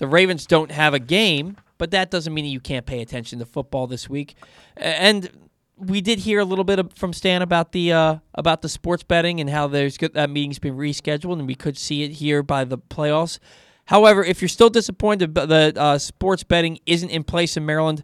the 0.02 0.08
Ravens 0.08 0.48
don't 0.48 0.72
have 0.72 0.96
a 0.96 1.00
game, 1.00 1.58
but 1.78 1.92
that 1.92 2.10
doesn't 2.10 2.34
mean 2.34 2.44
that 2.44 2.50
you 2.50 2.60
can't 2.60 2.88
pay 2.88 3.04
attention 3.04 3.38
to 3.38 3.46
football 3.46 3.86
this 3.86 4.10
week. 4.10 4.34
And 4.76 5.30
we 5.78 6.02
did 6.02 6.18
hear 6.18 6.40
a 6.40 6.44
little 6.44 6.64
bit 6.64 6.98
from 6.98 7.14
Stan 7.14 7.44
about 7.44 7.72
the 7.72 7.94
uh, 7.94 8.16
about 8.34 8.64
the 8.64 8.70
sports 8.70 9.04
betting 9.04 9.40
and 9.40 9.48
how 9.48 9.68
there's 9.68 10.00
good, 10.00 10.16
that 10.16 10.32
meeting's 10.32 10.58
been 10.58 10.76
rescheduled, 10.76 11.34
and 11.34 11.46
we 11.46 11.54
could 11.54 11.78
see 11.78 12.02
it 12.02 12.14
here 12.14 12.42
by 12.42 12.64
the 12.64 12.80
playoffs. 12.80 13.38
However, 13.86 14.24
if 14.24 14.42
you're 14.42 14.50
still 14.50 14.72
disappointed 14.72 15.36
that 15.36 15.78
uh, 15.78 16.00
sports 16.00 16.44
betting 16.44 16.80
isn't 16.88 17.10
in 17.10 17.24
place 17.24 17.56
in 17.56 17.64
Maryland, 17.68 18.04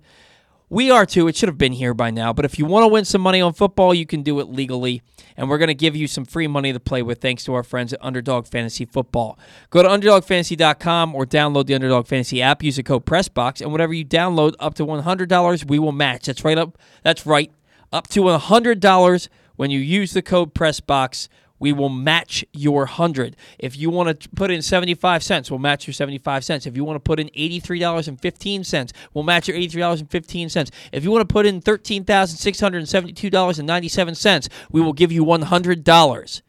we 0.69 0.91
are 0.91 1.05
too. 1.05 1.27
It 1.27 1.35
should 1.35 1.49
have 1.49 1.57
been 1.57 1.73
here 1.73 1.93
by 1.93 2.11
now. 2.11 2.33
But 2.33 2.45
if 2.45 2.59
you 2.59 2.65
want 2.65 2.83
to 2.83 2.87
win 2.87 3.05
some 3.05 3.21
money 3.21 3.41
on 3.41 3.53
football, 3.53 3.93
you 3.93 4.05
can 4.05 4.21
do 4.21 4.39
it 4.39 4.49
legally. 4.49 5.01
And 5.37 5.49
we're 5.49 5.59
going 5.59 5.67
to 5.67 5.75
give 5.75 5.95
you 5.95 6.07
some 6.07 6.25
free 6.25 6.47
money 6.47 6.73
to 6.73 6.79
play 6.79 7.01
with 7.01 7.21
thanks 7.21 7.43
to 7.45 7.53
our 7.53 7.63
friends 7.63 7.93
at 7.93 8.03
Underdog 8.03 8.47
Fantasy 8.47 8.85
Football. 8.85 9.37
Go 9.69 9.83
to 9.83 9.87
UnderdogFantasy.com 9.87 11.15
or 11.15 11.25
download 11.25 11.67
the 11.67 11.75
Underdog 11.75 12.07
Fantasy 12.07 12.41
app. 12.41 12.63
Use 12.63 12.77
the 12.77 12.83
code 12.83 13.05
PressBox, 13.05 13.61
and 13.61 13.71
whatever 13.71 13.93
you 13.93 14.03
download 14.03 14.55
up 14.59 14.73
to 14.75 14.85
$100, 14.85 15.65
we 15.69 15.77
will 15.77 15.91
match. 15.91 16.25
That's 16.25 16.43
right 16.43 16.57
up. 16.57 16.77
That's 17.03 17.25
right. 17.25 17.51
Up 17.93 18.07
to 18.09 18.21
$100 18.21 19.29
when 19.55 19.69
you 19.69 19.79
use 19.79 20.11
the 20.13 20.21
code 20.23 20.53
PressBox 20.53 21.27
we 21.59 21.73
will 21.73 21.89
match 21.89 22.45
your 22.53 22.81
100 22.81 23.35
if 23.59 23.75
you 23.77 23.89
want 23.89 24.21
to 24.21 24.29
put 24.29 24.51
in 24.51 24.61
75 24.61 25.23
cents 25.23 25.49
we'll 25.49 25.59
match 25.59 25.87
your 25.87 25.93
75 25.93 26.45
cents. 26.45 26.65
If 26.65 26.75
you 26.75 26.83
want 26.83 26.97
to 26.97 26.99
put 26.99 27.19
in 27.19 27.29
$83.15 27.29 28.91
we'll 29.13 29.23
match 29.23 29.47
your 29.47 29.55
$83.15 29.57 30.71
if 30.91 31.03
you 31.03 31.11
want 31.11 31.27
to 31.27 31.33
put 31.33 31.45
in 31.45 31.61
$13,672.97 31.61 34.49
we 34.71 34.81
will 34.81 34.93
give 34.93 35.11
you 35.11 35.23
$100 35.25 36.41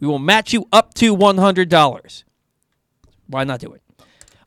we 0.00 0.06
will 0.06 0.18
match 0.18 0.52
you 0.52 0.68
up 0.72 0.92
to 0.94 1.16
$100 1.16 2.24
why 3.26 3.44
not 3.44 3.60
do 3.60 3.72
it 3.72 3.82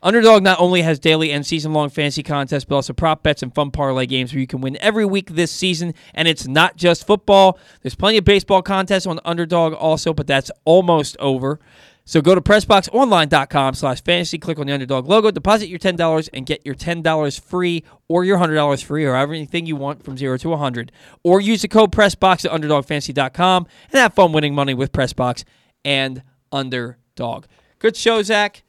Underdog 0.03 0.43
not 0.43 0.59
only 0.59 0.81
has 0.81 0.99
daily 0.99 1.31
and 1.31 1.45
season 1.45 1.71
long 1.71 1.89
fantasy 1.89 2.23
contests, 2.23 2.65
but 2.65 2.75
also 2.75 2.91
prop 2.91 3.23
bets 3.23 3.41
and 3.41 3.55
fun 3.55 3.71
parlay 3.71 4.05
games 4.05 4.33
where 4.33 4.41
you 4.41 4.47
can 4.47 4.59
win 4.59 4.77
every 4.81 5.05
week 5.05 5.31
this 5.31 5.49
season. 5.49 5.93
And 6.13 6.27
it's 6.27 6.45
not 6.45 6.75
just 6.75 7.07
football. 7.07 7.57
There's 7.81 7.95
plenty 7.95 8.17
of 8.17 8.25
baseball 8.25 8.61
contests 8.61 9.05
on 9.05 9.21
Underdog 9.23 9.73
also, 9.73 10.13
but 10.13 10.27
that's 10.27 10.51
almost 10.65 11.15
over. 11.19 11.59
So 12.05 12.21
go 12.21 12.35
to 12.35 12.41
PressBoxOnline.com 12.41 13.75
slash 13.75 14.03
fantasy, 14.03 14.37
click 14.37 14.59
on 14.59 14.67
the 14.67 14.73
Underdog 14.73 15.07
logo, 15.07 15.31
deposit 15.31 15.69
your 15.69 15.79
$10 15.79 16.29
and 16.33 16.45
get 16.45 16.65
your 16.65 16.75
$10 16.75 17.39
free 17.39 17.85
or 18.09 18.25
your 18.25 18.37
$100 18.37 18.83
free 18.83 19.05
or 19.05 19.15
everything 19.15 19.65
you 19.65 19.77
want 19.77 20.03
from 20.03 20.17
0 20.17 20.35
to 20.37 20.49
100 20.49 20.91
Or 21.23 21.39
use 21.39 21.61
the 21.61 21.69
code 21.69 21.93
PressBox 21.93 22.43
at 22.43 22.51
UnderdogFantasy.com 22.51 23.67
and 23.91 23.99
have 23.99 24.13
fun 24.13 24.33
winning 24.33 24.53
money 24.53 24.73
with 24.73 24.91
PressBox 24.91 25.45
and 25.85 26.23
Underdog. 26.51 27.45
Good 27.79 27.95
show, 27.95 28.21
Zach. 28.21 28.63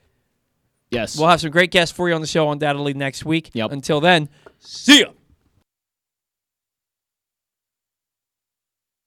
Yes. 0.90 1.18
We'll 1.18 1.28
have 1.28 1.40
some 1.40 1.50
great 1.50 1.70
guests 1.70 1.94
for 1.94 2.08
you 2.08 2.14
on 2.14 2.20
the 2.20 2.26
show 2.26 2.50
undoubtedly 2.50 2.94
next 2.94 3.24
week. 3.24 3.50
Yep. 3.52 3.72
Until 3.72 4.00
then, 4.00 4.28
see 4.60 5.00
ya. 5.00 5.06